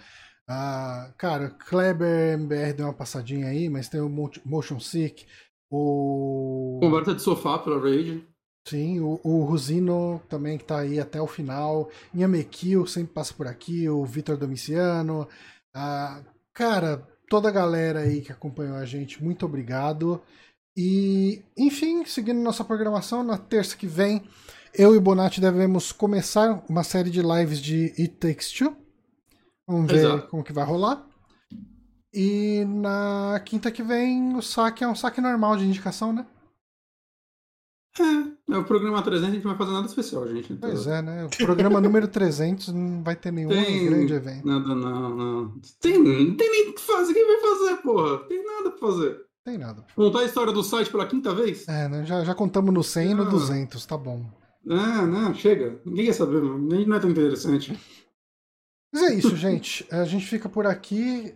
Ah, 0.49 1.13
cara, 1.17 1.51
Kleber 1.51 2.33
MBR 2.33 2.73
deu 2.73 2.87
uma 2.87 2.93
passadinha 2.95 3.47
aí, 3.47 3.69
mas 3.69 3.89
tem 3.89 4.01
o 4.01 4.09
Mo- 4.09 4.29
Motion 4.45 4.81
Sick, 4.81 5.25
o. 5.71 6.81
Conversa 6.83 7.15
de 7.15 7.23
sofá 7.23 7.59
pela 7.61 7.79
Raid. 7.81 8.27
Sim, 8.67 8.99
o, 9.01 9.21
o 9.23 9.45
Rosino 9.45 10.21
também 10.29 10.59
que 10.59 10.65
tá 10.65 10.81
aí 10.81 10.99
até 10.99 11.23
o 11.23 11.27
final. 11.29 11.89
Inhamekil 12.13 12.87
sempre 12.87 13.13
passa 13.15 13.33
por 13.33 13.47
aqui, 13.47 13.89
o 13.89 14.05
Vitor 14.05 14.37
Domiciano. 14.37 15.29
Ah, 15.75 16.23
cara, 16.53 17.07
toda 17.29 17.49
a 17.49 17.53
galera 17.53 18.01
aí 18.01 18.21
que 18.21 18.33
acompanhou 18.33 18.77
a 18.77 18.85
gente, 18.85 19.23
muito 19.23 19.47
obrigado. 19.47 20.21
E, 20.77 21.43
enfim, 21.57 22.05
seguindo 22.05 22.41
nossa 22.41 22.65
programação, 22.65 23.25
na 23.25 23.37
terça 23.37 23.77
que 23.77 23.87
vem, 23.87 24.23
eu 24.73 24.95
e 24.95 25.01
Bonatti 25.01 25.41
devemos 25.41 25.93
começar 25.93 26.65
uma 26.69 26.85
série 26.85 27.11
de 27.11 27.21
lives 27.21 27.61
de 27.61 27.95
It 27.99 28.11
Takes 28.11 28.53
Two. 28.53 28.77
Vamos 29.67 29.91
ver 29.91 29.99
Exato. 29.99 30.29
como 30.29 30.45
que 30.45 30.53
vai 30.53 30.65
rolar. 30.65 31.05
E 32.13 32.65
na 32.65 33.41
quinta 33.45 33.71
que 33.71 33.83
vem, 33.83 34.35
o 34.37 34.43
saque 34.43 34.83
é 34.83 34.89
um 34.89 34.95
saque 34.95 35.21
normal 35.21 35.57
de 35.57 35.65
indicação, 35.65 36.13
né? 36.13 36.27
É, 37.99 38.55
é 38.55 38.59
o 38.59 38.65
programa 38.65 39.03
300 39.03 39.29
a 39.29 39.33
gente 39.35 39.45
não 39.45 39.51
vai 39.51 39.59
fazer 39.59 39.73
nada 39.73 39.87
especial, 39.87 40.29
gente. 40.29 40.53
Então, 40.53 40.71
Pois 40.71 40.87
é, 40.87 41.03
né? 41.03 41.25
O 41.25 41.31
programa 41.45 41.81
número 41.83 42.07
300 42.07 42.69
não 42.69 43.03
vai 43.03 43.17
ter 43.17 43.33
nenhum 43.33 43.49
Tem 43.49 43.87
grande 43.87 44.13
evento. 44.13 44.47
Nada, 44.47 44.75
não, 44.75 45.17
não. 45.17 45.61
Tem, 45.81 45.99
não 45.99 46.37
tem 46.37 46.51
nem 46.51 46.71
o 46.71 46.75
que 46.75 46.81
fazer. 46.81 47.13
Quem 47.15 47.27
vai 47.27 47.41
fazer, 47.41 47.77
porra? 47.83 48.19
Tem 48.29 48.45
nada 48.45 48.71
pra 48.71 48.79
fazer. 48.89 49.21
Tem 49.45 49.59
nada. 49.59 49.85
Contar 49.97 50.21
a 50.21 50.25
história 50.25 50.53
do 50.53 50.63
site 50.63 50.91
pela 50.91 51.07
quinta 51.07 51.35
vez? 51.35 51.67
É, 51.67 51.89
né? 51.89 52.05
já, 52.05 52.23
já 52.25 52.35
contamos 52.35 52.73
no 52.73 52.85
100 52.85 53.11
e 53.11 53.15
no 53.15 53.23
Ah. 53.23 53.31
200, 53.31 53.85
tá 53.87 53.97
bom. 53.97 54.25
Ah, 54.69 55.07
não, 55.07 55.35
chega. 55.35 55.81
Ninguém 55.85 56.07
quer 56.07 56.13
saber, 56.13 56.43
mano. 56.43 56.59
Nem 56.59 56.87
não 56.87 56.97
é 56.97 57.01
tão 57.01 57.11
interessante. 57.11 57.79
Mas 58.93 59.03
é 59.03 59.15
isso, 59.15 59.35
gente. 59.37 59.87
A 59.91 60.05
gente 60.05 60.27
fica 60.27 60.49
por 60.49 60.67
aqui 60.67 61.35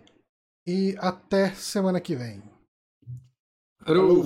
e 0.67 0.95
até 0.99 1.51
semana 1.55 2.01
que 2.01 2.15
vem. 2.15 2.43
Falou. 3.85 4.25